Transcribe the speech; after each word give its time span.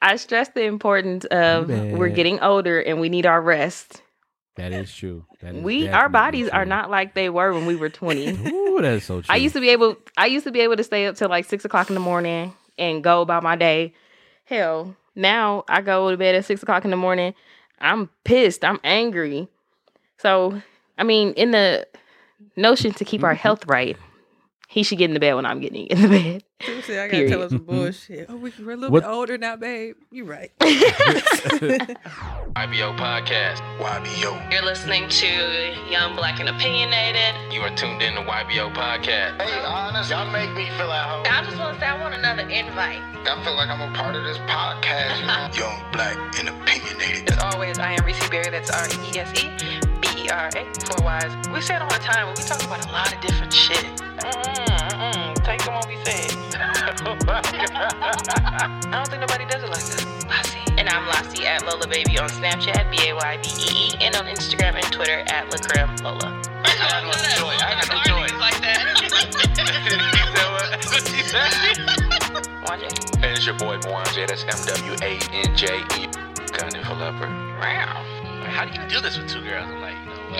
I 0.00 0.16
stress 0.16 0.48
the 0.50 0.62
importance 0.64 1.24
of 1.26 1.68
we're 1.68 2.08
getting 2.08 2.40
older 2.40 2.80
and 2.80 3.00
we 3.00 3.08
need 3.08 3.26
our 3.26 3.40
rest. 3.42 4.02
That 4.56 4.72
is 4.72 4.92
true. 4.94 5.24
That 5.40 5.54
is 5.54 5.62
We 5.62 5.88
our 5.88 6.08
bodies 6.08 6.48
are 6.48 6.64
not 6.64 6.90
like 6.90 7.14
they 7.14 7.30
were 7.30 7.52
when 7.54 7.66
we 7.66 7.76
were 7.76 7.88
20. 7.90 8.28
Ooh, 8.48 8.78
that 8.82 8.94
is 8.94 9.04
so 9.04 9.20
true. 9.20 9.32
I 9.32 9.36
used 9.36 9.54
to 9.54 9.60
be 9.60 9.68
able 9.70 9.96
I 10.16 10.26
used 10.26 10.44
to 10.46 10.52
be 10.52 10.60
able 10.60 10.76
to 10.76 10.84
stay 10.84 11.06
up 11.06 11.16
till 11.16 11.28
like 11.28 11.44
six 11.44 11.64
o'clock 11.64 11.88
in 11.90 11.94
the 11.94 12.00
morning 12.00 12.54
and 12.76 13.02
go 13.02 13.20
about 13.22 13.42
my 13.42 13.56
day. 13.56 13.94
Hell, 14.44 14.96
now 15.14 15.64
I 15.68 15.80
go 15.80 16.10
to 16.10 16.16
bed 16.16 16.34
at 16.34 16.44
six 16.44 16.62
o'clock 16.62 16.84
in 16.84 16.90
the 16.90 16.96
morning. 16.96 17.34
I'm 17.80 18.08
pissed. 18.24 18.64
I'm 18.64 18.80
angry. 18.84 19.48
So 20.18 20.60
I 20.96 21.04
mean, 21.04 21.32
in 21.34 21.52
the 21.52 21.86
notion 22.56 22.92
to 22.94 23.04
keep 23.04 23.22
our 23.22 23.32
Mm-hmm. 23.34 23.38
health 23.40 23.66
right, 23.66 23.96
he 24.70 24.82
should 24.82 24.98
get 24.98 25.08
in 25.08 25.14
the 25.14 25.20
bed 25.20 25.34
when 25.34 25.46
I'm 25.46 25.60
getting 25.60 25.86
in 25.86 26.02
the 26.02 26.08
bed. 26.08 26.44
Seriously, 26.60 26.98
I 26.98 27.06
gotta 27.06 27.16
Period. 27.16 27.30
tell 27.30 27.42
us 27.42 27.50
some 27.50 27.60
mm-hmm. 27.60 27.74
bullshit. 27.74 28.26
Oh, 28.28 28.36
we- 28.36 28.52
we're 28.60 28.72
a 28.72 28.76
little 28.76 28.90
What- 28.92 29.02
bit 29.02 29.08
older 29.08 29.38
now, 29.38 29.56
babe. 29.56 29.96
You're 30.10 30.26
right. 30.26 30.52
YBO 30.60 31.96
Podcast. 32.98 33.62
YBO. 33.80 34.52
You're 34.52 34.62
listening 34.62 35.08
to 35.08 35.26
Young 35.90 36.14
Black 36.16 36.38
and 36.38 36.50
Opinionated. 36.50 37.34
You 37.50 37.62
are 37.62 37.74
tuned 37.76 38.02
in 38.02 38.14
to 38.16 38.20
YBO 38.20 38.74
Podcast. 38.74 39.40
Hey, 39.40 39.64
honest, 39.64 40.10
y'all 40.10 40.30
make 40.30 40.50
me 40.54 40.66
feel 40.76 40.92
at 40.92 41.08
home. 41.08 41.24
I 41.26 41.42
just 41.44 41.58
want 41.58 41.74
to 41.74 41.80
say 41.80 41.86
I 41.86 41.98
want 41.98 42.14
another 42.14 42.42
invite. 42.42 43.00
I 43.26 43.42
feel 43.42 43.54
like 43.56 43.70
I'm 43.70 43.80
a 43.80 43.96
part 43.96 44.16
of 44.16 44.24
this 44.24 44.36
podcast, 44.38 45.20
you 45.20 45.26
know? 45.26 45.48
Young, 45.54 45.92
black, 45.92 46.18
and 46.38 46.50
opinionated. 46.50 47.30
As 47.32 47.54
always, 47.54 47.78
I 47.78 47.92
am 47.92 48.04
Reese 48.04 48.28
Berry. 48.28 48.50
That's 48.50 48.70
R 48.70 48.86
E 48.86 49.16
E 49.16 49.18
S 49.18 49.44
E 49.44 49.87
B 50.28 50.34
E 50.34 50.36
R 50.36 50.48
A. 50.54 50.64
Four 50.84 51.04
Y's. 51.04 51.48
We 51.48 51.60
say 51.60 51.76
it 51.76 51.82
all 51.82 51.88
the 51.88 51.98
time, 51.98 52.26
but 52.28 52.38
we 52.38 52.44
talk 52.44 52.62
about 52.64 52.84
a 52.86 52.92
lot 52.92 53.12
of 53.12 53.20
different 53.20 53.52
shit. 53.52 53.84
Mm-mm, 54.18 54.66
mm-mm. 54.92 55.44
Take 55.44 55.64
them 55.64 55.74
what 55.74 55.88
we 55.88 55.96
said. 56.04 56.36
I 57.28 58.88
don't 58.92 59.08
think 59.08 59.20
nobody 59.20 59.44
does 59.46 59.62
it 59.62 59.70
like 59.70 59.78
us. 59.78 60.04
Lassie. 60.26 60.58
And 60.76 60.88
I'm 60.88 61.06
Lassie 61.08 61.46
at 61.46 61.64
Lola 61.66 61.86
Baby 61.88 62.18
on 62.18 62.28
Snapchat, 62.28 62.90
B 62.90 63.08
A 63.08 63.14
Y 63.14 63.38
B 63.42 63.48
E 63.48 63.88
E, 63.88 63.96
and 64.00 64.14
on 64.16 64.26
Instagram 64.26 64.74
and 64.74 64.84
Twitter 64.92 65.24
at 65.28 65.50
Lacreme 65.50 66.02
Lola. 66.02 66.42
I 66.64 66.76
got 66.76 67.04
no 67.04 67.12
choice. 67.12 67.62
I 67.62 67.72
got 67.74 67.88
no 67.88 67.96
choice. 68.04 68.32
Like 68.38 68.60
that. 68.60 68.84
Wanja. 72.68 72.88
And 73.16 73.24
it's 73.24 73.46
your 73.46 73.56
boy 73.56 73.78
Mwanje. 73.78 74.26
That's 74.28 74.44
M 74.44 74.60
W 74.76 74.96
A 75.02 75.18
N 75.32 75.56
J 75.56 75.78
E. 75.96 76.08
Gunning 76.52 76.84
for 76.84 76.94
leopard. 76.94 77.30
Wow. 77.60 78.04
How 78.48 78.64
do 78.64 78.72
you 78.80 78.88
do 78.88 79.00
this 79.00 79.16
with 79.16 79.28
two 79.28 79.42
girls? 79.42 79.68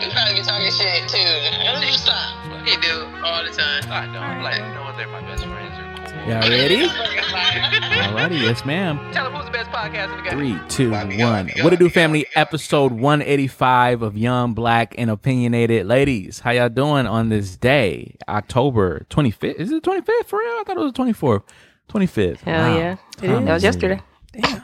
I'm 0.03 0.11
like, 0.15 0.37
you 0.37 0.43
know 0.43 0.43
You 0.43 0.43
what? 0.43 0.43
probably 0.43 0.43
be 0.43 0.47
talking 0.47 0.73
shit 0.73 1.09
too. 1.09 1.99
Stop. 1.99 2.67
He 2.67 2.77
do 2.77 3.07
all 3.25 3.45
the 3.45 3.51
time. 3.51 3.83
I 3.91 4.07
know. 4.13 4.19
I'm 4.21 4.43
like, 4.43 4.57
you 4.57 4.63
know 4.75 4.83
what? 4.85 4.97
They're 4.97 5.09
my 5.09 5.21
best 5.23 5.45
friends. 5.45 5.75
They're 5.77 6.23
cool. 6.25 6.29
Y'all 6.29 6.41
ready? 6.51 6.89
Fucking 6.89 7.33
liar. 7.33 8.29
Alrighty, 8.29 8.41
yes, 8.43 8.65
ma'am. 8.65 8.99
Tell 9.13 9.25
them 9.25 9.35
who's 9.35 9.47
the 9.47 9.51
best 9.51 9.71
podcast 9.71 10.11
in 10.11 10.17
the 10.25 10.31
game. 10.31 10.59
Three, 10.59 10.69
two, 10.69 10.91
YBO, 10.91 11.19
one. 11.21 11.49
YBO, 11.49 11.65
What 11.65 11.73
it 11.73 11.79
do, 11.79 11.89
family? 11.89 12.23
YBO. 12.25 12.27
Episode 12.37 12.93
185 12.93 14.03
of 14.03 14.17
Young, 14.17 14.55
Black, 14.55 14.95
and 14.99 15.11
Opinionated. 15.11 15.87
Ladies, 15.87 16.41
how 16.41 16.51
y'all 16.51 16.69
doing 16.69 17.07
on 17.07 17.29
this 17.31 17.57
day? 17.57 18.17
October 18.29 19.07
25th. 19.11 19.55
Is 19.55 19.71
it 19.73 19.83
25th 19.83 20.27
for 20.27 20.39
real? 20.39 20.49
I 20.59 20.65
thought 20.67 20.77
it 20.77 20.81
was 20.81 20.93
24th. 20.93 21.43
25th. 21.89 22.41
Hell 22.41 22.71
Wow. 22.75 22.77
yeah. 22.79 22.97
That 23.21 23.45
was 23.55 23.63
yesterday. 23.65 24.01
Damn. 24.33 24.63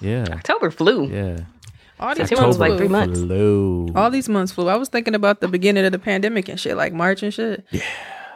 Yeah. 0.00 0.24
October 0.30 0.70
flew. 0.70 1.06
Yeah. 1.08 1.40
All 2.00 2.14
these 2.14 2.28
Two 2.28 2.36
months, 2.36 2.56
months 2.56 2.58
like 2.58 2.70
flew. 2.70 2.78
three 2.78 2.88
months. 2.88 3.20
Flew. 3.20 3.88
All 3.94 4.10
these 4.10 4.28
months 4.28 4.52
flew. 4.52 4.68
I 4.68 4.76
was 4.76 4.88
thinking 4.88 5.14
about 5.14 5.40
the 5.40 5.48
beginning 5.48 5.84
of 5.84 5.92
the 5.92 5.98
pandemic 5.98 6.48
and 6.48 6.58
shit, 6.58 6.76
like 6.76 6.92
March 6.92 7.22
and 7.22 7.32
shit. 7.34 7.64
Yeah. 7.70 7.82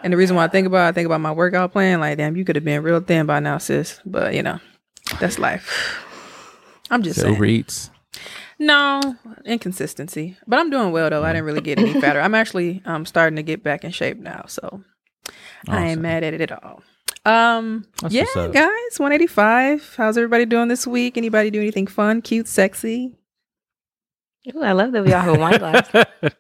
And 0.02 0.12
the 0.12 0.16
reason 0.16 0.34
why 0.34 0.44
I 0.44 0.48
think 0.48 0.66
about 0.66 0.86
it, 0.86 0.88
I 0.88 0.92
think 0.92 1.06
about 1.06 1.20
my 1.20 1.30
workout 1.30 1.70
plan. 1.72 2.00
Like, 2.00 2.18
damn, 2.18 2.36
you 2.36 2.44
could 2.44 2.56
have 2.56 2.64
been 2.64 2.82
real 2.82 3.00
thin 3.00 3.26
by 3.26 3.38
now, 3.40 3.58
sis. 3.58 4.00
But 4.04 4.34
you 4.34 4.42
know, 4.42 4.58
that's 5.20 5.38
life. 5.38 6.04
I'm 6.90 7.02
just 7.02 7.16
So 7.16 7.22
saying. 7.22 7.34
Uber 7.34 7.44
Eats. 7.46 7.90
No 8.58 9.16
inconsistency, 9.44 10.36
but 10.46 10.58
I'm 10.58 10.70
doing 10.70 10.92
well 10.92 11.10
though. 11.10 11.24
I 11.24 11.32
didn't 11.32 11.46
really 11.46 11.60
get 11.60 11.78
any 11.78 12.00
fatter. 12.00 12.20
I'm 12.20 12.34
actually 12.34 12.82
um 12.84 13.06
starting 13.06 13.36
to 13.36 13.42
get 13.42 13.62
back 13.62 13.84
in 13.84 13.90
shape 13.90 14.18
now, 14.18 14.44
so 14.46 14.82
I 15.68 15.88
ain't 15.88 16.00
mad 16.00 16.22
at 16.24 16.34
it 16.34 16.40
at 16.40 16.52
all. 16.62 16.82
Um, 17.24 17.86
That's 18.00 18.12
yeah, 18.14 18.24
guys, 18.52 18.98
185. 18.98 19.94
How's 19.96 20.16
everybody 20.18 20.44
doing 20.44 20.66
this 20.68 20.86
week? 20.86 21.16
Anybody 21.16 21.50
do 21.50 21.60
anything 21.60 21.86
fun, 21.86 22.20
cute, 22.22 22.48
sexy? 22.48 23.14
Ooh, 24.54 24.62
I 24.62 24.72
love 24.72 24.92
that 24.92 25.04
we 25.04 25.12
all 25.12 25.20
have 25.20 25.34
a 25.36 25.38
wine 25.38 25.58
glass. 25.58 25.88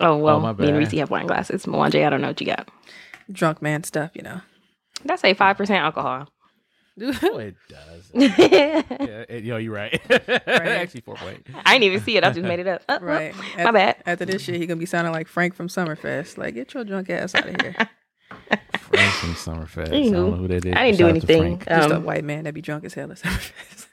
Oh, 0.00 0.16
well, 0.16 0.38
my 0.38 0.52
me 0.52 0.68
and. 0.68 0.78
Reese 0.78 0.92
have 0.92 1.10
wine 1.10 1.26
glasses. 1.26 1.66
Mwanje, 1.66 2.06
I 2.06 2.10
don't 2.10 2.20
know 2.20 2.28
what 2.28 2.40
you 2.40 2.46
got. 2.46 2.68
Drunk 3.32 3.60
man 3.60 3.82
stuff, 3.82 4.12
you 4.14 4.22
know. 4.22 4.40
That's 5.04 5.24
I 5.24 5.32
say 5.32 5.34
5% 5.34 5.70
alcohol? 5.70 6.28
oh, 7.02 7.38
it 7.38 7.56
does. 7.68 8.08
yeah, 8.14 8.82
it- 9.28 9.42
yo, 9.42 9.56
you're 9.56 9.74
right. 9.74 10.00
Actually, 10.48 11.00
4.8. 11.00 11.38
I 11.66 11.72
didn't 11.72 11.82
even 11.82 12.00
see 12.00 12.16
it. 12.16 12.22
I 12.22 12.30
just 12.30 12.42
made 12.46 12.60
it 12.60 12.68
up. 12.68 12.82
Uh, 12.88 12.98
Right. 13.02 13.34
uh, 13.58 13.64
my 13.64 13.72
bad. 13.72 13.96
After 14.06 14.24
this 14.24 14.40
shit, 14.42 14.54
he 14.54 14.66
gonna 14.66 14.78
be 14.78 14.86
sounding 14.86 15.12
like 15.12 15.26
Frank 15.26 15.54
from 15.56 15.66
Summerfest. 15.66 16.38
Like, 16.38 16.54
get 16.54 16.72
your 16.74 16.84
drunk 16.84 17.10
ass 17.10 17.34
out 17.34 17.48
of 17.48 17.60
here. 17.60 17.74
Frank 18.78 19.12
from 19.14 19.34
Summerfest. 19.34 19.88
I 19.88 19.90
don't 20.10 20.12
know 20.12 20.30
who 20.36 20.46
that 20.46 20.64
is. 20.64 20.74
I 20.76 20.84
didn't 20.92 20.98
do 20.98 21.04
Shout 21.08 21.16
out 21.16 21.20
to 21.22 21.32
anything. 21.34 21.58
Frank. 21.58 21.68
Just 21.80 21.90
a 21.90 21.96
Um, 21.96 22.04
white 22.04 22.22
man 22.24 22.44
that 22.44 22.54
be 22.54 22.62
drunk 22.62 22.84
as 22.84 22.94
hell 22.94 23.10
at 23.10 23.18
Summerfest. 23.18 23.86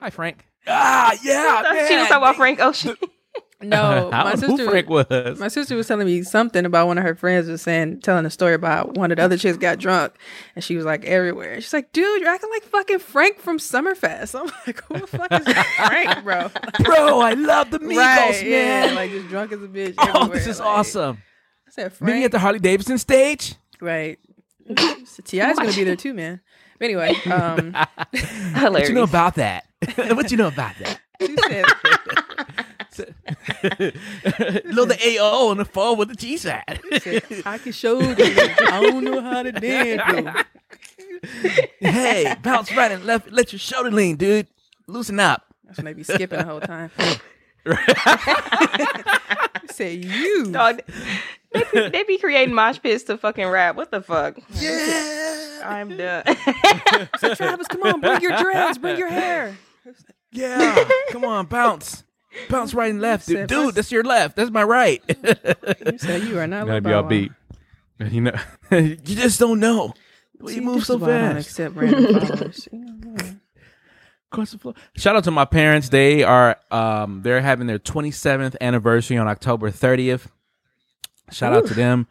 Hi, 0.00 0.10
Frank. 0.10 0.46
Ah, 0.66 1.12
yeah. 1.24 1.86
she 1.88 1.96
was 1.96 2.08
talking 2.08 2.16
about 2.18 2.36
Frank 2.36 2.60
Ocean. 2.60 2.96
no, 3.62 4.08
my 4.12 4.34
sister. 4.34 4.56
who 4.56 4.70
Frank 4.70 4.88
was. 4.88 5.38
My 5.38 5.48
sister 5.48 5.76
was 5.76 5.86
telling 5.86 6.06
me 6.06 6.22
something 6.22 6.64
about 6.64 6.86
one 6.86 6.98
of 6.98 7.04
her 7.04 7.14
friends 7.14 7.48
was 7.48 7.62
saying, 7.62 8.00
telling 8.00 8.24
a 8.26 8.30
story 8.30 8.54
about 8.54 8.96
one 8.96 9.10
of 9.10 9.16
the 9.16 9.22
other 9.22 9.36
chicks 9.36 9.56
got 9.58 9.78
drunk, 9.78 10.14
and 10.54 10.64
she 10.64 10.76
was 10.76 10.84
like 10.84 11.04
everywhere. 11.04 11.60
She's 11.60 11.72
like, 11.72 11.92
"Dude, 11.92 12.20
you're 12.20 12.30
acting 12.30 12.50
like 12.50 12.62
fucking 12.64 12.98
Frank 13.00 13.38
from 13.38 13.58
Summerfest." 13.58 14.38
I'm 14.38 14.50
like, 14.66 14.82
"Who 14.84 14.98
the 15.00 15.06
fuck 15.06 15.32
is 15.32 15.46
Frank, 15.76 16.24
bro?" 16.24 16.50
Bro, 16.84 17.20
I 17.20 17.34
love 17.34 17.70
the 17.70 17.78
Migos, 17.80 17.96
right? 17.96 18.42
man. 18.46 18.88
Yeah, 18.88 18.94
like 18.94 19.10
just 19.10 19.28
drunk 19.28 19.52
as 19.52 19.62
a 19.62 19.68
bitch. 19.68 19.94
oh, 19.98 20.08
everywhere. 20.08 20.28
this 20.38 20.46
is 20.46 20.58
Like, 20.60 20.68
awesome. 20.68 21.22
I 21.66 21.70
said, 21.70 21.92
"Frank." 21.92 22.12
Maybe 22.14 22.24
at 22.24 22.32
the 22.32 22.38
Harley 22.38 22.58
Davidson 22.60 22.98
stage. 22.98 23.54
right. 23.80 24.18
so 24.76 25.22
is 25.26 25.58
gonna 25.58 25.72
be 25.72 25.84
there 25.84 25.96
too, 25.96 26.14
man. 26.14 26.40
But 26.78 26.84
anyway, 26.86 27.14
um, 27.26 27.72
What 27.72 28.18
Hilarious. 28.54 28.88
you 28.88 28.94
know 28.94 29.02
about 29.02 29.34
that? 29.34 29.64
what 30.14 30.30
you 30.30 30.36
know 30.36 30.48
about 30.48 30.74
that? 30.78 31.00
she 31.20 31.36
said, 31.48 31.64
Little 34.64 34.86
the 34.86 35.18
AO 35.18 35.48
on 35.50 35.56
the 35.56 35.64
phone 35.64 35.96
with 35.98 36.08
the 36.08 36.14
G 36.14 36.36
side. 36.36 36.80
"I 37.46 37.58
can 37.58 37.72
show 37.72 38.00
you. 38.00 38.14
I 38.18 38.80
don't 38.82 39.04
know 39.04 39.20
how 39.20 39.42
to 39.42 39.52
dance." 39.52 40.02
though." 40.06 40.32
hey, 41.80 42.34
bounce 42.42 42.74
right 42.76 42.90
and 42.90 43.04
left. 43.04 43.30
Let 43.30 43.52
your 43.52 43.58
shoulder 43.58 43.90
lean, 43.90 44.16
dude. 44.16 44.48
Loosen 44.86 45.20
up. 45.20 45.46
That's 45.64 45.78
when 45.78 45.86
they 45.86 45.92
be 45.92 46.02
skipping 46.02 46.38
the 46.38 46.44
whole 46.44 46.60
time. 46.60 46.90
Say 49.70 49.94
you. 49.94 50.50
Dog, 50.50 50.80
they, 51.52 51.64
be, 51.72 51.88
they 51.88 52.02
be 52.04 52.18
creating 52.18 52.54
mosh 52.54 52.80
pits 52.82 53.04
to 53.04 53.16
fucking 53.16 53.46
rap. 53.46 53.76
What 53.76 53.90
the 53.90 54.02
fuck? 54.02 54.36
Yeah, 54.54 55.62
I'm 55.64 55.96
done. 55.96 56.24
So 57.18 57.34
Travis, 57.34 57.68
come 57.68 57.82
on, 57.82 58.00
bring 58.00 58.20
your 58.20 58.36
dreads, 58.36 58.78
bring 58.78 58.98
your 58.98 59.08
hair. 59.08 59.56
Yeah. 60.32 60.88
Come 61.10 61.24
on, 61.24 61.46
bounce. 61.46 62.04
Bounce 62.48 62.74
right 62.74 62.90
and 62.90 63.00
left, 63.00 63.26
dude. 63.26 63.48
Dude, 63.48 63.74
that's 63.74 63.90
your 63.90 64.04
left. 64.04 64.36
That's 64.36 64.50
my 64.50 64.62
right. 64.62 65.02
You 65.08 65.98
said 65.98 66.22
you 66.24 66.38
are 66.38 66.46
not. 66.46 66.66
Gotta 66.66 66.72
Lil 66.74 66.80
be 66.80 66.92
all 66.92 67.02
beat. 67.02 67.32
You 67.98 68.20
know, 68.20 68.38
you 68.70 68.96
just 68.96 69.40
don't 69.40 69.58
know. 69.60 69.94
See, 70.46 70.54
you 70.56 70.62
move 70.62 70.84
so 70.84 70.94
is 70.94 71.00
why 71.00 71.08
I 71.08 71.18
don't 71.20 71.34
fast. 71.34 71.48
accept 71.48 71.74
random 71.76 72.20
followers. 72.28 72.68
You 72.72 72.78
know, 72.78 73.14
yeah. 73.18 73.32
Across 74.32 74.52
the 74.52 74.58
floor. 74.58 74.74
Shout 74.96 75.16
out 75.16 75.24
to 75.24 75.30
my 75.32 75.44
parents. 75.44 75.88
They 75.88 76.22
are 76.22 76.56
um 76.70 77.22
they're 77.22 77.40
having 77.40 77.66
their 77.66 77.78
27th 77.80 78.56
anniversary 78.60 79.18
on 79.18 79.26
October 79.28 79.70
30th. 79.70 80.28
Shout 81.32 81.52
out 81.52 81.66
to 81.66 81.74
them. 81.74 82.06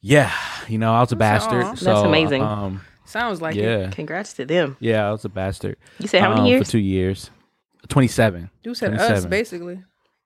Yeah, 0.00 0.32
you 0.68 0.78
know 0.78 0.92
I 0.94 1.00
was 1.00 1.12
a 1.12 1.16
bastard. 1.16 1.64
aw. 1.64 1.74
So, 1.74 1.84
That's 1.84 2.06
amazing. 2.06 2.42
Um, 2.42 2.80
Sounds 3.08 3.40
like 3.40 3.56
it. 3.56 3.92
Congrats 3.92 4.34
to 4.34 4.44
them. 4.44 4.76
yeah, 4.80 5.08
I 5.08 5.10
was 5.12 5.24
a 5.24 5.28
bastard. 5.28 5.76
You 5.98 6.06
said 6.08 6.20
how 6.20 6.28
many 6.30 6.40
Um, 6.42 6.46
years? 6.46 6.66
For 6.66 6.72
two 6.72 6.78
years. 6.78 7.30
27. 7.88 8.50
You 8.64 8.74
said 8.74 8.94
us, 8.94 9.24
basically. 9.24 9.82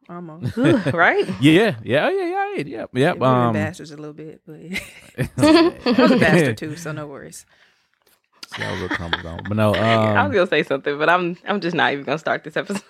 Almost. 0.08 0.58
Ooh, 0.58 0.76
right? 0.92 1.24
Yeah, 1.40 1.76
yeah, 1.84 2.10
yeah, 2.10 2.10
yeah, 2.10 2.46
yeah, 2.56 2.64
yep, 2.64 2.90
yep. 2.92 3.14
We 3.14 3.20
were 3.20 3.26
Um, 3.26 3.52
bastards 3.52 3.92
a 3.92 3.96
little 3.96 4.12
bit, 4.12 4.40
but 4.44 4.56
I 5.38 6.00
was 6.02 6.10
a 6.12 6.16
bastard 6.18 6.58
too, 6.58 6.76
so 6.76 6.90
no 6.92 7.06
worries. 7.06 7.46
See, 8.54 8.62
I 8.64 8.72
was 8.72 8.82
a. 8.82 9.40
But 9.48 9.56
no, 9.56 9.72
I 9.74 10.18
um, 10.20 10.28
was 10.28 10.34
gonna 10.34 10.46
say 10.48 10.62
something, 10.64 10.98
but 10.98 11.08
I'm 11.08 11.38
I'm 11.46 11.60
just 11.60 11.76
not 11.76 11.92
even 11.92 12.04
gonna 12.04 12.18
start 12.18 12.42
this 12.44 12.56
episode. 12.56 12.82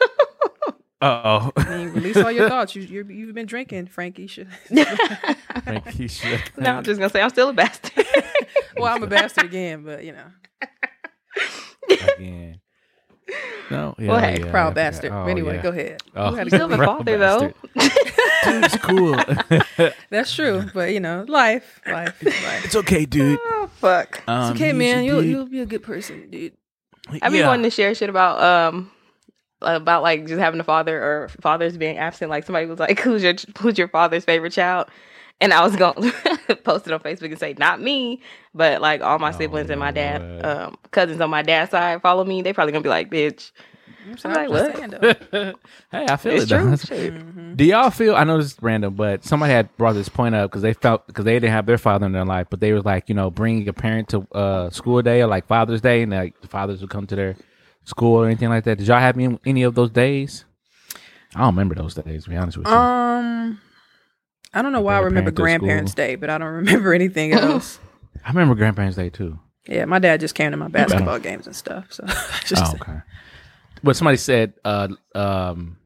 Uh 1.02 1.50
I 1.56 1.76
mean, 1.78 1.88
release 1.90 2.16
all 2.16 2.30
your 2.30 2.48
thoughts. 2.48 2.74
You, 2.76 2.82
you're, 2.82 3.10
you've 3.10 3.34
been 3.34 3.46
drinking, 3.46 3.86
Frankie. 3.88 4.26
Should. 4.28 4.48
Frankie 5.64 6.08
should- 6.08 6.40
no, 6.56 6.76
I'm 6.76 6.84
just 6.84 6.98
gonna 7.00 7.10
say 7.10 7.20
I'm 7.20 7.30
still 7.30 7.48
a 7.48 7.52
bastard. 7.52 8.06
well, 8.76 8.94
I'm 8.94 9.02
a 9.02 9.06
bastard 9.06 9.44
again, 9.46 9.82
but 9.84 10.04
you 10.04 10.12
know, 10.12 10.24
again. 12.16 12.60
No, 13.70 13.94
yeah, 13.98 14.08
Well, 14.08 14.18
hey, 14.20 14.38
yeah, 14.40 14.50
proud 14.50 14.66
I 14.66 14.70
forgot. 14.70 14.74
bastard. 14.74 15.12
Oh, 15.12 15.24
anyway, 15.24 15.56
yeah. 15.56 15.62
go 15.62 15.68
ahead. 15.70 16.02
Oh. 16.14 16.30
You 16.30 16.36
had 16.36 16.46
a 16.48 16.50
good 16.50 16.56
still 16.56 16.68
have 16.68 16.78
a 16.78 16.82
week. 16.82 16.86
Father 16.86 17.18
though. 17.18 17.40
Dude, 18.44 18.64
it's 18.64 18.76
cool. 18.78 19.16
That's 20.10 20.34
true, 20.34 20.64
but 20.74 20.92
you 20.92 21.00
know, 21.00 21.24
life, 21.28 21.80
life, 21.86 22.22
life. 22.22 22.64
it's 22.64 22.76
okay, 22.76 23.06
dude. 23.06 23.38
oh 23.42 23.70
fuck. 23.76 24.22
Um, 24.28 24.52
It's 24.52 24.60
okay, 24.60 24.72
man. 24.72 25.04
You'll 25.04 25.22
be- 25.22 25.28
you'll 25.28 25.46
be 25.48 25.60
a 25.60 25.66
good 25.66 25.82
person, 25.82 26.28
dude. 26.30 26.52
I've 27.08 27.32
been 27.32 27.40
Yeah. 27.40 27.48
wanting 27.48 27.64
to 27.64 27.70
share 27.70 27.94
shit 27.94 28.10
about 28.10 28.40
um 28.42 28.90
about 29.64 30.02
like 30.02 30.26
just 30.26 30.40
having 30.40 30.60
a 30.60 30.64
father 30.64 31.02
or 31.02 31.28
fathers 31.40 31.76
being 31.76 31.98
absent. 31.98 32.30
Like 32.30 32.44
somebody 32.44 32.66
was 32.66 32.78
like, 32.78 32.98
"Who's 33.00 33.22
your 33.22 33.34
who's 33.58 33.78
your 33.78 33.88
father's 33.88 34.24
favorite 34.24 34.52
child?" 34.52 34.88
And 35.40 35.52
I 35.52 35.64
was 35.64 35.74
going 35.74 35.94
to 36.48 36.56
post 36.56 36.86
it 36.86 36.92
on 36.92 37.00
Facebook 37.00 37.30
and 37.30 37.38
say, 37.38 37.54
"Not 37.58 37.80
me," 37.80 38.20
but 38.54 38.80
like 38.80 39.00
all 39.02 39.18
my 39.18 39.30
Oh, 39.30 39.38
siblings 39.38 39.70
and 39.70 39.80
my 39.80 39.90
dad, 39.90 40.20
um, 40.44 40.76
cousins 40.90 41.20
on 41.20 41.30
my 41.30 41.42
dad's 41.42 41.70
side 41.72 42.00
follow 42.02 42.24
me. 42.24 42.42
They 42.42 42.52
probably 42.52 42.72
gonna 42.72 42.82
be 42.82 42.88
like, 42.88 43.10
"Bitch." 43.10 43.50
I'm 44.24 44.32
like, 44.32 44.48
what? 44.48 44.76
hey, 45.30 45.54
I 45.92 46.16
feel 46.16 46.32
It's 46.32 46.44
it. 46.44 46.48
true. 46.48 46.70
That's- 46.70 46.86
Shit. 46.88 47.56
Do 47.56 47.64
y'all 47.64 47.90
feel? 47.90 48.16
I 48.16 48.24
know 48.24 48.36
this 48.38 48.54
is 48.54 48.56
random, 48.60 48.94
but 48.94 49.22
somebody 49.22 49.52
had 49.52 49.74
brought 49.76 49.92
this 49.92 50.08
point 50.08 50.34
up 50.34 50.50
because 50.50 50.62
they 50.62 50.72
felt 50.72 51.06
because 51.06 51.24
they 51.24 51.34
didn't 51.34 51.52
have 51.52 51.66
their 51.66 51.78
father 51.78 52.06
in 52.06 52.10
their 52.12 52.24
life, 52.24 52.48
but 52.50 52.58
they 52.58 52.72
was 52.72 52.84
like, 52.84 53.08
you 53.08 53.14
know, 53.14 53.30
bringing 53.30 53.68
a 53.68 53.72
parent 53.72 54.08
to 54.08 54.26
uh, 54.32 54.70
school 54.70 55.00
day 55.02 55.22
or 55.22 55.28
like 55.28 55.46
Father's 55.46 55.80
Day, 55.80 56.02
and 56.02 56.10
like 56.10 56.40
the 56.40 56.48
fathers 56.48 56.80
would 56.80 56.90
come 56.90 57.06
to 57.06 57.14
their 57.14 57.36
school 57.84 58.16
or 58.22 58.26
anything 58.26 58.48
like 58.48 58.64
that. 58.64 58.78
Did 58.78 58.86
y'all 58.86 58.98
have 59.00 59.16
any, 59.18 59.38
any 59.44 59.62
of 59.62 59.74
those 59.74 59.90
days? 59.90 60.44
I 61.34 61.40
don't 61.40 61.48
remember 61.54 61.74
those 61.74 61.94
days. 61.94 62.24
To 62.24 62.30
be 62.30 62.36
honest 62.36 62.58
with 62.58 62.66
you, 62.66 62.72
Um, 62.72 63.60
I 64.52 64.60
don't 64.62 64.72
know 64.72 64.80
why 64.82 64.96
I 64.96 65.00
remember 65.00 65.30
Grandparents 65.30 65.92
school. 65.92 66.04
Day, 66.04 66.14
but 66.16 66.28
I 66.30 66.38
don't 66.38 66.52
remember 66.62 66.92
anything 66.92 67.32
else. 67.34 67.78
I 68.24 68.28
remember 68.28 68.54
Grandparents' 68.54 68.96
Day 68.96 69.08
too. 69.10 69.38
yeah, 69.66 69.84
my 69.86 69.98
dad 69.98 70.20
just 70.20 70.34
came 70.34 70.50
to 70.50 70.56
my 70.56 70.68
basketball 70.68 71.18
games 71.18 71.46
and 71.46 71.56
stuff. 71.56 71.86
So 71.92 72.04
just 72.46 72.62
Oh, 72.62 72.76
okay. 72.80 72.98
But 73.82 73.96
somebody 73.96 74.16
said 74.18 74.52
uh, 74.64 74.88
um, 75.14 75.76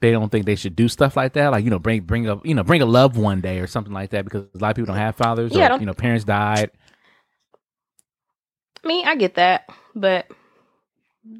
they 0.00 0.12
don't 0.12 0.30
think 0.30 0.46
they 0.46 0.54
should 0.54 0.76
do 0.76 0.86
stuff 0.88 1.16
like 1.16 1.32
that, 1.32 1.48
like 1.48 1.64
you 1.64 1.70
know, 1.70 1.78
bring 1.80 2.02
bring 2.02 2.28
a 2.28 2.38
you 2.44 2.54
know 2.54 2.62
bring 2.62 2.82
a 2.82 2.86
loved 2.86 3.16
one 3.16 3.40
day 3.40 3.58
or 3.58 3.66
something 3.66 3.92
like 3.92 4.10
that, 4.10 4.24
because 4.24 4.44
a 4.54 4.58
lot 4.58 4.70
of 4.70 4.76
people 4.76 4.86
don't 4.86 4.96
have 5.02 5.16
fathers. 5.16 5.52
Yeah, 5.52 5.64
or, 5.66 5.68
don't- 5.70 5.80
you 5.80 5.86
know, 5.86 5.94
parents 5.94 6.24
died. 6.24 6.70
I 8.84 8.86
mean, 8.88 9.06
I 9.08 9.16
get 9.16 9.34
that, 9.34 9.68
but 9.94 10.30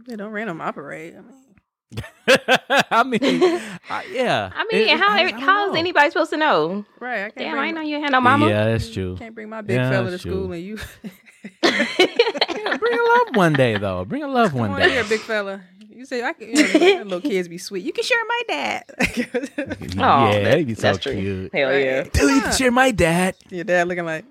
they 0.07 0.17
don't 0.17 0.31
random 0.33 0.61
operate. 0.61 1.15
I 1.17 1.21
mean, 1.21 1.43
I 2.91 3.03
mean, 3.05 3.21
uh, 3.91 4.03
yeah. 4.11 4.51
I 4.55 4.65
mean, 4.73 4.89
It- 4.89 4.99
how 4.99 5.11
I- 5.11 5.19
I 5.19 5.31
don't 5.31 5.41
how 5.41 5.71
is 5.71 5.77
anybody 5.77 6.11
supposed 6.11 6.31
to 6.31 6.37
know? 6.37 6.85
right? 7.01 7.19
I 7.19 7.31
can't 7.31 7.37
Damn, 7.37 7.51
bring, 7.53 7.63
I 7.63 7.67
ain't 7.69 7.75
know 7.77 7.83
you 7.83 8.01
had 8.01 8.13
no 8.13 8.21
mama. 8.21 8.49
Yeah, 8.49 8.65
that's 8.65 8.91
true. 8.91 9.17
Can't 9.17 9.35
bring 9.35 9.49
my 9.49 9.61
big 9.63 9.77
Yeah, 9.77 9.91
fella 9.91 10.05
to 10.07 10.11
that's 10.13 10.23
school 10.23 10.53
and 10.53 10.63
you. 10.63 10.79
Yeah, 11.63 12.77
bring 12.79 12.99
a 12.99 13.03
loved 13.03 13.37
one 13.37 13.53
day 13.53 13.79
though. 13.79 14.05
Bring 14.05 14.23
a 14.25 14.29
love 14.29 14.51
Come 14.51 14.59
one 14.61 14.71
on 14.71 14.81
day. 14.81 14.91
here, 14.91 15.05
big 15.05 15.21
fella. 15.21 15.61
You 15.89 16.05
say 16.05 16.23
I 16.25 16.33
can. 16.33 16.49
You 16.51 16.97
know, 16.99 17.03
little 17.05 17.21
kids 17.21 17.47
be 17.49 17.59
sweet. 17.59 17.85
You 17.85 17.93
can 17.93 18.03
share 18.05 18.19
my 18.29 18.43
dad. 18.49 18.85
Aw, 18.99 19.05
yeah, 19.07 20.33
that- 20.33 20.45
that'd 20.45 20.67
be 20.67 20.75
so 20.75 20.83
that's 20.83 20.99
true. 20.99 21.49
Hell 21.53 21.79
yeah. 21.79 21.99
Right. 22.01 22.13
Dude, 22.13 22.35
you 22.35 22.41
can 22.43 22.53
share 22.53 22.71
my 22.73 22.91
dad. 22.91 23.37
Your 23.51 23.65
dad 23.65 23.87
looking 23.87 24.05
like. 24.05 24.25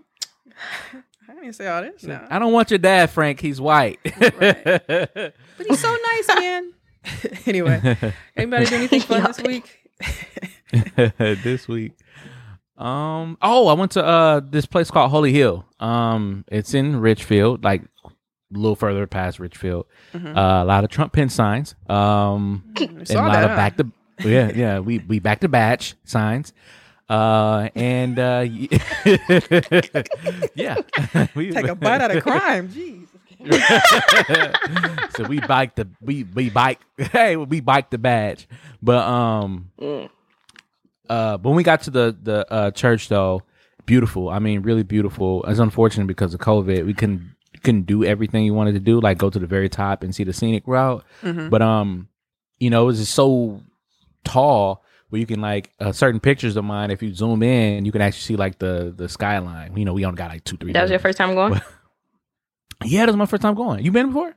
I 1.45 1.49
didn't 1.49 1.57
say 1.57 1.67
all 1.67 1.81
this. 1.83 2.03
No. 2.03 2.27
I 2.27 2.39
don't 2.39 2.53
want 2.53 2.71
your 2.71 2.79
dad, 2.79 3.11
Frank. 3.11 3.39
He's 3.39 3.61
white. 3.61 3.99
But 4.03 5.31
he's 5.67 5.79
so 5.79 5.95
nice, 5.95 6.27
man. 6.39 6.73
anyway, 7.45 7.97
anybody 8.35 8.65
do 8.65 8.75
anything 8.75 9.01
fun 9.01 9.23
this 9.25 9.39
week? 9.41 9.91
this 11.43 11.67
week. 11.67 11.93
Um. 12.79 13.37
Oh, 13.43 13.67
I 13.67 13.73
went 13.73 13.91
to 13.91 14.03
uh 14.03 14.41
this 14.43 14.65
place 14.65 14.89
called 14.89 15.11
Holy 15.11 15.31
Hill. 15.33 15.65
Um, 15.79 16.45
it's 16.47 16.73
in 16.73 16.99
Richfield, 16.99 17.63
like 17.63 17.83
a 18.03 18.09
little 18.49 18.75
further 18.75 19.05
past 19.05 19.37
Richfield. 19.39 19.85
Mhm. 20.15 20.35
Uh, 20.35 20.63
a 20.63 20.65
lot 20.65 20.83
of 20.83 20.89
Trump 20.89 21.13
pin 21.13 21.29
signs. 21.29 21.75
Um, 21.87 22.63
and 22.81 23.07
a 23.11 23.13
lot 23.13 23.33
that, 23.33 23.43
of 23.43 23.49
huh? 23.51 23.55
back 23.55 23.77
to 23.77 23.91
yeah 24.27 24.51
yeah 24.55 24.79
we 24.79 24.97
we 24.97 25.19
back 25.19 25.41
to 25.41 25.47
batch 25.47 25.93
signs. 26.05 26.53
Uh, 27.07 27.69
and 27.75 28.17
uh, 28.17 28.43
yeah, 30.55 30.75
we 31.35 31.51
Take 31.51 31.67
a 31.67 31.75
bite 31.79 32.01
out 32.01 32.15
of 32.15 32.23
crime. 32.23 32.69
Jeez. 32.69 33.07
so 35.15 35.23
we 35.25 35.39
bike 35.41 35.75
the 35.75 35.87
we 36.01 36.23
we 36.23 36.49
bike 36.49 36.79
hey 36.97 37.35
we 37.35 37.59
bike 37.59 37.91
the 37.91 37.97
badge 37.99 38.47
but 38.81 38.97
um 38.97 39.69
Mm. 39.79 40.09
uh 41.09 41.37
when 41.37 41.53
we 41.53 41.61
got 41.61 41.81
to 41.83 41.91
the 41.91 42.17
the 42.23 42.51
uh 42.51 42.71
church 42.71 43.07
though 43.07 43.43
beautiful 43.85 44.29
i 44.29 44.39
mean 44.39 44.61
really 44.63 44.81
beautiful 44.81 45.43
it's 45.43 45.59
unfortunate 45.59 46.07
because 46.07 46.33
of 46.33 46.39
covid 46.39 46.87
we 46.87 46.93
couldn't 46.95 47.35
couldn't 47.61 47.83
do 47.85 48.03
everything 48.03 48.45
you 48.45 48.53
wanted 48.55 48.73
to 48.73 48.79
do 48.79 48.99
like 48.99 49.19
go 49.19 49.29
to 49.29 49.37
the 49.37 49.45
very 49.45 49.69
top 49.69 50.01
and 50.01 50.15
see 50.15 50.23
the 50.23 50.33
scenic 50.33 50.63
route 50.65 51.03
Mhm. 51.21 51.51
but 51.51 51.61
um 51.61 52.07
you 52.59 52.71
know 52.71 52.83
it 52.83 52.85
was 52.87 52.97
just 52.99 53.13
so 53.13 53.61
tall 54.23 54.83
where 55.09 55.19
you 55.19 55.25
can 55.25 55.41
like 55.41 55.71
uh, 55.79 55.91
certain 55.91 56.19
pictures 56.19 56.55
of 56.57 56.63
mine 56.65 56.91
if 56.91 57.01
you 57.03 57.13
zoom 57.13 57.43
in 57.43 57.85
you 57.85 57.91
can 57.91 58.01
actually 58.01 58.21
see 58.21 58.35
like 58.35 58.57
the 58.59 58.93
the 58.95 59.07
skyline 59.07 59.75
you 59.77 59.85
know 59.85 59.93
we 59.93 60.03
only 60.05 60.17
got 60.17 60.29
like 60.29 60.43
two 60.43 60.57
three 60.57 60.73
That 60.73 60.81
was 60.81 60.91
your 60.91 60.99
first 60.99 61.17
time 61.17 61.35
going? 61.35 61.53
yeah 62.83 63.01
that 63.01 63.07
was 63.07 63.15
my 63.15 63.25
first 63.25 63.41
time 63.41 63.55
going 63.55 63.83
you 63.83 63.91
been 63.91 64.07
before 64.07 64.33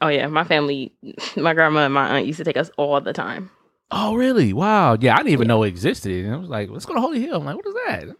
Oh 0.00 0.08
yeah, 0.08 0.26
my 0.26 0.44
family, 0.44 0.92
my 1.36 1.54
grandma 1.54 1.84
and 1.86 1.94
my 1.94 2.18
aunt 2.18 2.26
used 2.26 2.36
to 2.38 2.44
take 2.44 2.58
us 2.58 2.68
all 2.76 3.00
the 3.00 3.14
time. 3.14 3.48
Oh, 3.90 4.14
really? 4.16 4.52
Wow. 4.52 4.98
Yeah, 5.00 5.14
I 5.14 5.18
didn't 5.18 5.30
even 5.30 5.48
know 5.48 5.62
it 5.62 5.68
existed. 5.68 6.26
And 6.26 6.34
I 6.34 6.36
was 6.36 6.48
like, 6.50 6.68
let's 6.68 6.84
go 6.84 6.94
to 6.94 7.00
Holy 7.00 7.20
Hill. 7.22 7.36
I'm 7.36 7.44
like, 7.46 7.56
what 7.56 7.66
is 7.66 7.74
that? 7.74 8.16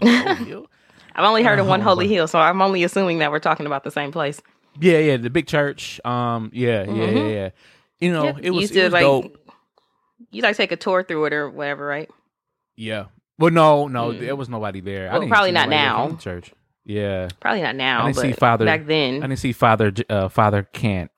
Holy 0.02 0.34
Hill. 0.46 0.66
I've 1.14 1.24
only 1.24 1.44
heard 1.44 1.60
of 1.60 1.68
one 1.68 1.82
Holy 1.82 2.08
Hill, 2.08 2.26
so 2.26 2.40
I'm 2.40 2.60
only 2.62 2.82
assuming 2.82 3.18
that 3.18 3.30
we're 3.30 3.38
talking 3.38 3.66
about 3.66 3.84
the 3.84 3.90
same 3.92 4.10
place. 4.10 4.40
Yeah, 4.80 4.98
yeah, 4.98 5.18
the 5.18 5.30
big 5.30 5.46
church. 5.46 6.00
Um, 6.04 6.50
yeah, 6.52 6.84
yeah, 6.84 6.92
yeah, 6.92 7.06
Mhm. 7.06 7.32
yeah. 7.34 7.50
You 8.00 8.12
know, 8.12 8.24
Yeah, 8.24 8.32
it 8.42 8.50
was, 8.50 8.62
used 8.62 8.76
it 8.76 8.84
was 8.84 8.92
like, 8.94 9.02
dope. 9.02 9.39
You 10.30 10.42
like 10.42 10.56
take 10.56 10.72
a 10.72 10.76
tour 10.76 11.02
through 11.02 11.24
it 11.26 11.32
or 11.32 11.50
whatever, 11.50 11.86
right? 11.86 12.08
Yeah. 12.76 13.06
Well, 13.38 13.50
no, 13.50 13.88
no, 13.88 14.10
Mm. 14.12 14.20
there 14.20 14.36
was 14.36 14.48
nobody 14.48 14.80
there. 14.80 15.08
I 15.08 15.12
Well, 15.12 15.20
didn't 15.20 15.32
probably 15.32 15.52
not 15.52 15.68
now. 15.68 16.16
church. 16.20 16.52
Yeah, 16.84 17.28
Probably 17.40 17.62
not 17.62 17.76
now, 17.76 18.02
I 18.02 18.06
didn't 18.06 18.16
but 18.16 18.22
see 18.22 18.32
Father- 18.32 18.64
back 18.64 18.86
then. 18.86 19.16
I 19.22 19.26
didn't 19.26 19.38
see 19.38 19.52
Father 19.52 19.90
J- 19.90 20.04
uh, 20.10 20.28
Father 20.28 20.62
Kent. 20.72 21.10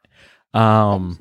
Um, 0.54 1.18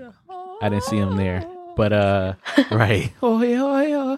I 0.62 0.70
didn't 0.70 0.84
see 0.84 0.98
him 0.98 1.16
there. 1.18 1.46
But 1.76 1.94
uh, 1.94 2.34
right. 2.72 3.14
Oh 3.24 3.42
yeah, 3.42 3.62
oh 3.64 3.82
yeah. 3.82 4.18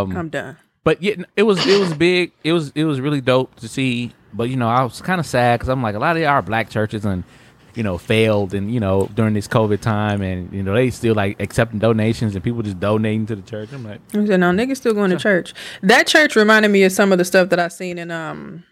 Um, 0.00 0.16
I'm 0.16 0.28
done. 0.28 0.56
but 0.84 1.02
yeah, 1.02 1.14
it 1.36 1.42
was 1.44 1.64
it 1.66 1.78
was 1.80 1.94
big. 1.94 2.32
It 2.44 2.52
was 2.52 2.72
it 2.74 2.84
was 2.84 3.00
really 3.00 3.20
dope 3.20 3.54
to 3.56 3.68
see. 3.68 4.12
But 4.34 4.50
you 4.50 4.56
know, 4.56 4.68
I 4.68 4.82
was 4.82 5.00
kind 5.00 5.18
of 5.20 5.26
sad 5.26 5.58
because 5.58 5.68
I'm 5.70 5.82
like 5.82 5.94
a 5.94 5.98
lot 5.98 6.16
of 6.16 6.22
our 6.24 6.42
black 6.42 6.68
churches 6.68 7.04
and 7.06 7.24
you 7.74 7.82
know 7.82 7.98
failed 7.98 8.54
and 8.54 8.72
you 8.72 8.80
know 8.80 9.08
during 9.14 9.34
this 9.34 9.46
COVID 9.48 9.80
time 9.80 10.22
and 10.22 10.52
you 10.52 10.62
know 10.62 10.74
they 10.74 10.90
still 10.90 11.14
like 11.14 11.40
accepting 11.40 11.78
donations 11.78 12.34
and 12.34 12.42
people 12.44 12.62
just 12.62 12.80
donating 12.80 13.26
to 13.26 13.36
the 13.36 13.42
church. 13.42 13.72
I'm 13.72 13.84
like, 13.84 14.00
I 14.14 14.26
said, 14.26 14.40
no, 14.40 14.50
niggas 14.50 14.76
still 14.78 14.94
going 14.94 15.10
to 15.10 15.16
church. 15.16 15.54
That 15.82 16.06
church 16.06 16.34
reminded 16.36 16.70
me 16.70 16.82
of 16.84 16.92
some 16.92 17.12
of 17.12 17.18
the 17.18 17.24
stuff 17.24 17.48
that 17.50 17.58
I 17.60 17.68
seen 17.68 17.98
in 17.98 18.10
um, 18.10 18.64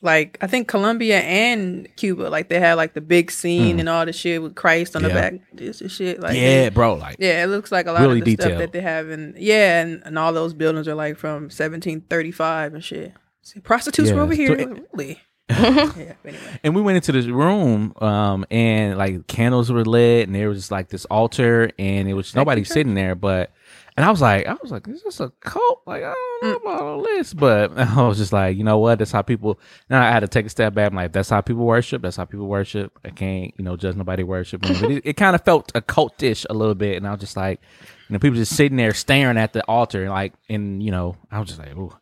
like 0.00 0.36
I 0.40 0.48
think 0.48 0.66
Colombia 0.66 1.20
and 1.20 1.86
Cuba. 1.96 2.22
Like 2.24 2.48
they 2.48 2.58
had 2.58 2.74
like 2.74 2.94
the 2.94 3.00
big 3.00 3.30
scene 3.30 3.78
and 3.78 3.88
all 3.88 4.04
the 4.04 4.12
shit 4.12 4.42
with 4.42 4.54
Christ 4.56 4.96
on 4.96 5.02
the 5.02 5.08
Hmm. 5.10 5.14
Back. 5.14 5.34
This 5.52 5.80
is 5.80 5.92
shit. 5.92 6.20
Like 6.20 6.36
yeah, 6.36 6.70
bro, 6.70 6.94
like 6.94 7.16
Yeah, 7.20 7.44
it 7.44 7.46
looks 7.46 7.70
like 7.70 7.86
a 7.86 7.92
lot 7.92 8.00
Really 8.02 8.18
of 8.18 8.24
the 8.24 8.32
stuff 8.34 8.58
that 8.58 8.72
they 8.72 8.80
have 8.80 9.08
and 9.10 9.36
yeah, 9.38 9.82
and, 9.82 10.02
and 10.04 10.18
all 10.18 10.32
those 10.32 10.54
buildings 10.54 10.88
are 10.88 10.94
like 10.96 11.16
from 11.18 11.44
1735 11.44 12.74
and 12.74 12.82
shit. 12.84 13.12
See, 13.42 13.60
prostitutes 13.60 14.08
Yeah, 14.10 14.16
were 14.16 14.22
over 14.22 14.32
so 14.34 14.36
here, 14.42 14.52
it- 14.52 14.68
really? 14.92 15.20
yeah, 15.50 16.12
anyway. 16.24 16.60
and 16.62 16.74
we 16.74 16.80
went 16.80 16.96
into 16.96 17.12
this 17.12 17.26
room 17.26 17.92
um 18.00 18.46
and 18.50 18.96
like 18.96 19.26
candles 19.26 19.70
were 19.72 19.84
lit 19.84 20.26
and 20.26 20.34
there 20.34 20.48
was 20.48 20.58
just 20.58 20.70
like 20.70 20.88
this 20.88 21.04
altar 21.06 21.70
and 21.78 22.08
it 22.08 22.14
was 22.14 22.34
nobody 22.34 22.64
sitting 22.64 22.94
there 22.94 23.14
but 23.14 23.52
and 23.96 24.06
I 24.06 24.10
was 24.10 24.20
like 24.20 24.46
I 24.46 24.56
was 24.62 24.70
like 24.70 24.86
is 24.88 25.02
this 25.02 25.20
a 25.20 25.30
cult? 25.40 25.82
Like 25.84 26.04
I 26.04 26.14
don't 26.14 26.42
know 26.42 26.56
about 26.56 26.82
all 26.82 27.02
this 27.02 27.34
but 27.34 27.76
I 27.78 28.06
was 28.06 28.18
just 28.18 28.32
like 28.32 28.56
you 28.56 28.64
know 28.64 28.78
what? 28.78 28.98
That's 28.98 29.12
how 29.12 29.20
people 29.22 29.58
now 29.90 30.00
I 30.00 30.10
had 30.10 30.20
to 30.20 30.28
take 30.28 30.46
a 30.46 30.48
step 30.48 30.74
back 30.74 30.90
I'm 30.90 30.96
like 30.96 31.12
that's 31.12 31.28
how 31.28 31.40
people 31.40 31.66
worship 31.66 32.02
that's 32.02 32.16
how 32.16 32.24
people 32.24 32.46
worship. 32.46 32.98
I 33.04 33.10
can't 33.10 33.52
you 33.58 33.64
know 33.64 33.76
judge 33.76 33.96
nobody 33.96 34.22
worship 34.22 34.62
but 34.62 34.80
it, 34.82 35.02
it 35.04 35.16
kind 35.16 35.34
of 35.34 35.44
felt 35.44 35.72
a 35.74 35.82
cultish 35.82 36.46
a 36.48 36.54
little 36.54 36.76
bit 36.76 36.96
and 36.96 37.06
I 37.06 37.10
was 37.10 37.20
just 37.20 37.36
like 37.36 37.60
you 38.08 38.14
know 38.14 38.18
people 38.20 38.36
just 38.38 38.54
sitting 38.56 38.76
there 38.76 38.94
staring 38.94 39.36
at 39.36 39.52
the 39.52 39.62
altar 39.66 40.08
like 40.08 40.32
and 40.48 40.82
you 40.82 40.92
know 40.92 41.16
I 41.30 41.40
was 41.40 41.48
just 41.48 41.58
like 41.58 41.76
ooh. 41.76 41.94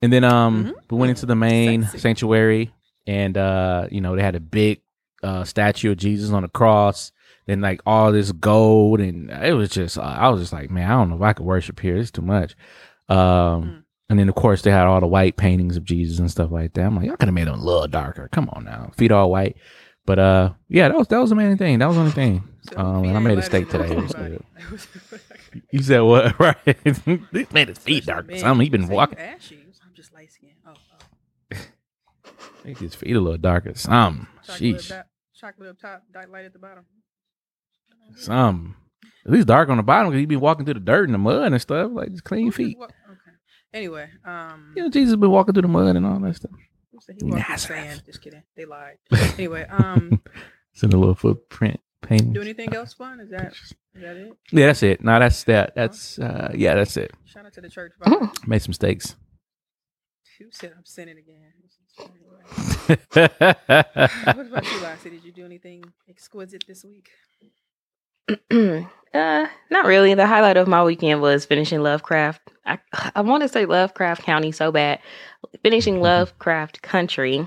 And 0.00 0.12
then 0.12 0.24
um 0.24 0.74
we 0.90 0.96
went 0.96 1.10
into 1.10 1.26
the 1.26 1.36
main 1.36 1.84
sanctuary 1.84 2.72
and 3.08 3.36
uh 3.36 3.88
you 3.90 4.00
know 4.00 4.14
they 4.14 4.22
had 4.22 4.36
a 4.36 4.40
big 4.40 4.82
uh 5.24 5.42
statue 5.42 5.90
of 5.90 5.96
Jesus 5.96 6.30
on 6.30 6.42
the 6.42 6.48
cross 6.48 7.10
then 7.48 7.62
like 7.62 7.80
all 7.86 8.12
this 8.12 8.30
gold. 8.30 9.00
And 9.00 9.30
it 9.30 9.54
was 9.54 9.70
just 9.70 9.98
uh, 9.98 10.02
I 10.02 10.28
was 10.28 10.40
just 10.40 10.52
like 10.52 10.70
man 10.70 10.88
I 10.88 10.94
don't 10.94 11.10
know 11.10 11.16
if 11.16 11.22
I 11.22 11.32
could 11.32 11.46
worship 11.46 11.80
here. 11.80 11.96
It's 11.96 12.10
too 12.12 12.22
much. 12.22 12.54
Um 13.08 13.84
and 14.10 14.18
then 14.18 14.28
of 14.28 14.34
course 14.36 14.62
they 14.62 14.70
had 14.70 14.86
all 14.86 15.00
the 15.00 15.06
white 15.06 15.36
paintings 15.36 15.76
of 15.76 15.84
Jesus 15.84 16.18
and 16.18 16.30
stuff 16.30 16.50
like 16.52 16.74
that. 16.74 16.82
I'm 16.84 16.94
like 16.96 17.06
y'all 17.06 17.16
could 17.16 17.26
have 17.28 17.34
made 17.34 17.48
them 17.48 17.58
a 17.58 17.64
little 17.64 17.88
darker. 17.88 18.28
Come 18.30 18.50
on 18.50 18.64
now. 18.64 18.92
Feet 18.96 19.10
all 19.10 19.30
white. 19.30 19.56
But 20.04 20.18
uh 20.18 20.52
yeah 20.68 20.88
that 20.88 20.96
was 20.96 21.08
that 21.08 21.18
was 21.18 21.30
the 21.30 21.36
main 21.36 21.56
thing. 21.56 21.78
That 21.78 21.86
was 21.86 21.96
the 21.96 22.00
only 22.00 22.12
thing. 22.12 22.44
Um 22.76 23.04
and 23.04 23.16
I 23.16 23.20
made 23.20 23.38
a 23.38 23.42
steak 23.42 23.70
today. 23.70 23.90
it 23.90 23.96
was 23.96 24.12
good. 24.12 24.44
You 25.70 25.82
said 25.82 26.00
what? 26.00 26.38
Right. 26.38 26.84
They 27.32 27.46
made 27.50 27.68
his 27.68 27.78
feet 27.78 28.04
dark 28.04 28.30
something. 28.36 28.62
He 28.62 28.68
been 28.68 28.88
walking 28.88 29.18
Ashy. 29.18 29.64
I'm 29.82 29.94
just 29.94 30.12
light 30.12 30.30
skinned. 30.30 30.52
Oh, 30.66 30.74
oh. 30.74 31.56
Make 32.68 32.78
his 32.78 32.94
feet 32.94 33.16
a 33.16 33.20
little 33.20 33.38
darker. 33.38 33.72
Some. 33.74 34.28
Chocolate, 34.44 34.60
Sheesh. 34.60 34.92
up, 34.98 35.06
chocolate 35.34 35.70
up 35.70 35.78
top, 35.80 36.02
dark 36.12 36.28
light 36.30 36.44
at 36.44 36.52
the 36.52 36.58
bottom. 36.58 36.84
Some. 38.16 38.76
At 39.24 39.32
least 39.32 39.46
dark 39.48 39.68
on 39.68 39.76
the 39.76 39.82
bottom 39.82 40.10
because 40.10 40.20
he 40.20 40.26
be 40.26 40.36
walking 40.36 40.64
through 40.64 40.74
the 40.74 40.80
dirt 40.80 41.04
and 41.04 41.14
the 41.14 41.18
mud 41.18 41.52
and 41.52 41.60
stuff. 41.60 41.90
Like 41.92 42.10
just 42.10 42.24
clean 42.24 42.50
feet. 42.52 42.76
Okay. 42.80 42.92
Anyway, 43.74 44.08
um, 44.24 44.72
You 44.76 44.84
know, 44.84 44.90
Jesus 44.90 45.16
been 45.16 45.30
walking 45.30 45.52
through 45.54 45.62
the 45.62 45.68
mud 45.68 45.96
and 45.96 46.06
all 46.06 46.18
that 46.20 46.36
stuff. 46.36 46.52
said 47.00 47.16
he 47.20 47.24
walked 47.26 47.36
in 47.36 47.44
Nazareth. 47.48 47.84
sand? 47.84 48.02
Just 48.06 48.22
kidding. 48.22 48.42
They 48.56 48.64
lied. 48.64 48.96
anyway, 49.10 49.66
um, 49.68 50.22
Send 50.72 50.94
a 50.94 50.96
little 50.96 51.14
footprint 51.14 51.80
painting. 52.02 52.32
Do 52.32 52.40
anything 52.40 52.74
else 52.74 52.94
fun? 52.94 53.20
Is 53.20 53.30
that 53.30 53.52
is 53.52 53.74
that 54.02 54.16
it? 54.16 54.32
Yeah, 54.52 54.66
that's 54.66 54.82
it. 54.82 55.02
No, 55.02 55.18
that's 55.18 55.44
that. 55.44 55.74
That's 55.74 56.18
uh, 56.18 56.52
yeah, 56.54 56.74
that's 56.74 56.96
it. 56.96 57.12
Shout 57.24 57.46
out 57.46 57.52
to 57.54 57.60
the 57.60 57.68
church. 57.68 57.92
Made 58.46 58.62
some 58.62 58.72
steaks. 58.72 59.16
Who 60.38 60.46
said 60.52 60.72
I'm 60.76 60.84
sinning 60.84 61.18
again? 61.18 61.52
what 63.12 64.46
about 64.46 64.70
you, 64.70 64.80
Lassie? 64.80 65.10
Did 65.10 65.24
you 65.24 65.32
do 65.32 65.44
anything 65.44 65.84
exquisite 66.08 66.64
this 66.66 66.84
week? 66.84 67.08
uh, 69.14 69.46
not 69.70 69.84
really. 69.86 70.14
The 70.14 70.26
highlight 70.26 70.56
of 70.56 70.68
my 70.68 70.82
weekend 70.84 71.20
was 71.22 71.44
finishing 71.46 71.82
Lovecraft. 71.82 72.40
I 72.66 72.78
I 73.14 73.20
want 73.22 73.42
to 73.42 73.48
say 73.48 73.66
Lovecraft 73.66 74.22
County 74.22 74.52
so 74.52 74.70
bad. 74.72 75.00
Finishing 75.62 76.00
Lovecraft 76.02 76.82
Country, 76.82 77.46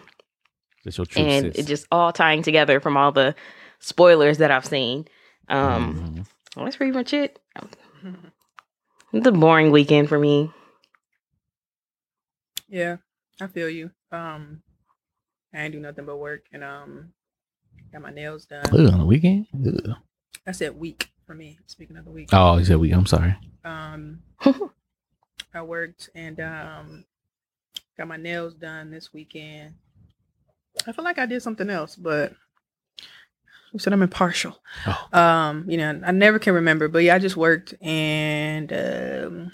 That's 0.83 0.97
your 0.97 1.05
truth, 1.05 1.27
and 1.27 1.45
sis. 1.47 1.57
it 1.59 1.67
just 1.67 1.87
all 1.91 2.11
tying 2.11 2.41
together 2.41 2.79
from 2.79 2.97
all 2.97 3.11
the 3.11 3.35
spoilers 3.79 4.37
that 4.39 4.51
I've 4.51 4.65
seen. 4.65 5.07
Um, 5.49 5.95
Mhm. 5.95 6.25
well, 6.55 6.65
that's 6.65 6.77
pretty 6.77 6.93
much 6.93 7.13
it. 7.13 7.39
It's 9.13 9.27
a 9.27 9.31
boring 9.31 9.71
weekend 9.71 10.09
for 10.09 10.19
me. 10.19 10.51
Yeah, 12.73 12.97
I 13.41 13.47
feel 13.47 13.69
you. 13.69 13.91
Um, 14.13 14.63
I 15.53 15.63
ain't 15.63 15.73
do 15.73 15.79
nothing 15.79 16.05
but 16.05 16.17
work 16.17 16.43
and 16.53 16.63
um, 16.63 17.13
got 17.91 18.01
my 18.01 18.11
nails 18.11 18.45
done. 18.45 18.63
Ugh, 18.71 18.93
on 18.93 18.99
the 18.99 19.05
weekend. 19.05 19.47
Ugh. 19.65 19.95
I 20.47 20.51
said 20.53 20.79
week 20.79 21.09
for 21.25 21.33
me. 21.35 21.59
Speaking 21.67 21.97
of 21.97 22.05
the 22.05 22.11
week, 22.11 22.29
Oh, 22.31 22.57
you 22.57 22.65
said 22.65 22.77
week. 22.77 22.93
I'm 22.93 23.05
sorry. 23.05 23.35
um, 23.65 24.21
I 25.53 25.61
worked 25.61 26.09
and 26.15 26.39
um, 26.39 27.05
got 27.97 28.07
my 28.07 28.17
nails 28.17 28.53
done 28.53 28.89
this 28.91 29.13
weekend. 29.13 29.73
I 30.87 30.93
feel 30.93 31.03
like 31.03 31.19
I 31.19 31.25
did 31.25 31.41
something 31.43 31.69
else, 31.69 31.95
but 31.97 32.33
who 33.71 33.79
said 33.79 33.91
I'm 33.91 34.01
impartial? 34.01 34.57
Oh. 34.87 35.19
Um, 35.19 35.65
you 35.69 35.77
know, 35.77 35.99
I 36.05 36.11
never 36.11 36.39
can 36.39 36.53
remember, 36.53 36.87
but 36.87 36.99
yeah, 37.03 37.15
I 37.15 37.19
just 37.19 37.35
worked 37.37 37.73
and 37.81 38.71
um, 38.71 39.51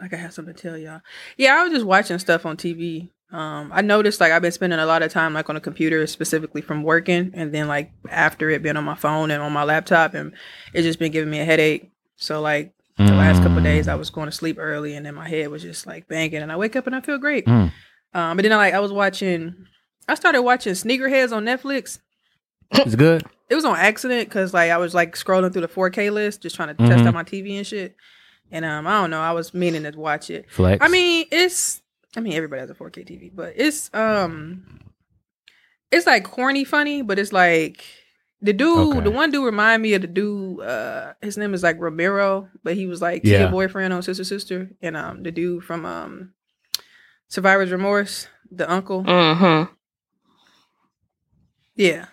like 0.00 0.12
I 0.12 0.16
have 0.16 0.34
something 0.34 0.54
to 0.54 0.60
tell 0.60 0.76
y'all. 0.76 1.00
Yeah, 1.38 1.54
I 1.54 1.62
was 1.64 1.72
just 1.72 1.86
watching 1.86 2.18
stuff 2.18 2.44
on 2.44 2.56
TV. 2.58 3.10
Um, 3.32 3.70
I 3.72 3.80
noticed 3.82 4.20
like 4.20 4.32
I've 4.32 4.42
been 4.42 4.50
spending 4.52 4.78
a 4.78 4.86
lot 4.86 5.02
of 5.02 5.12
time 5.12 5.34
like 5.34 5.48
on 5.48 5.54
the 5.54 5.60
computer, 5.60 6.06
specifically 6.06 6.60
from 6.62 6.82
working, 6.82 7.30
and 7.34 7.52
then 7.54 7.68
like 7.68 7.92
after 8.08 8.50
it 8.50 8.62
being 8.62 8.76
on 8.76 8.84
my 8.84 8.96
phone 8.96 9.30
and 9.30 9.42
on 9.42 9.52
my 9.52 9.62
laptop, 9.64 10.14
and 10.14 10.32
it's 10.74 10.84
just 10.84 10.98
been 10.98 11.12
giving 11.12 11.30
me 11.30 11.38
a 11.40 11.44
headache. 11.44 11.90
So 12.16 12.40
like 12.40 12.72
the 12.96 13.04
last 13.04 13.42
couple 13.42 13.56
of 13.58 13.64
days, 13.64 13.88
I 13.88 13.94
was 13.94 14.10
going 14.10 14.26
to 14.26 14.32
sleep 14.32 14.56
early, 14.58 14.94
and 14.94 15.06
then 15.06 15.14
my 15.14 15.28
head 15.28 15.48
was 15.48 15.62
just 15.62 15.86
like 15.86 16.08
banging, 16.08 16.42
and 16.42 16.50
I 16.52 16.56
wake 16.56 16.74
up 16.76 16.86
and 16.86 16.94
I 16.96 17.00
feel 17.00 17.18
great. 17.18 17.46
Mm. 17.46 17.72
Um, 18.12 18.36
but 18.36 18.42
then 18.42 18.52
I 18.52 18.56
like 18.56 18.74
I 18.74 18.80
was 18.80 18.92
watching, 18.92 19.54
I 20.08 20.14
started 20.16 20.42
watching 20.42 20.72
Sneakerheads 20.74 21.32
on 21.32 21.44
Netflix. 21.44 22.00
It's 22.72 22.94
good. 22.96 23.24
It 23.48 23.54
was 23.54 23.64
on 23.64 23.76
accident 23.76 24.28
because 24.28 24.52
like 24.52 24.70
I 24.70 24.76
was 24.78 24.94
like 24.94 25.14
scrolling 25.16 25.52
through 25.52 25.62
the 25.62 25.68
4K 25.68 26.12
list, 26.12 26.42
just 26.42 26.56
trying 26.56 26.68
to 26.68 26.74
test 26.74 27.02
Mhm. 27.02 27.06
out 27.06 27.14
my 27.14 27.24
TV 27.24 27.56
and 27.56 27.66
shit. 27.66 27.96
And 28.52 28.64
um, 28.64 28.86
I 28.86 29.00
don't 29.00 29.10
know, 29.10 29.20
I 29.20 29.32
was 29.32 29.54
meaning 29.54 29.84
to 29.84 29.98
watch 29.98 30.28
it. 30.30 30.50
Flex. 30.50 30.84
I 30.84 30.88
mean, 30.88 31.26
it's 31.30 31.79
I 32.16 32.20
mean 32.20 32.32
everybody 32.34 32.60
has 32.60 32.70
a 32.70 32.74
4K 32.74 33.06
TV, 33.06 33.30
but 33.34 33.54
it's 33.56 33.92
um 33.94 34.80
it's 35.92 36.06
like 36.06 36.24
corny 36.24 36.64
funny, 36.64 37.02
but 37.02 37.18
it's 37.18 37.32
like 37.32 37.84
the 38.42 38.52
dude, 38.52 38.96
Okay. 38.96 39.00
the 39.04 39.10
one 39.10 39.30
dude 39.30 39.44
remind 39.44 39.82
me 39.82 39.94
of 39.94 40.02
the 40.02 40.08
dude, 40.08 40.60
uh 40.60 41.12
his 41.20 41.36
name 41.36 41.54
is 41.54 41.62
like 41.62 41.78
Ramiro, 41.80 42.48
but 42.64 42.74
he 42.74 42.86
was 42.86 43.00
like 43.02 43.22
Yeah. 43.24 43.38
Tia 43.38 43.48
boyfriend 43.50 43.92
on 43.92 44.02
Sister 44.02 44.24
Sister. 44.24 44.70
And 44.82 44.96
um 44.96 45.22
the 45.22 45.30
dude 45.30 45.64
from 45.64 45.84
um 45.84 46.32
Survivor's 47.28 47.70
Remorse, 47.70 48.26
the 48.50 48.70
uncle. 48.70 49.04
Mm-hmm. 49.04 49.72
Yeah. 51.76 52.06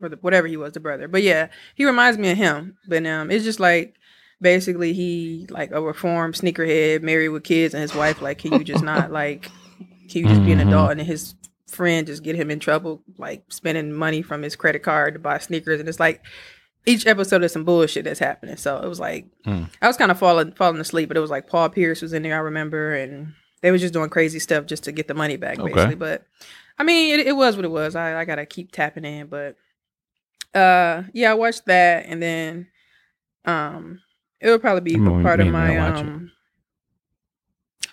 Or 0.00 0.08
the, 0.08 0.16
whatever 0.16 0.46
he 0.48 0.56
was, 0.56 0.72
the 0.72 0.80
brother. 0.80 1.06
But 1.08 1.22
yeah, 1.22 1.48
he 1.74 1.84
reminds 1.84 2.18
me 2.18 2.30
of 2.30 2.36
him. 2.38 2.76
But 2.88 3.04
um 3.06 3.30
it's 3.30 3.44
just 3.44 3.60
like 3.60 3.94
basically 4.42 4.92
he 4.92 5.46
like 5.48 5.70
a 5.70 5.80
reformed 5.80 6.34
sneakerhead, 6.34 7.00
married 7.02 7.30
with 7.30 7.44
kids 7.44 7.72
and 7.74 7.80
his 7.80 7.94
wife, 7.94 8.20
like, 8.20 8.38
can 8.38 8.52
you 8.52 8.64
just 8.64 8.82
not 8.84 9.10
like 9.12 9.50
can 10.10 10.22
you 10.22 10.28
just 10.28 10.44
be 10.44 10.52
an 10.52 10.58
Mhm. 10.58 10.68
adult 10.68 10.90
and 10.90 11.00
his 11.00 11.34
friend 11.68 12.06
just 12.06 12.22
get 12.22 12.36
him 12.36 12.50
in 12.50 12.58
trouble, 12.58 13.02
like 13.16 13.44
spending 13.48 13.92
money 13.94 14.20
from 14.20 14.42
his 14.42 14.56
credit 14.56 14.82
card 14.82 15.14
to 15.14 15.20
buy 15.20 15.38
sneakers 15.38 15.80
and 15.80 15.88
it's 15.88 16.00
like 16.00 16.22
each 16.84 17.06
episode 17.06 17.42
is 17.44 17.52
some 17.52 17.64
bullshit 17.64 18.04
that's 18.04 18.18
happening. 18.18 18.56
So 18.56 18.76
it 18.82 18.88
was 18.88 19.00
like 19.00 19.26
Mm. 19.46 19.70
I 19.80 19.86
was 19.86 19.96
kind 19.96 20.10
of 20.10 20.18
falling 20.18 20.52
falling 20.52 20.80
asleep, 20.80 21.08
but 21.08 21.16
it 21.16 21.20
was 21.20 21.30
like 21.30 21.46
Paul 21.46 21.68
Pierce 21.70 22.02
was 22.02 22.12
in 22.12 22.22
there, 22.22 22.34
I 22.34 22.40
remember, 22.40 22.94
and 22.94 23.32
they 23.62 23.70
was 23.70 23.80
just 23.80 23.94
doing 23.94 24.10
crazy 24.10 24.40
stuff 24.40 24.66
just 24.66 24.82
to 24.84 24.92
get 24.92 25.06
the 25.08 25.14
money 25.14 25.36
back, 25.36 25.58
Okay. 25.60 25.72
basically. 25.72 25.94
But 25.94 26.24
I 26.78 26.82
mean, 26.82 27.18
it, 27.20 27.28
it 27.28 27.36
was 27.36 27.54
what 27.54 27.64
it 27.64 27.70
was. 27.70 27.94
I, 27.94 28.20
I 28.20 28.24
gotta 28.24 28.44
keep 28.44 28.72
tapping 28.72 29.04
in, 29.04 29.28
but 29.28 29.56
uh, 30.54 31.04
yeah, 31.14 31.30
I 31.30 31.34
watched 31.34 31.66
that, 31.66 32.04
and 32.06 32.20
then 32.22 32.66
um, 33.44 34.00
it 34.42 34.50
would 34.50 34.60
probably 34.60 34.92
be 34.92 34.96
I'm 34.96 35.22
part 35.22 35.40
of 35.40 35.46
my 35.48 35.78
um 35.78 36.32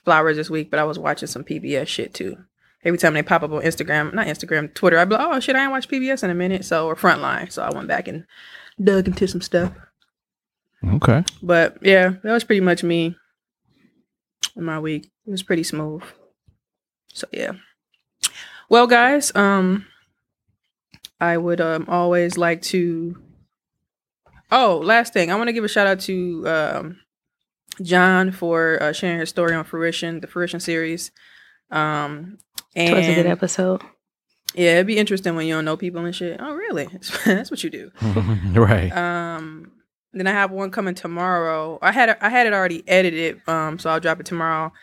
flowers 0.04 0.38
this 0.38 0.50
week. 0.50 0.72
But 0.72 0.80
I 0.80 0.84
was 0.84 1.00
watching 1.00 1.28
some 1.28 1.44
PBS 1.44 1.88
shit 1.88 2.14
too. 2.14 2.38
Every 2.84 2.98
time 2.98 3.14
they 3.14 3.24
pop 3.24 3.44
up 3.44 3.52
on 3.52 3.62
Instagram, 3.62 4.14
not 4.14 4.28
Instagram, 4.28 4.74
Twitter, 4.74 4.98
I'd 4.98 5.10
be 5.10 5.16
like, 5.16 5.28
oh 5.28 5.40
shit, 5.40 5.56
I 5.56 5.64
ain't 5.64 5.72
watched 5.72 5.92
PBS 5.92 6.24
in 6.24 6.30
a 6.30 6.36
minute, 6.36 6.64
so 6.64 6.88
or 6.88 6.96
Frontline. 6.96 7.52
So 7.52 7.62
I 7.62 7.72
went 7.72 7.88
back 7.88 8.08
and 8.08 8.26
dug 8.82 9.08
into 9.08 9.28
some 9.28 9.42
stuff. 9.42 9.74
Okay. 10.86 11.24
But 11.44 11.78
yeah, 11.82 12.14
that 12.24 12.32
was 12.32 12.44
pretty 12.44 12.62
much 12.62 12.84
me 12.84 13.16
in 14.56 14.64
my 14.64 14.80
week. 14.80 15.12
It 15.28 15.32
was 15.32 15.44
pretty 15.44 15.64
smooth. 15.64 16.04
So 17.14 17.28
yeah. 17.34 17.54
Well, 18.70 18.88
guys, 18.88 19.36
um, 19.36 19.86
I 21.20 21.38
would 21.38 21.62
um 21.62 21.86
always 21.88 22.38
like 22.38 22.62
to. 22.64 23.18
Oh, 24.52 24.82
last 24.84 25.14
thing, 25.14 25.32
I 25.32 25.36
want 25.36 25.48
to 25.48 25.54
give 25.54 25.64
a 25.64 25.68
shout 25.68 25.88
out 25.88 26.00
to 26.02 26.48
um 26.48 27.00
John 27.82 28.32
for 28.32 28.82
uh, 28.82 28.92
sharing 28.94 29.20
his 29.20 29.30
story 29.30 29.54
on 29.54 29.64
Fruition, 29.64 30.20
the 30.20 30.28
Fruition 30.28 30.60
series. 30.60 31.12
Um, 31.72 32.38
It 32.76 32.94
was 32.94 33.08
a 33.08 33.16
good 33.16 33.26
episode. 33.28 33.82
yeah, 34.56 34.74
it'd 34.74 34.88
be 34.88 34.98
interesting 34.98 35.36
when 35.36 35.46
you 35.48 35.54
don't 35.54 35.66
know 35.66 35.78
people 35.78 36.04
and 36.04 36.14
shit. 36.16 36.38
Oh, 36.42 36.54
really? 36.56 36.88
That's 37.26 37.50
what 37.52 37.64
you 37.64 37.70
do. 37.70 37.92
right. 38.54 38.92
Um, 38.92 39.72
then 40.12 40.26
I 40.28 40.32
have 40.32 40.52
one 40.52 40.72
coming 40.72 40.96
tomorrow. 40.96 41.78
I 41.82 41.92
had 41.92 42.18
I 42.22 42.30
had 42.30 42.48
it 42.48 42.54
already 42.54 42.84
edited, 42.88 43.42
um, 43.48 43.78
so 43.80 43.90
I'll 43.92 44.00
drop 44.00 44.20
it 44.20 44.26
tomorrow. 44.26 44.74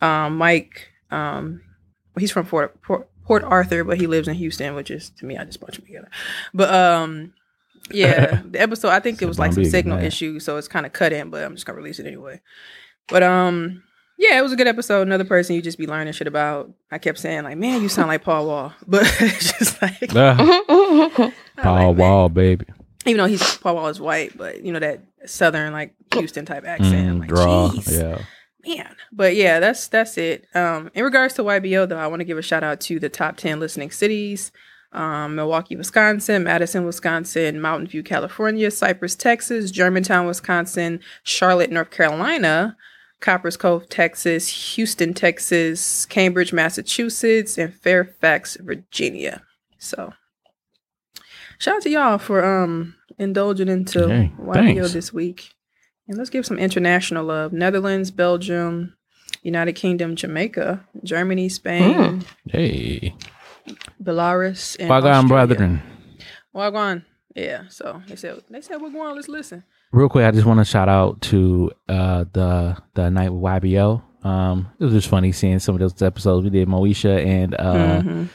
Um, 0.00 0.38
Mike, 0.38 0.88
um, 1.10 1.60
he's 2.18 2.32
from 2.32 2.46
Port, 2.46 2.80
Port 2.82 3.08
Port 3.26 3.44
Arthur, 3.44 3.84
but 3.84 3.98
he 3.98 4.06
lives 4.06 4.26
in 4.26 4.34
Houston, 4.34 4.74
which 4.74 4.90
is 4.90 5.10
to 5.18 5.26
me, 5.26 5.36
I 5.36 5.44
just 5.44 5.60
bunch 5.60 5.76
them 5.76 5.84
together. 5.86 6.08
But 6.54 6.72
um, 6.74 7.34
yeah, 7.92 8.42
the 8.50 8.60
episode 8.60 8.88
I 8.88 9.00
think 9.00 9.22
it 9.22 9.26
was 9.26 9.38
like 9.38 9.52
some 9.52 9.62
Big 9.62 9.70
signal 9.70 9.98
man. 9.98 10.06
issues, 10.06 10.44
so 10.44 10.56
it's 10.56 10.68
kind 10.68 10.86
of 10.86 10.92
cut 10.92 11.12
in, 11.12 11.30
but 11.30 11.42
I'm 11.44 11.54
just 11.54 11.66
gonna 11.66 11.76
release 11.78 11.98
it 11.98 12.06
anyway. 12.06 12.40
But 13.08 13.22
um, 13.22 13.82
yeah, 14.18 14.38
it 14.38 14.42
was 14.42 14.52
a 14.52 14.56
good 14.56 14.68
episode. 14.68 15.02
Another 15.06 15.24
person 15.24 15.56
you 15.56 15.62
just 15.62 15.78
be 15.78 15.86
learning 15.86 16.12
shit 16.12 16.26
about. 16.26 16.70
I 16.90 16.98
kept 16.98 17.18
saying 17.18 17.44
like, 17.44 17.56
man, 17.56 17.82
you 17.82 17.88
sound 17.88 18.08
like 18.08 18.22
Paul 18.22 18.46
Wall, 18.46 18.72
but 18.86 19.02
it's 19.20 19.58
just 19.58 19.80
like 19.80 20.08
Paul 21.56 21.88
like, 21.88 21.96
Wall, 21.96 22.28
baby. 22.28 22.66
even 23.06 23.18
though 23.18 23.26
he's 23.26 23.56
Paul 23.56 23.76
Wall 23.76 23.88
is 23.88 24.00
white, 24.00 24.36
but 24.36 24.62
you 24.64 24.72
know 24.72 24.78
that 24.78 25.00
southern 25.26 25.72
like 25.72 25.94
Houston 26.12 26.44
type 26.44 26.64
accent. 26.66 27.16
Mm, 27.16 27.20
like, 27.20 27.28
draw. 27.28 27.72
Yeah. 27.86 28.22
man. 28.66 28.94
But 29.10 29.36
yeah, 29.36 29.58
that's 29.58 29.88
that's 29.88 30.18
it. 30.18 30.46
Um, 30.54 30.90
in 30.94 31.02
regards 31.02 31.34
to 31.34 31.42
YBO 31.42 31.88
though, 31.88 31.98
I 31.98 32.06
want 32.06 32.20
to 32.20 32.24
give 32.24 32.38
a 32.38 32.42
shout 32.42 32.62
out 32.62 32.80
to 32.82 33.00
the 33.00 33.08
top 33.08 33.38
ten 33.38 33.58
listening 33.58 33.90
cities. 33.90 34.52
Um, 34.92 35.36
Milwaukee, 35.36 35.76
Wisconsin, 35.76 36.42
Madison, 36.42 36.84
Wisconsin, 36.84 37.60
Mountain 37.60 37.86
View, 37.86 38.02
California, 38.02 38.70
Cypress, 38.72 39.14
Texas, 39.14 39.70
Germantown, 39.70 40.26
Wisconsin, 40.26 40.98
Charlotte, 41.22 41.70
North 41.70 41.90
Carolina, 41.92 42.76
Copperas 43.20 43.56
Cove, 43.56 43.88
Texas, 43.88 44.74
Houston, 44.74 45.14
Texas, 45.14 46.06
Cambridge, 46.06 46.52
Massachusetts, 46.52 47.56
and 47.56 47.72
Fairfax, 47.72 48.56
Virginia. 48.56 49.42
So 49.78 50.12
shout 51.58 51.76
out 51.76 51.82
to 51.82 51.90
y'all 51.90 52.18
for 52.18 52.44
um 52.44 52.96
indulging 53.18 53.68
into 53.68 54.08
Hey, 54.08 54.32
thanks. 54.52 54.92
this 54.92 55.12
week. 55.12 55.54
And 56.08 56.18
let's 56.18 56.30
give 56.30 56.44
some 56.46 56.58
international 56.58 57.24
love. 57.26 57.52
Netherlands, 57.52 58.10
Belgium, 58.10 58.96
United 59.44 59.74
Kingdom, 59.74 60.16
Jamaica, 60.16 60.84
Germany, 61.04 61.48
Spain, 61.48 62.24
Hey. 62.50 63.14
Belarus, 64.02 64.76
and 64.78 64.90
Australia. 64.90 65.28
brethren. 65.28 65.82
Wagwan. 66.54 67.04
Yeah. 67.34 67.62
So 67.68 68.02
they 68.08 68.16
said 68.16 68.42
they 68.50 68.60
said 68.60 68.80
we're 68.80 68.90
going. 68.90 69.14
Let's 69.14 69.28
listen. 69.28 69.64
Real 69.92 70.08
quick, 70.08 70.24
I 70.24 70.30
just 70.30 70.46
want 70.46 70.58
to 70.58 70.64
shout 70.64 70.88
out 70.88 71.20
to 71.22 71.70
uh, 71.88 72.24
the 72.32 72.76
the 72.94 73.10
night 73.10 73.30
with 73.32 73.42
YBO. 73.42 74.02
Um, 74.24 74.68
it 74.78 74.84
was 74.84 74.92
just 74.92 75.08
funny 75.08 75.32
seeing 75.32 75.58
some 75.60 75.74
of 75.74 75.80
those 75.80 76.00
episodes 76.02 76.44
we 76.44 76.50
did. 76.50 76.68
Moesha 76.68 77.24
and 77.24 77.54
uh, 77.54 78.02
Mhm. 78.02 78.28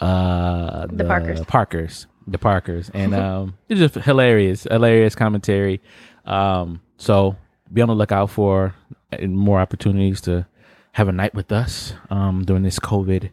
uh, 0.00 0.86
The 0.90 1.04
Parkers. 1.04 1.40
Parkers, 1.44 2.06
the 2.26 2.38
Parkers, 2.38 2.90
and 2.94 3.14
um, 3.14 3.54
it's 3.68 3.78
just 3.80 3.94
hilarious, 4.04 4.64
hilarious 4.64 5.14
commentary. 5.14 5.80
Um, 6.24 6.80
so 6.96 7.36
be 7.72 7.82
on 7.82 7.88
the 7.88 7.94
lookout 7.94 8.30
for 8.30 8.74
uh, 9.12 9.26
more 9.26 9.60
opportunities 9.60 10.20
to 10.22 10.46
have 10.92 11.08
a 11.08 11.12
night 11.12 11.34
with 11.34 11.52
us 11.52 11.94
um, 12.10 12.44
during 12.44 12.62
this 12.62 12.78
COVID 12.78 13.30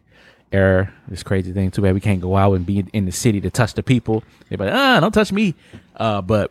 era. 0.52 0.92
This 1.08 1.22
crazy 1.22 1.52
thing. 1.52 1.70
Too 1.70 1.82
bad 1.82 1.94
we 1.94 2.00
can't 2.00 2.20
go 2.20 2.36
out 2.36 2.54
and 2.54 2.66
be 2.66 2.84
in 2.92 3.04
the 3.04 3.12
city 3.12 3.40
to 3.42 3.50
touch 3.50 3.74
the 3.74 3.82
people. 3.82 4.22
They're 4.48 4.58
like, 4.58 4.72
ah, 4.72 5.00
don't 5.00 5.12
touch 5.12 5.32
me. 5.32 5.54
Uh, 5.96 6.22
but 6.22 6.50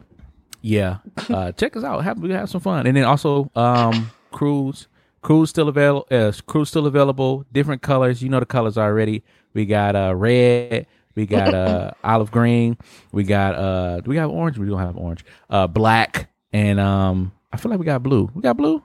yeah, 0.62 0.98
uh, 1.30 1.52
check 1.58 1.76
us 1.76 1.84
out. 1.84 2.04
Have 2.04 2.20
we 2.20 2.32
have 2.32 2.50
some 2.50 2.62
fun, 2.62 2.88
and 2.88 2.96
then 2.96 3.04
also 3.04 3.52
um, 3.56 4.12
cruise. 4.32 4.88
Cruise 5.22 5.50
still 5.50 5.68
available. 5.68 6.08
Uh, 6.10 6.32
cruise 6.48 6.70
still 6.70 6.86
available. 6.86 7.46
Different 7.52 7.82
colors. 7.82 8.22
You 8.24 8.30
know 8.30 8.40
the 8.40 8.46
colors 8.46 8.78
already. 8.78 9.24
We 9.54 9.66
got 9.66 9.96
uh 9.96 10.16
red. 10.16 10.88
We 11.16 11.26
got 11.26 11.54
uh 11.54 11.92
olive 12.04 12.32
green. 12.32 12.78
We 13.12 13.24
got 13.24 13.56
uh 13.56 14.00
do 14.02 14.10
we 14.10 14.18
have 14.18 14.30
orange? 14.30 14.58
We 14.58 14.68
don't 14.68 14.80
have 14.80 14.96
orange. 14.96 15.26
Uh 15.50 15.68
black 15.68 16.30
and 16.54 16.80
um 16.80 17.34
I 17.52 17.58
feel 17.58 17.70
like 17.70 17.80
we 17.80 17.86
got 17.86 18.02
blue. 18.04 18.30
We 18.34 18.42
got 18.42 18.56
blue? 18.56 18.82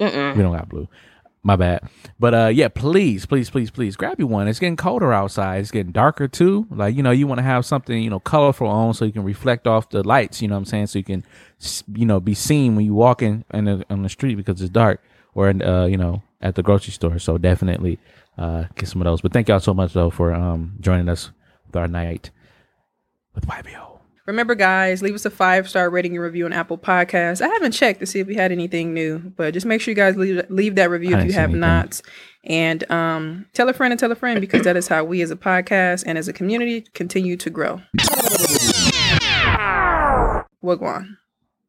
Mm-mm. 0.00 0.36
We 0.36 0.42
don't 0.42 0.56
got 0.56 0.68
blue. 0.68 0.88
My 1.46 1.56
bad. 1.56 1.88
But 2.18 2.34
uh 2.34 2.46
yeah, 2.46 2.68
please, 2.68 3.26
please, 3.26 3.50
please, 3.50 3.70
please 3.70 3.96
grab 3.96 4.18
you 4.18 4.26
one. 4.26 4.48
It's 4.48 4.58
getting 4.58 4.76
colder 4.76 5.12
outside. 5.12 5.60
It's 5.60 5.70
getting 5.70 5.92
darker 5.92 6.26
too. 6.26 6.66
Like, 6.70 6.96
you 6.96 7.02
know, 7.02 7.10
you 7.10 7.26
want 7.26 7.38
to 7.38 7.42
have 7.44 7.66
something, 7.66 8.02
you 8.02 8.08
know, 8.08 8.18
colorful 8.18 8.66
on 8.66 8.94
so 8.94 9.04
you 9.04 9.12
can 9.12 9.24
reflect 9.24 9.66
off 9.66 9.90
the 9.90 10.02
lights, 10.02 10.40
you 10.40 10.48
know 10.48 10.54
what 10.54 10.60
I'm 10.60 10.64
saying? 10.64 10.86
So 10.86 10.98
you 10.98 11.04
can 11.04 11.22
you 11.92 12.06
know, 12.06 12.18
be 12.18 12.32
seen 12.32 12.76
when 12.76 12.86
you 12.86 12.94
walk 12.94 13.20
in, 13.22 13.44
in 13.52 13.66
the, 13.66 13.84
on 13.90 14.02
the 14.02 14.08
street 14.08 14.36
because 14.36 14.60
it's 14.62 14.70
dark 14.70 15.02
or 15.34 15.50
in, 15.50 15.60
uh, 15.62 15.84
you 15.84 15.98
know, 15.98 16.22
at 16.40 16.54
the 16.54 16.62
grocery 16.62 16.92
store. 16.92 17.18
So 17.18 17.36
definitely 17.36 17.98
uh 18.38 18.64
get 18.74 18.88
some 18.88 19.02
of 19.02 19.04
those. 19.04 19.20
But 19.20 19.32
thank 19.34 19.48
y'all 19.48 19.60
so 19.60 19.74
much 19.74 19.92
though 19.92 20.10
for 20.10 20.32
um 20.32 20.76
joining 20.80 21.10
us 21.10 21.30
with 21.66 21.76
our 21.76 21.88
night 21.88 22.30
with 23.34 23.46
YBO. 23.46 23.93
Remember, 24.26 24.54
guys, 24.54 25.02
leave 25.02 25.14
us 25.14 25.26
a 25.26 25.30
five 25.30 25.68
star 25.68 25.90
rating 25.90 26.12
and 26.14 26.22
review 26.22 26.46
on 26.46 26.52
Apple 26.54 26.78
Podcasts. 26.78 27.42
I 27.42 27.48
haven't 27.48 27.72
checked 27.72 28.00
to 28.00 28.06
see 28.06 28.20
if 28.20 28.26
we 28.26 28.34
had 28.34 28.52
anything 28.52 28.94
new, 28.94 29.18
but 29.18 29.52
just 29.52 29.66
make 29.66 29.82
sure 29.82 29.92
you 29.92 29.96
guys 29.96 30.16
leave 30.16 30.48
leave 30.48 30.76
that 30.76 30.88
review 30.88 31.14
I 31.14 31.20
if 31.20 31.26
you 31.26 31.32
have 31.34 31.50
anything. 31.50 31.60
not, 31.60 32.00
and 32.44 32.90
um, 32.90 33.46
tell 33.52 33.68
a 33.68 33.74
friend 33.74 33.92
and 33.92 34.00
tell 34.00 34.10
a 34.10 34.14
friend 34.16 34.40
because 34.40 34.62
that 34.62 34.76
is 34.78 34.88
how 34.88 35.04
we 35.04 35.20
as 35.20 35.30
a 35.30 35.36
podcast 35.36 36.04
and 36.06 36.16
as 36.16 36.26
a 36.26 36.32
community 36.32 36.86
continue 36.94 37.36
to 37.36 37.50
grow. 37.50 37.82
Wagwan. 40.62 41.18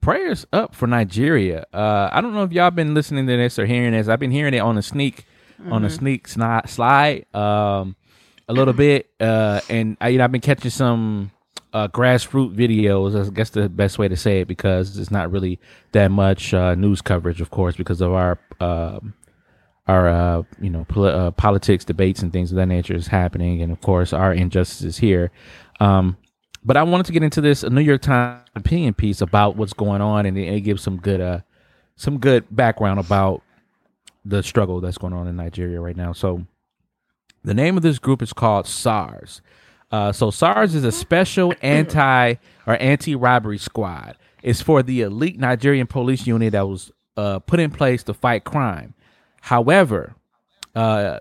prayers 0.01 0.45
up 0.53 0.73
for 0.73 0.87
Nigeria. 0.87 1.65
Uh, 1.73 2.09
I 2.11 2.21
don't 2.21 2.33
know 2.33 2.43
if 2.43 2.53
y'all 2.53 2.71
been 2.71 2.93
listening 2.93 3.27
to 3.27 3.35
this 3.35 3.59
or 3.59 3.65
hearing 3.65 3.91
this. 3.91 4.07
I've 4.07 4.19
been 4.19 4.31
hearing 4.31 4.53
it 4.53 4.59
on 4.59 4.77
a 4.77 4.81
sneak, 4.81 5.25
on 5.69 5.83
a 5.83 5.89
sneak 5.89 6.29
sni- 6.29 6.69
slide, 6.69 7.25
um, 7.35 7.97
a 8.47 8.53
little 8.53 8.73
bit, 8.73 9.09
uh, 9.19 9.59
and 9.69 9.97
I, 9.99 10.09
you 10.09 10.19
know 10.19 10.23
I've 10.23 10.31
been 10.31 10.39
catching 10.39 10.71
some 10.71 11.31
uh, 11.75 11.87
grassroots 11.89 12.55
videos. 12.55 13.11
I 13.15 13.29
guess 13.33 13.51
the 13.51 13.69
best 13.69 13.99
way 13.99 14.07
to 14.07 14.15
say 14.17 14.41
it 14.41 14.47
because 14.47 14.97
it's 14.97 15.11
not 15.11 15.31
really 15.31 15.59
that 15.91 16.09
much 16.09 16.53
uh, 16.53 16.75
news 16.75 17.01
coverage, 17.01 17.41
of 17.41 17.49
course, 17.51 17.75
because 17.75 18.01
of 18.01 18.13
our. 18.13 18.39
um 18.59 19.13
our 19.87 20.09
uh, 20.09 20.43
you 20.59 20.69
know 20.71 20.83
poli- 20.89 21.13
uh, 21.13 21.31
politics 21.31 21.85
debates 21.85 22.21
and 22.23 22.33
things 22.33 22.51
of 22.51 22.55
that 22.55 22.65
nature 22.65 22.95
is 22.95 23.07
happening, 23.07 23.61
and 23.61 23.71
of 23.71 23.81
course 23.81 24.13
our 24.13 24.33
injustices 24.33 24.97
here. 24.97 25.31
Um, 25.79 26.17
but 26.63 26.75
I 26.75 26.83
wanted 26.83 27.05
to 27.07 27.11
get 27.11 27.21
into 27.21 27.41
this 27.41 27.63
New 27.63 27.81
York 27.81 28.01
Times 28.01 28.41
opinion 28.55 28.95
piece 28.95 29.21
about 29.21 29.57
what's 29.57 29.73
going 29.73 30.01
on, 30.01 30.25
and 30.25 30.37
it, 30.37 30.47
it 30.55 30.61
gives 30.61 30.81
some 30.81 30.97
good 30.97 31.21
uh 31.21 31.41
some 31.97 32.17
good 32.17 32.45
background 32.49 32.99
about 32.99 33.43
the 34.25 34.41
struggle 34.41 34.81
that's 34.81 34.97
going 34.97 35.13
on 35.13 35.27
in 35.27 35.35
Nigeria 35.35 35.79
right 35.79 35.95
now. 35.95 36.13
So 36.13 36.47
the 37.43 37.53
name 37.53 37.77
of 37.77 37.83
this 37.83 37.99
group 37.99 38.23
is 38.23 38.33
called 38.33 38.65
SARS. 38.65 39.41
Uh, 39.95 40.11
so 40.11 40.29
SARS 40.29 40.75
is 40.75 40.83
a 40.83 40.91
special 40.91 41.53
anti 41.61 42.35
or 42.67 42.75
anti-robbery 42.81 43.57
squad. 43.57 44.17
It's 44.43 44.61
for 44.61 44.83
the 44.83 45.01
elite 45.01 45.39
Nigerian 45.39 45.87
police 45.87 46.27
unit 46.27 46.51
that 46.51 46.67
was 46.67 46.91
uh, 47.15 47.39
put 47.39 47.61
in 47.61 47.71
place 47.71 48.03
to 48.03 48.13
fight 48.13 48.43
crime. 48.43 48.93
However, 49.39 50.15
uh, 50.75 51.19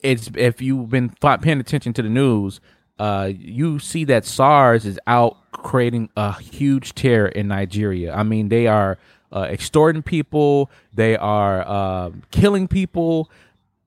it's 0.00 0.30
if 0.36 0.62
you've 0.62 0.88
been 0.88 1.10
paying 1.20 1.60
attention 1.60 1.92
to 1.92 2.02
the 2.02 2.08
news, 2.08 2.62
uh, 2.98 3.30
you 3.30 3.78
see 3.78 4.04
that 4.04 4.24
SARS 4.24 4.86
is 4.86 4.98
out 5.06 5.36
creating 5.52 6.08
a 6.16 6.32
huge 6.40 6.94
terror 6.94 7.28
in 7.28 7.48
Nigeria. 7.48 8.14
I 8.14 8.22
mean, 8.22 8.48
they 8.48 8.68
are 8.68 8.96
uh, 9.30 9.48
extorting 9.50 10.02
people, 10.02 10.70
they 10.94 11.14
are 11.18 11.60
uh, 11.60 12.10
killing 12.30 12.68
people, 12.68 13.30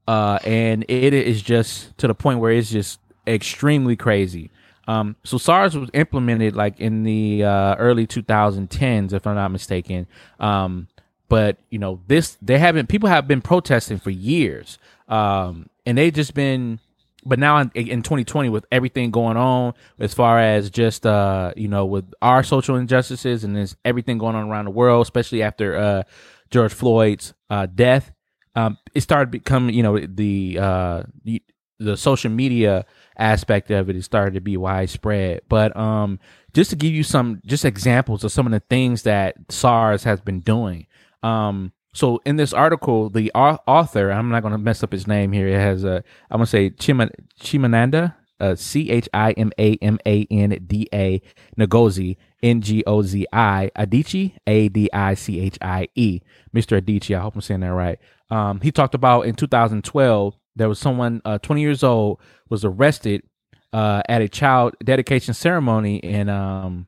uh, 0.07 0.37
and 0.45 0.85
it 0.87 1.11
is 1.11 1.41
just 1.41 1.97
to 1.97 2.07
the 2.07 2.13
point 2.13 2.37
where 2.39 2.51
it's 2.51 2.69
just 2.69 2.99
extremely 3.27 3.95
crazy. 3.95 4.51
Um, 4.87 5.15
so 5.23 5.37
SARS 5.37 5.77
was 5.77 5.89
implemented 5.93 6.55
like 6.55 6.79
in 6.79 7.03
the 7.03 7.43
uh, 7.43 7.75
early 7.75 8.07
2010s, 8.07 9.13
if 9.13 9.27
I'm 9.27 9.35
not 9.35 9.51
mistaken. 9.51 10.07
Um, 10.39 10.87
but 11.29 11.57
you 11.69 11.79
know, 11.79 12.01
this 12.07 12.37
they 12.41 12.57
haven't. 12.57 12.89
People 12.89 13.07
have 13.07 13.27
been 13.27 13.41
protesting 13.41 13.99
for 13.99 14.09
years, 14.09 14.77
um, 15.07 15.69
and 15.85 15.97
they've 15.97 16.13
just 16.13 16.33
been. 16.33 16.79
But 17.23 17.37
now 17.37 17.59
in, 17.59 17.69
in 17.75 18.01
2020, 18.01 18.49
with 18.49 18.65
everything 18.71 19.11
going 19.11 19.37
on, 19.37 19.75
as 19.99 20.13
far 20.13 20.39
as 20.39 20.69
just 20.69 21.05
uh, 21.05 21.53
you 21.55 21.69
know, 21.69 21.85
with 21.85 22.11
our 22.21 22.43
social 22.43 22.75
injustices 22.75 23.43
and 23.45 23.55
there's 23.55 23.77
everything 23.85 24.17
going 24.17 24.35
on 24.35 24.49
around 24.49 24.65
the 24.65 24.71
world, 24.71 25.03
especially 25.03 25.41
after 25.41 25.77
uh, 25.77 26.03
George 26.49 26.73
Floyd's 26.73 27.33
uh, 27.49 27.67
death, 27.67 28.11
um, 28.55 28.77
it 28.93 28.99
started 28.99 29.31
becoming 29.31 29.73
you 29.73 29.83
know 29.83 29.99
the 29.99 30.57
uh, 30.59 31.03
the, 31.23 31.41
the 31.79 31.95
social 31.95 32.29
media 32.29 32.85
aspect 33.21 33.71
of 33.71 33.89
it 33.89 33.95
is 33.95 34.05
starting 34.05 34.33
to 34.33 34.41
be 34.41 34.57
widespread. 34.57 35.41
But 35.47 35.75
um, 35.77 36.19
just 36.53 36.69
to 36.71 36.75
give 36.75 36.93
you 36.93 37.03
some 37.03 37.41
just 37.45 37.63
examples 37.63 38.23
of 38.23 38.31
some 38.31 38.45
of 38.45 38.51
the 38.51 38.59
things 38.61 39.03
that 39.03 39.35
SARS 39.49 40.03
has 40.03 40.19
been 40.21 40.41
doing. 40.41 40.87
Um, 41.23 41.71
so 41.93 42.21
in 42.25 42.37
this 42.37 42.53
article, 42.53 43.09
the 43.09 43.31
author, 43.33 44.11
I'm 44.11 44.29
not 44.29 44.41
going 44.41 44.53
to 44.53 44.57
mess 44.57 44.81
up 44.83 44.91
his 44.91 45.07
name 45.07 45.31
here. 45.31 45.47
It 45.47 45.59
has 45.59 45.83
a, 45.83 46.03
I'm 46.29 46.37
going 46.37 46.45
to 46.45 46.49
say 46.49 46.69
Chima, 46.71 47.11
Chimananda, 47.39 48.15
uh, 48.39 48.55
C 48.55 48.89
H 48.89 49.07
I 49.13 49.31
M 49.33 49.51
A 49.59 49.75
M 49.75 49.99
A 50.05 50.25
N 50.31 50.63
D 50.65 50.87
A 50.93 51.21
Ngozi, 51.59 52.17
N 52.41 52.61
G 52.61 52.83
O 52.87 53.01
Z 53.03 53.27
I, 53.31 53.69
Adichie, 53.75 54.33
A 54.47 54.67
D 54.69 54.89
I 54.91 55.13
C 55.13 55.39
H 55.39 55.57
I 55.61 55.87
E. 55.95 56.21
Mr. 56.53 56.81
Adichie, 56.81 57.15
I 57.15 57.21
hope 57.21 57.35
I'm 57.35 57.41
saying 57.41 57.59
that 57.59 57.73
right. 57.73 57.99
Um, 58.31 58.61
he 58.61 58.71
talked 58.71 58.95
about 58.95 59.25
in 59.25 59.35
2012, 59.35 60.35
there 60.55 60.69
was 60.69 60.79
someone, 60.79 61.21
uh, 61.25 61.37
20 61.39 61.61
years 61.61 61.83
old, 61.83 62.19
was 62.49 62.65
arrested 62.65 63.23
uh, 63.73 64.01
at 64.09 64.21
a 64.21 64.27
child 64.27 64.75
dedication 64.83 65.33
ceremony 65.33 65.97
in 65.97 66.29
um, 66.29 66.87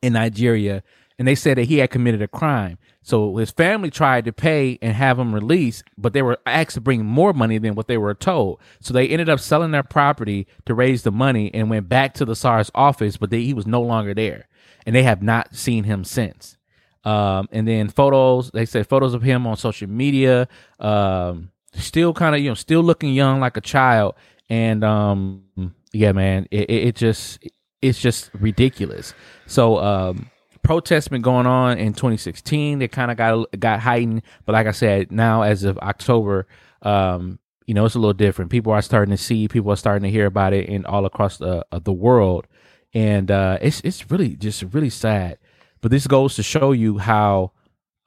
in 0.00 0.12
Nigeria, 0.12 0.82
and 1.18 1.26
they 1.26 1.34
said 1.34 1.58
that 1.58 1.64
he 1.64 1.78
had 1.78 1.90
committed 1.90 2.22
a 2.22 2.28
crime. 2.28 2.78
So 3.02 3.36
his 3.36 3.50
family 3.50 3.90
tried 3.90 4.26
to 4.26 4.32
pay 4.32 4.78
and 4.80 4.94
have 4.94 5.18
him 5.18 5.34
released, 5.34 5.82
but 5.96 6.12
they 6.12 6.22
were 6.22 6.38
asked 6.46 6.74
to 6.74 6.80
bring 6.80 7.04
more 7.04 7.32
money 7.32 7.58
than 7.58 7.74
what 7.74 7.88
they 7.88 7.98
were 7.98 8.14
told. 8.14 8.60
So 8.80 8.92
they 8.92 9.08
ended 9.08 9.28
up 9.28 9.40
selling 9.40 9.72
their 9.72 9.82
property 9.82 10.46
to 10.66 10.74
raise 10.74 11.02
the 11.02 11.10
money 11.10 11.52
and 11.52 11.70
went 11.70 11.88
back 11.88 12.14
to 12.14 12.24
the 12.24 12.36
SARS 12.36 12.70
office, 12.74 13.16
but 13.16 13.30
they, 13.30 13.42
he 13.42 13.54
was 13.54 13.66
no 13.66 13.82
longer 13.82 14.14
there, 14.14 14.46
and 14.86 14.94
they 14.94 15.02
have 15.02 15.22
not 15.22 15.56
seen 15.56 15.84
him 15.84 16.04
since. 16.04 16.56
Um, 17.04 17.48
and 17.50 17.66
then 17.66 17.88
photos, 17.88 18.50
they 18.50 18.66
said 18.66 18.86
photos 18.86 19.14
of 19.14 19.22
him 19.22 19.46
on 19.46 19.56
social 19.56 19.88
media, 19.88 20.46
um, 20.78 21.50
still 21.78 22.12
kind 22.12 22.34
of 22.34 22.40
you 22.40 22.48
know 22.48 22.54
still 22.54 22.82
looking 22.82 23.12
young 23.12 23.40
like 23.40 23.56
a 23.56 23.60
child, 23.60 24.14
and 24.48 24.84
um, 24.84 25.74
yeah, 25.92 26.12
man, 26.12 26.46
it, 26.50 26.70
it, 26.70 26.88
it 26.88 26.96
just 26.96 27.38
it's 27.82 28.00
just 28.00 28.30
ridiculous. 28.34 29.14
So 29.46 29.78
um, 29.78 30.30
protests 30.62 31.08
been 31.08 31.22
going 31.22 31.46
on 31.46 31.78
in 31.78 31.92
2016. 31.92 32.78
They 32.78 32.88
kind 32.88 33.10
of 33.10 33.16
got 33.16 33.60
got 33.60 33.80
heightened, 33.80 34.22
but 34.44 34.52
like 34.52 34.66
I 34.66 34.72
said, 34.72 35.12
now 35.12 35.42
as 35.42 35.64
of 35.64 35.78
October, 35.78 36.46
um, 36.82 37.38
you 37.66 37.74
know, 37.74 37.84
it's 37.84 37.94
a 37.94 37.98
little 37.98 38.14
different. 38.14 38.50
People 38.50 38.72
are 38.72 38.82
starting 38.82 39.10
to 39.14 39.22
see, 39.22 39.48
people 39.48 39.70
are 39.70 39.76
starting 39.76 40.02
to 40.04 40.10
hear 40.10 40.26
about 40.26 40.52
it 40.52 40.68
in 40.68 40.84
all 40.86 41.04
across 41.06 41.38
the 41.38 41.64
uh, 41.70 41.78
the 41.78 41.92
world, 41.92 42.46
and 42.94 43.30
uh, 43.30 43.58
it's 43.60 43.80
it's 43.82 44.10
really 44.10 44.36
just 44.36 44.62
really 44.72 44.90
sad. 44.90 45.38
But 45.80 45.90
this 45.90 46.06
goes 46.06 46.34
to 46.36 46.42
show 46.42 46.72
you 46.72 46.98
how, 46.98 47.52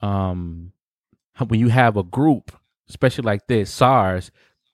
um, 0.02 0.74
when 1.48 1.60
you 1.60 1.70
have 1.70 1.96
a 1.96 2.04
group, 2.04 2.52
especially 2.92 3.24
like 3.24 3.48
this 3.48 3.72
SARS, 3.72 4.32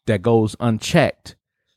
that 0.07 0.21
goes 0.21 0.55
unchecked, 0.59 1.35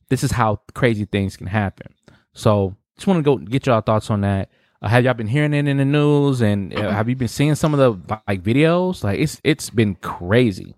this 0.08 0.24
is 0.24 0.32
how 0.32 0.60
crazy 0.74 1.04
things 1.04 1.36
can 1.36 1.46
happen. 1.46 1.94
So 2.32 2.74
just 2.96 3.06
want 3.06 3.18
to 3.18 3.22
go 3.22 3.36
get 3.36 3.66
y'all 3.66 3.82
thoughts 3.82 4.10
on 4.10 4.22
that. 4.22 4.50
Uh, 4.82 4.88
have 4.88 5.04
y'all 5.04 5.14
been 5.14 5.26
hearing 5.26 5.52
it 5.52 5.68
in 5.68 5.76
the 5.76 5.84
news, 5.84 6.40
and 6.40 6.74
uh, 6.74 6.90
have 6.90 7.08
you 7.08 7.14
been 7.14 7.28
seeing 7.28 7.54
some 7.54 7.74
of 7.74 7.78
the 7.78 8.16
like 8.26 8.42
videos? 8.42 9.04
Like 9.04 9.18
it's 9.18 9.40
it's 9.44 9.68
been 9.68 9.94
crazy. 9.96 10.74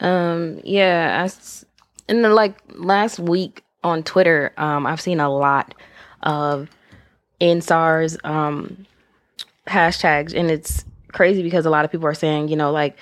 Um, 0.00 0.60
yeah, 0.62 1.26
I 1.26 2.12
in 2.12 2.22
the 2.22 2.28
like 2.28 2.56
last 2.74 3.18
week 3.18 3.64
on 3.82 4.02
Twitter, 4.02 4.52
um, 4.58 4.86
I've 4.86 5.00
seen 5.00 5.20
a 5.20 5.32
lot 5.32 5.74
of 6.22 6.68
EndSARS 7.40 8.18
um 8.24 8.86
hashtags, 9.66 10.34
and 10.34 10.50
it's 10.50 10.84
crazy 11.12 11.42
because 11.42 11.64
a 11.64 11.70
lot 11.70 11.86
of 11.86 11.90
people 11.90 12.06
are 12.06 12.14
saying, 12.14 12.48
you 12.48 12.56
know, 12.56 12.70
like 12.70 12.98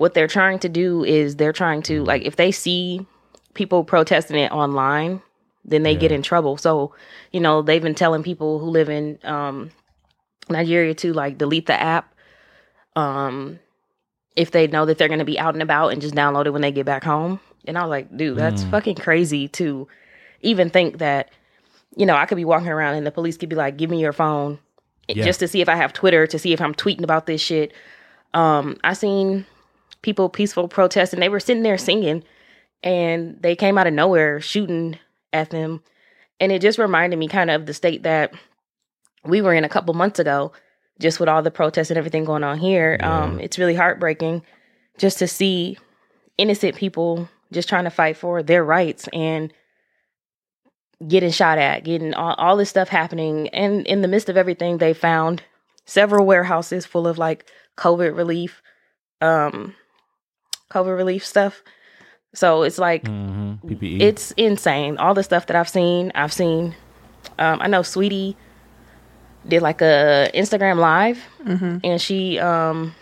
what 0.00 0.14
they're 0.14 0.26
trying 0.26 0.58
to 0.58 0.68
do 0.70 1.04
is 1.04 1.36
they're 1.36 1.52
trying 1.52 1.82
to 1.82 2.02
like 2.04 2.22
if 2.22 2.36
they 2.36 2.50
see 2.50 3.04
people 3.52 3.84
protesting 3.84 4.38
it 4.38 4.50
online, 4.50 5.20
then 5.62 5.82
they 5.82 5.94
get 5.94 6.10
in 6.10 6.22
trouble. 6.22 6.56
So, 6.56 6.94
you 7.32 7.40
know, 7.40 7.60
they've 7.60 7.82
been 7.82 7.94
telling 7.94 8.22
people 8.22 8.58
who 8.60 8.66
live 8.70 8.88
in 8.88 9.18
um 9.24 9.70
Nigeria 10.48 10.94
to 10.94 11.12
like 11.12 11.36
delete 11.36 11.66
the 11.66 11.78
app. 11.78 12.14
Um 12.96 13.58
if 14.36 14.52
they 14.52 14.66
know 14.68 14.86
that 14.86 14.96
they're 14.96 15.08
going 15.08 15.18
to 15.18 15.24
be 15.26 15.38
out 15.38 15.54
and 15.54 15.62
about 15.62 15.88
and 15.88 16.00
just 16.00 16.14
download 16.14 16.46
it 16.46 16.50
when 16.52 16.62
they 16.62 16.72
get 16.72 16.86
back 16.86 17.04
home 17.04 17.38
And 17.66 17.76
I 17.76 17.82
was 17.82 17.90
like, 17.90 18.16
dude, 18.16 18.38
that's 18.38 18.64
Mm. 18.64 18.70
fucking 18.70 18.94
crazy 18.96 19.48
to 19.48 19.86
even 20.40 20.70
think 20.70 20.96
that, 20.98 21.28
you 21.94 22.06
know, 22.06 22.16
I 22.16 22.24
could 22.24 22.36
be 22.36 22.46
walking 22.46 22.68
around 22.68 22.94
and 22.94 23.06
the 23.06 23.10
police 23.10 23.36
could 23.36 23.50
be 23.50 23.56
like, 23.56 23.76
give 23.76 23.90
me 23.90 24.00
your 24.00 24.14
phone 24.14 24.60
Yeah. 25.08 25.24
just 25.24 25.40
to 25.40 25.48
see 25.48 25.60
if 25.60 25.68
I 25.68 25.74
have 25.76 25.92
Twitter, 25.92 26.26
to 26.26 26.38
see 26.38 26.54
if 26.54 26.60
I'm 26.62 26.74
tweeting 26.74 27.02
about 27.04 27.26
this 27.26 27.42
shit. 27.42 27.74
Um, 28.32 28.78
I 28.82 28.94
seen 28.94 29.44
people 30.02 30.28
peaceful 30.28 30.68
protesting. 30.68 31.20
They 31.20 31.28
were 31.28 31.40
sitting 31.40 31.62
there 31.62 31.78
singing 31.78 32.24
and 32.82 33.40
they 33.40 33.56
came 33.56 33.78
out 33.78 33.86
of 33.86 33.94
nowhere 33.94 34.40
shooting 34.40 34.98
at 35.32 35.50
them. 35.50 35.82
And 36.38 36.50
it 36.50 36.62
just 36.62 36.78
reminded 36.78 37.18
me 37.18 37.28
kind 37.28 37.50
of 37.50 37.62
of 37.62 37.66
the 37.66 37.74
state 37.74 38.02
that 38.04 38.32
we 39.24 39.42
were 39.42 39.52
in 39.52 39.64
a 39.64 39.68
couple 39.68 39.92
months 39.94 40.18
ago, 40.18 40.52
just 40.98 41.20
with 41.20 41.28
all 41.28 41.42
the 41.42 41.50
protests 41.50 41.90
and 41.90 41.98
everything 41.98 42.24
going 42.24 42.44
on 42.44 42.58
here. 42.58 42.98
Um, 43.02 43.38
it's 43.40 43.58
really 43.58 43.74
heartbreaking 43.74 44.42
just 44.98 45.18
to 45.18 45.28
see 45.28 45.76
innocent 46.38 46.76
people 46.76 47.28
just 47.52 47.68
trying 47.68 47.84
to 47.84 47.90
fight 47.90 48.16
for 48.16 48.42
their 48.42 48.64
rights 48.64 49.08
and 49.12 49.52
getting 51.06 51.30
shot 51.30 51.58
at, 51.58 51.84
getting 51.84 52.14
all, 52.14 52.34
all 52.34 52.56
this 52.56 52.70
stuff 52.70 52.88
happening. 52.88 53.48
And 53.48 53.86
in 53.86 54.02
the 54.02 54.08
midst 54.08 54.28
of 54.28 54.36
everything, 54.36 54.78
they 54.78 54.94
found 54.94 55.42
several 55.84 56.26
warehouses 56.26 56.86
full 56.86 57.06
of 57.06 57.18
like 57.18 57.50
COVID 57.76 58.16
relief, 58.16 58.62
um, 59.20 59.74
COVID 60.70 60.96
relief 60.96 61.24
stuff. 61.26 61.62
So 62.32 62.62
it's 62.62 62.78
like 62.78 63.06
hmm 63.06 63.54
PPE. 63.66 64.00
it's 64.00 64.30
insane. 64.32 64.96
All 64.98 65.14
the 65.14 65.22
stuff 65.22 65.46
that 65.46 65.56
I've 65.56 65.68
seen, 65.68 66.12
I've 66.14 66.32
seen. 66.32 66.74
Um, 67.38 67.60
I 67.60 67.66
know 67.66 67.80
Saweetie 67.80 68.36
did 69.46 69.62
like 69.62 69.80
a 69.82 70.30
Instagram 70.34 70.76
live, 70.78 71.18
and 71.84 72.00
she 72.00 72.38
um, 72.38 72.94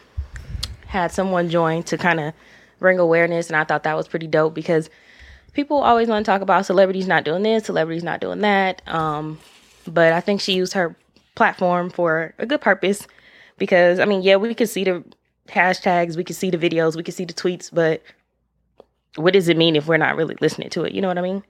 had 0.87 1.13
someone 1.13 1.51
join 1.51 1.83
to 1.85 1.99
kind 1.99 2.21
of 2.21 2.33
bring 2.79 2.99
awareness, 2.99 3.49
and 3.49 3.57
I 3.57 3.65
thought 3.65 3.83
that 3.85 3.97
was 3.97 4.09
pretty 4.09 4.27
dope 4.27 4.55
because 4.55 4.89
people 5.53 5.79
always 5.79 6.09
want 6.09 6.25
to 6.25 6.31
talk 6.31 6.41
about 6.41 6.67
celebrities 6.67 7.07
not 7.07 7.25
doing 7.25 7.43
this, 7.43 7.65
celebrities 7.67 8.05
not 8.05 8.21
doing 8.21 8.41
that. 8.41 8.83
Um, 8.89 9.39
but 9.87 10.13
I 10.13 10.21
think 10.21 10.41
she 10.41 10.53
used 10.55 10.73
her 10.75 10.95
platform 11.35 11.91
for 11.91 12.35
a 12.39 12.47
good 12.47 12.61
purpose 12.61 13.07
because 13.59 13.99
I 13.99 14.05
mean, 14.05 14.23
yeah, 14.23 14.37
we 14.37 14.55
could 14.55 14.69
see 14.69 14.85
the 14.85 15.05
hashtags, 15.49 16.17
we 16.17 16.25
can 16.25 16.35
see 16.35 16.51
the 16.51 16.59
videos, 16.59 16.97
we 16.97 17.03
can 17.03 17.15
see 17.15 17.25
the 17.25 17.35
tweets, 17.35 17.71
but 17.73 18.03
what 19.17 19.33
does 19.33 19.49
it 19.49 19.57
mean 19.57 19.77
if 19.77 19.87
we're 19.87 19.97
not 19.97 20.17
really 20.17 20.37
listening 20.41 20.71
to 20.71 20.85
it? 20.85 20.93
You 20.93 21.01
know 21.01 21.09
what 21.09 21.19
I 21.19 21.23
mean? 21.23 21.43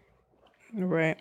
Right. 0.74 1.18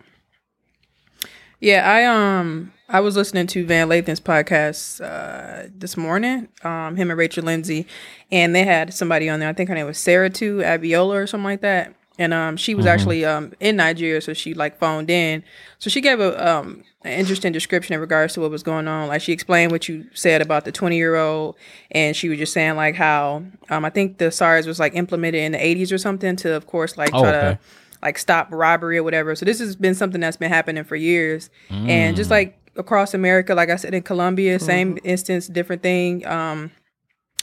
Yeah, 1.60 1.90
I 1.90 2.04
um 2.04 2.72
I 2.88 3.00
was 3.00 3.16
listening 3.16 3.48
to 3.48 3.66
Van 3.66 3.88
Lathan's 3.88 4.20
podcast 4.20 5.00
uh 5.04 5.68
this 5.74 5.96
morning, 5.96 6.48
um, 6.62 6.96
him 6.96 7.10
and 7.10 7.18
Rachel 7.18 7.44
Lindsay, 7.44 7.86
and 8.30 8.54
they 8.54 8.64
had 8.64 8.94
somebody 8.94 9.28
on 9.28 9.40
there. 9.40 9.48
I 9.48 9.52
think 9.52 9.68
her 9.68 9.74
name 9.74 9.86
was 9.86 9.98
Sarah 9.98 10.30
too, 10.30 10.58
Abiola 10.58 11.14
or 11.14 11.26
something 11.26 11.44
like 11.44 11.62
that. 11.62 11.94
And 12.18 12.34
um 12.34 12.56
she 12.56 12.74
was 12.74 12.84
actually 12.86 13.24
um 13.24 13.52
in 13.60 13.76
Nigeria, 13.76 14.20
so 14.20 14.32
she 14.34 14.52
like 14.54 14.78
phoned 14.78 15.08
in. 15.10 15.44
So 15.78 15.88
she 15.88 16.00
gave 16.00 16.18
a 16.20 16.30
um 16.56 16.82
an 17.04 17.12
interesting 17.12 17.52
description 17.52 17.94
in 17.94 18.00
regards 18.00 18.34
to 18.34 18.40
what 18.40 18.50
was 18.50 18.64
going 18.64 18.88
on. 18.88 19.06
Like 19.06 19.22
she 19.22 19.32
explained 19.32 19.70
what 19.70 19.88
you 19.88 20.06
said 20.14 20.42
about 20.42 20.64
the 20.64 20.72
twenty 20.72 20.96
year 20.96 21.14
old 21.14 21.56
and 21.92 22.16
she 22.16 22.28
was 22.28 22.38
just 22.38 22.52
saying 22.52 22.74
like 22.74 22.96
how 22.96 23.44
um 23.70 23.84
I 23.84 23.90
think 23.90 24.18
the 24.18 24.30
SARS 24.32 24.66
was 24.66 24.80
like 24.80 24.94
implemented 24.96 25.40
in 25.42 25.52
the 25.52 25.64
eighties 25.64 25.92
or 25.92 25.98
something 25.98 26.34
to 26.36 26.54
of 26.54 26.66
course 26.66 26.96
like 26.98 27.10
Oh, 27.14 27.20
try 27.22 27.28
okay. 27.28 27.40
to 27.40 27.58
like 28.02 28.18
stop 28.18 28.48
robbery 28.50 28.98
or 28.98 29.02
whatever. 29.04 29.34
So 29.36 29.44
this 29.44 29.60
has 29.60 29.76
been 29.76 29.94
something 29.94 30.20
that's 30.20 30.36
been 30.36 30.50
happening 30.50 30.84
for 30.84 30.96
years. 30.96 31.50
And 31.70 32.16
just 32.16 32.30
like 32.30 32.58
across 32.76 33.14
America, 33.14 33.54
like 33.54 33.70
I 33.70 33.76
said 33.76 33.94
in 33.94 34.02
Colombia, 34.02 34.58
same 34.58 34.98
instance, 35.04 35.46
different 35.46 35.82
thing. 35.82 36.26
Um 36.26 36.72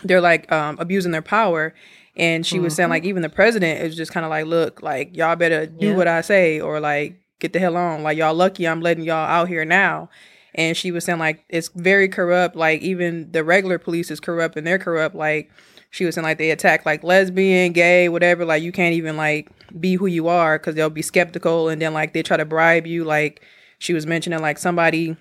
they're 0.04 0.22
like 0.22 0.52
um 0.52 0.76
abusing 0.80 1.14
their 1.14 1.22
power. 1.22 1.74
And 2.16 2.46
she 2.46 2.60
was 2.60 2.76
saying 2.76 2.86
mm-hmm. 2.86 2.92
like 2.92 3.04
even 3.06 3.22
the 3.22 3.30
president 3.30 3.82
is 3.82 3.96
just 3.96 4.12
kind 4.12 4.26
of 4.26 4.30
like, 4.30 4.46
look, 4.46 4.82
like 4.82 5.16
y'all 5.16 5.36
better 5.36 5.66
do 5.66 5.88
Yeah. 5.88 5.96
what 5.96 6.08
I 6.08 6.22
say 6.22 6.62
or 6.62 6.80
like 6.80 7.20
get 7.40 7.54
the 7.54 7.60
hell 7.60 7.76
on. 7.76 8.04
Like 8.04 8.18
y'all 8.18 8.34
lucky 8.34 8.68
I'm 8.68 8.82
letting 8.82 9.04
y'all 9.04 9.28
out 9.28 9.48
here 9.48 9.66
now. 9.66 10.10
And 10.54 10.78
she 10.78 10.92
was 10.92 11.04
saying 11.04 11.20
like 11.20 11.44
it's 11.50 11.70
very 11.76 12.08
corrupt. 12.08 12.56
Like 12.56 12.82
even 12.82 13.32
the 13.32 13.44
regular 13.44 13.78
police 13.78 14.10
is 14.10 14.20
corrupt 14.22 14.56
and 14.56 14.66
they're 14.66 14.80
corrupt. 14.80 15.16
Like 15.16 15.52
she 15.92 16.06
was 16.06 16.16
saying 16.16 16.24
like 16.24 16.38
they 16.38 16.52
attack 16.52 16.86
like 16.86 17.04
lesbian, 17.04 17.74
gay, 17.74 18.08
whatever. 18.08 18.46
Like 18.46 18.64
you 18.64 18.72
can't 18.72 18.94
even 18.94 19.18
like 19.18 19.50
be 19.78 19.96
who 19.96 20.06
you 20.06 20.30
are 20.30 20.58
because 20.58 20.76
they'll 20.76 20.90
be 20.90 21.02
skeptical 21.02 21.68
and 21.68 21.82
then 21.82 21.94
like 21.94 22.14
they 22.14 22.24
try 22.24 22.38
to 22.38 22.46
bribe 22.46 22.88
you. 22.88 23.04
Like 23.04 23.42
she 23.80 23.94
was 23.94 24.06
mentioning 24.06 24.40
like 24.40 24.58
somebody 24.58 25.18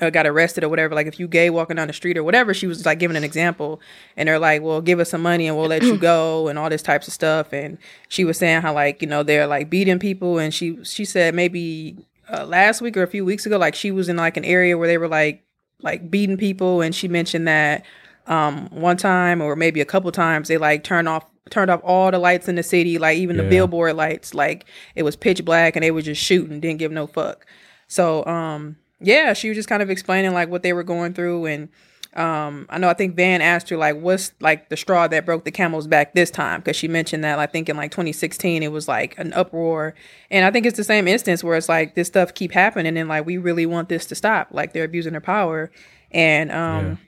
uh, 0.00 0.10
got 0.10 0.26
arrested 0.26 0.64
or 0.64 0.68
whatever. 0.68 0.94
Like 0.94 1.06
if 1.06 1.18
you 1.18 1.26
gay 1.28 1.50
walking 1.50 1.76
down 1.76 1.86
the 1.88 1.92
street 1.92 2.16
or 2.16 2.22
whatever, 2.24 2.54
she 2.54 2.66
was 2.66 2.84
like 2.86 2.98
giving 2.98 3.16
an 3.16 3.24
example, 3.24 3.80
and 4.16 4.28
they're 4.28 4.38
like, 4.38 4.62
"Well, 4.62 4.80
give 4.80 5.00
us 5.00 5.10
some 5.10 5.22
money 5.22 5.46
and 5.48 5.56
we'll 5.56 5.66
let 5.68 5.82
you 5.82 5.96
go," 6.12 6.48
and 6.48 6.58
all 6.58 6.68
this 6.70 6.82
types 6.82 7.06
of 7.08 7.14
stuff. 7.14 7.52
And 7.52 7.78
she 8.08 8.24
was 8.24 8.38
saying 8.38 8.62
how 8.62 8.72
like 8.74 9.02
you 9.02 9.08
know 9.08 9.22
they're 9.22 9.46
like 9.46 9.68
beating 9.70 9.98
people, 9.98 10.38
and 10.38 10.52
she 10.54 10.82
she 10.84 11.04
said 11.04 11.34
maybe 11.34 11.96
uh, 12.32 12.44
last 12.44 12.80
week 12.80 12.96
or 12.96 13.02
a 13.02 13.08
few 13.08 13.24
weeks 13.24 13.46
ago, 13.46 13.58
like 13.58 13.74
she 13.74 13.90
was 13.90 14.08
in 14.08 14.16
like 14.16 14.36
an 14.36 14.44
area 14.44 14.76
where 14.78 14.88
they 14.88 14.98
were 14.98 15.08
like 15.08 15.42
like 15.82 16.10
beating 16.10 16.36
people, 16.36 16.80
and 16.80 16.94
she 16.94 17.08
mentioned 17.08 17.46
that 17.48 17.84
um 18.26 18.68
one 18.70 18.96
time 18.98 19.40
or 19.40 19.56
maybe 19.56 19.80
a 19.80 19.86
couple 19.86 20.12
times 20.12 20.48
they 20.48 20.58
like 20.58 20.84
turned 20.84 21.08
off 21.08 21.24
turned 21.48 21.70
off 21.70 21.80
all 21.82 22.10
the 22.10 22.18
lights 22.18 22.46
in 22.46 22.56
the 22.56 22.62
city 22.62 22.98
like 22.98 23.16
even 23.16 23.36
Yeah. 23.36 23.42
the 23.44 23.48
billboard 23.48 23.96
lights 23.96 24.34
like 24.34 24.66
it 24.94 25.02
was 25.02 25.16
pitch 25.16 25.42
black 25.46 25.76
and 25.76 25.82
they 25.82 25.90
were 25.90 26.02
just 26.02 26.22
shooting 26.22 26.60
didn't 26.60 26.78
give 26.78 26.92
no 26.92 27.06
fuck 27.06 27.46
so 27.86 28.26
um 28.26 28.76
yeah 29.00 29.32
she 29.32 29.48
was 29.48 29.56
just 29.56 29.68
kind 29.68 29.82
of 29.82 29.90
explaining 29.90 30.32
like 30.32 30.48
what 30.48 30.62
they 30.62 30.72
were 30.72 30.82
going 30.82 31.12
through 31.12 31.46
and 31.46 31.68
um 32.14 32.66
i 32.70 32.78
know 32.78 32.88
i 32.88 32.94
think 32.94 33.14
van 33.14 33.42
asked 33.42 33.68
her 33.68 33.76
like 33.76 33.96
what's 33.96 34.32
like 34.40 34.70
the 34.70 34.76
straw 34.76 35.06
that 35.06 35.26
broke 35.26 35.44
the 35.44 35.50
camel's 35.50 35.86
back 35.86 36.14
this 36.14 36.30
time? 36.30 36.60
Because 36.60 36.74
she 36.74 36.88
mentioned 36.88 37.22
that 37.22 37.38
i 37.38 37.46
think 37.46 37.68
in 37.68 37.76
like 37.76 37.90
2016 37.90 38.62
it 38.62 38.72
was 38.72 38.88
like 38.88 39.16
an 39.18 39.32
uproar. 39.34 39.94
And 40.30 40.44
i 40.44 40.50
think 40.50 40.66
it's 40.66 40.76
the 40.76 40.84
same 40.84 41.06
instance 41.06 41.44
where 41.44 41.56
it's 41.56 41.68
like 41.68 41.94
this 41.94 42.08
stuff 42.08 42.34
keep 42.34 42.52
happening 42.52 42.96
and 42.96 43.08
like 43.08 43.26
we 43.26 43.36
really 43.36 43.66
want 43.66 43.88
this 43.88 44.06
to 44.06 44.14
stop. 44.14 44.48
Like 44.50 44.72
they're 44.72 44.84
abusing 44.84 45.12
their 45.12 45.20
power. 45.20 45.70
And 46.10 46.50
um 46.50 46.98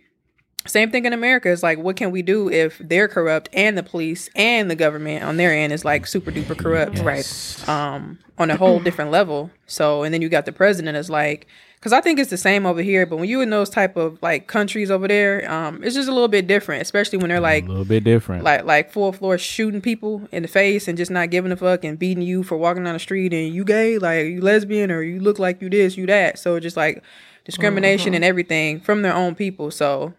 same 0.66 0.90
thing 0.90 1.06
in 1.06 1.12
America. 1.12 1.48
is 1.48 1.62
like, 1.62 1.78
what 1.78 1.96
can 1.96 2.10
we 2.10 2.22
do 2.22 2.50
if 2.50 2.78
they're 2.78 3.08
corrupt 3.08 3.48
and 3.52 3.78
the 3.78 3.82
police 3.82 4.28
and 4.36 4.70
the 4.70 4.76
government 4.76 5.24
on 5.24 5.36
their 5.36 5.52
end 5.52 5.72
is 5.72 5.84
like 5.84 6.06
super 6.06 6.30
duper 6.30 6.56
corrupt, 6.56 6.98
right? 6.98 7.68
Um, 7.68 8.18
on 8.38 8.50
a 8.50 8.56
whole 8.56 8.78
different 8.78 9.10
level. 9.10 9.50
So, 9.66 10.02
and 10.02 10.12
then 10.12 10.20
you 10.20 10.28
got 10.28 10.44
the 10.44 10.52
president. 10.52 10.96
Is 10.96 11.08
like, 11.08 11.46
because 11.80 11.94
I 11.94 12.02
think 12.02 12.18
it's 12.18 12.28
the 12.28 12.36
same 12.36 12.66
over 12.66 12.82
here, 12.82 13.06
but 13.06 13.16
when 13.16 13.26
you 13.26 13.40
in 13.40 13.48
those 13.48 13.70
type 13.70 13.96
of 13.96 14.18
like 14.20 14.46
countries 14.46 14.90
over 14.90 15.08
there, 15.08 15.50
um, 15.50 15.82
it's 15.82 15.94
just 15.94 16.10
a 16.10 16.12
little 16.12 16.28
bit 16.28 16.46
different, 16.46 16.82
especially 16.82 17.16
when 17.16 17.30
they're 17.30 17.40
like 17.40 17.64
a 17.64 17.68
little 17.68 17.86
bit 17.86 18.04
different. 18.04 18.44
like 18.44 18.64
like 18.64 18.92
full 18.92 19.12
floor 19.12 19.38
shooting 19.38 19.80
people 19.80 20.28
in 20.30 20.42
the 20.42 20.48
face 20.48 20.88
and 20.88 20.98
just 20.98 21.10
not 21.10 21.30
giving 21.30 21.50
a 21.50 21.56
fuck 21.56 21.82
and 21.82 21.98
beating 21.98 22.22
you 22.22 22.42
for 22.42 22.58
walking 22.58 22.84
down 22.84 22.92
the 22.92 22.98
street 22.98 23.32
and 23.32 23.54
you 23.54 23.64
gay 23.64 23.96
like 23.96 24.26
you 24.26 24.42
lesbian 24.42 24.90
or 24.90 25.00
you 25.00 25.20
look 25.20 25.38
like 25.38 25.62
you 25.62 25.70
this 25.70 25.96
you 25.96 26.04
that. 26.04 26.38
So 26.38 26.60
just 26.60 26.76
like 26.76 27.02
discrimination 27.46 28.12
and 28.12 28.24
everything 28.26 28.80
from 28.80 29.00
their 29.00 29.14
own 29.14 29.34
people. 29.34 29.70
So 29.70 30.12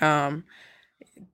um 0.00 0.44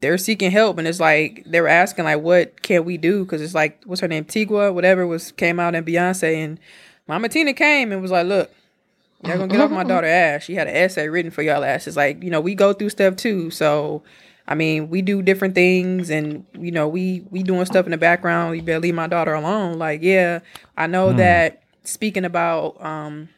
they're 0.01 0.17
seeking 0.17 0.51
help 0.51 0.79
and 0.79 0.89
it's 0.89 0.99
like 1.01 1.43
they're 1.45 1.69
asking 1.69 2.07
like 2.07 2.23
what 2.23 2.63
can 2.63 2.87
we 2.87 2.97
do? 2.97 3.23
Because 3.25 3.43
it's 3.43 3.55
like 3.55 3.83
what's 3.85 4.01
her 4.01 4.09
name? 4.09 4.25
Tigua 4.25 4.73
whatever 4.73 5.07
was 5.07 5.31
came 5.33 5.61
out 5.61 5.75
and 5.75 5.87
Beyonce 5.87 6.37
and 6.37 6.59
Mama 7.07 7.29
Tina 7.29 7.53
came 7.53 7.93
and 7.93 8.01
was 8.01 8.11
like 8.11 8.27
look 8.27 8.51
y'all 9.23 9.39
gonna 9.39 9.49
get 9.53 9.61
off 9.61 9.71
my 9.71 9.85
daughter 9.85 10.07
ass 10.07 10.43
she 10.43 10.55
had 10.55 10.67
an 10.67 10.75
essay 10.77 11.09
written 11.09 11.31
for 11.31 11.43
y'all 11.43 11.65
ass 11.65 11.87
it's 11.87 11.97
like 11.97 12.23
you 12.23 12.31
know 12.31 12.41
we 12.41 12.55
go 12.55 12.73
through 12.73 12.91
stuff 12.91 13.17
too 13.17 13.51
so 13.51 14.03
I 14.47 14.55
mean, 14.55 14.91
we 14.91 15.01
do 15.01 15.23
different 15.23 15.55
things, 15.55 16.11
and 16.11 16.45
you 16.59 16.71
know, 16.71 16.87
we 16.87 17.25
we 17.31 17.43
doing 17.43 17.65
stuff 17.65 17.87
in 17.87 17.93
the 17.93 17.99
background. 17.99 18.57
You 18.57 18.63
better 18.63 18.81
leave 18.81 18.95
my 18.95 19.07
daughter 19.07 19.33
alone. 19.33 19.79
Like, 19.79 20.03
yeah, 20.03 20.41
I 20.77 20.87
know 20.87 21.15
that 21.15 21.63
speaking 21.83 22.25
about, 22.27 22.83
um, 22.85 23.31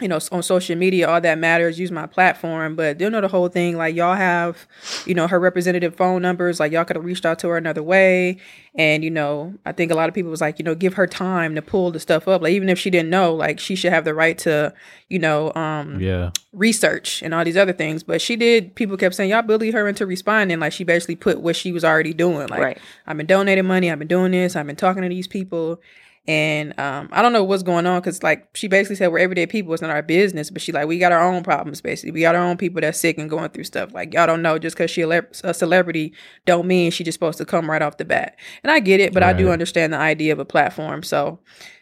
you 0.00 0.08
know, 0.08 0.18
on 0.30 0.42
social 0.42 0.76
media, 0.76 1.08
all 1.08 1.22
that 1.22 1.38
matters. 1.38 1.80
Use 1.80 1.90
my 1.90 2.06
platform, 2.06 2.76
but 2.76 3.00
you 3.00 3.08
know 3.08 3.22
the 3.22 3.28
whole 3.28 3.48
thing. 3.48 3.78
Like, 3.78 3.94
y'all 3.94 4.14
have, 4.14 4.66
you 5.06 5.14
know, 5.14 5.26
her 5.26 5.40
representative 5.40 5.96
phone 5.96 6.20
numbers. 6.20 6.60
Like, 6.60 6.70
y'all 6.72 6.84
could 6.84 6.96
have 6.96 7.04
reached 7.04 7.24
out 7.24 7.38
to 7.40 7.48
her 7.48 7.56
another 7.56 7.82
way. 7.82 8.36
And 8.74 9.02
you 9.02 9.10
know, 9.10 9.54
I 9.64 9.72
think 9.72 9.90
a 9.90 9.94
lot 9.94 10.10
of 10.10 10.14
people 10.14 10.30
was 10.30 10.42
like, 10.42 10.58
you 10.58 10.64
know, 10.66 10.74
give 10.74 10.94
her 10.94 11.06
time 11.06 11.54
to 11.54 11.62
pull 11.62 11.90
the 11.92 12.00
stuff 12.00 12.28
up. 12.28 12.42
Like, 12.42 12.52
even 12.52 12.68
if 12.68 12.78
she 12.78 12.90
didn't 12.90 13.08
know, 13.08 13.34
like, 13.34 13.58
she 13.58 13.74
should 13.74 13.90
have 13.90 14.04
the 14.04 14.12
right 14.12 14.36
to, 14.38 14.74
you 15.08 15.18
know, 15.18 15.50
um, 15.54 15.98
yeah. 15.98 16.30
research 16.52 17.22
and 17.22 17.32
all 17.32 17.42
these 17.42 17.56
other 17.56 17.72
things. 17.72 18.02
But 18.02 18.20
she 18.20 18.36
did. 18.36 18.74
People 18.74 18.98
kept 18.98 19.14
saying, 19.14 19.30
"Y'all 19.30 19.40
bullied 19.40 19.72
her 19.72 19.88
into 19.88 20.04
responding." 20.04 20.60
Like 20.60 20.74
she 20.74 20.84
basically 20.84 21.16
put 21.16 21.40
what 21.40 21.56
she 21.56 21.72
was 21.72 21.86
already 21.86 22.12
doing. 22.12 22.48
Like 22.48 22.60
Right. 22.60 22.78
I've 23.06 23.16
been 23.16 23.26
donating 23.26 23.64
money. 23.64 23.90
I've 23.90 23.98
been 23.98 24.08
doing 24.08 24.32
this. 24.32 24.56
I've 24.56 24.66
been 24.66 24.76
talking 24.76 25.02
to 25.02 25.08
these 25.08 25.26
people. 25.26 25.80
And 26.28 26.78
um, 26.78 27.08
I 27.12 27.22
don't 27.22 27.32
know 27.32 27.44
what's 27.44 27.62
going 27.62 27.86
on 27.86 28.00
because 28.00 28.22
like 28.22 28.48
she 28.54 28.66
basically 28.66 28.96
said 28.96 29.08
we're 29.12 29.20
everyday 29.20 29.46
people. 29.46 29.72
It's 29.72 29.82
not 29.82 29.90
our 29.90 30.02
business. 30.02 30.50
But 30.50 30.60
she 30.60 30.72
like 30.72 30.88
we 30.88 30.98
got 30.98 31.12
our 31.12 31.22
own 31.22 31.44
problems. 31.44 31.80
Basically, 31.80 32.10
we 32.10 32.20
got 32.20 32.34
our 32.34 32.44
own 32.44 32.56
people 32.56 32.80
that's 32.80 32.98
sick 32.98 33.18
and 33.18 33.30
going 33.30 33.50
through 33.50 33.64
stuff. 33.64 33.94
Like 33.94 34.12
y'all 34.12 34.26
don't 34.26 34.42
know 34.42 34.58
just 34.58 34.76
because 34.76 34.90
she 34.90 35.02
a, 35.02 35.26
a 35.44 35.54
celebrity 35.54 36.12
don't 36.44 36.66
mean 36.66 36.90
she 36.90 37.04
just 37.04 37.16
supposed 37.16 37.38
to 37.38 37.44
come 37.44 37.70
right 37.70 37.82
off 37.82 37.98
the 37.98 38.04
bat. 38.04 38.36
And 38.64 38.70
I 38.70 38.80
get 38.80 39.00
it, 39.00 39.14
but 39.14 39.22
I 39.22 39.32
do 39.32 39.50
understand 39.50 39.92
the 39.92 39.98
idea 39.98 40.32
of 40.32 40.38
a 40.38 40.44
platform. 40.44 41.02
So, 41.04 41.38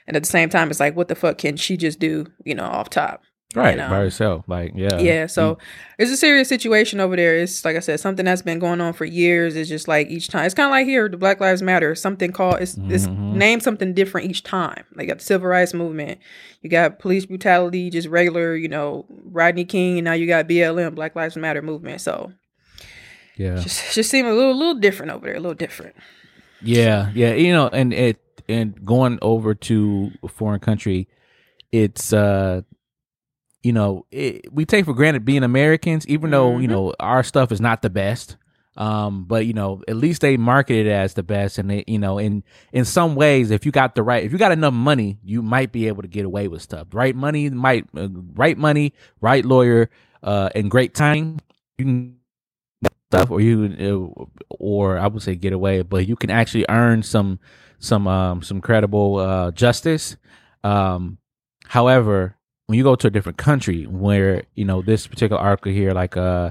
and 0.06 0.16
at 0.16 0.22
the 0.22 0.28
same 0.28 0.50
time, 0.50 0.70
it's 0.70 0.80
like 0.80 0.94
what 0.94 1.08
the 1.08 1.14
fuck 1.14 1.38
can 1.38 1.56
she 1.56 1.76
just 1.76 1.98
do? 1.98 2.26
You 2.44 2.54
know, 2.54 2.64
off 2.64 2.90
top. 2.90 3.22
Right 3.54 3.78
And, 3.78 3.90
by 3.90 3.98
um, 3.98 4.04
yourself. 4.04 4.44
Like 4.48 4.72
yeah, 4.74 4.98
yeah 4.98 5.26
so 5.26 5.58
it's 5.98 6.10
a 6.10 6.16
serious 6.16 6.48
situation 6.48 6.98
over 6.98 7.14
there 7.14 7.36
it's 7.36 7.64
like 7.64 7.76
i 7.76 7.80
said 7.80 8.00
something 8.00 8.24
that's 8.24 8.42
been 8.42 8.58
going 8.58 8.80
on 8.80 8.92
for 8.94 9.04
years 9.04 9.54
it's 9.54 9.68
just 9.68 9.86
like 9.86 10.08
each 10.08 10.28
time 10.28 10.44
it's 10.44 10.54
kind 10.54 10.66
of 10.66 10.72
like 10.72 10.86
here 10.86 11.08
the 11.08 11.16
black 11.16 11.40
lives 11.40 11.62
matter 11.62 11.94
something 11.94 12.32
called 12.32 12.60
it's, 12.60 12.76
it's 12.88 13.06
Mhm. 13.06 13.34
named 13.34 13.62
something 13.62 13.94
different 13.94 14.28
each 14.28 14.42
time 14.42 14.84
like 14.94 15.04
you 15.04 15.08
got 15.08 15.18
the 15.18 15.24
civil 15.24 15.46
rights 15.48 15.72
movement 15.72 16.18
you 16.62 16.70
got 16.70 16.98
police 16.98 17.26
brutality 17.26 17.90
just 17.90 18.08
regular 18.08 18.56
you 18.56 18.68
know 18.68 19.04
rodney 19.24 19.64
king 19.64 19.98
and 19.98 20.04
now 20.04 20.12
you 20.14 20.26
got 20.26 20.48
blm 20.48 20.94
black 20.94 21.14
lives 21.14 21.36
matter 21.36 21.62
movement 21.62 22.00
so 22.00 22.32
yeah. 23.36 23.56
just 23.56 23.94
just 23.94 24.10
seem 24.10 24.26
a 24.26 24.32
little 24.32 24.56
little 24.56 24.74
different 24.74 25.12
over 25.12 25.26
there 25.26 25.36
a 25.36 25.40
little 25.40 25.54
different 25.54 25.94
Yeah, 26.62 27.10
yeah, 27.14 27.34
you 27.34 27.52
know, 27.52 27.68
and 27.68 27.92
it 27.92 28.18
and 28.48 28.84
going 28.84 29.18
over 29.22 29.54
to 29.54 30.10
a 30.22 30.28
foreign 30.28 30.60
country, 30.60 31.08
it's 31.72 32.12
uh, 32.12 32.62
you 33.64 33.72
know, 33.72 34.06
it, 34.12 34.52
we 34.52 34.66
take 34.66 34.86
for 34.86 34.94
granted 34.94 35.24
being 35.24 35.44
Americans, 35.44 36.06
even 36.08 36.30
though 36.30 36.58
you 36.60 36.68
Mhm. 36.68 36.68
know 36.68 36.94
our 37.00 37.24
stuff 37.24 37.52
is 37.52 37.60
not 37.60 37.82
the 37.82 37.90
best. 37.90 38.36
Um, 38.76 39.24
but 39.24 39.46
you 39.46 39.54
know, 39.54 39.82
at 39.88 39.96
least 39.96 40.20
they 40.22 40.36
market 40.36 40.86
it 40.86 40.90
as 40.90 41.14
the 41.14 41.22
best, 41.24 41.58
and 41.58 41.70
they, 41.70 41.84
you 41.86 41.98
know, 41.98 42.18
in 42.18 42.44
in 42.72 42.84
some 42.84 43.16
ways, 43.16 43.50
if 43.50 43.66
you 43.66 43.72
got 43.72 43.94
the 43.96 44.02
right, 44.02 44.24
if 44.24 44.32
you 44.32 44.38
got 44.38 44.52
enough 44.52 44.74
money, 44.74 45.18
you 45.24 45.42
might 45.42 45.72
be 45.72 45.88
able 45.88 46.02
to 46.02 46.08
get 46.08 46.24
away 46.26 46.48
with 46.48 46.62
stuff. 46.62 46.88
Right 46.92 47.16
money, 47.16 47.50
might 47.50 47.86
uh, 47.96 48.08
right 48.34 48.58
money, 48.58 48.92
right 49.20 49.44
lawyer, 49.44 49.90
uh, 50.24 50.50
and 50.56 50.70
great 50.70 50.94
timing, 50.94 51.40
you 51.78 51.84
can 51.84 52.16
stuff 53.10 53.30
or 53.30 53.40
you 53.40 53.64
uh, 53.78 54.24
or 54.58 54.98
I 54.98 55.06
would 55.06 55.22
say 55.22 55.34
get 55.36 55.52
away, 55.52 55.82
but 55.82 56.06
you 56.08 56.16
can 56.16 56.30
actually 56.30 56.66
earn 56.68 57.02
some 57.02 57.38
some 57.78 58.06
um 58.08 58.42
some 58.42 58.60
credible 58.60 59.16
uh 59.16 59.50
justice. 59.52 60.16
Um 60.64 61.18
however, 61.68 62.36
when 62.66 62.78
you 62.78 62.84
go 62.84 62.94
to 62.94 63.06
a 63.06 63.10
different 63.10 63.38
country 63.38 63.84
where, 63.84 64.44
you 64.54 64.64
know, 64.64 64.82
this 64.82 65.06
particular 65.06 65.40
article 65.40 65.72
here 65.72 65.92
like 65.92 66.16
uh 66.16 66.50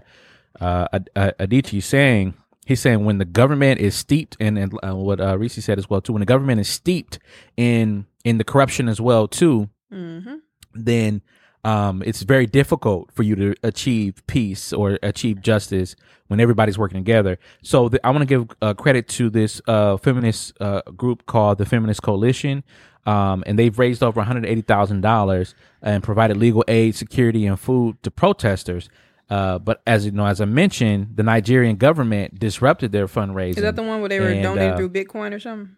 uh 0.60 0.88
Ad- 0.94 1.10
Ad- 1.16 1.38
Adichie 1.40 1.82
saying 1.82 2.36
He's 2.66 2.80
saying 2.80 3.04
when 3.04 3.18
the 3.18 3.26
government 3.26 3.82
is 3.82 3.94
steeped 3.94 4.38
in, 4.40 4.58
and 4.58 4.74
uh, 4.82 4.96
what 4.96 5.20
uh, 5.20 5.38
Reese 5.38 5.64
said 5.64 5.78
as 5.78 5.90
well 5.90 6.02
too. 6.02 6.14
When 6.14 6.22
the 6.22 6.26
government 6.26 6.62
is 6.62 6.70
steeped 6.70 7.20
in 7.58 8.06
in 8.24 8.38
the 8.38 8.46
corruption 8.46 8.88
as 8.88 9.02
well 9.02 9.28
too, 9.28 9.70
mm-hmm. 9.92 10.36
then 10.74 11.22
um, 11.66 12.02
it's 12.06 12.22
very 12.22 12.46
difficult 12.46 13.12
for 13.12 13.24
you 13.24 13.36
to 13.36 13.56
achieve 13.64 14.26
peace 14.28 14.72
or 14.72 14.98
achieve 15.04 15.42
justice 15.42 15.96
when 16.28 16.40
everybody's 16.40 16.78
working 16.78 17.00
together. 17.00 17.38
So 17.64 17.90
the, 17.90 18.06
I 18.06 18.12
want 18.12 18.22
to 18.22 18.26
give 18.26 18.48
uh, 18.62 18.74
credit 18.74 19.10
to 19.10 19.30
this 19.30 19.62
uh, 19.68 19.98
feminist 19.98 20.54
uh, 20.62 20.82
group 20.96 21.26
called 21.26 21.58
the 21.58 21.66
Feminist 21.66 22.02
Coalition. 22.02 22.64
Um, 23.06 23.44
and 23.46 23.60
they've 23.60 23.78
raised 23.78 24.02
over 24.02 24.22
$180,000 24.24 25.54
and 25.82 26.04
provided 26.04 26.38
legal 26.38 26.64
aid, 26.68 26.96
security, 26.96 27.46
and 27.46 27.60
food 27.60 28.02
to 28.04 28.12
protesters. 28.12 28.90
Uh, 29.30 29.58
but 29.60 29.82
as 29.88 30.06
you 30.06 30.12
know, 30.12 30.26
as 30.26 30.40
I 30.42 30.46
mentioned, 30.46 31.14
the 31.16 31.24
Nigerian 31.24 31.76
government 31.78 32.40
disrupted 32.40 32.92
their 32.92 33.08
fundraising. 33.08 33.58
Is 33.58 33.64
that 33.64 33.76
the 33.76 33.84
one 33.84 34.00
where 34.02 34.10
they 34.10 34.20
were 34.20 34.28
And, 34.28 34.44
donating 34.44 34.72
uh, 34.74 34.78
through 34.78 34.90
Bitcoin 34.90 35.34
or 35.34 35.40
something? 35.40 35.76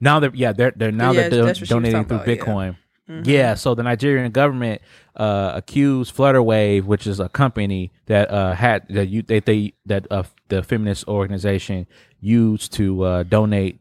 now 0.00 0.18
they're 0.18 0.34
yeah 0.34 0.52
they're 0.52 0.72
they're 0.74 0.90
now 0.90 1.12
Yeah, 1.12 1.28
they're 1.28 1.30
do- 1.30 1.44
what 1.44 1.56
she 1.56 1.62
was 1.62 1.68
donating 1.68 2.04
through 2.04 2.16
about, 2.16 2.28
yeah. 2.28 2.34
Bitcoin. 2.36 2.76
Mhm. 3.08 3.26
Yeah, 3.26 3.54
so 3.54 3.74
the 3.74 3.82
Nigerian 3.82 4.32
government 4.32 4.80
uh, 5.14 5.52
accused 5.54 6.16
Flutterwave, 6.16 6.84
which 6.84 7.06
is 7.06 7.20
a 7.20 7.28
company 7.28 7.92
that 8.06 8.30
uh, 8.30 8.54
had 8.54 8.86
that 8.88 9.08
you 9.08 9.22
that 9.22 9.44
they 9.46 9.74
that 9.86 10.06
uh, 10.10 10.22
the 10.48 10.62
feminist 10.62 11.06
organization 11.06 11.86
used 12.20 12.72
to 12.74 13.02
uh, 13.02 13.22
donate 13.24 13.78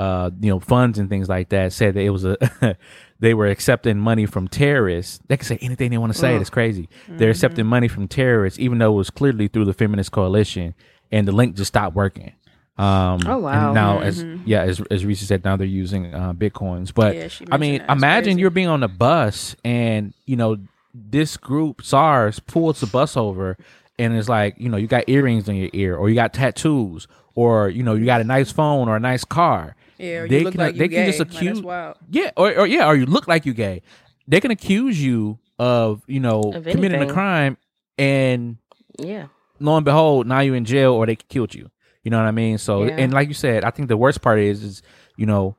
uh, 0.00 0.30
you 0.40 0.50
know 0.50 0.60
funds 0.60 0.98
and 0.98 1.08
things 1.08 1.28
like 1.28 1.48
that. 1.50 1.72
Said 1.72 1.94
that 1.94 2.00
it 2.00 2.10
was 2.10 2.24
a 2.24 2.36
they 3.20 3.34
were 3.34 3.46
accepting 3.46 3.98
money 3.98 4.26
from 4.26 4.48
terrorists. 4.48 5.20
They 5.28 5.36
can 5.36 5.46
say 5.46 5.58
anything 5.60 5.90
they 5.90 5.98
want 5.98 6.12
to 6.12 6.18
say. 6.18 6.34
Ugh. 6.34 6.40
It's 6.40 6.50
crazy. 6.50 6.88
They're 7.08 7.30
accepting 7.30 7.66
money 7.66 7.88
from 7.88 8.08
terrorists, 8.08 8.58
even 8.58 8.78
though 8.78 8.92
it 8.94 8.96
was 8.96 9.10
clearly 9.10 9.48
through 9.48 9.66
the 9.66 9.74
feminist 9.74 10.12
coalition, 10.12 10.74
and 11.12 11.26
the 11.28 11.32
link 11.32 11.56
just 11.56 11.68
stopped 11.68 11.94
working. 11.96 12.32
Um, 12.78 13.20
Oh, 13.26 13.34
and 13.34 13.42
wow. 13.42 13.72
now, 13.74 14.00
as 14.00 14.24
yeah, 14.46 14.62
as 14.62 14.80
as 14.90 15.04
Reese 15.04 15.20
said, 15.26 15.44
now 15.44 15.56
they're 15.56 15.66
using 15.66 16.14
uh, 16.14 16.32
bitcoins. 16.32 16.94
But 16.94 17.14
Yeah, 17.14 17.28
I 17.52 17.58
mean, 17.58 17.72
mentioned 17.72 17.88
that. 17.88 17.92
It's 17.92 17.98
imagine 17.98 18.24
crazy. 18.32 18.40
you're 18.40 18.50
being 18.50 18.68
on 18.68 18.82
a 18.82 18.88
bus 18.88 19.54
and 19.64 20.14
you 20.24 20.36
know 20.36 20.56
this 20.94 21.36
group 21.36 21.82
SARS 21.84 22.40
pulls 22.40 22.80
the 22.80 22.86
bus 22.86 23.16
over 23.16 23.56
and 23.98 24.16
it's 24.16 24.28
like 24.28 24.54
you 24.58 24.68
know 24.68 24.76
you 24.78 24.86
got 24.86 25.04
earrings 25.08 25.48
in 25.48 25.56
your 25.56 25.70
ear 25.72 25.94
or 25.96 26.08
you 26.08 26.14
got 26.14 26.32
tattoos 26.32 27.06
or 27.34 27.68
you 27.68 27.82
know 27.82 27.94
you 27.94 28.06
got 28.06 28.20
a 28.20 28.24
nice 28.24 28.50
phone 28.50 28.88
or 28.88 28.96
a 28.96 29.00
nice 29.00 29.24
car. 29.24 29.76
Yeah, 30.00 30.26
They 30.26 30.38
you 30.38 30.44
look 30.44 30.54
can- 30.54 30.60
like 30.60 30.74
you 30.74 30.78
they 30.80 30.88
gay. 30.88 31.06
just 31.06 31.18
that's 31.18 31.34
accuse- 31.36 31.60
wild. 31.62 31.96
Yeah, 32.10 32.30
or, 32.36 32.52
or 32.60 32.66
yeah, 32.66 32.86
or 32.88 32.96
you 32.96 33.06
look 33.06 33.28
like 33.28 33.44
you 33.46 33.54
gay. 33.54 33.82
They 34.26 34.40
can 34.40 34.50
accuse 34.50 35.02
you 35.02 35.38
of 35.58 36.02
you 36.06 36.20
know 36.20 36.40
Of 36.54 36.64
committing 36.64 37.02
a 37.02 37.12
crime 37.12 37.56
and 37.98 38.56
Yeah. 38.98 39.26
lo 39.58 39.76
and 39.76 39.84
behold, 39.84 40.26
now 40.26 40.40
you're 40.40 40.56
in 40.56 40.64
jail 40.64 40.92
or 40.94 41.06
they 41.06 41.16
killed 41.16 41.54
you. 41.54 41.70
You 42.02 42.10
know 42.10 42.16
what 42.18 42.26
I 42.26 42.30
mean? 42.30 42.56
So, 42.58 42.84
Yeah. 42.84 42.96
and 42.98 43.12
like 43.12 43.28
you 43.28 43.34
said, 43.34 43.62
I 43.64 43.70
think 43.70 43.88
the 43.88 43.96
worst 43.96 44.22
part 44.22 44.38
is, 44.38 44.62
is 44.64 44.82
you 45.16 45.26
know, 45.26 45.56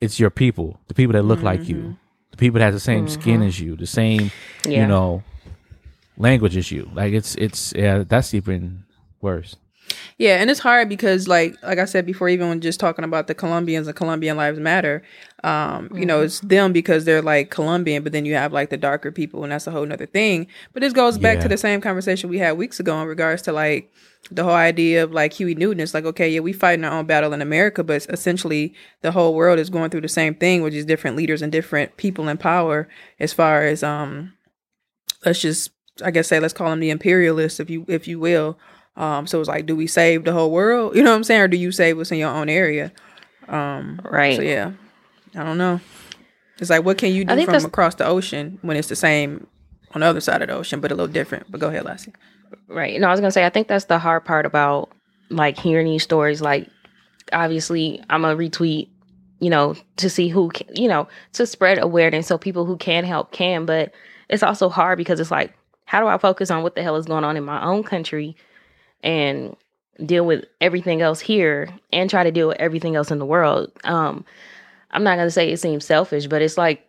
it's 0.00 0.18
your 0.18 0.30
people, 0.30 0.80
the 0.88 0.94
people 0.94 1.12
that 1.12 1.22
look 1.22 1.42
like 1.42 1.60
Mm-hmm. 1.60 1.70
you, 1.70 1.96
the 2.32 2.36
people 2.36 2.58
that 2.58 2.64
have 2.64 2.74
the 2.74 2.80
same 2.80 3.06
skin 3.08 3.40
as 3.42 3.60
you, 3.60 3.76
the 3.76 3.86
same, 3.86 4.30
Yeah. 4.66 4.80
you 4.82 4.86
know, 4.88 5.22
language 6.16 6.56
as 6.56 6.70
you. 6.72 6.90
Like 6.94 7.12
it's 7.12 7.34
it's 7.36 7.72
yeah, 7.76 8.02
that's 8.06 8.34
even 8.34 8.84
worse. 9.20 9.56
Yeah, 10.18 10.40
and 10.40 10.50
it's 10.50 10.60
hard 10.60 10.88
because 10.88 11.28
like 11.28 11.56
like 11.62 11.78
I 11.78 11.84
said 11.84 12.06
before, 12.06 12.28
even 12.28 12.48
when 12.48 12.60
just 12.60 12.80
talking 12.80 13.04
about 13.04 13.26
the 13.26 13.34
Colombians 13.34 13.86
and 13.86 13.94
Colombian 13.96 14.36
Lives 14.36 14.58
Matter, 14.58 15.02
um, 15.44 15.90
you 15.94 16.06
know, 16.06 16.22
it's 16.22 16.40
them 16.40 16.72
because 16.72 17.04
they're 17.04 17.22
like 17.22 17.50
Colombian, 17.50 18.02
but 18.02 18.12
then 18.12 18.24
you 18.24 18.34
have 18.34 18.52
like 18.52 18.70
the 18.70 18.76
darker 18.76 19.12
people, 19.12 19.42
and 19.42 19.52
that's 19.52 19.66
a 19.66 19.70
whole 19.70 19.84
nother 19.86 20.06
thing. 20.06 20.46
But 20.72 20.80
this 20.80 20.92
goes 20.92 21.18
back 21.18 21.36
Yeah. 21.36 21.42
to 21.42 21.48
the 21.48 21.56
same 21.58 21.80
conversation 21.80 22.30
we 22.30 22.38
had 22.38 22.52
weeks 22.56 22.80
ago 22.80 23.00
in 23.02 23.08
regards 23.08 23.42
to 23.42 23.52
like 23.52 23.92
the 24.30 24.42
whole 24.42 24.54
idea 24.54 25.04
of 25.04 25.12
like 25.12 25.34
Huey 25.34 25.54
Newton. 25.54 25.80
It's 25.80 25.94
like, 25.94 26.04
okay, 26.06 26.28
yeah, 26.30 26.40
we 26.40 26.52
fighting 26.52 26.84
our 26.84 26.98
own 26.98 27.06
battle 27.06 27.32
in 27.32 27.42
America, 27.42 27.84
but 27.84 28.06
essentially 28.08 28.74
the 29.02 29.12
whole 29.12 29.34
world 29.34 29.58
is 29.58 29.70
going 29.70 29.90
through 29.90 30.00
the 30.00 30.08
same 30.08 30.34
thing, 30.34 30.62
which 30.62 30.74
is 30.74 30.84
different 30.84 31.16
leaders 31.16 31.42
and 31.42 31.52
different 31.52 31.96
people 31.96 32.28
in 32.28 32.38
power 32.38 32.88
as 33.20 33.32
far 33.32 33.62
as 33.64 33.82
um 33.82 34.32
let's 35.24 35.40
just 35.40 35.70
I 36.02 36.10
guess 36.10 36.28
say 36.28 36.40
let's 36.40 36.54
call 36.54 36.70
them 36.70 36.80
the 36.80 36.90
imperialists, 36.90 37.60
if 37.60 37.70
you 37.70 37.84
if 37.88 38.08
you 38.08 38.18
will. 38.18 38.58
Um, 38.96 39.26
so 39.26 39.38
it's 39.40 39.48
like, 39.48 39.66
do 39.66 39.76
we 39.76 39.86
save 39.86 40.24
the 40.24 40.32
whole 40.32 40.50
world? 40.50 40.94
You 40.96 41.02
know 41.02 41.10
what 41.10 41.16
I'm 41.16 41.24
saying, 41.24 41.40
or 41.42 41.48
do 41.48 41.56
you 41.56 41.70
save 41.72 41.96
what's 41.96 42.10
in 42.12 42.18
your 42.18 42.30
own 42.30 42.48
area? 42.48 42.92
Um, 43.48 44.00
Right. 44.04 44.36
so 44.36 44.42
yeah, 44.42 44.72
I 45.34 45.42
don't 45.44 45.58
know. 45.58 45.80
It's 46.58 46.70
like, 46.70 46.84
what 46.84 46.96
can 46.98 47.12
you 47.12 47.24
do 47.24 47.34
from 47.34 47.46
that's- 47.46 47.64
across 47.64 47.94
the 47.96 48.06
ocean 48.06 48.58
when 48.62 48.76
it's 48.76 48.88
the 48.88 48.96
same 48.96 49.46
on 49.92 50.00
the 50.00 50.06
other 50.06 50.20
side 50.20 50.40
of 50.42 50.48
the 50.48 50.54
ocean, 50.54 50.80
but 50.80 50.90
a 50.90 50.94
little 50.94 51.12
different? 51.12 51.50
But 51.50 51.60
go 51.60 51.68
ahead, 51.68 51.84
Lassie. 51.84 52.12
Right. 52.68 52.98
No, 52.98 53.08
I 53.08 53.10
was 53.10 53.20
gonna 53.20 53.30
say 53.30 53.44
I 53.44 53.50
think 53.50 53.68
that's 53.68 53.84
the 53.86 53.98
hard 53.98 54.24
part 54.24 54.46
about 54.46 54.90
like 55.28 55.58
hearing 55.58 55.86
these 55.86 56.02
stories. 56.02 56.40
Like, 56.40 56.68
obviously, 57.32 58.02
I'm 58.08 58.24
a 58.24 58.34
retweet, 58.34 58.88
you 59.40 59.50
know, 59.50 59.74
to 59.98 60.08
see 60.08 60.28
who, 60.28 60.48
can, 60.50 60.74
you 60.74 60.88
know, 60.88 61.08
to 61.34 61.46
spread 61.46 61.78
awareness 61.78 62.26
so 62.28 62.38
people 62.38 62.64
who 62.64 62.76
can 62.76 63.04
help 63.04 63.32
can. 63.32 63.66
But 63.66 63.92
it's 64.28 64.42
also 64.42 64.68
hard 64.68 64.96
because 64.98 65.20
it's 65.20 65.30
like, 65.30 65.52
how 65.84 66.00
do 66.00 66.06
I 66.06 66.18
focus 66.18 66.50
on 66.50 66.62
what 66.62 66.74
the 66.74 66.82
hell 66.82 66.96
is 66.96 67.06
going 67.06 67.24
on 67.24 67.36
in 67.36 67.44
my 67.44 67.62
own 67.64 67.82
country 67.82 68.36
and 69.02 69.56
deal 70.04 70.26
with 70.26 70.44
everything 70.60 71.00
else 71.02 71.20
here 71.20 71.68
and 71.92 72.10
try 72.10 72.22
to 72.24 72.30
deal 72.30 72.48
with 72.48 72.58
everything 72.58 72.96
else 72.96 73.10
in 73.10 73.18
the 73.18 73.26
world? 73.26 73.70
Um, 73.84 74.24
I'm 74.90 75.04
not 75.04 75.16
gonna 75.16 75.30
say 75.30 75.50
it 75.50 75.60
seems 75.60 75.84
selfish, 75.84 76.26
but 76.26 76.42
it's 76.42 76.58
like, 76.58 76.86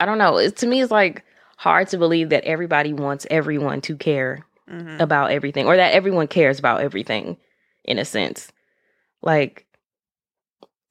I 0.00 0.06
don't 0.06 0.18
know. 0.18 0.36
It, 0.38 0.56
to 0.56 0.66
me, 0.66 0.82
it's 0.82 0.90
like 0.90 1.24
hard 1.56 1.88
to 1.88 1.98
believe 1.98 2.30
that 2.30 2.44
everybody 2.44 2.92
wants 2.92 3.26
everyone 3.30 3.80
to 3.82 3.96
care 3.96 4.44
Mm-hmm. 4.70 5.00
about 5.02 5.32
everything 5.32 5.66
or 5.66 5.76
that 5.76 5.92
everyone 5.92 6.28
cares 6.28 6.58
about 6.58 6.80
everything 6.80 7.36
in 7.84 7.98
a 7.98 8.04
sense. 8.04 8.50
Like 9.20 9.66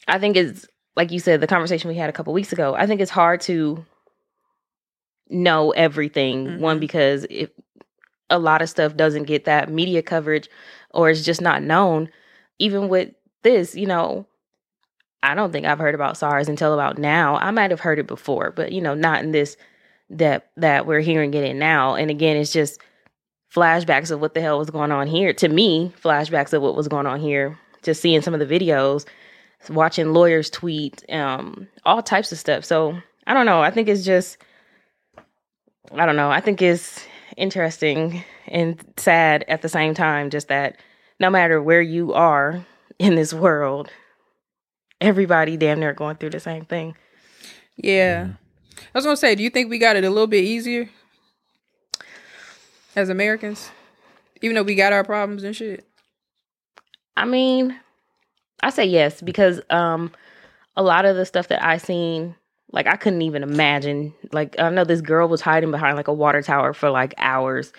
I 0.08 0.20
think 0.20 0.36
it's 0.36 0.68
like 0.96 1.10
you 1.12 1.20
said 1.20 1.40
the 1.42 1.48
conversation 1.48 1.88
we 1.88 1.96
had 1.96 2.10
a 2.10 2.14
couple 2.14 2.34
weeks 2.34 2.52
ago. 2.52 2.76
I 2.76 2.86
think 2.86 3.00
it's 3.02 3.10
hard 3.10 3.42
to 3.42 3.84
know 5.30 5.72
everything 5.72 6.60
one 6.60 6.78
Mhm. 6.78 6.82
because 6.82 7.26
if 7.30 7.50
a 8.32 8.40
lot 8.40 8.64
of 8.64 8.70
stuff 8.70 8.98
doesn't 8.98 9.24
get 9.24 9.46
that 9.46 9.70
media 9.70 10.02
coverage 10.02 10.50
or 10.90 11.10
it's 11.10 11.24
just 11.24 11.42
not 11.42 11.62
known 11.62 12.10
even 12.62 12.90
with 12.90 13.10
this, 13.42 13.76
you 13.76 13.88
know, 13.88 14.28
I 15.24 15.36
don't 15.36 15.52
think 15.52 15.66
I've 15.66 15.80
heard 15.80 15.96
about 15.96 16.18
SARS 16.18 16.48
until 16.48 16.74
about 16.74 16.98
now. 16.98 17.36
I 17.38 17.52
might 17.52 17.72
have 17.72 17.80
heard 17.80 18.00
it 18.00 18.08
before, 18.08 18.52
but 18.52 18.72
you 18.72 18.82
know, 18.82 18.94
not 18.94 19.24
in 19.24 19.32
this 19.32 19.58
depth 20.16 20.48
that 20.58 20.86
we're 20.86 21.00
hearing 21.00 21.34
it 21.34 21.44
in 21.44 21.60
now. 21.60 21.96
And 21.96 22.10
again, 22.12 22.38
it's 22.38 22.54
just 22.54 22.80
flashbacks 23.54 24.12
of 24.12 24.22
what 24.22 24.34
the 24.34 24.42
hell 24.42 24.60
was 24.60 24.70
going 24.70 24.92
on 24.92 25.08
here. 25.08 25.34
To 25.34 25.50
me, 25.50 25.92
flashbacks 26.02 26.54
of 26.54 26.62
what 26.62 26.76
was 26.76 26.88
going 26.88 27.06
on 27.06 27.20
here. 27.20 27.58
Just 27.84 28.02
seeing 28.02 28.22
some 28.22 28.34
of 28.34 28.40
the 28.40 28.60
videos, 28.60 29.06
watching 29.70 30.14
lawyers 30.14 30.50
tweet, 30.50 31.04
um, 31.12 31.68
all 31.84 32.04
types 32.04 32.32
of 32.32 32.38
stuff. 32.38 32.64
So 32.64 32.96
I 33.26 33.34
don't 33.34 33.48
know. 33.48 33.62
I 33.62 33.72
think 33.72 33.88
it's 33.88 34.06
just, 34.06 34.38
I 35.94 36.06
don't 36.06 36.16
know. 36.16 36.30
I 36.30 36.42
think 36.42 36.62
it's 36.62 37.04
interesting 37.38 38.24
and 38.48 38.84
sad 38.98 39.46
at 39.48 39.62
the 39.62 39.70
same 39.70 39.94
time. 39.94 40.30
Just 40.30 40.48
that 40.50 40.78
no 41.20 41.30
matter 41.30 41.62
where 41.62 41.82
you 41.82 42.14
are 42.14 42.66
in 43.00 43.16
this 43.16 43.34
world, 43.34 43.90
everybody 45.00 45.58
damn 45.58 45.80
near 45.80 45.94
going 45.94 46.18
through 46.18 46.32
the 46.32 46.40
same 46.40 46.66
thing. 46.66 46.96
Yeah. 47.78 48.30
I 48.78 48.98
was 48.98 49.06
gonna 49.06 49.18
say, 49.18 49.36
do 49.36 49.44
you 49.44 49.50
think 49.50 49.70
we 49.70 49.78
got 49.78 49.96
it 49.96 50.04
a 50.04 50.10
little 50.10 50.28
bit 50.28 50.44
easier 50.44 50.90
as 52.96 53.10
Americans, 53.10 53.70
even 54.42 54.56
though 54.56 54.64
we 54.64 54.76
got 54.76 54.94
our 54.94 55.04
problems 55.04 55.44
and 55.44 55.56
shit? 55.56 55.86
I 57.16 57.26
mean, 57.26 57.80
I 58.64 58.70
say 58.70 58.86
yes 58.86 59.22
because 59.22 59.62
um 59.70 60.12
a 60.76 60.84
lot 60.84 61.06
of 61.06 61.16
the 61.16 61.26
stuff 61.26 61.50
that 61.50 61.64
I 61.64 61.78
seen, 61.78 62.36
like 62.72 62.88
I 62.88 62.96
couldn't 62.96 63.22
even 63.24 63.44
imagine. 63.44 64.14
Like 64.32 64.60
I 64.60 64.70
know 64.70 64.84
this 64.84 65.02
girl 65.02 65.28
was 65.28 65.42
hiding 65.42 65.72
behind 65.72 65.98
like 65.98 66.08
a 66.08 66.14
water 66.14 66.42
tower 66.42 66.74
for 66.74 66.90
like 66.90 67.14
hours 67.18 67.74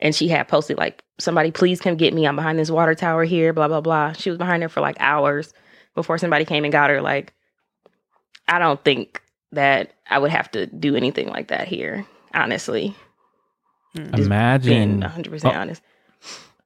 and 0.00 0.14
she 0.14 0.28
had 0.28 0.48
posted 0.48 0.76
like 0.78 1.02
somebody 1.18 1.50
please 1.50 1.80
come 1.80 1.96
get 1.96 2.14
me. 2.14 2.26
I'm 2.26 2.36
behind 2.36 2.58
this 2.58 2.70
water 2.70 2.94
tower 2.94 3.24
here, 3.24 3.52
blah 3.52 3.68
blah 3.68 3.80
blah. 3.80 4.12
She 4.12 4.30
was 4.30 4.38
behind 4.38 4.62
there 4.62 4.68
for 4.68 4.80
like 4.80 4.96
hours 5.00 5.52
before 5.94 6.18
somebody 6.18 6.44
came 6.44 6.64
and 6.64 6.72
got 6.72 6.90
her. 6.90 7.00
Like 7.00 7.32
I 8.48 8.58
don't 8.58 8.82
think 8.84 9.22
that 9.52 9.92
I 10.08 10.18
would 10.18 10.30
have 10.30 10.50
to 10.52 10.66
do 10.66 10.96
anything 10.96 11.28
like 11.28 11.48
that 11.48 11.68
here, 11.68 12.06
honestly. 12.34 12.94
Being 13.94 14.12
Imagine 14.14 15.00
100% 15.02 15.44
Oh. 15.44 15.50
honest. 15.50 15.82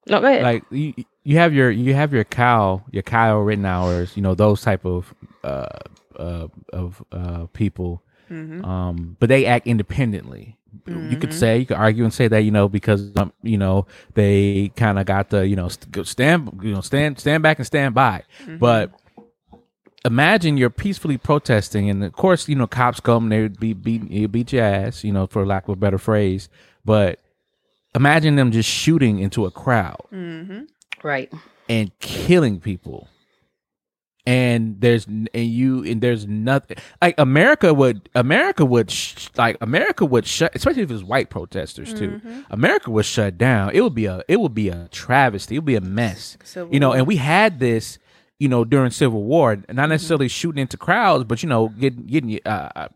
No, 0.08 0.20
go 0.20 0.26
ahead. 0.28 0.42
like 0.42 0.64
you, 0.70 0.94
you 1.24 1.36
have 1.36 1.52
your 1.52 1.70
you 1.70 1.92
have 1.92 2.14
your 2.14 2.24
cow 2.24 2.82
your 2.90 3.02
cow 3.02 3.38
written 3.38 3.66
hours 3.66 4.16
you 4.16 4.22
know 4.22 4.34
those 4.34 4.62
type 4.62 4.86
of 4.86 5.12
uh 5.44 5.66
uh 6.18 6.48
of 6.72 7.02
uh 7.12 7.46
people. 7.52 8.02
Mm-hmm. 8.30 8.62
um 8.62 9.16
but 9.20 9.30
they 9.30 9.46
act 9.46 9.66
independently. 9.66 10.58
You 10.86 11.16
could 11.16 11.32
say 11.32 11.58
you 11.58 11.66
could 11.66 11.76
argue 11.76 12.04
and 12.04 12.12
say 12.12 12.28
that 12.28 12.40
you 12.40 12.50
know 12.50 12.68
because 12.68 13.10
um, 13.16 13.32
you 13.42 13.56
know 13.56 13.86
they 14.14 14.70
kind 14.76 14.98
of 14.98 15.06
got 15.06 15.30
the 15.30 15.46
you 15.46 15.56
know 15.56 15.68
st- 15.68 16.06
stand 16.06 16.60
you 16.62 16.72
know 16.74 16.82
stand 16.82 17.18
stand 17.18 17.42
back 17.42 17.58
and 17.58 17.66
stand 17.66 17.94
by. 17.94 18.22
But 18.58 18.92
imagine 20.04 20.56
you're 20.56 20.70
peacefully 20.70 21.18
protesting 21.18 21.90
and 21.90 22.04
of 22.04 22.12
course 22.12 22.48
you 22.48 22.54
know 22.54 22.66
cops 22.66 23.00
come 23.00 23.28
they 23.28 23.42
would 23.42 23.58
be 23.58 23.72
beat 23.72 24.10
you 24.10 24.28
beat 24.28 24.52
your 24.52 24.62
ass 24.62 25.02
you 25.04 25.12
know 25.12 25.26
for 25.26 25.44
lack 25.46 25.64
of 25.68 25.70
a 25.72 25.76
better 25.76 25.98
phrase. 25.98 26.48
But 26.84 27.18
imagine 27.94 28.36
them 28.36 28.52
just 28.52 28.68
shooting 28.68 29.18
into 29.18 29.46
a 29.46 29.50
crowd 29.50 30.02
right. 31.02 31.32
and 31.68 31.90
killing 31.98 32.60
people 32.60 33.08
and 34.28 34.78
there's 34.78 35.06
and 35.06 35.28
you 35.32 35.82
and 35.84 36.02
there's 36.02 36.26
nothing 36.26 36.76
like 37.00 37.14
america 37.16 37.72
would 37.72 38.10
america 38.14 38.62
would 38.62 38.90
sh- 38.90 39.28
like 39.38 39.56
america 39.62 40.04
would 40.04 40.26
shut 40.26 40.54
especially 40.54 40.82
if 40.82 40.90
it's 40.90 41.02
white 41.02 41.30
protesters 41.30 41.94
too. 41.94 42.20
America 42.50 42.90
would 42.90 43.06
shut 43.06 43.38
down. 43.38 43.70
It 43.72 43.80
would 43.80 43.94
be 43.94 44.04
a 44.04 44.22
it 44.28 44.38
would 44.38 44.52
be 44.54 44.68
a 44.68 44.88
travesty. 44.90 45.54
It 45.54 45.60
would 45.60 45.64
be 45.64 45.76
a 45.76 45.80
mess. 45.80 46.36
Civil 46.44 46.74
you 46.74 46.78
know 46.78 46.88
War. 46.88 46.98
and 46.98 47.06
we 47.06 47.16
had 47.16 47.58
this 47.58 47.98
you 48.38 48.48
know 48.48 48.64
during 48.66 48.90
civil 48.90 49.22
war 49.22 49.56
not 49.72 49.88
necessarily 49.88 50.28
shooting 50.28 50.60
into 50.60 50.76
crowds 50.76 51.24
but 51.24 51.42
you 51.42 51.48
know 51.48 51.68
getting 51.70 52.04
getting 52.06 52.38
uh 52.44 52.88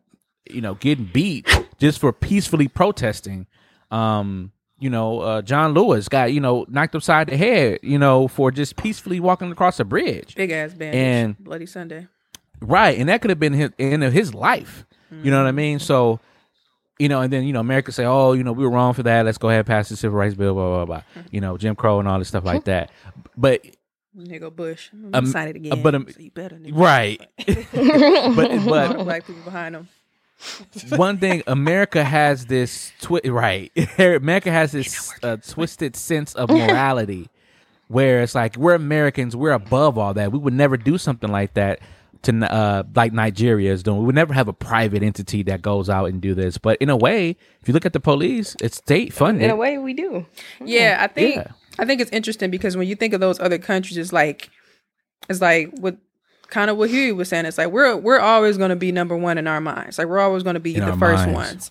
you 0.51 0.61
know 0.61 0.75
getting 0.75 1.07
beat 1.07 1.49
just 1.79 1.99
for 1.99 2.13
peacefully 2.13 2.69
protesting. 2.69 3.47
Um 3.91 4.53
you 4.83 4.91
know 4.91 5.21
uh 5.21 5.41
john 5.43 5.73
lewis 5.75 6.09
got 6.09 6.33
you 6.33 6.41
know 6.41 6.67
knocked 6.69 6.95
upside 6.95 7.29
the 7.29 7.37
head 7.37 7.79
you 7.83 7.99
know 7.99 8.27
for 8.29 8.51
just 8.51 8.77
peacefully 8.77 9.21
walking 9.21 9.51
across 9.53 9.79
a 9.81 9.85
bridge 9.85 10.35
Big 10.35 10.51
ass 10.51 10.75
bandage. 10.75 10.99
And- 11.01 11.39
Bloody 11.39 11.67
Sunday. 11.67 12.09
right 12.61 12.99
and 12.99 13.09
that 13.09 13.21
could 13.23 13.31
have 13.31 13.39
been 13.41 13.53
his 13.53 13.71
end 13.79 14.03
of 14.05 14.13
his 14.13 14.35
life 14.35 14.85
you 15.23 15.31
know 15.31 15.41
what 15.43 15.49
i 15.49 15.53
mean 15.53 15.79
so 15.79 16.19
you 16.99 17.09
know 17.09 17.21
and 17.21 17.33
then 17.33 17.45
you 17.45 17.53
know 17.53 17.61
america 17.61 17.93
say 17.93 18.05
oh 18.05 18.33
you 18.33 18.43
know 18.43 18.53
we 18.53 18.65
were 18.65 18.71
wrong 18.71 18.93
for 18.95 19.03
that 19.03 19.25
let's 19.27 19.39
go 19.39 19.49
ahead 19.49 19.61
and 19.61 19.67
pass 19.67 19.89
the 19.89 19.97
civil 19.97 20.19
rights 20.19 20.35
bill 20.35 20.55
blah 20.55 20.85
blah 20.85 20.85
blah 20.85 21.03
you 21.31 21.41
know 21.41 21.57
jim 21.59 21.77
crow 21.77 21.99
and 22.01 22.09
all 22.09 22.19
this 22.19 22.29
stuff 22.29 22.45
like 22.45 22.65
that 22.65 22.91
but 23.37 23.65
Nigga 24.17 24.55
Bush. 24.55 24.91
I'm 24.93 25.25
Um, 25.25 25.37
it 25.49 25.57
again. 25.57 25.83
but, 25.83 25.95
um, 25.95 26.07
so 26.11 26.21
you 26.21 26.31
better, 26.31 26.57
nigga. 26.57 26.77
right 26.77 27.19
but 28.37 28.65
but 28.67 29.05
black 29.05 29.27
people 29.27 29.43
behind 29.43 29.75
him. 29.75 29.89
one 30.97 31.19
thing 31.19 31.43
america 31.47 32.03
has 32.05 32.47
this 32.47 32.93
twi- 33.01 33.21
right. 33.25 33.71
America 33.99 34.51
has 34.51 34.73
this 34.73 35.13
uh, 35.23 35.37
twisted 35.37 35.97
sense 35.97 36.35
of 36.35 36.51
morality 36.51 37.29
where 37.89 38.23
it's 38.23 38.35
like 38.35 38.57
we're 38.57 38.75
americans 38.75 39.37
we're 39.37 39.53
above 39.53 39.99
all 39.99 40.15
that. 40.15 40.33
We 40.33 40.39
would 40.39 40.55
never 40.55 40.77
do 40.77 40.99
something 40.99 41.31
like 41.31 41.55
that 41.55 41.81
to 42.23 42.33
uh 42.53 42.85
like 42.95 43.13
nigeria 43.13 43.73
is 43.73 43.83
doing. 43.83 43.99
We 43.99 44.07
would 44.07 44.15
never 44.15 44.33
have 44.33 44.47
a 44.49 44.53
private 44.53 45.03
entity 45.03 45.43
that 45.45 45.61
goes 45.61 45.91
out 45.91 46.05
and 46.07 46.21
do 46.21 46.35
this. 46.35 46.57
But 46.57 46.79
in 46.81 46.89
a 46.89 46.97
way 46.97 47.37
if 47.61 47.69
you 47.69 47.75
look 47.75 47.85
at 47.85 47.93
the 47.93 48.01
police 48.01 48.57
it's 48.61 48.77
state 48.79 49.13
funded. 49.13 49.43
In 49.43 49.51
a 49.51 49.57
way, 49.57 49.79
we 49.79 49.93
do. 49.93 50.27
Yeah, 50.65 50.99
I 51.01 51.09
think 51.09 51.37
Yeah. 51.37 51.47
I 51.79 51.85
think 51.85 52.01
it's 52.01 52.13
interesting 52.13 52.51
because 52.51 52.77
when 52.77 52.87
you 52.87 52.95
think 52.95 53.13
of 53.15 53.21
those 53.21 53.41
other 53.41 53.59
countries, 53.59 53.97
it's 53.97 54.13
like 54.13 54.51
it's 55.29 55.41
like 55.41 55.71
what 55.79 55.97
kind 56.53 56.71
of 56.71 56.77
what 56.77 56.91
Huey 56.91 57.13
was 57.13 57.29
saying. 57.31 57.47
It's 57.47 57.57
like 57.59 57.69
we're 57.73 57.97
we're 57.97 58.21
always 58.21 58.59
going 58.59 58.69
to 58.71 58.77
be 58.77 58.93
number 58.93 59.17
one 59.17 59.39
in 59.39 59.47
our 59.49 59.61
minds. 59.61 59.99
Like 59.99 60.07
we're 60.07 60.21
always 60.21 60.43
going 60.43 60.55
to 60.55 60.61
be 60.61 60.77
In 60.77 60.85
the 60.85 60.93
first 60.97 61.25
minds. 61.27 61.33
ones. 61.35 61.71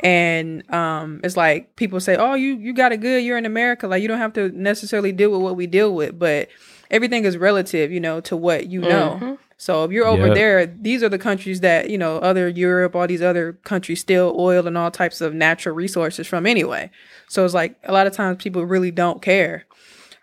And 0.00 0.70
um, 0.72 1.20
it's 1.24 1.36
like 1.36 1.74
people 1.76 1.98
say, 2.00 2.16
"Oh, 2.16 2.34
you 2.34 2.54
you 2.54 2.72
got 2.72 2.92
it 2.92 2.98
good. 3.00 3.22
You're 3.24 3.36
in 3.36 3.46
America. 3.46 3.88
Like 3.88 4.00
you 4.00 4.08
don't 4.08 4.18
have 4.18 4.32
to 4.34 4.48
necessarily 4.50 5.12
deal 5.12 5.30
with 5.32 5.40
what 5.42 5.56
we 5.56 5.66
deal 5.66 5.92
with." 5.94 6.18
But 6.18 6.48
everything 6.90 7.24
is 7.24 7.36
relative, 7.36 7.90
you 7.90 8.00
know, 8.00 8.20
to 8.22 8.36
what 8.36 8.68
you 8.68 8.80
know. 8.80 9.38
So 9.56 9.84
if 9.84 9.92
you're 9.92 10.06
over 10.06 10.26
Yep. 10.26 10.34
there, 10.34 10.66
these 10.66 11.02
are 11.04 11.08
the 11.08 11.18
countries 11.18 11.60
that 11.60 11.90
you 11.90 11.98
know, 11.98 12.18
other 12.18 12.48
Europe, 12.48 12.96
all 12.96 13.06
these 13.06 13.22
other 13.22 13.54
countries 13.64 14.00
steal 14.00 14.34
oil 14.38 14.66
and 14.66 14.76
all 14.78 14.90
types 14.90 15.20
of 15.20 15.34
natural 15.34 15.74
resources 15.74 16.26
from 16.26 16.46
anyway. 16.46 16.90
So 17.28 17.44
it's 17.44 17.54
like 17.54 17.76
a 17.84 17.92
lot 17.92 18.06
of 18.06 18.12
times 18.12 18.42
people 18.42 18.64
really 18.64 18.90
don't 18.90 19.20
care. 19.22 19.64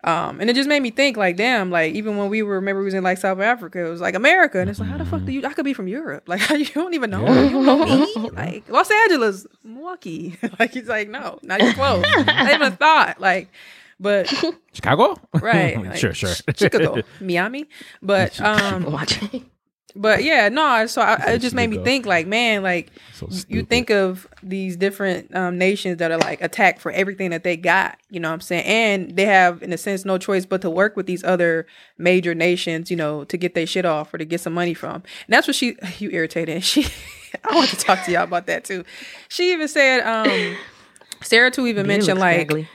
Um, 0.01 0.39
and 0.39 0.49
it 0.49 0.55
just 0.55 0.69
made 0.69 0.81
me 0.81 0.91
think, 0.91 1.17
like, 1.17 1.35
damn, 1.35 1.71
like 1.71 1.93
even 1.93 2.15
when 2.15 2.29
we 2.29 2.41
were, 2.41 2.55
remember, 2.55 2.79
we 2.79 2.85
was 2.85 2.93
in 2.93 3.03
like 3.03 3.17
South 3.17 3.39
Africa, 3.39 3.85
it 3.85 3.89
was 3.89 3.99
like 3.99 4.15
America, 4.15 4.59
and 4.59 4.69
it's 4.69 4.79
like, 4.79 4.87
how 4.87 4.97
the 4.97 5.05
fuck 5.05 5.25
do 5.25 5.31
you? 5.33 5.45
I 5.45 5.51
could 5.51 5.65
be 5.65 5.73
from 5.73 5.89
Europe, 5.89 6.23
like, 6.27 6.49
you 6.51 6.65
don't 6.67 6.93
even 6.93 7.09
know, 7.09 7.19
you 7.27 7.49
don't 7.49 7.65
know 7.65 7.85
me, 7.85 8.29
like 8.33 8.69
Los 8.69 8.89
Angeles, 8.89 9.45
Milwaukee, 9.63 10.37
like 10.59 10.71
he's 10.71 10.87
like, 10.87 11.09
no, 11.09 11.37
not 11.43 11.59
even 11.61 11.73
close, 11.73 12.05
not 12.25 12.53
even 12.53 12.61
a 12.61 12.71
thought, 12.71 13.19
like, 13.19 13.49
but 13.99 14.27
chicago? 14.71 15.17
Right, 15.33 15.77
like, 15.77 15.97
sure 15.97 16.13
sure. 16.13 16.33
Chicago, 16.55 17.01
Miami, 17.19 17.67
but 18.01 18.39
um, 18.39 18.89
Watching. 18.89 19.49
But 19.99 20.23
yeah, 20.23 20.47
no. 20.47 20.87
So 20.87 21.01
I, 21.01 21.33
it 21.33 21.39
just 21.39 21.53
made 21.53 21.69
me 21.69 21.77
think, 21.77 22.05
like, 22.05 22.25
man, 22.25 22.63
like 22.63 22.89
So 23.11 23.27
you 23.49 23.63
think 23.63 23.89
of 23.89 24.25
these 24.41 24.77
different 24.77 25.35
um, 25.35 25.57
nations 25.57 25.97
that 25.97 26.09
are 26.09 26.17
like 26.17 26.41
attacked 26.41 26.79
for 26.79 26.89
everything 26.93 27.31
that 27.31 27.43
they 27.43 27.57
got. 27.57 27.99
You 28.09 28.21
know 28.21 28.29
what 28.29 28.35
I'm 28.35 28.41
saying? 28.41 28.63
And 28.63 29.15
they 29.17 29.25
have, 29.25 29.61
in 29.61 29.73
a 29.73 29.77
sense, 29.77 30.05
no 30.05 30.17
choice 30.17 30.45
but 30.45 30.61
to 30.61 30.69
work 30.69 30.95
with 30.95 31.05
these 31.05 31.21
other 31.25 31.67
major 31.97 32.33
nations. 32.33 32.89
You 32.89 32.95
know, 32.95 33.25
to 33.25 33.35
get 33.35 33.55
their 33.55 33.67
shit 33.67 33.85
off 33.85 34.13
or 34.13 34.17
to 34.17 34.25
get 34.25 34.39
some 34.39 34.53
money 34.53 34.73
from. 34.73 34.95
And 34.95 35.03
that's 35.27 35.47
what 35.47 35.55
she. 35.55 35.75
You 35.99 36.09
irritated. 36.11 36.55
And 36.55 36.63
she. 36.63 36.87
I 37.43 37.53
want 37.53 37.69
to 37.71 37.75
talk 37.75 38.05
to 38.05 38.11
y'all 38.11 38.23
about 38.23 38.47
that 38.47 38.63
too. 38.63 38.85
She 39.27 39.51
even 39.51 39.67
said, 39.67 39.99
um, 40.01 40.55
Sarah 41.21 41.51
too 41.51 41.67
even 41.67 41.85
You 41.85 41.87
mentioned 41.89 42.19
like 42.19 42.47
scraggly. 42.47 42.69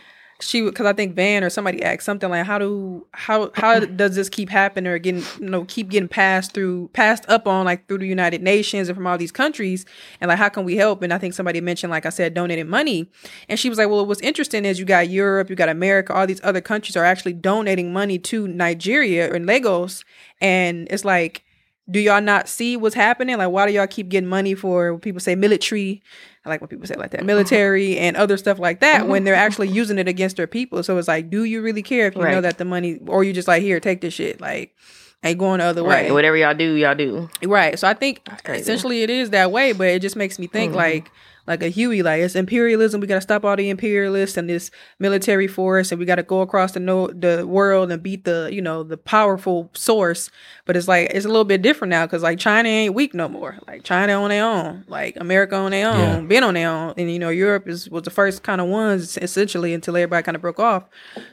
She 0.47 0.63
because 0.63 0.87
I 0.87 0.93
think 0.93 1.15
Van 1.15 1.43
or 1.43 1.51
somebody 1.51 1.83
asked 1.83 2.05
something 2.05 2.29
like 2.29 2.45
how 2.47 2.59
do 2.59 3.07
how 3.13 3.51
how 3.55 3.81
does 3.81 4.15
this 4.15 4.29
keep 4.29 4.49
happening 4.49 4.93
or 4.93 4.99
getting 4.99 5.23
you 5.41 5.49
know 5.49 5.65
keep 5.65 5.89
getting 5.89 6.09
passed 6.09 6.53
through 6.53 6.89
passed 6.93 7.25
up 7.29 7.47
on 7.47 7.65
like 7.65 7.87
through 7.89 7.99
the 7.99 8.07
United 8.07 8.43
Nations 8.43 8.89
and 8.89 8.97
from 8.97 9.07
all 9.07 9.19
these 9.19 9.33
countries 9.33 9.85
and 10.21 10.29
like 10.29 10.39
how 10.39 10.49
can 10.49 10.65
we 10.65 10.77
help 10.77 11.03
and 11.03 11.13
I 11.13 11.19
think 11.19 11.35
somebody 11.35 11.61
mentioned 11.61 11.91
like 11.91 12.07
I 12.07 12.11
said 12.11 12.35
donating 12.35 12.69
money 12.69 13.11
and 13.49 13.59
she 13.59 13.69
was 13.69 13.79
like 13.79 13.89
well 13.89 14.07
what's 14.07 14.21
interesting 14.21 14.65
is 14.65 14.79
you 14.79 14.85
got 14.85 15.09
Europe 15.09 15.51
you 15.51 15.57
got 15.57 15.69
America 15.69 16.13
all 16.13 16.27
these 16.27 16.43
other 16.45 16.61
countries 16.61 16.97
are 16.97 17.05
actually 17.05 17.35
donating 17.35 17.93
money 17.93 18.19
to 18.19 18.47
Nigeria 18.49 19.33
or 19.33 19.39
Lagos 19.39 20.05
and 20.41 20.87
it's 20.91 21.05
like 21.05 21.45
do 21.91 22.01
y'all 22.01 22.23
not 22.23 22.49
see 22.49 22.77
what's 22.77 22.95
happening? 22.95 23.37
Like, 23.37 23.51
why 23.51 23.67
do 23.67 23.73
y'all 23.73 23.87
keep 23.87 24.09
getting 24.09 24.29
money 24.29 24.55
for 24.55 24.99
people 24.99 25.21
say 25.21 25.35
military? 25.35 26.03
I 26.45 26.51
like 26.51 26.61
when 26.61 26.69
people 26.69 26.87
say 26.87 26.95
it 26.95 26.99
like 27.01 27.13
that, 27.13 27.25
military 27.25 27.97
and 28.05 28.17
other 28.17 28.37
stuff 28.37 28.59
like 28.59 28.81
that 28.81 29.07
when 29.09 29.25
they're 29.25 29.35
actually 29.35 29.69
using 29.69 29.99
it 29.99 30.09
against 30.09 30.37
their 30.37 30.47
people. 30.47 30.83
So 30.83 30.99
it's 30.99 31.09
like, 31.09 31.31
do 31.31 31.45
you 31.45 31.63
really 31.63 31.83
care 31.83 32.07
if 32.07 32.15
you 32.15 32.21
know 32.23 32.41
that 32.43 32.59
the 32.59 32.65
money, 32.65 32.99
or 33.07 33.25
you 33.25 33.33
just 33.33 33.49
like, 33.49 33.63
here, 33.63 33.81
take 33.81 34.01
this 34.03 34.15
shit, 34.15 34.41
like, 34.41 34.75
ain't 35.23 35.39
going 35.39 35.59
the 35.61 35.65
other 35.65 35.83
Right. 35.83 36.05
way, 36.05 36.13
Whatever 36.13 36.37
y'all 36.37 36.53
do, 36.55 36.75
y'all 36.75 36.95
do. 36.95 37.31
right? 37.45 37.79
So 37.79 37.89
I 37.89 37.95
think 37.95 38.21
essentially 38.47 39.03
it 39.03 39.09
is 39.11 39.31
that 39.31 39.51
way, 39.53 39.73
but 39.73 39.87
it 39.89 40.01
just 40.03 40.17
makes 40.17 40.39
me 40.39 40.47
think 40.47 40.73
Mhm. 40.73 40.77
like, 40.77 41.11
like 41.47 41.63
a 41.63 41.69
Huey, 41.69 42.03
like 42.03 42.21
it's 42.23 42.35
imperialism. 42.35 43.01
We 43.01 43.07
got 43.07 43.17
to 43.17 43.21
stop 43.21 43.45
all 43.45 43.55
the 43.57 43.69
imperialists 43.69 44.37
and 44.37 44.49
this 44.49 44.71
military 44.99 45.47
force, 45.47 45.93
and 45.93 45.99
we 45.99 46.07
got 46.07 46.15
to 46.17 46.23
go 46.23 46.41
across 46.41 46.73
the 46.73 46.81
no 46.81 47.09
the 47.09 47.47
world 47.47 47.91
and 47.93 48.03
beat 48.03 48.25
the 48.25 48.49
you 48.53 48.63
know 48.63 48.83
the 48.83 48.97
powerful 48.97 49.71
source. 49.75 50.31
But 50.65 50.77
it's 50.77 50.89
like 50.89 51.11
it's 51.11 51.25
a 51.27 51.29
little 51.29 51.45
bit 51.45 51.61
different 51.63 51.91
now 51.91 52.07
because 52.07 52.23
like 52.23 52.39
China 52.39 52.69
ain't 52.69 52.95
weak 52.95 53.15
no 53.15 53.29
more. 53.29 53.59
Like 53.67 53.85
China 53.85 54.15
on 54.23 54.31
their 54.31 54.45
own, 54.45 54.85
like 54.89 55.17
America 55.21 55.55
on 55.57 55.71
their 55.73 55.89
own, 55.91 55.99
Yeah. 55.99 56.21
been 56.21 56.45
on 56.45 56.55
their 56.55 56.71
own, 56.71 56.95
and 56.97 57.13
you 57.13 57.19
know 57.19 57.29
Europe 57.31 57.69
is 57.69 57.91
was 57.91 58.05
the 58.05 58.11
first 58.11 58.43
kind 58.43 58.61
of 58.61 58.69
ones 58.69 59.19
essentially 59.19 59.75
until 59.75 59.97
everybody 59.97 60.23
kind 60.23 60.37
of 60.37 60.43
broke 60.43 60.61
off. 60.61 60.85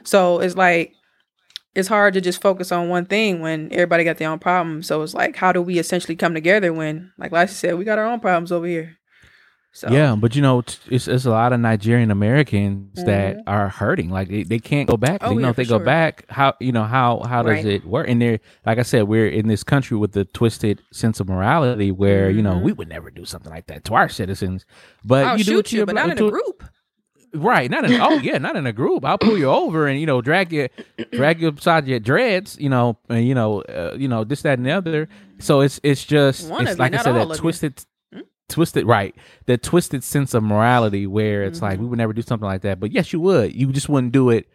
So 0.04 0.40
it's 0.40 0.56
like 0.56 0.92
it's 1.74 1.88
hard 1.88 2.12
to 2.12 2.20
just 2.20 2.42
focus 2.42 2.70
on 2.70 2.90
one 2.90 3.06
thing 3.06 3.40
when 3.40 3.68
everybody 3.72 4.04
got 4.04 4.18
their 4.18 4.28
own 4.28 4.38
problems. 4.38 4.86
So 4.86 5.00
it's 5.00 5.14
like, 5.14 5.36
how 5.36 5.52
do 5.52 5.62
we 5.62 5.78
essentially 5.78 6.14
come 6.14 6.34
together 6.34 6.70
when, 6.70 7.12
like 7.16 7.32
Lassie 7.32 7.54
said, 7.54 7.78
we 7.78 7.84
got 7.86 7.98
our 7.98 8.04
own 8.04 8.20
problems 8.20 8.52
over 8.52 8.66
here? 8.66 8.98
So 9.74 9.88
Yeah, 9.90 10.14
but 10.18 10.36
you 10.36 10.42
know, 10.42 10.58
it's, 10.90 11.08
it's 11.08 11.24
a 11.24 11.30
lot 11.30 11.54
of 11.54 11.60
Nigerian 11.60 12.10
Americans 12.10 13.02
that 13.04 13.38
Mhm. 13.38 13.42
are 13.46 13.68
hurting. 13.70 14.10
Like 14.10 14.28
they, 14.28 14.42
they 14.42 14.58
can't 14.58 14.86
go 14.86 14.98
back. 14.98 15.22
Oh, 15.22 15.30
you 15.32 15.36
know, 15.36 15.46
yeah, 15.46 15.50
if 15.50 15.56
they 15.56 15.64
for 15.64 15.78
go 15.78 15.84
back, 15.84 16.26
how 16.28 16.52
you 16.60 16.72
know 16.72 16.84
how 16.84 17.22
how 17.26 17.42
does 17.42 17.64
Right. 17.64 17.66
it 17.66 17.86
work? 17.86 18.06
And 18.06 18.20
there, 18.20 18.38
like 18.66 18.78
I 18.78 18.82
said, 18.82 19.04
we're 19.04 19.28
in 19.28 19.48
this 19.48 19.64
country 19.64 19.96
with 19.96 20.12
the 20.12 20.26
twisted 20.26 20.82
sense 20.92 21.20
of 21.20 21.28
morality, 21.28 21.90
where 21.90 22.28
you 22.28 22.42
know 22.42 22.52
Mhm. 22.56 22.62
we 22.64 22.72
would 22.74 22.88
never 22.88 23.10
do 23.10 23.24
something 23.24 23.50
like 23.50 23.66
that 23.68 23.84
to 23.86 23.94
our 23.94 24.10
citizens. 24.10 24.66
But 25.04 25.24
I'll 25.24 25.38
you 25.38 25.44
do 25.44 25.50
shoot 25.52 25.58
it 25.60 25.66
to 25.66 25.76
you, 25.76 25.78
your 25.80 25.86
but 25.86 25.94
not 25.94 26.10
in 26.10 26.18
a 26.22 26.30
group. 26.30 26.64
Right, 27.34 27.70
not 27.70 27.86
in 27.86 27.98
oh 27.98 28.18
yeah, 28.18 28.36
not 28.36 28.56
in 28.56 28.66
a 28.66 28.74
group. 28.74 29.06
I'll 29.06 29.16
pull 29.16 29.38
you 29.38 29.48
over 29.48 29.86
and 29.86 29.98
you 29.98 30.04
know 30.04 30.20
drag 30.20 30.52
you, 30.52 30.68
drag 31.12 31.40
you 31.40 31.50
beside 31.50 31.88
your 31.88 31.98
dreads. 31.98 32.58
You 32.60 32.68
know, 32.68 32.98
and 33.08 33.26
you 33.26 33.34
know, 33.34 33.62
uh, 33.62 33.96
you 33.98 34.06
know 34.06 34.22
this, 34.22 34.42
that, 34.42 34.58
and 34.58 34.66
the 34.66 34.72
other. 34.72 35.08
So 35.38 35.62
it's 35.62 35.80
it's 35.82 36.04
just 36.04 36.50
One 36.50 36.66
it's 36.68 36.78
like 36.78 36.92
I 36.92 36.98
said, 37.02 37.14
that 37.14 37.34
twisted, 37.38 37.82
twisted 38.48 38.86
right, 38.86 39.14
the 39.46 39.56
twisted 39.56 40.04
sense 40.04 40.34
of 40.34 40.42
morality 40.42 41.06
where 41.06 41.42
it's 41.44 41.58
Mm-hmm. 41.58 41.64
like 41.66 41.80
we 41.80 41.86
would 41.86 41.98
never 41.98 42.12
do 42.12 42.22
something 42.22 42.46
like 42.46 42.62
that. 42.62 42.80
But 42.80 42.92
yes, 42.92 43.12
you 43.12 43.20
would. 43.20 43.54
You 43.54 43.72
just 43.72 43.88
wouldn't 43.88 44.12
do 44.12 44.30
it 44.30 44.46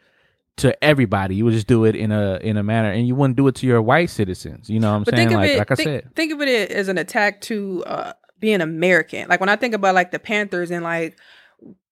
to 0.58 0.84
everybody. 0.84 1.36
You 1.36 1.46
would 1.46 1.54
just 1.54 1.68
do 1.68 1.86
it 1.86 1.96
in 1.96 2.12
a 2.12 2.38
in 2.42 2.58
a 2.58 2.64
manner, 2.64 2.90
and 2.92 3.08
you 3.08 3.16
wouldn't 3.16 3.38
do 3.38 3.48
it 3.48 3.56
to 3.56 3.68
your 3.68 3.82
white 3.82 4.10
citizens. 4.10 4.70
You 4.70 4.80
know 4.80 4.90
what 4.92 4.98
I'm 4.98 5.04
But 5.04 5.16
saying? 5.16 5.30
think 5.30 5.36
of 5.38 5.42
Like 5.42 5.52
it. 5.52 5.58
like 5.60 5.72
I 5.72 5.76
think, 5.76 5.88
said, 5.88 6.16
think 6.16 6.32
of 6.34 6.42
it 6.42 6.72
as 6.72 6.88
an 6.88 6.98
attack 6.98 7.42
to 7.42 7.84
uh, 7.86 8.14
being 8.40 8.62
American. 8.62 9.28
Like 9.30 9.40
when 9.40 9.50
I 9.50 9.56
think 9.56 9.74
about 9.74 9.94
like 9.96 10.12
the 10.12 10.20
Panthers 10.20 10.72
and 10.72 10.84
like 10.84 11.18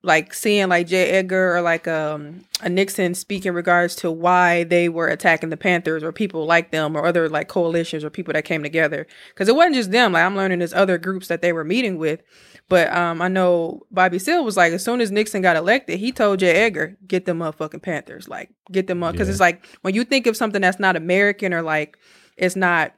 like 0.05 0.33
seeing 0.33 0.69
like 0.69 0.87
J. 0.87 1.09
Edgar 1.09 1.55
or 1.55 1.61
like 1.61 1.87
um 1.87 2.45
a 2.61 2.69
Nixon 2.69 3.13
speak 3.15 3.45
in 3.45 3.53
regards 3.53 3.95
to 3.97 4.11
why 4.11 4.63
they 4.63 4.87
were 4.87 5.07
attacking 5.07 5.49
the 5.49 5.57
Panthers 5.57 6.03
or 6.03 6.11
people 6.11 6.45
like 6.45 6.71
them 6.71 6.95
or 6.95 7.05
other 7.05 7.27
like 7.27 7.47
coalitions 7.47 8.03
or 8.03 8.09
people 8.09 8.33
that 8.33 8.45
came 8.45 8.63
together. 8.63 9.07
Because 9.33 9.49
it 9.49 9.55
wasn't 9.55 9.75
just 9.75 9.91
them. 9.91 10.13
Like 10.13 10.23
I'm 10.23 10.35
learning 10.35 10.59
there's 10.59 10.73
other 10.73 10.97
groups 10.97 11.27
that 11.27 11.41
they 11.41 11.51
were 11.51 11.63
meeting 11.63 11.97
with. 11.97 12.21
But 12.69 12.93
um 12.95 13.21
I 13.21 13.27
know 13.27 13.83
Bobby 13.91 14.19
Seale 14.19 14.45
was 14.45 14.55
like 14.57 14.71
as 14.73 14.83
soon 14.83 15.01
as 15.01 15.11
Nixon 15.11 15.41
got 15.41 15.55
elected, 15.57 15.99
he 15.99 16.11
told 16.11 16.39
J. 16.39 16.51
Edgar, 16.51 16.95
get 17.07 17.25
them 17.25 17.39
motherfucking 17.39 17.81
Panthers. 17.81 18.27
Like 18.29 18.51
get 18.71 18.87
them 18.87 19.03
up. 19.03 19.13
Because 19.13 19.27
Yeah. 19.27 19.31
it's 19.33 19.41
like 19.41 19.65
when 19.81 19.95
you 19.95 20.03
think 20.03 20.27
of 20.27 20.37
something 20.37 20.61
that's 20.61 20.79
not 20.79 20.95
American 20.95 21.53
or 21.53 21.61
like 21.61 21.97
it's 22.37 22.55
not 22.55 22.93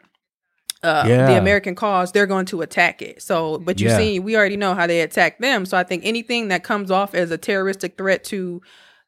uh, 0.84 1.06
Yeah. 1.08 1.28
the 1.28 1.38
American 1.38 1.76
cause, 1.76 2.12
they're 2.12 2.28
going 2.28 2.46
to 2.48 2.62
attack 2.62 3.02
it. 3.02 3.22
So, 3.22 3.58
but 3.60 3.80
you 3.80 3.88
Yeah. 3.88 3.98
see, 3.98 4.20
we 4.20 4.36
already 4.36 4.58
know 4.58 4.74
how 4.76 4.88
they 4.88 5.02
attack 5.02 5.40
them. 5.40 5.66
So 5.66 5.78
I 5.78 5.84
think 5.84 6.04
anything 6.06 6.50
that 6.50 6.64
comes 6.64 6.92
off 6.92 7.16
as 7.16 7.32
a 7.32 7.38
terroristic 7.38 7.98
threat 7.98 8.24
to, 8.26 8.62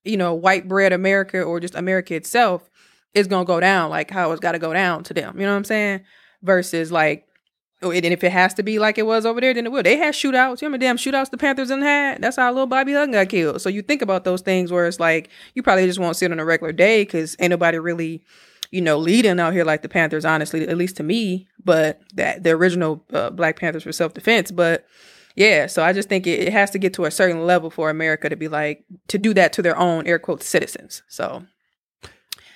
you 0.03 0.17
know, 0.17 0.33
white 0.33 0.67
bread 0.67 0.93
America 0.93 1.41
or 1.41 1.59
just 1.59 1.75
America 1.75 2.15
itself 2.15 2.69
is 3.13 3.27
going 3.27 3.45
to 3.45 3.47
go 3.47 3.59
down 3.59 3.89
like 3.89 4.09
how 4.11 4.31
it's 4.31 4.39
got 4.39 4.53
to 4.53 4.59
go 4.59 4.73
down 4.73 5.03
to 5.03 5.13
them. 5.13 5.39
You 5.39 5.45
know 5.45 5.51
what 5.51 5.57
I'm 5.57 5.63
saying? 5.63 6.01
Versus 6.41 6.91
like, 6.91 7.25
oh, 7.81 7.91
and 7.91 8.05
if 8.05 8.23
it 8.23 8.31
has 8.31 8.53
to 8.55 8.63
be 8.63 8.79
like 8.79 8.97
it 8.97 9.05
was 9.05 9.25
over 9.25 9.39
there, 9.41 9.53
then 9.53 9.65
it 9.65 9.71
will. 9.71 9.83
They 9.83 9.97
had 9.97 10.13
shootouts. 10.13 10.61
You 10.61 10.67
remember 10.67 10.83
damn 10.83 10.97
shootouts 10.97 11.29
the 11.29 11.37
Panthers 11.37 11.69
done 11.69 11.81
had? 11.81 12.21
That's 12.21 12.37
how 12.37 12.51
little 12.51 12.67
Bobby 12.67 12.93
Hutton 12.93 13.11
got 13.11 13.29
killed. 13.29 13.61
So 13.61 13.69
you 13.69 13.81
think 13.81 14.01
about 14.01 14.23
those 14.23 14.41
things 14.41 14.71
where 14.71 14.87
it's 14.87 14.99
like 14.99 15.29
you 15.53 15.63
probably 15.63 15.85
just 15.85 15.99
won't 15.99 16.15
sit 16.15 16.31
on 16.31 16.39
a 16.39 16.45
regular 16.45 16.71
day 16.71 17.03
because 17.03 17.35
ain't 17.39 17.51
nobody 17.51 17.77
really 17.79 18.23
you 18.71 18.81
know, 18.81 18.97
leading 18.97 19.39
out 19.39 19.53
here 19.53 19.65
like 19.65 19.81
the 19.81 19.89
Panthers, 19.89 20.25
honestly, 20.25 20.67
at 20.67 20.77
least 20.77 20.97
to 20.97 21.03
me, 21.03 21.47
but 21.63 22.01
that 22.15 22.43
the 22.43 22.51
original 22.51 23.03
uh, 23.13 23.29
Black 23.31 23.59
Panthers 23.59 23.83
for 23.83 23.91
self 23.91 24.13
defense. 24.13 24.51
But 24.51 24.85
yeah, 25.35 25.67
so 25.67 25.83
I 25.83 25.93
just 25.93 26.09
think 26.09 26.27
it, 26.27 26.39
it 26.39 26.53
has 26.53 26.71
to 26.71 26.77
get 26.79 26.93
to 26.95 27.05
a 27.05 27.11
certain 27.11 27.45
level 27.45 27.69
for 27.69 27.89
America 27.89 28.29
to 28.29 28.35
be 28.35 28.47
like, 28.47 28.83
to 29.07 29.17
do 29.17 29.33
that 29.35 29.53
to 29.53 29.61
their 29.61 29.77
own 29.77 30.05
air 30.07 30.19
quotes 30.19 30.45
citizens. 30.47 31.01
So, 31.07 31.45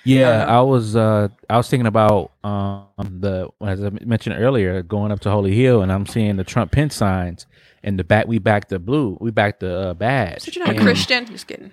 Yeah, 0.04 0.42
Uh-huh. 0.42 0.58
I 0.58 0.60
was 0.62 0.96
uh 0.96 1.28
I 1.48 1.56
was 1.56 1.68
thinking 1.68 1.86
about 1.86 2.32
um 2.44 2.86
the 3.20 3.48
as 3.62 3.82
I 3.82 3.90
mentioned 4.04 4.36
earlier, 4.38 4.82
going 4.82 5.12
up 5.12 5.20
to 5.20 5.30
Holy 5.30 5.54
Hill 5.54 5.82
and 5.82 5.90
I'm 5.92 6.06
seeing 6.06 6.36
the 6.36 6.44
Trump 6.44 6.72
Pence 6.72 6.94
signs 6.94 7.46
and 7.82 7.98
the 7.98 8.04
back 8.04 8.26
we 8.26 8.38
back 8.38 8.68
the 8.68 8.78
blue, 8.78 9.16
we 9.20 9.30
back 9.30 9.60
the 9.60 9.90
uh, 9.90 9.94
badge. 9.94 10.42
so 10.42 10.50
you're 10.54 10.66
not 10.66 10.76
a 10.76 10.78
Christian? 10.78 11.26
Just 11.26 11.46
kidding. 11.46 11.72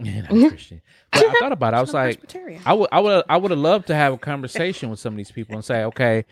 Yeah, 0.04 0.20
not 0.22 0.32
Christian. 0.50 0.80
But 1.12 1.24
I 1.26 1.32
thought 1.40 1.52
about 1.52 1.74
it. 1.74 1.76
I 1.78 1.80
was 1.80 1.92
like. 1.94 2.20
I 2.64 2.72
would, 2.72 2.88
I 2.92 3.00
would, 3.00 3.24
I 3.28 3.36
would 3.36 3.50
have 3.50 3.58
loved 3.60 3.86
to 3.88 3.94
have 3.94 4.12
a 4.12 4.18
conversation 4.18 4.90
with 4.90 5.00
some 5.00 5.14
of 5.14 5.16
these 5.16 5.32
people 5.32 5.56
and 5.56 5.64
say, 5.64 5.82
okay, 5.84 6.24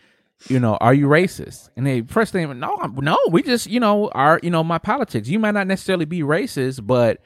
you 0.49 0.61
know, 0.61 0.77
are 0.77 0.95
you 0.95 1.07
racist? 1.07 1.71
And 1.77 1.87
they 1.87 2.03
first 2.03 2.33
thing, 2.33 2.59
no, 2.61 2.77
I'm- 2.77 2.95
no, 3.03 3.19
we 3.31 3.43
just, 3.43 3.67
you 3.67 3.81
know, 3.81 4.09
are, 4.11 4.39
you 4.43 4.51
know, 4.51 4.63
my 4.63 4.79
politics. 4.79 5.29
You 5.29 5.39
might 5.39 5.53
not 5.53 5.67
necessarily 5.67 6.05
be 6.05 6.21
racist, 6.21 6.87
but 6.87 7.21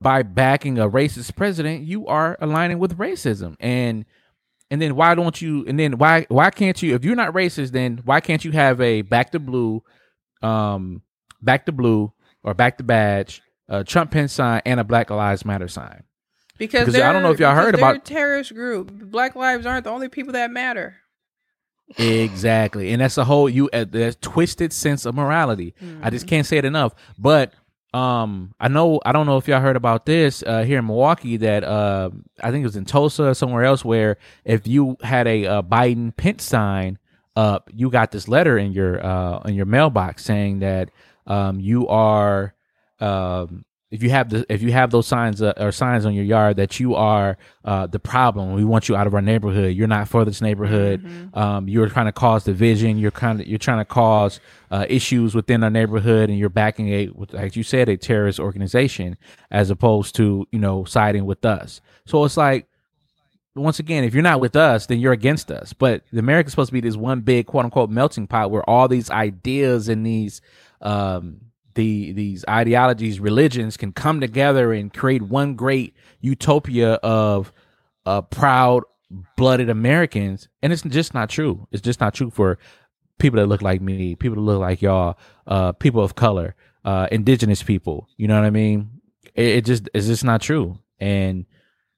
by 0.00 0.22
backing 0.22 0.78
a 0.78 0.88
racist 0.88 1.34
president, 1.36 1.84
you 1.84 2.06
are 2.06 2.36
aligning 2.40 2.78
with 2.78 2.98
racism. 2.98 3.56
And 3.60 4.04
and 4.70 4.82
then 4.82 4.96
why 4.96 5.14
don't 5.14 5.40
you? 5.40 5.64
And 5.66 5.78
then 5.78 5.98
why 5.98 6.26
why 6.28 6.50
can't 6.50 6.82
you? 6.82 6.94
If 6.94 7.04
you're 7.04 7.14
not 7.16 7.32
racist, 7.32 7.70
then 7.72 8.00
why 8.04 8.20
can't 8.20 8.44
you 8.44 8.52
have 8.52 8.80
a 8.80 9.02
back 9.02 9.30
to 9.32 9.38
blue, 9.38 9.82
um, 10.42 11.02
back 11.40 11.64
to 11.66 11.72
blue 11.72 12.12
or 12.42 12.54
back 12.54 12.78
to 12.78 12.84
badge, 12.84 13.40
a 13.68 13.84
Trump 13.84 14.10
Pence 14.10 14.32
sign, 14.32 14.62
and 14.66 14.78
a 14.80 14.84
Black 14.84 15.10
Lives 15.10 15.44
Matter 15.44 15.68
sign? 15.68 16.04
Because, 16.58 16.86
Because 16.86 17.00
I 17.00 17.12
don't 17.12 17.22
know 17.22 17.30
if 17.32 17.40
y'all 17.40 17.54
heard 17.54 17.74
about- 17.74 17.96
a 17.96 17.98
terrorist 17.98 18.54
group. 18.54 18.90
Black 18.92 19.34
lives 19.34 19.66
aren't 19.66 19.84
the 19.84 19.90
only 19.90 20.08
people 20.08 20.32
that 20.34 20.50
matter. 20.52 20.96
Exactly, 21.98 22.92
and 22.92 23.00
that's 23.02 23.18
a 23.18 23.24
whole 23.24 23.48
you 23.48 23.68
uh, 23.72 23.84
there's 23.88 24.16
twisted 24.16 24.72
sense 24.72 25.04
of 25.04 25.14
morality. 25.14 25.74
I 25.80 25.84
Mm-hmm. 25.84 26.08
just 26.10 26.26
can't 26.26 26.46
say 26.46 26.56
it 26.56 26.64
enough. 26.64 26.94
But 27.18 27.52
um, 27.92 28.54
I 28.58 28.68
know 28.68 29.00
I 29.04 29.12
don't 29.12 29.26
know 29.26 29.36
if 29.36 29.46
y'all 29.46 29.60
heard 29.60 29.76
about 29.76 30.06
this 30.06 30.42
uh, 30.46 30.62
here 30.62 30.78
in 30.78 30.86
Milwaukee 30.86 31.36
that 31.38 31.62
uh, 31.62 32.10
I 32.42 32.50
think 32.50 32.62
it 32.62 32.66
was 32.66 32.76
in 32.76 32.86
Tulsa 32.86 33.24
or 33.28 33.34
somewhere 33.34 33.64
else 33.64 33.84
where 33.84 34.16
if 34.44 34.66
you 34.66 34.96
had 35.02 35.26
a 35.28 35.46
uh, 35.46 35.62
Biden 35.62 36.16
Pence 36.16 36.42
sign 36.44 36.98
up, 37.36 37.68
you 37.74 37.90
got 37.90 38.12
this 38.12 38.28
letter 38.28 38.56
in 38.56 38.72
your 38.72 39.04
uh 39.04 39.40
in 39.40 39.54
your 39.54 39.66
mailbox 39.66 40.24
saying 40.24 40.60
that 40.60 40.90
um 41.26 41.60
you 41.60 41.86
are 41.88 42.54
um 43.04 43.64
if 43.94 44.02
you 44.02 44.10
have 44.10 44.28
the 44.28 44.44
if 44.48 44.60
you 44.60 44.72
have 44.72 44.90
those 44.90 45.06
signs 45.06 45.40
uh, 45.40 45.52
or 45.56 45.70
signs 45.70 46.04
on 46.04 46.14
your 46.14 46.24
yard 46.24 46.56
that 46.56 46.80
you 46.80 46.96
are 46.96 47.38
uh, 47.64 47.86
the 47.86 48.00
problem, 48.00 48.52
we 48.54 48.64
want 48.64 48.88
you 48.88 48.96
out 48.96 49.06
of 49.06 49.14
our 49.14 49.22
neighborhood. 49.22 49.72
You're 49.76 49.86
not 49.86 50.08
for 50.08 50.24
this 50.24 50.40
neighborhood. 50.40 51.00
Um, 51.34 51.68
you're 51.68 51.88
trying 51.88 52.06
to 52.06 52.12
cause 52.12 52.42
division. 52.42 52.98
You're 52.98 53.12
kind 53.12 53.40
of 53.40 53.46
you're 53.46 53.58
trying 53.58 53.78
to 53.78 53.84
cause 53.84 54.40
uh, 54.72 54.84
issues 54.88 55.36
within 55.36 55.62
our 55.62 55.70
neighborhood, 55.70 56.28
and 56.28 56.36
you're 56.36 56.48
backing 56.48 56.88
a, 56.88 57.10
like 57.30 57.54
you 57.54 57.62
said, 57.62 57.88
a 57.88 57.96
terrorist 57.96 58.40
organization 58.40 59.16
as 59.52 59.70
opposed 59.70 60.16
to 60.16 60.48
you 60.50 60.58
know 60.58 60.82
siding 60.84 61.24
with 61.24 61.44
us. 61.44 61.80
So 62.04 62.24
it's 62.24 62.36
like 62.36 62.66
once 63.54 63.78
again, 63.78 64.02
if 64.02 64.12
you're 64.12 64.24
not 64.24 64.40
with 64.40 64.56
us, 64.56 64.86
then 64.86 64.98
you're 64.98 65.12
against 65.12 65.52
us. 65.52 65.72
But 65.72 66.02
America's 66.12 66.52
supposed 66.52 66.70
to 66.70 66.72
be 66.72 66.80
this 66.80 66.96
one 66.96 67.20
big 67.20 67.46
quote 67.46 67.64
unquote 67.64 67.90
melting 67.90 68.26
pot 68.26 68.50
where 68.50 68.68
all 68.68 68.88
these 68.88 69.08
ideas 69.08 69.88
and 69.88 70.04
these 70.04 70.40
um 70.80 71.42
the 71.74 72.12
these 72.12 72.44
ideologies, 72.48 73.20
religions 73.20 73.76
can 73.76 73.92
come 73.92 74.20
together 74.20 74.72
and 74.72 74.92
create 74.92 75.22
one 75.22 75.54
great 75.54 75.94
utopia 76.20 76.94
of 76.94 77.52
uh 78.06 78.22
proud 78.22 78.84
blooded 79.36 79.68
Americans. 79.68 80.48
And 80.62 80.72
it's 80.72 80.82
just 80.82 81.14
not 81.14 81.30
true. 81.30 81.66
It's 81.70 81.82
just 81.82 82.00
not 82.00 82.14
true 82.14 82.30
for 82.30 82.58
people 83.18 83.38
that 83.38 83.46
look 83.46 83.62
like 83.62 83.80
me, 83.80 84.16
people 84.16 84.36
that 84.36 84.42
look 84.42 84.60
like 84.60 84.82
y'all, 84.82 85.18
uh 85.46 85.72
people 85.72 86.02
of 86.02 86.14
color, 86.14 86.54
uh 86.84 87.08
indigenous 87.10 87.62
people. 87.62 88.08
You 88.16 88.28
know 88.28 88.38
what 88.38 88.46
I 88.46 88.50
mean? 88.50 89.00
It, 89.34 89.46
it 89.46 89.64
just 89.64 89.88
is 89.94 90.06
just 90.06 90.24
not 90.24 90.40
true. 90.40 90.78
And 91.00 91.46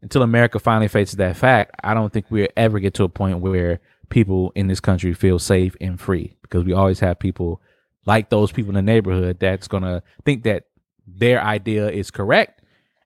until 0.03 0.23
America 0.23 0.59
finally 0.59 0.89
faces 0.89 1.17
that 1.17 1.37
fact, 1.37 1.75
I 1.83 1.95
don't 1.95 2.13
think 2.13 2.27
we'll 2.31 2.49
ever 2.57 2.79
get 2.81 2.95
to 2.95 3.05
a 3.05 3.09
point 3.09 3.41
where 3.41 3.81
people 4.09 4.53
in 4.55 4.69
this 4.69 4.81
country 4.81 5.13
feel 5.15 5.39
safe 5.39 5.77
and 5.81 6.01
free 6.01 6.37
because 6.43 6.65
we 6.65 6.73
always 6.73 7.01
have 7.01 7.19
people 7.19 7.61
like 8.07 8.31
those 8.31 8.53
people 8.53 8.71
in 8.71 8.75
the 8.77 8.83
neighborhood 8.83 9.39
that's 9.41 9.69
to 9.69 10.03
think 10.25 10.45
that 10.45 10.65
their 11.07 11.43
idea 11.43 11.91
is 11.91 12.11
correct. 12.11 12.63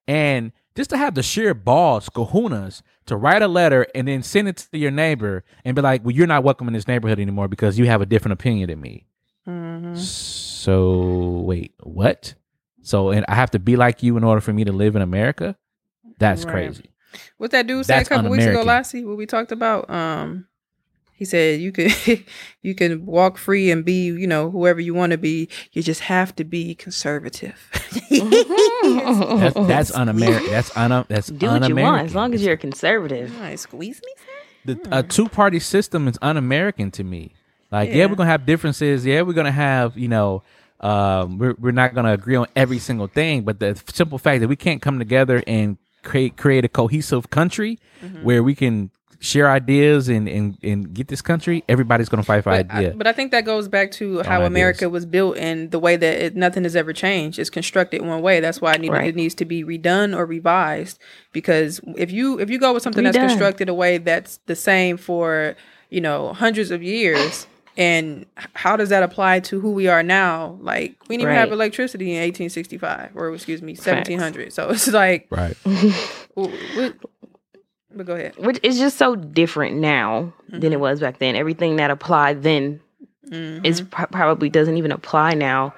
And 0.07 0.53
just 0.76 0.90
to 0.90 0.96
have 0.96 1.14
the 1.14 1.22
sheer 1.22 1.55
balls, 1.55 2.09
kahunas, 2.09 2.82
to 3.07 3.16
write 3.16 3.42
a 3.42 3.48
letter 3.48 3.86
and 3.94 4.07
then 4.07 4.22
send 4.22 4.48
it 4.48 4.68
to 4.70 4.78
your 4.78 4.90
neighbor 4.90 5.44
and 5.64 5.74
be 5.74 5.82
like, 5.82 6.05
well, 6.05 6.14
you're 6.14 6.26
not 6.26 6.44
welcome 6.44 6.68
in 6.68 6.74
this 6.74 6.86
neighborhood 6.86 7.18
anymore 7.18 7.48
because 7.48 7.78
you 7.78 7.86
have 7.86 8.01
a 8.01 8.07
different 8.07 8.34
opinion 8.34 8.68
than 8.70 8.80
me. 8.80 9.07
Mm-hmm. 9.48 9.96
So, 9.96 11.42
wait, 11.44 11.74
what? 11.82 12.34
So, 12.82 13.11
and 13.11 13.24
I 13.28 13.34
have 13.34 13.51
to 13.53 13.59
be 13.59 13.76
like 13.76 14.03
you 14.03 14.16
in 14.16 14.24
order 14.24 14.40
for 14.40 14.53
me 14.53 14.64
to 14.64 14.72
live 14.72 14.96
in 14.96 15.03
America? 15.03 15.57
That's 16.18 16.44
Right. 16.44 16.53
crazy. 16.53 16.90
What 17.38 17.51
that 17.51 17.66
dude 17.66 17.86
said 17.86 18.03
a 18.03 18.05
couple 18.05 18.30
weeks 18.30 18.44
ago. 18.44 18.62
Lassie, 18.62 19.05
what 19.05 19.16
we 19.16 19.26
talked 19.26 19.51
about. 19.53 19.90
Um, 19.90 20.46
he 21.20 21.26
said 21.26 21.60
you 21.60 21.70
could 21.70 21.92
you 22.62 22.74
can 22.74 23.04
walk 23.04 23.36
free 23.36 23.70
and 23.70 23.84
be 23.84 24.06
you 24.06 24.26
know 24.26 24.50
whoever 24.50 24.80
you 24.80 24.94
want 24.94 25.12
to 25.12 25.18
be. 25.18 25.50
You 25.72 25.82
just 25.82 26.00
have 26.00 26.34
to 26.36 26.44
be 26.44 26.74
conservative. 26.74 27.68
Mm-hmm. 28.10 29.38
That's, 29.38 29.54
that's 29.68 29.90
un-American. 29.94 30.50
That's 30.50 30.74
un. 30.74 31.04
That's 31.08 31.26
Do 31.28 31.46
what 31.46 31.62
un-American. 31.62 31.76
you 31.76 31.84
want 31.84 32.06
as 32.06 32.14
long 32.14 32.32
as 32.32 32.42
you're 32.42 32.56
conservative. 32.56 33.36
All 33.36 33.42
right, 33.42 33.58
squeeze 33.58 34.00
me. 34.02 34.74
the, 34.74 34.88
a 34.90 35.02
hmm. 35.02 35.08
two-party 35.08 35.60
system 35.60 36.08
is 36.08 36.18
un-American 36.22 36.90
to 36.92 37.04
me. 37.04 37.34
Like, 37.70 37.90
yeah. 37.90 37.96
Yeah. 37.96 38.06
we're 38.06 38.16
gonna 38.16 38.30
have 38.30 38.46
differences. 38.46 39.04
Yeah, 39.04 39.20
we're 39.20 39.34
gonna 39.34 39.52
have, 39.52 39.98
you 39.98 40.08
know, 40.08 40.42
um, 40.80 41.36
we're 41.36 41.54
we're 41.58 41.72
not 41.72 41.94
gonna 41.94 42.14
agree 42.14 42.36
on 42.36 42.46
every 42.56 42.78
single 42.78 43.08
thing. 43.08 43.42
But 43.42 43.60
the 43.60 43.80
simple 43.92 44.16
fact 44.16 44.40
that 44.40 44.48
we 44.48 44.56
can't 44.56 44.80
come 44.80 44.98
together 44.98 45.42
and 45.46 45.76
create 46.02 46.38
create 46.38 46.64
a 46.64 46.68
cohesive 46.68 47.28
country 47.28 47.78
mm-hmm. 48.02 48.22
where 48.22 48.42
we 48.42 48.54
can 48.54 48.90
share 49.22 49.50
ideas 49.50 50.08
and, 50.08 50.26
and, 50.28 50.56
and 50.62 50.94
get 50.94 51.08
this 51.08 51.20
country, 51.20 51.62
everybody's 51.68 52.08
gonna 52.08 52.22
fight 52.22 52.42
for 52.42 52.50
But 52.50 52.70
I, 52.70 52.90
but 52.90 53.06
I 53.06 53.12
think 53.12 53.30
that 53.32 53.44
goes 53.44 53.68
back 53.68 53.90
to 53.92 54.22
how. 54.22 54.40
America 54.44 54.88
was 54.88 55.04
built 55.04 55.36
and 55.36 55.70
the 55.70 55.78
way 55.78 55.94
that 55.96 56.24
it, 56.24 56.36
nothing 56.36 56.62
has 56.64 56.74
ever 56.74 56.92
changed. 56.94 57.38
It's 57.38 57.50
constructed 57.50 58.00
one 58.02 58.22
way. 58.22 58.40
That's 58.40 58.60
why 58.60 58.72
it, 58.74 58.80
need, 58.80 58.90
Right. 58.90 59.08
it 59.08 59.14
needs 59.16 59.34
to 59.36 59.44
be 59.44 59.62
redone 59.62 60.16
or 60.16 60.24
revised. 60.24 60.98
Because 61.32 61.80
if 61.96 62.10
you 62.10 62.40
if 62.40 62.48
you 62.50 62.58
go 62.58 62.72
with 62.72 62.82
something 62.82 63.04
that's 63.04 63.16
constructed 63.16 63.68
a 63.68 63.74
way 63.74 63.98
that's 63.98 64.38
the 64.46 64.56
same 64.56 64.96
for 64.96 65.54
you 65.90 66.00
know 66.00 66.32
hundreds 66.32 66.70
of 66.70 66.82
years, 66.82 67.46
and 67.76 68.24
how 68.54 68.76
does 68.76 68.88
that 68.88 69.02
apply 69.02 69.40
to 69.40 69.60
who 69.60 69.72
we 69.72 69.86
are 69.86 70.02
now? 70.02 70.58
Like 70.62 70.96
we 71.08 71.16
didn't 71.18 71.28
even 71.30 71.34
have 71.34 71.52
electricity 71.52 72.12
in 72.12 72.22
1865, 72.22 73.10
or 73.14 73.32
excuse 73.34 73.60
me, 73.60 73.72
1700. 73.74 74.52
So 74.52 74.70
it's 74.70 74.88
like, 74.88 75.26
right. 75.30 75.56
w- 75.64 76.56
w- 76.74 76.94
but 77.95 78.07
go 78.07 78.14
ahead. 78.14 78.36
Which 78.38 78.61
is 78.62 78.78
just 78.78 78.97
so 78.99 79.16
different 79.16 79.76
now 79.76 80.32
than 80.49 80.72
it 80.72 80.80
was 80.80 81.01
back 81.01 81.18
then. 81.18 81.36
Everything 81.36 81.76
that 81.76 81.91
applied 81.91 82.43
then 82.43 82.80
Mhm. 83.28 83.64
is 83.64 83.82
pro- 83.82 84.07
probably 84.07 84.49
doesn't 84.49 84.76
even 84.76 84.93
apply 84.93 85.34
now. 85.34 85.74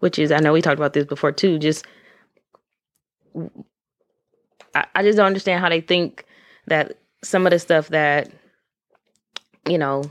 Which 0.00 0.18
is, 0.18 0.30
I 0.32 0.38
know 0.40 0.52
we 0.52 0.60
talked 0.62 0.78
about 0.78 0.92
this 0.92 1.04
before 1.06 1.32
too. 1.32 1.58
Just, 1.58 1.86
I, 4.74 4.86
I 4.94 5.02
just 5.02 5.16
don't 5.16 5.26
understand 5.26 5.60
how 5.60 5.68
they 5.68 5.80
think 5.80 6.24
that 6.66 6.98
some 7.22 7.46
of 7.46 7.50
the 7.50 7.58
stuff 7.58 7.88
that 7.88 8.30
you 9.68 9.78
know 9.78 10.04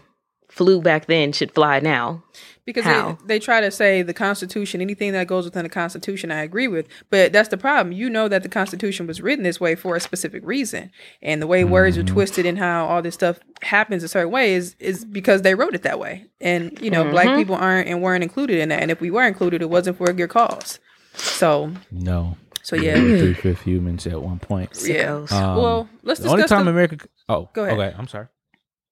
flew 0.53 0.81
back 0.81 1.07
then 1.07 1.31
should 1.31 1.51
fly 1.51 1.79
now. 1.79 2.23
Because 2.65 2.85
How? 2.85 3.17
they, 3.21 3.35
they 3.35 3.39
try 3.39 3.59
to 3.59 3.71
say 3.71 4.03
the 4.03 4.13
Constitution, 4.13 4.79
anything 4.79 5.11
that 5.11 5.27
goes 5.27 5.43
within 5.45 5.63
the 5.63 5.69
Constitution, 5.69 6.31
I 6.31 6.43
agree 6.43 6.67
with. 6.69 6.87
But 7.09 7.33
that's 7.33 7.49
the 7.49 7.57
problem. 7.57 7.91
You 7.91 8.09
know 8.09 8.29
that 8.29 8.41
the 8.43 8.47
Constitution 8.49 9.05
was 9.05 9.19
written 9.19 9.43
this 9.43 9.59
way 9.59 9.75
for 9.75 9.95
a 9.97 9.99
specific 9.99 10.45
reason. 10.45 10.91
And 11.21 11.41
the 11.41 11.47
way 11.47 11.65
words 11.65 11.97
are 11.97 12.03
twisted 12.03 12.45
and 12.45 12.57
how 12.57 12.85
all 12.85 13.01
this 13.01 13.15
stuff 13.15 13.39
happens 13.63 14.01
a 14.03 14.07
certain 14.07 14.31
way 14.31 14.53
is, 14.53 14.75
is 14.79 15.03
because 15.03 15.41
they 15.41 15.55
wrote 15.55 15.75
it 15.75 15.81
that 15.83 15.99
way. 15.99 16.27
And, 16.39 16.79
you 16.79 16.89
know, 16.89 17.09
black 17.09 17.35
people 17.35 17.55
aren't 17.55 17.89
and 17.89 18.01
weren't 18.01 18.23
included 18.23 18.59
in 18.59 18.69
that. 18.69 18.81
And 18.81 18.91
if 18.91 19.01
we 19.01 19.11
were 19.11 19.27
included, 19.27 19.61
it 19.61 19.69
wasn't 19.69 19.97
for 19.97 20.09
a 20.09 20.13
good 20.13 20.29
cause. 20.29 20.79
So, 21.15 21.71
No. 21.91 22.37
so 22.61 22.75
yeah. 22.77 22.93
Three 22.95 23.33
fifth 23.33 23.63
humans 23.63 24.07
at 24.07 24.21
one 24.21 24.39
point. 24.39 24.71
Yeah. 24.85 25.25
Um, 25.31 25.57
well, 25.57 25.89
let's 26.03 26.21
the 26.21 26.29
only 26.29 26.43
time 26.45 26.65
the- 26.65 26.71
America. 26.71 27.07
Oh, 27.27 27.49
Go 27.53 27.65
ahead. 27.65 27.77
Okay, 27.77 27.95
I'm 27.97 28.07
sorry. 28.07 28.27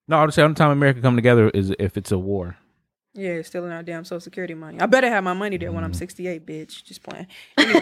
No, 0.07 0.17
I 0.17 0.25
would 0.25 0.33
say 0.33 0.41
the 0.41 0.45
only 0.45 0.55
time 0.55 0.71
America 0.71 1.01
come 1.01 1.15
together 1.15 1.49
is 1.49 1.73
if 1.79 1.95
it's 1.97 2.11
a 2.11 2.17
war. 2.17 2.57
Yeah, 3.13 3.31
it's 3.31 3.49
stealing 3.49 3.71
our 3.71 3.83
damn 3.83 4.05
social 4.05 4.21
security 4.21 4.53
money. 4.53 4.79
I 4.79 4.85
better 4.85 5.09
have 5.09 5.23
my 5.23 5.33
money 5.33 5.57
there 5.57 5.67
Mm-hmm. 5.69 5.75
when 5.75 5.83
I'm 5.83 5.93
68, 5.93 6.45
bitch. 6.45 6.83
Just 6.83 7.03
playing. 7.03 7.27
Anyway. 7.57 7.81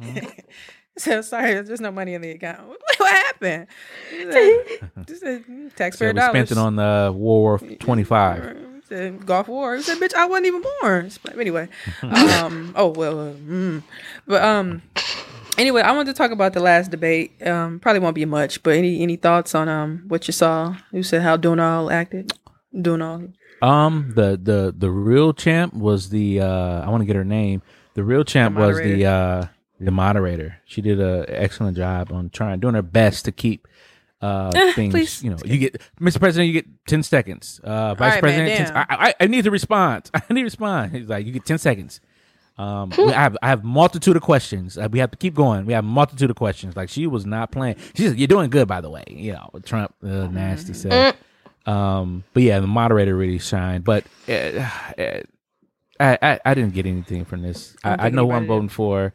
Mm-hmm. 0.00 0.26
so 0.98 1.20
sorry, 1.22 1.60
there's 1.62 1.80
no 1.80 1.90
money 1.90 2.14
in 2.14 2.22
the 2.22 2.30
account. 2.30 2.60
What 2.96 3.10
happened? 3.12 3.66
Just 4.10 4.68
Just 5.08 5.20
said, 5.22 5.44
mm, 5.44 5.70
So 5.70 5.76
taxpayer 5.76 6.12
we 6.14 6.20
spent 6.20 6.32
dollars. 6.32 6.52
it 6.52 6.58
on 6.58 6.76
the 6.76 7.12
War 7.14 7.58
War 7.58 7.58
25. 7.58 8.56
Said 8.88 9.26
Gulf 9.26 9.48
War. 9.48 9.76
He 9.76 9.82
said, 9.82 9.98
"Bitch, 9.98 10.14
I 10.14 10.26
wasn't 10.26 10.46
even 10.46 10.62
born." 10.80 11.10
Anyway, 11.38 11.68
um, 12.02 12.72
oh 12.76 12.88
well, 12.88 13.18
uh, 13.20 13.32
mm. 13.32 13.82
but 14.26 14.42
um, 14.42 14.82
anyway, 15.58 15.82
I 15.82 15.92
wanted 15.92 16.14
to 16.14 16.18
talk 16.18 16.30
about 16.30 16.52
the 16.52 16.60
last 16.60 16.90
debate. 16.90 17.32
Um, 17.46 17.80
probably 17.80 18.00
won't 18.00 18.14
be 18.14 18.24
much, 18.24 18.62
but 18.62 18.76
any 18.76 19.02
any 19.02 19.16
thoughts 19.16 19.54
on 19.54 19.68
um 19.68 20.04
what 20.08 20.26
you 20.28 20.32
saw? 20.32 20.76
You 20.92 21.02
said 21.02 21.22
how 21.22 21.36
Donald 21.36 21.90
acted. 21.92 22.32
Donald. 22.80 23.32
Um, 23.62 24.12
the 24.14 24.38
the 24.40 24.74
the 24.76 24.90
real 24.90 25.32
champ 25.32 25.74
was 25.74 26.10
the 26.10 26.40
uh 26.40 26.82
I 26.84 26.90
want 26.90 27.02
to 27.02 27.06
get 27.06 27.16
her 27.16 27.24
name. 27.24 27.62
The 27.94 28.04
real 28.04 28.24
champ 28.24 28.56
was 28.56 28.76
the 28.78 29.04
moderator. 29.04 29.08
uh 29.08 29.46
the 29.80 29.90
moderator. 29.90 30.56
She 30.64 30.80
did 30.80 31.00
a 31.00 31.24
excellent 31.28 31.76
job 31.76 32.12
on 32.12 32.30
trying 32.30 32.60
doing 32.60 32.74
her 32.74 32.82
best 32.82 33.24
to 33.26 33.32
keep 33.32 33.68
uh 34.20 34.50
things. 34.74 34.92
please. 34.92 35.22
You 35.22 35.30
know, 35.30 35.36
you 35.44 35.58
get 35.58 35.80
Mr. 36.00 36.18
President, 36.18 36.48
you 36.48 36.52
get 36.54 36.66
ten 36.86 37.02
seconds. 37.02 37.60
Uh, 37.62 37.94
Vice 37.94 38.14
right, 38.14 38.22
man, 38.22 38.46
President, 38.46 38.68
10. 38.68 38.76
I, 38.76 38.86
I 39.08 39.14
I 39.20 39.26
need 39.26 39.44
to 39.44 39.50
respond. 39.50 40.10
I 40.14 40.22
need 40.30 40.40
to 40.40 40.44
respond. 40.44 40.92
He's 40.92 41.08
like, 41.08 41.24
you 41.26 41.32
get 41.32 41.44
ten 41.46 41.58
seconds. 41.58 42.00
Um, 42.56 42.92
we- 42.96 43.12
I 43.12 43.22
have 43.22 43.36
I 43.42 43.48
have 43.48 43.64
multitude 43.64 44.16
of 44.16 44.22
questions. 44.22 44.78
Uh, 44.78 44.88
we 44.90 44.98
have 45.00 45.10
to 45.10 45.16
keep 45.16 45.34
going. 45.34 45.66
We 45.66 45.72
have 45.72 45.84
multitude 45.84 46.30
of 46.30 46.36
questions. 46.36 46.76
Like 46.76 46.88
she 46.88 47.06
was 47.06 47.26
not 47.26 47.50
playing. 47.50 47.76
She 47.94 48.06
said, 48.06 48.18
"You're 48.18 48.28
doing 48.28 48.50
good, 48.50 48.68
by 48.68 48.80
the 48.80 48.90
way." 48.90 49.04
You 49.08 49.32
know, 49.32 49.50
Trump, 49.64 49.92
uh, 50.04 50.28
nasty 50.28 50.72
stuff. 50.74 51.16
Um, 51.66 52.24
but 52.32 52.42
yeah, 52.42 52.60
the 52.60 52.66
moderator 52.66 53.16
really 53.16 53.38
shined. 53.38 53.84
But 53.84 54.04
uh, 54.28 54.32
uh, 54.32 55.20
I, 55.98 56.18
I 56.22 56.40
I 56.44 56.54
didn't 56.54 56.74
get 56.74 56.86
anything 56.86 57.24
from 57.24 57.42
this. 57.42 57.76
I 57.82 58.06
I, 58.06 58.08
know 58.10 58.26
who 58.26 58.32
I'm 58.32 58.46
voting 58.46 58.68
for. 58.68 59.14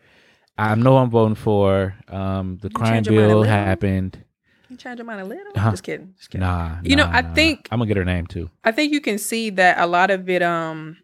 I 0.58 0.76
know 0.76 0.92
who 0.92 0.98
I'm 0.98 1.10
voting 1.10 1.36
for. 1.36 1.96
Um, 2.10 2.58
the 2.62 2.70
crime 2.70 2.92
mind 2.96 3.08
a 3.08 3.12
bill 3.12 3.44
happened. 3.44 4.24
You 4.70 4.78
change 4.78 4.98
your 5.00 5.06
mind 5.06 5.22
a 5.22 5.26
little? 5.26 5.52
Huh? 5.56 5.72
Just 5.72 5.84
kidding. 5.84 6.14
Just 6.18 6.30
kidding. 6.30 6.46
Nah, 6.46 6.78
You 6.84 6.96
know, 6.96 7.06
nah, 7.06 7.12
I 7.18 7.22
nah. 7.22 7.34
think- 7.34 7.68
I'm 7.72 7.80
gonna 7.80 7.88
get 7.88 7.98
her 7.98 8.06
name 8.06 8.28
too. 8.28 8.50
I 8.64 8.72
think 8.72 8.92
you 8.94 9.02
can 9.02 9.18
see 9.18 9.50
that 9.52 9.80
a 9.80 9.88
lot 9.88 10.12
of 10.12 10.30
it. 10.30 10.44
Um, 10.44 10.98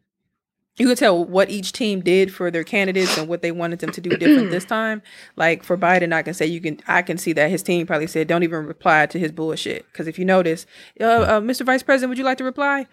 you 0.78 0.88
can 0.88 0.96
tell 0.96 1.24
what 1.24 1.50
each 1.50 1.72
team 1.72 2.02
did 2.02 2.34
for 2.34 2.52
their 2.52 2.64
candidates 2.64 3.18
and 3.18 3.28
what 3.28 3.42
they 3.42 3.52
wanted 3.52 3.80
them 3.80 3.92
to 3.92 4.02
do 4.02 4.10
different 4.18 4.52
this 4.52 4.66
time. 4.66 5.02
Like 5.36 5.64
for 5.64 5.78
Biden, 5.78 6.14
I 6.14 6.22
can 6.22 6.34
say 6.34 6.46
you 6.46 6.60
can. 6.60 6.80
I 6.88 7.02
can 7.02 7.18
see 7.18 7.34
that 7.34 7.50
his 7.50 7.64
team 7.64 7.88
probably 7.88 8.08
said, 8.08 8.28
"Don't 8.28 8.44
even 8.44 8.66
reply 8.66 9.06
to 9.08 9.18
his 9.20 9.32
bullshit." 9.32 9.86
Because 9.92 10.08
if 10.08 10.20
you 10.20 10.26
notice, 10.26 10.66
uh, 11.00 11.04
uh, 11.06 11.40
Mr. 11.42 11.66
Vice 11.66 11.84
President, 11.84 12.10
would 12.10 12.18
you 12.18 12.26
like 12.26 12.38
to 12.40 12.44
reply? 12.44 12.88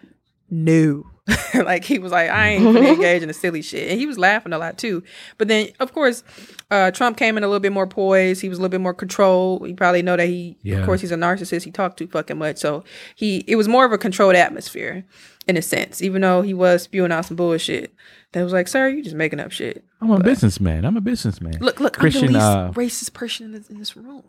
No. 0.49 1.05
like 1.53 1.85
he 1.85 1.99
was 1.99 2.11
like, 2.11 2.29
I 2.29 2.49
ain't 2.49 2.63
gonna 2.65 2.81
engage 2.81 3.21
in 3.21 3.29
the 3.29 3.33
silly 3.33 3.61
shit, 3.61 3.89
and 3.89 3.97
he 3.99 4.05
was 4.05 4.17
laughing 4.19 4.51
a 4.51 4.57
lot 4.57 4.77
too. 4.77 5.03
But 5.37 5.47
then, 5.47 5.69
of 5.79 5.93
course, 5.93 6.21
uh, 6.69 6.91
Trump 6.91 7.15
came 7.15 7.37
in 7.37 7.43
a 7.45 7.47
little 7.47 7.61
bit 7.61 7.71
more 7.71 7.87
poised. 7.87 8.41
He 8.41 8.49
was 8.49 8.57
a 8.57 8.61
little 8.61 8.69
bit 8.71 8.81
more 8.81 8.93
controlled. 8.93 9.65
You 9.65 9.73
probably 9.73 10.01
know 10.01 10.17
that 10.17 10.27
he, 10.27 10.57
Yeah. 10.63 10.79
of 10.79 10.85
course, 10.85 10.99
he's 10.99 11.13
a 11.13 11.15
narcissist. 11.15 11.63
He 11.63 11.71
talked 11.71 11.97
too 11.97 12.07
fucking 12.07 12.37
much, 12.37 12.57
so 12.57 12.83
he 13.15 13.45
it 13.47 13.55
was 13.55 13.69
more 13.69 13.85
of 13.85 13.93
a 13.93 13.97
controlled 13.97 14.35
atmosphere 14.35 15.05
in 15.47 15.57
a 15.57 15.61
sense. 15.61 16.01
Even 16.01 16.21
though 16.21 16.41
he 16.41 16.53
was 16.53 16.83
spewing 16.83 17.11
out 17.11 17.25
some 17.25 17.37
bullshit, 17.37 17.93
that 18.31 18.43
was 18.43 18.53
like, 18.53 18.67
sir, 18.67 18.87
you 18.89 19.03
just 19.03 19.15
making 19.15 19.39
up 19.39 19.51
shit. 19.51 19.83
I'm 20.01 20.11
a 20.11 20.19
businessman. 20.19 20.85
I'm 20.85 20.97
a 20.97 21.01
businessman. 21.01 21.57
Look, 21.59 21.79
look, 21.79 21.97
Kristen. 21.97 22.35
I'm 22.35 22.71
the 22.75 22.77
least 22.77 23.07
uh, 23.07 23.09
racist 23.09 23.13
person 23.13 23.45
in 23.47 23.51
this, 23.53 23.69
in 23.69 23.77
this 23.79 23.95
room. 23.95 24.23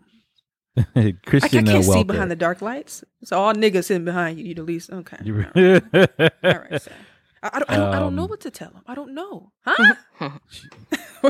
Kristen. 1.26 1.40
I, 1.42 1.44
I 1.46 1.48
can't 1.48 1.68
uh, 1.68 1.82
see 1.82 2.02
behind 2.04 2.30
the 2.30 2.36
dark 2.36 2.60
lights. 2.60 3.04
So 3.24 3.38
all 3.38 3.54
niggas 3.54 3.84
sitting 3.84 4.04
behind 4.04 4.38
you, 4.38 4.44
you 4.46 4.54
the 4.54 4.62
least. 4.62 4.90
Okay. 4.90 5.16
You- 5.22 5.46
All 5.54 5.60
right, 6.42 6.82
sir. 6.82 6.92
I, 7.42 7.50
I 7.52 7.58
don't, 7.58 7.70
I, 7.70 7.76
don't, 7.76 7.94
I 7.94 7.98
don't 7.98 8.16
know 8.16 8.22
Um, 8.24 8.30
what 8.30 8.40
to 8.40 8.50
tell 8.50 8.68
him. 8.70 8.80
I 8.86 8.94
don't 8.94 9.14
know. 9.14 9.52
Huh? 9.66 9.94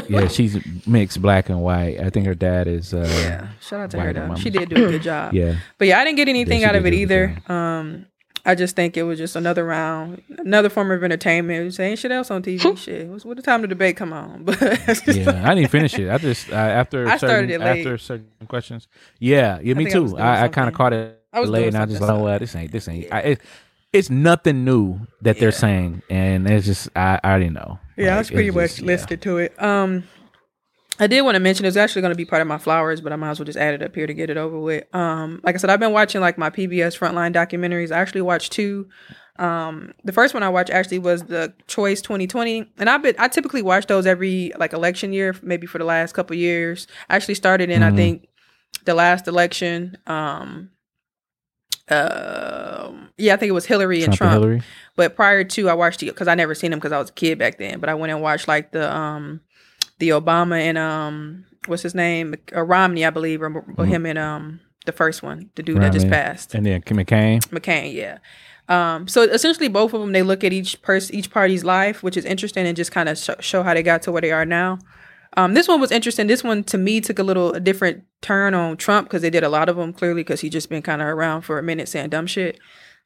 yeah, 0.08 0.28
she's 0.28 0.56
mixed 0.86 1.20
black 1.20 1.48
and 1.48 1.60
white. 1.60 1.98
I 2.00 2.08
think 2.10 2.26
her 2.26 2.34
dad 2.36 2.68
is. 2.68 2.94
Uh, 2.94 3.06
Yeah. 3.10 3.48
Shout 3.60 3.80
out 3.80 3.90
to 3.90 4.00
her 4.00 4.06
White 4.12 4.28
though. 4.28 4.34
She 4.36 4.50
did 4.50 4.68
do 4.68 4.76
a 4.86 4.90
good 4.92 5.02
job. 5.02 5.34
Yeah. 5.34 5.56
But 5.76 5.88
yeah, 5.88 5.98
I 6.00 6.04
didn't 6.04 6.16
get 6.16 6.28
anything 6.28 6.60
she 6.60 6.64
out 6.64 6.76
of 6.76 6.86
it 6.86 6.90
do 6.90 6.96
a 6.96 7.06
good 7.06 7.12
either. 7.12 7.52
Um, 7.52 8.06
I 8.46 8.54
just 8.54 8.76
think 8.76 8.96
it 8.96 9.04
was 9.04 9.18
just 9.18 9.36
another 9.36 9.64
round, 9.64 10.22
another 10.38 10.68
form 10.68 10.90
of 10.90 11.02
entertainment. 11.02 11.80
Ain't 11.80 11.98
shit 11.98 12.12
else 12.12 12.30
on 12.30 12.42
TV. 12.42 12.76
shit. 12.76 13.08
What's 13.08 13.24
what 13.24 13.36
the 13.36 13.42
time 13.42 13.62
the 13.62 13.68
debate 13.68 13.96
come 13.96 14.12
on? 14.12 14.44
But 14.44 14.60
yeah, 15.06 15.50
I 15.50 15.54
didn't 15.54 15.70
finish 15.70 15.98
it. 15.98 16.10
I 16.10 16.18
just 16.18 16.50
uh, 16.50 16.54
after 16.54 17.08
I 17.08 17.16
certain, 17.16 17.62
after 17.62 17.96
certain 17.96 18.28
questions. 18.46 18.86
Yeah, 19.18 19.58
yeah, 19.62 19.74
me 19.74 19.86
I 19.86 19.90
too. 19.90 20.18
I, 20.18 20.42
I, 20.44 20.48
kind 20.48 20.68
of 20.68 20.74
caught 20.74 20.92
it 20.92 21.18
I 21.32 21.40
was 21.40 21.48
late, 21.48 21.68
and 21.68 21.76
I 21.76 21.86
just 21.86 22.00
like, 22.00 22.20
well, 22.20 22.38
this 22.38 22.54
ain't 22.54 22.70
this 22.70 22.86
ain't. 22.86 23.12
I, 23.12 23.20
it, 23.20 23.40
it's 23.92 24.10
nothing 24.10 24.64
new 24.64 25.00
that 25.22 25.38
they're 25.38 25.52
saying, 25.52 26.02
and 26.10 26.50
it's 26.50 26.66
just 26.66 26.88
I, 26.94 27.20
I 27.24 27.30
already 27.30 27.50
know. 27.50 27.78
Yeah, 27.96 28.16
I 28.16 28.18
was 28.18 28.30
pretty 28.30 28.50
much 28.50 28.70
just- 28.70 28.80
yeah. 28.80 28.86
listed 28.86 29.22
to 29.22 29.38
it. 29.38 29.62
Um, 29.62 30.04
I 31.00 31.06
did 31.08 31.22
want 31.22 31.34
to 31.34 31.40
mention 31.40 31.64
it 31.64 31.68
was 31.68 31.76
actually 31.76 32.02
going 32.02 32.12
to 32.12 32.16
be 32.16 32.24
part 32.24 32.40
of 32.40 32.46
my 32.48 32.58
flowers, 32.58 33.00
but 33.00 33.12
I 33.12 33.16
might 33.16 33.30
as 33.30 33.38
well 33.40 33.46
just 33.46 33.58
add 33.58 33.74
it 33.74 33.82
up 33.82 33.94
here 33.94 34.06
to 34.06 34.14
get 34.14 34.30
it 34.30 34.36
over 34.36 34.58
with. 34.58 34.84
Um, 34.94 35.40
like 35.42 35.56
I 35.56 35.58
said, 35.58 35.70
I've 35.70 35.80
been 35.80 35.92
watching 35.92 36.20
like 36.20 36.38
my 36.38 36.50
PBS 36.50 36.96
Frontline 36.98 37.34
documentaries. 37.34 37.90
I 37.90 37.98
actually 37.98 38.22
watched 38.22 38.52
two. 38.52 38.88
Um, 39.36 39.92
the 40.04 40.12
first 40.12 40.34
one 40.34 40.44
I 40.44 40.48
watched 40.48 40.70
actually 40.70 41.00
was 41.00 41.24
the 41.24 41.52
Choice 41.66 42.00
2020, 42.00 42.70
and 42.78 42.88
I've 42.88 43.02
been 43.02 43.16
I 43.18 43.26
typically 43.26 43.62
watch 43.62 43.86
those 43.86 44.06
every 44.06 44.52
like 44.56 44.72
election 44.72 45.12
year, 45.12 45.34
maybe 45.42 45.66
for 45.66 45.78
the 45.78 45.84
last 45.84 46.12
couple 46.12 46.36
years. 46.36 46.86
I 47.10 47.16
actually 47.16 47.34
started 47.34 47.70
in 47.70 47.82
I 47.82 47.90
Mhm. 47.90 47.96
think 47.96 48.28
the 48.84 48.94
last 48.94 49.26
election. 49.26 49.98
Um, 50.06 50.70
um, 51.90 53.08
yeah, 53.18 53.34
I 53.34 53.36
think 53.36 53.48
it 53.50 53.52
was 53.52 53.66
Hillary 53.66 54.04
and 54.04 54.12
Trump, 54.14 54.18
Trump. 54.18 54.32
and 54.34 54.42
Hillary. 54.44 54.62
But 54.96 55.16
prior 55.16 55.44
to, 55.44 55.68
I 55.68 55.74
watched 55.74 56.02
it 56.02 56.06
because 56.06 56.28
I 56.28 56.34
never 56.34 56.54
seen 56.54 56.70
them 56.70 56.78
because 56.78 56.92
I 56.92 56.98
was 56.98 57.10
a 57.10 57.12
kid 57.12 57.38
back 57.38 57.58
then. 57.58 57.80
But 57.80 57.88
I 57.88 57.94
went 57.94 58.12
and 58.12 58.22
watched 58.22 58.46
like 58.48 58.70
the 58.70 58.94
um 58.94 59.40
the 59.98 60.10
Obama 60.10 60.60
and 60.60 60.78
um 60.78 61.44
what's 61.66 61.82
his 61.82 61.94
name 61.94 62.34
uh, 62.54 62.62
Romney, 62.62 63.04
I 63.04 63.10
believe, 63.10 63.42
or, 63.42 63.64
or 63.76 63.86
him 63.86 64.06
and 64.06 64.18
um 64.18 64.60
the 64.86 64.92
first 64.92 65.22
one, 65.22 65.50
the 65.54 65.62
dude 65.62 65.80
that 65.80 65.92
just 65.92 66.08
passed, 66.08 66.54
and 66.54 66.66
then 66.66 66.82
McCain. 66.82 67.40
McCain. 67.48 67.94
Yeah. 67.94 68.18
Um, 68.68 69.08
so 69.08 69.22
essentially, 69.22 69.68
both 69.68 69.92
of 69.92 70.00
them 70.00 70.12
they 70.12 70.22
look 70.22 70.44
at 70.44 70.52
each 70.52 70.80
person, 70.82 71.14
each 71.14 71.30
party's 71.30 71.64
life, 71.64 72.02
which 72.02 72.16
is 72.16 72.24
interesting, 72.24 72.66
and 72.66 72.76
just 72.76 72.92
kind 72.92 73.08
of 73.08 73.18
sh- 73.18 73.30
show 73.40 73.62
how 73.62 73.74
they 73.74 73.82
got 73.82 74.02
to 74.02 74.12
where 74.12 74.22
they 74.22 74.32
are 74.32 74.44
now. 74.44 74.78
Um, 75.36 75.54
this 75.54 75.68
one 75.68 75.80
was 75.80 75.90
interesting. 75.90 76.26
This 76.26 76.44
one 76.44 76.64
to 76.64 76.78
me 76.78 77.00
took 77.00 77.18
a 77.18 77.22
little 77.22 77.52
a 77.52 77.60
different 77.60 78.04
turn 78.20 78.54
on 78.54 78.76
Trump 78.76 79.08
because 79.08 79.22
they 79.22 79.30
did 79.30 79.42
a 79.42 79.48
lot 79.48 79.68
of 79.68 79.76
them 79.76 79.92
clearly 79.92 80.20
because 80.22 80.40
he 80.40 80.48
just 80.48 80.68
been 80.68 80.82
kind 80.82 81.02
of 81.02 81.08
around 81.08 81.42
for 81.42 81.58
a 81.58 81.62
minute 81.62 81.88
saying 81.88 82.10
dumb 82.10 82.26
shit. 82.26 82.58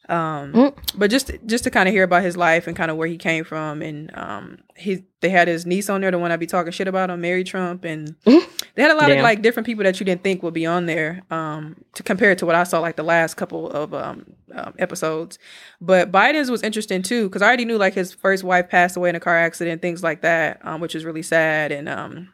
Um, 0.08 0.52
Mm. 0.52 0.74
but 0.96 1.10
just 1.10 1.30
just 1.44 1.64
to 1.64 1.70
kind 1.70 1.86
of 1.88 1.94
hear 1.94 2.02
about 2.04 2.22
his 2.22 2.36
life 2.36 2.66
and 2.66 2.74
kind 2.76 2.90
of 2.90 2.96
where 2.96 3.08
he 3.08 3.18
came 3.18 3.44
from, 3.44 3.82
and 3.82 4.10
um, 4.16 4.58
he 4.76 5.04
they 5.20 5.28
had 5.28 5.48
his 5.48 5.66
niece 5.66 5.90
on 5.90 6.00
there, 6.00 6.10
the 6.10 6.18
one 6.18 6.32
I 6.32 6.36
be 6.36 6.46
talking 6.46 6.72
shit 6.72 6.88
about 6.88 7.10
on 7.10 7.20
Mary 7.20 7.44
Trump, 7.44 7.84
and 7.84 8.16
Mhm. 8.26 8.40
they 8.74 8.82
had 8.82 8.90
a 8.90 8.94
lot 8.94 9.10
of 9.10 9.22
like 9.22 9.42
different 9.42 9.66
people 9.66 9.84
that 9.84 10.00
you 10.00 10.06
didn't 10.06 10.22
think 10.24 10.42
would 10.42 10.54
be 10.54 10.64
on 10.64 10.86
there. 10.86 11.22
Um, 11.30 11.76
to 11.94 12.02
compare 12.02 12.30
it 12.30 12.38
to 12.38 12.46
what 12.46 12.54
I 12.54 12.64
saw 12.64 12.78
like 12.80 12.96
the 12.96 13.02
last 13.02 13.34
couple 13.34 13.70
of 13.70 13.92
um, 13.92 14.24
um 14.54 14.72
episodes, 14.78 15.38
but 15.80 16.10
Biden's 16.10 16.50
was 16.50 16.62
interesting 16.62 17.02
too 17.02 17.28
because 17.28 17.42
I 17.42 17.46
already 17.46 17.66
knew 17.66 17.76
like 17.76 17.94
his 17.94 18.14
first 18.14 18.44
wife 18.44 18.68
passed 18.70 18.96
away 18.96 19.10
in 19.10 19.14
a 19.16 19.20
car 19.20 19.36
accident, 19.36 19.82
things 19.82 20.02
like 20.02 20.22
that, 20.22 20.60
um, 20.64 20.80
which 20.80 20.94
is 20.94 21.04
really 21.04 21.22
sad, 21.22 21.70
and 21.70 21.86
um, 21.88 22.28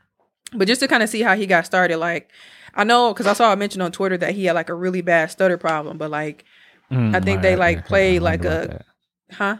but 0.52 0.68
just 0.68 0.80
to 0.80 0.86
kind 0.86 1.02
of 1.02 1.08
see 1.08 1.22
how 1.22 1.34
he 1.34 1.46
got 1.46 1.66
started, 1.66 1.96
like. 1.98 2.30
I 2.76 2.82
know 2.82 3.12
because 3.14 3.28
I 3.28 3.34
saw 3.34 3.52
a 3.52 3.56
mention 3.56 3.80
on 3.82 3.92
Twitter 3.92 4.16
that 4.16 4.34
he 4.34 4.46
had 4.46 4.54
like 4.54 4.68
a 4.68 4.74
really 4.74 5.00
bad 5.00 5.30
stutter 5.30 5.56
problem, 5.56 5.96
but 5.96 6.10
like, 6.10 6.44
Mm, 6.90 7.14
I 7.14 7.20
think 7.20 7.42
they, 7.42 7.56
like, 7.56 7.86
play 7.86 8.18
like 8.18 8.44
a- 8.44 8.84
huh? 9.30 9.56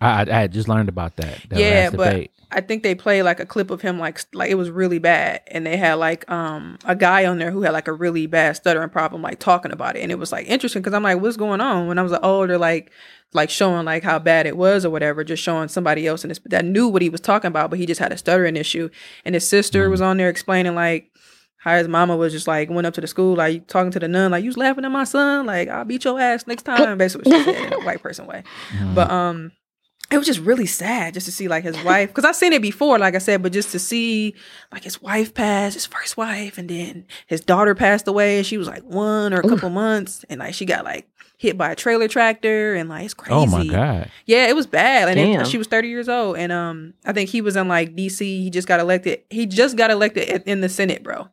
I, 0.00 0.08
I 0.08 0.20
I 0.22 0.40
had 0.40 0.52
just 0.52 0.68
learned 0.68 0.88
about 0.88 1.16
that. 1.16 1.40
that 1.50 1.58
Yeah, 1.58 1.90
but 1.90 2.12
debate. 2.12 2.30
I 2.50 2.60
think 2.62 2.82
they 2.82 2.94
played 2.94 3.22
like 3.22 3.40
a 3.40 3.46
clip 3.46 3.70
of 3.70 3.82
him 3.82 3.98
like 3.98 4.20
like 4.32 4.50
it 4.50 4.54
was 4.54 4.70
really 4.70 4.98
bad, 4.98 5.42
and 5.48 5.66
they 5.66 5.76
had 5.76 5.94
like 5.94 6.28
um 6.30 6.78
a 6.84 6.94
guy 6.94 7.26
on 7.26 7.38
there 7.38 7.50
who 7.50 7.62
had 7.62 7.72
like 7.72 7.88
a 7.88 7.92
really 7.92 8.26
bad 8.26 8.56
stuttering 8.56 8.88
problem, 8.90 9.22
like 9.22 9.38
talking 9.38 9.72
about 9.72 9.96
it, 9.96 10.00
and 10.02 10.12
it 10.12 10.18
was 10.18 10.32
like 10.32 10.46
interesting 10.46 10.82
because 10.82 10.94
I'm 10.94 11.02
like, 11.02 11.20
what's 11.20 11.36
going 11.36 11.60
on? 11.60 11.88
When 11.88 11.98
I 11.98 12.02
was 12.02 12.12
like, 12.12 12.24
older, 12.24 12.58
like 12.58 12.90
like 13.34 13.50
showing 13.50 13.84
like 13.84 14.02
how 14.02 14.18
bad 14.18 14.46
it 14.46 14.56
was 14.56 14.84
or 14.84 14.90
whatever, 14.90 15.24
just 15.24 15.42
showing 15.42 15.68
somebody 15.68 16.06
else 16.06 16.24
in 16.24 16.28
this 16.28 16.40
that 16.46 16.64
knew 16.64 16.88
what 16.88 17.02
he 17.02 17.10
was 17.10 17.20
talking 17.20 17.48
about, 17.48 17.70
but 17.70 17.78
he 17.78 17.86
just 17.86 18.00
had 18.00 18.12
a 18.12 18.16
stuttering 18.16 18.56
issue, 18.56 18.88
and 19.24 19.34
his 19.34 19.46
sister 19.46 19.90
was 19.90 20.00
on 20.00 20.16
there 20.16 20.28
explaining 20.30 20.74
like. 20.74 21.10
How 21.58 21.76
his 21.76 21.88
mama 21.88 22.16
was 22.16 22.32
just 22.32 22.46
like 22.46 22.70
went 22.70 22.86
up 22.86 22.94
to 22.94 23.00
the 23.00 23.06
school, 23.06 23.34
like 23.34 23.66
talking 23.66 23.90
to 23.90 23.98
the 23.98 24.08
nun, 24.08 24.30
like 24.30 24.44
you 24.44 24.48
was 24.48 24.56
laughing 24.56 24.84
at 24.84 24.90
my 24.90 25.04
son, 25.04 25.44
like 25.46 25.68
I'll 25.68 25.84
beat 25.84 26.04
your 26.04 26.20
ass 26.20 26.46
next 26.46 26.62
time. 26.62 26.96
Basically, 26.98 27.30
what 27.30 27.46
she 27.46 27.52
said 27.52 27.72
in 27.72 27.72
a 27.72 27.84
white 27.84 28.00
person 28.02 28.26
way. 28.26 28.44
But 28.94 29.10
um, 29.10 29.52
it 30.10 30.16
was 30.16 30.26
just 30.26 30.40
really 30.40 30.66
sad 30.66 31.14
just 31.14 31.26
to 31.26 31.32
see 31.32 31.48
like 31.48 31.64
his 31.64 31.82
wife 31.84 32.10
because 32.10 32.24
I've 32.24 32.36
seen 32.36 32.52
it 32.52 32.62
before, 32.62 32.98
like 32.98 33.14
I 33.14 33.18
said, 33.18 33.42
but 33.42 33.52
just 33.52 33.72
to 33.72 33.78
see 33.78 34.34
like 34.72 34.84
his 34.84 35.02
wife 35.02 35.34
pass, 35.34 35.74
his 35.74 35.86
first 35.86 36.16
wife, 36.16 36.58
and 36.58 36.68
then 36.68 37.06
his 37.26 37.40
daughter 37.40 37.74
passed 37.74 38.06
away, 38.08 38.38
and 38.38 38.46
she 38.46 38.56
was 38.56 38.68
like 38.68 38.84
one 38.84 39.34
or 39.34 39.40
a 39.40 39.48
couple 39.48 39.70
months, 39.70 40.24
and 40.30 40.40
like 40.40 40.54
she 40.54 40.64
got 40.64 40.84
like 40.84 41.08
hit 41.38 41.56
by 41.56 41.70
a 41.70 41.76
trailer 41.76 42.08
tractor, 42.08 42.74
and 42.74 42.88
like 42.90 43.04
it's 43.06 43.14
crazy. 43.14 43.32
Oh 43.32 43.46
my 43.46 43.66
god. 43.66 44.10
Yeah, 44.26 44.46
it 44.48 44.54
was 44.56 44.66
bad, 44.66 45.08
and 45.08 45.18
it- 45.18 45.24
Damn. 45.24 45.44
she 45.46 45.56
was 45.56 45.66
thirty 45.68 45.88
years 45.88 46.08
old, 46.08 46.36
and 46.36 46.52
um, 46.52 46.92
I 47.06 47.12
think 47.14 47.30
he 47.30 47.40
was 47.40 47.56
in 47.56 47.68
like 47.68 47.96
D.C. 47.96 48.42
He 48.42 48.50
just 48.50 48.68
got 48.68 48.80
elected. 48.80 49.22
He 49.30 49.46
just 49.46 49.76
got 49.76 49.90
elected 49.90 50.28
at- 50.28 50.46
in 50.46 50.60
the 50.60 50.68
Senate, 50.68 51.02
bro. 51.02 51.28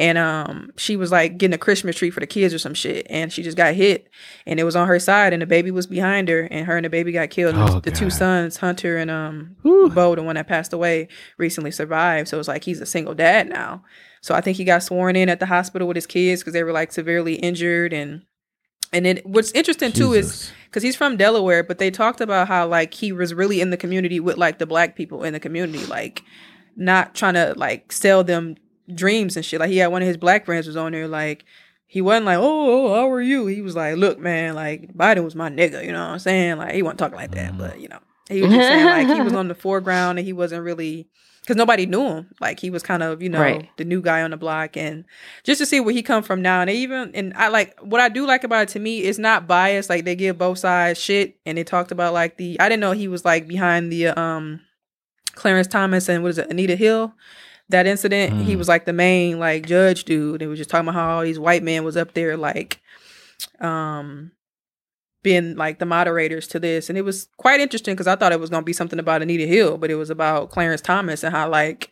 And 0.00 0.16
um, 0.16 0.70
she 0.76 0.94
was 0.96 1.10
like 1.10 1.38
getting 1.38 1.54
a 1.54 1.58
Christmas 1.58 1.96
tree 1.96 2.10
for 2.10 2.20
the 2.20 2.26
kids 2.26 2.54
or 2.54 2.58
some 2.60 2.72
shit, 2.74 3.04
and 3.10 3.32
she 3.32 3.42
just 3.42 3.56
got 3.56 3.74
hit, 3.74 4.08
and 4.46 4.60
it 4.60 4.64
was 4.64 4.76
on 4.76 4.86
her 4.86 5.00
side, 5.00 5.32
and 5.32 5.42
the 5.42 5.46
baby 5.46 5.72
was 5.72 5.88
behind 5.88 6.28
her, 6.28 6.42
and 6.52 6.66
her 6.66 6.76
and 6.76 6.84
the 6.84 6.90
baby 6.90 7.10
got 7.10 7.30
killed. 7.30 7.56
Oh, 7.56 7.80
the 7.80 7.90
two 7.90 8.08
sons, 8.08 8.58
Hunter 8.58 8.96
and 8.96 9.10
um, 9.10 9.56
Whew. 9.62 9.90
Beau, 9.90 10.14
the 10.14 10.22
one 10.22 10.36
that 10.36 10.46
passed 10.46 10.72
away, 10.72 11.08
recently 11.36 11.72
survived. 11.72 12.28
So 12.28 12.38
it's 12.38 12.46
like 12.46 12.62
he's 12.62 12.80
a 12.80 12.86
single 12.86 13.14
dad 13.14 13.48
now. 13.48 13.82
So 14.20 14.36
I 14.36 14.40
think 14.40 14.56
he 14.56 14.62
got 14.64 14.84
sworn 14.84 15.16
in 15.16 15.28
at 15.28 15.40
the 15.40 15.46
hospital 15.46 15.88
with 15.88 15.96
his 15.96 16.06
kids 16.06 16.42
because 16.42 16.52
they 16.52 16.62
were 16.62 16.72
like 16.72 16.92
severely 16.92 17.34
injured, 17.34 17.92
and 17.92 18.22
and 18.92 19.06
it 19.06 19.26
what's 19.26 19.52
interesting 19.52 19.92
too 19.92 20.14
is 20.14 20.50
because 20.66 20.82
he's 20.82 20.96
from 20.96 21.16
Delaware, 21.16 21.62
but 21.62 21.78
they 21.78 21.90
talked 21.90 22.20
about 22.20 22.48
how 22.48 22.66
like 22.66 22.94
he 22.94 23.12
was 23.12 23.34
really 23.34 23.60
in 23.60 23.70
the 23.70 23.76
community 23.76 24.20
with 24.20 24.36
like 24.36 24.58
the 24.58 24.66
black 24.66 24.96
people 24.96 25.24
in 25.24 25.32
the 25.32 25.40
community, 25.40 25.84
like 25.86 26.22
not 26.76 27.14
trying 27.14 27.34
to 27.34 27.54
like 27.56 27.92
sell 27.92 28.24
them 28.24 28.56
dreams 28.94 29.36
and 29.36 29.44
shit. 29.44 29.60
Like 29.60 29.70
he 29.70 29.78
had 29.78 29.88
one 29.88 30.02
of 30.02 30.08
his 30.08 30.16
black 30.16 30.46
friends 30.46 30.66
was 30.66 30.76
on 30.76 30.92
there, 30.92 31.08
like 31.08 31.44
he 31.86 32.00
wasn't 32.00 32.26
like, 32.26 32.38
oh, 32.38 32.86
oh, 32.86 32.94
how 32.94 33.10
are 33.10 33.20
you? 33.20 33.46
He 33.46 33.62
was 33.62 33.74
like, 33.74 33.96
look, 33.96 34.18
man, 34.18 34.54
like 34.54 34.92
Biden 34.94 35.24
was 35.24 35.34
my 35.34 35.50
nigga, 35.50 35.84
you 35.84 35.92
know 35.92 36.04
what 36.04 36.12
I'm 36.12 36.18
saying? 36.18 36.58
Like 36.58 36.74
he 36.74 36.82
wasn't 36.82 37.00
talking 37.00 37.16
like 37.16 37.32
that, 37.32 37.50
mm-hmm. 37.52 37.58
but 37.58 37.80
you 37.80 37.88
know, 37.88 38.00
he 38.28 38.42
was 38.42 38.52
just 38.52 38.68
saying 38.68 38.84
like 38.84 39.16
he 39.16 39.22
was 39.22 39.32
on 39.34 39.48
the 39.48 39.54
foreground 39.54 40.18
and 40.18 40.26
he 40.26 40.32
wasn't 40.32 40.62
really 40.62 41.08
because 41.48 41.56
nobody 41.56 41.86
knew 41.86 42.06
him. 42.06 42.26
Like 42.40 42.60
he 42.60 42.68
was 42.68 42.82
kind 42.82 43.02
of, 43.02 43.22
you 43.22 43.30
know, 43.30 43.40
Right. 43.40 43.70
the 43.78 43.84
new 43.86 44.02
guy 44.02 44.20
on 44.20 44.32
the 44.32 44.36
block, 44.36 44.76
and 44.76 45.06
just 45.44 45.58
to 45.60 45.66
see 45.66 45.80
where 45.80 45.94
he 45.94 46.02
come 46.02 46.22
from 46.22 46.42
now. 46.42 46.60
And 46.60 46.68
they 46.68 46.76
even 46.76 47.10
and 47.14 47.32
I 47.34 47.48
like 47.48 47.78
what 47.80 48.02
I 48.02 48.10
do 48.10 48.26
like 48.26 48.44
about 48.44 48.64
it 48.64 48.68
to 48.74 48.78
me 48.78 49.02
is 49.02 49.18
not 49.18 49.46
biased. 49.46 49.88
Like 49.88 50.04
they 50.04 50.14
give 50.14 50.36
both 50.36 50.58
sides 50.58 51.00
shit, 51.00 51.38
and 51.46 51.56
they 51.56 51.64
talked 51.64 51.90
about 51.90 52.12
like 52.12 52.36
the 52.36 52.60
I 52.60 52.68
didn't 52.68 52.80
know 52.80 52.92
he 52.92 53.08
was 53.08 53.24
like 53.24 53.48
behind 53.48 53.90
the 53.90 54.08
um 54.08 54.60
Clarence 55.32 55.68
Thomas 55.68 56.08
and 56.10 56.22
what 56.22 56.28
is 56.30 56.38
it 56.38 56.50
Anita 56.50 56.76
Hill. 56.76 57.14
That 57.70 57.86
incident, 57.86 58.42
he 58.42 58.54
Mm. 58.54 58.58
was 58.58 58.68
like 58.68 58.84
the 58.84 58.92
main 58.92 59.38
like 59.38 59.64
judge 59.66 60.04
dude. 60.04 60.40
They 60.42 60.46
was 60.46 60.58
just 60.58 60.68
talking 60.68 60.86
about 60.88 60.98
how 60.98 61.16
all 61.16 61.22
these 61.22 61.38
white 61.38 61.62
men 61.62 61.82
was 61.84 61.96
up 61.96 62.12
there 62.14 62.36
like, 62.36 62.80
um, 63.60 64.32
being 65.22 65.56
like 65.56 65.78
the 65.78 65.86
moderators 65.86 66.46
to 66.48 66.60
this, 66.60 66.88
and 66.88 66.96
it 66.96 67.02
was 67.02 67.28
quite 67.36 67.60
interesting 67.60 67.94
because 67.94 68.06
I 68.06 68.16
thought 68.16 68.32
it 68.32 68.40
was 68.40 68.50
gonna 68.50 68.62
be 68.62 68.72
something 68.72 68.98
about 68.98 69.22
Anita 69.22 69.46
Hill, 69.46 69.78
but 69.78 69.90
it 69.90 69.96
was 69.96 70.10
about 70.10 70.50
Clarence 70.50 70.80
Thomas 70.80 71.24
and 71.24 71.34
how 71.34 71.48
like, 71.48 71.90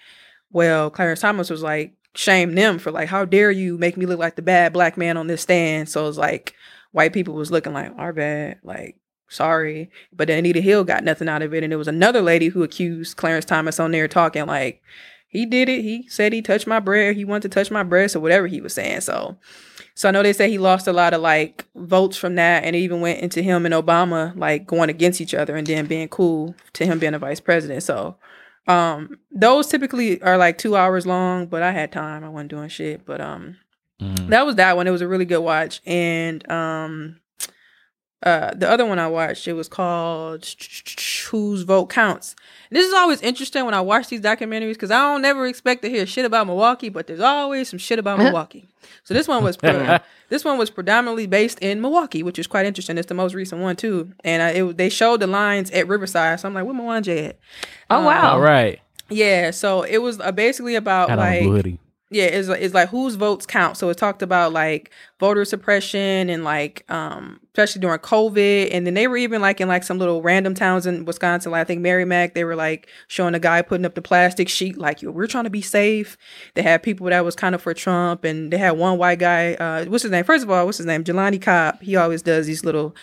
well, 0.53 0.91
Clarence 0.91 1.21
Thomas 1.21 1.51
was 1.51 1.63
like 1.63 1.95
shame 2.15 2.55
them 2.55 2.79
for 2.79 2.91
like, 2.91 3.09
how 3.09 3.25
dare 3.25 3.51
you 3.51 3.79
make 3.79 3.97
me 3.97 4.07
look 4.07 4.19
like 4.19 4.37
the 4.37 4.43
bad 4.43 4.73
black 4.73 4.97
man 4.97 5.17
on 5.17 5.27
this 5.27 5.43
stand? 5.43 5.89
So 5.89 6.09
it's 6.09 6.19
like 6.19 6.55
white 6.93 7.13
people 7.13 7.35
was 7.35 7.51
looking 7.51 7.73
like 7.73 7.93
our 7.99 8.13
bad, 8.13 8.59
like 8.63 8.97
sorry, 9.29 9.91
but 10.13 10.29
then 10.29 10.39
Anita 10.39 10.61
Hill 10.61 10.85
got 10.85 11.05
nothing 11.05 11.29
out 11.29 11.43
of 11.43 11.53
it, 11.53 11.63
and 11.63 11.73
there 11.73 11.79
was 11.79 11.89
another 11.89 12.23
lady 12.23 12.49
who 12.49 12.63
accused 12.63 13.17
Clarence 13.17 13.45
Thomas 13.45 13.81
on 13.81 13.91
there 13.93 14.09
talking 14.09 14.47
like. 14.47 14.83
He 15.29 15.45
did 15.45 15.69
it. 15.69 15.83
He 15.83 16.09
said 16.09 16.33
he 16.33 16.41
touched 16.41 16.67
my 16.67 16.81
breast. 16.81 17.19
He 17.19 17.25
wanted 17.25 17.51
to 17.51 17.55
touch 17.55 17.71
my 17.71 17.83
breast 17.83 18.17
or 18.17 18.21
whatever 18.21 18.47
he 18.47 18.63
was 18.63 18.73
saying. 18.73 19.03
So, 19.03 19.37
so 19.97 20.09
I 20.09 20.13
know 20.13 20.23
they 20.23 20.33
say 20.33 20.49
he 20.49 20.59
lost 20.59 20.87
a 20.87 20.93
lot 20.93 21.13
of 21.15 21.21
like 21.21 21.65
votes 21.75 22.17
from 22.17 22.37
that, 22.37 22.63
and 22.65 22.77
it 22.77 22.81
even 22.81 23.01
went 23.01 23.19
into 23.21 23.43
him 23.43 23.65
and 23.67 23.75
Obama 23.75 24.37
like 24.39 24.67
going 24.67 24.91
against 24.91 25.21
each 25.21 25.35
other 25.35 25.57
and 25.57 25.67
then 25.67 25.87
being 25.87 26.07
cool 26.09 26.55
to 26.75 26.87
him 26.87 26.99
being 27.01 27.15
a 27.15 27.19
vice 27.19 27.41
president. 27.41 27.83
So, 27.83 28.17
um, 28.69 29.19
those 29.33 29.67
typically 29.69 30.23
are 30.23 30.37
like 30.37 30.59
two 30.59 30.77
hours 30.77 31.07
long, 31.07 31.47
but 31.47 31.63
I 31.63 31.73
had 31.73 31.91
time. 31.91 32.23
I 32.23 32.29
wasn't 32.29 32.51
doing 32.51 32.69
shit, 32.69 33.05
but 33.05 33.21
um, 33.21 33.57
Mm. 33.99 34.29
that 34.29 34.45
was 34.45 34.57
that 34.57 34.77
one. 34.77 34.87
It 34.87 34.91
was 34.91 35.01
a 35.01 35.09
really 35.09 35.25
good 35.25 35.41
watch, 35.41 35.81
and 35.87 36.47
um, 36.53 37.19
uh, 38.27 38.53
the 38.55 38.69
other 38.69 38.85
one 38.85 38.99
I 38.99 39.07
watched 39.07 39.47
it 39.47 39.53
was 39.53 39.69
called 39.69 40.45
Whose 41.31 41.63
Vote 41.63 41.87
Counts. 41.87 42.35
This 42.71 42.85
is 42.85 42.93
always 42.93 43.23
interesting 43.23 43.65
when 43.65 43.73
I 43.73 43.81
watch 43.81 44.09
these 44.09 44.21
documentaries 44.21 44.73
because 44.73 44.91
I 44.91 44.99
don't 44.99 45.23
never 45.23 45.47
expect 45.47 45.83
to 45.83 45.89
hear 45.89 46.05
shit 46.07 46.25
about 46.25 46.49
Milwaukee, 46.49 46.89
but 46.89 47.07
there's 47.07 47.21
always 47.21 47.69
some 47.69 47.79
shit 47.79 48.01
about 48.01 48.19
Milwaukee. 48.23 48.67
So 49.05 49.15
this 49.15 49.29
one 49.29 49.45
was 49.45 49.57
pre- 49.57 49.99
this 50.29 50.45
one 50.45 50.59
was 50.59 50.71
predominantly 50.71 51.29
based 51.29 51.61
in 51.61 51.81
Milwaukee, 51.81 52.25
which 52.25 52.37
is 52.37 52.49
quite 52.49 52.67
interesting. 52.67 52.99
It's 52.99 53.07
the 53.07 53.15
most 53.15 53.33
recent 53.33 53.63
one 53.63 53.77
too, 53.77 54.13
and 54.25 54.43
uh, 54.43 54.71
it, 54.71 54.77
they 54.77 54.89
showed 54.89 55.21
the 55.21 55.29
lines 55.29 55.71
at 55.71 55.87
Riverside. 55.87 56.41
So 56.41 56.49
I'm 56.49 56.55
like, 56.55 56.65
where 56.65 56.75
Mwanje 56.75 57.29
at? 57.29 57.39
Oh 57.91 58.05
wow. 58.05 58.33
All 58.33 58.41
right. 58.41 58.81
Yeah, 59.09 59.53
so 59.53 59.83
it 59.83 59.99
was 59.99 60.19
uh, 60.19 60.33
basically 60.33 60.75
about 60.75 61.11
Had 61.11 61.21
on 61.21 61.25
a 61.25 61.31
like 61.31 61.43
blue 61.43 61.53
hoodie. 61.53 61.79
Yeah, 62.09 62.27
it's 62.27 62.49
it's 62.49 62.73
like 62.73 62.91
whose 62.91 63.17
votes 63.17 63.47
count. 63.47 63.77
So 63.77 63.89
it 63.89 63.99
talked 63.99 64.23
about 64.23 64.53
like 64.53 64.93
voter 65.19 65.45
suppression 65.45 66.31
and 66.31 66.45
like 66.45 66.89
um 66.89 67.41
especially 67.53 67.81
during 67.81 67.99
COVID. 67.99 68.69
And 68.71 68.87
then 68.87 68.95
they 68.95 69.09
were 69.09 69.17
even 69.17 69.41
like 69.41 69.61
in 69.61 69.67
like 69.67 69.83
some 69.83 69.99
little 69.99 70.23
random 70.23 70.55
towns 70.55 70.87
in 70.87 71.05
Wisconsin, 71.05 71.51
like 71.51 71.63
I 71.63 71.65
think 71.65 71.81
Merrimac, 71.81 72.35
they 72.35 72.45
were 72.45 72.55
like 72.55 72.89
showing 73.09 73.35
a 73.35 73.41
guy 73.41 73.61
putting 73.61 73.85
up 73.85 73.97
the 73.97 74.03
plastic 74.03 74.49
sheet, 74.49 74.79
like 74.79 75.03
we're 75.03 75.27
trying 75.27 75.45
to 75.45 75.51
be 75.51 75.63
safe. 75.63 76.17
They 76.55 76.63
had 76.63 76.85
people 76.85 77.09
that 77.09 77.25
was 77.25 77.35
kind 77.35 77.57
of 77.57 77.63
for 77.63 77.75
Trump, 77.75 78.23
and 78.23 78.53
they 78.53 78.59
had 78.59 78.73
one 78.73 78.99
white 78.99 79.19
guy, 79.19 79.55
uh 79.55 79.87
what's 79.87 80.05
his 80.05 80.13
name? 80.13 80.25
First 80.25 80.45
of 80.45 80.51
all, 80.51 80.65
what's 80.65 80.79
his 80.79 80.87
name? 80.87 81.03
Jelani 81.03 81.43
Cobb. 81.43 81.83
He 81.83 81.97
always 81.97 82.23
does 82.23 82.47
these 82.47 82.65
little 82.65 82.95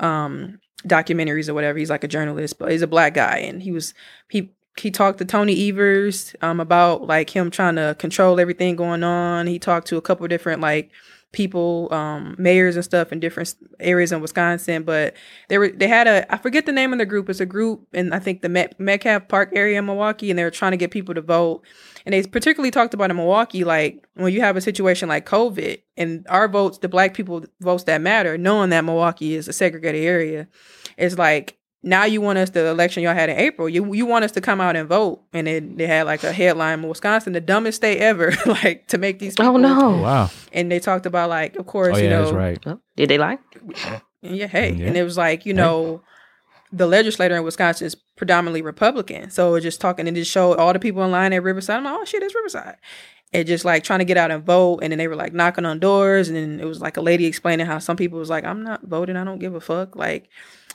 um 0.00 0.58
documentaries 0.84 1.48
or 1.48 1.54
whatever. 1.54 1.78
He's 1.78 1.90
like 1.90 2.04
a 2.04 2.08
journalist, 2.08 2.58
but 2.58 2.72
he's 2.72 2.82
a 2.82 2.86
black 2.88 3.14
guy 3.14 3.38
and 3.38 3.62
he 3.62 3.70
was 3.72 3.94
he 4.28 4.50
he 4.78 4.90
talked 4.90 5.18
to 5.18 5.24
Tony 5.24 5.68
Evers 5.68 6.34
um 6.42 6.60
about 6.60 7.06
like 7.06 7.30
him 7.30 7.50
trying 7.50 7.76
to 7.76 7.96
control 7.98 8.40
everything 8.40 8.76
going 8.76 9.04
on. 9.04 9.46
He 9.46 9.58
talked 9.58 9.86
to 9.88 9.96
a 9.96 10.02
couple 10.02 10.26
different 10.28 10.60
like 10.60 10.90
people, 11.32 11.92
um, 11.92 12.34
mayors 12.38 12.74
and 12.74 12.84
stuff 12.84 13.12
in 13.12 13.20
different 13.20 13.54
areas 13.80 14.12
in 14.12 14.20
Wisconsin. 14.20 14.82
But 14.82 15.14
they 15.48 15.58
were 15.58 15.68
they 15.68 15.88
had 15.88 16.06
a 16.06 16.32
I 16.32 16.38
forget 16.38 16.66
the 16.66 16.72
name 16.72 16.92
of 16.92 16.98
the 16.98 17.06
group. 17.06 17.28
It's 17.28 17.40
a 17.40 17.46
group 17.46 17.86
in 17.92 18.12
I 18.12 18.18
think 18.18 18.42
the 18.42 18.48
Met, 18.48 18.78
Metcalfe 18.80 19.28
Park 19.28 19.50
area 19.54 19.78
in 19.78 19.86
Milwaukee, 19.86 20.30
and 20.30 20.38
they 20.38 20.44
were 20.44 20.50
trying 20.50 20.72
to 20.72 20.78
get 20.78 20.90
people 20.90 21.14
to 21.14 21.20
vote. 21.20 21.62
And 22.06 22.12
they 22.12 22.22
particularly 22.22 22.70
talked 22.70 22.94
about 22.94 23.10
in 23.10 23.16
Milwaukee, 23.16 23.64
like 23.64 24.06
when 24.14 24.32
you 24.32 24.40
have 24.40 24.56
a 24.56 24.60
situation 24.60 25.08
like 25.08 25.26
COVID, 25.26 25.82
and 25.96 26.26
our 26.28 26.48
votes, 26.48 26.78
the 26.78 26.88
black 26.88 27.14
people 27.14 27.44
votes 27.60 27.84
that 27.84 28.00
matter, 28.00 28.38
knowing 28.38 28.70
that 28.70 28.84
Milwaukee 28.84 29.34
is 29.34 29.48
a 29.48 29.52
segregated 29.52 30.04
area, 30.04 30.48
it's 30.96 31.18
like 31.18 31.58
now 31.82 32.04
you 32.04 32.20
want 32.20 32.38
us 32.38 32.50
the 32.50 32.66
election 32.66 33.02
y'all 33.02 33.14
had 33.14 33.30
in 33.30 33.36
April. 33.38 33.68
You 33.68 33.92
you 33.94 34.04
want 34.06 34.24
us 34.24 34.32
to 34.32 34.40
come 34.40 34.60
out 34.60 34.74
and 34.76 34.88
vote, 34.88 35.22
and 35.32 35.46
then 35.46 35.76
they 35.76 35.86
had 35.86 36.06
like 36.06 36.24
a 36.24 36.32
headline: 36.32 36.82
Wisconsin, 36.82 37.32
the 37.32 37.40
dumbest 37.40 37.76
state 37.76 37.98
ever, 37.98 38.32
like 38.46 38.86
to 38.88 38.98
make 38.98 39.18
these. 39.18 39.34
Oh, 39.38 39.42
people, 39.54 39.66
Oh 39.66 39.92
no. 39.92 40.02
Wow. 40.02 40.30
And 40.52 40.70
they 40.72 40.80
talked 40.80 41.06
about 41.06 41.30
like, 41.30 41.56
of 41.56 41.66
course, 41.66 41.96
Oh 41.96 42.00
you 42.00 42.08
know, 42.10 42.32
right. 42.32 42.58
Oh, 42.66 42.80
did 42.96 43.08
they 43.10 43.18
lie? 43.18 43.38
yeah, 44.22 44.46
hey, 44.48 44.72
Yeah. 44.72 44.86
and 44.88 44.96
it 44.96 45.04
was 45.04 45.16
like 45.16 45.46
you 45.46 45.54
know, 45.54 46.02
the 46.72 46.86
legislator 46.86 47.36
in 47.36 47.44
Wisconsin 47.44 47.86
is 47.86 47.94
predominantly 47.94 48.62
Republican. 48.62 49.30
So 49.30 49.58
just 49.60 49.80
talking 49.80 50.08
and 50.08 50.16
just 50.16 50.30
showed 50.30 50.58
all 50.58 50.72
the 50.72 50.78
people 50.80 51.04
in 51.04 51.10
line 51.12 51.32
at 51.32 51.42
Riverside. 51.42 51.76
I'm 51.78 51.84
like, 51.84 51.94
oh 52.00 52.04
shit, 52.04 52.22
it's 52.22 52.34
Riverside. 52.34 52.76
And 53.32 53.46
just 53.46 53.64
like 53.64 53.84
trying 53.84 53.98
to 54.00 54.04
get 54.04 54.16
out 54.16 54.30
and 54.30 54.42
vote. 54.44 54.80
And 54.82 54.90
then 54.90 54.98
they 54.98 55.06
were 55.06 55.14
like 55.14 55.32
knocking 55.34 55.64
on 55.66 55.78
doors. 55.78 56.28
And 56.28 56.36
then 56.36 56.58
it 56.60 56.64
was 56.64 56.80
like 56.80 56.96
a 56.96 57.02
lady 57.02 57.26
explaining 57.26 57.66
how 57.66 57.78
some 57.78 57.96
people 57.96 58.18
was 58.18 58.30
like, 58.30 58.42
I'm 58.44 58.62
not 58.64 58.82
voting. 58.84 59.16
I 59.16 59.24
don't 59.24 59.38
give 59.38 59.54
a 59.54 59.60
fuck. 59.60 59.94
Like, 59.96 60.28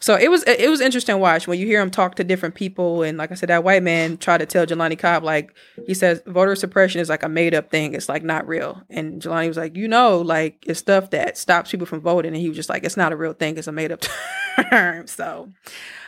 so 0.03 0.15
it 0.15 0.29
was 0.29 0.43
it 0.43 0.69
was 0.69 0.81
interesting 0.81 1.17
watch 1.19 1.47
when 1.47 1.57
you 1.57 1.65
hear 1.65 1.79
him 1.79 1.89
talk 1.89 2.15
to 2.15 2.25
different 2.25 2.55
people. 2.55 3.03
And 3.03 3.17
like 3.17 3.31
I 3.31 3.35
said, 3.35 3.47
that 3.47 3.63
white 3.63 3.83
man 3.83 4.17
tried 4.17 4.39
to 4.39 4.45
tell 4.45 4.65
Jelani 4.65 4.99
Cobb, 4.99 5.23
like, 5.23 5.55
he 5.87 5.93
says 5.93 6.21
voter 6.27 6.57
suppression 6.57 6.99
is 6.99 7.07
like 7.07 7.23
a 7.23 7.29
made 7.29 7.55
up 7.55 7.71
thing. 7.71 7.93
It's 7.93 8.09
like 8.09 8.21
not 8.21 8.45
real. 8.45 8.81
And 8.89 9.21
Jelani 9.21 9.47
was 9.47 9.55
like, 9.55 9.77
you 9.77 9.87
know, 9.87 10.19
like 10.19 10.61
it's 10.67 10.81
stuff 10.81 11.11
that 11.11 11.37
stops 11.37 11.71
people 11.71 11.87
from 11.87 12.01
voting. 12.01 12.33
And 12.33 12.41
he 12.41 12.49
was 12.49 12.57
just 12.57 12.67
like, 12.67 12.83
it's 12.83 12.97
not 12.97 13.13
a 13.13 13.15
real 13.15 13.31
thing. 13.31 13.57
It's 13.57 13.67
a 13.67 13.71
made 13.71 13.93
up 13.93 14.01
term. 14.69 15.07
So 15.07 15.53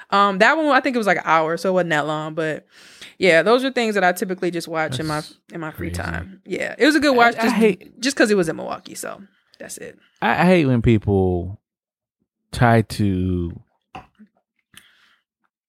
um, 0.09 0.39
that 0.39 0.57
one 0.57 0.65
I 0.67 0.81
think 0.81 0.97
it 0.97 0.99
was 0.99 1.07
like 1.07 1.19
an 1.19 1.23
hour, 1.25 1.55
so 1.55 1.69
it 1.69 1.73
wasn't 1.73 1.91
that 1.91 2.05
long. 2.05 2.33
But 2.33 2.65
yeah, 3.17 3.43
those 3.43 3.63
are 3.63 3.71
things 3.71 3.95
that 3.95 4.03
I 4.03 4.11
typically 4.11 4.51
just 4.51 4.67
watch 4.67 4.99
in 4.99 5.05
my 5.07 5.21
in 5.53 5.61
my 5.61 5.71
free 5.71 5.89
crazy. 5.89 6.01
time. 6.03 6.41
Yeah, 6.45 6.75
it 6.77 6.85
was 6.85 6.95
a 6.95 6.99
good 6.99 7.15
watch. 7.15 7.35
I 7.37 7.43
Just, 7.43 7.55
hate- 7.55 8.01
just 8.01 8.17
because 8.17 8.29
it 8.29 8.35
was 8.35 8.49
in 8.49 8.57
Milwaukee, 8.57 8.95
so 8.95 9.21
that's 9.57 9.77
it. 9.77 9.97
I, 10.21 10.41
I 10.41 10.45
hate 10.45 10.65
when 10.65 10.81
people 10.81 11.61
try 12.51 12.81
to. 12.81 13.57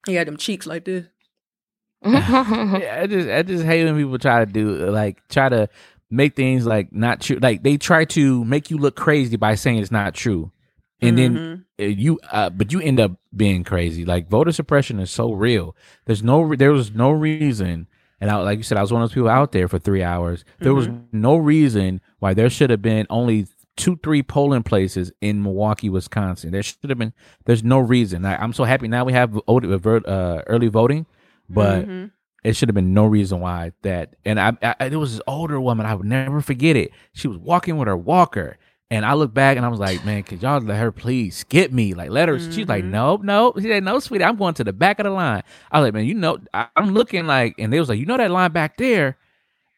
He 0.07 0.15
had 0.15 0.27
them 0.29 0.37
cheeks 0.37 0.67
like 0.67 0.85
this. 0.85 1.07
Yeah, 2.05 3.01
I 3.03 3.07
just 3.07 3.29
I 3.29 3.43
just 3.43 3.65
hate 3.65 3.85
when 3.85 3.97
people 3.97 4.19
try 4.19 4.45
to 4.45 4.51
do 4.51 4.91
like 4.91 5.27
try 5.29 5.49
to 5.49 5.69
make 6.11 6.37
things 6.37 6.67
like 6.67 6.93
not 6.93 7.21
true. 7.21 7.39
Like 7.41 7.63
they 7.63 7.77
try 7.77 8.05
to 8.07 8.45
make 8.45 8.71
you 8.71 8.79
look 8.79 8.97
crazy 8.97 9.37
by 9.37 9.55
saying 9.57 9.79
it's 9.79 9.91
not 9.91 10.15
true, 10.15 10.53
and 11.01 11.19
then 11.19 11.35
Mhm. 11.37 11.65
uh, 11.81 11.85
you 11.89 12.21
uh, 12.31 12.51
but 12.51 12.73
you 12.73 12.81
end 12.81 13.01
up 13.01 13.13
being 13.35 13.65
crazy. 13.65 14.05
Like 14.05 14.29
voter 14.29 14.53
suppression 14.53 15.01
is 15.01 15.11
so 15.11 15.33
real. 15.33 15.75
There's 16.05 16.23
no 16.23 16.55
there 16.55 16.73
was 16.73 16.93
no 16.95 17.11
reason. 17.11 17.89
And 18.19 18.31
I, 18.31 18.37
like 18.37 18.57
you 18.57 18.63
said, 18.63 18.79
I 18.79 18.81
was 18.81 18.91
one 18.93 19.03
of 19.03 19.11
those 19.11 19.15
people 19.15 19.29
out 19.29 19.53
there 19.53 19.69
for 19.69 19.79
three 19.79 20.03
hours. 20.03 20.43
There 20.59 20.73
was 20.73 20.89
no 21.13 21.37
reason 21.37 22.01
why 22.19 22.33
there 22.33 22.49
should 22.49 22.71
have 22.71 22.81
been 22.81 23.07
only 23.11 23.47
two, 23.77 23.97
three 24.03 24.23
polling 24.23 24.63
places 24.63 25.13
in 25.21 25.43
Milwaukee, 25.43 25.89
Wisconsin. 25.91 26.51
There 26.53 26.63
should 26.63 26.89
have 26.89 26.99
been. 26.99 27.13
There's 27.45 27.63
no 27.65 27.79
reason. 27.79 28.25
I, 28.25 28.37
I'm 28.37 28.53
so 28.53 28.65
happy 28.65 28.89
now 28.89 29.05
we 29.05 29.13
have 29.13 29.31
vote- 29.47 30.07
uh, 30.07 30.43
early 30.47 30.69
voting, 30.69 31.07
but 31.49 31.87
Mhm. 31.87 32.11
it 32.43 32.57
should 32.57 32.69
have 32.69 32.75
been 32.75 32.95
no 32.95 33.05
reason 33.07 33.41
why 33.41 33.73
that. 33.83 34.15
And 34.25 34.41
I, 34.41 34.57
I, 34.81 34.89
there 34.89 34.99
was 34.99 35.13
this 35.13 35.23
older 35.27 35.61
woman. 35.61 35.87
I 35.87 35.95
would 35.95 36.07
never 36.07 36.41
forget 36.41 36.77
it. 36.77 36.91
She 37.13 37.29
was 37.29 37.39
walking 37.39 37.77
with 37.77 37.89
her 37.89 37.97
walker, 37.97 38.57
and 38.91 39.05
I 39.05 39.15
looked 39.15 39.35
back 39.35 39.57
and 39.57 39.67
I 39.67 39.69
was 39.69 39.81
like, 39.81 40.05
"Man, 40.07 40.23
could 40.23 40.43
y'all 40.43 40.61
let 40.61 40.79
her 40.79 40.93
please 40.93 41.37
skip 41.37 41.73
me? 41.73 41.93
Like, 41.93 42.11
let 42.11 42.29
her." 42.29 42.39
She's 42.39 42.69
like, 42.69 42.85
"Nope, 42.85 43.23
nope." 43.25 43.57
She 43.61 43.65
said, 43.69 43.83
"No, 43.85 43.99
sweetie, 43.99 44.25
I'm 44.25 44.37
going 44.37 44.55
to 44.55 44.65
the 44.65 44.73
back 44.73 45.01
of 45.01 45.05
the 45.05 45.11
line." 45.11 45.43
I 45.71 45.81
was 45.81 45.87
like, 45.89 45.95
"Man, 45.95 46.05
you 46.07 46.15
know, 46.15 46.39
I, 46.55 46.69
I'm 46.77 46.95
looking 46.95 47.27
like," 47.27 47.57
and 47.59 47.73
they 47.73 47.81
was 47.81 47.89
like, 47.89 47.99
"You 47.99 48.07
know 48.07 48.17
that 48.17 48.31
line 48.31 48.53
back 48.53 48.77
there." 48.79 49.17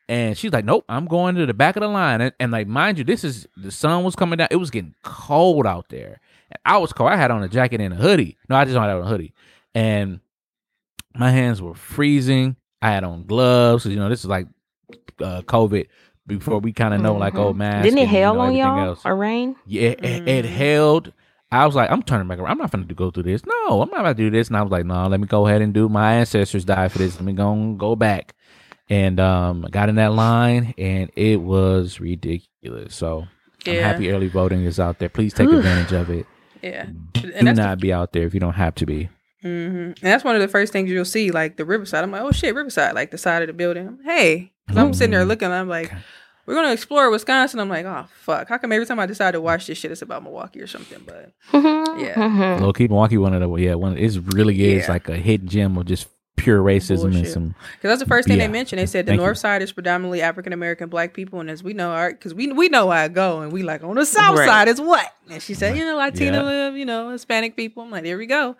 And 0.08 0.38
she's 0.38 0.52
like, 0.52 0.64
"Nope, 0.64 0.84
I'm 0.88 1.06
going 1.06 1.34
to 1.34 1.44
the 1.44 1.54
back 1.54 1.76
of 1.76 1.82
the 1.82 1.88
line." 1.88 2.20
And, 2.20 2.32
and 2.40 2.50
like, 2.50 2.66
mind 2.66 2.98
you, 2.98 3.04
this 3.04 3.24
is 3.24 3.46
the 3.56 3.70
sun 3.70 4.04
was 4.04 4.16
coming 4.16 4.38
down. 4.38 4.48
It 4.50 4.56
was 4.56 4.70
getting 4.70 4.94
cold 5.02 5.66
out 5.66 5.88
there. 5.90 6.20
And 6.50 6.58
I 6.64 6.78
was 6.78 6.92
cold. 6.92 7.10
I 7.10 7.16
had 7.16 7.30
on 7.30 7.42
a 7.42 7.48
jacket 7.48 7.80
and 7.80 7.92
a 7.92 7.96
hoodie. 7.96 8.38
No, 8.48 8.56
I 8.56 8.64
just 8.64 8.74
don't 8.74 8.84
have 8.84 8.98
on 8.98 9.06
a 9.06 9.08
hoodie. 9.08 9.34
And 9.74 10.20
my 11.14 11.30
hands 11.30 11.60
were 11.60 11.74
freezing. 11.74 12.56
I 12.80 12.90
had 12.90 13.04
on 13.04 13.24
gloves. 13.24 13.84
You 13.84 13.96
know, 13.96 14.08
this 14.08 14.20
is 14.20 14.26
like 14.26 14.46
uh, 15.20 15.42
COVID 15.42 15.88
before 16.26 16.58
we 16.58 16.72
kind 16.72 16.94
of 16.94 17.00
know, 17.00 17.14
like, 17.14 17.34
oh. 17.34 17.52
Mm-hmm. 17.52 17.82
Didn't 17.82 17.98
it 17.98 18.02
and, 18.02 18.10
you 18.10 18.16
hail 18.16 18.34
know, 18.34 18.40
on 18.40 18.54
y'all 18.54 18.88
else. 18.88 19.02
or 19.04 19.16
rain? 19.16 19.56
Yeah, 19.66 19.90
it, 19.90 20.28
it 20.28 20.44
held. 20.44 21.12
I 21.50 21.64
was 21.64 21.74
like, 21.74 21.90
I'm 21.90 22.02
turning 22.02 22.28
back 22.28 22.38
around. 22.38 22.52
I'm 22.52 22.58
not 22.58 22.70
going 22.70 22.86
to 22.86 22.94
go 22.94 23.10
through 23.10 23.22
this. 23.22 23.42
No, 23.46 23.82
I'm 23.82 23.88
not 23.90 24.00
about 24.00 24.16
to 24.16 24.22
do 24.22 24.30
this. 24.30 24.48
And 24.48 24.56
I 24.56 24.62
was 24.62 24.70
like, 24.70 24.84
no, 24.84 25.06
let 25.08 25.18
me 25.18 25.26
go 25.26 25.46
ahead 25.46 25.62
and 25.62 25.72
do. 25.72 25.88
My 25.88 26.14
ancestors 26.14 26.64
died 26.64 26.92
for 26.92 26.98
this. 26.98 27.14
Let 27.14 27.24
me 27.24 27.32
go 27.32 27.74
go 27.78 27.96
back. 27.96 28.34
And 28.90 29.20
um, 29.20 29.66
got 29.70 29.88
in 29.88 29.96
that 29.96 30.12
line, 30.14 30.74
and 30.78 31.10
it 31.14 31.40
was 31.42 32.00
ridiculous. 32.00 32.94
So 32.94 33.26
I'm 33.66 33.74
happy 33.76 34.10
early 34.10 34.28
voting 34.28 34.64
is 34.64 34.80
out 34.80 34.98
there. 34.98 35.08
Please 35.10 35.34
take 35.34 35.48
Whew. 35.48 35.58
advantage 35.58 35.92
of 35.92 36.08
it. 36.10 36.26
Yeah, 36.62 36.86
Do 37.12 37.30
and 37.34 37.46
that's 37.46 37.58
the- 37.58 37.64
not 37.66 37.80
be 37.80 37.92
out 37.92 38.12
there 38.12 38.26
if 38.26 38.34
you 38.34 38.40
don't 38.40 38.54
have 38.54 38.74
to 38.76 38.86
be. 38.86 39.08
hmm 39.42 39.48
And 39.48 39.96
that's 40.00 40.24
one 40.24 40.34
of 40.34 40.40
the 40.42 40.48
first 40.48 40.72
things 40.72 40.90
you'll 40.90 41.04
see, 41.04 41.30
like 41.30 41.56
the 41.56 41.64
Riverside. 41.64 42.02
I'm 42.02 42.10
like, 42.10 42.22
oh 42.22 42.32
shit, 42.32 42.54
Riverside, 42.54 42.94
like 42.94 43.10
the 43.12 43.18
side 43.18 43.42
of 43.42 43.46
the 43.46 43.52
building. 43.52 43.98
Hey, 44.04 44.52
'Cause 44.66 44.76
I'm 44.76 44.92
sitting 44.94 45.12
there 45.12 45.24
looking. 45.24 45.50
I'm 45.52 45.68
like, 45.68 45.92
we're 46.46 46.54
gonna 46.54 46.72
explore 46.72 47.10
Wisconsin. 47.10 47.60
I'm 47.60 47.68
like, 47.68 47.84
oh 47.86 48.06
fuck, 48.14 48.48
how 48.48 48.58
come 48.58 48.72
every 48.72 48.86
time 48.86 48.98
I 48.98 49.06
decide 49.06 49.32
to 49.32 49.40
watch 49.40 49.66
this 49.66 49.78
shit, 49.78 49.92
it's 49.92 50.02
about 50.02 50.22
Milwaukee 50.24 50.60
or 50.60 50.66
something? 50.66 51.00
But 51.06 51.32
yeah. 52.00 52.58
Low 52.60 52.72
key, 52.72 52.88
Milwaukee, 52.88 53.18
one 53.18 53.34
of 53.34 53.40
the 53.40 53.54
yeah, 53.62 53.74
one. 53.74 53.96
It 53.96 54.18
really 54.34 54.72
is 54.72 54.86
Yeah. 54.86 54.92
like 54.92 55.08
a 55.08 55.16
hidden 55.16 55.46
gem 55.46 55.76
of 55.76 55.84
just 55.86 56.08
pure 56.38 56.62
racism 56.62 57.14
and 57.16 57.26
some. 57.26 57.54
Because 57.72 57.90
that's 57.90 58.00
the 58.00 58.06
first 58.06 58.28
thing 58.28 58.38
Yeah. 58.38 58.46
they 58.46 58.52
mentioned. 58.52 58.78
They 58.80 58.86
said 58.86 59.06
the 59.06 59.10
Thank 59.10 59.20
north 59.20 59.36
you. 59.36 59.40
side 59.40 59.62
is 59.62 59.72
predominantly 59.72 60.22
African 60.22 60.52
American 60.52 60.88
black 60.88 61.12
people, 61.14 61.40
and 61.40 61.50
as 61.50 61.62
we 61.62 61.72
know, 61.74 61.90
our 61.90 62.10
because 62.10 62.34
we 62.34 62.50
we 62.52 62.68
know 62.68 62.86
where 62.86 62.98
I 62.98 63.08
go, 63.08 63.40
and 63.40 63.52
we 63.52 63.62
like 63.62 63.82
on 63.84 63.96
the 63.96 64.06
south 64.06 64.38
Right. 64.38 64.46
side 64.48 64.68
is 64.68 64.80
what? 64.80 65.06
And 65.30 65.42
she 65.42 65.54
said, 65.54 65.76
you 65.76 65.84
know, 65.84 65.96
Latino, 65.96 66.48
Yeah. 66.48 66.70
you 66.70 66.84
know, 66.86 67.10
Hispanic 67.10 67.56
people. 67.56 67.82
I'm 67.82 67.90
like, 67.90 68.04
there 68.04 68.16
we 68.18 68.26
go. 68.26 68.56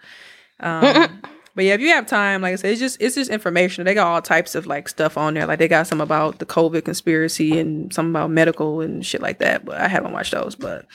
Um, 0.61 1.21
but 1.55 1.65
yeah, 1.65 1.75
if 1.75 1.81
you 1.81 1.89
have 1.89 2.07
time, 2.07 2.43
like 2.43 2.53
I 2.53 2.57
said, 2.57 2.71
it's 2.73 2.81
just 2.81 3.01
it's 3.01 3.15
just 3.15 3.31
information. 3.31 3.85
They 3.85 3.95
got 3.95 4.07
all 4.07 4.21
types 4.23 4.55
of 4.55 4.67
like 4.67 4.89
stuff 4.89 5.17
on 5.17 5.35
there. 5.35 5.47
Like 5.47 5.59
they 5.59 5.69
got 5.69 5.87
some 5.87 6.01
about 6.01 6.39
the 6.41 6.47
COVID 6.47 6.85
conspiracy 6.85 7.59
and 7.59 7.93
some 7.93 8.11
about 8.11 8.31
medical 8.31 8.81
and 8.81 9.05
shit 9.05 9.23
like 9.23 9.39
that. 9.39 9.65
But 9.65 9.79
I 9.81 9.89
haven't 9.89 10.13
watched 10.13 10.33
those. 10.33 10.55
But 10.57 10.87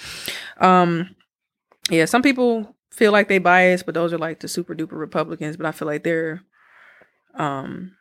um, 0.59 1.15
yeah, 1.89 2.05
some 2.05 2.21
people 2.21 2.75
feel 2.91 3.11
like 3.11 3.27
they 3.27 3.39
biased, 3.39 3.85
but 3.85 3.95
those 3.95 4.13
are 4.13 4.17
like 4.17 4.39
the 4.39 4.47
super 4.47 4.75
duper 4.75 4.91
Republicans. 4.99 5.57
But 5.57 5.65
I 5.65 5.71
feel 5.71 5.87
like 5.87 6.03
they're 6.03 6.41
um 7.35 7.95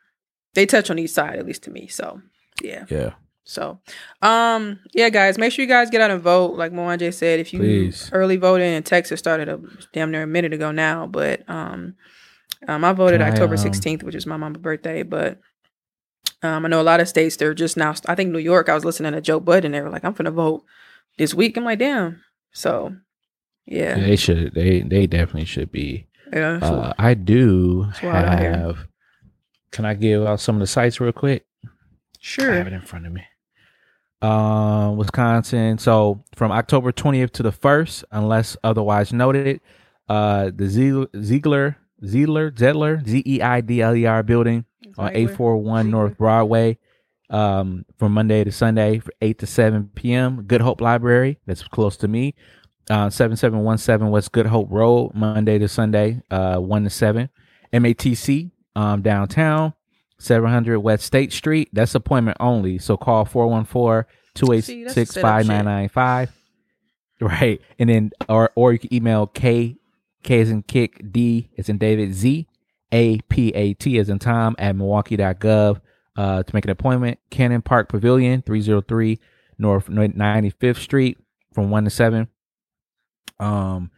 they 0.53 0.65
touch 0.65 0.89
on 0.89 0.99
each 0.99 1.11
side 1.11 1.37
at 1.39 1.45
least 1.45 1.63
to 1.63 1.71
me 1.71 1.87
so 1.87 2.21
yeah 2.61 2.85
Yeah, 2.89 3.13
so 3.43 3.79
um 4.21 4.79
yeah 4.93 5.09
guys 5.09 5.37
make 5.37 5.51
sure 5.51 5.63
you 5.63 5.69
guys 5.69 5.89
get 5.89 6.01
out 6.01 6.11
and 6.11 6.21
vote 6.21 6.55
like 6.55 6.71
Mwanje 6.71 7.13
said 7.13 7.39
if 7.39 7.53
you 7.53 7.59
Please. 7.59 8.09
early 8.13 8.37
voting 8.37 8.71
in 8.73 8.83
Texas 8.83 9.19
started 9.19 9.49
a 9.49 9.59
damn 9.93 10.11
near 10.11 10.23
a 10.23 10.27
minute 10.27 10.53
ago 10.53 10.71
now 10.71 11.07
but 11.07 11.47
um 11.49 11.95
um 12.67 12.83
I 12.85 12.93
voted 12.93 13.21
I, 13.21 13.29
October 13.29 13.55
um, 13.55 13.61
16th 13.63 14.03
which 14.03 14.15
is 14.15 14.25
my 14.25 14.37
mom's 14.37 14.57
birthday 14.59 15.03
but 15.03 15.39
um 16.43 16.65
I 16.65 16.69
know 16.69 16.81
a 16.81 16.83
lot 16.83 16.99
of 16.99 17.09
states 17.09 17.35
they're 17.37 17.53
just 17.53 17.75
now 17.77 17.93
I 18.07 18.15
think 18.15 18.31
New 18.31 18.39
York 18.39 18.69
I 18.69 18.73
was 18.75 18.85
listening 18.85 19.13
to 19.13 19.21
Joe 19.21 19.39
Budden 19.39 19.71
they 19.71 19.81
were 19.81 19.89
like 19.89 20.05
I'm 20.05 20.13
gonna 20.13 20.31
vote 20.31 20.63
this 21.17 21.33
week 21.33 21.57
I'm 21.57 21.63
like 21.65 21.79
damn 21.79 22.21
so 22.51 22.95
yeah 23.65 23.95
they 23.97 24.15
should. 24.15 24.53
They 24.53 24.81
they 24.81 25.07
definitely 25.07 25.45
should 25.45 25.71
be. 25.71 26.07
yeah 26.31 26.59
Uh, 26.61 26.93
I 26.99 27.13
do 27.13 27.87
wild 28.03 28.25
out 28.25 28.39
here. 28.39 28.53
have. 28.53 28.87
Can 29.73 29.85
I 29.85 29.95
give 29.95 30.23
out 30.23 30.39
some 30.39 30.55
of 30.55 30.59
the 30.59 30.67
sites 30.67 31.01
real 31.01 31.11
quick? 31.11 31.45
I 31.65 31.69
sure 32.19 32.53
have 32.53 32.67
it 32.67 32.73
in 32.73 32.81
front 32.81 33.07
of 33.07 33.11
me. 33.11 33.23
Uh, 34.21 34.93
Wisconsin. 34.95 35.79
So 35.79 36.23
from 36.35 36.51
October 36.51 36.91
20th 36.91 37.31
to 37.31 37.43
the 37.43 37.51
1st, 37.51 38.03
unless 38.11 38.55
otherwise 38.63 39.11
noted, 39.11 39.59
uh, 40.07 40.51
the 40.55 40.69
Ziegler, 40.69 41.07
Ziegler, 41.21 41.77
Ziegler, 42.05 42.51
Zeidler, 42.51 43.07
Z 43.07 43.23
E 43.25 43.41
I 43.41 43.61
D 43.61 43.81
L 43.81 43.95
E 43.95 44.05
R 44.05 44.21
building 44.21 44.65
on 44.97 45.07
Ziegler. 45.09 45.31
841 45.31 45.89
North 45.89 46.17
Broadway 46.19 46.77
um, 47.31 47.83
from 47.97 48.13
Monday 48.13 48.43
to 48.43 48.51
Sunday 48.51 48.99
from 48.99 49.11
8 49.21 49.39
to 49.39 49.47
7 49.47 49.89
p.m. 49.95 50.43
Good 50.43 50.61
Hope 50.61 50.81
Library, 50.81 51.39
that's 51.47 51.63
close 51.63 51.97
to 51.97 52.07
me. 52.07 52.35
Uh, 52.91 53.09
7717 53.09 54.11
West 54.11 54.31
Good 54.31 54.45
Hope 54.45 54.67
Road, 54.69 55.13
Monday 55.15 55.57
to 55.57 55.67
Sunday, 55.67 56.21
uh, 56.29 56.57
1 56.57 56.83
to 56.83 56.89
7. 56.91 57.29
MATC 57.73 58.51
um, 58.75 59.01
downtown, 59.01 59.73
700 60.19 60.79
West 60.79 61.05
State 61.05 61.33
Street. 61.33 61.69
That's 61.73 61.95
appointment 61.95 62.37
only. 62.39 62.77
So 62.77 62.97
call 62.97 63.25
414 63.25 64.11
286 64.35 65.13
5995. 65.15 66.31
Right. 67.21 67.61
And 67.79 67.89
then, 67.89 68.11
or, 68.27 68.51
or 68.55 68.73
you 68.73 68.79
can 68.79 68.93
email 68.93 69.27
K, 69.27 69.77
K 70.23 70.39
is 70.39 70.49
in 70.49 70.63
kick, 70.63 71.09
D 71.09 71.49
is 71.55 71.69
in 71.69 71.77
David, 71.77 72.13
Z, 72.13 72.47
A 72.91 73.19
P 73.29 73.49
A 73.51 73.73
T 73.75 73.97
is 73.97 74.09
in 74.09 74.19
Tom 74.19 74.55
at 74.59 74.75
Milwaukee.gov 74.75 75.79
uh, 76.17 76.43
to 76.43 76.55
make 76.55 76.65
an 76.65 76.71
appointment. 76.71 77.19
Cannon 77.29 77.61
Park 77.61 77.87
Pavilion, 77.87 78.41
303 78.41 79.19
North 79.57 79.87
95th 79.87 80.77
Street 80.77 81.17
from 81.53 81.69
1 81.69 81.85
to 81.85 81.89
7. 81.89 82.27
Um, 83.39 83.91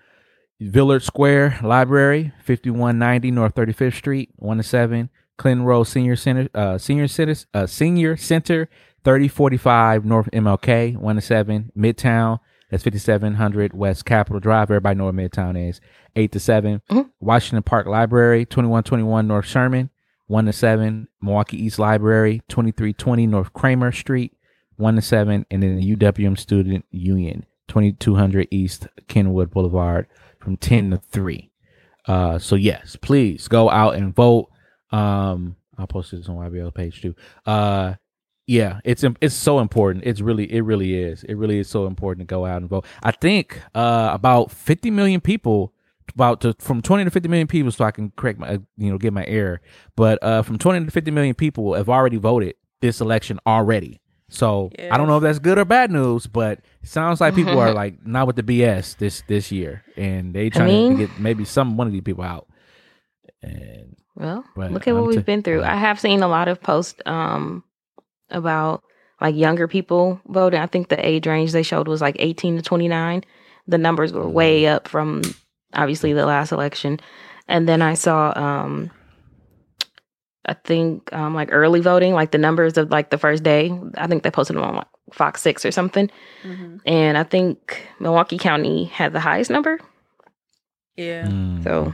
Villard 0.59 1.03
Square 1.03 1.59
Library, 1.61 2.31
5190 2.43 3.31
North 3.31 3.55
35th 3.55 3.95
Street, 3.95 4.29
1 4.37 4.57
to 4.57 4.63
7. 4.63 5.09
Clinton 5.37 5.65
Rose 5.65 5.89
Senior 5.89 6.15
Center, 6.15 6.47
uh, 6.55 6.77
Senior 6.77 7.09
Center, 7.09 7.35
uh, 7.53 7.67
Senior 7.67 8.15
Center, 8.15 8.69
3045 9.03 10.05
North 10.05 10.29
MLK, 10.31 10.95
1 10.95 11.15
to 11.15 11.21
7. 11.21 11.71
Midtown, 11.77 12.39
that's 12.71 12.83
5700 12.83 13.73
West 13.73 14.05
Capitol 14.05 14.39
Drive. 14.39 14.71
Everybody 14.71 14.97
know 14.97 15.05
where 15.05 15.13
Midtown 15.13 15.69
is, 15.69 15.81
8 16.15 16.31
to 16.31 16.39
7. 16.39 16.81
Mhm. 16.89 17.09
Washington 17.19 17.63
Park 17.63 17.85
Library, 17.85 18.45
2121 18.45 19.27
North 19.27 19.45
Sherman, 19.45 19.89
1 20.27 20.45
to 20.45 20.53
7. 20.53 21.09
Milwaukee 21.21 21.61
East 21.63 21.79
Library, 21.79 22.41
2320 22.47 23.27
North 23.27 23.51
Cramer 23.51 23.91
Street, 23.91 24.31
1 24.77 24.95
to 24.95 25.01
7. 25.01 25.45
And 25.51 25.61
then 25.61 25.75
the 25.75 25.83
UWM 25.83 26.37
Student 26.37 26.85
Union, 26.91 27.45
2200 27.67 28.47
East 28.51 28.87
Kenwood 29.09 29.51
Boulevard 29.51 30.07
from 30.45 30.57
10 30.57 30.91
to 30.91 30.97
3. 30.97 31.51
Uh, 32.07 32.37
so 32.37 32.55
yes, 32.55 32.95
please 32.95 33.47
go 33.47 33.69
out 33.69 33.95
and 33.95 34.15
vote. 34.15 34.49
Um, 34.91 35.55
I'll 35.77 35.87
post 35.87 36.11
this 36.11 36.29
on 36.29 36.35
YBL 36.35 36.73
page 36.73 37.01
too. 37.01 37.15
Uh, 37.45 37.95
yeah, 38.47 38.79
it's 38.85 39.03
it's 39.21 39.33
so 39.33 39.57
important. 39.57 40.03
It's 40.05 40.21
really 40.21 40.45
it 40.53 40.61
really 40.61 40.93
is. 40.93 41.23
It 41.23 41.33
really 41.33 41.57
is 41.57 41.67
so 41.67 41.87
important 41.87 42.29
to 42.29 42.31
go 42.31 42.45
out 42.45 42.61
and 42.61 42.69
vote. 42.69 42.85
I 43.01 43.09
think 43.09 43.59
uh 43.73 44.11
about 44.13 44.51
50 44.51 44.91
million 44.91 45.19
people 45.19 45.73
about 46.13 46.41
to, 46.41 46.55
from 46.59 46.83
20 46.83 47.05
to 47.05 47.09
50 47.09 47.27
million 47.27 47.47
people 47.47 47.71
so 47.71 47.83
I 47.83 47.89
can 47.89 48.11
correct 48.15 48.37
my 48.37 48.47
uh, 48.49 48.57
you 48.77 48.91
know 48.91 48.99
get 48.99 49.13
my 49.13 49.25
error. 49.25 49.61
But 49.95 50.21
uh 50.21 50.43
from 50.43 50.59
20 50.59 50.85
to 50.85 50.91
50 50.91 51.09
million 51.09 51.33
people 51.33 51.73
have 51.73 51.89
already 51.89 52.17
voted 52.17 52.53
this 52.81 53.01
election 53.01 53.39
already. 53.47 53.99
So 54.29 54.71
I 54.91 54.97
don't 54.97 55.07
know 55.07 55.17
if 55.17 55.23
that's 55.23 55.39
good 55.39 55.57
or 55.59 55.65
bad 55.65 55.91
news, 55.91 56.25
but 56.27 56.59
it 56.81 56.89
sounds 56.89 57.21
like 57.21 57.35
people 57.35 57.59
are 57.59 57.73
like 57.81 58.05
not 58.05 58.25
with 58.27 58.35
the 58.35 58.43
BS 58.43 58.97
this 58.97 59.21
this 59.27 59.51
year, 59.51 59.83
and 59.95 60.33
they 60.33 60.49
trying 60.49 60.67
mean- 60.67 60.97
to 60.97 61.07
get 61.07 61.19
maybe 61.19 61.45
some 61.45 61.77
one 61.77 61.87
of 61.87 61.93
these 61.93 62.01
people 62.01 62.23
out. 62.23 62.47
And 63.43 63.95
Well, 64.15 64.43
look 64.55 64.87
at 64.87 64.91
I'm 64.91 64.95
what 64.97 65.07
we've 65.07 65.17
t- 65.17 65.23
been 65.23 65.43
through. 65.43 65.63
I 65.63 65.75
have 65.75 65.99
seen 65.99 66.23
a 66.23 66.27
lot 66.27 66.47
of 66.47 66.61
posts 66.61 66.99
um 67.05 67.63
about 68.31 68.81
like 69.21 69.35
younger 69.35 69.67
people 69.67 70.19
voting. 70.27 70.59
I 70.59 70.65
think 70.67 70.89
the 70.89 71.05
age 71.05 71.27
range 71.27 71.51
they 71.51 71.63
showed 71.63 71.87
was 71.87 72.01
like 72.01 72.15
18 72.19 72.57
to 72.57 72.61
29. 72.63 73.23
The 73.67 73.77
numbers 73.77 74.11
were 74.11 74.27
way 74.27 74.67
up 74.67 74.87
from 74.87 75.21
obviously 75.73 76.13
the 76.13 76.25
last 76.25 76.51
election. 76.51 76.99
And 77.47 77.69
then 77.69 77.81
I 77.83 77.93
saw 77.93 78.33
um 78.35 78.89
I 80.45 80.53
think 80.53 81.11
um 81.13 81.33
like 81.33 81.49
early 81.51 81.79
voting, 81.81 82.13
like 82.13 82.31
the 82.31 82.37
numbers 82.37 82.77
of 82.77 82.91
like 82.91 83.09
the 83.09 83.17
first 83.17 83.43
day. 83.43 83.71
I 83.97 84.07
think 84.07 84.23
they 84.23 84.31
posted 84.31 84.55
them 84.55 84.63
on 84.63 84.75
like 84.75 84.87
Fox 85.13 85.41
6 85.41 85.65
or 85.65 85.71
something. 85.71 86.09
Mm-hmm. 86.43 86.77
And 86.85 87.17
I 87.17 87.23
think 87.23 87.87
Milwaukee 87.99 88.37
County 88.37 88.85
had 88.85 89.13
the 89.13 89.19
highest 89.19 89.49
number. 89.51 89.79
Yeah. 90.95 91.25
mm, 91.27 91.63
So 91.63 91.93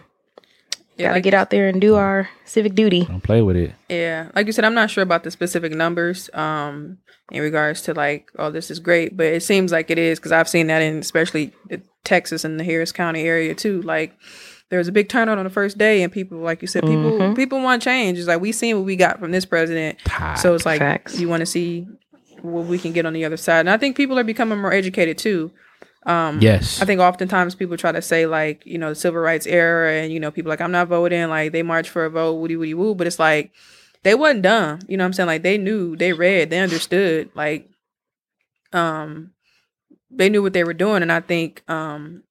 Yeah, 0.97 1.07
gotta 1.07 1.15
like- 1.15 1.23
get 1.23 1.33
out 1.33 1.49
there 1.49 1.67
and 1.67 1.81
do 1.81 1.95
our 1.95 2.29
civic 2.45 2.75
duty. 2.75 3.05
don't 3.05 3.21
play 3.23 3.41
with 3.41 3.55
it. 3.55 3.73
Yeah, 3.89 4.29
like 4.35 4.45
you 4.47 4.51
said, 4.53 4.65
I'm 4.65 4.73
not 4.75 4.89
sure 4.91 5.01
about 5.03 5.23
the 5.23 5.31
specific 5.31 5.71
numbers 5.73 6.29
um, 6.33 6.97
in 7.31 7.41
regards 7.41 7.81
to 7.83 7.93
like, 7.93 8.29
oh, 8.37 8.51
this 8.51 8.69
is 8.69 8.79
great, 8.79 9.15
but 9.17 9.25
it 9.27 9.43
seems 9.43 9.71
like 9.71 9.89
it 9.89 9.97
is 9.97 10.19
because 10.19 10.31
I've 10.31 10.49
seen 10.49 10.67
that 10.67 10.81
in 10.81 10.99
especially 10.99 11.53
Texas 12.03 12.43
and 12.43 12.59
the 12.59 12.63
Harris 12.63 12.91
County 12.91 13.23
area 13.23 13.55
too. 13.55 13.81
Like, 13.81 14.13
there 14.71 14.79
was 14.79 14.87
a 14.87 14.91
big 14.91 15.07
turnout 15.09 15.37
on 15.37 15.43
the 15.43 15.49
first 15.51 15.77
day, 15.77 16.01
and 16.01 16.11
people, 16.11 16.39
like 16.39 16.61
you 16.63 16.67
said, 16.67 16.81
people 16.83 17.11
Mhm. 17.11 17.35
people 17.35 17.61
want 17.61 17.83
change. 17.83 18.17
It's 18.17 18.27
like 18.27 18.41
we 18.41 18.51
seen 18.51 18.77
what 18.77 18.85
we 18.85 18.95
got 18.95 19.19
from 19.19 19.29
this 19.31 19.45
president, 19.45 19.99
so 20.37 20.55
it's 20.55 20.65
like 20.65 20.79
Facts. 20.79 21.19
you 21.19 21.27
want 21.29 21.41
to 21.41 21.45
see 21.45 21.85
what 22.41 22.65
we 22.65 22.79
can 22.79 22.91
get 22.91 23.05
on 23.05 23.13
the 23.13 23.23
other 23.25 23.37
side. 23.37 23.59
And 23.59 23.69
I 23.69 23.77
think 23.77 23.95
people 23.95 24.17
are 24.17 24.23
becoming 24.23 24.57
more 24.59 24.73
educated 24.73 25.17
too. 25.19 25.51
Um, 26.07 26.39
yes, 26.41 26.81
I 26.81 26.85
think 26.85 26.99
oftentimes 26.99 27.53
people 27.53 27.77
try 27.77 27.91
to 27.91 28.01
say 28.01 28.25
like, 28.25 28.65
you 28.65 28.79
know, 28.79 28.89
the 28.89 28.95
civil 28.95 29.21
rights 29.21 29.45
era 29.45 29.91
and, 30.01 30.11
you 30.11 30.19
know, 30.19 30.31
people 30.31 30.49
like, 30.49 30.59
I'm 30.61 30.71
not 30.71 30.87
voting, 30.87 31.27
like 31.29 31.51
they 31.51 31.61
march 31.61 31.89
for 31.89 32.05
a 32.05 32.09
vote, 32.09 32.35
woody 32.39 32.55
woody 32.55 32.73
woo. 32.73 32.95
But 32.95 33.05
it's 33.05 33.19
like 33.19 33.51
they 34.03 34.15
wasn't 34.15 34.41
dumb. 34.41 34.79
You 34.87 34.97
know 34.97 35.03
what 35.03 35.07
I'm 35.07 35.13
saying? 35.13 35.27
Like 35.27 35.43
they 35.43 35.59
knew, 35.59 35.95
they 35.95 36.13
read, 36.13 36.49
they 36.49 36.57
understood. 36.59 37.29
Like 37.35 37.69
um 38.73 39.31
they 40.09 40.29
knew 40.29 40.41
what 40.41 40.53
they 40.53 40.63
were 40.63 40.73
doing. 40.73 41.01
And 41.03 41.11
I 41.11 41.19
think 41.19 41.61
um 41.69 42.23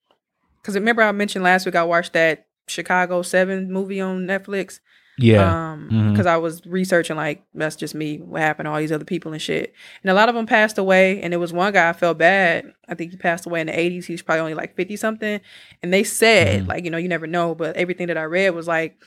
because 0.60 0.74
remember 0.74 1.02
I 1.02 1.12
mentioned 1.12 1.44
last 1.44 1.66
week 1.66 1.74
I 1.76 1.82
watched 1.84 2.12
that 2.14 2.46
Chicago 2.68 3.22
Seven 3.22 3.72
movie 3.72 4.00
on 4.00 4.26
Netflix. 4.26 4.80
yeah, 5.18 5.72
Um, 5.72 6.10
because 6.12 6.24
I 6.26 6.36
was 6.38 6.64
researching 6.66 7.16
like 7.16 7.42
that's 7.52 7.76
just 7.76 7.94
me, 7.94 8.18
what 8.18 8.40
happened 8.40 8.66
to 8.66 8.70
all 8.70 8.78
these 8.78 8.92
other 8.92 9.04
people 9.04 9.32
and 9.32 9.42
shit. 9.42 9.74
And 10.02 10.10
a 10.10 10.14
lot 10.14 10.28
of 10.30 10.34
them 10.34 10.46
passed 10.46 10.78
away. 10.78 11.20
And 11.20 11.32
there 11.32 11.40
was 11.40 11.52
one 11.52 11.72
guy 11.72 11.88
I 11.90 11.92
felt 11.92 12.16
bad. 12.18 12.72
I 12.88 12.94
think 12.94 13.10
he 13.10 13.16
passed 13.18 13.44
away 13.44 13.60
in 13.60 13.66
the 13.66 13.78
eighties. 13.78 14.06
He's 14.06 14.22
probably 14.22 14.40
only 14.40 14.54
like 14.54 14.76
fifty 14.76 14.96
something. 14.96 15.40
And 15.82 15.92
they 15.92 16.04
said, 16.04 16.64
Mhm. 16.64 16.68
like, 16.68 16.84
you 16.84 16.90
know, 16.90 16.96
you 16.98 17.08
never 17.08 17.26
know, 17.26 17.54
but 17.54 17.76
everything 17.76 18.06
that 18.06 18.16
I 18.16 18.22
read 18.24 18.50
was 18.54 18.66
like 18.68 19.02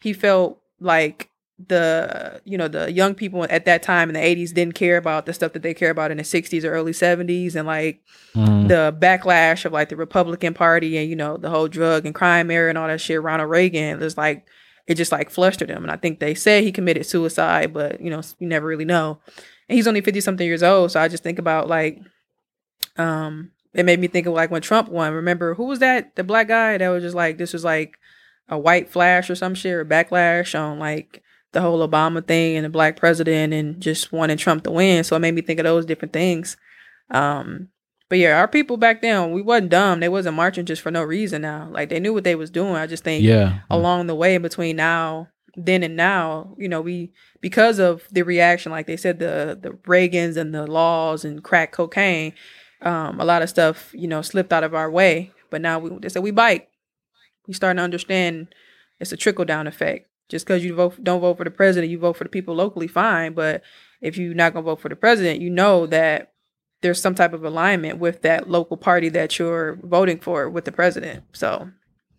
he 0.00 0.12
felt 0.12 0.60
like 0.78 1.30
the 1.58 2.40
you 2.44 2.58
know 2.58 2.68
the 2.68 2.92
young 2.92 3.14
people 3.14 3.46
at 3.48 3.64
that 3.64 3.82
time 3.82 4.10
in 4.10 4.14
the 4.14 4.20
80s 4.20 4.52
didn't 4.52 4.74
care 4.74 4.98
about 4.98 5.24
the 5.24 5.32
stuff 5.32 5.54
that 5.54 5.62
they 5.62 5.72
care 5.72 5.88
about 5.90 6.10
in 6.10 6.18
the 6.18 6.22
60s 6.22 6.64
or 6.64 6.70
early 6.72 6.92
70s 6.92 7.54
and 7.56 7.66
like 7.66 8.02
Mhm. 8.34 8.68
the 8.68 8.94
backlash 9.00 9.64
of 9.64 9.72
like 9.72 9.88
the 9.88 9.96
Republican 9.96 10.52
Party 10.52 10.98
and 10.98 11.08
you 11.08 11.16
know 11.16 11.38
the 11.38 11.48
whole 11.48 11.66
drug 11.68 12.04
and 12.04 12.14
crime 12.14 12.50
era 12.50 12.68
and 12.68 12.76
all 12.76 12.88
that 12.88 13.00
shit. 13.00 13.22
Ronald 13.22 13.48
Reagan 13.48 13.98
was 14.00 14.18
like 14.18 14.44
it 14.86 14.94
just 14.96 15.10
like 15.12 15.30
flustered 15.30 15.70
him, 15.70 15.82
and 15.82 15.90
I 15.90 15.96
think 15.96 16.20
they 16.20 16.34
said 16.34 16.62
he 16.62 16.70
committed 16.72 17.06
suicide, 17.06 17.72
but 17.72 18.00
you 18.02 18.10
know 18.10 18.20
you 18.38 18.46
never 18.46 18.66
really 18.66 18.84
know. 18.84 19.18
And 19.68 19.76
he's 19.76 19.86
only 19.88 20.02
fifty 20.02 20.20
something 20.20 20.46
years 20.46 20.62
old, 20.62 20.92
so 20.92 21.00
I 21.00 21.08
just 21.08 21.22
think 21.22 21.38
about 21.38 21.68
like, 21.68 21.98
um, 22.96 23.50
it 23.74 23.84
made 23.84 23.98
me 24.00 24.06
think 24.08 24.26
of 24.26 24.34
like 24.34 24.50
when 24.50 24.62
Trump 24.62 24.88
won. 24.88 25.12
Remember 25.12 25.54
who 25.54 25.64
was 25.64 25.78
that? 25.80 26.16
The 26.16 26.24
black 26.24 26.48
guy 26.48 26.78
that 26.78 26.88
was 26.88 27.02
just 27.02 27.16
like 27.16 27.38
this 27.38 27.52
was 27.52 27.64
like 27.64 27.96
a 28.48 28.58
white 28.58 28.88
flash 28.90 29.28
or 29.28 29.34
some 29.34 29.54
shit 29.54 29.72
or 29.72 29.84
backlash 29.84 30.58
on 30.58 30.78
like 30.78 31.22
the 31.52 31.60
whole 31.60 31.86
Obama 31.86 32.26
thing 32.26 32.56
and 32.56 32.64
the 32.64 32.70
black 32.70 32.96
president 32.96 33.52
and 33.52 33.80
just 33.80 34.12
wanting 34.12 34.36
Trump 34.36 34.64
to 34.64 34.70
win. 34.70 35.04
So 35.04 35.16
it 35.16 35.20
made 35.20 35.34
me 35.34 35.42
think 35.42 35.60
of 35.60 35.64
those 35.64 35.86
different 35.86 36.12
things. 36.12 36.56
Um, 37.10 37.68
but 38.08 38.18
yeah, 38.18 38.38
our 38.38 38.48
people 38.48 38.76
back 38.76 39.02
then, 39.02 39.32
we 39.32 39.42
wasn't 39.42 39.70
dumb. 39.70 40.00
They 40.00 40.08
wasn't 40.08 40.36
marching 40.36 40.64
just 40.64 40.82
for 40.82 40.90
no 40.90 41.02
reason 41.02 41.42
now. 41.42 41.68
Like 41.70 41.88
they 41.88 41.98
knew 41.98 42.12
what 42.12 42.24
they 42.24 42.34
was 42.36 42.50
doing. 42.50 42.76
I 42.76 42.86
just 42.86 43.04
think 43.04 43.24
yeah, 43.24 43.60
along 43.68 44.06
the 44.06 44.14
way 44.14 44.38
between 44.38 44.76
now, 44.76 45.28
then 45.56 45.82
and 45.82 45.96
now, 45.96 46.54
you 46.56 46.68
know, 46.68 46.80
we 46.80 47.12
because 47.40 47.78
of 47.78 48.06
the 48.12 48.22
reaction, 48.22 48.70
like 48.70 48.86
they 48.86 48.96
said, 48.96 49.18
the 49.18 49.58
the 49.60 49.70
Reagans 49.70 50.36
and 50.36 50.54
the 50.54 50.66
laws 50.66 51.24
and 51.24 51.42
crack 51.42 51.72
cocaine, 51.72 52.32
um, 52.82 53.20
a 53.20 53.24
lot 53.24 53.42
of 53.42 53.48
stuff, 53.48 53.90
you 53.92 54.06
know, 54.06 54.22
slipped 54.22 54.52
out 54.52 54.64
of 54.64 54.74
our 54.74 54.90
way. 54.90 55.32
But 55.50 55.60
now 55.60 55.78
we 55.80 55.90
they 55.98 56.08
said 56.08 56.22
we 56.22 56.30
bike. 56.30 56.68
We 57.48 57.54
starting 57.54 57.78
to 57.78 57.84
understand 57.84 58.54
it's 59.00 59.12
a 59.12 59.16
trickle 59.16 59.44
down 59.44 59.66
effect. 59.66 60.05
Just 60.28 60.46
because 60.46 60.64
you 60.64 60.74
vote 60.74 61.02
don't 61.02 61.20
vote 61.20 61.36
for 61.36 61.44
the 61.44 61.50
president, 61.50 61.90
you 61.90 61.98
vote 61.98 62.16
for 62.16 62.24
the 62.24 62.30
people 62.30 62.54
locally, 62.54 62.88
fine. 62.88 63.32
But 63.32 63.62
if 64.00 64.16
you're 64.16 64.34
not 64.34 64.52
gonna 64.52 64.64
vote 64.64 64.80
for 64.80 64.88
the 64.88 64.96
president, 64.96 65.40
you 65.40 65.50
know 65.50 65.86
that 65.86 66.32
there's 66.82 67.00
some 67.00 67.14
type 67.14 67.32
of 67.32 67.44
alignment 67.44 67.98
with 67.98 68.22
that 68.22 68.50
local 68.50 68.76
party 68.76 69.08
that 69.10 69.38
you're 69.38 69.76
voting 69.82 70.18
for 70.18 70.48
with 70.50 70.64
the 70.64 70.72
president. 70.72 71.24
So 71.32 71.70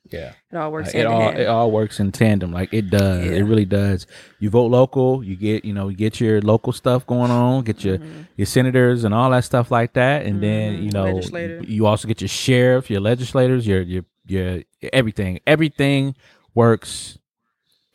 yeah. 0.10 0.34
it 0.52 0.56
all 0.56 0.72
works 0.72 0.94
it 0.94 1.02
in 1.02 1.08
all 1.08 1.22
hand. 1.22 1.38
it 1.38 1.48
all 1.48 1.70
works 1.70 2.00
in 2.00 2.12
tandem 2.14 2.52
like 2.54 2.74
it 2.74 2.90
does 2.90 3.26
Yeah. 3.26 3.32
it 3.34 3.42
really 3.44 3.66
does 3.66 4.08
you 4.40 4.50
vote 4.50 4.68
local 4.72 5.22
you 5.22 5.36
get 5.36 5.66
you 5.66 5.74
know 5.74 5.90
you 5.90 5.98
get 5.98 6.22
your 6.22 6.42
local 6.42 6.72
stuff 6.72 7.06
going 7.06 7.30
on 7.30 7.64
get 7.66 7.84
your 7.84 8.00
your 8.38 8.46
senators 8.46 9.04
and 9.04 9.14
all 9.14 9.30
that 9.32 9.44
stuff 9.44 9.70
like 9.70 9.94
that 9.94 10.26
and 10.26 10.42
then 10.42 10.78
Mhm. 10.78 10.84
you 10.84 10.92
know 10.92 11.60
you 11.62 11.86
also 11.86 12.08
get 12.08 12.22
your 12.22 12.30
sheriff 12.30 12.90
your 12.90 13.02
legislators 13.02 13.68
your 13.68 13.82
your 13.82 14.04
your 14.26 14.64
everything 14.94 15.40
everything 15.46 16.16
works 16.56 17.18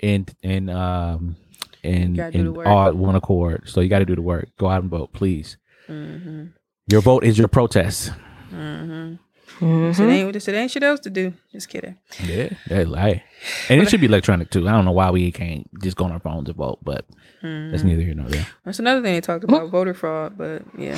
in 0.02 0.26
in 0.42 0.68
um 0.68 1.36
in, 1.82 2.14
gotta 2.14 2.32
do 2.32 2.38
the 2.38 2.44
in 2.50 2.54
work. 2.54 2.66
all 2.66 2.92
one 2.92 3.14
accord 3.16 3.62
so 3.68 3.80
you 3.80 3.88
got 3.88 3.98
to 4.00 4.04
do 4.04 4.14
the 4.14 4.22
work 4.22 4.48
go 4.58 4.68
out 4.68 4.82
and 4.82 4.90
vote 4.90 5.12
please 5.12 5.56
Mm-hmm. 5.88 6.44
your 6.88 7.00
vote 7.00 7.24
is 7.24 7.38
your 7.38 7.48
protest 7.48 8.12
Mm-hmm. 8.52 9.14
Mhm. 9.60 9.94
So 9.94 10.08
it 10.08 10.12
ain't 10.12 10.36
it 10.36 10.48
ain't 10.54 10.70
shit 10.70 10.82
else 10.82 11.00
to 11.00 11.10
do. 11.10 11.34
Just 11.52 11.68
kidding. 11.68 11.96
Yeah, 12.24 12.50
yeah, 12.70 12.84
like, 12.86 13.22
and 13.68 13.80
it 13.80 13.88
should 13.88 14.00
be 14.00 14.06
electronic 14.06 14.50
too. 14.50 14.66
I 14.68 14.72
don't 14.72 14.84
know 14.84 14.92
why 14.92 15.10
we 15.10 15.30
can't 15.30 15.68
just 15.82 15.96
go 15.96 16.04
on 16.06 16.12
our 16.12 16.18
phones 16.20 16.48
and 16.48 16.56
vote, 16.56 16.78
but 16.82 17.04
that's 17.42 17.82
neither 17.82 18.02
here 18.02 18.14
nor 18.14 18.28
there. 18.28 18.46
That's 18.64 18.78
another 18.78 19.02
thing 19.02 19.14
they 19.14 19.20
talked 19.20 19.44
about 19.44 19.70
voter 19.70 19.94
fraud, 19.94 20.36
but 20.36 20.62
yeah. 20.76 20.96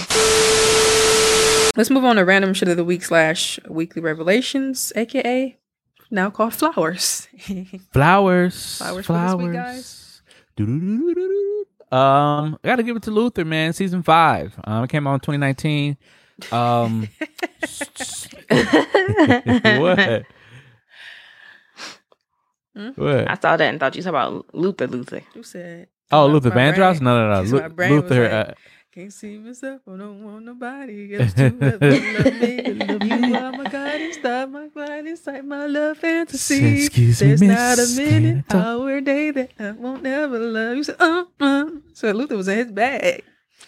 Let's 1.76 1.90
move 1.90 2.04
on 2.04 2.16
to 2.16 2.24
random 2.24 2.54
shit 2.54 2.68
of 2.68 2.76
the 2.76 2.84
week 2.84 3.02
slash 3.04 3.58
weekly 3.68 4.00
revelations, 4.00 4.92
aka 4.94 5.56
now 6.14 6.30
called 6.30 6.54
flowers. 6.54 7.28
Flowers, 7.92 8.78
Flowers 8.78 9.06
flowers, 9.06 9.06
for 9.06 9.12
this 9.14 9.34
week, 9.34 9.52
guys. 9.52 10.22
Um, 11.92 12.58
I 12.64 12.68
got 12.68 12.76
to 12.76 12.82
give 12.82 12.96
it 12.96 13.02
to 13.04 13.10
Luther, 13.10 13.44
man. 13.44 13.72
Season 13.72 14.02
five. 14.02 14.54
Um, 14.64 14.84
it 14.84 14.90
came 14.90 15.06
out 15.06 15.14
in 15.14 15.20
2019. 15.20 15.96
Um, 16.50 17.08
what? 18.48 20.24
Hmm? 22.74 22.88
What? 22.96 23.30
I 23.30 23.34
saw 23.40 23.56
that 23.56 23.60
and 23.60 23.78
thought 23.78 23.94
you 23.94 24.02
talking 24.02 24.08
about 24.08 24.54
Luther 24.54 24.86
Luther. 24.88 25.20
Who 25.34 25.42
said? 25.44 25.88
Oh, 26.10 26.26
Luther 26.26 26.50
my 26.50 26.56
Vandross? 26.56 27.00
No, 27.00 27.16
no, 27.16 27.42
no. 27.42 27.42
Lu- 27.50 27.60
my 27.60 27.68
brain 27.68 27.92
was 27.92 28.02
Luther. 28.02 28.22
like, 28.24 28.48
uh, 28.48 28.54
Can't 28.94 29.12
see 29.12 29.38
myself. 29.38 29.80
I 29.88 29.96
don't 29.96 30.22
want 30.22 30.44
nobody 30.44 31.16
else 31.16 31.34
to 31.34 31.46
ever 31.46 31.70
love 31.80 31.80
me. 31.80 32.62
Love 32.74 33.02
You 33.02 33.34
are 33.34 33.50
my 33.50 33.64
guiding 33.64 34.12
star, 34.12 34.46
my 34.46 34.68
guiding 34.72 35.16
sight, 35.16 35.44
my 35.44 35.66
love 35.66 35.98
fantasy. 35.98 36.84
Excuse 36.84 37.20
me, 37.20 37.26
There's 37.26 37.42
not 37.42 37.78
a 37.80 37.88
minute, 37.96 38.48
can 38.48 38.60
I 38.60 38.62
talk? 38.62 38.66
hour, 38.66 39.00
day 39.00 39.32
that 39.32 39.50
I 39.58 39.72
won't 39.72 40.06
ever 40.06 40.38
love 40.38 40.76
you. 40.76 40.84
So, 40.84 40.94
uh, 41.00 41.24
uh. 41.40 41.70
so 41.92 42.12
Luther 42.12 42.36
was 42.36 42.46
in 42.46 42.58
his 42.58 42.70
bag. 42.70 43.24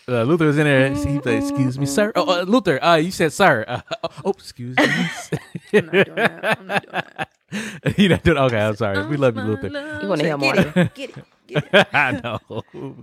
uh, 0.07 0.23
Luther 0.23 0.47
was 0.47 0.59
in 0.59 0.65
there. 0.65 0.91
He 0.91 1.21
said, 1.21 1.27
"Excuse 1.27 1.77
me, 1.77 1.87
sir." 1.87 2.13
Oh, 2.15 2.43
uh, 2.43 2.45
Luther. 2.45 2.79
Uh, 2.81 2.95
you 2.95 3.11
said, 3.11 3.33
"Sir." 3.33 3.65
Uh, 3.67 3.81
oh, 4.25 4.31
excuse 4.31 4.77
me. 4.77 4.85
I'm 5.73 5.87
not 5.87 5.93
doing 6.07 6.15
that. 6.15 6.59
I'm 6.61 6.67
not 6.69 6.83
doing 6.83 7.03
that. 7.03 7.29
You're 7.99 8.11
not 8.11 8.23
doing? 8.23 8.39
Okay, 8.39 8.61
I'm 8.61 8.77
sorry. 8.77 9.05
We 9.07 9.17
love 9.17 9.35
you, 9.37 9.43
Luther. 9.43 9.99
You 10.03 10.09
wanna 10.09 10.23
hear 10.23 10.37
more. 10.39 10.55
Get 10.55 10.77
it, 10.77 10.95
get 10.95 11.11
it. 11.19 11.25
I 11.93 12.13
know. 12.25 12.41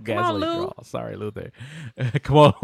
Gaslight 0.02 0.50
draw. 0.52 0.72
Sorry, 0.82 1.16
Luther. 1.16 1.52
Come 2.22 2.36
on. 2.38 2.54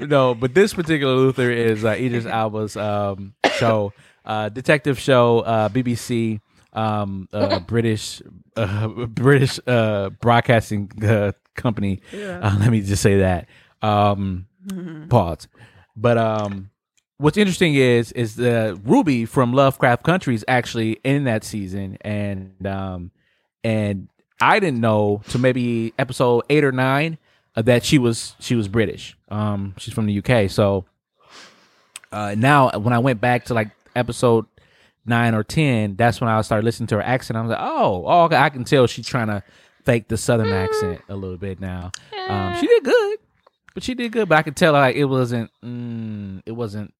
no, 0.00 0.34
but 0.34 0.54
this 0.54 0.74
particular 0.74 1.14
Luther 1.14 1.50
is 1.50 1.84
uh, 1.84 1.90
Idris 1.90 2.26
Elba's 2.26 2.76
um, 2.76 3.34
show, 3.46 3.92
uh, 4.24 4.48
detective 4.48 4.98
show, 4.98 5.40
uh, 5.40 5.68
BBC. 5.68 6.40
um, 6.72 7.28
uh, 7.32 7.60
British 7.60 8.22
uh, 8.56 8.88
British 8.88 9.58
uh, 9.66 10.10
broadcasting 10.10 10.90
uh, 11.04 11.32
company. 11.56 12.00
Uh, 12.12 12.56
let 12.60 12.70
me 12.70 12.80
just 12.82 13.02
say 13.02 13.18
that. 13.18 13.48
Um, 13.82 14.46
Pause. 15.08 15.48
But 15.96 16.18
um, 16.18 16.70
what's 17.18 17.36
interesting 17.36 17.74
is 17.74 18.12
is 18.12 18.36
the 18.36 18.80
Ruby 18.84 19.24
from 19.26 19.52
Lovecraft 19.52 20.02
Country 20.04 20.34
is 20.34 20.44
actually 20.48 20.92
in 21.04 21.24
that 21.24 21.44
season, 21.44 21.98
and 22.02 22.66
um, 22.66 23.10
and 23.64 24.08
I 24.42 24.58
didn't 24.58 24.80
know 24.80 25.22
to 25.28 25.38
maybe 25.38 25.94
episode 25.98 26.44
eight 26.50 26.64
or 26.64 26.72
nine 26.72 27.18
uh, 27.54 27.62
that 27.62 27.84
she 27.84 27.98
was 27.98 28.34
she 28.40 28.56
was 28.56 28.66
British. 28.66 29.16
Um, 29.28 29.74
she's 29.78 29.94
from 29.94 30.06
the 30.06 30.18
UK, 30.18 30.50
so 30.50 30.84
uh, 32.10 32.34
now 32.36 32.70
when 32.78 32.92
I 32.92 32.98
went 32.98 33.20
back 33.20 33.44
to 33.46 33.54
like 33.54 33.70
episode 33.94 34.46
nine 35.06 35.34
or 35.34 35.44
ten, 35.44 35.94
that's 35.94 36.20
when 36.20 36.28
I 36.28 36.40
started 36.42 36.64
listening 36.64 36.88
to 36.88 36.96
her 36.96 37.02
accent. 37.02 37.36
I 37.36 37.42
was 37.42 37.50
like, 37.50 37.60
oh, 37.60 38.04
oh, 38.06 38.24
okay, 38.24 38.36
I 38.36 38.48
can 38.50 38.64
tell 38.64 38.86
she's 38.88 39.06
trying 39.06 39.28
to 39.28 39.42
fake 39.84 40.08
the 40.08 40.16
southern 40.16 40.52
accent 40.52 41.00
a 41.08 41.14
little 41.14 41.36
bit 41.36 41.60
now. 41.60 41.92
Um, 42.28 42.56
she 42.58 42.66
did 42.66 42.84
good, 42.84 43.18
but 43.74 43.82
she 43.84 43.94
did 43.94 44.10
good. 44.10 44.28
But 44.28 44.38
I 44.38 44.42
could 44.42 44.56
tell 44.56 44.72
like 44.72 44.96
it 44.96 45.04
wasn't, 45.04 45.50
mm, 45.64 46.42
it 46.44 46.52
wasn't 46.52 46.92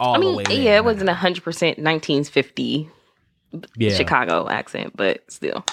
all 0.00 0.14
I 0.14 0.18
the 0.18 0.24
mean, 0.24 0.36
way. 0.36 0.44
yeah, 0.48 0.64
there. 0.64 0.76
it 0.78 0.84
wasn't 0.84 1.10
hundred 1.10 1.44
percent 1.44 1.78
1950 1.78 2.88
yeah, 3.76 3.94
Chicago 3.94 4.48
accent, 4.48 4.96
but 4.96 5.30
still. 5.30 5.64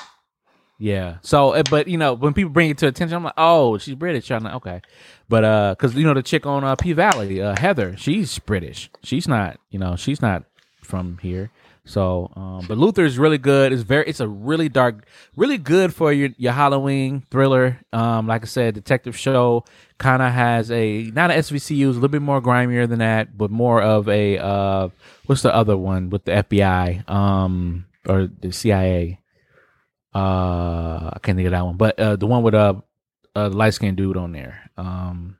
Yeah. 0.83 1.19
So, 1.21 1.51
uh, 1.51 1.63
but 1.69 1.87
you 1.87 1.97
know, 1.97 2.13
when 2.13 2.33
people 2.33 2.51
bring 2.51 2.69
it 2.69 2.77
to 2.79 2.87
attention, 2.87 3.15
I'm 3.15 3.23
like, 3.23 3.35
oh, 3.37 3.77
she's 3.77 3.95
British. 3.95 4.29
I'm 4.29 4.43
like, 4.43 4.55
okay. 4.55 4.81
But 5.29 5.45
uh, 5.45 5.75
because 5.77 5.95
you 5.95 6.03
know 6.03 6.13
the 6.13 6.21
chick 6.21 6.45
on 6.45 6.65
uh, 6.65 6.75
P 6.75 6.91
Valley, 6.91 7.41
uh, 7.41 7.55
Heather, 7.57 7.95
she's 7.95 8.37
British. 8.39 8.89
She's 9.01 9.25
not, 9.25 9.61
you 9.69 9.79
know, 9.79 9.95
she's 9.95 10.21
not 10.21 10.43
from 10.81 11.19
here. 11.19 11.51
So, 11.85 12.33
um, 12.35 12.65
but 12.67 12.77
Luther 12.77 13.05
is 13.05 13.17
really 13.17 13.37
good. 13.37 13.71
It's 13.71 13.83
very, 13.83 14.05
it's 14.07 14.19
a 14.19 14.27
really 14.27 14.67
dark, 14.67 15.05
really 15.37 15.57
good 15.57 15.93
for 15.95 16.11
your 16.11 16.31
your 16.35 16.51
Halloween 16.51 17.23
thriller. 17.31 17.79
Um, 17.93 18.27
like 18.27 18.41
I 18.41 18.45
said, 18.45 18.73
detective 18.73 19.17
show 19.17 19.63
kind 19.99 20.21
of 20.21 20.33
has 20.33 20.69
a 20.69 21.03
not 21.13 21.31
a 21.31 21.35
SVCU, 21.35 21.91
is 21.91 21.95
a 21.95 21.99
little 22.01 22.09
bit 22.09 22.21
more 22.21 22.41
grimier 22.41 22.87
than 22.87 22.99
that, 22.99 23.37
but 23.37 23.51
more 23.51 23.81
of 23.81 24.09
a 24.09 24.37
uh, 24.37 24.89
what's 25.27 25.43
the 25.43 25.55
other 25.55 25.77
one 25.77 26.09
with 26.09 26.25
the 26.25 26.31
FBI, 26.31 27.09
um, 27.09 27.85
or 28.05 28.27
the 28.27 28.51
CIA. 28.51 29.21
Uh, 30.13 31.09
I 31.13 31.17
can't 31.21 31.35
think 31.35 31.47
of 31.47 31.51
that 31.51 31.65
one, 31.65 31.77
but 31.77 31.99
uh, 31.99 32.15
the 32.15 32.27
one 32.27 32.43
with 32.43 32.53
uh, 32.53 32.75
a 33.35 33.49
light 33.49 33.73
skinned 33.73 33.97
dude 33.97 34.17
on 34.17 34.31
there, 34.31 34.69
um, 34.77 35.37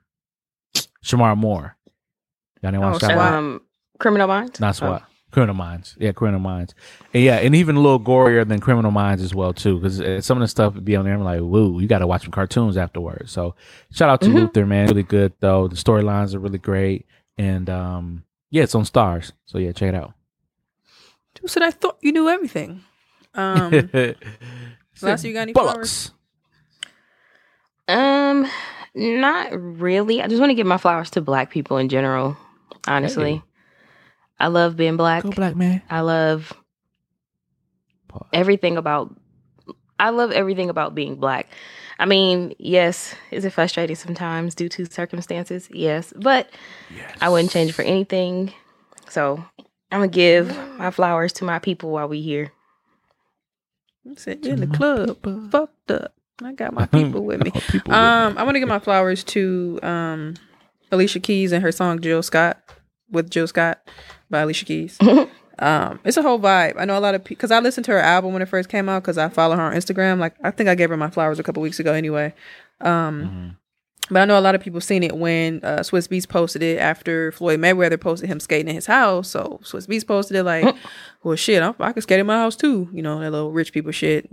Shemar 1.04 1.36
Moore. 1.36 1.76
Y'all 2.62 2.72
know 2.72 2.82
Oh, 2.82 2.90
watch 2.92 3.00
that 3.02 3.12
SWAT. 3.12 3.16
one? 3.16 3.34
Um, 3.34 3.60
Criminal 3.98 4.26
Minds. 4.26 4.58
Not 4.60 4.74
SWAT. 4.76 5.04
Criminal 5.30 5.54
Minds. 5.56 5.96
Yeah, 5.98 6.12
Criminal 6.12 6.40
Minds. 6.40 6.74
And 7.12 7.22
yeah, 7.22 7.36
and 7.36 7.54
even 7.56 7.76
a 7.76 7.80
little 7.80 7.98
gorier 8.00 8.46
than 8.48 8.60
Criminal 8.60 8.90
Minds 8.90 9.22
as 9.22 9.34
well 9.34 9.52
too, 9.52 9.78
because 9.80 10.24
some 10.24 10.38
of 10.38 10.42
the 10.42 10.48
stuff 10.48 10.74
would 10.74 10.84
be 10.84 10.94
on 10.96 11.04
there. 11.04 11.14
I'm 11.14 11.22
like, 11.24 11.40
woo, 11.40 11.80
you 11.80 11.88
got 11.88 11.98
to 11.98 12.06
watch 12.06 12.22
some 12.22 12.30
cartoons 12.30 12.76
afterwards. 12.76 13.32
So 13.32 13.54
shout 13.92 14.08
out 14.08 14.20
to 14.22 14.28
Luther, 14.28 14.64
man. 14.64 14.86
Really 14.88 15.02
good 15.02 15.32
though. 15.40 15.66
The 15.68 15.74
storylines 15.76 16.34
are 16.34 16.38
really 16.38 16.58
great, 16.58 17.06
and 17.36 17.68
um, 17.68 18.24
yeah, 18.50 18.62
it's 18.62 18.74
on 18.76 18.84
Starz. 18.84 19.32
So 19.44 19.58
yeah, 19.58 19.72
check 19.72 19.88
it 19.90 19.94
out. 19.96 20.14
Dude 21.34 21.50
said 21.50 21.64
I 21.64 21.72
thought 21.72 21.98
you 22.00 22.12
knew 22.12 22.28
everything. 22.28 22.82
Um, 23.34 23.90
Celeste, 24.94 25.24
you 25.24 25.32
got 25.32 25.40
any 25.40 25.52
Bullocks. 25.52 26.12
Um, 27.88 28.48
not 28.94 29.50
really. 29.52 30.22
I 30.22 30.28
just 30.28 30.40
want 30.40 30.50
to 30.50 30.54
give 30.54 30.66
my 30.66 30.78
flowers 30.78 31.10
to 31.10 31.20
black 31.20 31.50
people 31.50 31.76
in 31.78 31.88
general. 31.88 32.36
Honestly, 32.86 33.36
Hey. 33.36 33.42
I 34.38 34.46
love 34.48 34.76
being 34.76 34.96
black. 34.96 35.22
Go 35.22 35.30
black 35.30 35.56
man. 35.56 35.82
I 35.90 36.00
love 36.00 36.52
everything 38.32 38.76
about. 38.76 39.14
I 39.98 40.10
love 40.10 40.32
everything 40.32 40.70
about 40.70 40.94
being 40.94 41.16
black. 41.16 41.48
I 41.98 42.06
mean, 42.06 42.54
yes, 42.58 43.14
is 43.30 43.44
it 43.44 43.50
frustrating 43.50 43.94
sometimes 43.96 44.54
due 44.54 44.68
to 44.70 44.86
circumstances? 44.86 45.68
Yes, 45.72 46.12
but 46.16 46.50
I 47.20 47.28
wouldn't 47.28 47.52
change 47.52 47.70
it 47.70 47.74
for 47.74 47.82
anything. 47.82 48.52
So 49.08 49.44
I'm 49.92 50.00
gonna 50.00 50.08
give 50.08 50.56
my 50.76 50.90
flowers 50.90 51.32
to 51.34 51.44
my 51.44 51.58
people 51.58 51.90
while 51.90 52.08
we 52.08 52.20
here. 52.20 52.52
I 54.10 54.14
said 54.16 54.44
in 54.44 54.60
the 54.60 54.66
club, 54.66 55.18
fucked 55.50 55.90
up. 55.90 56.14
I 56.42 56.52
got 56.52 56.74
my 56.74 56.86
people 56.92 57.24
with 57.24 57.42
me. 57.42 57.52
Um, 57.86 58.36
I 58.36 58.42
want 58.42 58.56
to 58.56 58.58
give 58.58 58.68
my 58.68 58.78
flowers 58.78 59.24
to 59.24 59.78
um, 59.82 60.34
Alicia 60.90 61.20
Keys 61.20 61.52
and 61.52 61.62
her 61.62 61.72
song 61.72 62.00
Jill 62.00 62.22
Scott 62.22 62.60
with 63.10 63.30
Jill 63.30 63.46
Scott 63.46 63.86
by 64.30 64.40
Alicia 64.40 64.64
Keys. 64.64 64.98
um, 65.58 66.00
it's 66.04 66.16
a 66.16 66.22
whole 66.22 66.38
vibe. 66.38 66.74
I 66.76 66.84
know 66.84 66.98
a 66.98 67.00
lot 67.00 67.14
of 67.14 67.24
people 67.24 67.38
because 67.38 67.50
I 67.50 67.60
listened 67.60 67.84
to 67.86 67.92
her 67.92 68.00
album 68.00 68.32
when 68.32 68.42
it 68.42 68.48
first 68.48 68.68
came 68.68 68.88
out 68.88 69.02
because 69.02 69.18
I 69.18 69.28
follow 69.28 69.56
her 69.56 69.62
on 69.62 69.74
Instagram. 69.74 70.18
Like 70.18 70.34
I 70.42 70.50
think 70.50 70.68
I 70.68 70.74
gave 70.74 70.90
her 70.90 70.96
my 70.96 71.10
flowers 71.10 71.38
a 71.38 71.42
couple 71.42 71.62
weeks 71.62 71.80
ago 71.80 71.92
anyway. 71.92 72.34
Um, 72.80 73.56
But 74.10 74.20
I 74.20 74.24
know 74.26 74.38
a 74.38 74.40
lot 74.40 74.54
of 74.54 74.60
people 74.60 74.82
seen 74.82 75.02
it 75.02 75.16
when 75.16 75.60
uh, 75.62 75.78
Swizz 75.78 76.08
Beatz 76.08 76.28
posted 76.28 76.62
it 76.62 76.78
after 76.78 77.32
Floyd 77.32 77.58
Mayweather 77.58 77.98
posted 77.98 78.28
him 78.28 78.38
skating 78.38 78.68
in 78.68 78.74
his 78.74 78.84
house. 78.84 79.30
So 79.30 79.60
Swizz 79.62 79.86
Beatz 79.86 80.06
posted 80.06 80.36
it 80.36 80.42
like, 80.44 80.76
well, 81.22 81.36
shit, 81.36 81.62
I, 81.62 81.74
I 81.80 81.92
could 81.92 82.02
skate 82.02 82.20
in 82.20 82.26
my 82.26 82.36
house 82.36 82.54
too. 82.54 82.88
You 82.92 83.00
know, 83.00 83.20
that 83.20 83.30
little 83.30 83.50
rich 83.50 83.72
people 83.72 83.92
shit. 83.92 84.28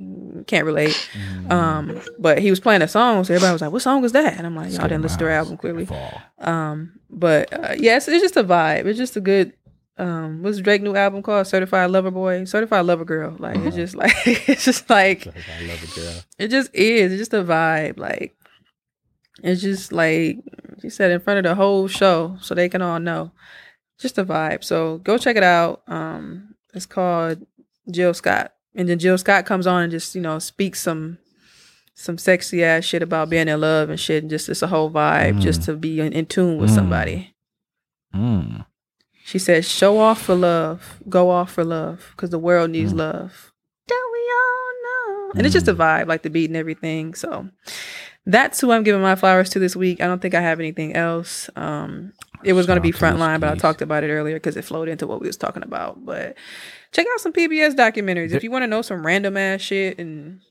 Can't 0.47 0.65
relate. 0.65 1.09
Um, 1.49 2.01
but 2.19 2.39
he 2.39 2.49
was 2.49 2.59
playing 2.59 2.82
a 2.82 2.88
song, 2.88 3.24
so 3.24 3.34
everybody 3.34 3.53
was 3.53 3.61
like, 3.61 3.72
"What 3.72 3.82
song 3.82 4.01
was 4.01 4.11
that?" 4.11 4.38
And 4.38 4.45
I'm 4.45 4.55
like, 4.55 4.72
"Y'all 4.74 4.82
didn't 4.84 5.03
listen 5.03 5.19
to 5.19 5.26
her 5.26 5.32
album 5.32 5.55
clearly." 5.57 5.88
Um, 6.39 6.93
but 7.09 7.53
uh, 7.53 7.76
yes, 7.78 8.07
it's 8.07 8.22
just 8.22 8.36
a 8.38 8.43
vibe. 8.43 8.86
It's 8.86 8.97
just 8.97 9.15
a 9.15 9.22
good. 9.22 9.53
Um, 9.97 10.41
what's 10.41 10.57
Drake 10.59 10.82
new 10.82 10.95
album 10.95 11.22
called? 11.22 11.47
Certified 11.47 11.91
Lover 11.91 12.11
Boy, 12.11 12.43
Certified 12.45 12.86
Lover 12.86 13.05
Girl. 13.05 13.36
Like 13.39 13.57
it's 13.57 13.76
just 13.76 13.95
like 14.03 14.11
it's 14.26 14.65
just 14.65 14.89
like 14.89 15.28
I 15.28 15.65
love 15.65 15.84
it, 15.84 15.95
girl. 15.95 16.24
it 16.39 16.47
just 16.49 16.74
is. 16.74 17.11
It's 17.13 17.19
just 17.19 17.34
a 17.34 17.43
vibe. 17.43 17.99
Like 17.99 18.36
it's 19.44 19.62
just 19.62 19.92
like 19.92 20.38
she 20.82 20.89
said 20.89 21.12
in 21.12 21.20
front 21.20 21.38
of 21.39 21.44
the 21.44 21.56
whole 21.56 21.88
show, 21.88 22.38
so 22.42 22.54
they 22.56 22.70
can 22.70 22.82
all 22.82 23.00
know. 23.00 23.32
Just 24.00 24.18
a 24.18 24.26
vibe. 24.26 24.64
So 24.64 24.98
go 25.00 25.18
check 25.18 25.36
it 25.36 25.44
out. 25.44 25.84
Um, 25.88 26.56
it's 26.74 26.86
called 26.88 27.46
Jill 27.89 28.14
Scott, 28.14 28.54
and 28.76 28.89
then 28.89 28.98
Jill 29.00 29.18
Scott 29.18 29.46
comes 29.46 29.68
on 29.68 29.84
and 29.84 29.92
just 29.92 30.16
you 30.16 30.22
know 30.22 30.39
speaks 30.39 30.82
some 30.82 31.18
some 31.94 32.18
sexy 32.18 32.64
ass 32.64 32.84
shit 32.84 33.04
about 33.04 33.30
being 33.30 33.48
in 33.48 33.62
love 33.62 33.89
and 33.89 34.00
shit, 34.00 34.24
and 34.24 34.30
just 34.30 34.50
it's 34.50 34.62
a 34.64 34.68
whole 34.68 34.89
vibe, 34.89 35.39
just 35.42 35.62
to 35.64 35.76
be 35.76 36.00
in, 36.00 36.14
in 36.14 36.26
tune 36.26 36.58
with 36.58 36.72
Mm. 36.72 36.76
somebody. 36.76 37.36
Mm. 38.16 38.66
She 39.24 39.38
says, 39.39 39.70
"Show 39.70 39.98
off 40.00 40.22
for 40.24 40.36
love, 40.36 41.00
go 41.08 41.30
off 41.30 41.52
for 41.54 41.64
love, 41.64 42.12
because 42.16 42.32
the 42.32 42.39
world 42.39 42.72
needs 42.72 42.94
love." 42.94 43.52
Don't 43.88 44.12
we 44.12 44.20
all 44.20 44.72
know? 44.84 45.32
And 45.36 45.46
it's 45.46 45.54
just 45.54 45.68
a 45.68 45.76
vibe, 45.76 46.08
like 46.08 46.24
the 46.24 46.30
beat 46.30 46.50
and 46.50 46.58
everything. 46.58 47.14
So 47.14 47.50
that's 48.26 48.59
who 48.61 48.72
I'm 48.72 48.84
giving 48.84 49.01
my 49.01 49.15
flowers 49.15 49.49
to 49.51 49.59
this 49.59 49.76
week. 49.76 50.01
I 50.01 50.07
don't 50.07 50.22
think 50.22 50.34
I 50.36 50.41
have 50.41 50.59
anything 50.59 50.95
else. 50.95 51.49
Um, 51.55 52.13
it 52.43 52.53
was 52.53 52.65
going 52.67 52.78
to 52.78 52.82
be 52.82 52.89
out 52.89 52.95
to 52.95 53.05
Alicia 53.05 53.17
frontline, 53.19 53.39
but 53.39 53.49
I 53.49 53.55
talked 53.55 53.82
about 53.82 54.03
it 54.03 54.11
earlier 54.11 54.36
because 54.36 54.57
it 54.57 54.63
flowed 54.65 54.88
into 54.89 55.07
what 55.07 55.22
we 55.22 55.28
was 55.28 55.38
talking 55.38 55.63
about. 55.63 56.03
But 56.05 56.36
check 56.91 57.05
out 57.11 57.19
some 57.19 57.34
PBS 57.34 57.74
documentaries 57.76 58.34
if 58.34 58.43
you 58.43 58.51
want 58.51 58.63
to 58.63 58.67
know 58.67 58.82
some 58.82 59.05
random 59.05 59.38
ass 59.38 59.61
shit 59.61 59.99
and 59.99 60.41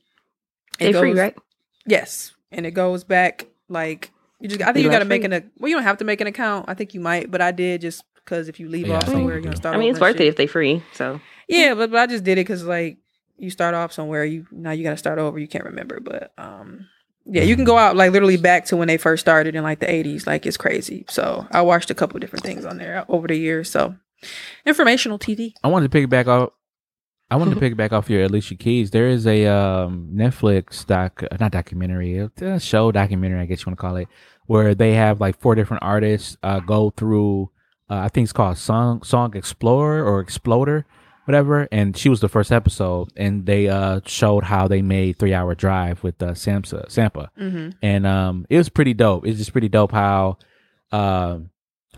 it 0.79 0.91
They 0.91 0.93
free, 0.93 1.11
goes- 1.11 1.19
right? 1.19 1.37
Yes, 1.85 2.33
and 2.51 2.65
it 2.65 2.71
goes 2.71 3.03
back 3.03 3.47
like 3.67 4.11
you 4.39 4.47
just. 4.47 4.61
I 4.61 4.65
think 4.65 4.75
They 4.75 4.81
you 4.83 4.89
got 4.89 4.99
to 4.99 5.05
make 5.05 5.23
an. 5.23 5.51
Well, 5.57 5.69
you 5.69 5.75
don't 5.75 5.83
have 5.83 5.97
to 5.97 6.05
make 6.05 6.21
an 6.21 6.27
account. 6.27 6.65
I 6.67 6.73
think 6.75 6.93
you 6.93 6.99
might, 6.99 7.31
but 7.31 7.41
I 7.41 7.51
did 7.51 7.81
just 7.81 8.03
because 8.15 8.47
if 8.47 8.59
you 8.59 8.69
leave 8.69 8.87
Yeah, 8.87 8.97
off 8.97 9.05
think 9.05 9.15
somewhere, 9.15 9.33
you 9.33 9.41
you're 9.41 9.41
gonna 9.41 9.55
start. 9.55 9.75
I 9.75 9.79
mean, 9.79 9.89
it's 9.91 9.99
worth 9.99 10.11
and 10.15 10.21
it 10.21 10.27
if 10.27 10.35
they 10.35 10.45
free. 10.45 10.83
So 10.93 11.19
Yeah, 11.47 11.73
but, 11.73 11.89
but 11.89 11.99
I 11.99 12.05
just 12.07 12.23
did 12.23 12.33
it 12.33 12.41
because 12.45 12.63
like 12.63 12.97
you 13.37 13.49
start 13.49 13.73
off 13.73 13.91
somewhere, 13.91 14.23
you 14.23 14.45
now 14.51 14.71
you 14.71 14.83
got 14.83 14.91
to 14.91 14.97
start 14.97 15.17
over. 15.17 15.39
You 15.39 15.47
can't 15.47 15.65
remember, 15.65 15.99
but 15.99 16.31
um, 16.37 16.87
yeah, 17.25 17.43
you 17.43 17.55
can 17.55 17.65
go 17.65 17.77
out 17.77 17.95
like 17.95 18.11
literally 18.11 18.37
back 18.37 18.65
to 18.65 18.77
when 18.77 18.87
they 18.87 18.97
first 18.97 19.21
started 19.21 19.55
in 19.55 19.63
like 19.63 19.79
the 19.79 19.85
'80s. 19.85 20.25
Like 20.25 20.45
it's 20.45 20.57
crazy. 20.57 21.05
So 21.09 21.47
I 21.51 21.61
watched 21.61 21.89
a 21.91 21.95
couple 21.95 22.19
different 22.19 22.45
things 22.45 22.65
on 22.65 22.77
there 22.77 23.05
over 23.07 23.27
the 23.27 23.35
years. 23.35 23.69
So 23.69 23.95
informational 24.65 25.19
TV. 25.19 25.53
I 25.63 25.67
wanted 25.67 25.91
to 25.91 25.97
pick 25.97 26.09
back 26.09 26.27
off. 26.27 26.51
I 27.29 27.37
wanted 27.37 27.57
to 27.57 27.61
piggyback 27.69 27.93
off 27.93 28.09
your 28.09 28.23
Alicia 28.23 28.55
Keys. 28.55 28.91
There 28.91 29.07
is 29.07 29.25
a 29.25 29.47
um, 29.47 30.09
Netflix 30.13 30.85
doc, 30.85 31.23
not 31.39 31.51
documentary, 31.51 32.17
a 32.17 32.59
show 32.59 32.91
documentary, 32.91 33.39
I 33.39 33.45
guess 33.45 33.61
you 33.61 33.69
want 33.69 33.79
to 33.79 33.81
call 33.81 33.95
it, 33.95 34.09
where 34.47 34.75
they 34.75 34.93
have 34.95 35.21
like 35.21 35.39
four 35.39 35.55
different 35.55 35.81
artists 35.81 36.35
uh, 36.43 36.59
go 36.59 36.89
through. 36.89 37.49
Uh, 37.89 37.99
I 37.99 38.09
think 38.09 38.25
it's 38.25 38.33
called 38.33 38.57
Song 38.57 39.01
Song 39.03 39.35
Explorer 39.35 40.03
or 40.03 40.19
Exploder, 40.19 40.85
whatever. 41.25 41.67
And 41.71 41.95
she 41.97 42.09
was 42.09 42.19
the 42.19 42.29
first 42.29 42.51
episode, 42.51 43.09
and 43.15 43.45
they 43.45 43.67
uh, 43.69 44.01
showed 44.05 44.43
how 44.43 44.67
they 44.67 44.81
made 44.81 45.17
Three 45.19 45.33
Hour 45.33 45.55
Drive 45.55 46.03
with 46.03 46.21
uh, 46.21 46.31
Samsa 46.33 46.87
Sampha, 46.87 47.27
Mm-hmm. 47.39 47.69
and 47.81 48.07
um, 48.07 48.45
it 48.49 48.57
was 48.57 48.69
pretty 48.69 48.93
dope. 48.93 49.25
It's 49.25 49.37
just 49.39 49.51
pretty 49.51 49.69
dope 49.69 49.91
how 49.91 50.37
um 50.91 51.49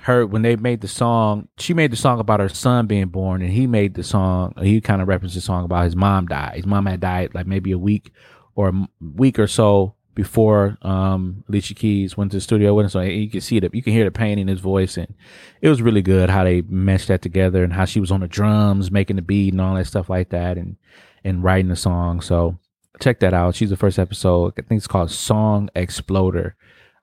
her 0.02 0.26
when 0.26 0.42
they 0.42 0.56
made 0.58 0.82
the 0.82 0.88
song, 0.88 1.48
she 1.58 1.74
made 1.74 1.90
the 1.92 1.96
song 1.96 2.20
about 2.20 2.42
her 2.42 2.50
son 2.50 2.88
being 2.88 3.08
born, 3.08 3.42
and 3.42 3.52
he 3.52 3.68
made 3.68 3.94
the 3.94 4.04
song. 4.04 4.54
He 4.62 4.82
kind 4.82 5.02
of 5.02 5.08
referenced 5.08 5.36
the 5.36 5.42
song 5.42 5.64
about 5.64 5.86
his 5.86 5.96
mom 5.96 6.28
died. 6.28 6.56
His 6.56 6.66
mom 6.66 6.86
had 6.88 7.00
died 7.00 7.34
like 7.34 7.48
maybe 7.48 7.72
a 7.72 7.78
week 7.78 8.12
or 8.56 8.70
a 8.70 8.88
week 9.00 9.40
or 9.40 9.48
so 9.48 9.96
before 10.16 10.78
um 10.82 11.44
Alicia 11.50 11.74
Keys 11.74 12.16
went 12.16 12.32
to 12.32 12.38
the 12.38 12.42
studio 12.42 12.74
with 12.74 12.86
him. 12.86 12.90
So 12.90 13.02
you 13.02 13.30
can 13.30 13.42
see 13.42 13.58
it, 13.58 13.74
you 13.74 13.84
can 13.84 13.94
hear 13.94 14.06
the 14.06 14.12
pain 14.12 14.40
in 14.40 14.48
his 14.48 14.60
voice, 14.60 14.98
and 14.98 15.14
it 15.62 15.70
was 15.70 15.82
really 15.82 16.02
good 16.02 16.30
how 16.30 16.44
they 16.44 16.62
meshed 16.62 17.08
that 17.08 17.22
together 17.22 17.64
and 17.64 17.74
how 17.74 17.86
she 17.86 18.00
was 18.00 18.12
on 18.12 18.22
the 18.22 18.28
drums 18.28 18.92
making 18.92 19.16
the 19.16 19.22
beat 19.22 19.54
and 19.54 19.62
all 19.62 19.76
that 19.76 19.88
stuff 19.88 20.10
like 20.10 20.30
that, 20.30 20.58
and 20.58 20.78
and 21.24 21.44
writing 21.44 21.70
the 21.70 21.76
song. 21.76 22.22
So 22.22 22.60
check 23.00 23.20
that 23.20 23.34
out. 23.34 23.56
She's 23.56 23.70
the 23.70 23.78
first 23.78 24.00
episode. 24.00 24.54
I 24.58 24.62
think 24.62 24.80
it's 24.80 24.88
called 24.88 25.12
Song 25.12 25.70
Exploder. 25.76 26.56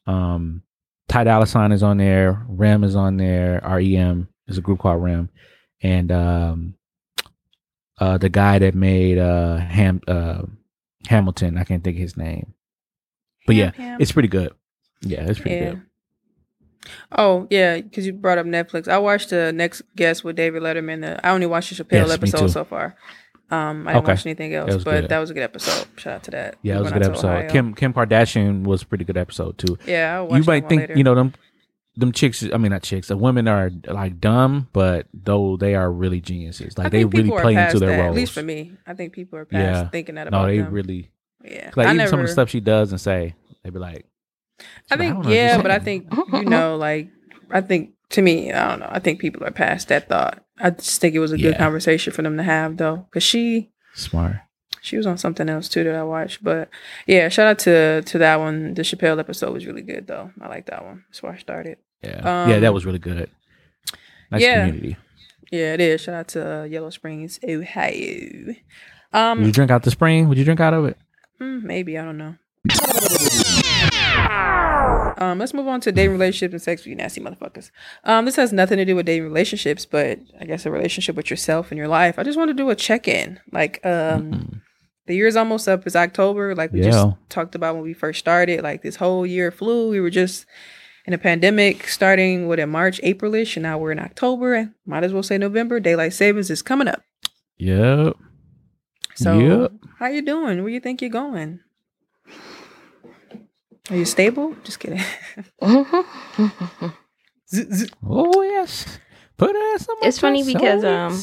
Um, 0.06 0.62
Ty 1.08 1.24
Dolla 1.24 1.46
Sign 1.46 1.72
is 1.72 1.82
on 1.82 1.98
there. 1.98 2.44
Rem 2.48 2.84
is 2.84 2.94
on 2.94 3.16
there. 3.16 3.61
REM 3.64 4.28
is 4.46 4.58
a 4.58 4.61
group 4.61 4.78
called 4.78 5.02
Rem, 5.02 5.28
and 5.82 6.12
um, 6.12 6.74
uh, 7.98 8.18
the 8.18 8.28
guy 8.28 8.58
that 8.58 8.74
made 8.74 9.18
uh, 9.18 9.56
Ham 9.56 10.00
uh, 10.06 10.42
Hamilton. 11.08 11.58
I 11.58 11.64
can't 11.64 11.82
think 11.82 11.96
of 11.96 12.02
his 12.02 12.16
name, 12.16 12.54
but 13.51 13.57
yeah, 13.57 13.72
Ham. 13.76 13.98
it's 14.01 14.12
pretty 14.12 14.28
good. 14.28 14.53
Yeah, 15.03 15.22
it's 15.28 15.38
pretty 15.40 15.57
Yeah. 15.57 15.70
good. 15.70 15.82
Oh 17.12 17.46
yeah, 17.51 17.80
because 17.80 18.07
you 18.07 18.12
brought 18.12 18.38
up 18.38 18.46
Netflix. 18.46 18.88
I 18.88 18.98
watched 18.98 19.30
the 19.30 19.53
next 19.53 19.82
guest 19.96 20.24
with 20.24 20.36
David 20.36 20.62
Letterman. 20.62 21.03
The, 21.03 21.24
I 21.26 21.30
only 21.30 21.46
watched 21.46 21.76
the 21.76 21.84
Chappelle 21.84 22.07
Yes, 22.07 22.11
episode 22.12 22.51
so 22.51 22.64
far. 22.64 22.96
Um, 23.51 23.86
I 23.88 23.92
didn't 23.94 24.05
Okay. 24.05 24.12
watch 24.12 24.26
anything 24.26 24.55
else, 24.55 24.74
was 24.74 24.84
but 24.84 25.01
good. 25.03 25.11
that 25.11 25.18
was 25.18 25.30
a 25.30 25.34
good 25.34 25.42
episode. 25.42 25.86
Shout 25.96 26.14
out 26.14 26.22
to 26.24 26.30
that. 26.30 26.55
Yeah, 26.62 26.76
it 26.78 26.82
was 26.82 26.90
a 26.90 26.94
good 26.94 27.03
episode. 27.05 27.28
Ohio. 27.28 27.51
Kim 27.51 27.74
Kim 27.74 27.92
Kardashian 27.92 28.62
was 28.64 28.82
a 28.82 28.86
pretty 28.86 29.05
good 29.05 29.16
episode 29.16 29.59
too. 29.59 29.76
Yeah, 29.86 30.22
you 30.30 30.42
might 30.44 30.68
think 30.68 30.82
later. 30.82 30.94
you 30.96 31.05
know 31.05 31.14
them 31.14 31.34
them 31.96 32.12
chicks. 32.12 32.42
I 32.44 32.57
mean, 32.57 32.70
not 32.70 32.82
chicks. 32.82 33.09
The 33.09 33.16
women 33.16 33.46
are 33.48 33.70
like 33.88 34.20
dumb, 34.20 34.68
but 34.72 35.07
though 35.12 35.57
they 35.57 35.74
are 35.74 35.90
really 35.92 36.20
geniuses. 36.20 36.78
Like 36.78 36.92
they 36.92 37.05
really 37.05 37.30
play 37.30 37.57
into 37.57 37.78
their 37.78 37.90
that, 37.90 37.96
roles. 38.05 38.09
At 38.11 38.20
least 38.20 38.32
for 38.32 38.42
me, 38.42 38.72
I 38.86 38.94
think 38.94 39.12
people 39.12 39.38
are 39.38 39.44
past 39.44 39.61
Yeah. 39.84 39.88
thinking 39.90 40.14
that 40.14 40.28
about 40.28 40.44
it. 40.48 40.53
no, 40.53 40.57
they 40.57 40.62
them. 40.62 40.72
really 40.72 41.11
yeah, 41.44 41.70
like 41.76 41.86
I 41.88 41.90
even 41.90 41.96
never. 41.98 42.11
some 42.11 42.20
of 42.20 42.26
the 42.26 42.32
stuff 42.32 42.48
she 42.48 42.61
does 42.61 42.92
and 42.92 43.01
say. 43.01 43.34
They 43.62 43.70
be 43.70 43.78
like, 43.78 44.06
I 44.90 44.96
think 44.96 45.22
don't 45.22 45.32
yeah, 45.32 45.61
but 45.61 45.70
I 45.70 45.78
think 45.78 46.06
you 46.32 46.44
know, 46.44 46.76
like 46.76 47.08
I 47.50 47.61
think 47.61 47.90
to 48.11 48.22
me, 48.22 48.52
I 48.52 48.68
don't 48.70 48.80
know. 48.80 48.88
I 48.90 48.98
think 48.98 49.20
people 49.20 49.44
are 49.44 49.50
past 49.50 49.88
that 49.88 50.08
thought. 50.08 50.44
I 50.58 50.70
just 50.70 51.00
think 51.00 51.14
it 51.14 51.20
was 51.20 51.32
a 51.32 51.38
good 51.38 51.56
conversation 51.58 52.12
for 52.12 52.22
them 52.22 52.36
to 52.36 52.42
have 52.42 52.76
though, 52.76 53.06
because 53.11 53.22
she 53.22 53.70
smart. 53.94 54.36
she 54.82 54.96
was 54.96 55.06
on 55.06 55.16
something 55.18 55.48
else 55.48 55.68
too 55.68 55.84
that 55.84 55.94
I 55.94 56.02
watched. 56.02 56.42
But 56.44 56.68
yeah, 57.06 57.28
shout 57.28 57.46
out 57.46 57.58
to 57.61 58.02
to 58.02 58.18
that 58.18 58.40
one. 58.40 58.74
The 58.74 58.82
Chappelle 58.82 59.18
episode 59.18 59.52
was 59.54 59.66
really 59.66 59.82
good 59.82 60.06
though. 60.06 60.30
I 60.40 60.48
like 60.48 60.66
that 60.66 60.84
one. 60.84 61.04
That's 61.08 61.22
where 61.22 61.32
I 61.32 61.38
started. 61.38 61.78
Yeah, 62.02 62.46
yeah, 62.48 62.58
that 62.61 62.68
Um, 62.68 62.74
was 62.74 62.86
really 62.86 62.98
good. 62.98 63.30
Nice 64.30 64.42
yeah. 64.42 64.66
community. 64.66 64.96
Yeah, 65.50 65.74
it 65.74 65.80
is. 65.80 66.00
Shout 66.02 66.14
out 66.14 66.28
to 66.28 66.61
uh, 66.61 66.64
Yellow 66.64 66.90
Springs, 66.90 67.40
Ohio. 67.46 68.46
Would 68.46 68.56
you 68.56 69.18
Um, 69.18 69.50
drink 69.50 69.70
out 69.70 69.82
the 69.82 69.90
spring? 69.90 70.28
Would 70.28 70.38
you 70.38 70.44
drink 70.44 70.61
out 70.61 70.72
of 70.74 70.84
it? 70.86 70.96
mm, 71.40 71.62
maybe 71.62 71.98
I 71.98 72.04
don't 72.04 72.18
know. 72.18 72.36
Um, 75.18 75.38
let's 75.38 75.54
move 75.54 75.68
on 75.68 75.80
to 75.82 75.92
dating 75.92 76.12
relationships 76.12 76.52
and 76.52 76.62
sex 76.62 76.82
with 76.82 76.88
you 76.88 76.94
nasty 76.96 77.20
motherfuckers. 77.20 77.70
Um, 78.04 78.24
this 78.24 78.36
has 78.36 78.52
nothing 78.52 78.78
to 78.78 78.84
do 78.84 78.96
with 78.96 79.06
dating 79.06 79.24
relationships, 79.24 79.84
but 79.86 80.18
I 80.40 80.44
guess 80.44 80.66
a 80.66 80.70
relationship 80.70 81.16
with 81.16 81.30
yourself 81.30 81.70
and 81.70 81.78
your 81.78 81.88
life. 81.88 82.18
I 82.18 82.22
just 82.22 82.38
want 82.38 82.48
to 82.48 82.54
do 82.54 82.70
a 82.70 82.74
check 82.76 83.08
in. 83.08 83.40
Like, 83.52 83.80
um, 83.84 84.32
Mm. 84.32 84.61
the 85.06 85.14
year's 85.16 85.36
almost 85.36 85.68
up. 85.68 85.86
It's 85.86 85.96
October. 85.96 86.54
Like 86.54 86.72
we 86.72 86.80
just 86.82 87.08
talked 87.28 87.54
about 87.54 87.74
when 87.74 87.82
we 87.84 87.92
first 87.94 88.18
started. 88.20 88.62
Like 88.62 88.82
this 88.82 88.96
whole 88.96 89.26
year 89.26 89.50
flew. 89.50 89.90
We 89.90 90.00
were 90.00 90.11
just 90.11 90.46
in 91.06 91.12
a 91.14 91.18
pandemic 91.18 91.88
starting 91.88 92.46
what 92.46 92.58
in 92.61 92.68
March, 92.70 93.00
Aprilish, 93.02 93.56
and 93.56 93.62
now 93.64 93.78
we're 93.78 93.92
in 93.92 93.98
October. 93.98 94.72
Might 94.86 95.02
as 95.04 95.12
well 95.12 95.22
say 95.22 95.38
November. 95.38 95.80
Daylight 95.80 96.12
savings 96.12 96.50
is 96.50 96.62
coming 96.62 96.86
up. 96.88 97.02
Yep. 97.58 98.16
So 99.16 99.38
Yep. 99.38 99.72
how 99.98 100.06
you 100.06 100.22
doing? 100.22 100.62
Where 100.62 100.72
you 100.72 100.80
think 100.80 101.00
you're 101.02 101.11
going? 101.11 101.61
Are 103.91 103.97
you 103.97 104.05
stable? 104.05 104.55
Just 104.64 104.78
kidding. 104.80 105.01
Z- 107.49 107.66
z- 107.72 107.91
Oh 108.07 108.43
yes. 108.43 108.99
Put 109.36 109.51
it 109.57 109.74
as 109.74 109.84
some 109.84 109.97
It's 110.03 110.18
funny 110.18 110.45
because, 110.45 110.84
um. 110.84 111.20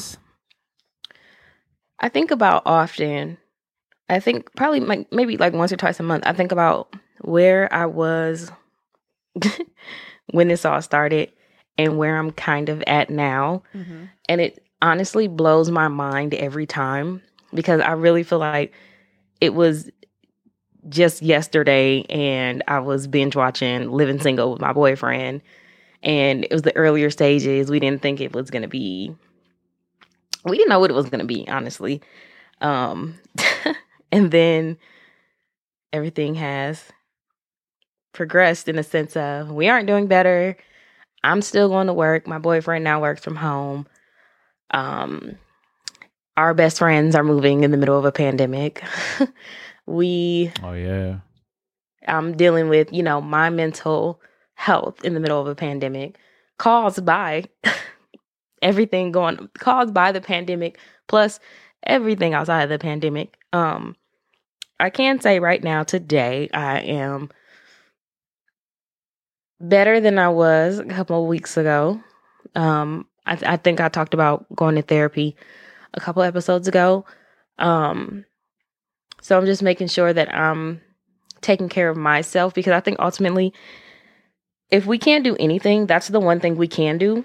I 2.00 2.08
think 2.08 2.30
about 2.30 2.62
often. 2.66 3.38
I 4.08 4.20
think 4.20 4.54
probably 4.54 4.80
like 4.80 5.10
maybe 5.12 5.36
like 5.36 5.52
once 5.52 5.72
or 5.72 5.76
twice 5.76 5.98
a 6.00 6.02
month. 6.02 6.24
I 6.26 6.32
think 6.32 6.52
about 6.52 6.94
where 7.22 7.72
I 7.72 7.86
was 7.86 8.50
when 10.30 10.48
this 10.48 10.64
all 10.64 10.80
started 10.82 11.32
and 11.76 11.96
where 11.98 12.16
I'm 12.18 12.30
kind 12.32 12.68
of 12.68 12.82
at 12.86 13.10
now. 13.10 13.62
And 14.28 14.40
it 14.40 14.62
honestly 14.82 15.26
blows 15.28 15.70
my 15.70 15.88
mind 15.88 16.34
every 16.34 16.66
time 16.66 17.22
because 17.54 17.80
I 17.80 17.92
really 17.92 18.22
feel 18.22 18.38
like 18.38 18.72
it 19.40 19.54
was 19.54 19.90
just 20.88 21.22
yesterday 21.22 22.02
and 22.08 22.62
I 22.68 22.80
was 22.80 23.06
binge 23.06 23.36
watching 23.36 23.90
Living 23.90 24.20
Single 24.20 24.52
with 24.52 24.60
my 24.60 24.72
boyfriend. 24.72 25.42
And 26.02 26.44
it 26.44 26.52
was 26.52 26.62
the 26.62 26.76
earlier 26.76 27.10
stages. 27.10 27.70
We 27.70 27.80
didn't 27.80 28.02
think 28.02 28.20
it 28.20 28.32
was 28.32 28.50
going 28.50 28.62
to 28.62 28.68
be, 28.68 29.14
we 30.44 30.56
didn't 30.56 30.70
know 30.70 30.80
what 30.80 30.90
it 30.90 30.94
was 30.94 31.10
going 31.10 31.20
to 31.20 31.26
be, 31.26 31.48
honestly. 31.48 32.00
Um, 32.60 33.18
and 34.12 34.30
then 34.30 34.78
everything 35.92 36.36
has 36.36 36.84
progressed 38.12 38.68
in 38.68 38.76
the 38.76 38.82
sense 38.82 39.16
of 39.16 39.50
we 39.50 39.68
aren't 39.68 39.86
doing 39.86 40.06
better. 40.06 40.56
I'm 41.24 41.42
still 41.42 41.68
going 41.68 41.88
to 41.88 41.92
work. 41.92 42.26
My 42.26 42.38
boyfriend 42.38 42.84
now 42.84 43.00
works 43.00 43.22
from 43.22 43.36
home. 43.36 43.86
Um, 44.70 45.36
our 46.36 46.54
best 46.54 46.78
friends 46.78 47.16
are 47.16 47.24
moving 47.24 47.64
in 47.64 47.72
the 47.72 47.76
middle 47.76 47.98
of 47.98 48.04
a 48.04 48.12
pandemic. 48.12 48.82
we, 49.88 50.52
Oh 50.62 50.72
yeah. 50.72 51.18
I'm 52.06 52.36
dealing 52.36 52.68
with, 52.68 52.92
you 52.92 53.02
know, 53.02 53.20
my 53.20 53.50
mental 53.50 54.20
health 54.54 55.04
in 55.04 55.14
the 55.14 55.20
middle 55.20 55.40
of 55.40 55.46
a 55.46 55.54
pandemic 55.54 56.18
caused 56.58 57.04
by 57.04 57.44
everything 58.62 59.12
going, 59.12 59.48
caused 59.58 59.94
by 59.94 60.12
the 60.12 60.20
pandemic, 60.20 60.78
plus 61.06 61.40
everything 61.84 62.34
outside 62.34 62.62
of 62.62 62.70
the 62.70 62.78
pandemic. 62.78 63.36
Um, 63.52 63.96
I 64.80 64.90
can 64.90 65.20
say 65.20 65.40
right 65.40 65.62
now, 65.62 65.82
today, 65.82 66.48
I 66.52 66.80
am 66.80 67.30
better 69.60 70.00
than 70.00 70.18
I 70.18 70.28
was 70.28 70.78
a 70.78 70.84
couple 70.84 71.22
of 71.22 71.28
weeks 71.28 71.56
ago. 71.56 72.00
Um, 72.54 73.06
I, 73.26 73.38
I 73.44 73.56
think 73.56 73.80
I 73.80 73.88
talked 73.88 74.14
about 74.14 74.46
going 74.54 74.76
to 74.76 74.82
therapy 74.82 75.36
a 75.94 76.00
couple 76.00 76.22
episodes 76.22 76.68
ago. 76.68 77.04
Um, 77.58 78.24
so 79.20 79.36
I'm 79.36 79.46
just 79.46 79.62
making 79.62 79.88
sure 79.88 80.12
that 80.12 80.34
I'm 80.34 80.80
taking 81.40 81.68
care 81.68 81.88
of 81.88 81.96
myself 81.96 82.54
because 82.54 82.72
I 82.72 82.80
think 82.80 82.98
ultimately, 82.98 83.52
if 84.70 84.86
we 84.86 84.98
can't 84.98 85.24
do 85.24 85.36
anything, 85.38 85.86
that's 85.86 86.08
the 86.08 86.20
one 86.20 86.40
thing 86.40 86.56
we 86.56 86.68
can 86.68 86.98
do. 86.98 87.24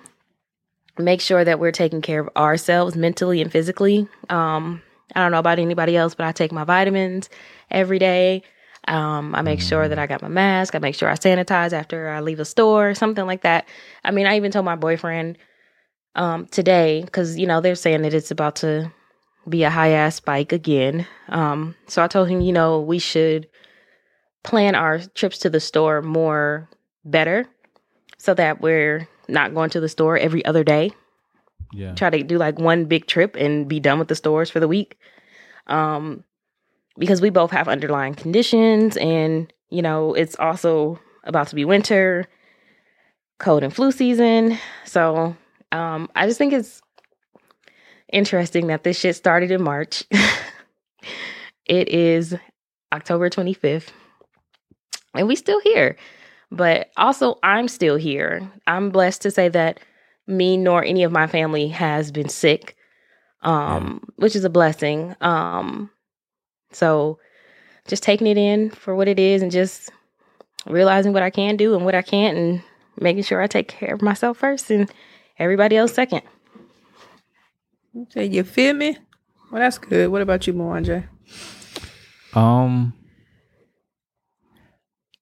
Make 0.98 1.22
sure 1.22 1.44
that 1.44 1.60
we're 1.60 1.72
taking 1.72 2.02
care 2.02 2.22
of 2.22 2.30
ourselves 2.36 2.96
mentally 2.96 3.42
and 3.42 3.52
physically. 3.52 4.08
Um, 4.30 4.82
I 5.16 5.22
don't 5.22 5.32
know 5.32 5.40
about 5.40 5.60
anybody 5.60 5.98
else, 5.98 6.16
but 6.16 6.26
I 6.26 6.32
take 6.32 6.52
my 6.52 6.64
vitamins 6.64 7.30
every 7.70 8.00
day. 8.00 8.44
Um, 8.88 9.34
I 9.34 9.42
make 9.42 9.62
sure 9.62 9.88
that 9.88 9.98
I 9.98 10.08
got 10.08 10.22
my 10.22 10.28
mask. 10.28 10.76
I 10.76 10.80
make 10.80 10.96
sure 10.96 11.10
I 11.10 11.14
sanitize 11.14 11.74
after 11.74 12.10
I 12.10 12.20
leave 12.20 12.40
a 12.40 12.46
store, 12.46 12.94
something 12.94 13.26
like 13.26 13.42
that. 13.42 13.68
I 14.04 14.12
mean, 14.12 14.28
I 14.28 14.36
even 14.36 14.52
told 14.52 14.66
my 14.66 14.76
boyfriend 14.76 15.38
um, 16.16 16.48
today 16.48 17.02
because 17.04 17.38
you 17.38 17.48
know 17.48 17.62
they're 17.62 17.76
saying 17.76 18.02
that 18.04 18.14
it's 18.14 18.32
about 18.32 18.58
to 18.58 18.92
be 19.48 19.64
a 19.64 19.70
high 19.70 19.90
ass 19.90 20.16
spike 20.16 20.52
again. 20.52 21.06
Um, 21.30 21.76
so 21.88 22.04
I 22.04 22.08
told 22.08 22.30
him, 22.30 22.42
you 22.42 22.54
know, 22.54 22.80
we 22.80 23.00
should 23.00 23.48
plan 24.44 24.76
our 24.76 25.00
trips 25.00 25.38
to 25.40 25.50
the 25.50 25.60
store 25.60 26.02
more 26.02 26.70
better, 27.06 27.46
so 28.18 28.34
that 28.34 28.62
we're 28.62 29.08
not 29.28 29.54
going 29.54 29.70
to 29.72 29.80
the 29.80 29.90
store 29.90 30.18
every 30.18 30.44
other 30.46 30.64
day 30.64 30.92
Yeah. 31.74 31.94
try 31.96 32.10
to 32.10 32.24
do 32.24 32.38
like 32.38 32.60
one 32.60 32.86
big 32.86 33.08
trip 33.08 33.36
and 33.36 33.68
be 33.68 33.80
done 33.80 34.00
with 34.00 34.08
the 34.08 34.16
stores 34.16 34.50
for 34.50 34.60
the 34.60 34.68
week. 34.68 34.98
Um, 35.68 36.24
because 36.98 37.22
we 37.22 37.30
both 37.32 37.52
have 37.52 37.68
underlying 37.68 38.14
conditions, 38.14 38.98
and 38.98 39.52
you 39.70 39.82
know, 39.82 40.14
it's 40.14 40.36
also 40.38 41.00
about 41.24 41.48
to 41.48 41.56
be 41.56 41.66
winter, 41.66 42.26
cold 43.40 43.64
and 43.64 43.74
flu 43.74 43.92
season. 43.92 44.60
So, 44.86 45.36
um, 45.72 46.08
I 46.16 46.28
just 46.28 46.38
think 46.38 46.54
it's 46.54 46.83
interesting 48.14 48.68
that 48.68 48.84
this 48.84 49.00
shit 49.00 49.16
started 49.16 49.52
in 49.52 49.62
March. 49.62 50.04
it 51.66 51.90
is 51.90 52.36
October 52.94 53.30
25th, 53.30 53.90
and 55.16 55.28
we 55.28 55.36
still 55.36 55.60
here. 55.62 55.98
But 56.52 56.92
also, 56.98 57.40
I'm 57.42 57.68
still 57.68 57.96
here. 57.96 58.48
I'm 58.68 58.92
blessed 58.92 59.24
to 59.24 59.32
say 59.32 59.50
that 59.50 59.80
me 60.28 60.56
nor 60.56 60.84
any 60.84 61.04
of 61.04 61.12
my 61.12 61.28
family 61.28 61.68
has 61.68 62.12
been 62.12 62.30
sick 62.30 62.78
um 63.42 64.02
which 64.16 64.38
is 64.38 64.46
a 64.46 64.50
blessing 64.50 65.14
um 65.20 65.90
so 66.72 67.20
just 67.88 68.04
taking 68.04 68.28
it 68.28 68.38
in 68.38 68.70
for 68.70 68.96
what 68.96 69.08
it 69.08 69.20
is 69.20 69.42
and 69.42 69.52
just 69.52 69.92
realizing 70.66 71.14
what 71.14 71.24
I 71.24 71.30
can 71.30 71.58
do 71.58 71.76
and 71.76 71.86
what 71.86 71.96
I 71.96 72.02
can't 72.02 72.38
and 72.38 72.64
making 73.00 73.24
sure 73.24 73.42
I 73.42 73.48
take 73.48 73.68
care 73.68 73.94
of 73.94 74.02
myself 74.02 74.38
first 74.38 74.72
and 74.72 74.90
everybody 75.38 75.76
else 75.76 75.94
second. 75.94 76.22
Say 78.10 78.26
you 78.26 78.44
feel 78.44 78.74
me? 78.74 78.98
Well, 79.52 79.62
that's 79.62 79.78
good. 79.78 80.10
What 80.10 80.22
about 80.22 80.48
you, 80.48 80.54
Mwanje? 80.54 81.08
Um. 82.34 82.94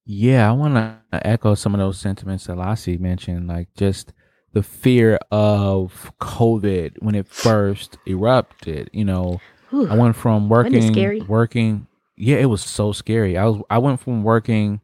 Yeah, 0.05 0.49
I 0.49 0.53
want 0.53 0.75
to 0.75 1.27
echo 1.27 1.55
some 1.55 1.73
of 1.75 1.79
those 1.79 1.99
sentiments 1.99 2.47
that 2.47 2.57
Lassie 2.57 2.97
mentioned, 2.97 3.47
like 3.47 3.69
just 3.75 4.13
the 4.53 4.63
fear 4.63 5.19
of 5.31 6.11
COVID 6.19 7.01
when 7.01 7.15
it 7.15 7.27
first 7.27 7.97
erupted. 8.07 8.89
You 8.93 9.05
know, 9.05 9.41
Whew. 9.69 9.89
I 9.89 9.95
went 9.95 10.15
from 10.15 10.49
working 10.49 10.93
scary? 10.93 11.21
working. 11.21 11.87
Yeah, 12.17 12.37
it 12.37 12.45
was 12.45 12.61
so 12.61 12.91
scary. 12.93 13.37
I 13.37 13.45
was 13.45 13.61
I 13.69 13.77
went 13.79 13.99
from 13.99 14.23
working 14.23 14.81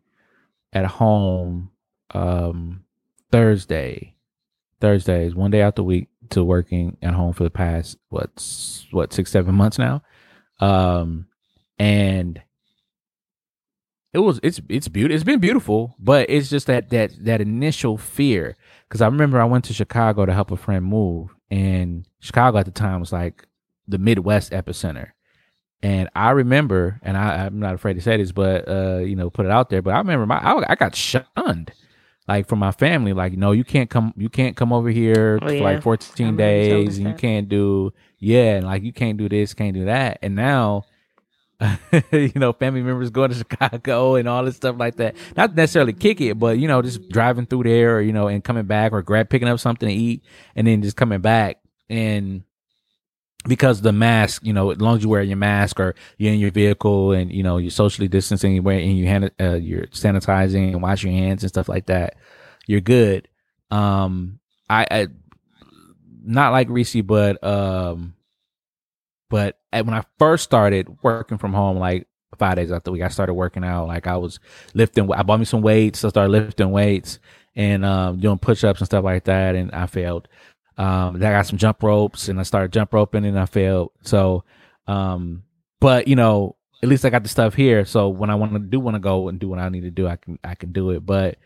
at 0.74 0.86
home 0.86 1.72
um 2.12 2.84
Thursday, 3.32 4.16
Thursdays, 4.80 5.36
one 5.36 5.52
day 5.52 5.62
out 5.62 5.76
the 5.76 5.84
week 5.84 6.10
to 6.30 6.44
working 6.44 6.98
at 7.02 7.14
home 7.14 7.34
for 7.34 7.44
the 7.44 7.50
past 7.50 7.98
what's 8.10 8.86
what 8.92 9.14
six 9.14 9.32
seven 9.32 9.56
months 9.56 9.78
now, 9.80 10.02
um, 10.60 11.28
and 11.80 12.42
it 14.14 14.20
was 14.20 14.40
it's 14.44 14.62
it's 14.70 14.88
beautiful. 14.88 15.16
It's 15.16 15.24
been 15.24 15.40
beautiful, 15.40 15.96
but 16.00 16.30
it's 16.30 16.50
just 16.50 16.68
that 16.68 16.90
that 16.90 17.12
that 17.26 17.42
initial 17.42 17.98
fear 17.98 18.56
because 18.88 19.02
I 19.02 19.06
remember 19.06 19.40
I 19.40 19.46
went 19.46 19.66
to 19.66 19.74
Chicago 19.74 20.26
to 20.26 20.34
help 20.34 20.52
a 20.52 20.58
friend 20.58 20.86
move, 20.86 21.36
and 21.52 22.08
Chicago 22.20 22.58
at 22.58 22.66
the 22.66 22.72
time 22.72 23.00
was 23.00 23.12
like 23.12 23.46
the 23.88 23.98
Midwest 23.98 24.52
epicenter. 24.52 25.12
And 25.84 26.10
I 26.16 26.32
remember, 26.32 27.00
and 27.04 27.16
I, 27.16 27.46
I'm 27.46 27.60
not 27.60 27.76
afraid 27.76 27.94
to 27.94 28.02
say 28.02 28.18
this, 28.18 28.32
but 28.32 28.68
uh, 28.68 28.98
you 29.00 29.16
know, 29.16 29.30
put 29.30 29.46
it 29.46 29.52
out 29.52 29.70
there. 29.70 29.82
But 29.82 29.94
I 29.94 30.00
remember 30.00 30.26
my 30.26 30.38
I, 30.38 30.72
I 30.72 30.76
got 30.76 30.96
shunned, 30.96 31.72
like 32.28 32.48
from 32.48 32.60
my 32.60 32.72
family, 32.72 33.14
like 33.14 33.34
no, 33.34 33.52
you 33.52 33.64
can't 33.64 33.90
come, 33.90 34.14
you 34.18 34.30
can't 34.30 34.56
come 34.56 34.74
over 34.74 34.90
here 34.90 35.40
Oh, 35.42 35.48
for 35.48 35.54
yeah. 35.54 35.64
like 35.64 35.82
14 35.84 36.26
remember 36.28 36.44
you 36.44 36.84
days, 36.84 36.98
and 36.98 37.08
you 37.08 37.14
can't 37.14 37.48
do 37.50 37.94
yeah, 38.20 38.56
and 38.58 38.66
like 38.66 38.84
you 38.84 38.92
can't 38.94 39.18
do 39.18 39.30
this, 39.30 39.54
can't 39.54 39.74
do 39.76 39.86
that. 39.86 40.20
And 40.22 40.36
now, 40.36 40.86
you 42.12 42.32
know, 42.36 42.54
family 42.54 42.82
members 42.82 43.10
going 43.10 43.30
to 43.32 43.36
Chicago 43.38 44.16
and 44.16 44.28
all 44.28 44.44
this 44.44 44.56
stuff 44.58 44.76
like 44.78 44.98
that. 44.98 45.16
Not 45.36 45.56
necessarily 45.56 45.94
kick 45.94 46.22
it, 46.22 46.38
but 46.38 46.58
you 46.60 46.68
know, 46.68 46.82
just 46.82 47.10
driving 47.10 47.46
through 47.46 47.64
there, 47.64 47.98
or 47.98 48.02
you 48.02 48.14
know, 48.14 48.28
and 48.28 48.44
coming 48.44 48.66
back, 48.66 48.92
or 48.92 49.02
grab 49.02 49.30
picking 49.30 49.48
up 49.48 49.60
something 49.60 49.88
to 49.88 49.94
eat, 49.96 50.24
and 50.56 50.68
then 50.68 50.82
just 50.82 50.98
coming 50.98 51.22
back 51.22 51.60
and 51.90 52.44
because 53.48 53.82
the 53.82 53.92
mask, 53.92 54.46
you 54.46 54.54
know, 54.54 54.72
as 54.72 54.80
long 54.80 54.98
as 54.98 55.04
you 55.04 55.10
wear 55.10 55.22
your 55.22 55.38
mask 55.38 55.80
or 55.80 55.96
you're 56.18 56.34
in 56.34 56.40
your 56.40 56.52
vehicle 56.52 57.12
and 57.12 57.32
you 57.32 57.44
know 57.44 57.58
you're 57.58 57.72
socially 57.72 58.08
distancing, 58.08 58.54
you 58.54 58.62
wear 58.62 58.80
and 58.80 58.98
you 58.98 59.08
hand, 59.08 59.32
uh, 59.40 59.56
you're 59.56 59.88
sanitizing 59.88 60.74
and 60.74 60.82
wash 60.82 61.04
your 61.04 61.14
hands 61.14 61.44
and 61.44 61.50
stuff 61.50 61.70
like 61.70 61.88
that, 61.88 62.16
you're 62.66 62.82
good. 62.82 63.28
Um, 63.72 64.40
I, 64.70 64.88
I 64.90 65.08
not 66.24 66.52
like 66.52 66.70
Reese, 66.70 67.02
but 67.02 67.44
um, 67.44 68.16
but 69.30 69.58
at, 69.72 69.86
when 69.86 69.96
I 69.96 70.04
first 70.20 70.44
started 70.44 70.88
working 71.02 71.38
from 71.38 71.54
home, 71.54 71.78
like 71.78 72.08
five 72.38 72.56
days 72.56 72.72
after 72.72 72.86
the 72.86 72.92
week, 72.92 73.04
I 73.04 73.08
started 73.10 73.34
working 73.34 73.64
out. 73.64 73.88
Like 73.88 74.08
I 74.08 74.18
was 74.18 74.40
lifting, 74.74 75.12
I 75.12 75.24
bought 75.24 75.40
me 75.40 75.46
some 75.46 75.62
weights. 75.62 76.04
I 76.04 76.10
started 76.10 76.32
lifting 76.32 76.72
weights 76.72 77.20
and 77.56 77.84
um, 77.84 78.20
doing 78.20 78.38
push 78.38 78.64
ups 78.64 78.82
and 78.82 78.86
stuff 78.86 79.04
like 79.04 79.26
that, 79.26 79.56
and 79.56 79.72
I 79.72 79.88
failed. 79.88 80.28
Um, 80.78 81.16
I 81.16 81.20
got 81.20 81.48
some 81.48 81.58
jump 81.58 81.82
ropes 81.82 82.30
and 82.30 82.40
I 82.40 82.44
started 82.44 82.72
jump 82.72 82.94
roping 82.94 83.26
and 83.26 83.40
I 83.40 83.46
failed. 83.46 83.92
So, 84.04 84.44
um, 84.86 85.44
but 85.80 86.08
you 86.08 86.16
know, 86.16 86.56
at 86.84 86.90
least 86.90 87.06
I 87.06 87.10
got 87.10 87.24
the 87.24 87.30
stuff 87.30 87.56
here. 87.56 87.86
So 87.86 88.10
when 88.10 88.30
I 88.30 88.36
want 88.36 88.54
to 88.54 88.60
do 88.60 88.80
want 88.80 88.96
to 88.96 89.00
go 89.00 89.28
and 89.30 89.40
do 89.40 89.50
what 89.50 89.60
I 89.60 89.70
need 89.70 89.82
to 89.82 89.92
do, 89.92 90.08
I 90.08 90.16
can 90.16 90.38
I 90.44 90.56
can 90.56 90.72
do 90.72 90.92
it. 90.92 91.06
But 91.06 91.38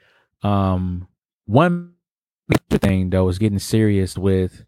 um, 0.43 1.07
one 1.45 1.93
thing 2.69 3.09
though 3.09 3.29
is 3.29 3.39
getting 3.39 3.59
serious 3.59 4.17
with 4.17 4.65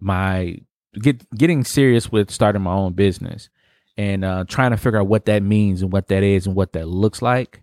my 0.00 0.58
get 0.94 1.28
getting 1.36 1.64
serious 1.64 2.12
with 2.12 2.30
starting 2.30 2.62
my 2.62 2.72
own 2.72 2.92
business 2.92 3.48
and 3.96 4.24
uh, 4.24 4.44
trying 4.46 4.72
to 4.72 4.76
figure 4.76 5.00
out 5.00 5.06
what 5.06 5.26
that 5.26 5.42
means 5.42 5.82
and 5.82 5.92
what 5.92 6.08
that 6.08 6.22
is 6.22 6.46
and 6.46 6.54
what 6.54 6.72
that 6.72 6.88
looks 6.88 7.22
like. 7.22 7.62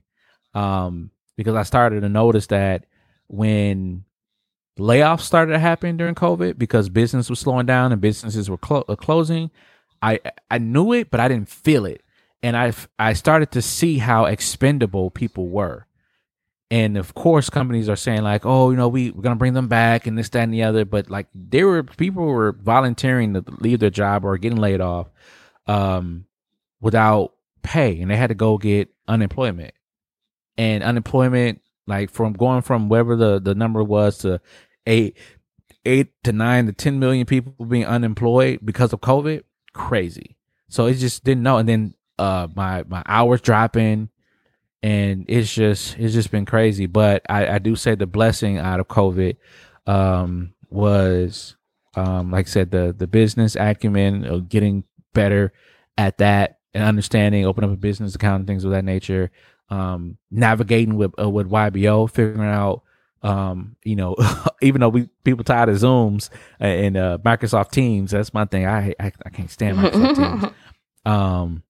Um, 0.54 1.12
because 1.36 1.56
I 1.56 1.64
started 1.64 2.02
to 2.02 2.10
notice 2.10 2.48
that 2.48 2.86
when 3.28 4.04
layoffs 4.80 5.22
started 5.22 5.54
to 5.54 5.60
happen 5.60 5.98
during 5.98 6.16
COVID 6.16 6.58
because 6.58 6.90
business 6.90 7.30
was 7.30 7.40
slowing 7.40 7.66
down 7.66 7.92
and 7.92 8.02
businesses 8.02 8.50
were 8.50 8.58
clo- 8.58 8.86
uh, 8.88 8.96
closing. 8.96 9.52
I 10.02 10.20
I 10.50 10.58
knew 10.58 10.94
it, 10.94 11.12
but 11.12 11.20
I 11.20 11.28
didn't 11.28 11.50
feel 11.50 11.86
it, 11.86 12.04
and 12.42 12.56
I 12.56 12.74
I 12.98 13.14
started 13.14 13.52
to 13.52 13.62
see 13.62 13.98
how 13.98 14.26
expendable 14.26 15.12
people 15.12 15.50
were. 15.50 15.86
And 16.72 16.98
of 16.98 17.14
course, 17.16 17.50
companies 17.50 17.90
are 17.90 17.96
saying 17.96 18.22
like, 18.22 18.46
"Oh, 18.46 18.72
you 18.72 18.78
know, 18.78 18.88
we 18.88 19.12
we're 19.12 19.24
gonna 19.24 19.36
bring 19.36 19.54
them 19.54 19.68
back 19.68 20.08
and 20.08 20.18
this, 20.18 20.30
that, 20.30 20.44
and 20.44 20.54
the 20.54 20.64
other." 20.64 20.86
But 20.86 21.10
like, 21.10 21.28
there 21.34 21.68
were 21.68 21.84
people 21.84 22.26
were 22.26 22.54
volunteering 22.54 23.34
to 23.34 23.44
leave 23.60 23.80
their 23.80 23.90
job 23.90 24.24
or 24.24 24.38
getting 24.38 24.60
laid 24.60 24.80
off, 24.80 25.08
um, 25.68 26.26
without 26.80 27.34
pay, 27.64 28.00
and 28.00 28.10
they 28.10 28.16
had 28.16 28.28
to 28.28 28.36
go 28.36 28.58
get 28.58 28.90
unemployment. 29.08 29.74
And 30.58 30.84
unemployment, 30.84 31.62
like 31.88 32.12
from 32.12 32.34
going 32.34 32.62
from 32.62 32.88
wherever 32.88 33.16
the 33.16 33.40
the 33.40 33.56
number 33.56 33.84
was 33.84 34.20
to 34.20 34.40
eight, 34.90 35.18
eight 35.86 36.12
to 36.24 36.34
nine 36.34 36.66
to 36.66 36.74
ten 36.74 37.00
million 37.00 37.26
people 37.26 37.66
being 37.66 37.86
unemployed 37.86 38.60
because 38.64 38.92
of 38.92 39.00
COVID, 39.00 39.44
crazy. 39.74 40.36
So 40.68 40.88
it 40.88 40.96
just 40.96 41.24
didn't 41.24 41.44
know. 41.44 41.58
And 41.58 41.70
then 41.70 41.94
uh, 42.18 42.48
my 42.56 42.84
my 42.88 43.04
hours 43.06 43.42
dropping 43.42 44.10
and 44.82 45.26
it's 45.28 45.54
just 45.54 45.98
it's 45.98 46.14
just 46.14 46.32
been 46.32 46.46
crazy. 46.46 46.86
But 46.86 47.24
I, 47.30 47.56
I 47.56 47.60
do 47.60 47.76
say 47.76 47.96
the 47.96 48.08
blessing 48.08 48.58
out 48.58 48.80
of 48.80 48.88
COVID 48.88 49.38
um, 49.88 50.54
was, 50.70 51.56
um, 51.96 52.32
like 52.32 52.48
I 52.48 52.50
said, 52.50 52.72
the 52.72 52.96
the 52.98 53.08
business 53.08 53.56
acumen 53.56 54.26
of 54.26 54.50
getting 54.50 54.84
better 55.14 55.54
at 55.98 56.18
that 56.20 56.60
and 56.74 56.84
understanding, 56.84 57.46
open 57.46 57.64
up 57.64 57.72
a 57.72 57.78
business 57.78 58.16
account 58.16 58.42
and 58.42 58.48
things 58.48 58.64
of 58.64 58.72
that 58.72 58.86
nature. 58.86 59.32
Um, 59.70 60.18
navigating 60.32 60.96
with 60.96 61.12
uh, 61.20 61.30
with 61.30 61.50
YBO, 61.50 62.10
figuring 62.10 62.50
out. 62.50 62.84
Um, 63.22 63.76
you 63.84 63.96
know, 63.96 64.16
even 64.62 64.82
though 64.82 64.90
we 64.90 65.10
people 65.24 65.44
tired 65.44 65.70
of 65.70 65.76
Zooms 65.76 66.30
and 66.60 66.96
uh, 66.98 67.18
Microsoft 67.24 67.72
Teams, 67.72 68.12
that's 68.12 68.34
my 68.34 68.46
thing. 68.46 68.66
I 68.66 68.94
I, 69.00 69.12
I 69.26 69.30
can't 69.30 69.52
stand 69.52 69.78
Microsoft 69.78 70.16
Teams. 70.42 70.54
Um, 71.06 71.64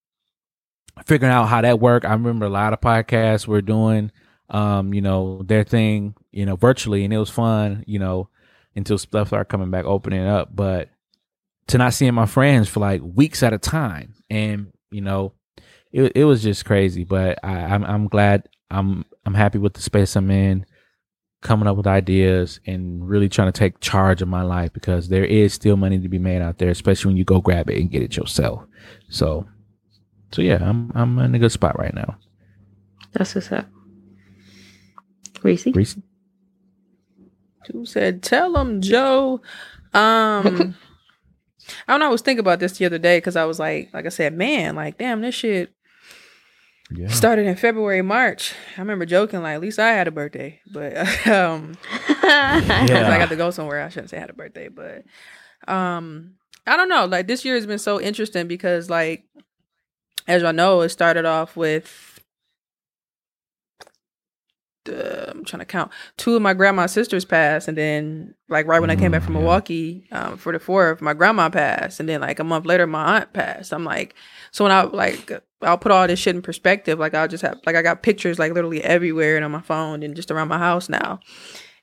figuring 1.06 1.32
out 1.32 1.46
how 1.46 1.62
that 1.62 1.80
worked. 1.80 2.06
I 2.06 2.12
remember 2.12 2.46
a 2.46 2.50
lot 2.50 2.74
of 2.74 2.82
podcasts 2.82 3.48
were 3.48 3.62
doing, 3.62 4.12
um, 4.50 4.94
you 4.94 5.02
know, 5.02 5.44
their 5.44 5.64
thing, 5.64 6.16
you 6.32 6.46
know, 6.46 6.56
virtually, 6.56 7.04
and 7.06 7.14
it 7.14 7.18
was 7.18 7.30
fun, 7.30 7.84
you 7.88 8.00
know, 8.00 8.28
until 8.76 8.98
stuff 8.98 9.28
started 9.28 9.46
coming 9.46 9.72
back, 9.72 9.86
opening 9.86 10.26
up. 10.26 10.50
But 10.54 10.90
to 11.68 11.78
not 11.78 11.94
seeing 11.94 12.14
my 12.14 12.26
friends 12.26 12.68
for 12.68 12.80
like 12.80 13.02
weeks 13.04 13.44
at 13.44 13.54
a 13.54 13.58
time, 13.58 14.16
and 14.30 14.72
you 14.92 15.02
know, 15.02 15.34
it 15.92 16.12
it 16.16 16.26
was 16.26 16.44
just 16.44 16.66
crazy. 16.66 17.04
But 17.04 17.40
I, 17.44 17.54
I'm 17.54 17.84
I'm 17.84 18.08
glad 18.08 18.50
I'm 18.70 19.06
I'm 19.26 19.36
happy 19.36 19.60
with 19.60 19.74
the 19.74 19.82
space 19.82 20.16
I'm 20.16 20.32
in, 20.32 20.66
coming 21.42 21.68
up 21.68 21.78
with 21.78 21.88
ideas 21.88 22.60
and 22.66 23.08
really 23.08 23.30
trying 23.30 23.52
to 23.52 23.58
take 23.58 23.80
charge 23.80 24.22
of 24.22 24.28
my 24.28 24.42
life 24.42 24.74
because 24.74 25.08
there 25.08 25.26
is 25.26 25.54
still 25.54 25.78
money 25.78 26.00
to 26.00 26.10
be 26.10 26.20
made 26.20 26.42
out 26.42 26.58
there, 26.58 26.70
especially 26.70 27.10
when 27.10 27.18
you 27.18 27.24
go 27.24 27.40
grab 27.40 27.70
it 27.70 27.80
and 27.80 27.92
get 27.92 28.02
it 28.02 28.18
yourself. 28.18 28.64
So 29.10 29.48
so 30.32 30.42
yeah, 30.42 30.60
I'm 30.62 30.92
I'm 30.94 31.18
in 31.20 31.36
a 31.36 31.40
good 31.40 31.52
spot 31.52 31.80
right 31.80 31.94
now. 31.94 32.18
That's 33.14 33.34
what's 33.34 33.52
up. 33.52 33.68
Reese? 35.42 35.66
Reese? 35.68 35.98
Who 37.72 37.86
said, 37.86 38.22
"Tell 38.22 38.56
him, 38.58 38.82
Joe." 38.82 39.42
Um, 39.94 40.76
I 41.88 41.94
don't 41.94 42.00
know. 42.00 42.08
I 42.08 42.12
was 42.12 42.22
thinking 42.22 42.40
about 42.40 42.60
this 42.60 42.78
the 42.78 42.86
other 42.86 42.98
day 42.98 43.18
because 43.18 43.36
I 43.36 43.46
was 43.46 43.60
like, 43.60 43.90
like 43.94 44.06
I 44.06 44.10
said, 44.10 44.34
man, 44.34 44.76
like 44.76 44.98
damn, 44.98 45.22
this 45.22 45.36
shit 45.36 45.72
Yeah. 46.92 47.08
started 47.10 47.46
in 47.46 47.56
February, 47.56 48.02
March. 48.02 48.54
I 48.78 48.82
remember 48.82 49.06
joking 49.06 49.42
like, 49.42 49.56
at 49.56 49.62
least 49.62 49.80
I 49.80 49.90
had 49.92 50.08
a 50.08 50.12
birthday, 50.12 50.60
but 50.72 50.96
um, 51.28 51.76
'cause 52.08 52.08
I 52.24 53.18
got 53.20 53.30
to 53.30 53.36
go 53.36 53.52
somewhere. 53.52 53.82
I 53.82 53.90
shouldn't 53.90 54.10
say 54.10 54.18
I 54.18 54.22
had 54.22 54.30
a 54.30 54.34
birthday, 54.34 54.70
but 54.70 55.04
um, 55.68 56.36
I 56.66 56.76
don't 56.78 56.90
know. 56.90 57.06
Like 57.06 57.28
this 57.28 57.46
year 57.46 57.56
has 57.56 57.66
been 57.66 57.80
so 57.80 58.02
interesting 58.02 58.48
because, 58.48 58.90
like, 58.90 59.24
as 60.28 60.42
y'all 60.42 60.54
know, 60.54 60.82
it 60.82 60.90
started 60.90 61.26
off 61.26 61.56
with. 61.56 62.06
Uh, 64.90 65.26
I'm 65.28 65.46
trying 65.46 65.60
to 65.60 65.66
count. 65.66 65.92
Two 66.18 66.36
of 66.36 66.42
my 66.42 66.54
grandma's 66.56 66.92
sisters 66.92 67.24
passed, 67.26 67.68
and 67.68 67.78
then 67.78 68.34
like 68.48 68.66
right 68.66 68.80
when 68.80 68.90
I 68.90 68.96
came 68.96 69.12
back 69.12 69.22
from 69.22 69.34
Mm, 69.34 69.38
yeah. 69.38 69.42
Milwaukee 69.42 70.08
um, 70.12 70.38
for 70.38 70.52
the 70.52 70.58
fourth, 70.60 71.02
my 71.02 71.14
grandma 71.14 71.50
passed, 71.50 72.00
and 72.00 72.10
then 72.10 72.22
like 72.22 72.40
a 72.40 72.44
month 72.44 72.66
later, 72.66 72.88
my 72.88 73.18
aunt 73.18 73.34
passed. 73.34 73.72
I'm 73.74 73.84
like, 73.84 74.16
so 74.52 74.64
when 74.66 74.72
I 74.72 74.84
like, 74.84 75.32
I'll 75.62 75.78
put 75.78 75.92
all 75.92 76.08
this 76.08 76.20
shit 76.20 76.36
in 76.36 76.42
perspective. 76.42 77.00
Like 77.00 77.14
I'll 77.14 77.28
just 77.28 77.42
have 77.44 77.60
like 77.66 77.76
I 77.76 77.82
got 77.82 78.02
pictures 78.04 78.40
like 78.40 78.54
literally 78.54 78.84
everywhere 78.84 79.36
and 79.36 79.44
on 79.46 79.52
my 79.52 79.62
phone 79.62 80.04
and 80.04 80.16
just 80.16 80.32
around 80.32 80.48
my 80.48 80.58
house 80.58 80.90
now, 80.90 81.20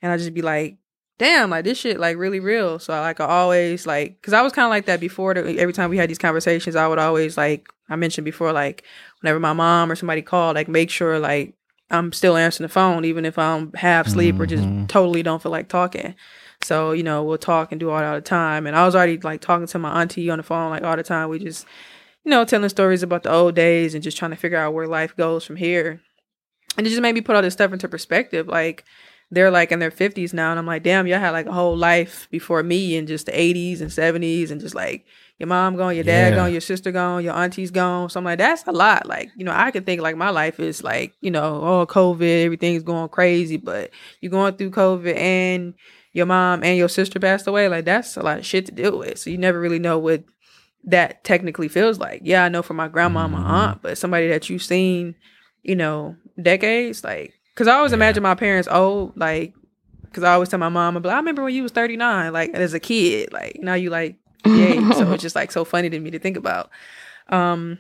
and 0.03 0.11
I 0.13 0.17
just 0.17 0.33
be 0.35 0.43
like, 0.43 0.79
damn, 1.19 1.51
like 1.51 1.65
this 1.65 1.79
shit 1.79 1.99
like 2.01 2.17
really 2.17 2.41
real. 2.41 2.79
So 2.79 2.93
I 2.95 3.01
like 3.01 3.21
I 3.21 3.27
always 3.27 3.87
like, 3.87 4.21
cause 4.23 4.35
I 4.35 4.43
was 4.43 4.53
kind 4.53 4.65
of 4.67 4.71
like 4.71 4.87
that 4.87 5.01
before. 5.01 5.35
The, 5.35 5.59
every 5.59 5.73
time 5.73 5.91
we 5.91 5.97
had 5.99 6.09
these 6.11 6.19
conversations, 6.19 6.77
I 6.77 6.87
would 6.89 6.99
always 6.99 7.37
like 7.37 7.69
I 7.89 7.97
mentioned 7.97 8.25
before, 8.25 8.53
like 8.53 8.83
whenever 9.21 9.39
my 9.41 9.53
mom 9.53 9.91
or 9.93 9.97
somebody 9.97 10.23
called, 10.23 10.57
like 10.57 10.69
make 10.69 10.91
sure 10.91 11.19
like 11.19 11.55
I'm 11.91 12.13
still 12.13 12.37
answering 12.37 12.65
the 12.67 12.73
phone, 12.73 13.05
even 13.05 13.25
if 13.25 13.39
I'm 13.39 13.73
half 13.75 14.09
asleep 14.09 14.41
or 14.41 14.47
just 14.47 14.65
Mhm. 14.65 14.89
totally 14.89 15.23
don't 15.23 15.41
feel 15.41 15.53
like 15.53 15.69
talking. 15.69 16.15
So 16.63 16.93
you 16.93 17.03
know 17.03 17.23
we'll 17.23 17.39
talk 17.39 17.71
and 17.73 17.79
do 17.79 17.91
all 17.91 17.99
that 17.99 18.07
all 18.09 18.15
the 18.17 18.21
time. 18.23 18.67
And 18.67 18.75
I 18.75 18.85
was 18.87 18.97
already 18.97 19.19
like 19.19 19.41
talking 19.43 19.67
to 19.69 19.79
my 19.79 20.01
auntie 20.03 20.31
on 20.31 20.39
the 20.39 20.43
phone 20.43 20.71
like 20.71 20.83
all 20.83 20.97
the 20.97 21.03
time. 21.05 21.29
We 21.29 21.39
just 21.39 21.67
you 22.27 22.31
know 22.31 22.45
telling 22.45 22.69
stories 22.69 23.05
about 23.05 23.23
the 23.23 23.33
old 23.33 23.55
days 23.55 23.95
and 23.95 24.03
just 24.03 24.19
trying 24.19 24.33
to 24.33 24.37
figure 24.37 24.59
out 24.59 24.75
where 24.75 24.89
life 24.89 25.17
goes 25.17 25.45
from 25.45 25.57
here. 25.57 26.01
And 26.77 26.87
it 26.87 26.91
just 26.91 27.01
made 27.01 27.15
me 27.15 27.21
put 27.23 27.37
all 27.37 27.43
this 27.43 27.55
stuff 27.55 27.73
into 27.73 27.89
perspective. 27.89 28.49
Like 28.49 28.85
they're 29.31 29.51
like 29.51 29.73
in 29.73 29.79
their 29.81 29.91
50s 29.91 30.33
now 30.33 30.51
and 30.53 30.59
i'm 30.59 30.67
like 30.67 30.85
damn 30.85 31.05
y'all 31.05 31.19
had 31.19 31.31
like 31.31 31.47
a 31.47 31.53
whole 31.53 31.77
life 31.77 32.29
before 32.31 32.63
me 32.63 32.95
in 32.97 33.09
just 33.09 33.27
the 33.27 33.33
80s 33.33 33.81
and 33.81 33.91
70s 33.91 34.53
and 34.53 34.61
just 34.61 34.77
like 34.77 35.05
your 35.39 35.49
mom 35.49 35.75
gone 35.75 35.97
your 35.97 36.05
dad 36.05 36.31
Yeah. 36.31 36.37
gone 36.37 36.53
your 36.53 36.61
sister 36.61 36.93
gone 36.93 37.25
your 37.25 37.35
auntie's 37.35 37.73
gone 37.73 38.09
so 38.09 38.21
i'm 38.21 38.25
like 38.25 38.39
that's 38.39 38.65
a 38.69 38.71
lot 38.73 39.05
like 39.07 39.31
you 39.37 39.45
know 39.45 39.51
i 39.53 39.73
can 39.73 39.83
think 39.83 40.01
like 40.01 40.17
my 40.17 40.31
life 40.31 40.61
is 40.61 40.85
like 40.85 41.13
you 41.21 41.33
know 41.33 41.61
oh 41.61 41.87
covid 41.89 42.45
everything's 42.45 42.85
going 42.85 43.09
crazy 43.09 43.57
but 43.57 43.91
you're 44.21 44.31
going 44.31 44.55
through 44.57 44.71
covid 44.71 45.17
and 45.17 45.75
your 46.13 46.27
mom 46.27 46.63
and 46.63 46.79
your 46.79 46.89
sister 46.89 47.19
passed 47.19 47.49
away 47.49 47.69
like 47.69 47.85
that's 47.85 48.17
a 48.17 48.23
lot 48.23 48.39
of 48.39 48.47
shit 48.47 48.67
to 48.67 48.73
deal 48.73 48.97
with 48.97 49.19
so 49.19 49.29
you 49.29 49.39
never 49.39 49.59
really 49.61 49.81
know 49.81 49.99
what 49.99 50.23
that 50.87 51.23
technically 51.25 51.69
feels 51.69 51.99
like 51.99 52.21
yeah 52.25 52.45
i 52.45 52.49
know 52.49 52.63
for 52.63 52.75
my 52.75 52.89
grandma 52.89 53.25
and 53.25 53.33
my 53.33 53.43
aunt 53.43 53.83
but 53.83 53.99
somebody 53.99 54.29
that 54.29 54.49
you've 54.49 54.63
seen 54.63 55.15
you 55.63 55.75
know 55.75 56.15
decades 56.41 57.03
like 57.03 57.35
because 57.53 57.67
i 57.69 57.75
always 57.75 57.93
Yeah. 57.93 57.97
imagine 57.97 58.23
my 58.23 58.35
parents 58.35 58.69
old 58.71 59.17
like 59.17 59.53
because 60.05 60.23
i 60.23 60.33
always 60.33 60.49
tell 60.49 60.59
my 60.61 60.69
mom 60.69 60.97
I'm 60.97 61.03
like, 61.03 61.13
i 61.13 61.17
remember 61.17 61.43
when 61.43 61.55
you 61.55 61.63
was 61.65 61.73
39 61.73 62.33
like 62.33 62.51
as 62.55 62.73
a 62.75 62.81
kid 62.81 63.33
like 63.33 63.59
now 63.61 63.75
you 63.75 63.91
like 63.91 64.17
yeah 64.45 64.93
so 64.93 65.11
it's 65.13 65.23
just 65.23 65.35
like 65.35 65.51
so 65.51 65.65
funny 65.65 65.91
to 65.91 65.99
me 65.99 66.11
to 66.13 66.19
think 66.21 66.37
about 66.37 66.71
um 67.29 67.79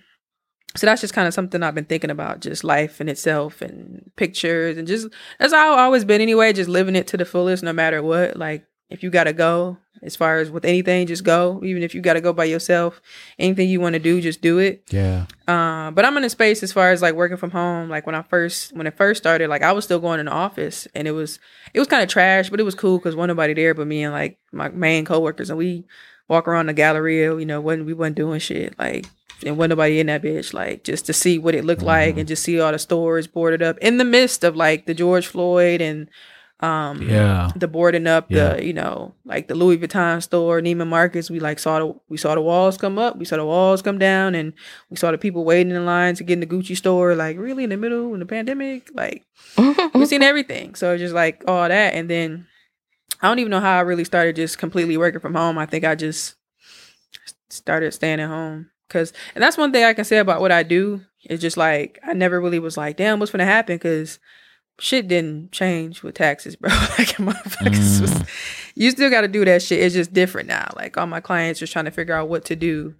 so 0.74 0.84
that's 0.86 1.00
just 1.00 1.14
kind 1.14 1.26
of 1.26 1.32
something 1.32 1.62
I've 1.62 1.74
been 1.74 1.86
thinking 1.86 2.10
about, 2.10 2.40
just 2.40 2.62
life 2.62 3.00
in 3.00 3.08
itself 3.08 3.62
and 3.62 4.10
pictures 4.16 4.76
and 4.76 4.86
just 4.86 5.08
that's 5.38 5.54
how 5.54 5.72
I've 5.72 5.78
always 5.78 6.04
been 6.04 6.20
anyway, 6.20 6.52
just 6.52 6.68
living 6.68 6.94
it 6.96 7.06
to 7.06 7.16
the 7.16 7.24
fullest 7.24 7.62
no 7.62 7.72
matter 7.72 8.02
what. 8.02 8.36
Like 8.36 8.66
if 8.88 9.02
you 9.02 9.10
gotta 9.10 9.32
go, 9.32 9.78
as 10.02 10.14
far 10.14 10.38
as 10.38 10.50
with 10.50 10.64
anything, 10.64 11.06
just 11.06 11.24
go. 11.24 11.60
Even 11.64 11.82
if 11.82 11.94
you 11.94 12.00
gotta 12.00 12.20
go 12.20 12.32
by 12.32 12.44
yourself, 12.44 13.00
anything 13.38 13.68
you 13.68 13.80
want 13.80 13.94
to 13.94 13.98
do, 13.98 14.20
just 14.20 14.40
do 14.40 14.58
it. 14.58 14.84
Yeah. 14.90 15.26
Uh, 15.48 15.90
but 15.90 16.04
I'm 16.04 16.16
in 16.16 16.24
a 16.24 16.30
space 16.30 16.62
as 16.62 16.72
far 16.72 16.90
as 16.90 17.02
like 17.02 17.14
working 17.14 17.36
from 17.36 17.50
home. 17.50 17.88
Like 17.88 18.06
when 18.06 18.14
I 18.14 18.22
first 18.22 18.74
when 18.74 18.86
it 18.86 18.96
first 18.96 19.22
started, 19.22 19.48
like 19.48 19.62
I 19.62 19.72
was 19.72 19.84
still 19.84 20.00
going 20.00 20.20
in 20.20 20.26
the 20.26 20.32
office 20.32 20.86
and 20.94 21.08
it 21.08 21.12
was 21.12 21.38
it 21.74 21.78
was 21.78 21.88
kind 21.88 22.02
of 22.02 22.08
trash, 22.08 22.50
but 22.50 22.60
it 22.60 22.64
was 22.64 22.74
cool 22.74 22.98
because 22.98 23.16
wasn't 23.16 23.36
nobody 23.36 23.54
there 23.54 23.74
but 23.74 23.86
me 23.86 24.04
and 24.04 24.12
like 24.12 24.38
my 24.52 24.68
main 24.68 25.04
coworkers 25.04 25.50
and 25.50 25.58
we 25.58 25.84
walk 26.28 26.46
around 26.48 26.66
the 26.66 26.74
Galleria, 26.74 27.36
you 27.38 27.46
know, 27.46 27.60
when 27.60 27.84
we 27.84 27.92
wasn't 27.92 28.16
doing 28.16 28.40
shit. 28.40 28.78
Like 28.78 29.06
and 29.44 29.58
wasn't 29.58 29.70
nobody 29.70 30.00
in 30.00 30.06
that 30.06 30.22
bitch, 30.22 30.54
like 30.54 30.84
just 30.84 31.06
to 31.06 31.12
see 31.12 31.38
what 31.38 31.54
it 31.54 31.64
looked 31.64 31.82
like 31.82 32.16
and 32.16 32.28
just 32.28 32.42
see 32.42 32.60
all 32.60 32.72
the 32.72 32.78
stores 32.78 33.26
boarded 33.26 33.62
up 33.62 33.76
in 33.78 33.98
the 33.98 34.04
midst 34.04 34.44
of 34.44 34.56
like 34.56 34.86
the 34.86 34.94
George 34.94 35.26
Floyd 35.26 35.80
and 35.80 36.08
um 36.60 37.02
Yeah. 37.02 37.50
the 37.54 37.68
boarding 37.68 38.06
up 38.06 38.26
Yeah. 38.30 38.54
the 38.54 38.64
you 38.66 38.72
know 38.72 39.14
like 39.26 39.46
the 39.48 39.54
Louis 39.54 39.76
Vuitton 39.76 40.22
store 40.22 40.60
Neiman 40.62 40.86
Marcus 40.88 41.28
we 41.28 41.38
like 41.38 41.58
saw 41.58 41.78
the 41.78 41.94
we 42.08 42.16
saw 42.16 42.34
the 42.34 42.40
walls 42.40 42.78
come 42.78 42.98
up 42.98 43.18
we 43.18 43.26
saw 43.26 43.36
the 43.36 43.44
walls 43.44 43.82
come 43.82 43.98
down 43.98 44.34
and 44.34 44.54
we 44.88 44.96
saw 44.96 45.10
the 45.10 45.18
people 45.18 45.44
waiting 45.44 45.74
in 45.74 45.84
line 45.84 46.14
to 46.14 46.24
get 46.24 46.32
in 46.32 46.40
the 46.40 46.46
Gucci 46.46 46.74
store 46.74 47.14
like 47.14 47.36
really 47.36 47.64
in 47.64 47.70
the 47.70 47.76
middle 47.76 48.14
in 48.14 48.20
the 48.20 48.26
pandemic? 48.26 48.88
Like 48.94 49.24
we've 49.94 50.08
seen 50.08 50.22
everything. 50.30 50.74
So 50.76 50.92
it's 50.94 51.00
just 51.02 51.14
like 51.14 51.44
all 51.46 51.68
that 51.68 51.92
and 51.94 52.08
then 52.08 52.46
I 53.20 53.28
don't 53.28 53.38
even 53.38 53.50
know 53.50 53.60
how 53.60 53.76
I 53.76 53.80
really 53.82 54.04
started 54.04 54.36
just 54.36 54.56
completely 54.56 54.96
working 54.96 55.20
from 55.20 55.34
home. 55.34 55.58
I 55.58 55.66
think 55.66 55.84
I 55.84 55.94
just 55.94 56.36
started 57.50 57.92
staying 57.92 58.20
at 58.20 58.28
home 58.28 58.70
because 58.88 59.12
and 59.34 59.42
that's 59.42 59.56
one 59.58 59.72
thing 59.72 59.84
I 59.84 59.94
can 59.94 60.04
say 60.04 60.18
about 60.18 60.40
what 60.40 60.52
I 60.52 60.62
do. 60.62 61.02
It's 61.24 61.42
just 61.42 61.56
like 61.56 61.98
I 62.02 62.12
never 62.14 62.40
really 62.40 62.58
was 62.58 62.76
like 62.76 62.96
damn 62.96 63.18
what's 63.18 63.32
gonna 63.32 63.44
happen? 63.44 63.76
Because 63.76 64.18
shit 64.78 65.08
didn't 65.08 65.52
change 65.52 66.02
with 66.02 66.14
taxes, 66.14 66.56
bro. 66.56 66.70
like 66.98 67.16
motherfuckers 67.16 68.00
was, 68.00 68.24
you 68.74 68.90
still 68.90 69.10
got 69.10 69.22
to 69.22 69.28
do 69.28 69.44
that 69.44 69.62
shit. 69.62 69.80
It's 69.80 69.94
just 69.94 70.12
different 70.12 70.48
now. 70.48 70.72
Like 70.76 70.96
all 70.96 71.06
my 71.06 71.20
clients 71.20 71.62
are 71.62 71.66
trying 71.66 71.86
to 71.86 71.90
figure 71.90 72.14
out 72.14 72.28
what 72.28 72.44
to 72.46 72.56
do. 72.56 72.94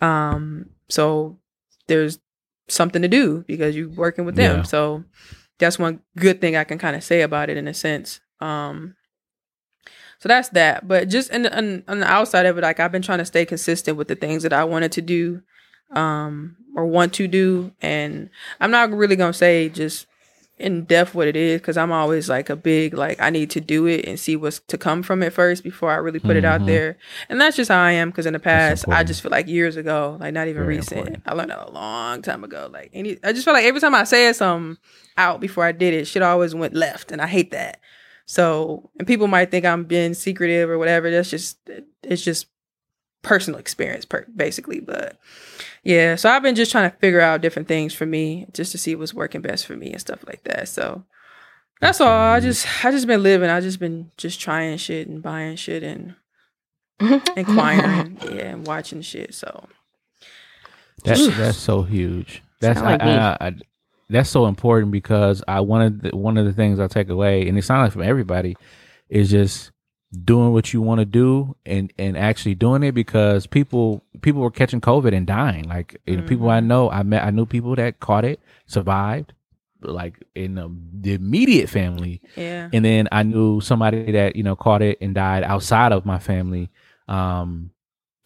Um, 0.00 0.70
so 0.88 1.38
there's 1.86 2.18
something 2.68 3.02
to 3.02 3.08
do 3.08 3.44
because 3.46 3.74
you're 3.74 3.88
working 3.88 4.24
with 4.24 4.36
them. 4.36 4.58
Yeah. 4.58 4.62
So 4.62 5.04
that's 5.58 5.78
one 5.78 6.00
good 6.16 6.40
thing 6.40 6.56
I 6.56 6.64
can 6.64 6.78
kind 6.78 6.96
of 6.96 7.02
say 7.02 7.22
about 7.22 7.50
it 7.50 7.56
in 7.56 7.66
a 7.66 7.74
sense. 7.74 8.20
Um, 8.40 8.94
so 10.18 10.28
that's 10.28 10.48
that. 10.50 10.86
But 10.86 11.08
just 11.08 11.30
in, 11.30 11.46
in, 11.46 11.84
on 11.88 12.00
the 12.00 12.06
outside 12.06 12.46
of 12.46 12.58
it, 12.58 12.62
like 12.62 12.80
I've 12.80 12.92
been 12.92 13.02
trying 13.02 13.18
to 13.18 13.24
stay 13.24 13.44
consistent 13.44 13.96
with 13.96 14.08
the 14.08 14.14
things 14.14 14.42
that 14.42 14.52
I 14.52 14.64
wanted 14.64 14.92
to 14.92 15.02
do, 15.02 15.42
um, 15.92 16.56
or 16.76 16.86
want 16.86 17.14
to 17.14 17.26
do, 17.26 17.72
and 17.80 18.28
I'm 18.60 18.70
not 18.70 18.90
really 18.90 19.16
gonna 19.16 19.32
say 19.32 19.68
just 19.68 20.06
in 20.58 20.84
depth 20.84 21.14
what 21.14 21.28
it 21.28 21.36
is 21.36 21.60
because 21.60 21.76
I'm 21.76 21.92
always 21.92 22.28
like 22.28 22.50
a 22.50 22.56
big 22.56 22.92
like 22.94 23.20
I 23.20 23.30
need 23.30 23.50
to 23.50 23.60
do 23.60 23.86
it 23.86 24.04
and 24.06 24.18
see 24.18 24.34
what's 24.36 24.58
to 24.66 24.76
come 24.76 25.02
from 25.02 25.22
it 25.22 25.32
first 25.32 25.62
before 25.62 25.90
I 25.90 25.96
really 25.96 26.18
put 26.18 26.36
it 26.36 26.44
out 26.44 26.62
Mhm. 26.62 26.66
there. 26.66 26.96
And 27.28 27.40
that's 27.40 27.56
just 27.56 27.70
how 27.70 27.80
I 27.80 27.92
am 27.92 28.10
because 28.10 28.26
in 28.26 28.32
the 28.32 28.38
past 28.40 28.84
I 28.88 29.04
just 29.04 29.22
feel 29.22 29.30
like 29.30 29.46
years 29.46 29.76
ago, 29.76 30.16
like 30.20 30.34
not 30.34 30.48
even 30.48 30.62
Very 30.64 30.76
recent. 30.78 30.98
important. 30.98 31.22
I 31.26 31.34
learned 31.34 31.50
that 31.50 31.68
a 31.68 31.70
long 31.70 32.22
time 32.22 32.42
ago. 32.42 32.68
Like 32.72 32.90
any, 32.92 33.18
I 33.22 33.32
just 33.32 33.44
feel 33.44 33.54
like 33.54 33.64
every 33.66 33.80
time 33.80 33.94
I 33.94 34.04
said 34.04 34.34
something 34.34 34.78
out 35.16 35.40
before 35.40 35.64
I 35.64 35.72
did 35.72 35.94
it, 35.94 36.06
shit 36.06 36.22
always 36.22 36.54
went 36.54 36.74
left, 36.74 37.12
and 37.12 37.20
I 37.22 37.26
hate 37.26 37.50
that. 37.52 37.80
So, 38.26 38.90
and 38.98 39.06
people 39.06 39.26
might 39.26 39.50
think 39.50 39.64
I'm 39.64 39.84
being 39.84 40.12
secretive 40.14 40.68
or 40.68 40.76
whatever. 40.78 41.10
That's 41.10 41.30
just 41.30 41.58
it's 42.02 42.22
just 42.22 42.46
personal 43.22 43.60
experience, 43.60 44.04
per- 44.04 44.26
basically. 44.34 44.80
But 44.80 45.18
yeah, 45.82 46.16
so 46.16 46.30
I've 46.30 46.42
been 46.42 46.54
just 46.54 46.72
trying 46.72 46.90
to 46.90 46.96
figure 46.98 47.20
out 47.20 47.40
different 47.40 47.68
things 47.68 47.94
for 47.94 48.06
me, 48.06 48.46
just 48.52 48.72
to 48.72 48.78
see 48.78 48.94
what's 48.94 49.14
working 49.14 49.40
best 49.40 49.66
for 49.66 49.76
me 49.76 49.92
and 49.92 50.00
stuff 50.00 50.24
like 50.26 50.44
that. 50.44 50.68
So 50.68 51.04
that's 51.80 52.00
all. 52.00 52.08
I 52.08 52.40
just 52.40 52.84
I 52.84 52.90
just 52.90 53.06
been 53.06 53.22
living. 53.22 53.50
I 53.50 53.60
just 53.60 53.80
been 53.80 54.10
just 54.16 54.40
trying 54.40 54.76
shit 54.78 55.08
and 55.08 55.22
buying 55.22 55.56
shit 55.56 55.82
and 55.82 56.14
inquiring, 57.36 58.18
yeah, 58.24 58.50
and 58.50 58.66
watching 58.66 59.02
shit. 59.02 59.34
So 59.34 59.68
That's 61.04 61.36
that's 61.36 61.58
so 61.58 61.82
huge. 61.82 62.42
That's 62.60 62.80
Sound 62.80 62.90
like 62.90 63.02
I. 63.02 63.16
I, 63.16 63.46
I, 63.48 63.54
that's 64.10 64.30
so 64.30 64.46
important 64.46 64.90
because 64.90 65.42
I 65.46 65.60
one 65.60 65.82
of 65.82 66.00
the, 66.00 66.16
one 66.16 66.38
of 66.38 66.46
the 66.46 66.52
things 66.52 66.80
I 66.80 66.86
take 66.86 67.10
away, 67.10 67.46
and 67.46 67.58
it's 67.58 67.68
not 67.68 67.82
like 67.82 67.92
from 67.92 68.02
everybody, 68.02 68.56
is 69.08 69.30
just 69.30 69.70
doing 70.24 70.52
what 70.52 70.72
you 70.72 70.80
want 70.80 71.00
to 71.00 71.04
do 71.04 71.54
and 71.66 71.92
and 71.98 72.16
actually 72.16 72.54
doing 72.54 72.82
it 72.82 72.92
because 72.92 73.46
people 73.46 74.02
people 74.20 74.40
were 74.40 74.50
catching 74.50 74.80
COVID 74.80 75.14
and 75.14 75.26
dying. 75.26 75.64
Like 75.64 76.00
you 76.06 76.16
know, 76.16 76.22
people 76.22 76.50
I 76.50 76.60
know, 76.60 76.90
I 76.90 77.02
met, 77.02 77.24
I 77.24 77.30
knew 77.30 77.46
people 77.46 77.74
that 77.76 78.00
caught 78.00 78.24
it, 78.24 78.40
survived, 78.66 79.32
like 79.82 80.22
in 80.34 80.54
the, 80.54 80.74
the 80.92 81.14
immediate 81.14 81.68
family, 81.68 82.20
yeah, 82.36 82.68
and 82.72 82.84
then 82.84 83.08
I 83.12 83.22
knew 83.22 83.60
somebody 83.60 84.10
that 84.12 84.36
you 84.36 84.42
know 84.42 84.56
caught 84.56 84.82
it 84.82 84.98
and 85.00 85.14
died 85.14 85.44
outside 85.44 85.92
of 85.92 86.06
my 86.06 86.18
family. 86.18 86.70
Um, 87.06 87.70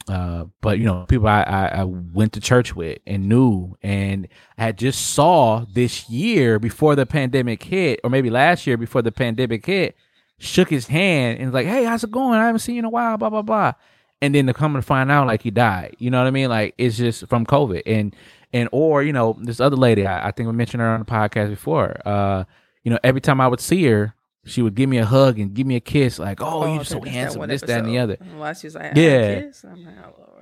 uh, 0.08 0.46
but 0.60 0.78
you 0.78 0.84
know, 0.84 1.04
people 1.08 1.28
I, 1.28 1.42
I 1.42 1.66
I 1.80 1.84
went 1.84 2.32
to 2.34 2.40
church 2.40 2.74
with 2.74 2.98
and 3.06 3.28
knew, 3.28 3.76
and 3.82 4.28
I 4.56 4.72
just 4.72 5.14
saw 5.14 5.64
this 5.72 6.08
year 6.08 6.58
before 6.58 6.94
the 6.94 7.06
pandemic 7.06 7.62
hit, 7.64 8.00
or 8.04 8.10
maybe 8.10 8.30
last 8.30 8.66
year 8.66 8.76
before 8.76 9.02
the 9.02 9.12
pandemic 9.12 9.66
hit, 9.66 9.96
shook 10.42 10.68
his 10.68 10.86
hand 10.88 11.38
and 11.38 11.46
was 11.46 11.54
like, 11.54 11.66
"Hey, 11.66 11.84
how's 11.84 12.02
it 12.04 12.10
going? 12.10 12.38
I 12.40 12.46
haven't 12.46 12.58
seen 12.58 12.74
you 12.74 12.80
in 12.80 12.84
a 12.84 12.90
while." 12.90 13.16
Blah 13.16 13.30
blah 13.30 13.42
blah. 13.42 13.72
And 14.20 14.34
then 14.34 14.46
to 14.46 14.54
come 14.54 14.74
and 14.76 14.84
find 14.84 15.10
out, 15.10 15.26
like 15.26 15.42
he 15.42 15.50
died. 15.50 15.96
You 15.98 16.10
know 16.10 16.18
what 16.18 16.26
I 16.26 16.30
mean? 16.30 16.48
Like 16.50 16.74
it's 16.78 16.96
just 16.96 17.26
from 17.28 17.46
COVID, 17.46 17.82
and 17.86 18.14
and 18.52 18.68
or 18.72 19.02
you 19.02 19.12
know 19.12 19.36
this 19.40 19.60
other 19.60 19.76
lady, 19.76 20.06
I, 20.06 20.28
I 20.28 20.30
think 20.32 20.48
we 20.48 20.52
mentioned 20.54 20.80
her 20.80 20.88
on 20.88 21.00
the 21.00 21.06
podcast 21.06 21.50
before. 21.50 21.96
Uh, 22.04 22.44
you 22.82 22.90
know, 22.90 22.98
every 23.04 23.20
time 23.20 23.40
I 23.40 23.48
would 23.48 23.60
see 23.60 23.84
her, 23.84 24.14
she 24.44 24.62
would 24.62 24.74
give 24.74 24.88
me 24.88 24.98
a 24.98 25.04
hug 25.04 25.38
and 25.38 25.54
give 25.54 25.66
me 25.66 25.76
a 25.76 25.80
kiss, 25.80 26.18
like, 26.18 26.40
"Oh, 26.40 26.66
you're 26.72 26.80
I 26.80 26.84
so 26.84 27.00
handsome," 27.00 27.46
this, 27.48 27.62
that, 27.62 27.80
and 27.80 27.88
the 27.88 27.98
other. 27.98 28.16
Why 28.36 28.52
she's 28.52 28.74
like, 28.74 28.96
Yeah. 28.96 29.40
kiss? 29.42 29.64
I'm 29.64 29.84
like, 29.84 29.94
oh. 30.04 30.41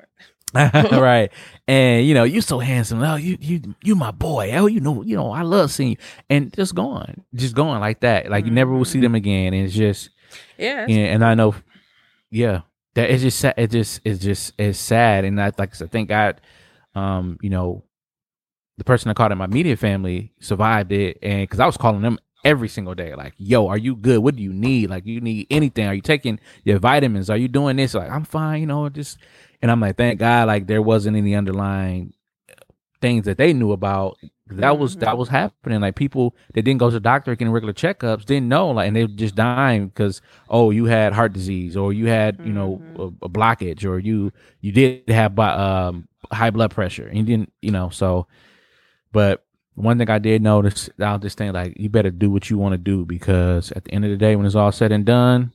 right. 0.93 1.31
And 1.69 2.07
you 2.07 2.15
know, 2.15 2.25
you 2.25 2.41
so 2.41 2.59
handsome. 2.59 3.03
Oh, 3.03 3.17
you 3.17 3.37
you 3.41 3.75
you 3.83 3.95
my 3.95 4.11
boy. 4.11 4.53
Oh, 4.55 4.67
you 4.67 4.81
know, 4.81 5.03
you 5.03 5.17
know, 5.17 5.31
I 5.33 5.43
love 5.43 5.71
seeing 5.71 5.91
you. 5.91 5.97
And 6.29 6.53
just 6.53 6.75
going, 6.75 7.25
just 7.35 7.55
going 7.55 7.81
like 7.81 8.01
that. 8.01 8.31
Like 8.31 8.45
you 8.47 8.51
never 8.51 8.73
will 8.73 8.85
see 8.85 9.01
them 9.01 9.15
again. 9.15 9.55
And 9.55 9.67
it's 9.67 9.75
just, 9.75 10.11
Yeah, 10.59 10.83
and, 10.89 10.93
and 10.93 11.25
I 11.25 11.35
know, 11.35 11.55
yeah, 12.31 12.63
that 12.95 13.11
it's 13.11 13.23
just 13.23 13.39
sad. 13.39 13.55
It 13.57 13.71
just 13.71 14.01
it's 14.05 14.21
just 14.23 14.55
it's 14.59 14.79
sad. 14.79 15.25
And 15.25 15.41
I 15.41 15.53
like 15.59 15.71
I 15.73 15.77
said, 15.77 15.93
thank 15.93 16.09
God, 16.09 16.41
um, 16.95 17.39
you 17.43 17.51
know, 17.51 17.85
the 18.79 18.85
person 18.85 19.11
I 19.11 19.15
caught 19.15 19.33
in 19.33 19.39
my 19.39 19.47
media 19.47 19.77
family 19.77 20.33
survived 20.41 20.93
it, 20.93 21.19
and 21.23 21.43
because 21.43 21.61
I 21.61 21.67
was 21.67 21.77
calling 21.77 22.03
them 22.03 22.19
every 22.45 22.69
single 22.69 22.95
day, 22.95 23.15
like, 23.15 23.35
"Yo, 23.37 23.67
are 23.69 23.77
you 23.79 23.95
good? 23.95 24.21
What 24.21 24.37
do 24.37 24.43
you 24.43 24.53
need? 24.53 24.91
Like, 24.91 25.05
you 25.07 25.21
need 25.21 25.47
anything? 25.51 25.87
Are 25.87 25.95
you 25.95 26.01
taking 26.01 26.41
your 26.65 26.79
vitamins? 26.79 27.29
Are 27.29 27.37
you 27.37 27.49
doing 27.49 27.77
this? 27.77 27.95
Like, 27.95 28.11
I'm 28.11 28.25
fine. 28.25 28.61
You 28.61 28.67
know, 28.67 28.89
just." 28.89 29.19
And 29.63 29.71
I'm 29.71 29.81
like, 29.81 29.97
thank 29.97 30.19
God, 30.19 30.47
like 30.47 30.67
there 30.67 30.83
wasn't 30.83 31.17
any 31.17 31.35
underlying 31.35 32.15
things 33.01 33.25
that 33.27 33.39
they 33.39 33.53
knew 33.53 33.73
about. 33.73 34.19
That 34.47 34.79
was 34.79 34.97
that 34.97 35.17
was 35.17 35.29
happening. 35.29 35.81
Like 35.81 35.95
people 35.95 36.35
that 36.55 36.63
didn't 36.63 36.81
go 36.81 36.89
to 36.89 36.95
the 36.95 37.01
doctor 37.01 37.35
getting 37.37 37.53
regular 37.53 37.73
checkups 37.73 38.25
didn't 38.25 38.49
know, 38.49 38.71
like, 38.71 38.89
and 38.89 38.97
they 38.97 39.05
were 39.05 39.09
just 39.09 39.37
dying 39.37 39.89
because 39.89 40.21
oh, 40.49 40.71
you 40.71 40.87
had 40.87 41.13
heart 41.13 41.33
disease, 41.33 41.77
or 41.77 41.93
you 41.93 42.07
had 42.07 42.41
you 42.45 42.53
know 42.53 42.83
a, 42.97 43.27
a 43.27 43.29
blockage, 43.29 43.85
or 43.85 43.99
you 43.99 44.33
you 44.61 44.73
did 44.73 45.09
have 45.09 45.39
um, 45.39 46.09
high 46.33 46.51
blood 46.51 46.73
pressure, 46.73 47.07
and 47.07 47.17
you 47.19 47.25
didn't, 47.25 47.53
you 47.63 47.71
know. 47.71 47.91
So, 47.91 48.27
but 49.13 49.45
one 49.75 49.99
thing 49.99 50.11
I 50.11 50.19
did 50.19 50.43
notice, 50.43 50.91
I 50.99 51.13
was 51.13 51.23
just 51.23 51.39
thinking 51.39 51.55
like, 51.55 51.75
you 51.79 51.89
better 51.89 52.11
do 52.11 52.31
what 52.31 52.51
you 52.51 52.59
want 52.59 52.73
to 52.73 52.79
do 52.79 53.05
because 53.05 53.73
at 53.73 53.85
the 53.85 53.93
end 53.93 54.05
of 54.05 54.11
the 54.11 54.17
day, 54.17 54.37
when 54.37 54.47
it's 54.47 54.55
all 54.55 54.73
said 54.73 54.93
and 54.93 55.05
done, 55.05 55.53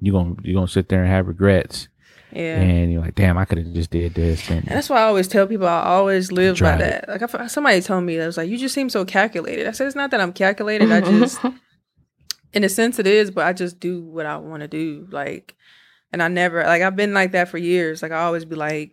you're 0.00 0.12
gonna 0.12 0.36
you're 0.42 0.54
gonna 0.54 0.68
sit 0.68 0.88
there 0.88 1.02
and 1.02 1.10
have 1.10 1.28
regrets, 1.28 1.88
yeah. 2.32 2.60
and 2.60 2.92
you're 2.92 3.00
like, 3.00 3.14
damn, 3.14 3.38
I 3.38 3.44
could 3.44 3.58
have 3.58 3.72
just 3.72 3.90
did 3.90 4.14
this. 4.14 4.48
And, 4.48 4.66
And 4.66 4.76
that's 4.76 4.88
why 4.88 4.98
I 5.00 5.04
always 5.04 5.28
tell 5.28 5.46
people 5.46 5.66
I 5.66 5.82
always 5.82 6.30
live 6.30 6.58
by 6.58 6.76
that. 6.76 7.08
Like 7.08 7.22
if 7.22 7.50
somebody 7.50 7.80
told 7.80 8.04
me 8.04 8.16
that 8.16 8.26
was 8.26 8.36
like, 8.36 8.48
you 8.48 8.58
just 8.58 8.74
seem 8.74 8.90
so 8.90 9.04
calculated. 9.04 9.66
I 9.66 9.72
said 9.72 9.86
it's 9.86 9.96
not 9.96 10.10
that 10.10 10.20
I'm 10.20 10.32
calculated. 10.32 10.90
I 10.90 11.00
just 11.00 11.40
in 12.52 12.64
a 12.64 12.68
sense 12.68 12.98
it 12.98 13.06
is, 13.06 13.30
but 13.30 13.46
I 13.46 13.52
just 13.52 13.80
do 13.80 14.02
what 14.02 14.26
I 14.26 14.36
want 14.36 14.62
to 14.62 14.68
do. 14.68 15.06
Like, 15.10 15.54
and 16.12 16.22
I 16.22 16.28
never 16.28 16.64
like 16.64 16.82
I've 16.82 16.96
been 16.96 17.14
like 17.14 17.32
that 17.32 17.48
for 17.48 17.58
years. 17.58 18.02
Like 18.02 18.12
I 18.12 18.22
always 18.22 18.44
be 18.44 18.56
like, 18.56 18.92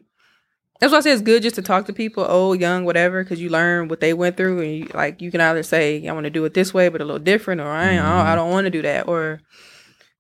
that's 0.80 0.92
why 0.92 1.00
I 1.00 1.02
say 1.02 1.12
it's 1.12 1.22
good 1.22 1.42
just 1.42 1.56
to 1.56 1.62
talk 1.62 1.86
to 1.88 1.94
people, 1.94 2.24
old, 2.24 2.60
young, 2.60 2.86
whatever, 2.86 3.24
because 3.24 3.42
you 3.42 3.50
learn 3.50 3.88
what 3.88 4.00
they 4.00 4.14
went 4.14 4.38
through, 4.38 4.62
and 4.62 4.72
you, 4.78 4.88
like 4.94 5.22
you 5.22 5.32
can 5.32 5.42
either 5.42 5.64
say 5.64 6.08
I 6.08 6.14
want 6.14 6.26
to 6.26 6.30
do 6.30 6.46
it 6.46 6.54
this 6.54 6.74
way, 6.74 6.90
but 6.90 7.02
a 7.02 7.06
little 7.06 7.20
different, 7.20 7.62
or 7.62 7.68
I 7.68 7.92
ain't, 7.92 8.02
I 8.02 8.36
don't 8.36 8.46
mm-hmm. 8.46 8.54
want 8.54 8.66
to 8.66 8.72
do 8.72 8.84
that, 8.84 9.08
or 9.08 9.42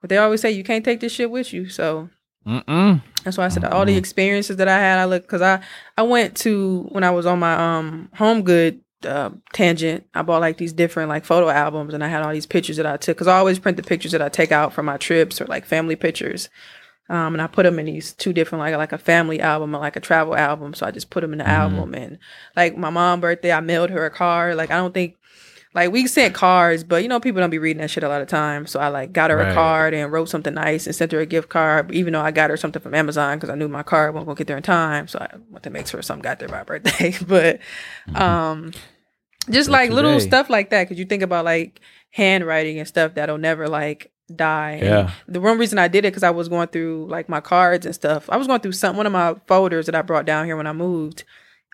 but 0.02 0.10
they 0.10 0.18
always 0.18 0.42
say 0.42 0.52
you 0.52 0.64
can't 0.64 0.86
take 0.86 1.00
this 1.00 1.12
shit 1.12 1.30
with 1.30 1.54
you. 1.54 1.70
So 1.70 2.10
Mm-mm. 2.48 3.02
that's 3.26 3.38
why 3.38 3.46
I 3.46 3.50
said 3.50 3.66
all 3.66 3.86
the 3.86 3.98
experiences 3.98 4.56
that 4.56 4.70
I 4.70 4.80
had. 4.80 5.00
I 5.00 5.06
look 5.06 5.24
because 5.24 5.42
I 5.42 5.62
I 5.98 6.04
went 6.04 6.38
to 6.38 6.84
when 6.92 7.04
I 7.04 7.12
was 7.12 7.26
on 7.26 7.40
my 7.40 7.54
um 7.54 8.10
home 8.14 8.44
good 8.44 8.80
uh, 9.04 9.32
tangent. 9.54 10.06
I 10.14 10.22
bought 10.22 10.42
like 10.42 10.58
these 10.58 10.74
different 10.74 11.10
like 11.10 11.26
photo 11.26 11.50
albums, 11.50 11.94
and 11.94 12.04
I 12.04 12.08
had 12.08 12.24
all 12.24 12.32
these 12.32 12.46
pictures 12.46 12.78
that 12.78 12.86
I 12.86 12.98
took 12.98 13.18
because 13.18 13.28
I 13.28 13.38
always 13.38 13.60
print 13.60 13.78
the 13.78 13.84
pictures 13.84 14.14
that 14.14 14.22
I 14.22 14.30
take 14.30 14.52
out 14.52 14.72
from 14.74 14.86
my 14.86 14.98
trips 14.98 15.42
or 15.42 15.46
like 15.46 15.66
family 15.66 15.96
pictures. 15.96 16.50
Um, 17.10 17.36
and 17.36 17.42
I 17.42 17.48
put 17.48 17.64
them 17.64 17.80
in 17.80 17.86
these 17.86 18.14
two 18.14 18.34
different 18.34 18.60
like 18.60 18.76
like 18.76 18.92
a 18.92 18.98
family 18.98 19.40
album 19.40 19.74
and 19.74 19.82
like 19.82 19.96
a 19.96 20.02
travel 20.02 20.36
album. 20.36 20.74
So 20.74 20.86
I 20.86 20.92
just 20.92 21.10
put 21.10 21.22
them 21.22 21.34
in 21.34 21.40
the 21.40 21.48
album. 21.48 21.94
And 21.96 22.18
like 22.56 22.78
my 22.78 22.90
mom' 22.90 23.22
birthday, 23.22 23.52
I 23.52 23.62
mailed 23.62 23.90
her 23.92 24.06
a 24.06 24.10
card. 24.10 24.56
Like 24.56 24.72
I 24.72 24.78
don't 24.78 24.94
think 24.94 25.16
like 25.78 25.92
we 25.92 26.08
sent 26.08 26.34
cards, 26.34 26.84
but 26.84 27.04
you 27.04 27.08
know 27.08 27.20
people 27.20 27.40
don't 27.40 27.50
be 27.52 27.60
reading 27.60 27.80
that 27.82 27.90
shit 27.92 28.04
a 28.04 28.10
lot 28.10 28.22
of 28.22 28.28
times. 28.28 28.72
So 28.72 28.80
I 28.80 28.88
like 28.90 29.14
got 29.14 29.30
her 29.32 29.38
Right. 29.38 29.52
a 29.52 29.54
card 29.54 29.94
and 29.94 30.12
wrote 30.12 30.28
something 30.28 30.54
nice 30.54 30.86
and 30.88 30.96
sent 30.96 31.12
her 31.12 31.20
a 31.20 31.26
gift 31.26 31.50
card. 31.50 31.92
Even 31.94 32.14
though 32.14 32.22
I 32.22 32.32
got 32.32 32.50
her 32.50 32.58
something 32.58 32.82
from 32.82 32.94
Amazon 32.96 33.38
because 33.38 33.50
I 33.50 33.56
knew 33.56 33.68
my 33.68 33.84
card 33.84 34.14
wasn't 34.14 34.28
gonna 34.28 34.38
get 34.38 34.48
there 34.48 34.58
in 34.58 34.64
time, 34.64 35.08
so 35.08 35.20
I 35.20 35.30
went 35.52 35.64
to 35.64 35.70
make 35.70 35.88
sure 35.88 36.02
something 36.02 36.24
got 36.24 36.40
there 36.40 36.50
by 36.50 36.64
birthday. 36.64 37.16
but 37.28 37.60
um, 38.16 38.72
just 39.50 39.70
like 39.70 39.92
little 39.92 40.20
stuff 40.20 40.50
like 40.50 40.72
that, 40.72 40.84
because 40.84 41.00
you 41.00 41.06
think 41.06 41.24
about 41.24 41.46
like 41.46 41.80
handwriting 42.12 42.80
and 42.80 42.88
stuff 42.88 43.14
that'll 43.14 43.38
never 43.38 43.70
like 43.70 44.12
die. 44.36 44.72
And 44.72 44.84
Yeah. 44.86 45.12
the 45.28 45.40
one 45.40 45.58
reason 45.58 45.78
I 45.80 45.88
did 45.88 46.06
it 46.06 46.10
because 46.12 46.24
I 46.24 46.32
was 46.32 46.50
going 46.50 46.68
through 46.70 47.08
like 47.10 47.30
my 47.30 47.40
cards 47.40 47.86
and 47.86 47.96
stuff. 47.96 48.30
I 48.30 48.38
was 48.38 48.48
going 48.48 48.60
through 48.62 48.72
some 48.74 48.98
one 48.98 49.06
of 49.06 49.14
my 49.14 49.36
folders 49.48 49.86
that 49.86 49.96
I 49.96 50.02
brought 50.02 50.26
down 50.26 50.46
here 50.46 50.58
when 50.58 50.68
I 50.68 50.74
moved. 50.74 51.24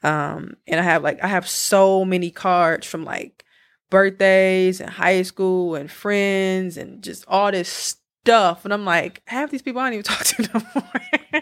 Um, 0.03 0.57
and 0.67 0.79
I 0.79 0.83
have 0.83 1.01
like 1.03 1.23
I 1.23 1.27
have 1.27 1.47
so 1.47 2.03
many 2.03 2.29
cards 2.29 2.85
from 2.85 3.05
like 3.05 3.45
birthdays 3.93 4.81
and 4.81 4.89
high 4.89 5.21
school 5.21 5.75
and 5.75 5.89
friends 5.89 6.77
and 6.77 7.03
just 7.03 7.23
all 7.27 7.51
this 7.51 7.69
stuff. 7.69 8.65
And 8.65 8.73
I'm 8.73 8.85
like, 8.85 9.21
half 9.27 9.51
these 9.51 9.61
people 9.61 9.81
I 9.81 9.85
don't 9.91 9.93
even 9.93 10.03
talk 10.11 10.23
to 10.25 10.41
no 10.53 10.61
more. 10.73 11.41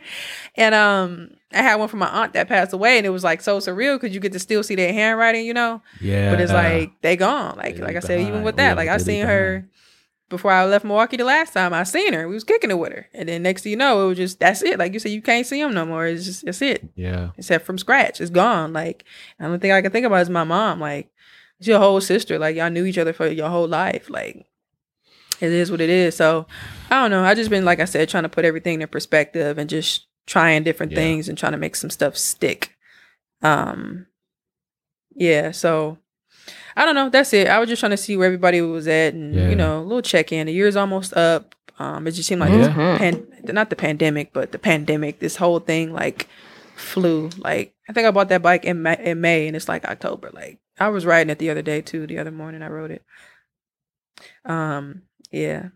and 0.56 0.76
um, 0.76 1.32
I 1.54 1.62
had 1.62 1.76
one 1.76 1.88
from 1.88 2.00
my 2.00 2.10
aunt 2.10 2.34
that 2.34 2.50
passed 2.50 2.74
away, 2.74 2.98
and 2.98 3.06
it 3.06 3.10
was 3.10 3.24
like 3.24 3.42
so 3.42 3.60
surreal 3.60 3.96
because 4.00 4.14
you 4.14 4.20
get 4.20 4.34
to 4.34 4.40
still 4.40 4.64
see 4.64 4.76
their 4.76 4.92
handwriting, 4.92 5.46
you 5.46 5.54
know. 5.54 5.82
Yeah. 6.02 6.30
But 6.30 6.42
it's 6.42 6.52
like 6.52 6.92
they 7.02 7.16
gone. 7.16 7.58
Like 7.58 7.80
like 7.80 7.96
I 7.96 8.00
said, 8.02 8.20
even 8.20 8.44
with 8.44 8.58
that, 8.58 8.70
have 8.70 8.78
like 8.78 8.90
I 8.90 8.98
seen 8.98 9.26
her 9.26 9.66
before 10.30 10.52
I 10.52 10.66
left 10.66 10.84
Milwaukee 10.84 11.18
the 11.18 11.24
last 11.26 11.54
time. 11.54 11.74
I 11.74 11.84
seen 11.84 12.12
her. 12.14 12.28
We 12.28 12.34
was 12.34 12.44
kicking 12.44 12.72
it 12.72 12.80
with 12.80 12.92
her, 12.92 13.08
and 13.14 13.30
then 13.30 13.44
next 13.44 13.64
thing 13.64 13.72
you 13.72 13.78
know, 13.78 14.04
it 14.04 14.08
was 14.10 14.18
just 14.18 14.40
that's 14.42 14.62
it. 14.62 14.78
Like 14.78 14.94
you 14.94 15.00
said, 15.00 15.12
you 15.12 15.22
can't 15.22 15.48
see 15.48 15.62
them 15.62 15.74
no 15.74 15.86
more. 15.86 16.06
It's 16.06 16.26
just 16.26 16.46
that's 16.46 16.62
it. 16.62 16.84
yeah. 16.96 17.30
Except 17.38 17.66
from 17.66 17.78
scratch, 17.78 18.20
it's 18.20 18.30
gone. 18.30 18.74
Like 18.74 19.06
the 19.40 19.46
only 19.46 19.60
thing 19.60 19.72
I 19.72 19.82
can 19.82 19.92
think 19.92 20.06
about 20.06 20.22
is 20.22 20.30
my 20.30 20.44
mom. 20.44 20.82
Like 20.82 21.12
it's 21.62 21.68
your 21.68 21.78
whole 21.80 22.02
sister. 22.02 22.40
Like 22.40 22.56
y'all 22.56 22.72
knew 22.72 22.86
each 22.86 22.98
other 22.98 23.14
for 23.14 23.28
your 23.28 23.48
whole 23.50 23.68
life. 23.68 24.10
Like 24.10 24.48
it 25.40 25.52
is 25.52 25.70
what 25.72 25.80
it 25.80 25.92
is. 25.92 26.16
So 26.16 26.48
I 26.90 27.00
don't 27.02 27.12
know. 27.12 27.24
I 27.24 27.36
just 27.36 27.52
been 27.52 27.64
like 27.66 27.80
I 27.80 27.86
said, 27.86 28.10
trying 28.10 28.24
to 28.24 28.30
put 28.30 28.46
everything 28.46 28.82
in 28.82 28.88
perspective 28.88 29.58
and 29.60 29.70
just 29.70 30.08
trying 30.26 30.64
different 30.64 30.92
Yeah. 30.92 30.98
things 30.98 31.30
and 31.30 31.38
trying 31.38 31.52
to 31.52 31.58
make 31.60 31.76
some 31.76 31.90
stuff 31.92 32.18
stick. 32.18 32.76
Um, 33.44 34.08
yeah. 35.16 35.52
So 35.52 35.98
I 36.76 36.86
don't 36.86 36.96
know. 36.96 37.10
That's 37.10 37.34
it. 37.34 37.48
I 37.48 37.60
was 37.60 37.70
just 37.70 37.80
trying 37.80 37.92
to 37.92 37.98
see 37.98 38.18
where 38.18 38.26
everybody 38.26 38.62
was 38.62 38.88
at, 38.88 39.14
and 39.14 39.36
Yeah. 39.36 39.50
you 39.50 39.56
know, 39.56 39.80
a 39.82 39.84
little 39.84 40.02
check 40.02 40.32
in. 40.32 40.48
The 40.48 40.54
year's 40.54 40.76
almost 40.76 41.16
up. 41.16 41.54
Um, 41.80 42.08
it 42.08 42.12
just 42.12 42.28
seemed 42.30 42.42
like 42.42 42.52
this 42.52 42.68
pan- 42.68 43.28
not 43.46 43.70
the 43.70 43.76
pandemic, 43.76 44.34
but 44.34 44.52
the 44.52 44.60
pandemic. 44.60 45.20
This 45.20 45.36
whole 45.36 45.60
thing 45.60 45.94
like 45.94 46.28
flew. 46.76 47.30
Like 47.38 47.74
I 47.90 47.94
think 47.94 48.08
I 48.08 48.12
bought 48.12 48.30
that 48.30 48.42
bike 48.42 48.66
in 48.66 48.82
May, 48.84 48.98
in 49.04 49.20
May, 49.22 49.48
and 49.48 49.56
it's 49.56 49.68
like 49.68 49.86
October. 49.86 50.30
Like 50.34 50.60
I 50.82 50.90
was 50.90 51.06
writing 51.06 51.30
it 51.30 51.40
the 51.40 51.50
other 51.50 51.62
day 51.62 51.82
too. 51.82 52.08
The 52.08 52.18
other 52.20 52.32
morning 52.32 52.62
I 52.62 52.68
wrote 52.68 52.92
it. 52.92 53.04
Um. 54.46 55.04
Yeah. 55.32 55.68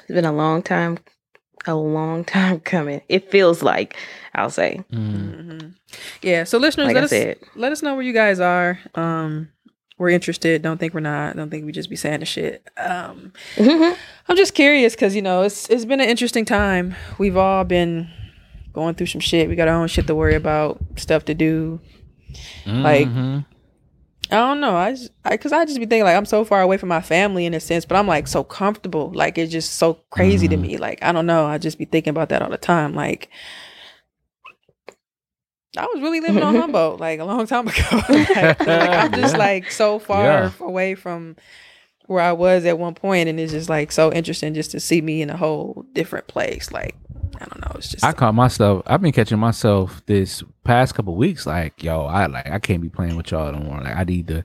It's 0.00 0.08
been 0.08 0.24
a 0.24 0.32
long 0.32 0.62
time, 0.62 0.98
a 1.66 1.74
long 1.74 2.24
time 2.36 2.60
coming. 2.60 3.02
It 3.08 3.30
feels 3.30 3.62
like, 3.62 3.96
I'll 4.34 4.50
say. 4.50 4.82
Mm. 4.92 5.60
hmm 5.60 5.68
Yeah. 6.22 6.44
So 6.44 6.58
listeners, 6.58 6.86
Like 6.86 6.94
let 6.94 7.02
I 7.02 7.04
us 7.04 7.10
said. 7.10 7.38
let 7.54 7.72
us 7.72 7.82
know 7.82 7.94
where 7.94 8.02
you 8.02 8.12
guys 8.12 8.40
are. 8.40 8.78
Um, 8.94 9.48
we're 9.98 10.08
interested. 10.10 10.62
Don't 10.62 10.78
think 10.78 10.94
we're 10.94 11.00
not. 11.00 11.36
Don't 11.36 11.50
think 11.50 11.64
we 11.64 11.70
just 11.72 11.88
be 11.90 11.96
saying 11.96 12.20
the 12.20 12.26
shit. 12.26 12.66
Um, 12.76 13.32
I'm 13.58 14.36
just 14.36 14.54
curious 14.54 14.94
because 14.94 15.14
you 15.14 15.22
know 15.22 15.42
it's 15.42 15.68
it's 15.70 15.84
been 15.84 16.00
an 16.00 16.08
interesting 16.08 16.44
time. 16.44 16.94
We've 17.18 17.36
all 17.36 17.62
been 17.64 18.10
going 18.72 18.94
through 18.94 19.06
some 19.06 19.20
shit. 19.20 19.48
We 19.48 19.56
got 19.56 19.68
our 19.68 19.80
own 19.80 19.88
shit 19.88 20.06
to 20.06 20.14
worry 20.14 20.34
about, 20.34 20.78
stuff 20.96 21.24
to 21.26 21.34
do. 21.34 21.80
Like- 22.66 23.06
Mhm. 23.08 23.44
I 24.30 24.36
don't 24.36 24.60
know. 24.60 24.74
I 24.74 24.92
just 24.92 25.10
I, 25.26 25.36
cause 25.36 25.52
I 25.52 25.66
just 25.66 25.78
be 25.78 25.84
thinking 25.84 26.04
like 26.04 26.16
I'm 26.16 26.24
so 26.24 26.42
far 26.42 26.62
away 26.62 26.78
from 26.78 26.88
my 26.88 27.02
family 27.02 27.44
in 27.44 27.52
a 27.52 27.60
sense, 27.60 27.84
but 27.84 27.96
I'm 27.96 28.06
like 28.06 28.26
so 28.26 28.42
comfortable. 28.42 29.12
Like 29.14 29.36
it's 29.36 29.52
just 29.52 29.74
so 29.74 29.94
crazy 30.08 30.48
to 30.48 30.56
me. 30.56 30.78
Like 30.78 31.02
I 31.02 31.12
don't 31.12 31.26
know. 31.26 31.44
I 31.44 31.58
just 31.58 31.76
be 31.76 31.84
thinking 31.84 32.12
about 32.12 32.30
that 32.30 32.40
all 32.40 32.48
the 32.48 32.56
time. 32.56 32.94
Like 32.94 33.28
I 35.76 35.86
was 35.86 36.00
really 36.02 36.20
living 36.20 36.42
on 36.42 36.54
Humboldt 36.60 37.00
like 37.00 37.18
a 37.20 37.24
long 37.24 37.46
time 37.46 37.68
ago. 37.68 37.82
like, 38.08 38.36
like, 38.36 38.60
I'm 38.68 39.12
just 39.12 39.36
like 39.36 39.70
so 39.70 39.98
far 39.98 40.24
Yeah. 40.24 40.50
away 40.60 40.94
from 40.94 41.36
where 42.06 42.20
I 42.22 42.32
was 42.32 42.64
at 42.66 42.78
one 42.78 42.94
point, 42.94 43.28
and 43.28 43.40
it's 43.40 43.52
just 43.52 43.68
like 43.70 43.92
so 43.92 44.12
interesting 44.12 44.54
just 44.54 44.70
to 44.72 44.80
see 44.80 45.00
me 45.00 45.22
in 45.22 45.30
a 45.30 45.36
whole 45.36 45.84
different 45.92 46.26
place. 46.26 46.70
Like 46.72 46.94
I 47.40 47.44
don't 47.46 47.60
know. 47.60 47.72
It's 47.76 47.88
just 47.88 48.04
I 48.04 48.12
caught 48.12 48.34
myself. 48.34 48.82
I've 48.86 49.00
been 49.02 49.12
catching 49.12 49.38
myself 49.38 50.02
this 50.06 50.42
past 50.64 50.94
couple 50.94 51.14
weeks. 51.16 51.46
Like, 51.46 51.82
yo, 51.82 52.04
I 52.06 52.26
like 52.26 52.48
I 52.50 52.58
can't 52.58 52.82
be 52.82 52.88
playing 52.88 53.16
with 53.16 53.30
y'all 53.30 53.52
no 53.52 53.58
more. 53.58 53.80
Like, 53.80 53.96
I 53.96 54.04
need 54.04 54.28
to. 54.28 54.44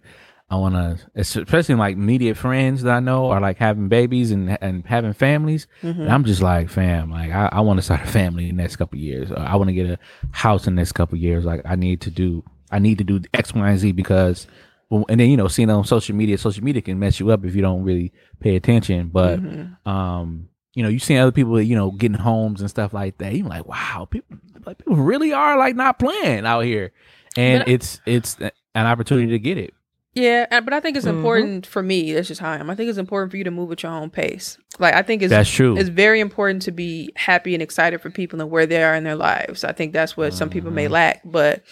I 0.49 0.55
want 0.55 0.75
to, 0.75 0.97
especially 1.15 1.75
like 1.75 1.95
immediate 1.97 2.37
friends 2.37 2.83
that 2.83 2.93
I 2.95 2.99
know 3.01 3.31
are 3.31 3.41
like 3.41 3.57
having 3.57 3.89
babies 3.89 4.31
and 4.31 4.57
and 4.61 4.85
having 4.85 5.11
families. 5.11 5.67
Mm-hmm. 5.83 6.03
And 6.03 6.09
I'm 6.11 6.23
just 6.23 6.41
like, 6.41 6.69
fam, 6.69 7.11
like 7.11 7.31
I, 7.31 7.49
I 7.51 7.59
want 7.59 7.79
to 7.79 7.81
start 7.81 8.01
a 8.01 8.07
family 8.07 8.47
in 8.49 8.55
the 8.55 8.63
next 8.63 8.77
couple 8.77 8.97
years. 8.97 9.29
I 9.29 9.57
want 9.57 9.67
to 9.67 9.73
get 9.73 9.89
a 9.89 9.99
house 10.31 10.65
in 10.65 10.75
the 10.75 10.79
next 10.79 10.93
couple 10.93 11.17
years. 11.17 11.43
Like, 11.43 11.61
I 11.65 11.75
need 11.75 11.99
to 12.01 12.09
do, 12.09 12.45
I 12.71 12.79
need 12.79 12.97
to 12.99 13.03
do 13.03 13.21
X, 13.33 13.53
Y, 13.53 13.69
and 13.69 13.77
Z 13.77 13.91
because. 13.91 14.47
well, 14.89 15.03
And 15.09 15.19
then 15.19 15.29
you 15.29 15.35
know, 15.35 15.49
seeing 15.49 15.69
on 15.69 15.83
social 15.83 16.15
media, 16.15 16.37
social 16.37 16.63
media 16.63 16.81
can 16.81 16.97
mess 16.97 17.19
you 17.19 17.29
up 17.29 17.43
if 17.43 17.53
you 17.53 17.61
don't 17.61 17.83
really 17.83 18.13
pay 18.39 18.55
attention. 18.55 19.09
But 19.09 19.41
Mm-hmm. 19.41 19.89
um, 19.89 20.47
you 20.77 20.83
know, 20.83 20.89
you 20.89 20.99
see 20.99 21.17
other 21.17 21.31
people, 21.31 21.59
you 21.59 21.75
know, 21.75 21.89
getting 21.89 22.19
homes 22.19 22.61
and 22.61 22.69
stuff 22.69 22.93
like 22.93 23.17
that. 23.17 23.33
You're 23.33 23.47
like, 23.47 23.65
wow, 23.65 24.07
people 24.09 24.37
like 24.65 24.77
people 24.77 24.95
really 24.95 25.33
are 25.33 25.57
like 25.57 25.75
not 25.75 25.97
playing 25.97 26.45
out 26.45 26.61
here, 26.61 26.91
and 27.35 27.61
But 27.61 27.67
I- 27.67 27.71
it's 27.71 27.99
it's 28.05 28.37
an 28.39 28.85
opportunity 28.85 29.31
to 29.31 29.39
get 29.39 29.57
it. 29.57 29.73
Yeah, 30.13 30.45
but 30.61 30.73
I 30.73 30.79
think 30.79 30.97
it's 30.97 31.05
Mhm. 31.07 31.17
important 31.17 31.65
for 31.65 31.81
me. 31.83 32.13
That's 32.13 32.27
just 32.27 32.41
how 32.41 32.51
I 32.51 32.57
am. 32.57 32.69
I 32.69 32.75
think 32.75 32.89
it's 32.89 32.97
important 32.97 33.31
for 33.31 33.37
you 33.37 33.43
to 33.43 33.51
move 33.51 33.71
at 33.71 33.81
your 33.83 33.91
own 33.91 34.09
pace. 34.11 34.57
Like 34.79 34.93
I 34.93 35.01
think 35.01 35.21
it's 35.23 35.31
That's 35.31 35.49
true. 35.49 35.77
It's 35.77 35.89
very 35.89 36.19
important 36.19 36.61
to 36.63 36.71
be 36.71 37.11
happy 37.15 37.53
and 37.55 37.61
excited 37.63 37.99
for 38.01 38.09
people 38.11 38.39
and 38.41 38.49
where 38.51 38.65
they 38.67 38.83
are 38.83 38.93
in 38.95 39.03
their 39.03 39.15
lives. 39.15 39.63
I 39.63 39.71
think 39.73 39.93
that's 39.93 40.15
what 40.15 40.33
some 40.33 40.49
people 40.49 40.69
Mm-hmm. 40.69 40.75
may 40.75 40.87
lack, 40.89 41.21
but 41.25 41.63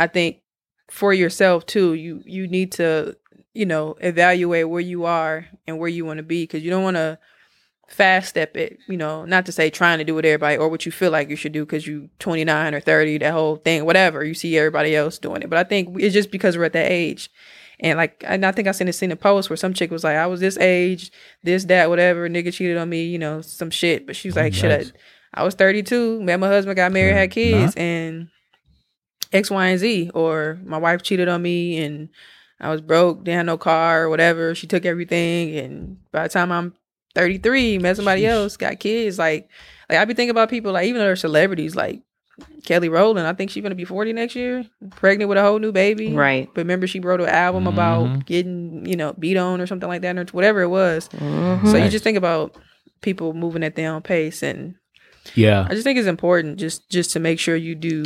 I 0.00 0.08
think 0.08 0.38
for 0.90 1.12
yourself 1.12 1.64
too, 1.66 1.94
you 1.94 2.22
you 2.26 2.48
need 2.48 2.72
to 2.72 3.16
you 3.54 3.66
know 3.66 3.96
evaluate 4.00 4.68
where 4.68 4.80
you 4.80 5.04
are 5.04 5.46
and 5.66 5.78
where 5.78 5.88
you 5.88 6.04
want 6.04 6.18
to 6.18 6.22
be 6.24 6.42
because 6.42 6.62
you 6.64 6.70
don't 6.70 6.82
want 6.84 6.96
to 6.96 7.18
fast 7.88 8.28
step 8.28 8.56
it. 8.56 8.78
You 8.86 8.96
know, 8.96 9.24
not 9.24 9.46
to 9.46 9.52
say 9.52 9.70
trying 9.70 9.98
to 9.98 10.04
do 10.04 10.14
what 10.14 10.24
everybody 10.24 10.56
or 10.56 10.68
what 10.68 10.86
you 10.86 10.92
feel 10.92 11.10
like 11.10 11.30
you 11.30 11.36
should 11.36 11.52
do 11.52 11.64
because 11.64 11.86
you 11.86 12.10
29 12.18 12.74
or 12.74 12.80
30, 12.80 13.18
that 13.18 13.32
whole 13.32 13.56
thing, 13.56 13.84
whatever. 13.84 14.24
You 14.24 14.34
see 14.34 14.56
everybody 14.56 14.94
else 14.94 15.18
doing 15.18 15.42
it, 15.42 15.50
but 15.50 15.58
I 15.58 15.64
think 15.64 15.98
it's 16.00 16.14
just 16.14 16.30
because 16.30 16.56
we're 16.56 16.64
at 16.64 16.74
that 16.74 16.90
age. 16.90 17.30
And 17.80 17.96
like, 17.96 18.24
and 18.26 18.44
I 18.44 18.52
think 18.52 18.68
I 18.68 18.72
seen 18.72 18.88
a 18.88 18.92
seen 18.92 19.12
a 19.12 19.16
post 19.16 19.48
where 19.50 19.56
some 19.56 19.72
chick 19.72 19.90
was 19.90 20.02
like, 20.02 20.16
"I 20.16 20.26
was 20.26 20.40
this 20.40 20.58
age, 20.58 21.12
this 21.44 21.64
that, 21.66 21.88
whatever. 21.88 22.28
Nigga 22.28 22.52
cheated 22.52 22.76
on 22.76 22.88
me, 22.88 23.04
you 23.04 23.18
know, 23.18 23.40
some 23.40 23.70
shit." 23.70 24.04
But 24.04 24.16
she's 24.16 24.34
like, 24.34 24.52
"Shit. 24.52 24.92
I, 25.34 25.40
I 25.40 25.44
was 25.44 25.54
32, 25.54 26.20
met 26.22 26.40
my 26.40 26.48
husband, 26.48 26.74
got 26.74 26.90
married, 26.90 27.14
had 27.14 27.30
kids, 27.30 27.74
and 27.76 28.30
X, 29.32 29.48
Y, 29.48 29.66
and 29.66 29.78
Z." 29.78 30.10
Or 30.12 30.58
my 30.64 30.78
wife 30.78 31.02
cheated 31.02 31.28
on 31.28 31.40
me, 31.40 31.78
and 31.78 32.08
I 32.58 32.70
was 32.70 32.80
broke, 32.80 33.22
didn't 33.22 33.36
have 33.36 33.46
no 33.46 33.58
car 33.58 34.02
or 34.02 34.10
whatever. 34.10 34.56
She 34.56 34.66
took 34.66 34.84
everything, 34.84 35.56
and 35.56 35.98
by 36.10 36.24
the 36.24 36.30
time 36.30 36.50
I'm 36.50 36.74
33, 37.14 37.78
met 37.78 37.96
somebody 37.96 38.22
Sheesh. 38.22 38.28
else, 38.28 38.56
got 38.56 38.78
kids. 38.80 39.18
Like, 39.18 39.48
like 39.88 39.98
I 39.98 40.04
be 40.04 40.14
thinking 40.14 40.30
about 40.30 40.50
people 40.50 40.72
like 40.72 40.86
even 40.86 41.00
they're 41.00 41.16
celebrities, 41.16 41.74
like 41.74 42.02
Kelly 42.64 42.88
Rowland. 42.88 43.26
I 43.26 43.32
think 43.32 43.50
she's 43.50 43.62
gonna 43.62 43.74
be 43.74 43.84
40 43.84 44.12
next 44.12 44.36
year, 44.36 44.64
pregnant 44.96 45.28
with 45.28 45.38
a 45.38 45.42
whole 45.42 45.58
new 45.58 45.72
baby. 45.72 46.12
Right. 46.12 46.48
But 46.54 46.60
remember, 46.62 46.86
she 46.86 47.00
wrote 47.00 47.20
an 47.20 47.28
album 47.28 47.64
Mhm. 47.64 47.72
about 47.72 48.26
getting, 48.26 48.86
you 48.86 48.96
know, 48.96 49.14
beat 49.18 49.36
on 49.36 49.60
or 49.60 49.66
something 49.66 49.88
like 49.88 50.02
that, 50.02 50.16
or 50.16 50.24
whatever 50.32 50.62
it 50.62 50.68
was. 50.68 51.08
Mhm. 51.08 51.70
So 51.70 51.76
you 51.76 51.88
just 51.88 52.04
think 52.04 52.18
about 52.18 52.56
people 53.00 53.32
moving 53.32 53.64
at 53.64 53.74
their 53.76 53.92
own 53.92 54.02
pace, 54.02 54.42
and 54.42 54.74
Yeah, 55.34 55.66
I 55.68 55.74
just 55.74 55.84
think 55.84 55.98
it's 55.98 56.08
important 56.08 56.58
just 56.58 56.88
just 56.90 57.12
to 57.12 57.20
make 57.20 57.38
sure 57.38 57.54
you 57.56 57.74
do 57.74 58.02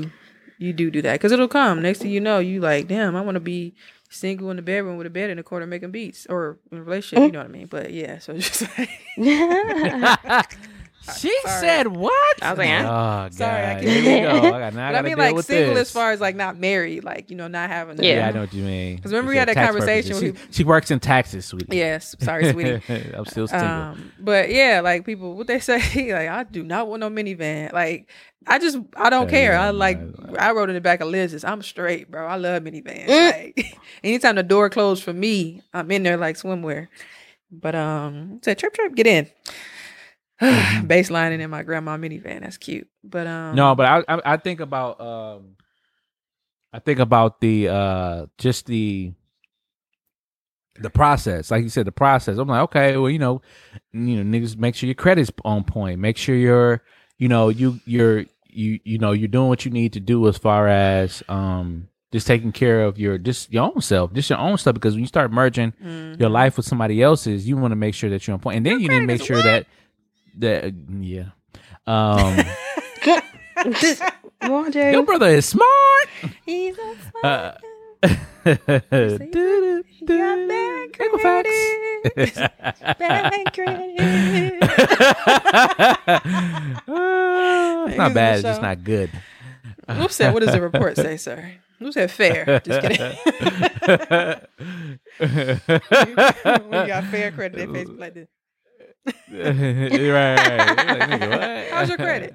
you 0.58 0.72
do 0.72 0.90
do 0.90 1.02
that 1.02 1.14
because 1.14 1.32
it'll 1.32 1.48
come. 1.48 1.82
Next 1.82 1.98
thing 2.00 2.10
you 2.10 2.20
know, 2.20 2.38
you 2.38 2.60
like, 2.60 2.88
damn, 2.88 3.16
I 3.16 3.20
want 3.20 3.34
to 3.34 3.40
be 3.40 3.74
single 4.12 4.50
in 4.50 4.56
the 4.56 4.62
bedroom 4.62 4.96
with 4.96 5.06
a 5.06 5.10
bed 5.10 5.30
in 5.30 5.36
the 5.36 5.42
corner 5.42 5.66
making 5.66 5.90
beats 5.90 6.26
or 6.28 6.58
in 6.70 6.78
a 6.78 6.82
relationship, 6.82 7.18
you 7.18 7.24
mm-hmm. 7.26 7.32
know 7.32 7.38
what 7.40 7.48
I 7.48 7.52
mean? 7.52 7.66
But 7.66 7.92
yeah, 7.92 8.18
so 8.18 8.34
just 8.36 8.62
like 8.78 8.90
she 11.18 11.34
Sorry. 11.42 11.60
said 11.60 11.86
what? 11.88 12.42
I 12.42 12.50
was 12.50 12.58
like, 12.58 12.68
oh, 12.70 12.72
huh? 12.76 12.82
God. 12.82 13.34
Sorry, 13.34 13.64
I 13.66 13.74
can't- 13.74 13.82
Here 13.86 14.02
we 14.16 14.20
go. 14.20 14.30
I, 14.30 14.40
got, 14.40 14.62
I, 14.62 14.70
but 14.92 14.94
I 14.96 15.02
mean 15.02 15.18
like 15.18 15.38
single 15.42 15.74
this. 15.74 15.88
as 15.88 15.90
far 15.92 16.12
as 16.12 16.20
like 16.20 16.36
not 16.36 16.58
married, 16.58 17.02
like, 17.04 17.30
you 17.30 17.36
know, 17.36 17.48
not 17.48 17.68
having 17.70 18.02
Yeah. 18.02 18.16
Yeah, 18.16 18.28
I 18.28 18.32
know 18.32 18.40
what 18.42 18.54
you 18.54 18.62
mean. 18.62 18.96
Because 18.96 19.12
remember 19.12 19.32
It's 19.32 19.34
we 19.34 19.38
had 19.38 19.48
for 19.48 19.54
that 19.54 19.66
conversation 19.66 20.12
purposes. 20.12 20.32
when 20.34 20.46
She, 20.52 20.56
she 20.58 20.64
works 20.64 20.90
in 20.90 21.00
taxes, 21.00 21.44
sweetie. 21.46 21.76
Yes, 21.76 22.14
sorry, 22.20 22.50
sweetie. 22.52 22.80
I'm 23.14 23.24
still 23.26 23.48
single. 23.48 23.68
Um, 23.68 24.12
but 24.20 24.50
yeah, 24.50 24.80
like 24.80 25.04
people, 25.04 25.34
what 25.36 25.46
they 25.46 25.58
say, 25.60 25.78
like 26.12 26.28
I 26.28 26.44
do 26.44 26.62
not 26.62 26.86
want 26.88 27.00
no 27.00 27.10
minivan. 27.10 27.72
Like 27.72 28.08
I 28.46 28.58
just, 28.58 28.78
I 28.96 29.08
don't 29.10 29.24
Yeah, 29.24 29.30
care. 29.30 29.52
yeah, 29.52 29.66
I 29.66 29.70
like, 29.70 29.98
yeah. 30.00 30.48
I 30.48 30.52
wrote 30.52 30.68
in 30.68 30.74
the 30.74 30.80
back 30.80 31.00
of 31.00 31.08
Liz's. 31.08 31.44
I'm 31.44 31.62
straight, 31.62 32.10
bro. 32.10 32.26
I 32.26 32.36
love 32.36 32.62
minivans. 32.62 33.06
Mm. 33.06 33.32
Like 33.56 33.78
anytime 34.04 34.34
the 34.36 34.42
door 34.42 34.68
closed 34.70 35.02
for 35.04 35.12
me, 35.12 35.62
I'm 35.72 35.90
in 35.90 36.02
there 36.02 36.16
like 36.16 36.36
swimwear. 36.36 36.88
But 37.50 37.74
um, 37.74 38.40
said 38.42 38.58
trip 38.58 38.72
trip, 38.74 38.94
get 38.94 39.06
in. 39.06 39.28
Baselining 40.86 41.40
in 41.40 41.50
my 41.50 41.62
grandma 41.62 41.96
minivan. 41.96 42.40
That's 42.40 42.56
cute. 42.58 42.88
But 43.04 43.26
um, 43.26 43.48
Mm-hmm. 43.48 43.56
no, 43.56 43.74
but 43.74 43.86
I, 43.86 44.14
I 44.16 44.20
I 44.24 44.36
think 44.36 44.60
about 44.60 45.00
um 45.00 45.56
I 46.72 46.78
think 46.78 46.98
about 46.98 47.40
the 47.40 47.68
uh 47.68 48.26
just 48.38 48.66
the 48.66 49.12
the 50.80 50.90
process. 50.90 51.50
Like 51.50 51.62
you 51.62 51.68
said, 51.68 51.86
the 51.86 51.92
process. 51.92 52.38
I'm 52.38 52.48
like, 52.48 52.62
okay, 52.62 52.96
well, 52.96 53.10
you 53.10 53.18
know, 53.18 53.42
you 53.92 54.22
know, 54.22 54.38
niggas 54.38 54.56
make 54.56 54.74
sure 54.74 54.86
your 54.86 54.94
credit's 54.94 55.30
on 55.44 55.64
point. 55.64 56.00
Make 56.00 56.16
sure 56.16 56.34
you're, 56.34 56.82
you 57.18 57.28
know, 57.28 57.48
you 57.50 57.80
you're 57.84 58.24
you 58.48 58.80
you 58.84 58.98
know, 58.98 59.12
you're 59.12 59.28
doing 59.28 59.48
what 59.48 59.64
you 59.64 59.70
need 59.70 59.92
to 59.94 60.00
do 60.00 60.26
as 60.28 60.38
far 60.38 60.68
as 60.68 61.22
um 61.28 61.88
just 62.10 62.26
taking 62.26 62.52
care 62.52 62.84
of 62.84 62.98
your 62.98 63.18
just 63.18 63.52
your 63.52 63.64
own 63.64 63.80
self, 63.80 64.12
just 64.12 64.30
your 64.30 64.38
own 64.38 64.58
stuff. 64.58 64.74
Because 64.74 64.94
when 64.94 65.02
you 65.02 65.06
start 65.08 65.30
merging 65.32 65.72
mhm. 65.72 66.18
your 66.18 66.28
life 66.30 66.56
with 66.56 66.66
somebody 66.66 67.02
else's, 67.02 67.46
you 67.46 67.56
want 67.56 67.72
to 67.72 67.76
make 67.76 67.94
sure 67.94 68.10
that 68.10 68.26
you're 68.26 68.34
on 68.34 68.40
point, 68.40 68.56
and 68.56 68.66
then 68.66 68.80
you 68.80 68.88
need 68.88 69.00
to 69.00 69.06
make 69.06 69.22
sure 69.22 69.42
that 69.42 69.66
that 70.38 70.74
yeah. 71.00 71.30
Um, 71.86 72.38
your 74.92 75.02
brother 75.02 75.28
is 75.28 75.46
smart. 75.46 76.08
He's 76.44 76.76
a 76.78 76.96
smart. 77.10 77.24
Uh, 77.24 77.58
You 80.02 80.18
got 80.18 80.48
bad 80.48 80.92
Equifax. 80.92 81.48
bad 82.98 83.52
credit. 83.54 84.62
Uh, 86.88 87.86
it's 87.86 87.96
not 87.96 88.14
bad. 88.14 88.34
It's 88.34 88.42
just 88.42 88.62
not 88.62 88.82
good. 88.82 89.10
Who 89.88 90.08
said? 90.08 90.34
What 90.34 90.42
does 90.42 90.52
the 90.52 90.60
report 90.60 90.96
say, 90.96 91.16
sir? 91.16 91.52
Who 91.78 91.92
said 91.92 92.10
fair? 92.10 92.60
Just 92.64 92.80
kidding. 92.80 93.16
when 95.18 96.80
you 96.80 96.86
got 96.88 97.04
fair 97.04 97.30
credit, 97.30 97.56
they 97.56 97.66
face 97.66 97.88
like 97.96 98.14
this. 98.14 98.28
right, 99.06 99.16
right. 99.32 100.38
Like, 100.38 101.08
nigga, 101.10 101.30
what? 101.30 101.68
How's 101.72 101.88
your 101.88 101.96
credit? 101.98 102.34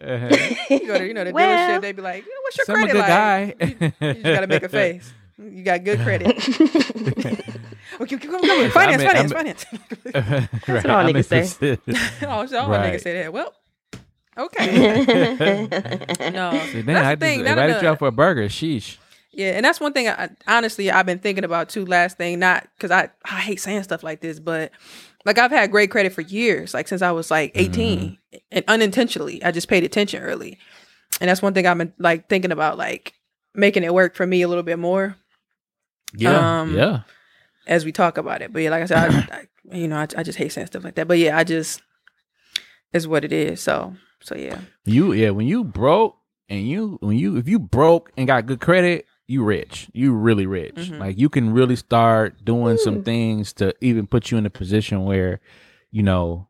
Uh-huh. 0.00 0.28
You 0.70 0.86
go 0.86 0.98
to, 0.98 1.06
you 1.06 1.14
know, 1.14 1.24
the 1.24 1.32
Well, 1.32 1.48
dealership, 1.78 1.80
they 1.82 1.92
be 1.92 2.02
like, 2.02 2.24
"Yeah, 2.24 2.32
"What's 2.42 2.56
your 2.58 2.66
So 2.66 2.74
I'm 2.74 2.82
a 2.82 2.84
credit 2.86 2.98
like?" 2.98 3.08
guy. 3.08 3.54
You, 3.60 4.08
you 4.08 4.14
just 4.14 4.22
gotta 4.24 4.46
make 4.48 4.62
a 4.62 4.68
face. 4.68 5.12
You 5.38 5.62
got 5.62 5.84
good 5.84 6.00
credit. 6.00 6.26
okay, 8.00 8.16
come 8.18 8.34
on, 8.34 8.40
come 8.40 8.50
on. 8.50 8.64
I'm 8.64 8.70
Finance, 8.70 9.02
finance, 9.02 9.16
I'm- 9.16 9.28
finance. 9.28 9.66
right. 10.14 10.48
what 10.66 10.86
all 10.90 10.96
I'm 10.98 11.06
niggas 11.14 11.24
say. 11.26 11.38
interested. 11.38 11.80
oh, 12.22 12.46
so 12.46 12.58
all 12.60 12.68
Right. 12.70 12.94
niggas 12.94 13.02
say 13.02 13.22
that. 13.22 13.32
Well, 13.32 13.52
okay. 14.38 15.66
no, 16.30 16.50
See, 16.66 16.82
that's 16.82 16.86
then 16.86 16.96
I 16.96 17.14
the 17.14 17.20
thing. 17.20 17.38
just 17.40 17.44
None 17.44 17.58
invited 17.58 17.82
you 17.82 17.88
out 17.88 17.98
for 17.98 18.08
a 18.08 18.12
burger. 18.12 18.48
Sheesh. 18.48 18.98
Yeah, 19.34 19.52
and 19.52 19.64
that's 19.64 19.80
one 19.80 19.92
thing. 19.94 20.08
I, 20.08 20.28
honestly, 20.46 20.90
I've 20.90 21.06
been 21.06 21.18
thinking 21.18 21.44
about 21.44 21.68
too. 21.70 21.86
Last 21.86 22.18
thing, 22.18 22.38
not 22.38 22.66
because 22.76 22.90
I 22.90 23.08
I 23.24 23.40
hate 23.40 23.60
saying 23.60 23.82
stuff 23.84 24.02
like 24.02 24.20
this, 24.20 24.38
but 24.38 24.72
like 25.24 25.38
I've 25.38 25.50
had 25.50 25.70
great 25.70 25.90
credit 25.90 26.12
for 26.12 26.20
years, 26.22 26.74
like 26.74 26.88
since 26.88 27.02
I 27.02 27.12
was 27.12 27.30
like 27.30 27.52
18 27.54 28.18
and 28.50 28.64
unintentionally, 28.68 29.42
I 29.44 29.50
just 29.50 29.68
paid 29.68 29.84
attention 29.84 30.22
early, 30.22 30.58
and 31.20 31.28
that's 31.28 31.42
one 31.42 31.54
thing 31.54 31.66
I've 31.66 31.78
been 31.78 31.92
like 31.98 32.28
thinking 32.28 32.52
about, 32.52 32.78
like 32.78 33.14
making 33.54 33.84
it 33.84 33.92
work 33.94 34.14
for 34.16 34.26
me 34.26 34.42
a 34.42 34.48
little 34.48 34.62
bit 34.62 34.78
more 34.78 35.16
Yeah. 36.16 36.60
Um, 36.60 36.74
yeah. 36.74 37.00
as 37.66 37.84
we 37.84 37.92
talk 37.92 38.16
about 38.18 38.40
it. 38.42 38.52
But 38.52 38.62
yeah, 38.62 38.70
like 38.70 38.82
I 38.82 38.86
said, 38.86 38.98
I, 38.98 39.18
I, 39.72 39.76
you 39.76 39.88
know, 39.88 39.96
I, 39.96 40.06
I 40.16 40.22
just 40.22 40.38
hate 40.38 40.52
saying 40.52 40.68
stuff 40.68 40.84
like 40.84 40.94
that. 40.96 41.06
But 41.08 41.18
yeah, 41.18 41.36
I 41.36 41.44
just 41.44 41.82
is 42.92 43.06
what 43.06 43.24
it 43.24 43.32
is. 43.32 43.60
So 43.60 43.94
so 44.20 44.34
yeah, 44.36 44.60
You 44.84 45.12
yeah, 45.12 45.30
when 45.30 45.46
you 45.46 45.64
broke 45.64 46.16
and 46.48 46.66
you 46.66 46.98
when 47.00 47.16
you 47.18 47.36
if 47.36 47.48
you 47.48 47.58
broke 47.58 48.10
and 48.16 48.26
got 48.26 48.46
good 48.46 48.60
credit, 48.60 49.06
you 49.32 49.42
rich. 49.44 49.88
You 49.92 50.12
really 50.12 50.46
rich. 50.46 50.74
Mhm. 50.76 51.00
Like 51.00 51.18
you 51.18 51.28
can 51.28 51.52
really 51.52 51.76
start 51.76 52.44
doing 52.44 52.76
some 52.76 53.02
things 53.02 53.52
to 53.54 53.74
even 53.80 54.06
put 54.06 54.30
you 54.30 54.36
in 54.38 54.46
a 54.46 54.50
position 54.50 55.04
where, 55.04 55.40
you 55.90 56.02
know, 56.02 56.48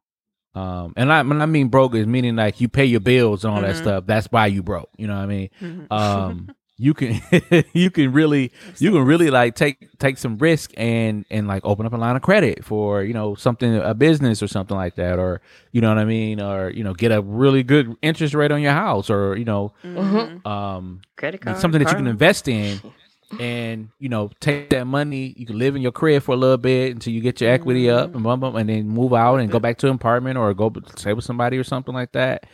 um 0.54 0.92
and 0.96 1.10
I 1.12 1.20
I 1.20 1.46
mean 1.46 1.68
broke 1.68 1.94
is 1.94 2.06
meaning 2.06 2.36
like 2.36 2.60
you 2.60 2.68
pay 2.68 2.84
your 2.84 3.00
bills 3.00 3.44
and 3.44 3.54
all 3.54 3.62
that 3.62 3.74
Mhm. 3.76 3.82
stuff. 3.82 4.04
That's 4.06 4.26
why 4.30 4.46
you 4.48 4.62
broke. 4.62 4.90
You 4.98 5.06
know 5.06 5.14
what 5.16 5.22
I 5.22 5.26
mean? 5.26 5.50
Mhm. 5.60 5.86
Um 5.92 6.48
you 6.82 6.92
can 6.94 7.20
you 7.72 7.90
can 7.90 8.12
really 8.12 8.50
you 8.78 8.90
can 8.90 9.04
really 9.04 9.30
like 9.30 9.54
take 9.54 9.76
take 9.98 10.18
some 10.18 10.36
risk 10.38 10.72
and 10.76 11.24
and 11.30 11.46
like 11.46 11.62
open 11.64 11.86
up 11.86 11.92
a 11.92 11.96
line 11.96 12.16
of 12.16 12.22
credit 12.22 12.64
for 12.64 13.02
you 13.04 13.14
know 13.14 13.34
something 13.36 13.76
a 13.76 13.94
business 13.94 14.42
or 14.42 14.48
something 14.48 14.76
like 14.76 14.96
that 14.96 15.18
or 15.18 15.40
you 15.70 15.80
know 15.80 15.88
what 15.88 15.98
I 15.98 16.04
mean 16.04 16.40
or 16.40 16.70
you 16.70 16.82
know 16.82 16.94
get 16.94 17.12
a 17.12 17.20
really 17.22 17.62
good 17.62 17.94
interest 18.02 18.34
rate 18.34 18.50
on 18.50 18.60
your 18.60 18.72
house 18.72 19.08
or 19.10 19.36
you 19.36 19.44
know 19.44 19.72
Mhm. 19.84 20.44
um 20.46 21.02
Credit 21.16 21.40
card. 21.40 21.58
something 21.58 21.80
that 21.82 21.90
you 21.90 21.96
can 21.96 22.08
invest 22.08 22.48
in 22.48 22.80
and 23.38 23.88
you 23.98 24.08
know 24.08 24.30
take 24.40 24.70
that 24.70 24.86
money 24.86 25.34
you 25.36 25.46
can 25.46 25.58
live 25.58 25.76
in 25.76 25.82
your 25.82 25.92
crib 25.92 26.22
for 26.22 26.32
a 26.32 26.36
little 26.36 26.58
bit 26.58 26.90
until 26.92 27.12
you 27.12 27.20
get 27.20 27.40
your 27.40 27.50
equity 27.50 27.88
up 27.88 28.12
and 28.14 28.22
bum, 28.24 28.40
bum, 28.40 28.56
and 28.56 28.68
then 28.68 28.88
move 28.88 29.12
out 29.14 29.36
and 29.36 29.50
go 29.50 29.58
back 29.60 29.78
to 29.78 29.86
an 29.88 29.94
apartment 29.94 30.36
or 30.36 30.52
go 30.52 30.72
stay 30.96 31.12
with 31.12 31.24
somebody 31.24 31.56
or 31.56 31.64
something 31.64 31.94
like 31.94 32.10
that 32.12 32.44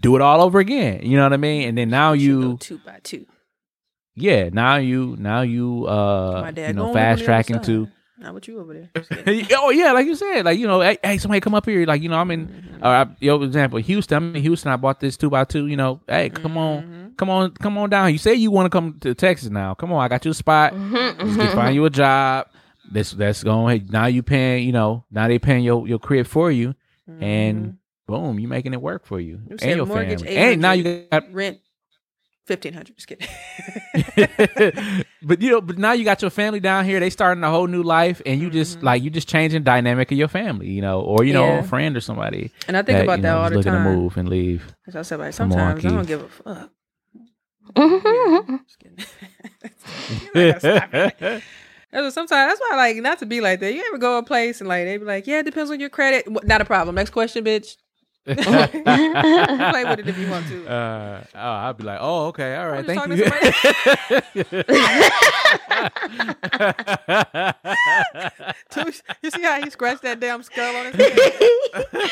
do 0.00 0.16
it 0.16 0.20
all 0.20 0.42
over 0.42 0.58
again 0.58 1.00
you 1.02 1.16
know 1.16 1.22
what 1.22 1.32
I 1.32 1.38
mean 1.38 1.68
and 1.68 1.78
then 1.78 1.88
now 1.90 2.10
go 2.10 2.14
you 2.24 2.56
two 2.58 2.78
by 2.84 2.98
two. 3.02 3.24
Yeah, 4.20 4.48
now 4.52 4.76
you 4.76 5.16
now 5.18 5.42
you 5.42 5.86
uh 5.86 6.50
you 6.56 6.72
know 6.72 6.92
fast 6.92 6.94
on 6.94 6.94
the 6.94 7.10
other 7.10 7.24
tracking 7.24 7.60
to 7.62 7.88
Not 8.18 8.34
with 8.34 8.48
you 8.48 8.58
over 8.60 8.74
there. 8.74 8.90
Oh 9.54 9.70
yeah, 9.70 9.92
like 9.92 10.06
you 10.06 10.14
said, 10.16 10.44
like 10.44 10.58
you 10.58 10.66
know, 10.66 10.80
hey, 10.80 10.98
hey 11.02 11.18
somebody 11.18 11.40
come 11.40 11.54
up 11.54 11.64
here, 11.66 11.86
like 11.86 12.02
you 12.02 12.08
know, 12.08 12.18
I'm 12.18 12.30
in. 12.30 12.46
Mm-hmm. 12.48 12.82
Uh, 12.84 13.04
I- 13.04 13.16
yo, 13.20 13.42
example, 13.42 13.78
Houston. 13.80 14.16
I'm 14.16 14.36
in 14.36 14.42
Houston. 14.42 14.70
I 14.72 14.76
bought 14.76 15.00
this 15.00 15.16
two 15.16 15.30
by 15.30 15.44
two. 15.44 15.66
You 15.66 15.76
know, 15.76 16.00
hey, 16.08 16.30
come 16.30 16.54
Mm-hmm. 16.54 16.58
on, 16.58 17.14
come 17.16 17.30
on, 17.30 17.50
come 17.52 17.78
on 17.78 17.90
down. 17.90 18.12
You 18.12 18.18
say 18.18 18.34
you 18.34 18.50
want 18.50 18.66
to 18.66 18.70
come 18.70 18.98
to 19.00 19.14
Texas 19.14 19.50
now. 19.50 19.74
Come 19.74 19.92
on, 19.92 20.02
I 20.04 20.08
got 20.08 20.24
you 20.24 20.30
a 20.30 20.34
spot. 20.34 20.72
Mm-hmm, 20.74 21.22
Let's 21.26 21.36
get, 21.36 21.54
find 21.54 21.74
you 21.74 21.84
a 21.84 21.90
job. 21.90 22.48
That's 22.90 23.12
that's 23.12 23.42
going. 23.44 23.86
Now 23.90 24.06
you 24.06 24.22
paying. 24.22 24.66
You 24.66 24.72
know, 24.72 25.04
now 25.10 25.28
they 25.28 25.38
paying 25.38 25.62
your 25.64 25.86
your 25.86 25.98
crib 25.98 26.26
for 26.26 26.50
you, 26.50 26.74
and 27.20 27.78
boom, 28.06 28.38
you 28.38 28.48
making 28.48 28.72
it 28.72 28.80
work 28.80 29.04
for 29.06 29.20
you 29.20 29.40
You 29.48 29.56
and 29.60 29.76
your 29.76 29.86
mortgage 29.86 30.22
family. 30.22 30.36
And 30.36 30.62
now 30.62 30.72
you 30.72 31.04
got 31.10 31.32
rent 31.32 31.58
fifteen 32.48 32.72
hundred. 32.74 32.96
Just 32.96 33.06
kidding. 33.06 33.28
but 35.22 35.40
you 35.40 35.50
know, 35.50 35.60
but 35.60 35.78
now 35.78 35.92
you 35.92 36.04
got 36.04 36.20
your 36.22 36.30
family 36.30 36.58
down 36.60 36.84
here. 36.84 36.98
They 36.98 37.10
starting 37.10 37.44
a 37.44 37.50
whole 37.50 37.66
new 37.68 37.82
life, 37.82 38.20
and 38.26 38.40
you 38.40 38.50
just 38.50 38.82
like 38.82 39.02
you 39.02 39.10
just 39.10 39.28
changing 39.28 39.62
dynamic 39.62 40.10
of 40.10 40.18
your 40.18 40.28
family, 40.28 40.68
you 40.70 40.80
know, 40.82 41.00
or 41.00 41.24
you 41.24 41.32
know, 41.32 41.42
Mm-hmm. 41.44 41.54
Yeah. 41.58 41.64
a 41.64 41.68
friend 41.68 41.96
or 41.96 42.00
somebody. 42.00 42.50
and 42.66 42.76
I 42.76 42.82
think 42.82 42.98
about 43.04 43.18
you 43.18 43.22
that 43.22 43.30
know, 43.32 43.38
all 43.38 43.44
is 43.46 43.50
the 43.52 43.56
looking 43.58 43.72
time. 43.72 43.84
to 43.84 43.96
move 43.96 44.16
and 44.16 44.28
leave. 44.28 44.74
As 44.88 44.96
I 44.96 45.02
said, 45.02 45.20
like 45.20 45.34
sometimes 45.34 45.84
I 45.84 45.88
don't 45.88 45.98
Keith. 46.00 46.08
give 46.08 46.22
a 46.22 46.28
fuck. 46.28 46.70
Mhm. 47.76 48.60
Just 48.64 48.78
kidding. 48.78 49.04
I 50.54 50.58
stop 50.58 50.94
it. 50.94 51.42
That's 51.90 52.02
what 52.04 52.12
sometimes 52.12 52.50
that's 52.50 52.60
why 52.60 52.70
I 52.72 52.76
like 52.76 52.96
not 52.98 53.18
to 53.20 53.26
be 53.26 53.40
like 53.40 53.60
that. 53.60 53.72
You 53.72 53.82
ever 53.88 53.96
go 53.96 54.18
a 54.18 54.22
place 54.22 54.60
and 54.60 54.68
like 54.68 54.84
they 54.84 54.98
be 54.98 55.06
like, 55.06 55.26
yeah, 55.26 55.38
it 55.38 55.44
depends 55.44 55.70
on 55.70 55.80
your 55.80 55.88
credit. 55.88 56.26
Not 56.44 56.60
a 56.60 56.66
problem. 56.66 56.94
Next 56.96 57.10
question, 57.10 57.42
bitch. 57.44 57.76
Play 58.28 59.84
with 59.84 60.00
it 60.00 60.08
if 60.08 60.18
you 60.18 60.28
want 60.30 60.46
to. 60.48 60.68
Uh, 60.68 61.24
oh, 61.34 61.50
I'd 61.50 61.78
be 61.78 61.84
like, 61.84 61.98
oh, 62.00 62.26
okay, 62.26 62.56
all 62.56 62.68
right, 62.68 62.84
thank 62.84 63.06
you. 63.06 63.14
you 69.22 69.30
see 69.30 69.42
how 69.42 69.62
he 69.62 69.70
scratched 69.70 70.02
that 70.02 70.18
damn 70.20 70.42
skull 70.42 70.76
on 70.76 70.92
his 70.92 70.96
head? 70.96 71.16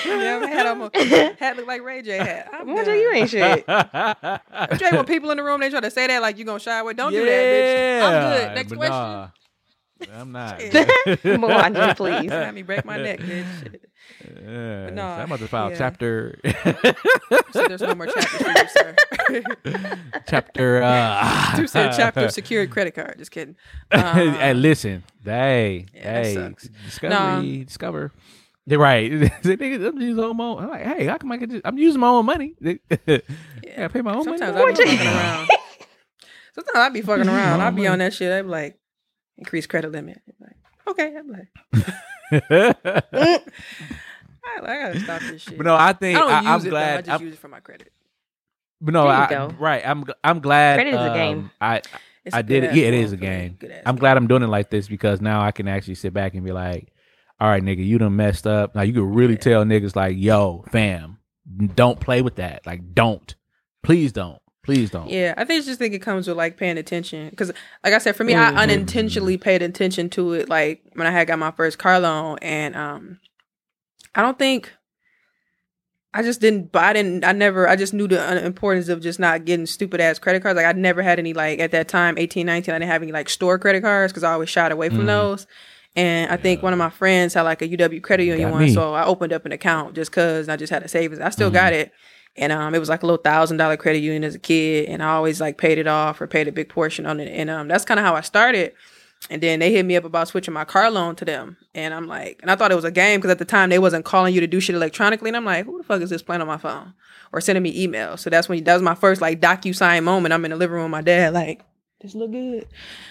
yeah, 0.06 0.46
hat 0.46 0.66
on 0.66 0.90
hat 1.38 1.56
look 1.56 1.66
like 1.66 1.82
Ray 1.82 2.02
J 2.02 2.18
hat. 2.18 2.50
I'm 2.52 2.66
Mojo, 2.66 2.84
done. 2.86 2.98
you 2.98 3.12
ain't 3.12 3.30
shit. 3.30 3.66
Jay, 4.78 4.90
when 4.96 5.04
people 5.04 5.30
in 5.30 5.36
the 5.36 5.42
room 5.42 5.60
they 5.60 5.70
try 5.70 5.80
to 5.80 5.90
say 5.90 6.06
that 6.06 6.22
like 6.22 6.38
you 6.38 6.44
gonna 6.44 6.60
shy 6.60 6.78
away. 6.78 6.94
Don't 6.94 7.12
do 7.12 7.24
that, 7.24 7.30
bitch. 7.30 8.02
I'm 8.02 8.32
good. 8.32 8.54
Next 8.54 8.68
but 8.70 8.78
question. 8.78 8.96
nah, 8.96 9.28
I'm 10.14 10.32
not. 10.32 10.60
Move 11.24 11.50
on, 11.50 11.74
Jay, 11.74 11.94
please. 11.94 12.30
Let 12.30 12.54
me 12.54 12.62
break 12.62 12.84
my 12.84 12.96
neck, 12.96 13.20
bitch. 13.20 13.80
Yeah, 14.24 14.90
no, 14.90 15.02
so 15.02 15.02
I'm 15.02 15.26
about 15.26 15.38
to 15.40 15.48
file 15.48 15.70
yeah. 15.70 15.76
chapter 15.78 16.38
So 17.52 17.68
there's 17.68 17.82
no 17.82 17.94
more 17.94 18.06
chapters 18.06 18.40
for 18.40 18.48
you, 18.48 18.68
sir. 18.68 18.94
chapter 20.26 20.82
uh 20.82 21.52
Two 21.56 21.66
said 21.66 21.92
chapter 21.96 22.28
secured 22.30 22.70
credit 22.70 22.94
card. 22.94 23.16
Just 23.18 23.30
kidding. 23.30 23.56
Um, 23.92 24.02
hey, 24.34 24.54
listen, 24.54 25.04
hey, 25.24 25.86
Yeah, 25.92 26.02
that 26.02 26.24
hey, 26.24 26.34
sucks. 26.34 26.68
discovery, 26.68 27.64
discover. 27.64 28.12
They're 28.66 28.78
right. 28.78 29.10
They 29.42 29.74
I'm 29.74 30.00
using 30.00 30.36
my 30.36 30.44
own. 30.44 30.64
I'm 30.64 30.70
like, 30.70 30.84
hey, 30.84 31.04
how 31.06 31.18
come 31.18 31.30
I 31.32 31.36
can 31.38 31.50
just? 31.50 31.62
I'm 31.64 31.78
using 31.78 32.00
my 32.00 32.08
own 32.08 32.26
money. 32.26 32.54
yeah, 32.60 32.78
I 33.78 33.88
pay 33.88 34.02
my 34.02 34.14
own 34.14 34.24
Sometimes 34.24 34.56
money. 34.56 34.72
I 34.72 34.74
be 34.74 34.84
fucking 34.84 35.06
around. 35.06 35.48
Sometimes 36.54 36.76
I 36.78 36.88
be 36.88 37.02
fucking 37.02 37.28
around. 37.28 37.60
I 37.60 37.70
be 37.70 37.86
on 37.86 37.98
that 38.00 38.12
shit. 38.12 38.32
I 38.32 38.42
be 38.42 38.48
like, 38.48 38.76
increase 39.38 39.66
credit 39.66 39.92
limit. 39.92 40.20
I'm 40.26 40.34
like, 40.40 40.56
okay, 40.88 41.14
I'm 41.16 41.28
like, 41.30 41.48
I, 44.46 44.60
I 44.62 44.76
gotta 44.82 45.00
stop 45.00 45.20
this 45.22 45.42
shit. 45.42 45.56
But 45.56 45.66
no, 45.66 45.74
I 45.74 45.88
I 45.88 45.92
think 45.92 46.18
don't 46.18 46.30
I, 46.30 46.38
use 46.40 46.46
am 46.46 46.60
it. 46.60 46.64
though. 46.64 46.70
glad. 46.70 46.94
I 46.94 47.00
just 47.02 47.10
I'm- 47.10 47.22
use 47.22 47.32
it 47.34 47.38
for 47.38 47.48
my 47.48 47.60
credit. 47.60 47.92
but 48.80 48.92
no, 48.94 49.04
There 49.04 49.16
you 49.16 49.22
I, 49.22 49.28
go. 49.28 49.54
right. 49.58 49.82
I'm 49.86 50.04
I'm 50.24 50.40
glad. 50.40 50.76
Credit 50.76 50.90
is 50.94 50.96
a 51.00 51.10
um, 51.10 51.14
game. 51.16 51.50
I 51.60 51.76
It's 52.24 52.34
I 52.34 52.40
a 52.40 52.42
did 52.42 52.64
it. 52.64 52.74
Yeah, 52.74 52.86
it 52.86 52.94
is 52.94 53.12
a 53.12 53.16
game. 53.16 53.58
I'm 53.62 53.68
game. 53.94 53.96
glad 53.96 54.16
I'm 54.16 54.26
doing 54.26 54.42
it 54.42 54.48
like 54.48 54.70
this 54.70 54.88
because 54.88 55.20
now 55.20 55.40
I 55.42 55.52
can 55.52 55.68
actually 55.68 55.94
sit 55.96 56.12
back 56.12 56.34
and 56.34 56.44
be 56.44 56.52
like, 56.52 56.92
all 57.40 57.48
right, 57.48 57.62
nigga, 57.62 57.84
you 57.84 57.98
done 57.98 58.16
messed 58.16 58.46
up. 58.46 58.74
Now 58.74 58.82
you 58.82 58.92
can 58.92 59.12
really 59.12 59.36
tell 59.36 59.64
niggas 59.64 59.94
like, 59.96 60.16
yo, 60.16 60.64
fam, 60.72 61.18
don't 61.74 62.00
play 62.00 62.22
with 62.22 62.36
that. 62.36 62.66
Like, 62.66 62.94
don't. 62.94 63.34
Please 63.82 64.12
don't. 64.12 64.40
Please 64.64 64.90
don't. 64.90 65.08
Yeah, 65.08 65.32
I 65.36 65.44
think 65.44 65.64
just 65.64 65.78
think 65.78 65.94
it 65.94 66.00
comes 66.00 66.26
with 66.26 66.36
like 66.36 66.56
paying 66.56 66.76
attention 66.76 67.28
because, 67.30 67.52
like 67.84 67.92
I 67.94 67.98
said, 67.98 68.16
for 68.16 68.24
me, 68.24 68.32
Mm-hmm. 68.32 68.56
I 68.58 68.62
unintentionally 68.64 69.36
paid 69.38 69.62
attention 69.62 70.10
to 70.10 70.32
it. 70.32 70.48
Like 70.48 70.82
when 70.94 71.06
I 71.06 71.12
had 71.12 71.28
got 71.28 71.38
my 71.38 71.52
first 71.52 71.78
car 71.78 72.00
loan, 72.00 72.38
and 72.42 72.74
um, 72.74 73.20
I 74.16 74.22
don't 74.22 74.38
think 74.38 74.72
I 76.14 76.22
just 76.22 76.40
didn't. 76.40 76.74
I 76.74 76.94
didn't. 76.94 77.24
I 77.24 77.32
never. 77.32 77.68
I 77.68 77.76
just 77.76 77.92
knew 77.92 78.08
the 78.08 78.44
importance 78.44 78.88
of 78.88 79.02
just 79.02 79.20
not 79.20 79.44
getting 79.44 79.66
stupid 79.66 80.00
ass 80.00 80.18
credit 80.18 80.42
cards. 80.42 80.56
Like 80.56 80.64
I 80.64 80.72
never 80.72 81.02
had 81.02 81.18
any 81.18 81.34
like 81.34 81.58
at 81.60 81.72
that 81.72 81.88
time, 81.88 82.16
18, 82.16 82.46
19, 82.46 82.74
I 82.74 82.78
didn't 82.78 82.90
have 82.90 83.02
any 83.02 83.12
like 83.12 83.28
store 83.28 83.58
credit 83.58 83.82
cards 83.82 84.12
because 84.12 84.24
I 84.24 84.32
always 84.32 84.48
shied 84.48 84.72
away 84.72 84.88
from 84.88 85.00
Mhm. 85.02 85.06
those. 85.06 85.46
And 85.94 86.30
I 86.30 86.36
think 86.38 86.62
one 86.62 86.72
of 86.72 86.78
my 86.78 86.88
friends 86.90 87.34
had 87.34 87.42
like 87.42 87.60
a 87.60 87.68
UW 87.68 88.00
credit 88.02 88.24
union 88.24 88.50
one, 88.50 88.62
so 88.74 88.94
I 88.94 89.04
opened 89.04 89.32
up 89.34 89.44
an 89.44 89.52
account 89.52 89.94
just 89.94 90.10
cause 90.12 90.48
I 90.48 90.56
just 90.56 90.72
had 90.72 90.82
a 90.82 90.88
savings. 90.88 91.20
I 91.20 91.28
still 91.30 91.50
Mhm. 91.50 91.54
got 91.54 91.72
it. 91.74 91.92
And 92.38 92.52
um, 92.52 92.74
it 92.74 92.78
was 92.78 92.88
like 92.90 93.02
a 93.02 93.06
little 93.06 93.22
thousand 93.22 93.56
dollar 93.58 93.76
credit 93.78 93.98
union 94.00 94.24
as 94.24 94.34
a 94.34 94.38
kid, 94.38 94.88
and 94.88 95.02
I 95.02 95.08
always 95.14 95.38
like 95.40 95.58
paid 95.58 95.76
it 95.78 95.86
off 95.86 96.20
or 96.20 96.26
paid 96.26 96.48
a 96.48 96.52
big 96.52 96.68
portion 96.70 97.04
on 97.06 97.20
it. 97.20 97.28
And 97.28 97.48
um, 97.50 97.68
that's 97.68 97.84
kind 97.84 98.00
of 98.00 98.04
how 98.06 98.14
I 98.14 98.20
started. 98.22 98.72
And 99.28 99.42
then 99.42 99.58
they 99.58 99.72
hit 99.72 99.84
me 99.84 99.96
up 99.96 100.04
about 100.04 100.28
switching 100.28 100.54
my 100.54 100.64
car 100.64 100.88
loan 100.90 101.16
to 101.16 101.24
them, 101.24 101.56
and 101.74 101.92
I'm 101.92 102.06
like, 102.06 102.38
and 102.42 102.50
I 102.50 102.54
thought 102.54 102.70
it 102.70 102.76
was 102.76 102.84
a 102.84 102.92
game 102.92 103.18
because 103.18 103.30
at 103.32 103.38
the 103.38 103.44
time 103.44 103.70
they 103.70 103.78
wasn't 103.80 104.04
calling 104.04 104.32
you 104.32 104.40
to 104.40 104.46
do 104.46 104.60
shit 104.60 104.76
electronically, 104.76 105.30
and 105.30 105.36
I'm 105.36 105.44
like, 105.44 105.64
who 105.66 105.78
the 105.78 105.84
fuck 105.84 106.00
is 106.00 106.10
this 106.10 106.22
playing 106.22 106.42
on 106.42 106.46
my 106.46 106.58
phone 106.58 106.94
or 107.32 107.40
sending 107.40 107.62
me 107.64 107.86
emails? 107.86 108.20
So 108.20 108.30
that's 108.30 108.48
when 108.48 108.62
that 108.62 108.74
was 108.74 108.82
my 108.82 108.94
first 108.94 109.20
like 109.20 109.40
DocuSign 109.40 110.04
moment. 110.04 110.32
I'm 110.32 110.44
in 110.44 110.52
the 110.52 110.56
living 110.56 110.74
room 110.74 110.84
with 110.84 110.90
my 110.92 111.00
dad, 111.00 111.32
like 111.34 111.64
this 112.00 112.14
look 112.14 112.30
good. 112.30 112.68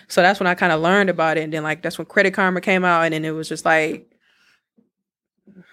So 0.08 0.22
that's 0.22 0.40
when 0.40 0.48
I 0.48 0.56
kind 0.56 0.72
of 0.72 0.80
learned 0.80 1.10
about 1.10 1.38
it, 1.38 1.42
and 1.44 1.52
then 1.52 1.64
like 1.64 1.82
that's 1.82 1.98
when 1.98 2.06
Credit 2.06 2.34
Karma 2.34 2.62
came 2.62 2.86
out, 2.86 3.02
and 3.02 3.14
then 3.14 3.26
it 3.26 3.32
was 3.32 3.50
just 3.50 3.66
like. 3.66 4.10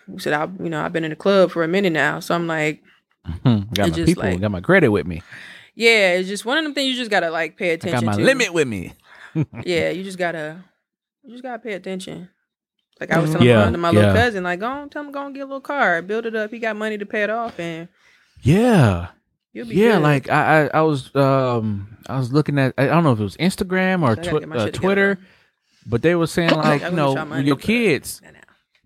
we 0.09 0.19
said 0.19 0.33
I, 0.33 0.45
you 0.63 0.71
know, 0.71 0.83
I've 0.83 0.93
been 0.93 1.05
in 1.05 1.11
the 1.11 1.17
club 1.17 1.53
for 1.53 1.63
a 1.63 1.69
minute 1.69 1.93
now, 1.93 2.19
so 2.21 2.35
I'm 2.35 2.49
like, 2.49 2.83
got 3.45 3.69
my 3.79 3.91
just 3.91 4.07
people, 4.07 4.25
like- 4.25 4.41
got 4.41 4.51
my 4.51 4.61
credit 4.61 4.89
with 4.89 5.07
me. 5.07 5.23
Yeah, 5.75 6.15
it's 6.15 6.29
just 6.29 6.45
one 6.45 6.59
of 6.59 6.65
them 6.65 6.75
things 6.75 6.91
you 6.93 6.99
just 6.99 7.11
gotta 7.11 7.31
like 7.31 7.57
pay 7.57 7.71
attention. 7.71 7.97
I 7.97 8.01
got 8.01 8.07
my 8.07 8.17
to. 8.19 8.25
limit 8.25 8.53
with 8.53 8.69
me. 8.69 8.93
Yeah, 9.65 9.91
you 9.91 10.03
just 10.05 10.19
gotta 10.19 10.65
you 11.23 11.31
just 11.33 11.43
gotta 11.43 11.59
pay 11.59 11.75
attention. 11.75 12.29
Like 13.01 13.11
I 13.11 13.19
was 13.19 13.31
telling 13.33 13.47
Yeah, 13.49 13.71
my, 13.71 13.77
my 13.77 13.91
little 13.91 14.13
cousin, 14.13 14.45
like, 14.45 14.61
go 14.61 14.67
on, 14.69 14.89
tell 14.89 15.03
him 15.03 15.11
go 15.13 15.27
and 15.27 15.35
get 15.35 15.41
a 15.41 15.47
little 15.47 15.61
car, 15.61 16.03
build 16.03 16.27
it 16.27 16.37
up. 16.37 16.51
He 16.51 16.59
got 16.59 16.77
money 16.77 16.99
to 16.99 17.07
pay 17.07 17.23
it 17.25 17.31
off, 17.31 17.59
and 17.59 17.89
Yeah. 18.43 19.09
you'll 19.53 19.67
be 19.67 19.75
Yeah, 19.75 19.95
good. 19.95 20.03
like 20.03 20.29
I, 20.31 20.65
I, 20.67 20.71
I 20.75 20.81
was, 20.83 21.15
um, 21.17 21.97
I 22.09 22.19
was 22.19 22.33
looking 22.33 22.59
at, 22.59 22.75
I 22.79 22.87
don't 22.87 23.03
know 23.03 23.13
if 23.13 23.19
it 23.19 23.25
was 23.25 23.37
Instagram 23.39 24.03
or 24.03 24.15
twi- 24.17 24.45
uh. 24.57 24.69
Twitter, 24.69 25.19
but 25.87 26.03
they 26.03 26.15
were 26.15 26.27
saying 26.29 26.55
like, 26.57 26.83
you 26.83 26.91
know, 26.93 27.25
money, 27.25 27.45
your 27.45 27.57
kids, 27.57 28.21
Nah, 28.23 28.31
nah. 28.33 28.39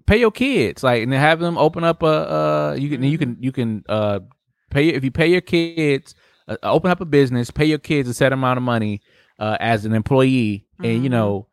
pay 0.07 0.19
your 0.19 0.31
kids, 0.31 0.83
like, 0.83 1.03
and 1.03 1.13
have 1.13 1.41
them 1.41 1.59
open 1.59 1.85
up 1.85 2.03
a, 2.03 2.07
uh, 2.07 2.77
you 2.79 2.89
can, 2.89 3.03
you 3.03 3.19
can, 3.19 3.37
you 3.41 3.53
can, 3.53 3.85
uh, 3.89 4.21
pay 4.71 4.89
if 4.89 5.05
you 5.05 5.11
pay 5.11 5.27
your 5.27 5.43
kids, 5.43 6.15
uh, 6.49 6.57
open 6.63 6.91
up 6.91 7.01
a 7.03 7.07
business, 7.07 7.51
pay 7.51 7.67
your 7.67 7.79
kids 7.79 8.09
a 8.09 8.15
set 8.15 8.33
amount 8.33 8.57
of 8.57 8.63
money, 8.63 9.03
uh, 9.39 9.57
as 9.61 9.85
an 9.85 9.93
employee, 9.95 10.65
and 10.83 11.03
you 11.05 11.09
Mhm. 11.09 11.13
know. 11.13 11.47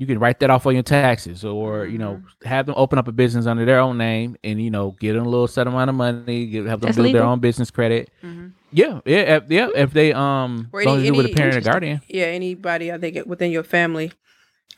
You 0.00 0.06
can 0.06 0.20
write 0.20 0.38
that 0.38 0.48
off 0.50 0.64
on 0.64 0.74
your 0.74 0.84
taxes, 0.84 1.44
or 1.44 1.84
you 1.84 1.98
know, 1.98 2.22
have 2.44 2.66
them 2.66 2.76
open 2.78 3.00
up 3.00 3.08
a 3.08 3.12
business 3.12 3.46
under 3.46 3.64
their 3.64 3.80
own 3.80 3.98
name, 3.98 4.36
and 4.44 4.62
you 4.62 4.70
know, 4.70 4.92
get 5.00 5.14
them 5.14 5.26
a 5.26 5.28
little 5.28 5.48
set 5.48 5.66
amount 5.66 5.90
of 5.90 5.96
money, 5.96 6.46
get, 6.46 6.66
have 6.66 6.80
them 6.80 6.86
That's 6.90 6.96
build 6.96 7.12
their 7.12 7.24
own 7.24 7.40
business 7.40 7.72
credit, 7.72 8.08
Mhm. 8.22 8.52
yeah, 8.70 9.00
yeah, 9.04 9.36
if, 9.38 9.50
yeah. 9.50 9.68
If 9.74 9.92
they 9.92 10.12
um, 10.12 10.68
Or 10.72 10.78
as 10.82 10.86
long 10.86 10.98
as 10.98 11.00
any- 11.00 11.08
you 11.08 11.14
with 11.14 11.26
a 11.26 11.34
parent 11.34 11.56
or 11.56 11.60
guardian. 11.62 12.00
Yeah, 12.06 12.26
anybody 12.26 12.92
I 12.92 12.98
think 12.98 13.26
within 13.26 13.50
your 13.50 13.64
family, 13.64 14.12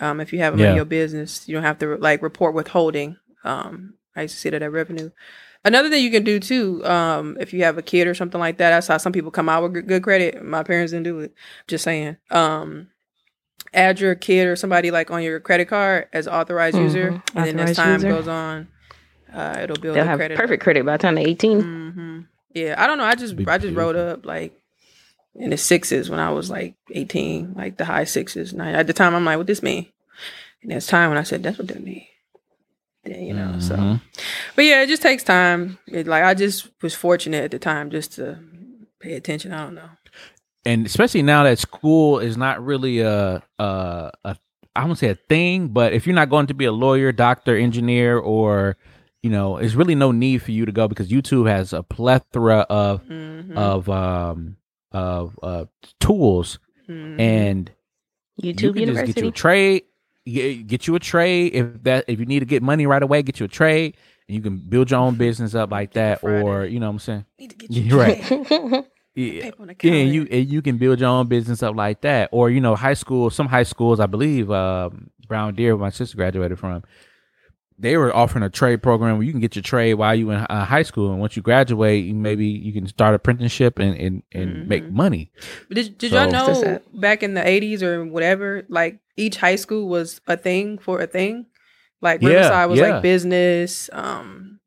um, 0.00 0.20
if 0.22 0.32
you 0.32 0.38
have 0.38 0.56
them 0.56 0.66
in 0.70 0.76
your 0.76 0.86
business, 0.86 1.46
you 1.46 1.52
don't 1.54 1.64
have 1.64 1.78
to 1.80 1.98
like 1.98 2.22
report 2.22 2.54
withholding. 2.54 3.16
Um, 3.44 3.96
I 4.16 4.22
used 4.22 4.36
to 4.36 4.40
see 4.40 4.48
that 4.48 4.62
at 4.62 4.72
revenue. 4.72 5.10
Another 5.64 5.90
thing 5.90 6.02
you 6.02 6.10
can 6.10 6.24
do 6.24 6.40
too, 6.40 6.84
um, 6.86 7.36
if 7.38 7.52
you 7.52 7.64
have 7.64 7.76
a 7.76 7.82
kid 7.82 8.06
or 8.06 8.14
something 8.14 8.40
like 8.40 8.56
that, 8.58 8.70
that's 8.70 8.86
how 8.86 8.96
some 8.96 9.12
people 9.12 9.30
come 9.30 9.48
out 9.48 9.62
with 9.62 9.74
good- 9.74 9.86
good 9.86 10.02
credit. 10.02 10.42
My 10.42 10.62
parents 10.62 10.92
didn't 10.92 11.04
do 11.04 11.20
it. 11.20 11.34
Just 11.68 11.84
saying. 11.84 12.16
Um, 12.30 12.88
add 13.74 14.00
your 14.00 14.14
kid 14.14 14.46
or 14.46 14.56
somebody 14.56 14.90
like 14.90 15.10
on 15.10 15.22
your 15.22 15.38
credit 15.38 15.66
card 15.68 16.08
as 16.12 16.26
authorized 16.26 16.78
user, 16.78 17.10
Mhm. 17.12 17.22
and 17.36 17.58
then 17.58 17.68
as 17.68 17.76
time 17.76 17.94
user. 17.94 18.08
goes 18.08 18.26
on, 18.26 18.68
uh, 19.34 19.60
it'll 19.62 19.76
build 19.76 19.96
They'll 19.96 20.04
have 20.06 20.18
credit. 20.18 20.36
perfect 20.38 20.62
credit 20.62 20.84
by 20.86 20.92
the 20.96 21.02
time 21.02 21.14
they're 21.16 21.28
18. 21.28 21.60
hmm 21.60 22.20
Yeah, 22.54 22.74
I 22.78 22.86
don't 22.88 22.98
know. 22.98 23.04
I 23.04 23.14
just 23.14 23.36
Be 23.36 23.46
I 23.46 23.58
just 23.58 23.76
wrote 23.76 23.94
up 23.96 24.24
like 24.26 24.52
in 25.36 25.50
the 25.50 25.56
sixes 25.56 26.10
when 26.10 26.18
I 26.18 26.30
was 26.30 26.50
like 26.50 26.74
eighteen, 26.90 27.52
like 27.56 27.76
the 27.76 27.84
high 27.84 28.04
sixes. 28.04 28.52
Nine. 28.52 28.74
At 28.74 28.86
the 28.88 28.92
time, 28.92 29.14
I'm 29.14 29.24
like, 29.24 29.36
what 29.38 29.46
this 29.46 29.62
mean? 29.62 29.86
And 30.62 30.72
there's 30.72 30.88
time 30.88 31.10
when 31.10 31.18
I 31.18 31.22
said, 31.22 31.42
that's 31.44 31.58
what 31.58 31.68
that 31.68 31.82
mean. 31.84 32.04
You 33.04 33.32
know. 33.34 33.58
So, 33.60 33.76
Mhm. 33.76 34.00
but 34.56 34.64
yeah, 34.64 34.82
it 34.82 34.88
just 34.88 35.02
takes 35.02 35.22
time. 35.24 35.78
It, 35.86 36.06
like 36.06 36.22
I 36.24 36.34
just 36.34 36.68
was 36.82 36.94
fortunate 36.94 37.44
at 37.44 37.50
the 37.50 37.58
time 37.58 37.90
just 37.90 38.12
to 38.14 38.38
pay 39.00 39.14
attention. 39.14 39.52
I 39.52 39.64
don't 39.64 39.74
know. 39.74 39.88
and 40.66 40.84
especially 40.84 41.22
now 41.22 41.42
that 41.44 41.58
school 41.58 42.18
is 42.18 42.36
not 42.36 42.62
really 42.62 43.00
a 43.00 43.42
a, 43.58 44.10
a 44.24 44.36
I 44.76 44.84
won't 44.84 44.98
say 44.98 45.08
a 45.08 45.14
thing, 45.14 45.68
but 45.68 45.92
if 45.94 46.06
you're 46.06 46.14
not 46.14 46.28
going 46.30 46.46
to 46.48 46.54
be 46.54 46.66
a 46.66 46.72
lawyer, 46.72 47.10
doctor, 47.12 47.56
engineer, 47.56 48.18
or 48.18 48.76
you 49.22 49.30
know, 49.30 49.58
there's 49.58 49.74
really 49.76 49.94
no 49.94 50.12
need 50.12 50.42
for 50.42 50.50
you 50.52 50.66
to 50.66 50.72
go 50.72 50.86
because 50.88 51.08
YouTube 51.08 51.48
has 51.48 51.72
a 51.72 51.82
plethora 51.82 52.60
of 52.68 53.02
Mhm. 53.04 53.56
of 53.56 53.88
um 53.88 54.56
of 54.92 55.38
uh 55.42 55.64
tools 56.00 56.58
Mhm. 56.88 57.18
and 57.20 57.70
YouTube 58.42 58.62
you 58.62 58.72
can 58.72 58.86
just 58.86 59.06
get 59.06 59.16
University. 59.16 59.20
you 59.22 59.28
a 59.28 59.32
trade 59.32 59.82
get, 60.30 60.66
get 60.66 60.86
you 60.86 60.94
a 60.94 60.98
trade 60.98 61.54
if 61.54 61.82
that 61.82 62.04
if 62.08 62.18
you 62.18 62.26
need 62.26 62.40
to 62.40 62.46
get 62.46 62.62
money 62.62 62.86
right 62.86 63.02
away 63.02 63.22
get 63.22 63.40
you 63.40 63.46
a 63.46 63.48
trade 63.48 63.96
and 64.28 64.36
you 64.36 64.42
can 64.42 64.56
build 64.58 64.90
your 64.90 65.00
own 65.00 65.16
business 65.16 65.54
up 65.54 65.70
like 65.70 65.92
that 65.94 66.20
Friday. 66.20 66.42
or 66.42 66.64
you 66.64 66.80
know 66.80 66.86
what 66.86 66.92
i'm 66.92 66.98
saying 66.98 67.24
need 67.38 67.50
to 67.50 67.56
get 67.56 67.70
you 67.70 67.96
right. 67.98 68.30
right. 68.30 68.86
yeah 69.14 69.42
Paper 69.42 69.62
on 69.62 69.68
the 69.68 69.76
yeah 69.82 69.92
and 69.92 70.14
you 70.14 70.28
and 70.30 70.48
you 70.48 70.62
can 70.62 70.78
build 70.78 71.00
your 71.00 71.08
own 71.08 71.26
business 71.26 71.62
up 71.62 71.74
like 71.74 72.00
that 72.02 72.28
or 72.32 72.50
you 72.50 72.60
know 72.60 72.74
high 72.74 72.94
school 72.94 73.30
some 73.30 73.48
high 73.48 73.64
schools 73.64 74.00
i 74.00 74.06
believe 74.06 74.50
um 74.50 75.10
brown 75.26 75.54
deer 75.54 75.76
where 75.76 75.86
my 75.86 75.90
sister 75.90 76.16
graduated 76.16 76.58
from 76.58 76.82
they 77.80 77.96
were 77.96 78.14
offering 78.14 78.44
a 78.44 78.50
trade 78.50 78.82
program 78.82 79.16
where 79.16 79.24
you 79.26 79.32
can 79.32 79.40
get 79.40 79.56
your 79.56 79.62
trade 79.62 79.94
while 79.94 80.14
you 80.14 80.30
in 80.30 80.36
uh, 80.38 80.64
high 80.64 80.82
school 80.82 81.10
and 81.10 81.20
once 81.20 81.34
you 81.36 81.42
graduate 81.42 82.14
maybe 82.14 82.46
you 82.46 82.72
can 82.72 82.86
start 82.86 83.14
apprenticeship 83.14 83.78
and 83.78 83.96
and, 83.96 84.22
and 84.32 84.68
make 84.68 84.84
Mhm. 84.84 84.92
money 84.92 85.32
But 85.68 85.76
Did, 85.76 85.98
did 85.98 86.10
So- 86.12 86.22
y'all 86.22 86.30
know 86.30 86.80
back 86.94 87.22
in 87.22 87.34
the 87.34 87.40
80s 87.42 87.82
or 87.82 88.04
whatever, 88.04 88.64
like 88.68 89.00
each 89.16 89.36
high 89.38 89.56
school 89.56 89.88
was 89.88 90.20
a 90.26 90.36
thing 90.36 90.78
for 90.78 91.00
a 91.00 91.06
thing? 91.06 91.46
Like 92.02 92.22
Yeah, 92.22 92.28
Riverside 92.28 92.70
was 92.70 92.78
yeah. 92.78 92.88
like 92.94 93.02
business, 93.02 93.90
um 93.92 94.59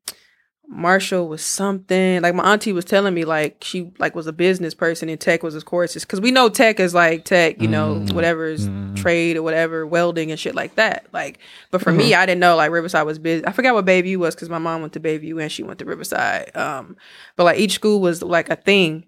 Marshall 0.74 1.28
was 1.28 1.42
something. 1.42 2.20
Like 2.20 2.34
my 2.34 2.52
auntie 2.52 2.72
was 2.72 2.84
telling 2.84 3.14
me 3.14 3.24
like 3.24 3.62
she 3.62 3.92
like 3.98 4.14
was 4.14 4.26
a 4.26 4.32
business 4.32 4.74
person 4.74 5.08
and 5.08 5.20
tech 5.20 5.42
was 5.42 5.54
his 5.54 5.62
courses 5.64 6.04
cuz 6.04 6.20
we 6.20 6.30
know 6.30 6.48
tech 6.48 6.80
is 6.80 6.94
like 6.94 7.24
tech, 7.24 7.62
you 7.62 7.68
know, 7.68 7.96
Mm. 8.00 8.12
whatever 8.12 8.46
is 8.46 8.68
Mm. 8.68 8.96
trade 8.96 9.36
or 9.36 9.42
whatever, 9.42 9.86
welding 9.86 10.30
and 10.30 10.38
shit 10.40 10.54
like 10.54 10.74
that. 10.74 11.06
Like 11.12 11.38
but 11.70 11.80
for 11.80 11.90
Mm-hmm. 11.90 11.98
me, 11.98 12.14
I 12.14 12.26
didn't 12.26 12.40
know 12.40 12.56
like 12.56 12.70
Riverside 12.72 13.06
was 13.06 13.18
business. 13.18 13.48
I 13.48 13.52
forgot 13.52 13.74
what 13.74 13.86
Bayview 13.86 14.16
was 14.16 14.34
cuz 14.34 14.48
my 14.48 14.58
mom 14.58 14.80
went 14.80 14.92
to 14.94 15.00
Bayview 15.00 15.40
and 15.40 15.50
she 15.52 15.62
went 15.62 15.78
to 15.78 15.84
Riverside. 15.84 16.50
Um 16.56 16.96
but 17.36 17.44
like 17.44 17.58
each 17.58 17.72
school 17.74 18.00
was 18.00 18.22
like 18.22 18.50
a 18.50 18.56
thing. 18.56 19.04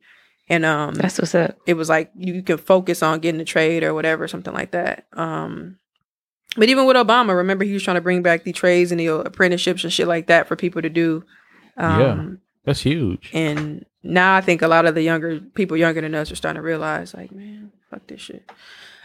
And 0.48 0.64
um 0.64 0.94
That's 0.94 1.18
what's 1.18 1.34
up. 1.34 1.56
it 1.66 1.74
was 1.74 1.88
like 1.88 2.10
you 2.16 2.42
could 2.42 2.60
focus 2.60 3.02
on 3.02 3.18
getting 3.18 3.40
a 3.40 3.44
trade 3.44 3.82
or 3.82 3.92
whatever, 3.92 4.28
something 4.28 4.54
like 4.54 4.70
that. 4.70 5.06
Um, 5.14 5.78
but 6.56 6.68
even 6.70 6.86
with 6.86 6.96
Obama, 6.96 7.36
remember 7.36 7.64
he 7.64 7.72
was 7.74 7.82
trying 7.82 7.96
to 7.96 8.00
bring 8.00 8.22
back 8.22 8.44
the 8.44 8.52
trades 8.52 8.90
and 8.90 8.98
the 9.00 9.08
apprenticeships 9.08 9.84
and 9.84 9.92
shit 9.92 10.06
like 10.06 10.26
that 10.28 10.46
for 10.46 10.56
people 10.56 10.80
to 10.80 10.88
do. 10.88 11.24
Um, 11.76 12.00
Yeah. 12.00 12.26
that's 12.64 12.80
huge 12.80 13.30
And 13.34 13.84
now 14.02 14.34
I 14.36 14.40
think 14.40 14.62
a 14.62 14.68
lot 14.68 14.86
of 14.86 14.94
the 14.94 15.02
younger 15.02 15.40
people 15.40 15.76
younger 15.76 16.00
than 16.00 16.14
us 16.14 16.30
are 16.32 16.36
starting 16.36 16.60
to 16.60 16.66
realize, 16.66 17.12
like, 17.14 17.32
man, 17.32 17.70
fuck 17.90 18.06
this 18.06 18.20
shit. 18.20 18.50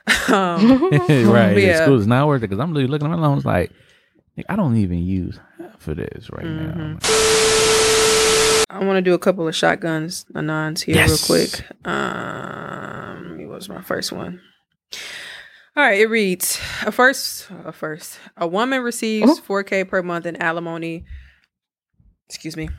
um, 0.29 0.89
right. 0.91 1.57
Yeah. 1.57 1.89
Is 1.93 2.07
not 2.07 2.27
worth 2.27 2.39
it 2.43 2.47
because 2.49 2.59
I'm 2.59 2.71
really 2.71 2.87
looking 2.87 3.07
at 3.11 3.17
my 3.17 3.21
loans 3.27 3.45
like, 3.45 3.71
I 4.49 4.55
don't 4.55 4.77
even 4.77 4.99
use 4.99 5.39
half 5.57 5.87
of 5.87 5.97
this 5.97 6.29
right 6.31 6.45
Mm-hmm. 6.45 6.93
now. 6.93 6.97
I 8.69 8.83
want 8.85 8.95
to 8.97 9.01
do 9.01 9.13
a 9.13 9.19
couple 9.19 9.47
of 9.47 9.55
shotguns, 9.55 10.25
anons 10.33 10.81
here 10.83 10.95
Yes. 10.95 11.29
real 11.29 11.39
quick. 11.39 11.65
Um, 11.85 13.37
what 13.47 13.55
was 13.57 13.69
my 13.69 13.81
first 13.81 14.11
one? 14.13 14.39
All 15.75 15.83
right, 15.83 15.99
it 15.99 16.07
reads: 16.09 16.59
a 16.85 16.91
first, 16.91 17.49
a 17.65 17.71
first, 17.71 18.17
a 18.37 18.47
woman 18.47 18.81
receives 18.81 19.39
4K 19.41 19.87
per 19.87 20.01
month 20.03 20.25
in 20.25 20.35
alimony. 20.37 21.05
Excuse 22.31 22.55
me. 22.57 22.69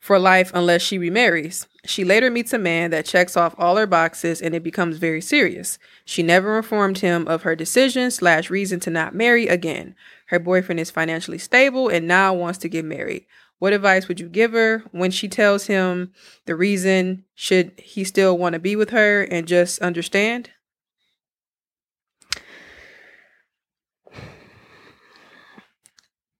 for 0.00 0.18
life 0.18 0.52
unless 0.54 0.82
she 0.82 0.98
remarries. 0.98 1.66
She 1.84 2.04
later 2.04 2.30
meets 2.30 2.52
a 2.52 2.58
man 2.58 2.90
that 2.90 3.06
checks 3.06 3.36
off 3.36 3.54
all 3.58 3.76
her 3.76 3.86
boxes 3.86 4.40
and 4.40 4.54
it 4.54 4.62
becomes 4.62 4.98
very 4.98 5.20
serious. 5.20 5.78
She 6.04 6.22
never 6.22 6.56
informed 6.58 6.98
him 6.98 7.26
of 7.26 7.42
her 7.42 7.56
decision 7.56 8.10
slash 8.10 8.50
reason 8.50 8.78
to 8.80 8.90
not 8.90 9.14
marry 9.14 9.48
again. 9.48 9.96
Her 10.26 10.38
boyfriend 10.38 10.78
is 10.80 10.90
financially 10.90 11.38
stable 11.38 11.88
and 11.88 12.06
now 12.06 12.34
wants 12.34 12.58
to 12.60 12.68
get 12.68 12.84
married. 12.84 13.26
What 13.58 13.72
advice 13.72 14.06
would 14.06 14.20
you 14.20 14.28
give 14.28 14.52
her 14.52 14.84
when 14.92 15.10
she 15.10 15.28
tells 15.28 15.66
him 15.66 16.12
the 16.44 16.54
reason? 16.54 17.24
Should 17.34 17.72
he 17.80 18.04
still 18.04 18.36
want 18.38 18.52
to 18.52 18.58
be 18.58 18.76
with 18.76 18.90
her 18.90 19.22
and 19.22 19.48
just 19.48 19.80
understand? 19.80 20.50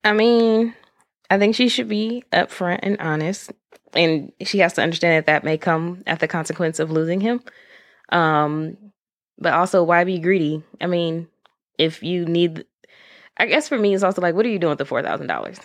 I 0.04 0.12
mean, 0.12 0.74
I 1.30 1.38
think 1.38 1.54
she 1.54 1.68
should 1.68 1.88
be 1.88 2.24
upfront 2.32 2.80
and 2.82 2.96
honest, 3.00 3.52
and 3.94 4.32
she 4.42 4.58
has 4.58 4.74
to 4.74 4.82
understand 4.82 5.12
that 5.16 5.26
that 5.26 5.44
may 5.44 5.58
come 5.58 6.02
at 6.06 6.20
the 6.20 6.28
consequence 6.28 6.78
of 6.78 6.90
losing 6.90 7.20
him. 7.20 7.40
Um, 8.10 8.76
but 9.38 9.52
also, 9.52 9.82
why 9.82 10.04
be 10.04 10.18
greedy? 10.18 10.62
I 10.80 10.86
mean, 10.86 11.28
if 11.78 12.02
you 12.02 12.24
need, 12.24 12.64
I 13.36 13.46
guess 13.46 13.68
for 13.68 13.78
me, 13.78 13.94
it's 13.94 14.02
also 14.02 14.20
like, 14.22 14.34
what 14.34 14.46
are 14.46 14.50
you 14.50 14.58
doing 14.58 14.70
with 14.70 14.78
the 14.78 14.84
four 14.84 15.02
thousand 15.02 15.26
dollars? 15.26 15.58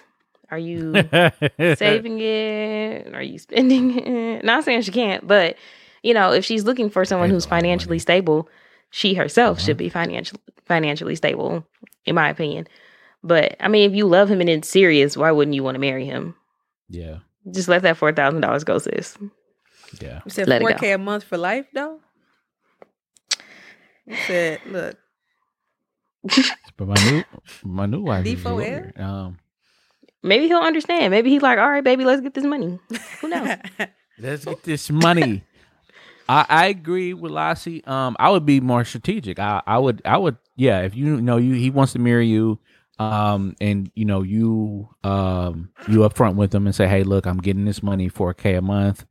Are 0.50 0.58
you 0.58 1.10
saving 1.76 2.20
it? 2.20 3.14
Are 3.14 3.22
you 3.22 3.40
spending 3.40 3.98
it? 4.06 4.44
Not 4.44 4.64
saying 4.64 4.82
she 4.82 4.92
can't, 4.92 5.26
but 5.28 5.56
you 6.04 6.14
know, 6.14 6.32
if 6.34 6.44
she's 6.44 6.64
looking 6.66 6.90
for 6.90 7.06
someone 7.06 7.30
who's 7.30 7.46
a 7.46 7.48
lot 7.48 7.58
of 7.58 7.62
money. 7.62 7.68
financially 7.68 8.00
stable, 8.00 8.50
she 8.90 9.14
herself 9.14 9.58
Uh-huh. 9.58 9.66
should 9.66 9.78
be 9.78 9.90
financially 9.90 10.42
financially 10.66 11.16
stable, 11.16 11.66
in 12.06 12.16
my 12.16 12.30
opinion. 12.30 12.68
But 13.24 13.56
I 13.60 13.68
mean, 13.68 13.90
if 13.90 13.96
you 13.96 14.08
love 14.08 14.30
him 14.30 14.42
and 14.42 14.50
it's 14.50 14.68
serious, 14.70 15.16
why 15.16 15.32
wouldn't 15.32 15.56
you 15.56 15.64
want 15.64 15.76
to 15.76 15.80
marry 15.80 16.06
him? 16.06 16.36
Yeah, 16.90 17.20
Just 17.52 17.68
let 17.70 17.84
that 17.84 17.98
four 17.98 18.12
thousand 18.12 18.42
dollars 18.42 18.64
go, 18.64 18.78
sis. 18.80 19.18
yeah. 20.02 20.22
You 20.26 20.32
said 20.32 20.48
four 20.60 20.72
go. 20.72 20.78
K 20.78 20.92
a 20.92 20.98
month 20.98 21.24
for 21.24 21.38
life 21.38 21.68
though? 21.74 22.00
You 24.06 24.16
said, 24.28 24.60
look, 24.66 24.98
But 26.78 26.88
my 26.88 26.96
new 27.10 27.24
my 27.64 27.86
new 27.86 28.02
wife 28.02 28.26
is 28.26 28.34
a 28.34 28.36
D4L? 28.44 29.00
Um, 29.00 29.38
Maybe 30.24 30.48
he'll 30.48 30.60
understand. 30.60 31.12
Maybe 31.12 31.30
he's 31.30 31.42
like, 31.42 31.58
all 31.58 31.70
right, 31.70 31.84
baby, 31.84 32.06
let's 32.06 32.22
get 32.22 32.34
this 32.34 32.44
money. 32.44 32.80
Who 33.22 33.28
knows? 33.28 33.58
let's 34.20 34.46
get 34.46 34.64
this 34.64 34.90
money. 34.92 35.44
I, 36.30 36.46
I 36.48 36.66
agree 36.68 37.14
with 37.14 37.32
Lassie. 37.32 37.84
Um, 37.86 38.16
I 38.20 38.30
would 38.30 38.46
be 38.46 38.60
more 38.60 38.86
strategic. 38.86 39.40
I, 39.40 39.62
I 39.66 39.78
would 39.80 40.02
I 40.06 40.18
would 40.18 40.38
yeah. 40.56 40.82
If 40.82 40.96
you 40.96 41.22
know 41.22 41.38
you 41.38 41.54
he 41.56 41.70
wants 41.70 41.94
to 41.94 42.00
marry 42.00 42.28
you, 42.28 42.60
um, 43.02 43.56
and 43.60 43.92
you 43.96 44.06
know 44.06 44.22
you 44.22 44.90
um 45.04 45.72
you 45.88 46.00
upfront 46.00 46.36
with 46.36 46.52
them 46.52 46.66
and 46.66 46.76
say, 46.76 46.88
hey, 46.88 47.04
look, 47.04 47.26
I'm 47.26 47.38
getting 47.38 47.66
this 47.66 47.82
money 47.82 48.10
four 48.10 48.34
k 48.34 48.56
a 48.56 48.62
month. 48.62 49.06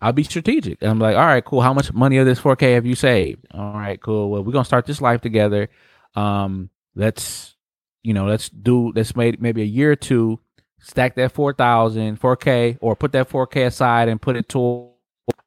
I'll 0.00 0.12
be 0.12 0.24
strategic. 0.24 0.82
And 0.82 0.90
I'm 0.90 0.98
like, 0.98 1.16
all 1.16 1.24
right, 1.24 1.44
cool. 1.44 1.62
How 1.62 1.72
much 1.72 1.92
money 1.92 2.18
of 2.18 2.26
this 2.26 2.38
4K 2.38 2.74
have 2.74 2.84
you 2.84 2.94
saved? 2.94 3.46
All 3.50 3.72
right, 3.72 4.00
cool. 4.00 4.30
Well, 4.30 4.44
we're 4.44 4.52
gonna 4.52 4.64
start 4.64 4.84
this 4.84 5.00
life 5.00 5.22
together. 5.22 5.70
Um, 6.14 6.68
let's, 6.94 7.56
you 8.02 8.12
know, 8.12 8.26
let's 8.26 8.50
do 8.50 8.92
let's 8.94 9.16
make 9.16 9.40
maybe 9.40 9.62
a 9.62 9.64
year 9.64 9.92
or 9.92 9.96
two, 9.96 10.38
stack 10.80 11.14
that 11.16 11.32
4,000, 11.32 12.20
4K, 12.20 12.76
or 12.82 12.94
put 12.94 13.12
that 13.12 13.30
4K 13.30 13.66
aside 13.66 14.08
and 14.08 14.20
put 14.20 14.36
it 14.36 14.48
toward 14.50 14.92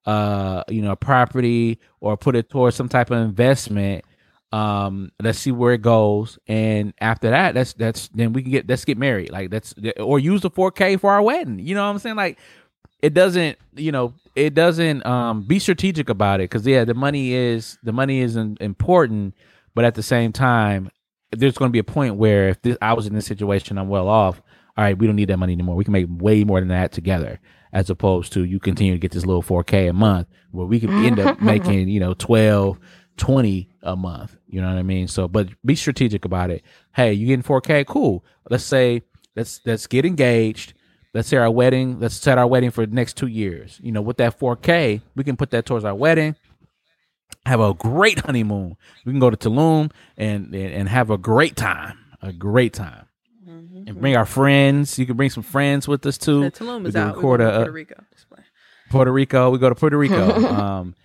uh, 0.06 0.64
you 0.68 0.82
know, 0.82 0.92
a 0.92 0.96
property 0.96 1.80
or 2.00 2.18
put 2.18 2.36
it 2.36 2.50
towards 2.50 2.76
some 2.76 2.90
type 2.90 3.12
of 3.12 3.20
investment. 3.20 4.04
Um, 4.52 5.12
let's 5.22 5.38
see 5.38 5.52
where 5.52 5.74
it 5.74 5.82
goes. 5.82 6.40
And 6.48 6.94
after 7.00 7.30
that, 7.30 7.54
that's 7.54 7.74
that's 7.74 8.08
then 8.10 8.34
we 8.34 8.42
can 8.42 8.52
get 8.52 8.68
let's 8.68 8.86
get 8.86 8.98
married. 8.98 9.32
Like 9.32 9.52
that's 9.52 9.76
or 10.00 10.20
use 10.20 10.42
the 10.42 10.50
4K 10.50 11.00
for 11.00 11.12
our 11.12 11.22
wedding. 11.22 11.60
You 11.60 11.76
know 11.76 11.84
what 11.86 11.92
I'm 11.92 12.00
saying? 12.00 12.16
Like 12.16 12.40
it 13.02 13.14
doesn't 13.14 13.58
you 13.76 13.92
know 13.92 14.14
it 14.36 14.54
doesn't 14.54 15.06
um 15.06 15.42
be 15.42 15.60
strategic 15.60 16.10
about 16.10 16.40
it 16.40 16.50
because 16.50 16.66
yeah 16.66 16.84
the 16.84 16.94
money 16.94 17.34
is 17.34 17.78
the 17.84 17.94
money 17.94 18.20
is 18.20 18.36
important 18.36 19.34
but 19.76 19.86
at 19.86 19.96
the 19.96 20.04
same 20.04 20.32
time 20.32 20.90
there's 21.32 21.58
going 21.58 21.70
to 21.70 21.74
be 21.74 21.80
a 21.80 21.84
point 21.84 22.16
where 22.16 22.50
if 22.50 22.62
this, 22.62 22.78
i 22.82 22.94
was 22.94 23.08
in 23.08 23.14
this 23.14 23.26
situation 23.26 23.78
i'm 23.78 23.90
well 23.90 24.08
off 24.08 24.42
all 24.78 24.84
right 24.84 24.98
we 24.98 25.08
don't 25.08 25.16
need 25.16 25.30
that 25.30 25.38
money 25.38 25.54
anymore 25.54 25.76
we 25.76 25.84
can 25.84 25.94
make 25.94 26.08
way 26.10 26.44
more 26.44 26.60
than 26.60 26.70
that 26.70 26.92
together 26.92 27.40
as 27.72 27.90
opposed 27.90 28.34
to 28.34 28.44
you 28.44 28.60
continue 28.60 28.94
to 28.94 29.00
get 29.00 29.12
this 29.12 29.26
little 29.26 29.44
4k 29.44 29.90
a 29.90 29.94
month 29.94 30.28
where 30.52 30.66
we 30.66 30.80
can 30.80 30.92
end 31.06 31.20
up 31.20 31.42
making 31.42 31.88
you 31.88 32.00
know 32.00 32.14
12 32.14 32.80
20 33.18 33.70
a 33.84 33.96
month 33.96 34.38
you 34.50 34.62
know 34.62 34.68
what 34.68 34.78
i 34.78 34.84
mean? 34.84 35.08
So 35.08 35.28
but 35.28 35.50
be 35.66 35.76
strategic 35.76 36.26
about 36.26 36.50
it. 36.50 36.64
Hey 36.94 37.14
you 37.14 37.28
getting 37.28 37.44
4k 37.44 37.86
cool. 37.86 38.26
Let's 38.50 38.64
say 38.64 39.04
let's 39.36 39.62
let's 39.66 39.88
get 39.88 40.06
engaged. 40.06 40.74
Let's 41.14 41.28
say 41.28 41.38
our 41.38 41.52
wedding 41.52 42.00
let's 42.00 42.16
set 42.16 42.38
our 42.38 42.48
wedding 42.48 42.72
for 42.72 42.86
the 42.86 42.94
next 42.94 43.16
two 43.16 43.28
years. 43.28 43.80
You 43.84 43.92
know 43.92 44.02
with 44.02 44.18
that 44.18 44.40
4k 44.40 45.02
we 45.16 45.24
can 45.24 45.38
put 45.38 45.52
that 45.52 45.66
towards 45.66 45.86
our 45.86 45.96
wedding. 45.96 46.36
Have 47.46 47.60
a 47.62 47.74
great 47.74 48.20
honeymoon. 48.20 48.76
We 49.06 49.14
can 49.14 49.20
go 49.20 49.30
to 49.30 49.38
tulum 49.38 49.92
and 50.18 50.54
and, 50.54 50.90
have 50.90 51.10
a 51.10 51.18
great 51.18 51.56
time 51.56 51.98
a 52.22 52.34
great 52.34 52.74
time. 52.74 53.06
And 53.48 54.00
bring 54.00 54.16
our 54.16 54.26
friends. 54.26 55.00
You 55.00 55.06
can 55.06 55.16
bring 55.16 55.30
some 55.30 55.42
friends 55.42 55.88
with 55.88 56.06
us 56.06 56.18
too. 56.18 56.42
The 56.42 56.52
Tulum 56.52 56.86
is 56.86 56.94
can 56.94 57.10
out. 57.10 57.16
record 57.16 57.42
a, 57.42 57.46
to 57.46 57.52
Puerto 57.52 57.72
Rico. 57.72 58.04
Display. 58.14 58.40
Puerto 58.90 59.12
Rico. 59.12 59.50
We 59.50 59.58
go 59.58 59.70
to 59.70 59.76
Puerto 59.76 59.98
Rico. 59.98 60.46
um, 60.54 60.96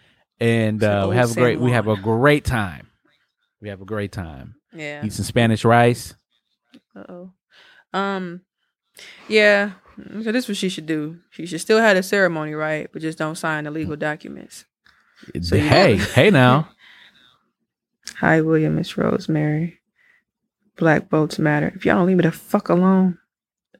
and 0.40 0.82
uh, 0.82 1.06
we 1.08 1.16
have 1.16 1.30
a 1.30 1.34
great 1.34 1.60
we 1.60 1.70
have 1.70 1.88
a 1.88 1.96
great 1.96 2.44
time. 2.44 2.88
We 3.64 3.70
have 3.70 3.80
a 3.80 3.86
great 3.86 4.12
time. 4.12 4.56
Yeah. 4.74 5.02
Eat 5.06 5.14
some 5.14 5.24
Spanish 5.24 5.64
rice. 5.64 6.14
Uh 6.94 7.04
oh. 7.08 7.30
Um. 7.98 8.42
Yeah. 9.26 9.70
So 9.96 10.32
this 10.32 10.44
is 10.44 10.48
what 10.48 10.58
she 10.58 10.68
should 10.68 10.84
do. 10.84 11.20
She 11.30 11.46
should 11.46 11.62
still 11.62 11.78
have 11.78 11.96
the 11.96 12.02
ceremony, 12.02 12.52
right? 12.52 12.90
But 12.92 13.00
just 13.00 13.16
don't 13.16 13.36
sign 13.36 13.64
the 13.64 13.70
legal 13.70 13.96
documents. 13.96 14.66
So 15.40 15.56
hey, 15.56 15.96
hey 15.96 16.28
now. 16.28 16.68
Hi, 18.18 18.42
William. 18.42 18.76
Miss 18.76 18.98
Rosemary. 18.98 19.80
Black 20.76 21.08
votes 21.08 21.38
matter. 21.38 21.72
If 21.74 21.86
y'all 21.86 21.96
don't 21.96 22.06
leave 22.06 22.18
me 22.18 22.24
the 22.24 22.32
fuck 22.32 22.68
alone, 22.68 23.18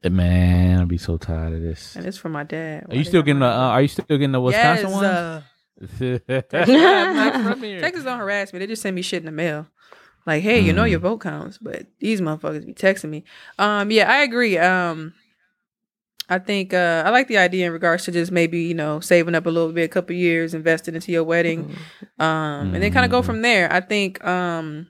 Man, 0.03 0.79
I'll 0.79 0.85
be 0.87 0.97
so 0.97 1.17
tired 1.17 1.53
of 1.53 1.61
this. 1.61 1.95
and 1.95 2.07
it's 2.07 2.17
for 2.17 2.29
my 2.29 2.43
dad. 2.43 2.87
Are 2.89 2.95
you 2.95 3.03
still 3.03 3.21
getting 3.21 3.39
the 3.39 3.47
uh, 3.47 3.69
are 3.69 3.81
you 3.83 3.87
still 3.87 4.05
getting 4.07 4.31
the 4.31 4.41
Wisconsin 4.41 4.89
yes, 4.89 4.93
one? 4.95 5.05
uh, 5.05 5.41
I'm 5.99 7.15
not 7.15 7.53
from 7.53 7.63
here. 7.63 7.79
Texas 7.81 8.03
don't 8.03 8.17
harass 8.17 8.51
me. 8.51 8.59
They 8.59 8.67
just 8.67 8.81
send 8.81 8.95
me 8.95 9.03
shit 9.03 9.19
in 9.19 9.25
the 9.25 9.31
mail. 9.31 9.67
Like, 10.25 10.41
hey, 10.43 10.59
you 10.59 10.73
know 10.73 10.83
Mm. 10.83 10.89
your 10.91 10.99
vote 10.99 11.19
counts, 11.21 11.57
but 11.59 11.85
these 11.99 12.19
motherfuckers 12.21 12.65
be 12.65 12.73
texting 12.73 13.09
me. 13.09 13.23
Um, 13.59 13.91
yeah, 13.91 14.09
I 14.11 14.23
agree. 14.23 14.57
Um, 14.57 15.13
I 16.27 16.39
think 16.39 16.73
uh, 16.73 17.03
I 17.05 17.11
like 17.11 17.27
the 17.27 17.37
idea 17.37 17.67
in 17.67 17.71
regards 17.73 18.05
to 18.05 18.11
just 18.11 18.31
maybe 18.31 18.61
you 18.61 18.73
know 18.73 18.99
saving 18.99 19.35
up 19.35 19.45
a 19.45 19.49
little 19.51 19.71
bit, 19.71 19.83
a 19.83 19.87
couple 19.87 20.15
years, 20.15 20.55
investing 20.55 20.95
into 20.95 21.11
your 21.11 21.23
wedding, 21.23 21.75
um, 22.17 22.73
and 22.73 22.81
then 22.81 22.91
kind 22.91 23.05
of 23.05 23.11
go 23.11 23.21
from 23.21 23.43
there. 23.43 23.71
I 23.71 23.81
think 23.81 24.23
um, 24.25 24.87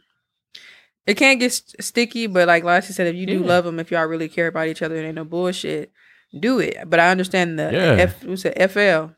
it 1.06 1.16
can't 1.18 1.40
get 1.42 1.52
st- 1.52 1.84
sticky, 1.84 2.28
but 2.28 2.48
like 2.48 2.64
Lassie 2.64 2.94
said, 2.94 3.08
if 3.08 3.16
you 3.16 3.26
do 3.26 3.42
Yeah. 3.42 3.48
love 3.48 3.66
them, 3.66 3.80
if 3.82 3.92
y'all 3.92 4.06
really 4.06 4.30
care 4.30 4.48
about 4.48 4.68
each 4.70 4.82
other 4.82 4.96
and 4.96 5.06
ain't 5.08 5.16
no 5.16 5.26
bullshit, 5.26 5.92
do 6.40 6.60
it. 6.60 6.78
But 6.90 7.02
I 7.02 7.10
understand 7.10 7.60
the 7.60 7.70
Yeah. 7.74 8.04
F, 8.04 8.24
what's 8.24 8.46
it, 8.46 8.56
FL, 8.72 9.12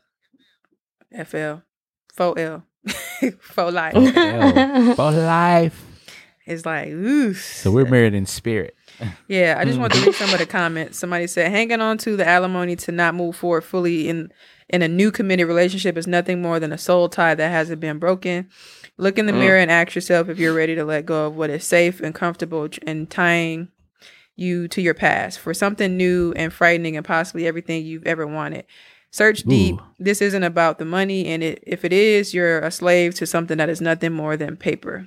FL, 1.24 1.62
4L, 2.16 2.62
4 3.40 3.70
life. 3.70 4.96
For 4.96 5.10
life. 5.12 5.84
It's 6.48 6.64
like, 6.64 6.88
ooh. 6.88 7.34
So 7.34 7.70
we're 7.70 7.84
married 7.84 8.14
in 8.14 8.26
spirit. 8.26 8.74
Yeah, 9.28 9.56
I 9.58 9.64
just 9.64 9.76
hmm. 9.76 9.82
want 9.82 9.92
to 9.92 10.00
read 10.00 10.14
some 10.14 10.32
of 10.32 10.38
the 10.38 10.46
comments. 10.46 10.98
Somebody 10.98 11.26
said, 11.26 11.50
hanging 11.50 11.80
on 11.80 11.98
to 11.98 12.16
the 12.16 12.26
alimony 12.26 12.74
to 12.76 12.92
not 12.92 13.14
move 13.14 13.36
forward 13.36 13.62
fully 13.62 14.08
in 14.08 14.32
in 14.70 14.82
a 14.82 14.88
new 14.88 15.10
committed 15.10 15.46
relationship 15.46 15.96
is 15.96 16.06
nothing 16.06 16.42
more 16.42 16.60
than 16.60 16.72
a 16.72 16.78
soul 16.78 17.08
tie 17.08 17.34
that 17.34 17.48
hasn't 17.48 17.80
been 17.80 17.98
broken. 17.98 18.48
Look 18.96 19.18
in 19.18 19.26
the 19.26 19.32
hmm. 19.32 19.40
mirror 19.40 19.58
and 19.58 19.70
ask 19.70 19.94
yourself 19.94 20.28
if 20.28 20.38
you're 20.38 20.54
ready 20.54 20.74
to 20.74 20.84
let 20.84 21.06
go 21.06 21.26
of 21.26 21.36
what 21.36 21.50
is 21.50 21.64
safe 21.64 22.00
and 22.00 22.14
comfortable 22.14 22.68
and 22.86 23.08
tying 23.08 23.68
you 24.36 24.68
to 24.68 24.80
your 24.80 24.94
past 24.94 25.38
for 25.38 25.52
something 25.52 25.96
new 25.96 26.32
and 26.36 26.52
frightening 26.52 26.96
and 26.96 27.04
possibly 27.04 27.46
everything 27.46 27.84
you've 27.84 28.06
ever 28.06 28.26
wanted. 28.26 28.64
Search 29.10 29.42
deep. 29.42 29.76
Ooh. 29.76 29.84
This 29.98 30.20
isn't 30.20 30.42
about 30.42 30.78
the 30.78 30.84
money, 30.84 31.26
and 31.26 31.42
it, 31.42 31.62
if 31.66 31.84
it 31.84 31.92
is, 31.92 32.34
you're 32.34 32.60
a 32.60 32.70
slave 32.70 33.14
to 33.16 33.26
something 33.26 33.56
that 33.58 33.70
is 33.70 33.80
nothing 33.80 34.12
more 34.12 34.36
than 34.36 34.56
paper. 34.56 35.06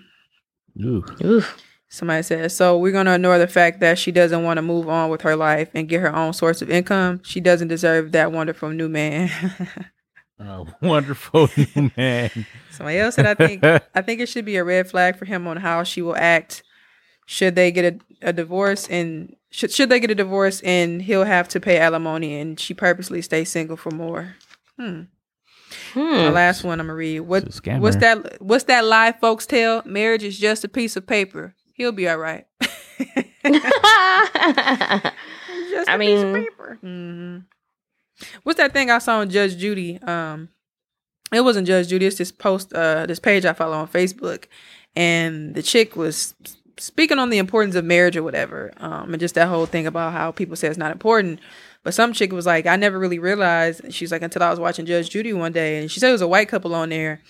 Ooh. 0.80 1.03
Oof. 1.23 1.57
Somebody 1.89 2.23
says, 2.23 2.56
so 2.56 2.77
we're 2.77 2.93
going 2.93 3.06
to 3.07 3.15
ignore 3.15 3.38
the 3.38 3.48
fact 3.48 3.81
that 3.81 3.99
she 3.99 4.14
doesn't 4.14 4.43
want 4.43 4.57
to 4.57 4.61
move 4.61 4.88
on 4.88 5.10
with 5.10 5.23
her 5.23 5.35
life 5.35 5.69
and 5.73 5.89
get 5.89 5.99
her 5.99 6.15
own 6.15 6.31
source 6.31 6.61
of 6.61 6.69
income. 6.69 7.19
She 7.23 7.41
doesn't 7.41 7.68
deserve 7.68 8.14
that 8.14 8.31
wonderful 8.31 8.69
new 8.69 8.88
man. 8.88 9.30
A 10.39 10.65
wonderful 10.81 11.49
new 11.56 11.91
man. 11.98 12.31
Somebody 12.72 12.98
else 12.98 13.15
said, 13.15 13.27
I 13.27 13.34
think 13.35 13.64
I 13.95 14.02
think 14.02 14.22
it 14.22 14.27
should 14.27 14.45
be 14.45 14.56
a 14.56 14.64
red 14.64 14.89
flag 14.89 15.15
for 15.18 15.26
him 15.26 15.45
on 15.45 15.57
how 15.57 15.84
she 15.84 16.02
will 16.02 16.15
act 16.15 16.64
should 17.27 17.56
they 17.56 17.72
get 17.72 17.93
a, 18.22 18.30
a 18.30 18.34
divorce 18.34 18.88
and 18.89 19.35
should 19.52 19.72
should 19.72 19.89
they 19.89 19.99
get 19.99 20.10
a 20.10 20.15
divorce 20.15 20.60
and 20.61 21.03
he'll 21.03 21.26
have 21.26 21.48
to 21.49 21.60
pay 21.60 21.77
alimony 21.77 22.39
and 22.39 22.60
she 22.60 22.73
purposely 22.73 23.22
stay 23.22 23.43
single 23.43 23.77
for 23.77 23.91
more. 23.91 24.35
Hmm. 24.80 25.03
The 25.93 26.27
Hmm. 26.27 26.34
last 26.34 26.64
one 26.64 26.80
I'm 26.80 26.88
gonna 26.88 26.95
read. 26.95 27.22
What 27.22 27.43
It's 27.43 27.60
a 27.60 27.61
scammer. 27.61 27.80
what's 27.80 27.98
that 27.98 28.41
what's 28.41 28.64
that 28.65 28.85
lie 28.85 29.11
folks 29.14 29.45
tell? 29.45 29.81
Marriage 29.85 30.23
is 30.23 30.38
just 30.38 30.64
a 30.64 30.68
piece 30.69 30.95
of 30.95 31.06
paper. 31.07 31.56
He'll 31.73 31.91
be 31.91 32.07
all 32.10 32.18
right. 32.18 32.45
Just 33.43 33.65
I 35.89 35.95
a 35.95 35.99
piece 35.99 36.22
of 36.22 36.31
mean- 36.31 36.43
paper. 36.45 36.77
hmm 36.81 37.38
What's 38.43 38.57
that 38.57 38.72
thing 38.73 38.91
I 38.91 38.99
saw 38.99 39.19
on 39.19 39.30
Judge 39.31 39.57
Judy? 39.57 39.98
Um, 40.03 40.49
it 41.34 41.41
wasn't 41.41 41.65
Judge 41.65 41.88
Judy. 41.88 42.06
It's 42.06 42.18
this 42.18 42.31
post, 42.31 42.72
uh, 42.73 43.07
this 43.07 43.19
page 43.19 43.45
I 43.45 43.53
follow 43.53 43.77
on 43.77 43.88
Facebook, 43.88 44.45
and 44.95 45.56
the 45.56 45.64
chick 45.64 45.95
was 45.95 46.35
speaking 46.77 47.18
on 47.18 47.31
the 47.31 47.39
importance 47.39 47.73
of 47.73 47.84
marriage 47.84 48.15
or 48.15 48.22
whatever, 48.22 48.73
um, 48.77 49.11
and 49.14 49.19
just 49.19 49.34
that 49.35 49.48
whole 49.48 49.65
thing 49.65 49.88
about 49.88 50.14
how 50.14 50.30
people 50.31 50.56
say 50.56 50.68
it's 50.68 50.77
not 50.77 50.91
important. 50.91 51.39
But 51.84 51.94
some 51.94 52.14
chick 52.14 52.32
was 52.32 52.45
like, 52.45 52.68
I 52.68 52.76
never 52.76 52.99
really 52.99 53.20
realized. 53.20 53.91
She's 53.94 54.12
like, 54.12 54.22
until 54.22 54.44
I 54.44 54.49
was 54.49 54.60
watching 54.60 54.86
Judge 54.86 55.10
Judy 55.10 55.34
one 55.34 55.52
day, 55.52 55.80
and 55.80 55.90
she 55.90 55.99
said 55.99 56.10
it 56.10 56.14
was 56.14 56.22
a 56.22 56.28
white 56.28 56.48
couple 56.48 56.76
on 56.76 56.90
there, 56.90 57.22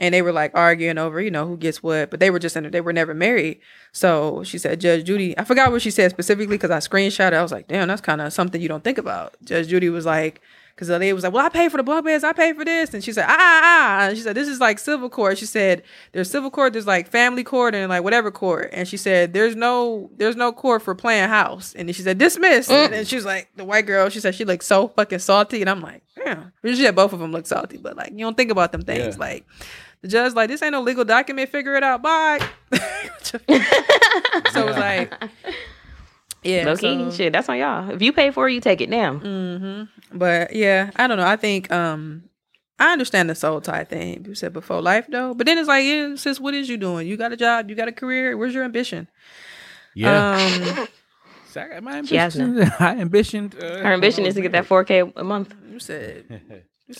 and 0.00 0.12
they 0.12 0.22
were 0.22 0.32
like 0.32 0.50
arguing 0.54 0.98
over, 0.98 1.20
you 1.20 1.30
know, 1.30 1.46
who 1.46 1.56
gets 1.56 1.82
what, 1.82 2.10
but 2.10 2.20
they 2.20 2.30
were 2.30 2.38
just 2.38 2.56
in, 2.56 2.66
it; 2.66 2.72
they 2.72 2.80
were 2.80 2.92
never 2.92 3.14
married. 3.14 3.60
So 3.92 4.42
she 4.44 4.58
said, 4.58 4.80
Judge 4.80 5.04
Judy, 5.04 5.38
I 5.38 5.44
forgot 5.44 5.72
what 5.72 5.82
she 5.82 5.90
said 5.90 6.10
specifically 6.10 6.56
because 6.56 6.70
I 6.70 6.78
screenshot 6.78 7.28
it. 7.28 7.34
I 7.34 7.42
was 7.42 7.52
like, 7.52 7.68
damn, 7.68 7.88
that's 7.88 8.00
kind 8.00 8.20
of 8.20 8.32
something 8.32 8.60
you 8.60 8.68
don't 8.68 8.84
think 8.84 8.98
about. 8.98 9.36
Judge 9.42 9.68
Judy 9.68 9.88
was 9.88 10.04
like, 10.04 10.42
because 10.74 10.88
the 10.88 10.98
lady 10.98 11.12
was 11.12 11.22
like, 11.22 11.32
well, 11.32 11.46
I 11.46 11.48
pay 11.48 11.68
for 11.68 11.76
the 11.76 11.84
bunk 11.84 12.04
I 12.06 12.32
pay 12.32 12.52
for 12.52 12.64
this. 12.64 12.94
And 12.94 13.04
she 13.04 13.12
said, 13.12 13.26
ah, 13.28 13.36
ah, 13.38 13.60
ah. 13.62 14.08
And 14.08 14.16
she 14.16 14.22
said, 14.24 14.34
this 14.34 14.48
is 14.48 14.58
like 14.60 14.80
civil 14.80 15.08
court. 15.08 15.38
She 15.38 15.46
said, 15.46 15.84
there's 16.12 16.28
civil 16.28 16.50
court, 16.50 16.72
there's 16.72 16.86
like 16.86 17.08
family 17.08 17.44
court 17.44 17.74
and 17.76 17.88
like 17.88 18.02
whatever 18.02 18.32
court. 18.32 18.70
And 18.72 18.88
she 18.88 18.96
said, 18.96 19.32
there's 19.32 19.54
no, 19.54 20.10
there's 20.16 20.34
no 20.34 20.52
court 20.52 20.82
for 20.82 20.94
playing 20.94 21.28
house. 21.28 21.74
And 21.74 21.88
then 21.88 21.94
she 21.94 22.02
said, 22.02 22.18
dismiss. 22.18 22.68
And 22.68 22.92
then 22.92 23.04
she 23.04 23.14
was 23.14 23.24
like, 23.24 23.48
the 23.54 23.64
white 23.64 23.86
girl, 23.86 24.08
she 24.08 24.18
said, 24.18 24.34
she 24.34 24.44
looked 24.44 24.64
so 24.64 24.88
fucking 24.88 25.20
salty. 25.20 25.60
And 25.60 25.70
I'm 25.70 25.80
like, 25.80 26.02
yeah. 26.16 26.46
She 26.64 26.74
said 26.76 26.96
both 26.96 27.12
of 27.12 27.20
them 27.20 27.30
look 27.30 27.46
salty, 27.46 27.76
but 27.76 27.96
like, 27.96 28.10
you 28.10 28.18
don't 28.18 28.36
think 28.36 28.50
about 28.50 28.72
them 28.72 28.82
things. 28.82 29.14
Yeah. 29.14 29.20
Like, 29.20 29.46
the 30.02 30.08
judge 30.08 30.34
like 30.34 30.48
this 30.48 30.60
ain't 30.60 30.72
no 30.72 30.82
legal 30.82 31.04
document. 31.04 31.48
Figure 31.48 31.76
it 31.76 31.82
out. 31.82 32.02
Bye. 32.02 32.46
so 33.22 33.38
it's 33.48 34.54
like, 34.54 35.14
yeah. 36.44 36.64
Low 36.66 36.76
key, 36.76 36.98
so- 36.98 37.10
shit, 37.10 37.32
that's 37.32 37.48
on 37.48 37.58
y'all. 37.58 37.90
If 37.90 38.02
you 38.02 38.12
pay 38.12 38.30
for 38.30 38.48
it, 38.48 38.52
you 38.54 38.60
take 38.60 38.80
it 38.80 38.90
down. 38.90 39.20
Mm-hmm. 39.20 40.18
But 40.18 40.54
yeah, 40.54 40.90
I 40.96 41.06
don't 41.06 41.16
know. 41.18 41.26
I 41.26 41.36
think 41.36 41.70
um 41.72 42.24
I 42.78 42.92
understand 42.92 43.30
the 43.30 43.34
soul 43.34 43.60
tie 43.60 43.84
thing. 43.84 44.24
You 44.26 44.34
said 44.34 44.52
before 44.52 44.82
life 44.82 45.06
though. 45.08 45.32
But 45.34 45.46
then 45.46 45.58
it's 45.58 45.68
like, 45.68 45.84
yeah, 45.84 46.14
sis, 46.16 46.40
what 46.40 46.54
is 46.54 46.68
you 46.68 46.76
doing? 46.76 47.06
You 47.06 47.16
got 47.16 47.32
a 47.32 47.36
job, 47.36 47.70
you 47.70 47.76
got 47.76 47.88
a 47.88 47.92
career. 47.92 48.36
Where's 48.36 48.54
your 48.54 48.64
ambition? 48.64 49.08
Yeah. 49.94 50.36
Um 50.78 50.86
So 51.50 51.60
I 51.62 51.68
got 51.68 51.82
my 51.84 52.02
She 52.02 52.16
has 52.16 52.36
ambition. 52.38 52.72
I 52.80 52.94
ambitioned. 52.96 53.54
Uh, 53.62 53.78
Her 53.78 53.92
ambition 53.92 54.26
is 54.26 54.34
to 54.34 54.40
get 54.40 54.50
that 54.52 54.66
4K 54.66 55.12
a 55.14 55.22
month. 55.22 55.54
you 55.70 55.78
said 55.78 56.24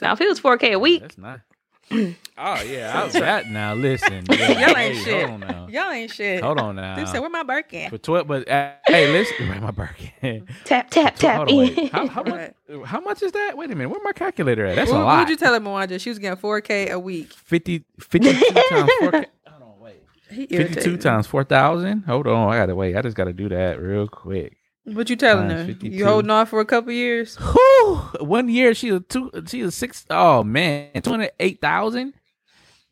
Now, 0.01 0.12
if 0.12 0.21
it 0.21 0.29
was 0.29 0.41
4K 0.41 0.75
a 0.75 0.79
week, 0.79 1.01
That's 1.03 1.19
not. 1.19 1.41
oh 2.39 2.62
yeah, 2.62 2.93
I 2.94 3.05
was 3.05 3.12
that 3.15 3.48
now. 3.48 3.74
Listen, 3.74 4.24
yo, 4.31 4.35
y'all 4.36 4.51
ain't 4.51 4.77
hey, 4.77 4.94
shit. 4.94 5.28
Hold 5.28 5.43
on 5.43 5.48
now. 5.48 5.66
Y'all 5.69 5.90
ain't 5.93 6.11
shit. 6.11 6.43
Hold 6.43 6.59
on 6.59 6.77
now. 6.77 6.97
They 6.97 7.06
said, 7.06 7.20
where 7.20 7.31
my 7.31 7.43
Birkin? 7.43 7.90
For 7.90 7.98
twelve, 7.98 8.27
but 8.27 8.48
uh, 8.48 8.73
hey, 8.86 9.12
listen, 9.12 9.48
wait, 9.48 9.61
my 9.61 9.70
Birkin. 9.70 10.47
tap, 10.65 10.90
tap, 10.90 11.16
tap. 11.16 11.48
Hold 11.48 11.51
on. 11.78 11.86
How, 11.89 12.06
how, 12.09 12.23
much, 12.23 12.52
how 12.86 13.01
much 13.01 13.23
is 13.23 13.32
that? 13.32 13.56
Wait 13.56 13.70
a 13.70 13.74
minute, 13.74 13.90
where 13.90 14.01
my 14.02 14.12
calculator 14.12 14.66
at? 14.66 14.77
That's 14.77 14.90
What, 14.90 14.97
a 14.97 15.01
what 15.01 15.06
lot. 15.06 15.19
would 15.20 15.28
you 15.31 15.36
tell 15.36 15.52
her, 15.55 15.61
Mwanje? 15.61 16.01
She 16.01 16.11
was 16.11 16.19
getting 16.19 16.40
4K 16.40 16.90
a 16.90 16.98
week. 16.98 17.32
50, 17.32 17.85
52 18.01 18.32
times 18.70 18.90
four. 19.01 19.11
Hold 19.12 19.24
on, 19.62 19.81
wait. 19.81 20.02
52 20.31 20.55
irritated. 20.55 21.01
times 21.02 21.27
4,000? 21.27 22.02
Hold 22.05 22.27
on. 22.27 22.52
I 22.52 22.56
got 22.59 22.66
to 22.66 22.74
wait. 22.74 22.97
I 22.97 23.02
just 23.02 23.16
got 23.16 23.24
to 23.24 23.32
do 23.32 23.48
that 23.51 23.81
real 23.81 24.09
quick. 24.09 24.56
What 24.85 25.09
you 25.09 25.16
telling 25.16 25.48
her? 25.48 25.65
52. 25.65 25.97
You 25.97 26.05
holding 26.05 26.31
on 26.31 26.44
for 26.47 26.61
a 26.61 26.65
couple 26.65 26.93
years? 26.93 27.36
Whew. 27.36 27.97
One 28.20 28.48
year, 28.48 28.74
she 28.74 28.93
was 28.93 29.02
two, 29.09 29.31
she 29.48 29.62
was 29.62 29.74
six. 29.74 30.05
Oh, 30.11 30.44
man. 30.44 30.90
28,000? 31.01 32.12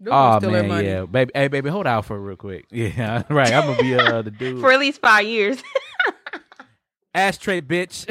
Them 0.01 0.12
Oh, 0.12 0.40
man. 0.40 0.85
Yeah. 0.85 1.05
Baby, 1.05 1.31
hey, 1.35 1.48
baby, 1.48 1.69
hold 1.70 1.86
out 1.86 2.06
for 2.06 2.19
real 2.19 2.36
quick. 2.36 2.66
Yeah, 2.73 3.23
right. 3.31 3.52
I'm 3.52 3.66
going 3.66 3.77
to 3.77 3.82
be 3.82 3.94
uh, 3.94 4.23
the 4.23 4.31
dude. 4.31 4.60
For 4.60 4.73
at 4.73 4.81
least 4.81 5.01
five 5.01 5.27
years. 5.27 5.62
Ashtray, 7.14 7.60
bitch. 7.60 8.09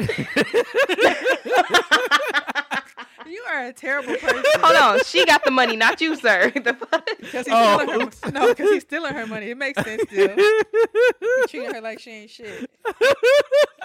You 3.32 3.42
are 3.50 3.64
a 3.66 3.72
terrible 3.72 4.14
person. 4.16 4.42
Hold 4.60 4.76
on. 4.76 5.04
She 5.04 5.24
got 5.24 5.42
the 5.42 5.50
money, 5.50 5.74
not 5.74 6.00
you, 6.02 6.16
sir. 6.16 6.50
The 6.62 6.74
fuck? 6.74 7.06
Because 7.18 7.46
he's 7.46 7.54
Oh, 7.56 7.78
stealing 7.78 8.00
her, 8.00 8.10
oh. 8.24 8.28
no, 8.30 8.48
because 8.48 8.70
he's 8.70 8.82
stealing 8.82 9.14
her 9.14 9.26
money. 9.26 9.46
It 9.50 9.56
makes 9.56 9.82
sense 9.82 10.02
still. 10.02 10.36
He 10.36 11.46
treating 11.48 11.74
her 11.74 11.80
like 11.80 11.98
she 11.98 12.10
ain't 12.10 12.30
shit. 12.30 12.70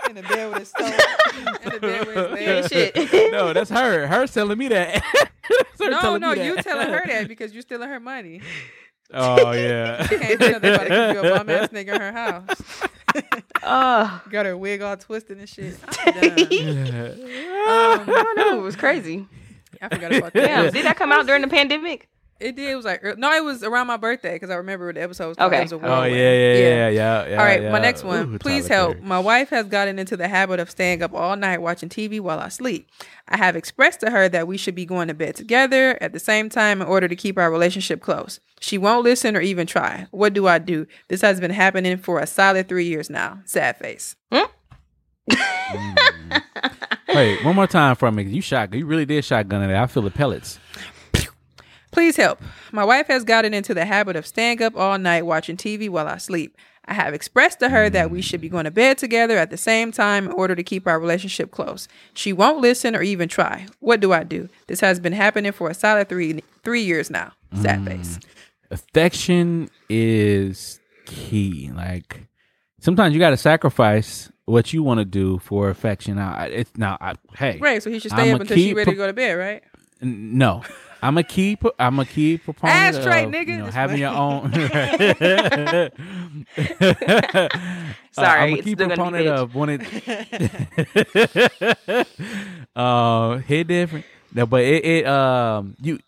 In 0.10 0.16
the 0.16 0.22
bed 0.24 0.50
with 0.50 0.60
his 0.60 0.70
stove. 0.70 0.94
In 1.64 1.70
the 1.74 1.80
bed 1.80 2.08
with 2.08 2.38
his 2.38 2.72
You 2.72 2.78
ain't 2.80 3.12
shit. 3.12 3.32
no, 3.32 3.54
that's 3.54 3.70
her. 3.70 4.06
Her 4.08 4.28
telling 4.28 4.58
me 4.58 4.68
that. 4.68 5.02
Her 5.80 5.90
No, 5.90 6.18
no, 6.18 6.34
you 6.34 6.56
telling 6.62 6.90
her 6.90 7.02
that 7.08 7.28
because 7.30 7.54
you're 7.54 7.62
stealing 7.62 7.88
her 7.90 8.00
money. 8.02 8.42
Oh, 9.14 9.52
yeah. 9.54 10.06
She 10.08 10.18
can't 10.18 10.40
do 10.40 10.52
nothing 10.52 10.74
about 10.74 10.88
to 10.88 11.14
keep 11.14 11.24
you 11.24 11.30
a 11.32 11.38
bum 11.38 11.50
ass 11.50 11.70
nigga 11.70 11.96
in 11.96 12.02
her 12.02 12.12
house. 12.12 12.84
Oh, 13.64 14.22
Got 14.30 14.46
her 14.46 14.58
wig 14.58 14.82
all 14.82 14.98
twisted 14.98 15.38
and 15.38 15.48
shit. 15.50 15.76
I'm 16.06 16.14
done. 16.14 16.32
I 17.68 18.04
don't 18.06 18.38
know. 18.38 18.60
It 18.60 18.62
was 18.62 18.76
crazy. 18.76 19.28
I 19.82 19.90
forgot 19.90 20.16
about 20.16 20.34
that. 20.34 20.46
Damn, 20.48 20.72
did 20.74 20.86
that 20.86 20.96
come 20.98 21.12
out 21.12 21.26
during 21.28 21.42
the 21.42 21.48
pandemic? 21.48 22.08
It 22.40 22.56
did. 22.56 22.70
It 22.70 22.76
was 22.76 22.86
like 22.86 23.04
no, 23.18 23.32
it 23.34 23.44
was 23.44 23.64
around 23.64 23.88
my 23.88 23.98
birthday 23.98 24.34
because 24.34 24.50
I 24.50 24.56
remember 24.56 24.92
the 24.94 25.02
episode. 25.02 25.30
Was 25.30 25.38
Okay. 25.40 25.60
It 25.60 25.62
was 25.64 25.72
a 25.72 25.76
Oh 25.76 25.80
whirlwind. 25.80 26.16
yeah, 26.16 26.34
yeah, 26.34 26.54
yeah, 26.54 26.90
yeah, 26.90 27.28
yeah. 27.30 27.38
All 27.40 27.46
right, 27.46 27.62
yeah. 27.64 27.72
my 27.72 27.80
next 27.80 28.04
one. 28.04 28.36
Ooh, 28.36 28.40
Please 28.40 28.68
help. 28.68 28.94
Perry. 28.94 29.06
My 29.06 29.20
wife 29.20 29.50
has 29.50 29.66
gotten 29.68 29.98
into 29.98 30.16
the 30.16 30.28
habit 30.28 30.60
of 30.60 30.70
staying 30.70 31.02
up 31.02 31.14
all 31.14 31.36
night 31.36 31.62
watching 31.62 31.90
TV 31.90 32.20
while 32.20 32.40
I 32.40 32.50
sleep. 32.50 32.90
I 33.28 33.38
have 33.38 33.56
expressed 33.56 34.00
to 34.02 34.12
her 34.12 34.30
that 34.30 34.48
we 34.48 34.58
should 34.58 34.76
be 34.76 34.86
going 34.86 35.08
to 35.08 35.14
bed 35.14 35.36
together 35.36 35.98
at 36.02 36.14
the 36.14 36.20
same 36.20 36.50
time 36.50 36.82
in 36.82 36.88
order 36.88 37.08
to 37.08 37.16
keep 37.16 37.38
our 37.38 37.50
relationship 37.52 38.02
close. 38.02 38.40
She 38.60 38.78
won't 38.78 39.04
listen 39.04 39.36
or 39.36 39.42
even 39.42 39.66
try. 39.68 40.08
What 40.12 40.34
do 40.34 40.48
I 40.48 40.60
do? 40.60 40.86
This 41.10 41.22
has 41.22 41.40
been 41.40 41.52
happening 41.52 41.98
for 41.98 42.20
a 42.20 42.28
solid 42.28 42.68
three 42.70 42.86
years 42.86 43.10
now. 43.10 43.40
Sad 43.46 43.78
face. 43.78 44.16
Hmm? 44.32 44.46
Wait, 47.10 47.44
one 47.44 47.56
more 47.56 47.68
time 47.68 47.96
for 47.96 48.12
me. 48.12 48.24
You 48.24 48.42
shot. 48.42 48.74
You 48.74 48.86
really 48.86 49.06
did 49.06 49.24
shotgun 49.26 49.68
it. 49.70 49.76
I 49.76 49.88
feel 49.88 50.04
the 50.04 50.12
pellets. 50.12 50.60
Please 51.92 52.16
help. 52.16 52.42
My 52.72 52.84
wife 52.84 53.08
has 53.08 53.24
gotten 53.24 53.54
into 53.54 53.74
the 53.74 53.86
habit 53.86 54.16
of 54.16 54.28
staying 54.28 54.62
up 54.62 54.76
all 54.76 54.98
night 54.98 55.26
watching 55.26 55.58
TV 55.58 55.90
while 55.90 56.08
I 56.08 56.18
sleep. 56.18 56.58
I 56.86 56.94
have 56.94 57.14
expressed 57.14 57.60
to 57.60 57.70
her 57.70 57.90
that 57.90 58.12
we 58.12 58.22
should 58.22 58.40
be 58.40 58.48
going 58.48 58.64
to 58.64 58.72
bed 58.72 58.98
together 58.98 59.38
at 59.38 59.50
the 59.50 59.58
same 59.58 59.92
time 59.92 60.26
in 60.26 60.32
order 60.32 60.56
to 60.56 60.64
keep 60.64 60.88
our 60.88 61.00
relationship 61.00 61.52
close. 61.52 61.88
She 62.14 62.32
won't 62.32 62.60
listen 62.60 62.96
or 62.96 63.02
even 63.02 63.28
try. 63.28 63.68
What 63.80 64.00
do 64.00 64.14
I 64.14 64.24
do? 64.24 64.48
This 64.68 64.80
has 64.80 65.00
been 65.00 65.14
happening 65.14 65.52
for 65.52 65.70
a 65.70 65.74
solid 65.74 66.08
three 66.08 66.42
three 66.64 66.82
years 66.82 67.10
now. 67.10 67.34
Sad 67.62 67.82
mm. 67.82 67.88
face. 67.88 68.20
Affection 68.72 69.70
is 69.90 70.80
key. 71.06 71.72
Like 71.74 72.28
sometimes 72.80 73.14
you 73.14 73.20
got 73.20 73.32
to 73.32 73.38
sacrifice 73.38 74.32
what 74.46 74.72
you 74.72 74.82
want 74.82 75.00
to 75.00 75.06
do 75.06 75.40
for 75.40 75.70
affection. 75.70 76.16
Now, 76.16 76.42
it's 76.44 76.72
now. 76.78 76.98
I, 77.02 77.16
hey, 77.36 77.60
Right, 77.60 77.84
so 77.84 77.90
he 77.90 78.00
should 78.00 78.12
stay 78.12 78.30
I'ma 78.30 78.36
up 78.36 78.42
until 78.42 78.56
she's 78.56 78.68
keep 78.68 78.78
ready 78.78 78.92
to 78.92 78.98
go 78.98 79.08
to 79.08 79.14
bed, 79.14 79.34
right? 79.34 79.64
No, 80.02 80.64
I'm 81.02 81.18
a 81.18 81.24
key. 81.24 81.58
I'm 81.80 82.00
a 82.00 82.06
key 82.06 82.38
proponent 82.38 82.96
Ashtray, 82.96 83.26
of 83.26 83.32
nigga. 83.32 83.48
you 83.48 83.58
know, 83.58 83.66
having 83.68 84.00
your 84.00 84.12
own. 84.12 84.52
Sorry, 88.12 88.40
I'm 88.54 88.54
a 88.54 88.62
key 88.62 88.74
still 88.74 88.88
gonna 88.90 89.18
be 89.18 89.26
proponent 89.26 89.28
of 89.28 89.56
when 89.56 89.70
it. 89.70 89.82
uh, 92.76 93.38
hit 93.38 93.68
different. 93.68 94.06
No, 94.34 94.46
but 94.46 94.62
it, 94.62 94.86
it 94.86 95.08
um 95.08 95.76
you. 95.82 96.00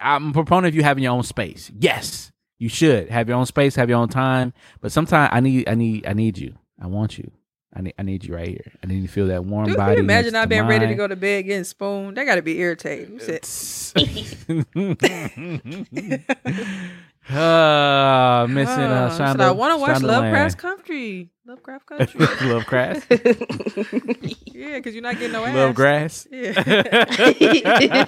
I'm 0.00 0.30
a 0.30 0.32
proponent 0.32 0.66
of 0.68 0.74
you 0.74 0.82
having 0.82 1.04
your 1.04 1.12
own 1.12 1.22
space. 1.22 1.70
Yes, 1.78 2.32
you 2.58 2.68
should 2.68 3.08
have 3.10 3.28
your 3.28 3.38
own 3.38 3.46
space, 3.46 3.76
have 3.76 3.88
your 3.88 3.98
own 3.98 4.08
time. 4.08 4.52
But 4.80 4.92
sometimes 4.92 5.30
I 5.32 5.40
need, 5.40 5.68
I 5.68 5.74
need, 5.74 6.06
I 6.06 6.12
need 6.12 6.36
you. 6.38 6.54
I 6.80 6.86
want 6.86 7.16
you. 7.18 7.30
I 7.76 7.80
need, 7.80 7.94
I 7.98 8.02
need 8.02 8.24
you 8.24 8.34
right 8.34 8.48
here. 8.48 8.72
I 8.82 8.86
need 8.86 9.02
to 9.02 9.08
feel 9.08 9.26
that 9.28 9.44
warm 9.44 9.66
Dude, 9.66 9.76
body. 9.76 9.94
can 9.94 9.98
you 9.98 10.04
imagine 10.04 10.32
next 10.32 10.42
not 10.42 10.48
being 10.48 10.66
ready 10.66 10.86
to 10.86 10.94
go 10.94 11.06
to 11.08 11.16
bed 11.16 11.42
getting 11.42 11.64
spooned? 11.64 12.16
That 12.16 12.24
got 12.24 12.36
to 12.36 12.42
be 12.42 12.58
irritating. 12.60 13.16
Uh, 13.16 13.24
missing 18.48 18.84
uh, 18.84 19.08
"Oh, 19.10 19.18
Shonda, 19.18 19.40
I 19.40 19.50
want 19.50 19.72
to 19.72 19.78
watch 19.78 20.02
Lovecraft 20.02 20.58
Country? 20.58 21.30
Lovecraft 21.46 21.86
Country? 21.86 22.20
Lovecraft. 22.42 23.06
yeah, 24.46 24.76
because 24.76 24.94
you're 24.94 25.02
not 25.02 25.14
getting 25.14 25.32
no 25.32 25.44
ass. 25.44 25.56
Love 25.56 25.74
grass. 25.74 26.28
Yeah. 26.30 26.52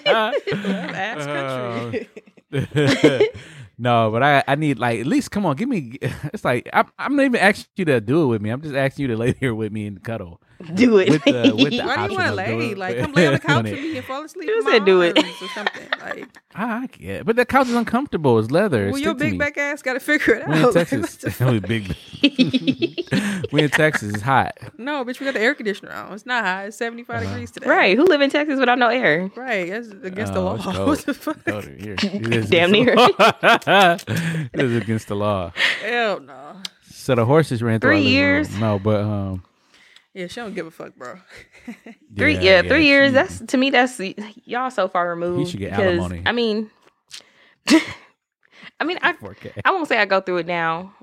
Love 0.06 0.34
ass 0.94 1.26
country. 2.52 3.28
No, 3.78 4.10
but 4.10 4.22
I 4.22 4.42
I 4.48 4.54
need 4.54 4.78
like 4.78 5.00
at 5.00 5.06
least 5.06 5.30
come 5.30 5.44
on, 5.44 5.56
give 5.56 5.68
me. 5.68 5.98
It's 6.32 6.44
like 6.44 6.68
I'm 6.72 6.90
I'm 6.98 7.16
not 7.16 7.24
even 7.26 7.40
asking 7.40 7.66
you 7.76 7.84
to 7.86 8.00
do 8.00 8.24
it 8.24 8.26
with 8.28 8.42
me. 8.42 8.50
I'm 8.50 8.62
just 8.62 8.74
asking 8.74 9.02
you 9.04 9.08
to 9.08 9.16
lay 9.16 9.32
here 9.40 9.54
with 9.54 9.72
me 9.72 9.86
and 9.86 10.02
cuddle. 10.02 10.40
Do 10.74 10.98
it. 10.98 11.10
With 11.10 11.22
the- 11.24 11.52
with 11.54 11.70
the- 11.70 11.80
Why 11.82 12.06
do 12.06 12.12
you 12.12 12.18
want 12.18 12.28
to 12.30 12.34
lay? 12.34 12.46
doing- 12.46 12.76
Like, 12.76 12.98
come 12.98 13.12
lay 13.12 13.26
on 13.26 13.34
the 13.34 13.38
couch 13.48 13.50
on 13.58 13.64
with 13.64 13.72
it. 13.74 13.80
me 13.82 13.96
and 13.98 14.06
fall 14.06 14.24
asleep. 14.24 14.48
You 14.48 14.58
in 14.58 14.64
my 14.64 14.70
said 14.72 14.84
do 14.86 15.02
it. 15.02 15.18
Or 15.18 15.48
something. 15.54 15.88
Like, 16.00 16.28
I 16.54 16.86
get, 16.86 17.26
but 17.26 17.36
the 17.36 17.44
couch 17.44 17.66
is 17.68 17.74
uncomfortable. 17.74 18.38
It's 18.38 18.50
leather. 18.50 18.86
well, 18.90 18.98
your 18.98 19.10
Stick 19.14 19.18
to 19.18 19.30
big 19.32 19.38
back 19.38 19.58
ass 19.58 19.82
got 19.82 19.92
to 19.94 20.00
figure 20.00 20.34
it 20.36 20.48
We 20.48 20.54
in 20.54 20.64
out. 20.64 20.74
Like, 20.74 20.88
Texas. 20.88 21.00
what 21.00 21.20
the 21.20 21.30
fuck? 21.30 21.50
we 21.52 21.60
big. 21.60 21.96
we 23.52 23.62
in 23.64 23.70
Texas. 23.70 24.14
It's 24.14 24.22
hot. 24.22 24.56
no, 24.78 25.04
bitch, 25.04 25.20
we 25.20 25.24
got 25.26 25.34
the 25.34 25.40
air 25.40 25.54
conditioner 25.54 25.92
on. 25.92 26.12
It's 26.14 26.24
not 26.26 26.44
hot. 26.44 26.66
It's 26.68 26.76
75 26.78 27.16
Uh-huh. 27.16 27.28
degrees 27.32 27.50
today. 27.50 27.68
right. 27.68 27.96
Who 27.96 28.04
live 28.04 28.20
in 28.22 28.30
Texas 28.30 28.58
without 28.58 28.78
no 28.78 28.88
air? 28.88 29.30
Right. 29.36 29.68
That's 29.70 29.88
against 29.90 30.32
the 30.32 30.40
Oh, 30.40 30.44
law. 30.44 30.54
it's 30.54 30.64
what 30.66 30.98
the 31.00 31.14
fuck? 31.14 31.44
Go 31.44 31.60
to 31.60 31.70
here. 31.76 31.96
Damn 31.96 32.72
near. 32.72 32.94
the 32.96 33.60
law. 33.66 33.96
it 34.54 34.60
is 34.60 34.76
against 34.82 35.08
the 35.08 35.16
law. 35.16 35.52
Hell 35.82 36.20
no. 36.20 36.56
So 36.90 37.14
the 37.14 37.24
horses 37.26 37.62
ran 37.62 37.80
through 37.80 37.90
Three 37.90 38.02
years? 38.08 38.48
No, 38.58 38.78
but 38.78 39.02
um, 39.02 39.42
Yeah, 40.16 40.28
she 40.28 40.40
don't 40.40 40.54
give 40.54 40.66
a 40.66 40.70
fuck, 40.70 40.96
bro. 40.96 41.18
Three, 42.16 42.38
yeah, 42.38 42.62
three 42.62 42.86
years. 42.86 43.10
she- 43.10 43.14
That's 43.14 43.38
to 43.40 43.58
me. 43.58 43.68
That's 43.68 44.00
y'all 44.46 44.70
so 44.70 44.88
far 44.88 45.10
removed. 45.10 45.40
You 45.40 45.46
should 45.50 45.60
get 45.60 45.70
because, 45.72 45.98
alimony. 45.98 46.22
I 46.24 46.32
mean, 46.32 46.70
I 48.80 48.84
mean, 48.84 48.98
I 49.02 49.12
4K. 49.12 49.60
I 49.62 49.72
won't 49.72 49.88
say 49.88 49.98
I 49.98 50.06
go 50.06 50.22
through 50.22 50.38
it 50.38 50.46
now, 50.46 50.94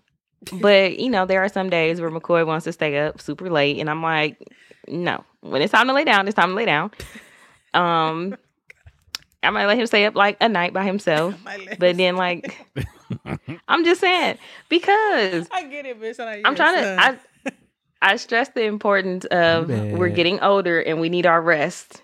but 0.54 0.98
you 0.98 1.12
know, 1.12 1.28
there 1.28 1.44
are 1.44 1.50
some 1.50 1.70
days 1.70 2.02
where 2.02 2.10
McCoy 2.10 2.44
wants 2.44 2.64
to 2.64 2.72
stay 2.72 2.98
up 2.98 3.22
super 3.22 3.52
late, 3.52 3.78
and 3.78 3.88
I'm 3.88 4.02
like, 4.02 4.40
no. 4.88 5.24
When 5.42 5.62
it's 5.62 5.74
time 5.74 5.86
to 5.88 5.94
lay 5.94 6.06
down, 6.06 6.28
it's 6.28 6.36
time 6.36 6.50
to 6.50 6.56
lay 6.56 6.66
down. 6.66 6.90
Um, 7.76 8.36
I 9.44 9.52
might 9.52 9.68
let 9.68 9.78
him 9.78 9.86
stay 9.86 10.06
up 10.06 10.16
like 10.16 10.38
a 10.42 10.50
night 10.50 10.74
by 10.74 10.86
himself, 10.86 11.36
but 11.78 11.98
then 11.98 12.16
like, 12.16 12.66
I'm 13.68 13.86
just 13.86 14.02
saying 14.02 14.40
because 14.70 15.48
I 15.52 15.66
get 15.66 15.86
it, 15.86 16.02
bitch. 16.02 16.20
I'm 16.20 16.40
yeah, 16.40 16.54
trying 16.56 16.76
to. 16.78 16.84
son. 16.84 17.00
I 17.00 17.20
I 18.04 18.18
stress 18.18 18.50
the 18.50 18.64
importance 18.64 19.26
of 19.26 19.70
we're 19.70 20.10
getting 20.10 20.42
older 20.42 20.80
and 20.80 21.00
we 21.00 21.10
need 21.10 21.26
our 21.26 21.42
rest. 21.42 22.04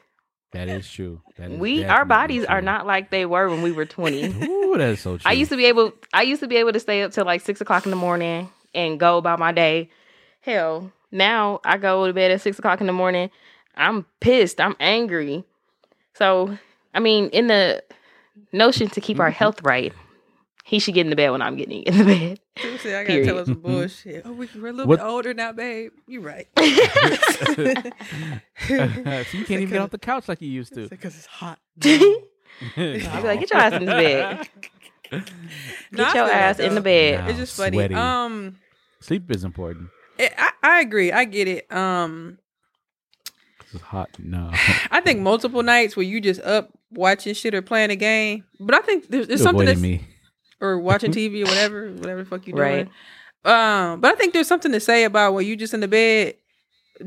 That 0.52 0.68
is 0.68 0.90
true. 0.90 1.22
That 1.38 1.52
is 1.52 1.60
We 1.60 1.84
our 1.84 2.06
bodies 2.06 2.46
are 2.46 2.62
not 2.62 2.88
like 2.88 3.12
they 3.12 3.26
were 3.26 3.50
when 3.50 3.62
we 3.62 3.72
were 3.72 3.86
20. 3.86 4.24
Ooh, 4.48 4.78
that 4.78 4.90
is 4.90 5.02
so 5.02 5.18
true. 5.18 5.30
I 5.30 5.34
used 5.34 5.52
to 5.52 5.58
be 5.58 5.66
able 5.66 5.94
I 6.14 6.24
used 6.24 6.42
to 6.42 6.48
be 6.48 6.56
able 6.56 6.74
to 6.74 6.80
stay 6.80 7.04
up 7.04 7.12
till 7.12 7.26
like 7.26 7.42
six 7.42 7.62
o'clock 7.62 7.86
in 7.86 7.92
the 7.92 7.98
morning 7.98 8.50
and 8.74 9.00
go 9.00 9.18
about 9.18 9.40
my 9.40 9.52
day. 9.52 9.90
Hell, 10.42 10.92
now 11.12 11.60
I 11.66 11.78
go 11.78 12.08
to 12.08 12.14
bed 12.14 12.32
at 12.32 12.42
six 12.42 12.58
o'clock 12.58 12.82
in 12.82 12.88
the 12.88 12.94
morning. 12.94 13.30
I'm 13.76 14.06
pissed. 14.22 14.60
I'm 14.60 14.76
angry. 14.80 15.44
So 16.16 16.58
I 16.94 17.00
mean, 17.00 17.30
in 17.30 17.48
the 17.48 17.84
notion 18.52 18.90
to 18.90 19.02
keep 19.02 19.20
our 19.20 19.30
mm-hmm. 19.30 19.38
health 19.38 19.62
right, 19.64 19.94
he 20.70 20.78
should 20.80 20.94
get 20.94 21.02
in 21.06 21.10
the 21.10 21.16
bed 21.16 21.32
when 21.32 21.42
I'm 21.42 21.56
getting 21.58 21.82
in 21.84 21.98
the 21.98 22.04
bed. 22.06 22.40
People 22.56 22.92
I 22.92 23.04
gotta 23.04 23.26
tell 23.26 23.38
her 23.38 23.44
Period. 23.44 23.46
some 23.48 23.56
bullshit. 23.56 24.22
Oh, 24.26 24.32
we, 24.34 24.48
we're 24.56 24.68
a 24.70 24.72
little 24.72 24.88
What- 24.88 25.00
bit 25.00 25.06
older 25.06 25.34
now, 25.34 25.52
babe. 25.52 25.92
You're 26.08 26.22
right. 26.22 26.48
so 26.58 26.68
you 28.68 29.46
can't 29.46 29.50
even 29.62 29.70
get 29.70 29.82
off 29.82 29.90
the 29.92 29.98
couch 30.00 30.28
like 30.28 30.42
you 30.42 30.50
used 30.50 30.74
to. 30.76 30.88
Because 30.88 31.16
it's 31.18 31.26
hot. 31.26 31.60
I'll 31.84 31.92
be 32.76 33.00
like, 33.24 33.40
get 33.40 33.50
your 33.52 33.60
ass 33.60 33.74
in 33.74 33.86
the 33.86 33.92
bed. 33.92 34.48
Get 35.12 35.22
I 35.22 35.24
your 35.98 36.10
feel 36.12 36.26
that, 36.28 36.34
ass 36.34 36.60
in 36.60 36.76
the 36.76 36.82
bed. 36.82 37.22
Nah. 37.24 37.30
It's 37.30 37.40
just 37.40 37.58
funny. 37.58 37.78
Sweaty. 37.78 37.96
Um, 37.96 38.58
Sleep 39.02 39.32
is 39.32 39.44
important. 39.44 39.90
it, 40.18 40.34
I 40.38 40.52
I 40.62 40.82
agree. 40.82 41.12
I 41.12 41.26
get 41.26 41.48
it. 41.48 41.72
Um, 41.72 42.38
'Cause 43.60 43.74
It's 43.76 43.84
hot. 43.84 44.10
No. 44.20 44.52
I 44.92 45.02
think 45.02 45.20
multiple 45.22 45.64
nights 45.64 45.96
where 45.96 46.04
you 46.06 46.22
just 46.22 46.42
up 46.42 46.70
watching 46.92 47.34
shit 47.34 47.56
or 47.56 47.62
playing 47.64 47.90
a 47.92 47.96
game. 47.96 48.44
But 48.60 48.76
I 48.76 48.80
think 48.82 49.08
there's, 49.10 49.28
there's 49.28 49.42
something 49.42 49.66
that's 49.66 49.80
me. 49.80 50.06
Or 50.62 50.80
watching 50.80 51.12
TV 51.14 51.42
or 51.42 51.48
whatever, 51.48 51.92
whatever 51.92 52.24
the 52.24 52.30
fuck 52.30 52.48
you 52.48 52.54
doing. 52.54 52.90
Right. 53.46 53.92
Um, 53.92 54.02
but 54.02 54.12
I 54.14 54.16
think 54.16 54.34
there's 54.34 54.48
something 54.48 54.72
to 54.72 54.80
say 54.80 55.04
about 55.06 55.34
when 55.34 55.46
you 55.46 55.56
just 55.56 55.74
in 55.74 55.80
the 55.80 55.88
bed, 55.88 56.36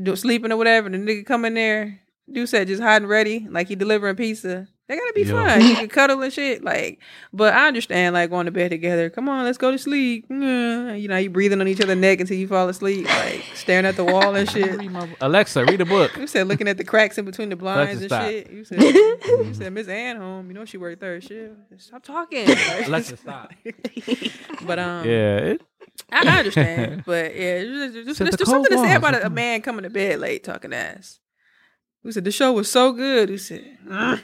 do, 0.01 0.15
sleeping 0.15 0.51
or 0.51 0.57
whatever, 0.57 0.87
and 0.87 0.95
the 0.95 0.99
nigga 0.99 1.25
come 1.25 1.45
in 1.45 1.53
there, 1.53 1.99
do 2.31 2.47
said 2.47 2.67
just 2.67 2.81
and 2.81 3.07
ready, 3.07 3.47
like 3.49 3.67
he 3.67 3.75
delivering 3.75 4.15
pizza. 4.15 4.67
That 4.89 4.97
gotta 4.97 5.13
be 5.15 5.21
Yeah. 5.23 5.31
fun. 5.57 5.61
You 5.65 5.75
can 5.75 5.87
cuddle 5.87 6.21
and 6.21 6.33
shit. 6.33 6.61
Like, 6.61 6.99
but 7.31 7.53
I 7.53 7.67
understand 7.67 8.13
like 8.13 8.29
going 8.29 8.47
to 8.47 8.51
bed 8.51 8.69
together. 8.71 9.09
Come 9.09 9.29
on, 9.29 9.45
let's 9.45 9.57
go 9.57 9.71
to 9.71 9.77
sleep. 9.77 10.27
Mm, 10.27 10.99
You 11.01 11.07
know, 11.07 11.15
you 11.15 11.29
breathing 11.29 11.61
on 11.61 11.69
each 11.69 11.79
other's 11.79 11.97
neck 11.97 12.19
until 12.19 12.35
you 12.35 12.47
fall 12.49 12.67
asleep, 12.67 13.05
like 13.07 13.43
staring 13.55 13.85
at 13.85 13.95
the 13.95 14.03
wall 14.03 14.35
and 14.35 14.49
shit. 14.51 14.77
Alexa, 15.21 15.63
read 15.65 15.79
a 15.79 15.85
book. 15.85 16.17
You 16.17 16.27
said 16.27 16.47
looking 16.49 16.67
at 16.67 16.75
the 16.77 16.83
cracks 16.83 17.17
in 17.17 17.23
between 17.23 17.47
the 17.47 17.55
blinds 17.55 18.01
and 18.01 18.09
stop. 18.09 18.23
shit. 18.25 18.51
You 18.51 18.65
said, 18.65 18.81
you 18.81 19.53
said 19.53 19.71
Miss 19.73 19.87
Ann 19.87 20.17
home. 20.17 20.47
You 20.49 20.53
know 20.53 20.65
she 20.65 20.77
worked 20.77 20.99
third 20.99 21.23
shift. 21.23 21.53
Stop 21.77 22.03
talking. 22.03 22.45
Alexa, 22.85 23.15
stop. 23.17 23.53
but 24.65 24.79
um, 24.79 25.07
Yeah. 25.07 25.37
It, 25.37 25.61
I, 26.11 26.27
I 26.27 26.37
understand, 26.39 27.03
but 27.05 27.35
yeah, 27.35 27.61
there's, 27.63 27.93
there's, 27.93 28.17
something 28.17 28.37
to 28.37 28.77
say 28.83 28.95
about 28.95 29.13
a, 29.13 29.27
a 29.27 29.29
man 29.29 29.61
coming 29.61 29.83
to 29.83 29.89
bed 29.89 30.19
late 30.19 30.43
talking 30.43 30.73
ass. 30.73 31.19
Who 32.01 32.11
said 32.11 32.23
the 32.25 32.31
show 32.31 32.51
was 32.51 32.69
so 32.69 32.91
good? 32.91 33.29
Who 33.29 33.37
said, 33.37 33.77
"Mm." 33.87 34.21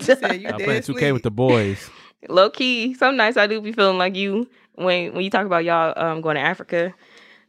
Said 0.00 0.40
you 0.40 0.48
I'm 0.48 0.58
dead 0.58 0.64
playing 0.64 0.82
2K 0.82 0.98
sweet. 0.98 1.12
with 1.12 1.22
the 1.22 1.30
boys. 1.30 1.90
Low 2.28 2.50
key, 2.50 2.94
some 2.94 3.16
nights 3.16 3.36
I 3.36 3.46
do 3.46 3.60
be 3.60 3.72
feeling 3.72 3.98
like 3.98 4.16
you 4.16 4.48
when 4.74 5.14
when 5.14 5.22
you 5.22 5.30
talk 5.30 5.46
about 5.46 5.64
y'all 5.64 5.94
um 5.96 6.20
going 6.20 6.34
to 6.36 6.40
Africa. 6.40 6.94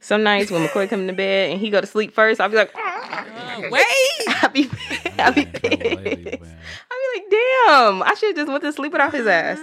Some 0.02 0.24
nights 0.24 0.50
when 0.50 0.66
McCoy 0.66 0.90
come 0.90 1.08
to 1.08 1.14
bed 1.14 1.52
and 1.52 1.60
he 1.60 1.70
go 1.70 1.82
to 1.82 1.88
sleep 1.88 2.14
first, 2.14 2.40
I'll 2.40 2.48
be 2.48 2.56
like, 2.56 2.74
Wait, 3.70 3.86
I'll 4.28 4.50
be, 4.50 4.70
I'll 5.18 5.34
be, 5.34 5.46
pissed. 5.46 5.84
I'll 6.00 6.94
be 6.94 7.10
like, 7.16 7.26
damn, 7.30 8.02
I 8.04 8.16
should 8.18 8.30
have 8.30 8.36
just 8.38 8.48
went 8.50 8.64
to 8.64 8.72
sleep 8.72 8.94
without 8.94 9.14
his 9.14 9.28
ass. 9.28 9.60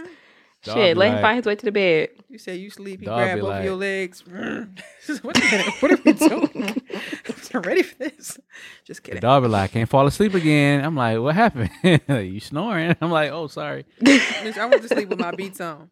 Dog 0.66 0.76
Shit, 0.76 0.94
be 0.94 0.98
let 0.98 1.06
him 1.08 1.14
like- 1.14 1.22
find 1.22 1.36
his 1.36 1.46
way 1.46 1.54
to 1.56 1.64
the 1.64 1.72
bed. 1.72 2.08
you 2.28 2.38
say 2.38 2.56
you 2.56 2.70
sleep. 2.70 3.00
He 3.00 3.06
grab 3.06 3.36
be 3.36 3.40
both 3.40 3.50
like- 3.50 3.58
of 3.60 3.64
your 3.64 3.76
legs. 3.76 4.22
what, 5.22 5.36
what 5.80 5.90
are 5.90 5.98
we 6.04 6.12
doing? 6.12 6.82
I'm 7.54 7.62
ready 7.62 7.82
for 7.82 7.94
this. 7.96 8.38
Just 8.84 9.02
The 9.02 9.08
kidding. 9.08 9.20
dog 9.20 9.42
be 9.44 9.48
like, 9.48 9.72
can't 9.72 9.88
fall 9.88 10.06
asleep 10.06 10.34
again. 10.34 10.84
I'm 10.84 10.94
like, 10.94 11.18
what 11.18 11.34
happened? 11.34 11.70
you 12.08 12.40
snoring? 12.40 12.94
I'm 13.00 13.10
like, 13.10 13.30
oh, 13.30 13.46
sorry. 13.46 13.86
Bitch, 14.02 14.58
I 14.58 14.66
went 14.66 14.82
to 14.82 14.88
sleep 14.88 15.08
with 15.08 15.18
my 15.20 15.30
beats 15.30 15.60
on. 15.60 15.88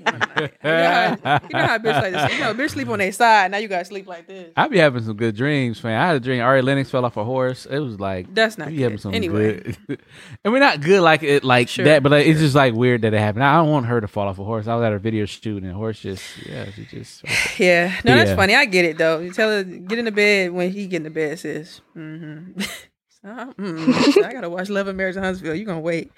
You 0.64 0.70
know 0.70 1.16
how, 1.24 1.40
you 1.42 1.48
know 1.56 1.66
how 1.66 1.78
bitch 1.78 2.02
like 2.02 2.12
this. 2.12 2.32
You 2.34 2.40
know, 2.40 2.54
bitch 2.54 2.70
sleep 2.70 2.88
on 2.88 2.98
their 2.98 3.12
side. 3.12 3.50
Now 3.50 3.58
you 3.58 3.68
gotta 3.68 3.84
sleep 3.84 4.06
like 4.06 4.26
this. 4.26 4.52
I 4.56 4.66
be 4.68 4.78
having 4.78 5.02
some 5.04 5.16
good 5.16 5.36
dreams, 5.36 5.82
man. 5.84 6.00
I 6.00 6.06
had 6.08 6.16
a 6.16 6.20
dream. 6.20 6.42
Ari 6.42 6.62
Lennox 6.62 6.90
fell 6.90 7.04
off 7.04 7.16
a 7.16 7.24
horse. 7.24 7.66
It 7.66 7.78
was 7.78 8.00
like 8.00 8.32
That's 8.34 8.58
not 8.58 8.68
we 8.68 8.80
having 8.80 8.98
some 8.98 9.14
Anyway. 9.14 9.60
good. 9.86 9.98
and 10.44 10.52
we're 10.52 10.58
not 10.58 10.80
good 10.80 11.00
like 11.02 11.22
it 11.22 11.44
like 11.44 11.68
Sure, 11.68 11.84
that, 11.84 12.02
but 12.02 12.12
like, 12.12 12.26
it's 12.26 12.40
just 12.40 12.54
like 12.54 12.74
weird 12.74 13.02
that 13.02 13.14
it 13.14 13.18
happened. 13.20 13.44
I 13.44 13.56
don't 13.56 13.70
want 13.70 13.86
her 13.86 14.00
to 14.00 14.08
fall 14.08 14.26
off 14.28 14.38
a 14.38 14.44
horse. 14.44 14.66
I 14.66 14.74
was 14.74 14.84
at 14.84 14.92
a 14.92 14.98
video 14.98 15.24
shoot 15.26 15.62
and 15.62 15.72
horse 15.72 16.00
just 16.00 16.22
yeah, 16.46 16.70
she 16.72 16.84
just 16.86 17.22
Yeah, 17.58 17.94
no, 18.04 18.16
that's 18.16 18.30
Yeah. 18.30 18.36
funny. 18.36 18.54
I 18.56 18.64
get 18.64 18.84
it 18.84 18.98
though. 18.98 19.20
You 19.20 19.32
tell 19.32 19.50
her 19.50 19.62
get 19.64 19.98
in 19.98 20.04
the 20.06 20.12
bed 20.12 20.50
when 20.52 20.70
he 20.72 20.86
get 20.86 20.96
in 20.98 21.02
the 21.04 21.10
bed, 21.10 21.38
sis. 21.38 21.80
Mm-hmm. 21.96 22.60
I 23.26 24.32
gotta 24.32 24.50
watch 24.50 24.68
Love 24.68 24.88
and 24.88 24.96
Marriage 24.96 25.16
in 25.16 25.22
Huntsville. 25.22 25.54
You 25.54 25.64
gonna 25.64 25.80
wait, 25.80 26.12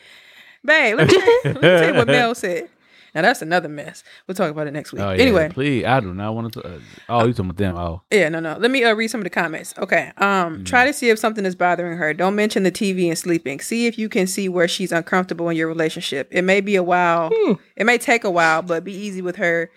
babe? 0.64 0.96
Let 0.96 1.08
me, 1.08 1.18
let 1.44 1.54
me 1.54 1.60
tell 1.60 1.88
you 1.88 1.94
what 1.94 2.06
Mel 2.08 2.34
said. 2.34 2.68
Now 3.16 3.22
that's 3.22 3.40
another 3.40 3.70
mess. 3.70 4.04
We'll 4.26 4.34
talk 4.34 4.50
about 4.50 4.66
it 4.66 4.72
next 4.72 4.92
week. 4.92 5.00
Oh 5.00 5.10
yeah, 5.10 5.22
anyway, 5.22 5.48
please. 5.48 5.86
I 5.86 6.00
do 6.00 6.12
not 6.12 6.34
want 6.34 6.52
to. 6.52 6.62
Uh, 6.62 6.78
oh, 7.08 7.26
you 7.26 7.32
talking 7.32 7.46
about 7.46 7.56
them? 7.56 7.74
Oh, 7.74 8.02
yeah, 8.10 8.28
no, 8.28 8.40
no. 8.40 8.58
Let 8.58 8.70
me 8.70 8.84
uh, 8.84 8.92
read 8.92 9.08
some 9.08 9.20
of 9.20 9.24
the 9.24 9.30
comments. 9.30 9.72
Okay. 9.78 10.12
Um, 10.18 10.64
try 10.64 10.84
to 10.84 10.92
see 10.92 11.08
if 11.08 11.18
something 11.18 11.46
is 11.46 11.54
bothering 11.54 11.96
her. 11.96 12.12
Don't 12.12 12.34
mention 12.34 12.62
the 12.62 12.70
TV 12.70 13.08
and 13.08 13.16
sleeping. 13.16 13.60
See 13.60 13.86
if 13.86 13.98
you 13.98 14.10
can 14.10 14.26
see 14.26 14.50
where 14.50 14.68
she's 14.68 14.92
uncomfortable 14.92 15.48
in 15.48 15.56
your 15.56 15.66
relationship. 15.66 16.28
It 16.30 16.42
may 16.42 16.60
be 16.60 16.76
a 16.76 16.82
while. 16.82 17.30
It 17.74 17.86
may 17.86 17.96
take 17.96 18.22
a 18.22 18.30
while, 18.30 18.60
but 18.60 18.84
be 18.84 18.92
easy 18.92 19.22
with 19.22 19.36
her. 19.36 19.70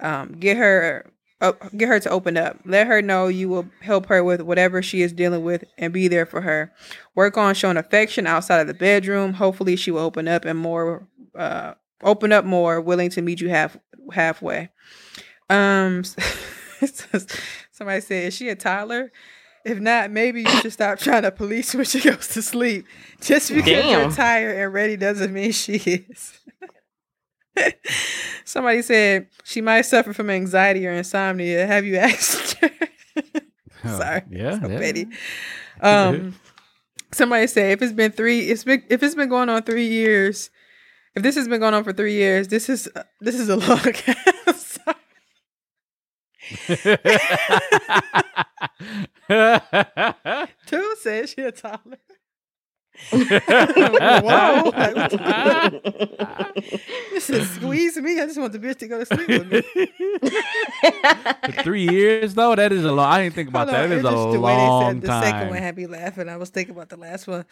Um, 0.00 0.32
get 0.32 0.58
her. 0.58 1.10
Uh, 1.40 1.52
get 1.78 1.88
her 1.88 2.00
to 2.00 2.10
open 2.10 2.36
up. 2.36 2.58
Let 2.66 2.86
her 2.86 3.00
know 3.00 3.28
you 3.28 3.48
will 3.48 3.66
help 3.80 4.06
her 4.06 4.22
with 4.22 4.42
whatever 4.42 4.82
she 4.82 5.00
is 5.00 5.14
dealing 5.14 5.42
with 5.42 5.64
and 5.78 5.90
be 5.90 6.06
there 6.06 6.26
for 6.26 6.42
her. 6.42 6.70
Work 7.14 7.38
on 7.38 7.54
showing 7.54 7.78
affection 7.78 8.26
outside 8.26 8.60
of 8.60 8.66
the 8.66 8.74
bedroom. 8.74 9.32
Hopefully, 9.32 9.74
she 9.74 9.90
will 9.90 10.00
open 10.00 10.28
up 10.28 10.44
and 10.44 10.58
more. 10.58 11.08
Uh, 11.34 11.72
open 12.02 12.32
up 12.32 12.44
more, 12.44 12.80
willing 12.80 13.10
to 13.10 13.22
meet 13.22 13.40
you 13.40 13.48
half 13.48 13.76
halfway. 14.12 14.70
Um, 15.50 16.04
somebody 17.70 18.00
said, 18.00 18.24
"Is 18.24 18.34
she 18.34 18.48
a 18.48 18.56
toddler?" 18.56 19.12
If 19.64 19.80
not, 19.80 20.10
maybe 20.10 20.42
you 20.42 20.60
should 20.60 20.74
stop 20.74 20.98
trying 20.98 21.22
to 21.22 21.30
police 21.32 21.74
when 21.74 21.86
she 21.86 22.00
goes 22.10 22.28
to 22.28 22.42
sleep. 22.42 22.86
Just 23.20 23.52
because 23.52 23.90
you're 23.90 24.10
tired 24.10 24.58
and 24.58 24.72
ready 24.72 24.96
doesn't 24.96 25.32
mean 25.32 25.52
she 25.52 25.76
is. 25.76 26.38
Somebody 28.44 28.82
said 28.82 29.28
she 29.42 29.62
might 29.62 29.82
suffer 29.82 30.12
from 30.12 30.28
anxiety 30.28 30.86
or 30.86 30.92
insomnia. 30.92 31.66
Have 31.66 31.86
you 31.86 31.96
asked 31.96 32.58
her? 32.60 32.70
Sorry, 33.84 34.22
yeah, 34.30 34.60
so 34.60 34.68
yeah. 34.68 34.78
petty. 34.78 35.06
Um, 35.80 36.34
somebody 37.12 37.46
said 37.46 37.72
if 37.72 37.82
it's 37.82 37.92
been 37.92 38.12
three, 38.12 38.40
it's 38.50 38.64
been 38.64 38.82
if 38.88 39.02
it's 39.02 39.14
been 39.14 39.28
going 39.28 39.48
on 39.48 39.62
three 39.62 39.86
years, 39.86 40.50
if 41.16 41.22
this 41.22 41.34
has 41.36 41.48
been 41.48 41.60
going 41.60 41.74
on 41.74 41.84
for 41.84 41.92
three 41.92 42.14
years, 42.14 42.48
this 42.48 42.68
is 42.68 42.88
uh, 42.94 43.02
this 43.20 43.34
is 43.38 43.48
a 43.48 43.56
long. 43.56 43.78
Sorry. 44.56 44.96
Two 50.66 50.96
said 51.00 51.28
she 51.28 51.42
a 51.42 51.52
toddler. 51.52 51.98
Whoa! 53.10 54.70
This 57.12 57.28
is 57.30 57.50
squeeze 57.50 57.96
me. 57.96 58.20
I 58.20 58.26
just 58.26 58.38
want 58.38 58.52
the 58.52 58.58
bitch 58.60 58.78
to 58.78 58.86
go 58.88 59.02
to 59.02 59.06
sleep 59.06 59.26
with 59.28 59.50
me. 59.50 59.62
For 61.46 61.62
three 61.62 61.88
years 61.88 62.34
though, 62.34 62.54
that 62.54 62.70
is 62.72 62.84
a 62.84 62.92
long. 62.92 63.12
I 63.12 63.22
didn't 63.24 63.34
think 63.34 63.48
about 63.48 63.68
Hold 63.68 63.74
that. 63.74 63.82
on, 63.84 63.90
That 63.90 63.96
is 63.96 64.04
it's 64.04 64.08
a 64.08 64.12
just 64.12 64.32
the 64.32 64.40
way 64.40 64.52
long 64.56 64.92
said 64.94 65.02
the 65.02 65.20
second 65.22 65.48
one 65.48 65.58
had 65.58 65.76
me 65.76 65.86
laughing. 65.86 66.28
I 66.28 66.36
was 66.36 66.50
thinking 66.50 66.74
about 66.74 66.88
the 66.90 66.96
last 66.96 67.26
one. 67.26 67.44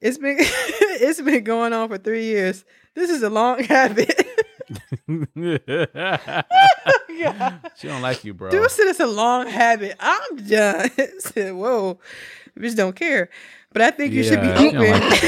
It's 0.00 0.18
been 0.18 0.36
it's 0.40 1.20
been 1.20 1.44
going 1.44 1.72
on 1.72 1.88
for 1.88 1.98
three 1.98 2.24
years. 2.24 2.64
This 2.94 3.10
is 3.10 3.22
a 3.22 3.30
long 3.30 3.62
habit. 3.64 4.26
she 7.76 7.88
don't 7.88 8.02
like 8.02 8.24
you, 8.24 8.34
bro. 8.34 8.50
Dude 8.50 8.70
said 8.70 8.86
it's 8.86 9.00
a 9.00 9.06
long 9.06 9.46
habit. 9.46 9.96
I'm 9.98 10.36
done. 10.46 10.90
said, 11.20 11.54
whoa, 11.54 11.98
bitch 12.58 12.76
don't 12.76 12.94
care. 12.96 13.30
But 13.72 13.82
I 13.82 13.90
think 13.90 14.12
you 14.12 14.22
should 14.24 14.40
be 14.40 14.46
Yeah, 14.48 14.58
she 14.58 14.70
don't 14.72 14.84
open. 14.84 15.08
like 15.10 15.22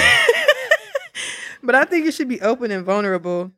but 1.62 1.74
I 1.74 1.84
think 1.84 2.05
you 2.06 2.12
should 2.12 2.28
be 2.28 2.40
open 2.40 2.70
and 2.70 2.84
vulnerable 2.86 3.52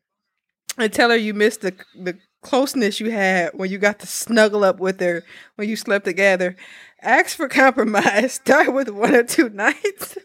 and 0.78 0.92
tell 0.92 1.10
her 1.10 1.16
you 1.16 1.34
miss 1.34 1.56
the 1.58 1.74
the 1.94 2.18
closeness 2.42 2.98
you 2.98 3.10
had 3.10 3.50
when 3.54 3.70
you 3.70 3.78
got 3.78 4.00
to 4.00 4.06
snuggle 4.06 4.64
up 4.64 4.80
with 4.80 4.98
her 5.00 5.22
when 5.56 5.68
you 5.68 5.76
slept 5.76 6.04
together. 6.04 6.56
Ask 7.00 7.36
for 7.36 7.48
compromise. 7.48 8.32
Start 8.34 8.72
with 8.72 8.88
one 8.88 9.14
or 9.14 9.22
two 9.22 9.48
nights. 9.50 10.16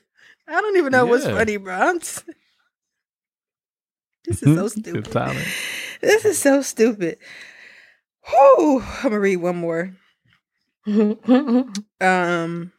I 0.48 0.61
don't 0.61 0.78
even 0.78 0.91
know 0.91 1.06
what's 1.06 1.26
funny, 1.26 1.57
bro. 1.57 1.76
I'm 1.76 1.99
this 1.99 2.32
is 4.28 4.56
so 4.56 4.68
stupid. 4.80 5.07
This 5.99 6.26
is 6.26 6.38
so 6.38 6.61
stupid. 6.61 7.18
Whew. 8.28 8.84
I'm 8.84 9.03
gonna 9.03 9.19
read 9.19 9.38
one 9.38 9.56
more. 9.56 9.95
Um, 10.86 12.72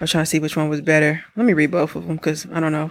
I 0.00 0.04
was 0.04 0.10
trying 0.10 0.22
to 0.22 0.26
see 0.26 0.38
which 0.38 0.56
one 0.56 0.70
was 0.70 0.80
better. 0.80 1.22
Let 1.36 1.44
me 1.44 1.52
read 1.52 1.70
both 1.72 1.94
of 1.94 2.06
them 2.06 2.16
because 2.16 2.46
I 2.50 2.60
don't 2.60 2.72
know. 2.72 2.88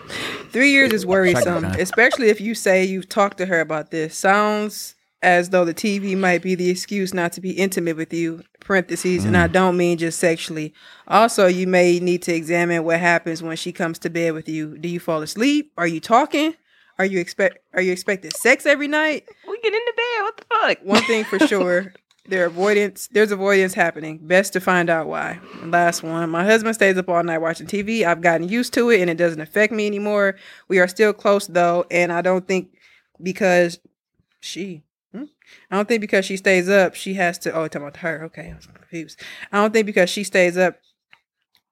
Three 0.52 0.70
years 0.72 0.94
is 0.94 1.08
worrisome, 1.08 1.66
especially 1.66 2.28
if 2.30 2.40
you 2.40 2.54
say 2.54 2.84
you've 2.84 3.10
talked 3.10 3.40
to 3.40 3.48
her 3.48 3.62
about 3.62 3.90
this. 3.90 4.16
Sounds 4.16 4.94
as 5.28 5.50
though 5.50 5.66
the 5.66 5.74
TV 5.74 6.18
might 6.18 6.42
be 6.42 6.56
the 6.56 6.70
excuse 6.70 7.14
not 7.14 7.34
to 7.34 7.42
be 7.42 7.52
intimate 7.52 7.98
with 7.98 8.14
you. 8.14 8.44
Parentheses, 8.62 9.24
and 9.24 9.38
I 9.38 9.48
mm. 9.48 9.52
don't 9.52 9.78
mean 9.78 9.98
just 9.98 10.20
sexually. 10.20 10.74
Also, 11.08 11.48
you 11.48 11.68
may 11.68 12.00
need 12.00 12.22
to 12.24 12.34
examine 12.34 12.84
what 12.84 13.00
happens 13.00 13.42
when 13.42 13.56
she 13.56 13.72
comes 13.72 14.00
to 14.00 14.10
bed 14.10 14.34
with 14.34 14.50
you. 14.50 14.78
Do 14.78 14.90
you 14.90 15.00
fall 15.00 15.22
asleep? 15.22 15.72
Are 15.78 15.88
you 15.88 16.00
talking? 16.00 16.54
Are 17.00 17.06
you 17.06 17.20
expect? 17.20 17.60
Are 17.74 17.82
you 17.82 17.92
expecting 17.92 18.32
sex 18.32 18.66
every 18.66 18.88
night? 18.88 19.28
we 19.48 19.60
get 19.62 19.74
into 19.74 19.94
bed. 19.96 20.24
What 20.24 20.38
the 20.38 20.46
fuck? 20.50 20.78
One 20.84 21.04
thing 21.04 21.24
for 21.24 21.40
sure, 21.48 21.94
there 22.28 22.46
avoidance 22.46 23.08
there's 23.12 23.32
avoidance 23.32 23.74
happening. 23.74 24.20
Best 24.22 24.54
to 24.54 24.60
find 24.60 24.90
out 24.90 25.08
why. 25.08 25.40
And 25.62 25.72
last 25.72 26.04
one. 26.04 26.30
My 26.30 26.44
husband 26.44 26.76
stays 26.76 26.98
up 26.98 27.10
all 27.10 27.24
night 27.24 27.38
watching 27.38 27.68
TV. 27.68 28.04
I've 28.04 28.22
gotten 28.22 28.50
used 28.50 28.74
to 28.74 28.90
it 28.90 29.02
and 29.02 29.10
it 29.10 29.18
doesn't 29.18 29.42
affect 29.42 29.72
me 29.72 29.88
anymore. 29.88 30.36
We 30.68 30.80
are 30.80 30.88
still 30.88 31.14
close 31.14 31.48
though, 31.48 31.86
and 31.92 32.12
I 32.12 32.22
don't 32.22 32.48
think 32.48 32.70
because 33.22 33.80
she 34.40 34.84
hmm? 35.14 35.24
I 35.72 35.76
don't 35.76 35.88
think 35.88 36.02
because 36.02 36.26
she 36.26 36.38
stays 36.38 36.70
up, 36.70 36.96
she 36.96 37.16
has 37.16 37.38
to 37.40 37.52
oh 37.52 37.68
talking 37.68 37.88
about 37.88 37.98
her. 37.98 38.24
Okay, 38.26 38.52
I 38.52 38.56
was 38.56 38.68
confused. 38.68 39.22
I 39.52 39.58
don't 39.58 39.74
think 39.74 39.86
because 39.86 40.10
she 40.10 40.24
stays 40.24 40.58
up 40.58 40.78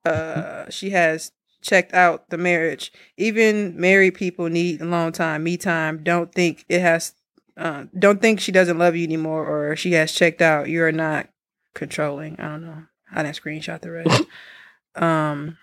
uh 0.06 0.70
she 0.70 0.92
has 0.92 1.32
checked 1.62 1.94
out 1.94 2.30
the 2.30 2.38
marriage. 2.38 2.92
Even 3.18 3.80
married 3.80 4.16
people 4.16 4.50
need 4.50 4.82
a 4.82 4.86
long 4.86 5.12
time, 5.12 5.44
me 5.44 5.58
time. 5.58 6.04
Don't 6.04 6.32
think 6.34 6.66
it 6.70 6.82
has 6.82 7.14
uh, 7.58 7.86
don't 7.98 8.22
think 8.22 8.40
she 8.40 8.52
doesn't 8.52 8.78
love 8.78 8.96
you 8.96 9.04
anymore 9.06 9.46
or 9.46 9.76
she 9.76 9.94
has 9.94 10.12
checked 10.12 10.42
out. 10.42 10.70
You're 10.70 10.92
not 10.92 11.30
controlling. 11.74 12.40
I 12.40 12.50
don't 12.50 12.66
know. 12.66 12.84
I 13.12 13.24
didn't 13.24 13.42
screenshot 13.42 13.82
the 13.82 13.92
rest. 13.92 14.24
um, 14.96 15.58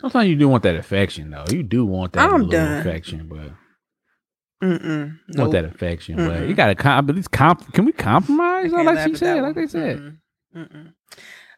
Sometimes 0.00 0.28
you 0.28 0.36
do 0.36 0.48
want 0.48 0.62
that 0.62 0.76
affection, 0.76 1.30
though. 1.30 1.44
You 1.50 1.62
do 1.64 1.84
want 1.84 2.12
that 2.12 2.22
I'm 2.22 2.42
little 2.42 2.48
done. 2.50 2.80
affection, 2.80 3.26
but 3.28 3.50
mm-mm. 4.62 5.08
want 5.10 5.20
Nope. 5.28 5.52
that 5.52 5.64
affection. 5.64 6.16
But 6.16 6.38
Mm-mm. 6.38 6.48
you 6.48 6.54
gotta 6.54 6.74
comp- 6.74 7.08
at 7.08 7.14
least 7.14 7.30
comp. 7.30 7.72
Can 7.72 7.84
we 7.84 7.92
compromise? 7.92 8.72
Like 8.72 9.08
she 9.08 9.14
said, 9.16 9.42
like 9.42 9.54
they 9.54 9.66
said, 9.66 10.16
Mm-mm. 10.54 10.92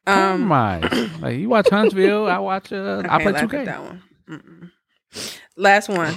Um, 0.06 0.48
compromise. 0.48 1.10
like 1.20 1.38
you 1.38 1.48
watch 1.48 1.68
Huntsville, 1.68 2.26
I 2.26 2.38
watch. 2.38 2.72
Uh, 2.72 3.02
I 3.08 3.16
I, 3.16 3.22
play 3.22 3.40
two 3.40 3.48
K. 3.48 3.64
that 3.64 3.82
one. 3.82 4.02
Mm-mm. 4.28 4.70
Last 5.56 5.88
one. 5.88 6.14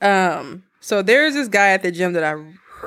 Um, 0.00 0.64
so 0.80 1.02
there's 1.02 1.34
this 1.34 1.48
guy 1.48 1.68
at 1.68 1.82
the 1.82 1.90
gym 1.90 2.12
that 2.12 2.24
I 2.24 2.42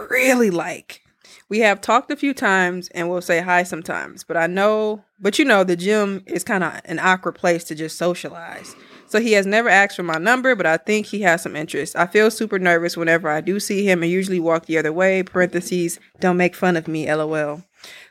really 0.10 0.50
like. 0.50 1.02
We 1.50 1.60
have 1.60 1.82
talked 1.82 2.12
a 2.12 2.16
few 2.16 2.34
times 2.34 2.90
and 2.90 3.10
we'll 3.10 3.22
say 3.22 3.42
hi 3.42 3.64
sometimes, 3.64 4.24
but 4.24 4.38
I 4.38 4.46
know, 4.46 5.04
but 5.20 5.40
you 5.40 5.46
know, 5.46 5.64
the 5.64 5.76
gym 5.76 6.24
is 6.28 6.44
kind 6.44 6.64
of 6.64 6.80
an 6.86 7.00
awkward 7.00 7.34
place 7.34 7.64
to 7.66 7.76
just 7.76 7.98
socialize. 7.98 8.76
So 9.10 9.20
he 9.20 9.32
has 9.34 9.48
never 9.48 9.70
asked 9.70 9.96
for 9.96 10.04
my 10.04 10.20
number, 10.20 10.56
but 10.56 10.68
I 10.68 10.78
think 10.78 11.08
he 11.08 11.22
has 11.22 11.42
some 11.42 11.56
interest. 11.56 11.96
I 11.96 12.06
feel 12.06 12.30
super 12.30 12.60
nervous 12.60 12.96
whenever 12.96 13.28
I 13.28 13.42
do 13.42 13.60
see 13.60 13.84
him 13.84 14.04
and 14.04 14.12
usually 14.12 14.40
walk 14.40 14.68
the 14.68 14.78
other 14.78 14.94
way. 14.94 15.24
Parentheses, 15.24 16.00
don't 16.20 16.38
make 16.38 16.56
fun 16.56 16.78
of 16.78 16.88
me, 16.88 17.12
lol. 17.12 17.64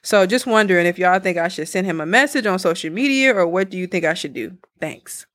So 0.03 0.27
just 0.27 0.47
wondering 0.47 0.87
if 0.87 0.99
y'all 0.99 1.21
think 1.21 1.39
I 1.39 1.49
should 1.49 1.69
send 1.69 1.87
him 1.87 2.01
a 2.01 2.07
message 2.07 2.47
on 2.47 2.59
social 2.59 2.91
media 2.91 3.33
or 3.33 3.47
what 3.47 3.71
do 3.71 3.79
you 3.79 3.87
think 3.87 4.05
I 4.05 4.15
should 4.15 4.35
do? 4.35 4.59
Thanks. 4.81 5.27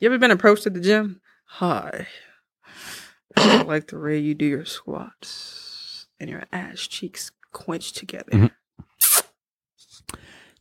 You 0.00 0.06
ever 0.06 0.18
been 0.18 0.32
approached 0.32 0.66
at 0.66 0.74
the 0.74 0.80
gym? 0.80 1.20
Hi. 1.44 2.08
I 3.36 3.62
like 3.62 3.88
the 3.88 3.98
way 3.98 4.18
you 4.18 4.34
do 4.34 4.44
your 4.44 4.64
squats 4.64 6.06
and 6.18 6.28
your 6.28 6.42
ass 6.52 6.80
cheeks 6.80 7.30
quenched 7.52 7.96
together. 7.96 8.32
Mm-hmm. 8.32 8.46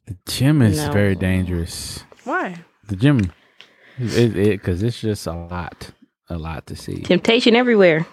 The 0.08 0.18
gym 0.28 0.62
is 0.62 0.78
No. 0.86 0.92
very 0.92 1.16
dangerous. 1.16 2.04
Why? 2.24 2.64
The 2.88 2.96
gym, 2.96 3.32
it 3.98 4.36
it 4.38 4.62
because 4.62 4.84
it's 4.84 5.02
just 5.02 5.26
a 5.28 5.34
lot, 5.34 5.92
a 6.30 6.38
lot 6.38 6.68
to 6.68 6.76
see. 6.76 7.02
Temptation 7.02 7.56
everywhere. 7.56 8.06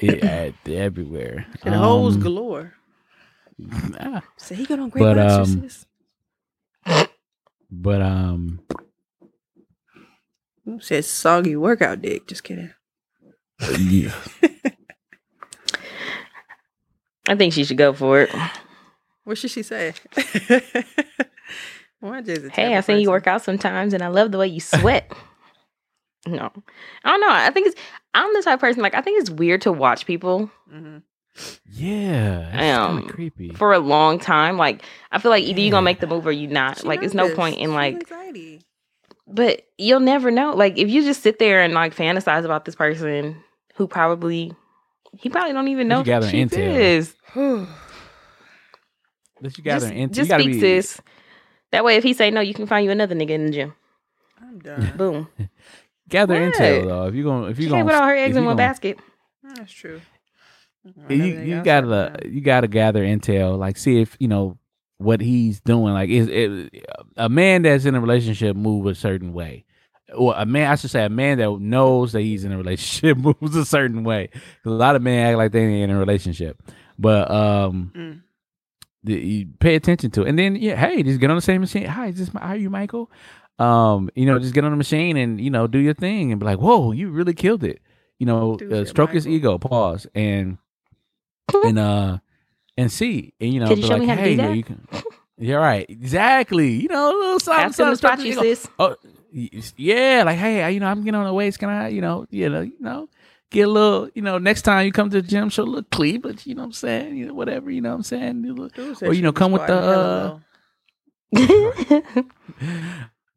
It, 0.00 0.22
at, 0.22 0.54
everywhere. 0.68 1.46
And 1.64 1.74
holes 1.74 2.16
Um, 2.16 2.22
galore. 2.22 2.74
ah, 4.00 4.22
So 4.36 4.54
he 4.54 4.66
got 4.66 4.78
on 4.80 4.88
great 4.90 5.02
But, 5.02 5.18
um, 5.18 5.68
but 7.70 8.02
um, 8.02 8.60
Ooh, 10.68 10.80
Says 10.80 11.06
soggy 11.06 11.54
workout 11.56 12.02
dick. 12.02 12.26
Just 12.26 12.42
kidding. 12.44 12.72
yeah. 13.78 14.12
I 17.28 17.34
think 17.36 17.52
she 17.54 17.64
should 17.64 17.78
go 17.78 17.92
for 17.92 18.22
it. 18.22 18.30
What 19.26 19.36
should 19.36 19.50
she 19.50 19.64
say? 19.64 19.92
Why 21.98 22.22
Hey, 22.52 22.74
I 22.74 22.78
of 22.78 22.84
seen 22.84 23.00
you 23.00 23.10
work 23.10 23.26
out 23.26 23.42
sometimes, 23.42 23.92
and 23.92 24.00
I 24.00 24.06
love 24.06 24.30
the 24.30 24.38
way 24.38 24.46
you 24.46 24.60
sweat. 24.60 25.10
no, 26.28 26.52
I 27.02 27.10
don't 27.10 27.20
know. 27.20 27.26
I 27.28 27.50
think 27.50 27.66
it's. 27.66 27.80
I'm 28.14 28.32
the 28.34 28.42
type 28.42 28.54
of 28.54 28.60
person 28.60 28.84
like 28.84 28.94
I 28.94 29.00
think 29.00 29.20
it's 29.20 29.28
weird 29.30 29.62
to 29.62 29.72
watch 29.72 30.06
people 30.06 30.48
Mhm. 30.72 31.02
yeah, 31.68 32.46
it's 32.50 32.78
kind 32.78 32.98
Um, 32.98 32.98
of 32.98 33.08
creepy. 33.08 33.50
for 33.50 33.72
a 33.72 33.80
long 33.80 34.20
time. 34.20 34.56
Like 34.56 34.84
I 35.10 35.18
feel 35.18 35.32
like 35.32 35.42
either 35.42 35.58
you 35.58 35.66
Yeah. 35.66 35.70
gonna 35.72 35.82
make 35.84 35.98
the 35.98 36.06
move 36.06 36.24
or 36.24 36.30
you 36.32 36.46
not. 36.46 36.78
She 36.78 36.86
like 36.86 37.02
it's 37.02 37.12
no 37.14 37.28
point 37.34 37.58
in 37.58 37.74
like. 37.74 37.96
anxiety. 37.96 38.62
But 39.26 39.62
you'll 39.76 39.98
never 39.98 40.30
know. 40.30 40.54
Like 40.54 40.78
if 40.78 40.88
you 40.88 41.02
just 41.02 41.22
sit 41.24 41.40
there 41.40 41.62
and 41.62 41.74
like 41.74 41.96
fantasize 41.96 42.44
about 42.44 42.64
this 42.64 42.76
person 42.76 43.42
who 43.74 43.88
probably 43.88 44.52
he 45.18 45.28
probably 45.30 45.52
don't 45.52 45.66
even 45.66 45.88
know 45.88 45.96
You 45.98 46.04
who 46.04 46.10
gather 46.10 46.28
she 46.28 46.44
intel. 46.44 46.76
is. 46.76 47.16
Let 49.40 49.56
you 49.58 49.64
gather 49.64 49.86
Just, 49.86 49.94
into. 49.94 50.14
just 50.14 50.28
you 50.28 50.30
gotta 50.32 50.42
speak, 50.44 50.54
be, 50.54 50.60
sis. 50.60 51.00
That 51.72 51.84
way, 51.84 51.96
if 51.96 52.04
he 52.04 52.12
say 52.14 52.30
no, 52.30 52.40
you 52.40 52.54
can 52.54 52.66
find 52.66 52.84
you 52.84 52.90
another 52.90 53.14
nigga 53.14 53.30
in 53.30 53.46
the 53.46 53.52
gym. 53.52 53.74
I'm 54.40 54.58
done. 54.60 54.92
Boom. 54.96 55.28
Gather 56.08 56.34
What? 56.40 56.54
intel 56.54 56.86
though. 56.86 57.06
If 57.06 57.14
you 57.14 57.24
gonna, 57.24 57.46
if 57.48 57.58
you 57.58 57.68
gonna, 57.68 57.80
can't 57.82 57.88
put 57.88 57.96
all 58.00 58.06
her 58.08 58.14
eggs 58.16 58.36
in 58.36 58.44
one 58.44 58.56
gonna- 58.56 58.68
basket. 58.68 58.98
That's 59.42 59.72
true. 59.72 60.00
you 61.08 61.16
you 61.24 61.62
gotta 61.62 62.16
you 62.24 62.40
gotta 62.40 62.68
gather 62.68 63.02
intel 63.04 63.58
like 63.58 63.76
see 63.76 64.00
if 64.00 64.16
you 64.20 64.28
know 64.28 64.56
what 64.98 65.20
he's 65.20 65.60
doing 65.60 65.92
like 65.92 66.08
is 66.08 66.28
it 66.28 66.84
a 67.16 67.28
man 67.28 67.62
that's 67.62 67.84
in 67.84 67.94
a 67.96 68.00
relationship 68.00 68.54
move 68.56 68.86
a 68.86 68.94
certain 68.94 69.32
way 69.32 69.64
or 70.14 70.32
a 70.36 70.46
man 70.46 70.70
i 70.70 70.74
should 70.76 70.90
say 70.90 71.04
a 71.04 71.08
man 71.08 71.38
that 71.38 71.58
knows 71.60 72.12
that 72.12 72.20
he's 72.22 72.44
in 72.44 72.52
a 72.52 72.56
relationship 72.56 73.16
moves 73.40 73.56
a 73.56 73.64
certain 73.64 74.04
way 74.04 74.28
'Cause 74.32 74.72
a 74.72 74.76
lot 74.76 74.94
of 74.96 75.02
men 75.02 75.26
act 75.26 75.36
like 75.38 75.50
they 75.52 75.60
ain't 75.64 75.90
in 75.90 75.96
a 75.96 75.98
relationship 75.98 76.60
but 76.98 77.30
um 77.32 77.90
Mm. 77.94 78.20
You 79.06 79.46
pay 79.60 79.74
attention 79.74 80.10
to. 80.12 80.22
It 80.22 80.28
and 80.28 80.38
then 80.38 80.56
yeah 80.56 80.76
hey 80.76 81.02
just 81.02 81.20
get 81.20 81.30
on 81.30 81.36
the 81.36 81.42
same 81.42 81.60
machine. 81.60 81.86
Hi 81.86 82.08
is 82.08 82.18
this 82.18 82.34
my, 82.34 82.40
are 82.40 82.56
you 82.56 82.70
michael? 82.70 83.10
Um 83.58 84.10
you 84.14 84.26
know 84.26 84.38
just 84.38 84.54
get 84.54 84.64
on 84.64 84.70
the 84.70 84.76
machine 84.76 85.16
and 85.16 85.40
you 85.40 85.50
know 85.50 85.66
do 85.66 85.78
your 85.78 85.94
thing 85.94 86.30
and 86.32 86.40
be 86.40 86.46
like 86.46 86.58
whoa 86.58 86.92
you 86.92 87.10
really 87.10 87.34
killed 87.34 87.64
it. 87.64 87.80
You 88.18 88.26
know 88.26 88.58
uh, 88.72 88.84
stroke 88.84 89.12
his 89.12 89.26
ego 89.26 89.58
pause 89.58 90.06
and 90.14 90.58
and 91.64 91.78
uh 91.78 92.18
and 92.76 92.90
see 92.92 93.32
and 93.40 93.52
you 93.54 93.60
know 93.60 93.68
Could 93.68 93.78
you 93.78 93.84
show 93.84 93.94
like, 93.94 94.00
me 94.00 94.06
how 94.06 94.14
to 94.16 94.24
do 94.24 94.36
that? 94.36 94.56
you 94.56 94.62
can 94.62 94.86
you're 95.38 95.60
right 95.60 95.86
exactly 95.88 96.70
you 96.72 96.88
know 96.88 97.08
a 97.08 97.16
little 97.18 97.40
something, 97.40 97.64
Ask 97.64 97.78
him 97.78 97.90
to 97.90 97.96
something, 97.96 98.32
spot 98.32 98.44
you, 98.44 98.54
sis. 98.54 98.68
oh 98.78 98.96
yeah 99.76 100.22
like 100.24 100.38
hey 100.38 100.70
you 100.72 100.80
know 100.80 100.86
i'm 100.86 101.04
getting 101.04 101.14
on 101.20 101.26
the 101.26 101.32
waist 101.34 101.58
can 101.58 101.68
i 101.68 101.88
you 101.88 102.00
know 102.00 102.26
you 102.30 102.48
know 102.48 102.62
you 102.62 102.72
know 102.80 103.06
get 103.50 103.68
a 103.68 103.70
little 103.70 104.08
you 104.14 104.22
know 104.22 104.38
next 104.38 104.62
time 104.62 104.86
you 104.86 104.92
come 104.92 105.10
to 105.10 105.22
the 105.22 105.28
gym 105.28 105.48
show 105.48 105.62
a 105.62 105.64
little 105.64 105.82
cleavage 105.90 106.46
you 106.46 106.54
know 106.54 106.62
what 106.62 106.66
i'm 106.66 106.72
saying? 106.72 107.16
You 107.16 107.26
know 107.26 107.34
whatever 107.34 107.70
you 107.70 107.80
know 107.80 107.90
what 107.90 107.96
i'm 107.96 108.02
saying? 108.02 108.44
You 108.44 108.54
look- 108.54 108.78
or 109.02 109.12
you 109.12 109.22
know 109.22 109.32
come 109.32 109.52
with 109.52 109.66
the 109.66 109.74
uh 109.74 110.38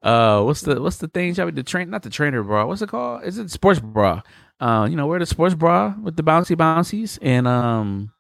uh 0.04 0.42
what's 0.44 0.62
the 0.62 0.82
what's 0.82 0.98
the 0.98 1.08
thing? 1.08 1.34
Shabby? 1.34 1.52
the 1.52 1.64
train 1.64 1.90
not 1.90 2.04
the 2.04 2.10
trainer 2.10 2.44
bra. 2.44 2.66
What's 2.66 2.82
it 2.82 2.90
called? 2.90 3.24
Is 3.24 3.38
it 3.38 3.52
sports 3.52 3.80
bra? 3.80 4.22
Uh 4.60 4.88
you 4.90 4.96
know 4.96 5.08
wear 5.08 5.20
the 5.20 5.26
sports 5.26 5.56
bra 5.56 5.96
with 6.02 6.16
the 6.16 6.24
bouncy 6.24 6.58
bouncies 6.58 7.20
and 7.22 7.48
um 7.48 8.12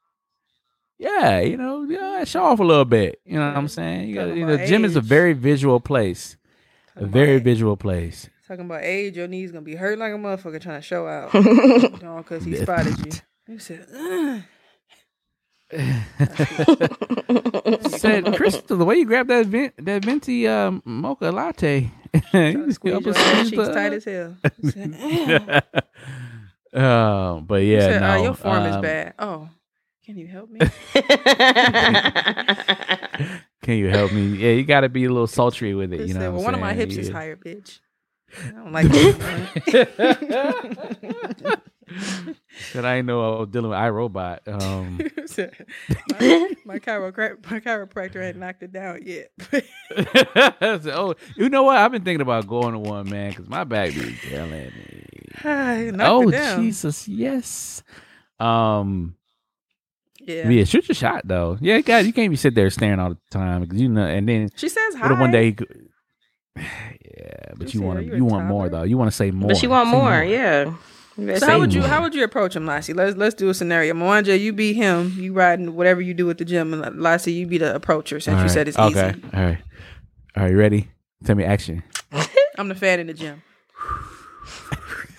yeah 0.98 1.40
you 1.40 1.58
know 1.58 1.84
yeah 1.84 2.24
show 2.24 2.44
off 2.44 2.60
a 2.60 2.64
little 2.64 2.86
bit. 2.86 3.20
You 3.26 3.40
know 3.40 3.48
what 3.48 3.58
i'm 3.58 3.68
saying? 3.68 4.10
You 4.10 4.16
got 4.16 4.22
Talking 4.26 4.38
you 4.38 4.46
know 4.46 4.54
about 4.56 4.68
gym 4.68 4.86
is 4.86 4.96
a 4.96 5.02
very 5.02 5.34
visual 5.34 5.80
place. 5.80 6.36
A 6.96 7.06
very 7.06 7.40
visual 7.40 7.78
place 7.78 8.30
Talking 8.50 8.66
about 8.66 8.84
age, 8.84 9.16
your 9.16 9.28
knees 9.28 9.52
gonna 9.52 9.62
be 9.62 9.76
hurt 9.76 10.00
like 10.00 10.12
a 10.12 10.16
motherfucker 10.18 10.60
trying 10.60 10.82
to 10.82 10.84
show 10.86 11.08
out. 11.08 11.34
All 12.04 12.18
because 12.18 12.44
he 12.44 12.56
spotted 12.58 12.98
you. 13.06 13.12
You 13.48 13.60
said, 13.60 13.86
"Ugh." 13.96 14.42
said 17.92 18.26
crystal 18.36 18.76
the 18.76 18.84
way 18.86 18.96
you 18.98 19.06
grabbed 19.06 19.30
that 19.30 19.46
vent, 19.46 19.74
that 19.86 20.04
venti 20.04 20.48
um 20.48 20.82
mocha 20.84 21.30
latte 21.32 21.92
Squeeze 22.32 22.80
Help 22.84 23.06
your 23.06 23.14
cheeks 23.14 23.52
the- 23.52 23.72
tight 23.72 23.94
as 23.94 24.04
hell. 24.06 24.36
He 24.60 24.72
said, 24.72 25.64
Uh, 26.74 27.40
but 27.42 27.62
yeah, 27.64 27.80
said, 27.82 28.02
no. 28.02 28.16
"Oh, 28.18 28.24
your 28.24 28.34
form 28.34 28.66
is 28.66 28.76
um, 28.76 28.82
bad. 28.82 29.14
Oh, 29.20 29.48
can 30.06 30.18
you 30.18 30.26
help 30.28 30.50
me? 30.50 30.60
Can 33.64 33.78
you 33.78 33.90
help 33.90 34.12
me? 34.12 34.38
Yeah, 34.38 34.52
you 34.52 34.64
got 34.64 34.82
to 34.82 34.90
be 34.90 35.06
a 35.06 35.10
little 35.10 35.28
sultry 35.28 35.74
with 35.76 35.94
it. 35.94 36.00
He 36.02 36.08
You 36.08 36.14
said, 36.14 36.20
know, 36.22 36.32
well, 36.32 36.40
what 36.40 36.46
one 36.46 36.54
of 36.56 36.60
I'm 36.62 36.68
my 36.68 36.74
hips 36.74 36.96
saying? 36.96 37.08
is 37.08 37.12
higher, 37.12 37.36
bitch. 37.36 37.80
I 38.46 38.50
don't 38.52 38.72
like 38.72 38.88
that. 38.90 40.40
I 42.76 43.02
know 43.02 43.36
I 43.38 43.40
was 43.40 43.50
dealing 43.50 43.72
with 43.72 43.80
iRobot. 43.80 44.48
Um, 44.48 44.98
my, 46.20 46.56
my, 46.66 46.80
chiroprac- 46.80 47.50
my 47.50 47.60
chiropractor 47.60 48.22
had 48.22 48.38
knocked 48.38 48.64
it 48.64 48.72
down 48.72 49.02
yet. 49.04 49.32
Said, 49.52 50.88
oh, 50.88 51.16
you 51.36 51.50
know 51.50 51.64
what? 51.64 51.78
I've 51.78 51.92
been 51.92 52.04
thinking 52.04 52.22
about 52.22 52.48
going 52.48 52.74
to 52.74 52.80
one, 52.80 53.10
man, 53.10 53.32
because 53.32 53.48
my 53.50 53.64
back 53.64 53.94
be 53.94 54.16
killing 54.22 54.52
me. 54.52 55.06
Oh. 56.00 56.30
Jesus, 56.32 57.08
yes. 57.08 57.82
Um, 58.40 59.16
Yeah. 60.20 60.50
yeah. 60.50 60.64
shoot 60.66 60.88
your 60.90 60.96
shot 60.96 61.22
though. 61.26 61.58
Yeah, 61.62 61.80
God, 61.82 62.06
you 62.06 62.14
can't 62.14 62.30
be 62.30 62.36
sit 62.36 62.54
there 62.56 62.70
staring 62.70 63.00
all 63.00 63.12
the 63.12 63.18
time 63.32 63.62
because 63.62 63.80
you 63.82 63.88
know. 63.90 64.06
And 64.06 64.28
then 64.28 64.50
She 64.56 64.68
says 64.70 64.96
hi. 64.96 65.20
one 65.20 65.32
day, 65.32 65.46
he 65.46 65.54
could, 65.54 65.89
yeah, 66.60 67.54
but 67.58 67.74
You 67.74 67.82
you 67.82 67.86
want 67.86 68.00
to 68.00 68.06
you 68.06 68.14
a 68.14 68.18
you 68.18 68.26
want 68.26 68.46
more 68.46 68.70
though. 68.70 68.84
You 68.84 68.98
want 68.98 69.10
to 69.12 69.16
say 69.16 69.32
more. 69.32 69.48
but 69.50 69.58
she 69.58 69.68
want 69.68 69.90
Say 69.90 69.98
more, 69.98 70.24
yeah. 70.24 70.74
So 71.38 71.46
how 71.48 71.60
would 71.60 71.74
you 71.74 71.82
how 71.82 72.02
would 72.02 72.16
you 72.16 72.24
approach 72.24 72.56
him, 72.56 72.66
Lassie? 72.66 72.94
Let's 72.94 73.18
let's 73.18 73.36
do 73.36 73.50
a 73.50 73.54
scenario. 73.54 73.94
Mwanje, 73.94 74.40
you 74.40 74.54
be 74.54 74.72
him. 74.74 75.14
You 75.18 75.34
riding 75.34 75.76
whatever 75.76 76.00
you 76.02 76.14
do 76.14 76.30
at 76.30 76.38
the 76.38 76.46
gym, 76.46 76.74
and 76.74 77.02
Lassie, 77.02 77.34
you 77.34 77.46
be 77.48 77.58
the 77.58 77.76
approacher 77.76 78.20
since 78.22 78.36
All 78.36 78.40
you 78.42 78.46
right, 78.46 78.52
said 78.52 78.68
it's 78.70 78.78
okay. 78.78 79.10
easy. 79.10 79.22
All 79.34 79.42
right, 79.44 79.58
all 80.38 80.44
right. 80.44 80.52
You 80.52 80.58
ready? 80.58 80.90
Tell 81.26 81.36
me 81.36 81.44
action. 81.44 81.84
I'm 82.58 82.70
the 82.70 82.76
fan 82.76 83.02
in 83.02 83.08
the 83.08 83.14
gym. 83.14 83.42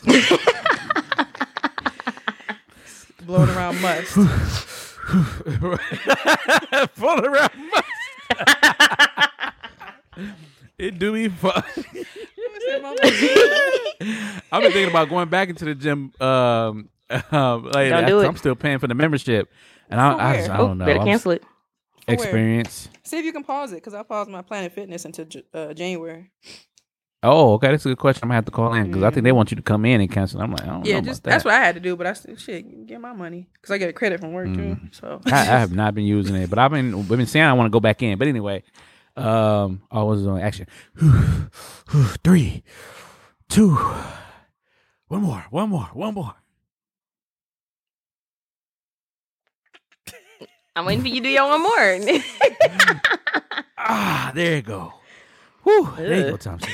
Blowing 3.26 3.50
around 3.50 3.78
must. 3.82 4.12
Full 6.94 7.26
around. 7.26 7.50
It 10.80 10.98
do 10.98 11.12
be 11.12 11.28
fun. 11.28 11.62
I've 14.52 14.62
been 14.62 14.72
thinking 14.72 14.88
about 14.88 15.08
going 15.08 15.28
back 15.28 15.48
into 15.48 15.64
the 15.64 15.74
gym. 15.74 16.12
Um, 16.20 16.88
um, 17.32 17.64
like, 17.64 17.90
Don't 17.90 18.06
do 18.06 18.20
I'm 18.20 18.36
still 18.36 18.54
paying 18.54 18.78
for 18.78 18.86
the 18.88 18.94
membership, 18.94 19.50
and 19.90 20.00
I, 20.00 20.14
For 20.14 20.20
I, 20.20 20.36
just. 20.36 20.50
I 20.50 20.56
Oh, 20.58 20.68
don't 20.68 20.78
know. 20.78 20.84
better 20.86 20.98
I'm 21.00 21.06
cancel 21.06 21.32
it. 21.32 21.42
where? 22.06 22.16
experience. 22.16 22.88
See 23.04 23.18
if 23.18 23.24
you 23.24 23.32
can 23.32 23.44
pause 23.44 23.72
it, 23.72 23.76
because 23.76 23.94
I 23.94 24.02
paused 24.02 24.30
my 24.30 24.42
Planet 24.42 24.72
Fitness 24.72 25.04
until 25.04 25.24
J- 25.26 25.44
uh, 25.52 25.72
January. 25.74 26.30
Oh, 27.22 27.54
okay. 27.54 27.68
That's 27.70 27.84
a 27.84 27.90
good 27.90 27.98
question. 27.98 28.20
I'm 28.24 28.28
gonna 28.28 28.36
have 28.36 28.44
to 28.46 28.50
call 28.50 28.72
in 28.72 28.84
because 28.86 29.02
I 29.02 29.10
think 29.10 29.24
they 29.24 29.32
want 29.32 29.50
you 29.50 29.56
to 29.56 29.62
come 29.62 29.84
in 29.84 30.00
and 30.00 30.10
cancel. 30.10 30.40
I'm 30.40 30.52
like, 30.52 30.62
I 30.62 30.66
don't 30.66 30.84
Yeah, 30.84 31.00
know 31.00 31.02
just 31.02 31.20
about 31.20 31.30
that's 31.30 31.44
what 31.44 31.52
I 31.52 31.58
had 31.58 31.74
to 31.74 31.80
do. 31.80 31.94
But 31.94 32.06
I 32.06 32.14
said, 32.14 32.40
shit, 32.40 32.86
get 32.86 32.98
my 32.98 33.12
money 33.12 33.46
because 33.54 33.70
I 33.72 33.78
get 33.78 33.90
a 33.90 33.92
credit 33.92 34.20
from 34.20 34.32
work 34.32 34.54
too. 34.56 34.78
So 34.92 35.20
I, 35.26 35.32
I 35.32 35.44
have 35.44 35.70
not 35.74 35.94
been 35.94 36.06
using 36.06 36.34
it, 36.36 36.48
but 36.48 36.58
I've 36.58 36.70
been 36.70 36.96
we've 36.96 37.08
been 37.08 37.26
saying 37.26 37.44
I 37.44 37.52
want 37.52 37.66
to 37.66 37.70
go 37.70 37.80
back 37.80 38.02
in. 38.02 38.16
But 38.16 38.28
anyway, 38.28 38.62
um, 39.20 39.82
I 39.90 40.02
was 40.02 40.26
on 40.26 40.40
action. 40.40 40.66
Three, 42.24 42.62
two, 43.48 43.76
one 45.08 45.22
more, 45.22 45.44
one 45.50 45.68
more, 45.68 45.90
one 45.92 46.14
more. 46.14 46.34
I'm 50.76 50.86
waiting 50.86 51.02
for 51.02 51.08
you 51.08 51.16
to 51.16 51.20
do 51.22 51.28
your 51.28 51.48
one 51.48 51.62
more. 51.62 51.98
Ah, 53.82 54.30
there 54.34 54.56
you 54.56 54.62
go. 54.62 54.92
Whew, 55.62 55.88
there 55.96 56.26
you 56.26 56.30
go, 56.32 56.36
Thompson. 56.36 56.70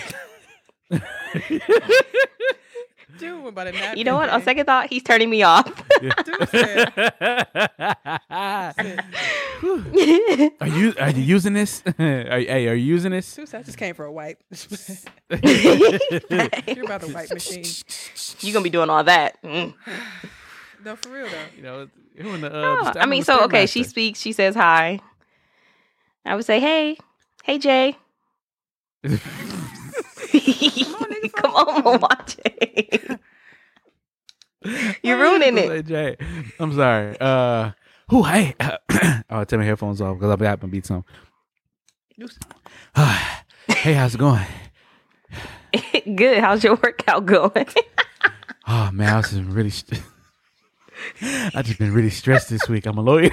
dude 3.19 3.43
went 3.43 3.55
by 3.55 3.65
you 3.97 4.05
know 4.05 4.17
what? 4.17 4.29
On 4.29 4.43
second 4.43 4.67
thought, 4.67 4.89
he's 4.89 5.03
turning 5.03 5.31
me 5.31 5.43
off. 5.43 5.67
Are 10.61 10.69
you 10.69 10.93
are 11.01 11.11
you 11.11 11.23
using 11.23 11.55
this? 11.55 11.83
are, 11.87 11.93
hey, 11.99 12.69
are 12.69 12.75
you 12.75 12.85
using 12.85 13.13
this? 13.13 13.35
dude 13.35 13.55
I 13.55 13.63
just 13.63 13.79
came 13.79 13.95
for 13.95 14.05
a 14.05 14.13
wipe. 14.13 14.39
You're 14.51 14.59
about 16.85 17.01
the 17.01 17.11
wipe 17.15 17.31
machine. 17.31 17.65
you 18.41 18.53
gonna 18.53 18.63
be 18.63 18.71
doing 18.71 18.91
all 18.91 19.03
that. 19.05 19.43
Mm. 19.43 19.73
No, 20.85 20.97
for 20.97 21.09
real 21.09 21.27
though. 21.27 21.33
You 21.57 21.63
know, 21.63 21.89
who 22.19 22.35
in 22.35 22.43
the, 22.43 22.55
uh, 22.55 22.77
Oh, 22.81 22.91
the- 22.93 23.03
I 23.03 23.07
mean, 23.07 23.25
so 23.25 23.45
okay, 23.45 23.65
Stairmaster. 23.65 23.73
she 23.73 23.85
speaks, 23.85 24.21
she 24.21 24.33
says 24.33 24.55
hi. 24.55 25.01
I 26.25 26.35
would 26.37 26.45
say, 26.45 26.61
hey, 26.61 26.99
hey, 27.45 27.59
Jay. 27.59 27.97
Come 31.37 31.53
on, 31.55 32.01
watch 32.01 32.37
it. 32.45 33.21
You're 35.03 35.19
ruining 35.19 35.59
it. 35.59 36.21
I'm 36.59 36.73
sorry. 36.75 37.17
Uh, 37.21 37.71
who? 38.09 38.23
Hey, 38.25 38.55
oh, 39.31 39.45
take 39.45 39.61
my 39.61 39.65
headphones 39.65 40.01
off 40.01 40.17
because 40.17 40.31
I'll 40.31 40.37
be 40.37 40.45
happen 40.47 40.69
to 40.69 40.73
beat 40.73 40.87
some. 40.87 41.05
hey, 42.97 43.93
how's 43.95 44.15
it 44.15 44.19
going? 44.19 44.47
Good. 46.17 46.39
How's 46.39 46.65
your 46.65 46.77
workout 46.83 47.27
going? 47.27 47.67
Oh 48.69 48.91
man, 48.93 49.15
I 49.15 49.17
was 49.19 49.31
just 49.31 49.45
really. 49.45 49.71
St- 49.71 50.03
I 51.55 51.63
just 51.63 51.79
been 51.79 51.95
really 51.95 52.11
stressed 52.11 52.51
this 52.51 52.69
week. 52.69 52.85
I'm 52.87 52.99
a 52.99 53.01
lawyer. 53.01 53.31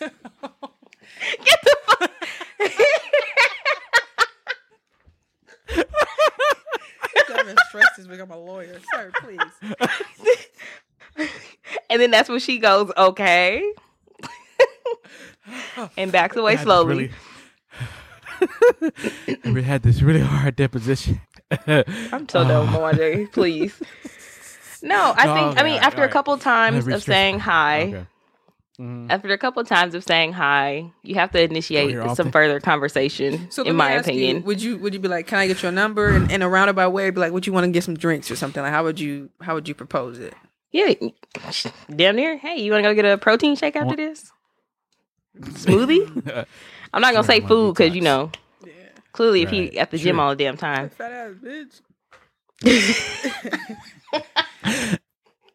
Get 0.00 0.12
the 1.62 1.76
fuck. 7.14 7.30
I've 7.38 7.46
been 7.46 7.56
stressed 7.68 7.96
this 7.96 8.06
week. 8.06 8.20
I'm 8.20 8.30
a 8.30 8.38
lawyer. 8.38 8.78
Sir, 8.94 9.10
please. 9.20 9.78
and 11.90 12.00
then 12.00 12.10
that's 12.10 12.28
when 12.28 12.40
she 12.40 12.58
goes, 12.58 12.90
okay. 12.96 13.62
and 15.96 16.12
backs 16.12 16.36
away 16.36 16.52
I 16.52 16.56
slowly. 16.62 16.94
Really, 16.96 17.10
I 19.28 19.36
really 19.44 19.62
had 19.62 19.82
this 19.82 20.02
really 20.02 20.20
hard 20.20 20.56
deposition. 20.56 21.20
I'm 21.66 22.28
so 22.28 22.44
done 22.44 22.66
with 22.72 22.80
Mwanje, 22.80 23.32
please. 23.32 23.80
No, 24.82 25.12
I 25.16 25.26
No, 25.26 25.34
think, 25.34 25.60
I 25.60 25.62
mean, 25.62 25.74
alright, 25.74 25.82
after 25.86 26.04
a 26.04 26.08
couple 26.08 26.36
times 26.38 26.86
of 26.86 27.02
saying 27.02 27.40
hi, 27.40 27.82
Okay. 27.82 28.06
Mhm. 28.80 29.06
after 29.10 29.30
a 29.32 29.36
couple 29.38 29.60
of 29.60 29.68
times 29.68 29.94
of 29.94 30.02
saying 30.02 30.32
hi, 30.32 30.90
you 31.02 31.14
have 31.16 31.30
to 31.32 31.42
initiate 31.42 31.94
some 31.96 32.08
often? 32.10 32.32
further 32.32 32.58
conversation, 32.60 33.50
So 33.50 33.62
let 33.62 33.70
in 33.70 33.76
my 33.76 33.92
ask 33.92 34.06
opinion. 34.08 34.36
you, 34.38 34.42
would 34.44 34.62
you 34.62 34.78
would 34.78 34.94
you 34.94 35.00
be 35.00 35.08
like, 35.08 35.26
can 35.26 35.38
I 35.38 35.46
get 35.46 35.62
your 35.62 35.70
number? 35.72 36.08
And 36.08 36.30
in 36.32 36.40
a 36.42 36.48
roundabout 36.48 36.90
way, 36.92 37.10
be 37.10 37.20
like, 37.20 37.32
would 37.32 37.46
you 37.46 37.52
want 37.52 37.64
to 37.66 37.70
get 37.70 37.84
some 37.84 37.94
drinks 37.96 38.30
or 38.30 38.36
something? 38.36 38.62
Like, 38.62 38.72
how 38.72 38.82
would 38.84 38.98
you 38.98 39.28
how 39.42 39.54
would 39.54 39.68
you 39.68 39.74
propose 39.74 40.18
it? 40.18 40.32
Yeah, 40.72 40.94
damn 41.94 42.16
near. 42.16 42.38
Hey, 42.38 42.60
you 42.62 42.70
want 42.72 42.82
to 42.84 42.88
go 42.88 42.94
get 42.94 43.04
a 43.04 43.18
protein 43.18 43.56
shake 43.56 43.76
after 43.76 43.96
this? 43.96 44.32
Smoothie? 45.40 46.46
I'm 46.94 47.02
not 47.02 47.12
gonna 47.12 47.24
say 47.24 47.40
Sure, 47.40 47.48
I 47.48 47.48
wanna 47.48 47.48
food 47.48 47.74
because 47.76 47.94
you 47.94 48.00
detox. 48.00 48.04
know 48.04 48.30
clearly 49.12 49.42
if 49.42 49.50
he 49.50 49.78
at 49.78 49.90
the 49.90 49.98
gym 49.98 50.18
all 50.20 50.30
the 50.30 50.36
damn 50.36 50.56
time. 50.56 50.88
Fat 50.90 51.12
ass 51.12 51.34
bitch. 51.42 51.80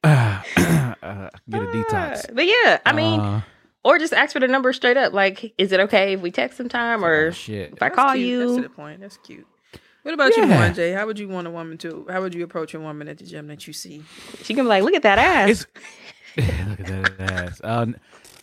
uh, 0.05 0.41
get 1.49 1.61
a 1.61 1.65
detox. 1.67 2.33
But 2.33 2.45
yeah, 2.45 2.79
I 2.85 2.93
mean, 2.93 3.19
Uh, 3.19 3.41
or 3.83 3.99
just 3.99 4.13
ask 4.13 4.33
for 4.33 4.39
the 4.39 4.47
number 4.47 4.73
straight 4.73 4.97
up. 4.97 5.13
Like, 5.13 5.53
is 5.57 5.71
it 5.71 5.79
okay 5.81 6.13
if 6.13 6.21
we 6.21 6.31
text 6.31 6.57
sometime 6.57 7.05
or 7.05 7.27
oh, 7.27 7.31
shit. 7.31 7.73
if 7.73 7.81
I 7.83 7.89
That's 7.89 7.95
call 7.95 8.13
cute. 8.13 8.39
That's 8.39 8.55
to 8.57 8.61
the 8.63 8.69
point. 8.69 8.99
That's 8.99 9.17
cute. 9.17 9.45
What 10.03 10.13
about 10.13 10.35
you, 10.37 10.45
Yeah. 10.45 10.71
Mwanje? 10.71 10.95
How 10.95 11.05
would 11.07 11.17
you 11.17 11.27
want 11.27 11.47
a 11.47 11.49
woman 11.51 11.77
to? 11.79 12.05
How 12.09 12.21
would 12.21 12.35
you 12.35 12.43
approach 12.43 12.73
a 12.75 12.79
woman 12.79 13.07
at 13.07 13.17
the 13.17 13.25
gym 13.25 13.47
that 13.47 13.65
you 13.65 13.73
see? 13.73 14.03
She 14.43 14.53
can 14.53 14.65
be 14.65 14.69
like, 14.69 14.83
look 14.83 14.93
at 14.93 15.01
that 15.03 15.17
ass. 15.17 15.49
It's 15.49 15.65
look 16.69 16.79
at 16.79 17.17
that 17.17 17.31
ass. 17.31 17.61
Um, 17.63 17.95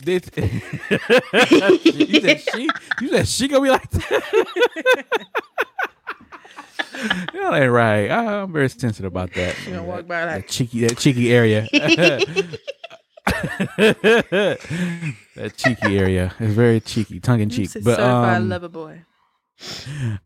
this, 0.02 0.28
you 1.84 2.20
said 2.20 2.40
she. 2.40 2.68
You 3.00 3.08
said 3.10 3.28
she 3.28 3.46
gonna 3.48 3.62
be 3.62 3.70
like 3.70 3.88
that. 6.78 7.54
Ain't 7.54 7.70
right. 7.72 8.10
I, 8.10 8.42
I'm 8.42 8.52
very 8.52 8.68
sensitive 8.68 9.04
about 9.04 9.32
that. 9.34 9.56
You 9.66 9.72
know, 9.72 9.84
walk 9.84 10.06
by 10.06 10.26
that 10.26 10.48
cheeky, 10.48 10.86
that 10.86 10.98
cheeky 10.98 11.32
area. 11.32 11.68
that 13.76 15.52
cheeky 15.56 15.98
area 15.98 16.34
is 16.40 16.54
very 16.54 16.80
cheeky, 16.80 17.20
tongue 17.20 17.40
in 17.40 17.50
cheek. 17.50 17.70
But 17.80 17.96
certified 17.96 18.00
um, 18.00 18.48
lover 18.48 18.68
boy, 18.68 19.02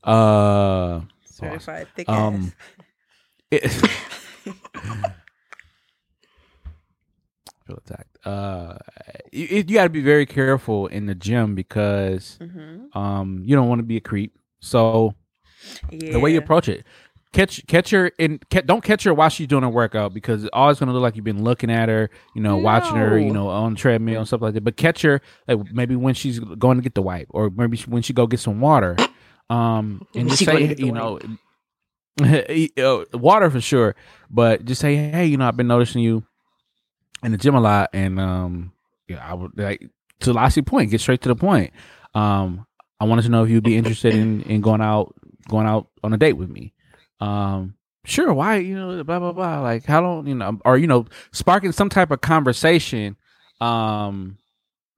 uh, 0.05 1.01
certified 1.24 1.89
thick 1.94 2.09
Um, 2.09 2.12
ass. 2.12 2.55
it, 3.51 3.68
feel 7.66 7.77
attacked. 7.77 8.18
Uh, 8.27 8.77
you, 9.32 9.47
you 9.66 9.74
got 9.74 9.85
to 9.85 9.90
be 9.90 10.02
very 10.02 10.27
careful 10.27 10.86
in 10.86 11.06
the 11.06 11.14
gym 11.14 11.55
because 11.55 12.39
Mm-hmm. 12.40 12.98
um 12.98 13.43
you 13.44 13.56
don't 13.56 13.68
want 13.68 13.81
to 13.81 13.86
be 13.86 13.97
a 13.97 14.01
creep. 14.01 14.39
So 14.60 15.14
Yeah. 15.90 16.12
the 16.12 16.20
way 16.20 16.32
you 16.32 16.38
approach 16.38 16.68
it, 16.68 16.84
catch 17.32 17.66
catch 17.66 17.90
her 17.90 18.09
in. 18.18 18.40
don't 18.51 18.82
catch 18.82 19.05
her 19.05 19.12
while 19.14 19.28
she's 19.28 19.47
doing 19.47 19.64
a 19.64 19.70
workout 19.70 20.14
because 20.14 20.44
it's 20.44 20.51
always 20.52 20.78
going 20.78 20.88
to 20.88 20.93
look 20.93 21.02
like 21.02 21.16
you've 21.16 21.24
been 21.24 21.44
looking 21.44 21.70
at 21.70 21.88
her, 21.88 22.10
you 22.34 22.43
know, 22.43 22.56
watching 22.56 22.97
her, 22.97 23.18
you 23.18 23.32
know, 23.32 23.48
on 23.48 23.74
the 23.74 23.78
treadmill 23.78 24.18
and 24.18 24.26
stuff 24.26 24.43
like 24.43 24.55
that. 24.55 24.64
But 24.64 24.76
catch 24.76 25.02
her 25.02 25.20
like 25.47 25.72
maybe 25.72 25.97
when 25.97 26.14
she's 26.14 26.38
going 26.38 26.78
to 26.78 26.82
get 26.82 26.94
the 26.94 27.02
wipe, 27.02 27.28
or 27.30 27.51
maybe 27.51 27.76
when 27.86 28.02
she 28.02 28.12
go 28.12 28.26
get 28.26 28.40
some 28.40 28.60
water. 28.60 28.97
Um, 29.48 30.06
and 30.14 30.28
just 30.28 30.40
she 30.40 30.47
go 30.47 30.59
to 30.59 30.68
say, 30.68 30.74
you 30.78 30.93
know, 30.93 31.20
Uh, 32.18 33.05
water 33.12 33.51
for 33.51 33.60
sure, 33.60 33.94
but 34.30 34.64
just 34.64 34.80
say, 34.80 34.97
hey, 34.97 35.26
you 35.26 35.36
know, 35.36 35.47
I've 35.47 35.56
been 35.56 35.66
noticing 35.66 36.01
you 36.01 36.24
in 37.22 37.32
the 37.32 37.36
gym 37.36 37.55
a 37.55 37.60
lot, 37.60 37.90
and 37.93 38.18
um, 38.18 38.72
yeah, 39.06 39.22
I 39.22 39.34
would 39.34 39.52
like 39.59 39.86
to 40.20 40.32
lastly 40.32 40.62
point, 40.62 40.90
get 40.90 41.02
straight 41.02 41.20
to 41.22 41.28
the 41.28 41.36
point. 41.36 41.74
Um, 42.14 42.66
I 42.98 43.05
wanted 43.05 43.22
to 43.22 43.28
know 43.28 43.44
if 43.44 43.51
you'd 43.51 43.62
be 43.62 43.76
interested 43.76 44.14
in 44.14 44.40
in 44.44 44.62
going 44.62 44.80
out, 44.80 45.14
going 45.48 45.66
out 45.66 45.89
on 46.02 46.12
a 46.12 46.16
date 46.16 46.35
with 46.35 46.51
me. 46.51 46.73
Um, 47.20 47.74
sure, 48.05 48.32
why, 48.32 48.56
you 48.56 48.74
know, 48.74 49.02
blah 49.05 49.18
blah 49.18 49.32
blah. 49.32 49.60
Like, 49.60 49.85
how 49.85 50.02
long, 50.02 50.27
you 50.27 50.35
know, 50.35 50.59
or 50.64 50.78
you 50.78 50.86
know, 50.86 51.06
sparking 51.32 51.73
some 51.73 51.89
type 51.89 52.10
of 52.10 52.20
conversation. 52.20 53.16
Um, 53.60 54.39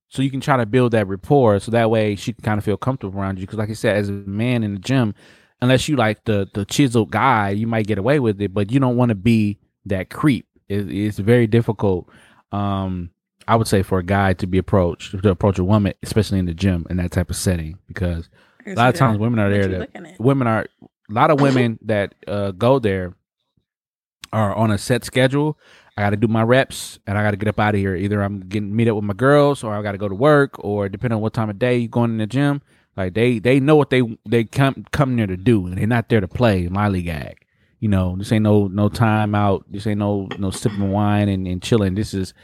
so 0.09 0.23
you 0.23 0.31
can 0.31 0.41
try 0.41 0.57
to 0.57 0.67
build 0.67 0.93
that 0.93 1.07
rapport, 1.07 1.61
so 1.61 1.71
that 1.71 1.91
way 1.91 2.17
she 2.17 2.33
can 2.33 2.43
kind 2.43 2.59
of 2.59 2.65
feel 2.65 2.77
comfortable 2.77 3.21
around 3.21 3.39
you. 3.39 3.47
Because, 3.47 3.59
like 3.59 3.71
I 3.71 3.75
said, 3.75 3.97
as 3.97 4.09
a 4.09 4.13
man 4.13 4.63
in 4.63 4.75
the 4.75 4.81
gym, 4.81 5.15
unless 5.61 5.89
you 5.89 5.97
like 5.97 6.25
the 6.25 6.49
the 6.55 6.65
chiseled 6.65 7.11
guy, 7.11 7.51
you 7.51 7.67
might 7.67 7.87
get 7.87 7.99
away 7.99 8.19
with 8.19 8.41
it, 8.41 8.55
but 8.55 8.73
you 8.73 8.81
don't 8.81 8.97
want 8.97 9.11
to 9.11 9.15
be 9.15 9.59
that 9.87 10.11
creep. 10.11 10.47
It, 10.69 10.91
it's 10.91 11.19
very 11.19 11.47
difficult. 11.47 12.09
Um, 12.53 13.11
I 13.47 13.57
would 13.57 13.69
say 13.69 13.83
for 13.83 13.99
a 13.99 14.03
guy 14.05 14.35
to 14.35 14.47
be 14.47 14.59
approached 14.59 15.23
to 15.23 15.31
approach 15.31 15.59
a 15.59 15.65
woman, 15.65 15.95
especially 16.03 16.39
in 16.39 16.47
the 16.47 16.55
gym 16.55 16.87
in 16.91 16.97
that 16.99 17.13
type 17.13 17.31
of 17.31 17.37
setting, 17.37 17.79
because 17.87 18.29
a 18.73 18.75
lot 18.75 18.89
of 18.89 18.95
times 18.95 19.19
women 19.19 19.39
are 19.41 19.51
there. 19.51 19.63
you 19.63 19.69
To, 19.69 19.79
looking 19.79 20.07
at? 20.07 20.21
women 20.21 20.47
are 20.47 20.67
a 21.11 21.13
lot 21.13 21.31
of 21.31 21.41
women 21.41 21.79
that 21.83 22.15
uh, 22.27 22.51
go 22.53 22.79
there 22.79 23.15
are 24.33 24.55
on 24.55 24.71
a 24.71 24.79
set 24.79 25.05
schedule. 25.05 25.59
I 25.97 26.03
got 26.03 26.11
to 26.11 26.17
do 26.17 26.29
my 26.29 26.43
reps 26.43 26.99
and 27.07 27.19
I 27.19 27.23
got 27.23 27.33
to 27.33 27.37
get 27.37 27.49
up 27.49 27.59
out 27.59 27.75
of 27.75 27.81
here. 27.81 27.97
Either 27.97 28.23
I'm 28.23 28.41
getting 28.41 28.75
meet 28.75 28.89
up 28.89 28.95
with 28.95 29.05
my 29.05 29.15
girls, 29.15 29.65
or 29.65 29.75
I 29.75 29.83
got 29.83 29.93
to 29.93 29.99
go 29.99 30.09
to 30.09 30.15
work, 30.15 30.63
or 30.63 30.89
depending 30.89 31.17
on 31.17 31.23
what 31.23 31.33
time 31.33 31.51
of 31.51 31.59
day 31.59 31.79
you're 31.79 31.89
going 31.89 32.11
in 32.13 32.19
the 32.19 32.27
gym. 32.27 32.63
Like 32.97 33.15
they 33.15 33.39
they 33.39 33.59
know 33.61 33.77
what 33.77 33.91
they 33.91 34.03
they 34.29 34.45
come 34.45 34.85
come 34.93 35.17
there 35.17 35.27
to 35.27 35.37
do, 35.37 35.67
and 35.67 35.79
they're 35.79 35.87
not 35.87 36.09
there 36.09 36.21
to 36.21 36.29
play 36.29 36.67
lollygag. 36.67 37.35
You 37.81 37.89
know, 37.89 38.17
this 38.17 38.33
ain't 38.33 38.43
no 38.43 38.67
no 38.67 38.89
time 38.89 39.35
out. 39.37 39.65
This 39.71 39.87
ain't 39.87 40.01
no 40.01 40.29
no 40.39 40.51
sipping 40.51 40.91
wine 40.91 41.29
and, 41.29 41.47
and 41.47 41.63
chilling. 41.63 41.95
This 41.95 42.13
is 42.13 42.35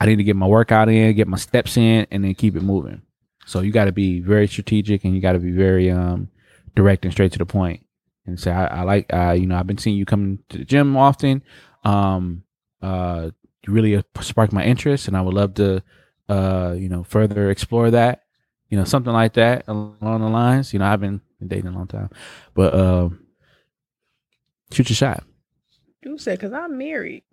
I 0.00 0.06
need 0.06 0.16
to 0.16 0.24
get 0.24 0.34
my 0.36 0.46
workout 0.46 0.88
in, 0.88 1.14
get 1.14 1.28
my 1.28 1.36
steps 1.38 1.76
in, 1.76 2.06
and 2.10 2.24
then 2.24 2.34
keep 2.34 2.56
it 2.56 2.62
moving. 2.62 3.02
So 3.46 3.60
you 3.60 3.72
got 3.72 3.86
to 3.86 3.92
be 3.92 4.20
very 4.20 4.46
strategic, 4.46 5.04
and 5.04 5.14
you 5.14 5.20
got 5.20 5.32
to 5.32 5.38
be 5.38 5.50
very 5.50 5.90
um 5.90 6.28
direct 6.74 7.04
and 7.04 7.12
straight 7.12 7.32
to 7.32 7.38
the 7.38 7.46
point. 7.46 7.84
And 8.26 8.38
say, 8.38 8.52
I, 8.52 8.66
I 8.66 8.82
like, 8.82 9.12
uh, 9.12 9.32
you 9.32 9.46
know, 9.46 9.56
I've 9.56 9.66
been 9.66 9.78
seeing 9.78 9.96
you 9.96 10.04
come 10.04 10.38
to 10.50 10.58
the 10.58 10.64
gym 10.64 10.96
often. 10.96 11.42
Um, 11.84 12.44
uh, 12.80 13.30
you 13.66 13.72
really 13.72 13.96
uh, 13.96 14.02
sparked 14.20 14.52
my 14.52 14.64
interest, 14.64 15.08
and 15.08 15.16
I 15.16 15.20
would 15.22 15.34
love 15.34 15.54
to, 15.54 15.82
uh, 16.28 16.74
you 16.78 16.88
know, 16.88 17.02
further 17.02 17.50
explore 17.50 17.90
that. 17.90 18.22
You 18.68 18.78
know, 18.78 18.84
something 18.84 19.12
like 19.12 19.34
that 19.34 19.64
along 19.66 20.20
the 20.20 20.28
lines. 20.28 20.72
You 20.72 20.78
know, 20.78 20.86
I've 20.86 21.00
been 21.00 21.20
dating 21.46 21.66
a 21.66 21.72
long 21.72 21.88
time, 21.88 22.10
but 22.54 22.74
um, 22.74 23.26
shoot 24.70 24.88
your 24.88 24.96
shot. 24.96 25.24
You 26.02 26.16
said 26.18 26.38
because 26.38 26.52
I'm 26.52 26.78
married. 26.78 27.24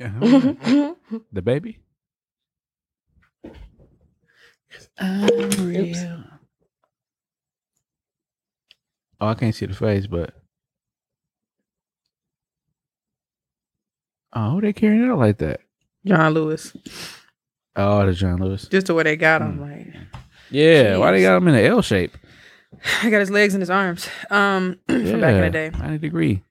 the 0.00 1.42
baby. 1.42 1.78
Unreal. 4.98 6.24
Oh, 9.20 9.26
I 9.28 9.34
can't 9.34 9.54
see 9.54 9.66
the 9.66 9.74
face, 9.74 10.06
but 10.06 10.32
oh, 14.32 14.50
who 14.52 14.60
they 14.60 14.72
carrying 14.72 15.02
it 15.04 15.10
out 15.10 15.18
like 15.18 15.38
that? 15.38 15.60
John 16.06 16.32
Lewis. 16.34 16.74
Oh, 17.76 18.04
the 18.06 18.12
John 18.12 18.38
Lewis. 18.40 18.66
Just 18.68 18.86
the 18.86 18.94
way 18.94 19.02
they 19.02 19.16
got 19.16 19.42
him. 19.42 19.58
Hmm. 19.58 19.62
Like 19.62 19.94
Yeah, 20.50 20.96
why 20.96 21.12
they 21.12 21.22
got 21.22 21.36
him 21.36 21.48
in 21.48 21.54
an 21.54 21.64
L 21.66 21.82
shape? 21.82 22.16
I 23.02 23.10
got 23.10 23.20
his 23.20 23.30
legs 23.30 23.54
and 23.54 23.60
his 23.62 23.70
arms. 23.70 24.08
Um, 24.30 24.78
from 24.88 25.20
back 25.20 25.34
in 25.34 25.40
the 25.42 25.50
day. 25.50 25.70
ninety 25.70 25.98
degree. 25.98 26.42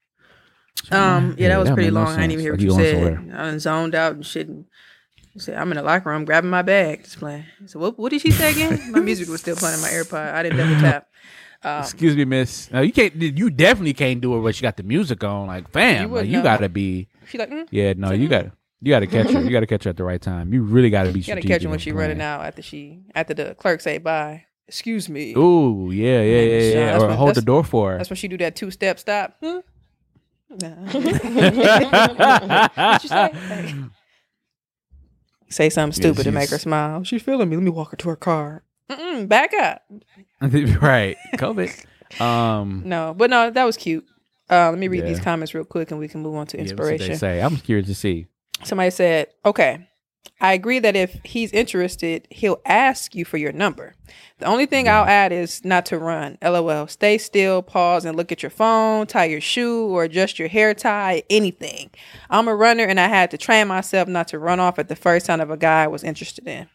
Um, 0.91 1.35
yeah, 1.37 1.49
that 1.49 1.57
was 1.59 1.67
that 1.69 1.73
pretty 1.75 1.89
made 1.91 1.95
no 1.95 2.03
long. 2.03 2.13
I 2.15 2.21
didn't 2.21 2.31
even 2.33 2.43
hear 2.45 2.53
Like 2.53 2.59
what 2.59 2.65
you 2.65 2.71
said. 2.71 3.15
somewhere. 3.15 3.35
I 3.37 3.57
zoned 3.57 3.95
out 3.95 4.13
and 4.13 4.25
shit. 4.25 4.47
And 4.47 4.65
you 5.33 5.41
said, 5.41 5.55
I'm 5.57 5.71
in 5.71 5.77
the 5.77 5.83
locker 5.83 6.09
room 6.09 6.25
grabbing 6.25 6.49
my 6.49 6.61
bag, 6.61 7.03
just 7.03 7.17
playing. 7.19 7.45
So 7.67 7.79
what? 7.79 7.97
What 7.99 8.09
did 8.11 8.21
she 8.21 8.31
say 8.31 8.51
again? 8.51 8.91
my 8.91 8.99
music 9.09 9.27
was 9.29 9.41
still 9.41 9.55
playing 9.55 9.75
in 9.75 9.81
my 9.81 9.89
AirPod. 9.89 10.33
I 10.33 10.43
didn't 10.43 10.57
double 10.57 10.79
tap. 10.81 11.07
Um, 11.61 11.81
Excuse 11.81 12.15
me, 12.15 12.23
miss. 12.25 12.71
No, 12.71 12.79
you 12.81 12.91
can't. 12.93 13.13
You 13.15 13.49
definitely 13.49 13.93
can't 13.93 14.21
do 14.21 14.35
it 14.37 14.39
when 14.39 14.53
she 14.53 14.61
got 14.61 14.77
the 14.77 14.83
music 14.83 15.23
on. 15.23 15.47
Like, 15.47 15.69
fam, 15.71 16.09
You 16.09 16.15
like, 16.15 16.27
you 16.27 16.41
gotta 16.41 16.69
be. 16.69 17.09
she 17.27 17.37
like, 17.37 17.49
mm. 17.49 17.67
Yeah, 17.69 17.93
no, 17.97 18.11
you 18.11 18.27
got 18.29 18.43
to 18.43 18.51
you 18.81 18.91
got 18.93 18.99
to 19.01 19.07
catch 19.07 19.29
her. 19.31 19.41
You 19.41 19.49
got 19.49 19.59
to 19.59 19.67
catch 19.67 19.83
her 19.83 19.89
at 19.89 19.97
the 19.97 20.05
right 20.05 20.21
time. 20.21 20.53
You 20.53 20.63
really 20.63 20.89
got 20.89 21.03
to 21.03 21.11
be. 21.11 21.19
you 21.19 21.25
gotta 21.27 21.41
catch 21.41 21.63
her 21.63 21.67
when 21.67 21.73
and 21.75 21.81
she 21.81 21.91
plan. 21.91 22.01
running 22.09 22.21
out 22.21 22.45
after 22.45 22.61
she 22.61 23.03
after 23.13 23.33
the 23.33 23.55
clerk 23.55 23.81
say 23.81 23.97
bye. 23.97 24.45
Excuse 24.69 25.09
me. 25.09 25.33
Ooh, 25.35 25.91
yeah, 25.91 26.21
yeah, 26.21 26.41
yeah, 26.41 26.59
That's 26.59 26.75
yeah. 26.75 26.97
Or 26.97 27.07
when- 27.07 27.17
hold 27.17 27.35
the 27.35 27.41
door 27.41 27.63
for 27.65 27.91
her. 27.91 27.97
That's 27.97 28.09
when 28.09 28.15
she 28.17 28.27
do 28.29 28.37
that 28.37 28.55
two 28.55 28.71
step 28.71 28.97
stop. 28.99 29.35
Hmm? 29.43 29.59
Nah. 30.49 30.87
what 35.49 35.53
you 35.53 35.55
say? 35.55 35.63
Hey. 35.65 35.69
Say 35.69 35.69
something 35.69 36.01
Yeah, 36.03 36.09
stupid 36.11 36.23
to 36.23 36.31
make 36.31 36.49
her 36.49 36.57
smile. 36.57 37.03
She's 37.03 37.21
feeling 37.21 37.49
me. 37.49 37.55
Let 37.57 37.63
me 37.63 37.71
walk 37.71 37.91
her 37.91 37.97
to 37.97 38.09
her 38.09 38.15
car. 38.15 38.63
Mm-mm, 38.89 39.27
back 39.27 39.53
up. 39.53 39.83
right, 40.41 41.17
COVID. 41.35 41.85
Um, 42.19 42.81
No, 42.85 43.13
but 43.15 43.29
no, 43.29 43.51
that 43.51 43.63
was 43.65 43.77
cute. 43.77 44.03
Uh, 44.49 44.71
let 44.71 44.79
me 44.79 44.87
read 44.87 45.01
Yeah. 45.03 45.09
these 45.09 45.19
comments 45.19 45.53
real 45.53 45.63
quick 45.63 45.91
and 45.91 45.99
we 45.99 46.07
can 46.07 46.21
move 46.23 46.33
on 46.33 46.47
to 46.47 46.57
yeah, 46.57 46.61
let's 46.63 46.71
see 46.71 46.75
what 46.75 46.85
they 46.87 46.93
inspiration. 46.95 47.19
say. 47.19 47.39
I'm 47.39 47.55
curious 47.57 47.85
to 47.87 47.93
see. 47.93 48.25
Somebody 48.63 48.89
said, 48.89 49.27
okay, 49.45 49.87
I 50.41 50.53
agree 50.53 50.79
that 50.79 50.95
if 50.95 51.19
he's 51.23 51.51
interested, 51.51 52.27
he'll 52.29 52.61
ask 52.65 53.13
you 53.13 53.25
for 53.25 53.37
your 53.37 53.51
number. 53.51 53.95
The 54.37 54.45
only 54.45 54.65
thing 54.65 54.87
I'll 54.87 55.05
add 55.05 55.33
is 55.33 55.65
not 55.65 55.85
to 55.87 55.97
run. 55.97 56.37
LOL. 56.41 56.87
Stay 56.87 57.17
still, 57.17 57.61
pause, 57.61 58.05
and 58.05 58.15
look 58.15 58.31
at 58.31 58.41
your 58.41 58.49
phone, 58.49 59.05
tie 59.05 59.25
your 59.25 59.41
shoe, 59.41 59.87
or 59.87 60.03
adjust 60.05 60.39
your 60.39 60.47
hair 60.47 60.73
tie, 60.73 61.23
anything. 61.29 61.89
I'm 62.29 62.47
a 62.47 62.55
runner 62.55 62.85
and 62.85 62.99
I 62.99 63.09
had 63.09 63.31
to 63.31 63.37
train 63.37 63.67
myself 63.67 64.07
not 64.07 64.29
to 64.29 64.39
run 64.39 64.61
off 64.61 64.79
at 64.79 64.87
the 64.87 64.95
first 64.95 65.25
sign 65.25 65.41
of 65.41 65.51
a 65.51 65.57
guy 65.57 65.83
I 65.83 65.87
was 65.87 66.03
interested 66.03 66.47
in. 66.47 66.69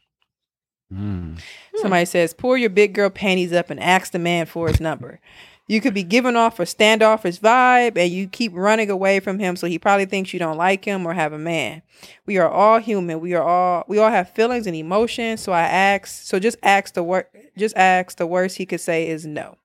Mm. 0.93 1.41
Somebody 1.77 2.05
says, 2.05 2.35
pull 2.35 2.57
your 2.57 2.71
big 2.71 2.93
girl 2.93 3.11
panties 3.11 3.53
up 3.53 3.71
and 3.71 3.81
ask 3.81 4.13
the 4.13 4.19
man 4.19 4.47
for 4.47 4.69
his 4.69 4.81
number. 4.81 5.21
You 5.67 5.81
could 5.81 5.95
be 5.95 6.03
giving 6.03 6.37
off 6.37 6.61
a 6.61 6.67
standoffish 6.67 7.41
vibe 7.41 7.97
and 7.97 8.13
you 8.13 8.29
keep 8.29 8.53
running 8.55 8.91
away 8.91 9.19
from 9.21 9.39
him, 9.39 9.57
so 9.57 9.67
he 9.67 9.79
probably 9.79 10.05
thinks 10.05 10.33
you 10.35 10.39
don't 10.39 10.59
like 10.59 10.85
him 10.85 11.07
or 11.07 11.15
have 11.15 11.33
a 11.33 11.39
man. 11.39 11.81
We 12.27 12.37
are 12.37 12.51
all 12.51 12.79
human. 12.81 13.21
We 13.21 13.33
are 13.35 13.43
all 13.43 13.85
we 13.89 13.99
all 13.99 14.11
have 14.11 14.29
feelings 14.31 14.67
and 14.67 14.77
emotions. 14.77 15.41
So 15.41 15.53
I 15.53 15.63
ask, 15.63 16.07
so 16.25 16.39
just 16.39 16.59
ask 16.63 16.93
the 16.93 17.03
wor- 17.03 17.29
just 17.57 17.75
ask 17.77 18.19
the 18.19 18.27
worst 18.27 18.59
he 18.59 18.67
could 18.67 18.81
say 18.81 19.09
is 19.09 19.25
no. 19.25 19.57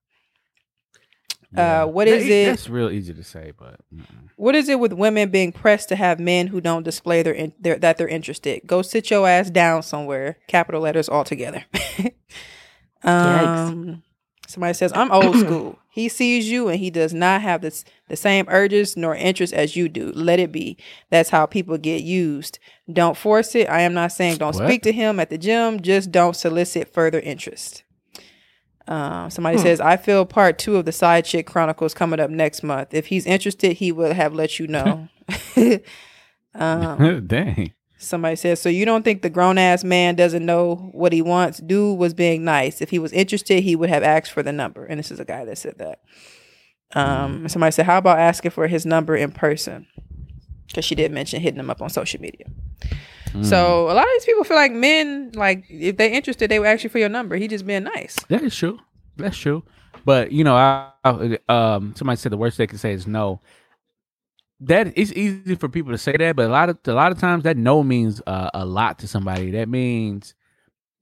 Yeah. 1.54 1.84
Uh, 1.84 1.88
what 1.88 2.08
is 2.08 2.24
That- 2.24 2.32
it? 2.32 2.46
That's 2.46 2.70
real 2.70 2.90
easy 2.92 3.14
to 3.14 3.24
say, 3.24 3.52
but 3.58 3.80
mm-mm. 3.94 4.30
What 4.38 4.56
is 4.56 4.70
it 4.70 4.80
with 4.80 4.94
women 4.94 5.30
being 5.30 5.52
pressed 5.52 5.90
to 5.90 5.96
have 5.98 6.18
men 6.20 6.48
who 6.48 6.62
don't 6.62 6.84
display 6.84 7.24
their, 7.24 7.34
in, 7.34 7.52
their 7.60 7.78
that 7.78 7.98
they're 7.98 8.08
interested? 8.08 8.62
Go 8.66 8.84
sit 8.84 9.10
your 9.10 9.28
ass 9.28 9.50
down 9.50 9.84
somewhere. 9.84 10.38
Capital 10.48 10.80
letters 10.80 11.10
all 11.10 11.26
together. 11.26 11.66
um, 13.04 14.04
somebody 14.50 14.74
says 14.74 14.92
I'm 14.94 15.12
old 15.12 15.36
school. 15.40 15.80
He 15.90 16.10
sees 16.10 16.50
you 16.50 16.68
and 16.68 16.80
he 16.80 16.90
does 16.90 17.14
not 17.14 17.42
have 17.42 17.62
this 17.62 17.86
the 18.08 18.16
same 18.16 18.46
urges 18.50 18.98
nor 18.98 19.16
interests 19.16 19.54
as 19.54 19.76
you 19.76 19.90
do. 19.90 20.12
Let 20.14 20.40
it 20.40 20.52
be. 20.52 20.78
That's 21.10 21.30
how 21.30 21.46
people 21.46 21.78
get 21.78 22.02
used. 22.04 22.60
Don't 22.92 23.18
force 23.18 23.56
it. 23.56 23.70
I 23.70 23.82
am 23.82 23.94
not 23.94 24.12
saying 24.12 24.38
don't 24.38 24.56
What? 24.56 24.66
speak 24.66 24.82
to 24.84 24.92
him 24.92 25.20
at 25.20 25.30
the 25.30 25.38
gym. 25.38 25.82
Just 25.82 26.12
don't 26.12 26.36
solicit 26.36 26.94
further 26.94 27.20
interest. 27.20 27.84
Um, 28.88 29.30
somebody 29.30 29.60
says, 29.60 29.80
I 29.80 29.98
feel 29.98 30.26
part 30.26 30.58
two 30.58 30.76
of 30.76 30.86
the 30.86 30.92
Side 30.92 31.24
Chick 31.24 31.46
Chronicles 31.46 31.94
coming 31.94 32.20
up 32.20 32.32
next 32.32 32.64
month. 32.64 32.92
If 32.92 33.08
he's 33.08 33.28
interested, 33.28 33.74
he 33.74 33.92
will 33.92 34.16
have 34.16 34.34
let 34.34 34.58
you 34.58 34.66
know. 34.66 35.10
um, 36.56 37.28
dang. 37.28 37.74
Somebody 38.00 38.36
says, 38.36 38.62
So 38.62 38.70
you 38.70 38.86
don't 38.86 39.04
think 39.04 39.22
the 39.22 39.30
grown 39.30 39.58
ass 39.58 39.84
man 39.84 40.16
doesn't 40.16 40.46
know 40.46 40.90
what 40.94 41.14
he 41.14 41.22
wants? 41.22 41.60
Dude 41.60 41.98
was 42.00 42.14
being 42.14 42.44
nice. 42.44 42.82
If 42.82 42.90
he 42.90 43.00
was 43.00 43.12
interested, 43.12 43.64
he 43.64 43.76
would 43.76 43.90
have 43.90 44.04
asked 44.04 44.32
for 44.32 44.42
the 44.42 44.52
number. 44.52 44.86
And 44.86 44.98
this 44.98 45.12
is 45.12 45.20
a 45.20 45.26
guy 45.26 45.46
that 45.46 45.58
said 45.58 45.78
that. 45.78 46.02
Um, 46.96 47.48
somebody 47.48 47.72
said, 47.72 47.86
How 47.86 48.00
about 48.00 48.18
asking 48.18 48.52
for 48.52 48.68
his 48.68 48.86
number 48.86 49.16
in 49.16 49.32
person? 49.32 49.86
Because 50.68 50.86
she 50.86 50.96
did 50.96 51.12
mention 51.12 51.42
hitting 51.42 51.60
him 51.60 51.70
up 51.70 51.82
on 51.82 51.90
social 51.90 52.20
media. 52.20 52.46
So 53.44 53.84
a 53.84 53.94
lot 53.94 54.04
of 54.04 54.10
these 54.14 54.26
people 54.26 54.44
feel 54.44 54.58
like 54.58 54.72
men, 54.72 55.32
like 55.36 55.66
if 55.70 55.98
they're 55.98 56.12
interested, 56.12 56.50
they 56.50 56.58
would 56.58 56.68
ask 56.68 56.84
you 56.84 56.90
for 56.90 56.98
your 56.98 57.10
number. 57.10 57.36
He 57.36 57.48
just 57.48 57.66
being 57.66 57.84
nice. 57.84 58.16
That 58.28 58.42
is 58.42 58.56
true. 58.56 58.80
That's 59.18 59.38
true. 59.38 59.64
But 60.04 60.32
you 60.32 60.44
know, 60.44 60.56
I, 60.56 60.90
I 61.04 61.38
um 61.48 61.94
somebody 61.96 62.18
said 62.18 62.32
the 62.32 62.38
worst 62.38 62.58
they 62.58 62.68
can 62.68 62.78
say 62.78 62.94
is 62.94 63.06
no. 63.06 63.40
That 64.62 64.92
it's 64.96 65.14
easy 65.14 65.56
for 65.56 65.70
people 65.70 65.94
to 65.94 65.98
say 65.98 66.18
that, 66.18 66.36
but 66.36 66.48
a 66.48 66.52
lot 66.52 66.70
of 66.70 66.78
a 66.86 66.94
lot 66.94 67.12
of 67.12 67.20
times 67.20 67.44
that 67.44 67.56
no 67.56 67.82
means 67.82 68.22
uh, 68.28 68.50
a 68.54 68.66
lot 68.66 69.00
to 69.00 69.08
somebody. 69.08 69.52
That 69.52 69.70
means 69.70 70.34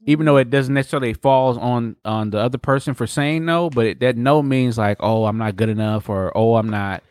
even 0.06 0.26
though 0.26 0.38
it 0.38 0.50
doesn't 0.50 0.74
necessarily 0.74 1.14
falls 1.14 1.58
on 1.58 1.96
on 2.06 2.30
the 2.30 2.38
other 2.38 2.60
person 2.60 2.94
for 2.94 3.08
saying 3.08 3.46
no, 3.46 3.70
but 3.70 3.86
it, 3.86 4.00
that 4.02 4.16
no 4.16 4.44
means 4.44 4.78
like 4.78 4.98
oh 5.00 5.26
I'm 5.26 5.38
not 5.38 5.56
good 5.56 5.70
enough 5.70 6.08
or 6.08 6.36
oh 6.38 6.56
I'm 6.56 6.70
not 6.70 7.04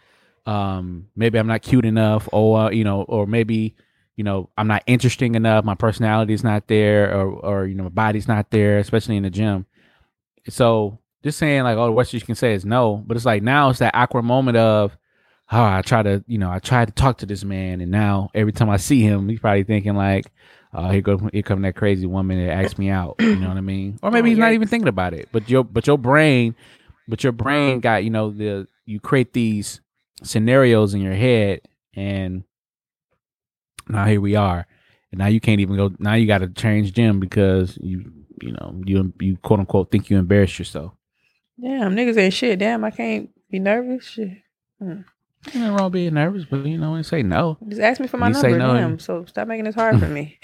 um 0.46 1.08
maybe 1.16 1.38
I'm 1.38 1.48
not 1.48 1.62
cute 1.62 1.84
enough 1.84 2.28
or 2.32 2.60
uh, 2.60 2.70
you 2.70 2.84
know 2.84 3.02
or 3.02 3.26
maybe 3.26 3.74
you 4.14 4.22
know 4.22 4.48
I'm 4.56 4.68
not 4.68 4.84
interesting 4.86 5.34
enough. 5.34 5.64
My 5.64 5.74
personality 5.74 6.32
is 6.32 6.44
not 6.44 6.68
there 6.68 7.12
or 7.12 7.26
or 7.26 7.66
you 7.66 7.74
know 7.74 7.84
my 7.84 7.88
body's 7.90 8.28
not 8.28 8.50
there, 8.50 8.78
especially 8.78 9.16
in 9.16 9.24
the 9.24 9.30
gym. 9.30 9.66
So 10.48 11.00
just 11.26 11.38
saying 11.38 11.64
like, 11.64 11.76
oh, 11.76 11.86
the 11.86 11.92
worst 11.92 12.12
you 12.12 12.20
can 12.20 12.36
say 12.36 12.54
is 12.54 12.64
no. 12.64 13.02
But 13.04 13.16
it's 13.16 13.26
like 13.26 13.42
now 13.42 13.70
it's 13.70 13.80
that 13.80 13.96
awkward 13.96 14.22
moment 14.22 14.56
of, 14.56 14.96
oh, 15.52 15.64
I 15.64 15.82
try 15.82 16.02
to, 16.02 16.24
you 16.26 16.38
know, 16.38 16.50
I 16.50 16.58
tried 16.58 16.88
to 16.88 16.94
talk 16.94 17.18
to 17.18 17.26
this 17.26 17.44
man, 17.44 17.80
and 17.80 17.90
now 17.90 18.30
every 18.34 18.52
time 18.52 18.70
I 18.70 18.76
see 18.76 19.00
him, 19.00 19.28
he's 19.28 19.40
probably 19.40 19.64
thinking 19.64 19.94
like, 19.94 20.26
oh, 20.74 20.90
here 20.90 21.00
go, 21.00 21.18
here 21.32 21.42
come 21.42 21.62
that 21.62 21.76
crazy 21.76 22.06
woman 22.06 22.44
that 22.44 22.52
asked 22.52 22.78
me 22.78 22.90
out. 22.90 23.16
You 23.20 23.36
know 23.36 23.48
what 23.48 23.56
I 23.56 23.62
mean? 23.62 23.98
Or 24.02 24.10
maybe 24.10 24.28
Oh, 24.28 24.30
he's 24.30 24.38
not 24.38 24.52
even 24.52 24.68
thinking 24.68 24.88
about 24.88 25.14
it. 25.14 25.28
But 25.32 25.48
your, 25.48 25.64
but 25.64 25.86
your 25.86 25.98
brain, 25.98 26.54
but 27.08 27.22
your 27.22 27.32
brain 27.32 27.80
got, 27.80 28.04
you 28.04 28.10
know, 28.10 28.30
the 28.30 28.66
you 28.84 29.00
create 29.00 29.32
these 29.32 29.80
scenarios 30.22 30.94
in 30.94 31.00
your 31.00 31.14
head, 31.14 31.60
and 31.94 32.44
now 33.88 34.04
here 34.04 34.20
we 34.20 34.36
are, 34.36 34.66
and 35.12 35.18
now 35.18 35.26
you 35.26 35.40
can't 35.40 35.60
even 35.60 35.76
go. 35.76 35.92
Now 35.98 36.14
you 36.14 36.26
got 36.26 36.38
to 36.38 36.48
change 36.48 36.92
gym 36.92 37.20
because 37.20 37.78
you, 37.80 38.12
you 38.40 38.52
know, 38.52 38.80
you 38.84 39.12
you 39.20 39.36
quote 39.38 39.60
unquote 39.60 39.90
think 39.90 40.10
you 40.10 40.18
embarrassed 40.18 40.58
yourself. 40.58 40.92
Damn, 41.60 41.96
niggas 41.96 42.16
ain't 42.16 42.34
shit. 42.34 42.58
Damn, 42.58 42.84
I 42.84 42.90
can't 42.90 43.30
be 43.50 43.58
nervous. 43.58 44.04
Shit. 44.06 44.30
Hmm. 44.78 45.00
Ain't 45.46 45.54
nothing 45.56 45.76
wrong 45.76 45.90
being 45.90 46.14
nervous, 46.14 46.44
but 46.44 46.64
you 46.66 46.78
know, 46.78 46.90
when 46.90 46.98
you 46.98 47.04
say 47.04 47.22
no. 47.22 47.56
Just 47.68 47.80
ask 47.80 48.00
me 48.00 48.06
for 48.08 48.16
my 48.16 48.28
You 48.28 48.34
number. 48.34 48.58
no, 48.58 48.74
Damn. 48.74 48.98
So 48.98 49.24
stop 49.26 49.46
making 49.48 49.64
this 49.64 49.74
hard 49.74 49.98
for 50.00 50.08
me. 50.08 50.38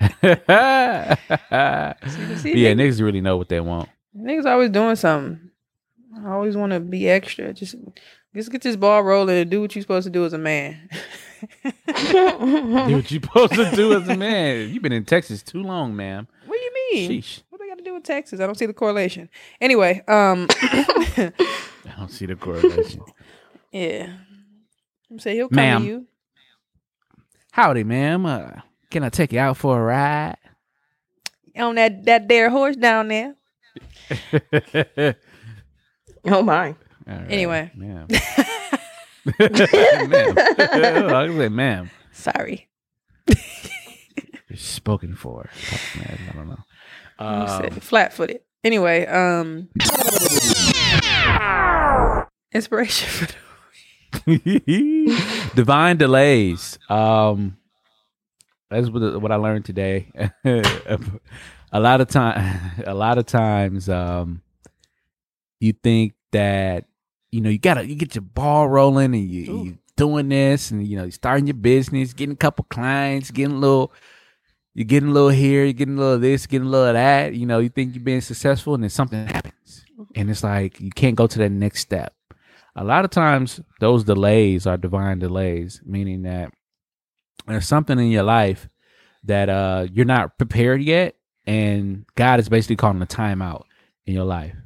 yeah, 0.22 1.14
see, 2.36 2.54
niggas 2.54 3.00
really 3.00 3.20
know 3.20 3.36
what 3.36 3.48
they 3.48 3.60
want. 3.60 3.88
Niggas 4.16 4.44
always 4.44 4.70
doing 4.70 4.96
something. 4.96 5.50
I 6.24 6.30
always 6.30 6.56
want 6.56 6.72
to 6.72 6.80
be 6.80 7.08
extra. 7.08 7.52
Just, 7.52 7.76
just 8.34 8.50
get 8.50 8.62
this 8.62 8.76
ball 8.76 9.02
rolling 9.02 9.36
and 9.36 9.50
do 9.50 9.60
what 9.60 9.74
you're 9.74 9.82
supposed 9.82 10.06
to 10.06 10.10
do 10.10 10.24
as 10.24 10.32
a 10.32 10.38
man. 10.38 10.88
Do 11.62 11.72
what 12.96 13.10
you're 13.12 13.20
supposed 13.22 13.52
to 13.54 13.70
do 13.76 13.92
as 13.96 14.08
a 14.08 14.16
man. 14.16 14.70
You've 14.70 14.82
been 14.82 14.90
in 14.92 15.04
Texas 15.04 15.40
too 15.40 15.62
long, 15.62 15.94
ma'am. 15.94 16.26
What 16.46 16.56
do 16.58 16.62
you 16.64 16.72
mean? 16.92 17.10
Sheesh. 17.22 17.42
What 17.50 17.58
do 17.60 17.64
I 17.64 17.68
got 17.68 17.78
to 17.78 17.84
do 17.84 17.94
with 17.94 18.02
Texas? 18.02 18.40
I 18.40 18.46
don't 18.46 18.56
see 18.58 18.66
the 18.66 18.72
correlation. 18.72 19.28
Anyway, 19.60 20.02
um, 20.08 20.48
I 20.60 21.32
don't 21.96 22.10
see 22.10 22.26
the 22.26 22.34
correlation. 22.34 23.02
Yeah. 23.72 24.12
I'm 25.10 25.18
saying 25.18 25.36
he'll 25.36 25.48
come 25.48 25.56
Ma'am. 25.56 25.82
to 25.82 25.86
you. 25.88 26.06
Howdy, 27.52 27.84
ma'am. 27.84 28.26
Uh, 28.26 28.50
can 28.90 29.02
I 29.04 29.08
take 29.08 29.32
you 29.32 29.38
out 29.40 29.56
for 29.56 29.78
a 29.78 29.82
ride? 29.82 30.36
on 31.56 31.74
that 31.74 32.04
that 32.04 32.28
there 32.28 32.50
horse 32.50 32.76
down 32.76 33.08
there. 33.08 33.34
oh 36.24 36.42
my. 36.42 36.68
All 36.68 36.74
right, 37.14 37.30
Anyway. 37.32 37.72
ma'am. 37.74 38.06
ma'am. 38.10 38.20
I 40.38 41.26
said, 41.36 41.52
ma'am. 41.52 41.90
Sorry, 42.12 42.68
You're 43.26 44.56
spoken 44.56 45.14
for. 45.16 45.48
I 45.96 46.32
don't 46.34 46.48
know. 46.48 46.58
Um, 47.18 47.70
flat 47.80 48.12
footed. 48.12 48.40
Anyway, 48.62 49.06
um, 49.06 49.68
inspiration 52.52 53.08
for 53.08 53.26
the 53.26 53.32
divine 55.54 55.96
delays. 55.96 56.78
Um 56.88 57.56
that's 58.70 58.90
what, 58.90 59.22
what 59.22 59.32
i 59.32 59.36
learned 59.36 59.64
today. 59.64 60.10
A 61.72 61.80
lot 61.80 62.00
of 62.00 62.08
time 62.08 62.72
a 62.86 62.94
lot 62.94 63.18
of 63.18 63.26
times 63.26 63.88
um 63.88 64.40
you 65.60 65.72
think 65.72 66.14
that 66.32 66.86
you 67.30 67.40
know 67.40 67.50
you 67.50 67.58
gotta 67.58 67.86
you 67.86 67.94
get 67.94 68.14
your 68.14 68.22
ball 68.22 68.68
rolling 68.68 69.14
and 69.14 69.28
you 69.28 69.52
Ooh. 69.52 69.64
you 69.64 69.78
doing 69.96 70.28
this 70.28 70.70
and 70.70 70.86
you 70.86 70.96
know 70.96 71.02
you're 71.02 71.10
starting 71.10 71.46
your 71.46 71.54
business 71.54 72.12
getting 72.12 72.32
a 72.32 72.36
couple 72.36 72.64
clients 72.70 73.30
getting 73.30 73.56
a 73.56 73.58
little 73.58 73.92
you're 74.74 74.84
getting 74.84 75.10
a 75.10 75.12
little 75.12 75.28
here 75.28 75.64
you're 75.64 75.72
getting 75.72 75.96
a 75.96 75.98
little 75.98 76.14
of 76.14 76.20
this 76.20 76.46
getting 76.46 76.68
a 76.68 76.70
little 76.70 76.86
of 76.86 76.94
that 76.94 77.34
you 77.34 77.44
know 77.44 77.58
you 77.58 77.68
think 77.68 77.94
you're 77.94 78.04
being 78.04 78.20
successful 78.20 78.74
and 78.74 78.82
then 78.82 78.90
something 78.90 79.26
happens. 79.26 79.84
And 80.14 80.30
it's 80.30 80.44
like 80.44 80.80
you 80.80 80.90
can't 80.90 81.16
go 81.16 81.26
to 81.26 81.38
that 81.40 81.50
next 81.50 81.80
step 81.80 82.14
a 82.78 82.84
lot 82.84 83.04
of 83.04 83.10
times 83.10 83.60
those 83.80 84.04
delays 84.04 84.66
are 84.66 84.76
divine 84.76 85.18
delays 85.18 85.80
meaning 85.84 86.22
that 86.22 86.50
there's 87.46 87.66
something 87.66 87.98
in 87.98 88.10
your 88.10 88.22
life 88.22 88.68
that 89.24 89.48
uh 89.48 89.86
you're 89.92 90.04
not 90.04 90.38
prepared 90.38 90.82
yet 90.82 91.14
and 91.46 92.06
god 92.14 92.40
is 92.40 92.48
basically 92.48 92.76
calling 92.76 93.02
a 93.02 93.06
timeout 93.06 93.64
in 94.08 94.14
your 94.14 94.24
life. 94.24 94.56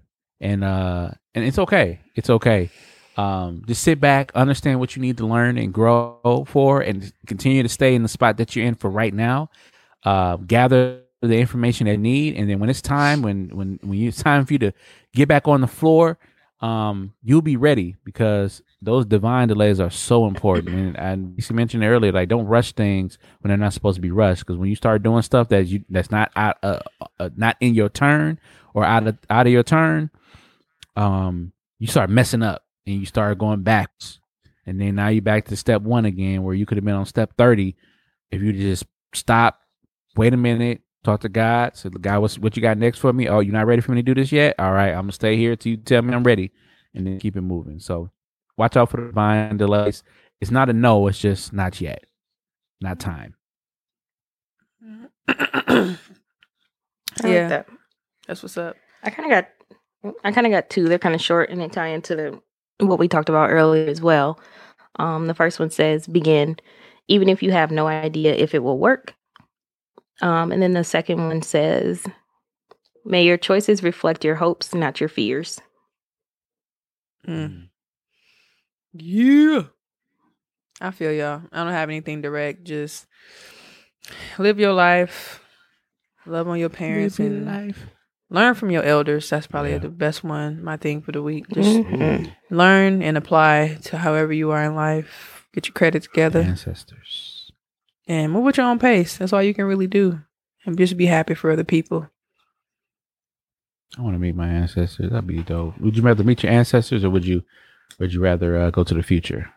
And 0.41 0.65
uh 0.65 1.11
and 1.35 1.45
it's 1.45 1.59
okay. 1.59 2.01
It's 2.15 2.31
okay. 2.31 2.71
Um 3.17 3.65
just 3.67 3.83
sit 3.83 4.01
back 4.01 4.33
understand 4.35 4.81
what 4.81 4.97
you 4.97 5.03
need 5.03 5.19
to 5.19 5.27
learn 5.27 5.59
and 5.59 5.75
grow 5.75 6.45
for 6.49 6.81
and 6.81 7.13
continue 7.27 7.63
to 7.63 7.69
stay 7.69 7.95
in 7.95 8.03
the 8.03 8.09
spot 8.09 8.39
that 8.39 8.57
you're 8.57 8.65
in 8.65 8.77
for 8.77 8.89
right 8.89 9.13
now. 9.13 9.51
Uh 10.05 10.37
gather 10.37 11.01
the 11.21 11.39
information 11.39 11.87
that 11.87 11.93
you 11.93 11.99
need 11.99 12.37
and 12.37 12.49
then 12.49 12.59
when 12.59 12.71
it's 12.71 12.83
time 12.83 13.23
when 13.23 13.49
when 13.51 13.79
when 13.83 13.99
it's 14.01 14.23
time 14.23 14.47
for 14.47 14.55
you 14.55 14.59
to 14.59 14.73
get 15.15 15.29
back 15.29 15.47
on 15.47 15.61
the 15.61 15.69
floor 15.69 16.19
um, 16.63 17.13
you'll 17.25 17.43
be 17.43 17.57
ready 17.57 17.97
because 18.05 18.63
those 18.81 19.05
divine 19.05 19.49
delays 19.49 19.81
are 19.81 19.91
so 19.91 20.27
important. 20.27 20.69
And, 20.69 20.97
and 20.99 21.35
you 21.37 21.57
mentioned 21.57 21.83
earlier, 21.83 22.13
like 22.13 22.29
don't 22.29 22.47
rush 22.47 22.73
things 22.73 23.19
when 23.41 23.49
they're 23.49 23.59
not 23.59 23.73
supposed 23.73 23.97
to 23.97 24.01
be 24.01 24.13
rushed. 24.13 24.47
Because 24.47 24.57
when 24.57 24.71
you 24.71 24.77
start 24.77 25.03
doing 25.03 25.23
stuff 25.23 25.49
that 25.49 25.67
you 25.67 25.85
that's 25.91 26.11
not 26.11 26.31
out, 26.37 26.59
uh, 26.63 26.79
uh, 27.19 27.31
not 27.37 27.57
in 27.61 27.75
your 27.75 27.89
turn 27.89 28.39
or 28.75 28.85
out 28.85 29.07
of 29.07 29.19
out 29.29 29.47
of 29.47 29.53
your 29.53 29.65
turn, 29.65 30.11
um, 30.97 31.53
you 31.81 31.89
start 31.89 32.11
messing 32.11 32.45
up 32.45 32.65
and 32.87 33.01
you 33.01 33.07
start 33.07 33.39
going 33.39 33.63
back. 33.63 33.91
And 34.65 34.81
then 34.81 34.95
now 34.95 35.09
you're 35.09 35.21
back 35.21 35.47
to 35.47 35.57
step 35.57 35.83
one 35.83 36.05
again, 36.05 36.45
where 36.45 36.55
you 36.55 36.65
could 36.65 36.79
have 36.79 36.85
been 36.85 36.95
on 36.95 37.07
step 37.07 37.37
thirty 37.37 37.77
if 38.31 38.41
you 38.41 38.53
just 38.53 38.87
stop, 39.15 39.59
wait 40.17 40.33
a 40.33 40.37
minute, 40.37 40.81
talk 41.05 41.21
to 41.21 41.29
God. 41.29 41.77
Say, 41.77 41.89
God, 41.91 42.21
what's 42.21 42.39
what 42.39 42.57
you 42.57 42.63
got 42.63 42.79
next 42.79 42.99
for 42.99 43.13
me? 43.13 43.29
Oh, 43.29 43.41
you're 43.41 43.53
not 43.53 43.67
ready 43.67 43.83
for 43.83 43.93
me 43.93 43.99
to 43.99 44.03
do 44.03 44.15
this 44.21 44.33
yet? 44.33 44.55
All 44.59 44.73
right, 44.73 44.91
I'm 44.91 45.03
gonna 45.03 45.13
stay 45.13 45.37
here 45.37 45.57
till 45.57 45.71
you 45.71 45.77
tell 45.77 46.03
me 46.03 46.15
I'm 46.15 46.23
ready, 46.25 46.53
and 46.95 47.07
then 47.07 47.19
keep 47.19 47.37
it 47.37 47.43
moving. 47.43 47.79
So 47.79 48.11
watch 48.57 48.77
out 48.77 48.91
for 48.91 48.99
the 49.01 49.07
divine 49.07 49.57
delays. 49.57 50.03
It's 50.41 50.51
not 50.51 50.69
a 50.69 50.73
no, 50.73 51.07
it's 51.09 51.19
just 51.19 51.53
not 51.53 51.81
yet. 51.81 52.05
Not 52.81 52.99
time. 52.99 53.35
I 55.29 55.97
like 57.23 57.25
Yeah. 57.25 57.49
that. 57.49 57.67
That's 58.27 58.43
what's 58.43 58.57
up. 58.57 58.77
I 59.03 59.11
kind 59.11 59.31
of 59.33 59.45
got, 60.03 60.15
I 60.25 60.33
kind 60.33 60.47
of 60.47 60.51
got 60.51 60.71
two. 60.71 60.89
They're 60.89 60.99
kind 60.99 61.15
of 61.15 61.21
short 61.21 61.51
and 61.51 61.61
they 61.61 61.69
tie 61.69 61.89
into 61.89 62.17
the 62.17 62.41
what 62.85 62.99
we 62.99 63.07
talked 63.09 63.29
about 63.29 63.51
earlier 63.51 63.89
as 63.89 64.01
well. 64.01 64.41
Um, 64.99 65.27
the 65.27 65.35
first 65.35 65.59
one 65.61 65.71
says, 65.71 66.07
"Begin, 66.07 66.57
even 67.09 67.29
if 67.29 67.43
you 67.43 67.53
have 67.53 67.71
no 67.71 67.87
idea 67.87 68.35
if 68.35 68.55
it 68.55 68.63
will 68.63 68.79
work." 68.79 69.15
Um, 70.21 70.53
and 70.53 70.63
then 70.63 70.73
the 70.73 70.85
second 70.85 71.19
one 71.27 71.43
says, 71.43 72.05
"May 73.05 73.25
your 73.25 73.37
choices 73.39 73.83
reflect 73.83 74.25
your 74.25 74.37
hopes, 74.37 74.75
not 74.75 75.01
your 75.01 75.09
fears." 75.09 75.61
Mm. 77.27 77.69
Yeah. 78.93 79.63
I 80.81 80.91
feel 80.91 81.13
y'all. 81.13 81.43
I 81.53 81.63
don't 81.65 81.73
have 81.73 81.89
anything 81.89 82.21
direct. 82.23 82.65
Just 82.65 83.07
live 84.39 84.59
your 84.59 84.73
life. 84.73 85.41
Love 86.27 86.49
on 86.49 86.59
your 86.59 86.69
parents 86.69 87.19
Live 87.19 87.31
your 87.31 87.39
and 87.39 87.47
life. 87.47 87.87
learn 88.31 88.55
from 88.55 88.71
your 88.71 88.83
elders. 88.83 89.31
That's 89.31 89.47
probably 89.47 89.73
Yeah. 89.73 89.79
the 89.79 89.89
best 89.89 90.25
one. 90.25 90.63
My 90.63 90.77
thing 90.77 91.01
for 91.03 91.13
the 91.13 91.23
week. 91.23 91.47
Just 91.51 91.79
Mhm. 91.79 92.33
learn 92.51 93.03
and 93.03 93.17
apply 93.17 93.79
to 93.85 93.99
however 93.99 94.33
you 94.33 94.51
are 94.51 94.63
in 94.65 94.75
life. 94.75 95.47
Get 95.53 95.67
your 95.69 95.75
credit 95.75 96.03
together 96.05 96.41
Ancestors. 96.41 97.32
And 98.07 98.33
move 98.33 98.49
at 98.49 98.57
your 98.57 98.67
own 98.67 98.79
pace. 98.79 99.17
That's 99.19 99.33
all 99.33 99.43
you 99.43 99.55
can 99.55 99.65
really 99.65 99.87
do. 99.87 100.21
And 100.65 100.79
just 100.79 100.97
be 100.97 101.07
happy 101.07 101.35
for 101.35 101.51
other 101.51 101.65
people. 101.65 102.09
I 103.99 104.03
want 104.03 104.15
to 104.15 104.19
meet 104.19 104.35
my 104.35 104.49
ancestors. 104.49 105.11
That'd 105.11 105.27
be 105.27 105.43
dope. 105.43 105.79
Would 105.79 105.97
you 105.97 106.03
rather 106.03 106.25
meet 106.25 106.43
your 106.43 106.53
ancestors, 106.53 107.05
or 107.05 107.11
would 107.11 107.27
you, 107.27 107.43
would 107.99 108.13
you 108.13 108.21
rather 108.21 108.57
uh, 108.59 108.71
go 108.71 108.85
to 108.85 108.95
the 108.95 109.03
future 109.03 109.53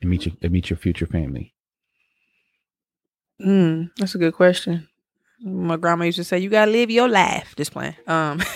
and 0.00 0.10
meet 0.10 0.26
your 0.26 0.34
and 0.42 0.52
meet 0.52 0.70
your 0.70 0.76
future 0.76 1.06
family? 1.06 1.54
Mm, 3.40 3.90
that's 3.96 4.14
a 4.14 4.18
good 4.18 4.34
question. 4.34 4.88
My 5.42 5.76
grandma 5.76 6.04
used 6.04 6.18
to 6.18 6.24
say, 6.24 6.38
"You 6.38 6.50
gotta 6.50 6.70
live 6.70 6.90
your 6.90 7.08
life." 7.08 7.54
Just 7.56 7.72
playing. 7.72 7.96
Um, 8.06 8.40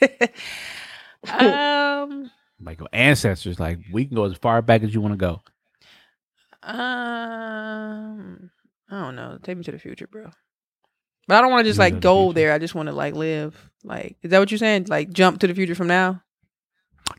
um, 1.28 2.30
Like 2.62 2.80
your 2.80 2.88
ancestors, 2.92 3.60
like 3.60 3.78
we 3.92 4.04
can 4.06 4.14
go 4.16 4.24
as 4.24 4.36
far 4.36 4.62
back 4.62 4.82
as 4.82 4.94
you 4.94 5.00
want 5.00 5.12
to 5.12 5.18
go. 5.18 5.42
Um, 6.62 8.50
I 8.90 9.00
don't 9.00 9.16
know. 9.16 9.38
Take 9.42 9.56
me 9.56 9.64
to 9.64 9.72
the 9.72 9.78
future, 9.78 10.06
bro. 10.06 10.30
But 11.28 11.38
I 11.38 11.40
don't 11.42 11.50
want 11.50 11.64
to 11.64 11.68
just 11.70 11.78
You 11.78 11.84
like 11.84 12.00
go 12.00 12.28
the 12.28 12.34
there. 12.40 12.52
I 12.52 12.58
just 12.58 12.74
want 12.74 12.88
to 12.88 12.92
like 12.92 13.14
live. 13.14 13.70
Like, 13.84 14.16
is 14.22 14.30
that 14.30 14.38
what 14.38 14.50
you're 14.50 14.58
saying? 14.58 14.86
Like, 14.88 15.10
jump 15.10 15.40
to 15.40 15.46
the 15.46 15.54
future 15.54 15.74
from 15.74 15.86
now? 15.86 16.22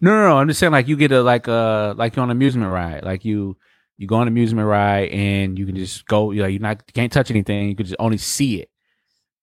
No, 0.01 0.11
no, 0.11 0.29
no. 0.29 0.37
I'm 0.37 0.47
just 0.47 0.59
saying, 0.59 0.71
like 0.71 0.87
you 0.87 0.95
get 0.95 1.11
a 1.11 1.21
like 1.21 1.47
uh 1.47 1.93
like 1.97 2.15
you're 2.15 2.23
on 2.23 2.29
an 2.29 2.37
amusement 2.37 2.71
ride. 2.71 3.03
Like 3.03 3.25
you 3.25 3.57
you 3.97 4.07
go 4.07 4.15
on 4.15 4.23
an 4.23 4.27
amusement 4.29 4.67
ride 4.67 5.09
and 5.09 5.57
you 5.57 5.65
can 5.65 5.75
just 5.75 6.05
go. 6.05 6.31
You 6.31 6.41
know, 6.41 6.47
you're 6.47 6.61
not 6.61 6.83
you 6.87 6.93
can't 6.93 7.11
touch 7.11 7.31
anything. 7.31 7.69
You 7.69 7.75
can 7.75 7.85
just 7.85 7.97
only 7.99 8.17
see 8.17 8.61
it. 8.61 8.69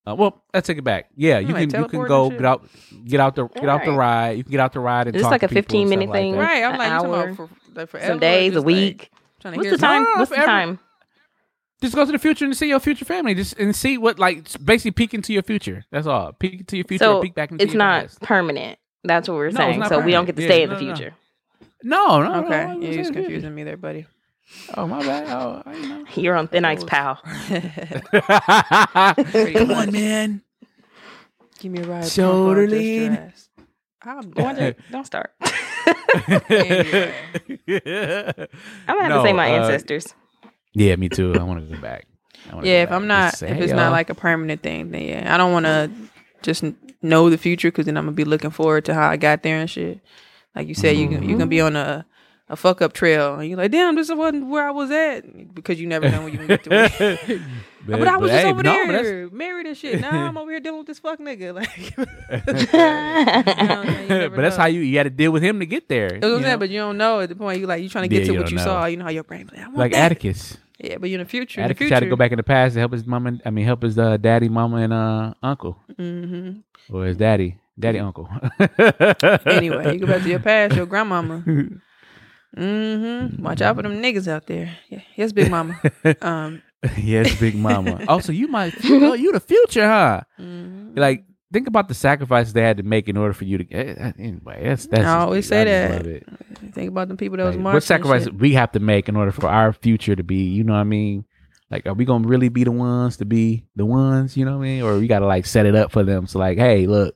Uh, 0.08 0.14
well, 0.14 0.42
let's 0.54 0.66
take 0.66 0.78
it 0.78 0.84
back. 0.84 1.10
Yeah, 1.14 1.38
you 1.38 1.52
Like 1.52 1.70
can 1.70 1.82
you 1.82 1.88
can 1.88 2.04
go 2.06 2.30
get 2.30 2.44
out 2.44 2.66
get 3.04 3.20
out 3.20 3.34
the 3.36 3.46
get 3.48 3.68
out 3.68 3.84
the 3.84 3.92
ride. 3.92 4.38
You 4.38 4.44
can 4.44 4.50
get 4.50 4.60
out 4.60 4.72
the 4.72 4.80
ride 4.80 5.06
and 5.06 5.16
Is 5.16 5.20
this 5.20 5.24
talk 5.24 5.32
like 5.32 5.40
to 5.42 5.46
a 5.46 5.48
15 5.48 5.88
minute 5.88 6.04
stuff 6.04 6.14
like 6.14 6.20
thing? 6.22 6.36
Right. 6.36 6.62
I'm 6.64 6.72
An 6.72 6.78
like, 6.78 6.88
you 6.88 6.94
talking 6.94 7.10
hour, 7.10 7.22
about 7.24 7.36
for, 7.36 7.48
like 7.74 7.88
forever. 7.90 8.06
Some 8.06 8.16
or 8.16 8.20
days, 8.20 8.52
a 8.52 8.54
just, 8.54 8.66
like, 8.66 8.66
week. 8.66 9.10
Trying 9.40 9.54
to 9.54 9.58
What's 9.58 9.66
hear 9.68 9.76
the 9.76 9.78
time? 9.78 10.04
What's 10.16 10.30
the 10.30 10.36
forever. 10.36 10.46
time? 10.46 10.78
Just 11.80 11.94
go 11.94 12.04
to 12.04 12.10
the 12.12 12.18
future 12.18 12.44
and 12.44 12.56
see 12.56 12.68
your 12.68 12.80
future 12.80 13.04
family. 13.04 13.34
Just 13.34 13.56
and 13.58 13.74
see 13.74 13.98
what 13.98 14.18
like 14.18 14.44
basically 14.64 14.90
peek 14.92 15.14
into 15.14 15.32
your 15.32 15.42
future. 15.44 15.84
That's 15.92 16.06
all. 16.08 16.32
Peek 16.32 16.60
into 16.60 16.76
your 16.76 16.84
future. 16.84 17.04
so 17.04 17.22
peek 17.22 17.34
back 17.34 17.50
into 17.52 17.62
it's 17.62 17.72
your 17.74 17.78
not 17.78 18.02
past. 18.02 18.20
permanent. 18.20 18.78
That's 19.04 19.28
what 19.28 19.36
we're 19.36 19.50
No, 19.50 19.56
saying. 19.58 19.78
not 19.80 19.88
So 19.90 20.00
we 20.00 20.10
don't 20.12 20.24
get 20.26 20.34
to 20.36 20.42
Yeah, 20.42 20.48
stay 20.48 20.62
in 20.64 20.70
the 20.70 20.74
no. 20.74 20.80
future. 20.80 21.14
No, 21.84 22.20
no. 22.22 22.40
Okay, 22.44 22.48
no, 22.48 22.56
yeah, 22.56 22.74
no, 22.74 22.80
he's 22.80 23.10
no, 23.10 23.14
confusing 23.14 23.54
me 23.54 23.62
there, 23.62 23.76
buddy. 23.76 24.06
Oh 24.76 24.86
my 24.88 25.00
bad. 25.04 25.28
Oh, 25.28 25.62
I 25.64 25.72
know. 25.78 26.04
You're 26.16 26.34
on 26.34 26.48
thin 26.48 26.64
ice, 26.64 26.82
pal. 26.82 27.16
Come 27.22 27.30
on, 29.70 29.92
man. 29.92 30.42
Give 31.60 31.70
me 31.72 31.80
a 31.82 31.86
ride. 31.86 32.08
Shoulder 32.08 32.66
pump, 32.66 32.72
I'll 32.72 32.78
just 32.78 32.82
lean. 32.88 33.12
dress. 33.14 33.48
I'm 34.02 34.30
Wonder- 34.32 34.74
don't 34.90 35.04
start. 35.06 35.30
Anyway. 36.50 37.14
I'm 37.68 38.96
gonna 38.96 39.02
have 39.02 39.08
No, 39.08 39.16
to 39.16 39.22
say 39.22 39.32
my 39.32 39.50
uh, 39.50 39.62
ancestors. 39.62 40.14
Yeah, 40.74 40.96
me 40.96 41.08
too. 41.08 41.34
I 41.34 41.42
want 41.42 41.66
to 41.68 41.74
go 41.74 41.80
back. 41.80 42.06
Yeah, 42.62 42.82
if 42.82 42.88
back. 42.88 42.96
I'm 42.96 43.06
not, 43.06 43.30
Just 43.32 43.40
say, 43.40 43.50
if 43.50 43.58
it's 43.58 43.68
y'all. 43.68 43.76
not 43.76 43.92
like 43.92 44.10
a 44.10 44.14
permanent 44.14 44.62
thing, 44.62 44.90
then 44.90 45.02
yeah, 45.02 45.34
I 45.34 45.36
don't 45.36 45.52
want 45.52 45.66
to 45.66 45.90
just 46.42 46.64
know 47.02 47.30
the 47.30 47.38
future 47.38 47.68
because 47.68 47.86
then 47.86 47.96
I'm 47.96 48.04
gonna 48.04 48.14
be 48.14 48.24
looking 48.24 48.50
forward 48.50 48.84
to 48.86 48.94
how 48.94 49.08
I 49.08 49.16
got 49.16 49.42
there 49.42 49.58
and 49.58 49.68
shit. 49.68 50.00
Like 50.54 50.68
you 50.68 50.74
said, 50.74 50.96
you 50.96 51.08
you 51.10 51.32
gonna 51.32 51.46
be 51.46 51.60
on 51.60 51.76
a 51.76 52.06
a 52.50 52.56
fuck 52.56 52.80
up 52.80 52.92
trail, 52.92 53.34
and 53.38 53.48
you're 53.48 53.58
like, 53.58 53.70
damn, 53.70 53.94
this 53.94 54.10
wasn't 54.10 54.46
where 54.48 54.66
I 54.66 54.70
was 54.70 54.90
at 54.90 55.54
because 55.54 55.78
you 55.80 55.86
never 55.86 56.10
know 56.10 56.22
when 56.22 56.32
you 56.32 56.38
can 56.38 56.46
get 56.46 56.64
to 56.64 56.70
it. 56.72 57.40
but, 57.86 58.08
I 58.08 58.16
was 58.16 58.30
just 58.30 58.44
hey, 58.44 58.50
over 58.50 58.62
no, 58.62 58.72
there, 58.86 59.28
married 59.30 59.66
and 59.66 59.76
shit. 59.76 60.00
Now 60.00 60.26
I'm 60.26 60.36
over 60.38 60.50
here 60.50 60.60
dealing 60.60 60.78
with 60.78 60.86
this 60.86 60.98
fuck 60.98 61.18
nigga. 61.18 61.54
Like, 61.58 61.96
you 61.96 62.78
know, 62.78 64.24
you 64.24 64.30
but 64.30 64.42
that's 64.42 64.56
know. 64.56 64.62
how 64.62 64.66
you 64.68 64.80
you 64.80 64.94
got 64.94 65.04
to 65.04 65.10
deal 65.10 65.30
with 65.32 65.42
him 65.42 65.60
to 65.60 65.66
get 65.66 65.88
there. 65.88 66.10
That's 66.10 66.22
what 66.22 66.32
I'm 66.32 66.38
you 66.40 66.44
saying, 66.46 66.58
but 66.58 66.70
you 66.70 66.78
don't 66.78 66.98
know 66.98 67.20
at 67.20 67.28
the 67.28 67.36
point 67.36 67.60
you 67.60 67.66
like 67.66 67.82
you 67.82 67.88
trying 67.88 68.08
to 68.08 68.14
Yeah, 68.14 68.20
get 68.20 68.26
to 68.28 68.32
you 68.34 68.40
what 68.40 68.50
you 68.50 68.56
know. 68.56 68.64
saw. 68.64 68.84
You 68.86 68.96
know 68.98 69.04
how 69.04 69.10
your 69.10 69.24
brain 69.24 69.48
like, 69.52 69.60
I 69.60 69.64
want 69.64 69.76
like 69.76 69.92
that. 69.92 70.12
Atticus. 70.12 70.56
Yeah, 70.78 70.98
but 70.98 71.10
you're 71.10 71.18
in 71.20 71.24
the 71.26 71.28
future, 71.30 71.60
in 71.60 71.64
the 71.64 71.70
Atticus 71.70 71.78
future, 71.78 71.90
tried 71.90 72.00
to 72.00 72.06
go 72.10 72.16
back 72.16 72.30
in 72.30 72.36
the 72.36 72.42
past 72.44 72.74
to 72.74 72.78
help 72.80 72.92
his 72.92 73.04
mom 73.04 73.26
and 73.26 73.42
I 73.44 73.50
mean 73.50 73.64
help 73.64 73.82
his 73.82 73.98
uh, 73.98 74.16
daddy, 74.16 74.48
mama, 74.48 74.76
and 74.76 74.92
uh, 74.92 75.34
uncle, 75.42 75.76
hmm 75.96 76.58
or 76.90 77.04
his 77.06 77.16
daddy, 77.16 77.58
daddy, 77.78 77.98
uncle. 77.98 78.28
Anyway, 79.44 79.92
you 79.94 79.98
go 79.98 80.06
back 80.06 80.22
to 80.22 80.28
your 80.28 80.38
past, 80.38 80.76
your 80.76 80.86
grandmama. 80.86 81.44
Mm-hmm. 82.56 83.42
Watch 83.42 83.60
out 83.60 83.76
for 83.76 83.82
them 83.82 84.02
niggas 84.02 84.28
out 84.28 84.46
there. 84.46 84.76
Yeah. 84.88 85.00
Yes, 85.16 85.32
big 85.32 85.50
mama. 85.50 85.80
Um, 86.22 86.62
yes, 86.96 87.38
big 87.38 87.54
mama. 87.68 88.04
also, 88.08 88.32
you 88.32 88.48
might 88.48 88.74
oh, 88.84 89.14
you 89.14 89.32
the 89.32 89.40
future, 89.40 89.86
huh? 89.86 90.20
mhm. 90.40 90.96
Like 90.98 91.24
think 91.52 91.66
about 91.66 91.88
the 91.88 91.94
sacrifices 91.94 92.52
they 92.52 92.62
had 92.62 92.76
to 92.76 92.82
make 92.82 93.08
in 93.08 93.16
order 93.16 93.32
for 93.32 93.44
you 93.44 93.58
to. 93.58 93.72
eh, 93.72 94.12
Anyway, 94.18 94.60
that's 94.64 94.86
that's. 94.86 95.04
I 95.04 95.18
always 95.20 95.44
deep. 95.44 95.48
say 95.50 95.60
I 95.62 95.88
that. 95.98 96.22
Think 96.72 96.90
about 96.90 97.08
the 97.08 97.16
people 97.16 97.36
that 97.38 97.44
was 97.44 97.56
marching. 97.56 97.74
what 97.74 97.82
sacrifices 97.82 98.30
we 98.32 98.52
have 98.54 98.72
to 98.72 98.80
make 98.80 99.08
in 99.08 99.16
order 99.16 99.32
for 99.32 99.48
our 99.48 99.72
future 99.72 100.14
to 100.16 100.22
be, 100.22 100.36
you 100.44 100.64
know 100.64 100.72
what 100.74 100.80
I 100.80 100.84
mean? 100.84 101.24
Like, 101.70 101.86
are 101.86 101.94
we 101.94 102.04
gonna 102.04 102.26
really 102.26 102.48
be 102.48 102.64
the 102.64 102.72
ones 102.72 103.18
to 103.18 103.24
be 103.26 103.66
the 103.76 103.84
ones, 103.86 104.36
you 104.36 104.44
know 104.44 104.56
what 104.58 104.64
I 104.64 104.68
mean? 104.68 104.82
Or 104.82 104.98
we 104.98 105.06
gotta 105.06 105.26
like 105.26 105.46
set 105.46 105.66
it 105.66 105.74
up 105.74 105.92
for 105.92 106.02
them. 106.02 106.26
So 106.26 106.38
like, 106.38 106.58
hey, 106.58 106.86
look. 106.86 107.14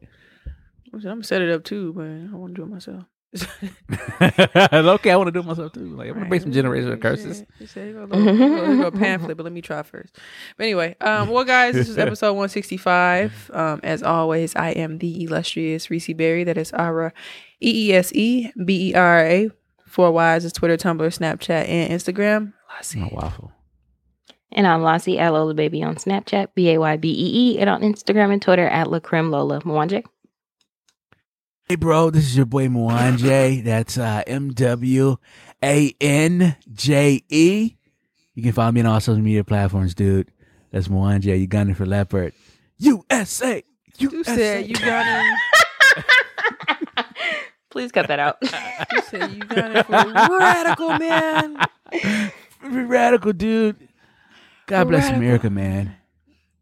I'm 0.93 1.01
gonna 1.01 1.25
set 1.25 1.41
it 1.41 1.51
up 1.51 1.65
too, 1.65 1.93
but 1.95 2.05
I 2.05 2.37
want 2.37 2.55
to 2.55 2.61
do 2.61 2.63
it 2.65 2.69
myself. 2.71 3.05
okay, 4.21 5.11
I 5.11 5.17
want 5.17 5.29
to 5.29 5.33
do 5.33 5.41
it 5.41 5.47
myself 5.47 5.73
too. 5.73 5.81
Like, 5.97 6.09
I'm 6.09 6.15
gonna 6.15 6.29
break 6.29 6.43
some 6.43 6.53
generational 6.53 7.01
curses. 7.01 7.45
He 7.59 7.67
said, 7.67 7.87
"Here 7.87 7.95
go 7.95 8.05
a 8.05 8.07
little- 8.17 8.35
here 8.37 8.77
go- 8.77 8.87
a 8.89 8.93
pamphlet, 8.93 9.37
but 9.37 9.45
let 9.45 9.53
me 9.53 9.63
try 9.63 9.83
first. 9.83 10.19
But 10.57 10.65
anyway, 10.65 10.97
um, 11.01 11.29
well, 11.31 11.45
guys, 11.45 11.75
this 11.75 11.89
is 11.89 11.99
episode 11.99 12.33
165. 12.35 13.51
Um, 13.55 13.81
as 13.83 14.03
always, 14.03 14.55
I 14.57 14.71
am 14.71 14.99
the 14.99 15.25
illustrious 15.25 15.91
Reese 15.91 16.13
Berry. 16.15 16.45
That 16.45 16.59
is 16.59 16.73
Ara, 16.73 17.13
E 17.63 17.91
E 17.91 17.95
S 17.95 18.13
E 18.15 18.51
B 18.65 18.91
E 18.91 18.95
R 18.95 19.21
A. 19.25 19.51
Four 19.87 20.11
Ys 20.37 20.45
is 20.45 20.53
Twitter, 20.53 20.77
Tumblr, 20.77 20.99
Snapchat, 21.07 21.69
and 21.69 21.93
Instagram. 21.93 22.53
Oh, 22.97 23.09
waffle. 23.13 23.53
And 24.55 24.67
I'm 24.67 24.83
Lassie 24.83 25.19
at 25.19 25.33
Lola 25.33 25.55
Baby 25.55 25.83
on 25.83 25.97
Snapchat, 25.97 26.49
B 26.55 26.71
A 26.71 26.79
Y 26.79 26.97
B 26.99 27.09
E 27.11 27.53
E, 27.55 27.59
and 27.59 27.69
on 27.71 27.81
Instagram 27.83 28.33
and 28.33 28.41
Twitter 28.43 28.67
at 28.67 28.91
La 28.91 29.01
Creme 29.01 29.31
Lola. 29.31 29.61
Mwanje. 29.61 30.03
Hey, 31.73 31.77
bro, 31.77 32.11
this 32.11 32.25
is 32.25 32.37
your 32.37 32.45
boy 32.45 32.69
Mwanje. 32.69 33.65
That's 33.65 33.97
uh, 33.97 34.23
M 34.27 34.53
W 34.53 35.17
A 35.65 35.95
N 36.03 36.55
J 36.71 37.23
E. 37.31 37.77
You 38.35 38.43
can 38.43 38.53
follow 38.53 38.73
me 38.73 38.81
on 38.81 38.87
all 38.87 39.01
social 39.01 39.23
media 39.23 39.43
platforms, 39.43 39.95
dude. 39.95 40.31
That's 40.71 40.89
Mwanje. 40.89 41.41
You 41.41 41.47
gunning 41.47 41.75
for 41.75 41.87
Leopard. 41.87 42.35
USA. 42.77 43.65
You 43.97 44.11
USA. 44.11 44.37
said 44.37 44.69
you 44.69 44.75
got 44.75 45.07
him. 45.07 47.05
Please 47.71 47.91
cut 47.91 48.07
that 48.09 48.19
out. 48.19 48.37
You 48.43 49.01
said 49.09 49.33
you 49.33 49.39
got 49.39 49.75
it 49.75 49.87
for 49.87 50.39
radical 50.39 50.99
man. 50.99 51.57
Radical, 52.63 53.33
dude. 53.33 53.89
God 54.67 54.89
bless 54.89 55.05
Radical. 55.05 55.23
America, 55.23 55.49
man. 55.49 55.97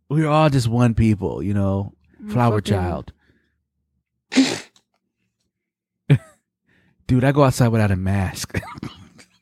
We're 0.09 0.29
all 0.29 0.51
just 0.51 0.69
one 0.69 0.95
people, 0.95 1.43
you 1.43 1.53
know. 1.53 1.95
Flower 2.29 2.59
fucking- 2.59 2.75
child. 2.75 3.13
dude, 7.11 7.25
I 7.25 7.33
go 7.33 7.43
outside 7.43 7.67
without 7.73 7.91
a 7.91 7.97
mask. 7.97 8.61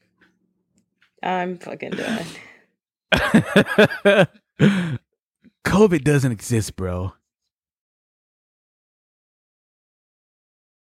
I'm 1.23 1.59
fucking 1.59 1.91
done. 1.91 2.25
COVID 5.67 6.03
doesn't 6.03 6.33
exist, 6.33 6.77
bro. 6.77 7.13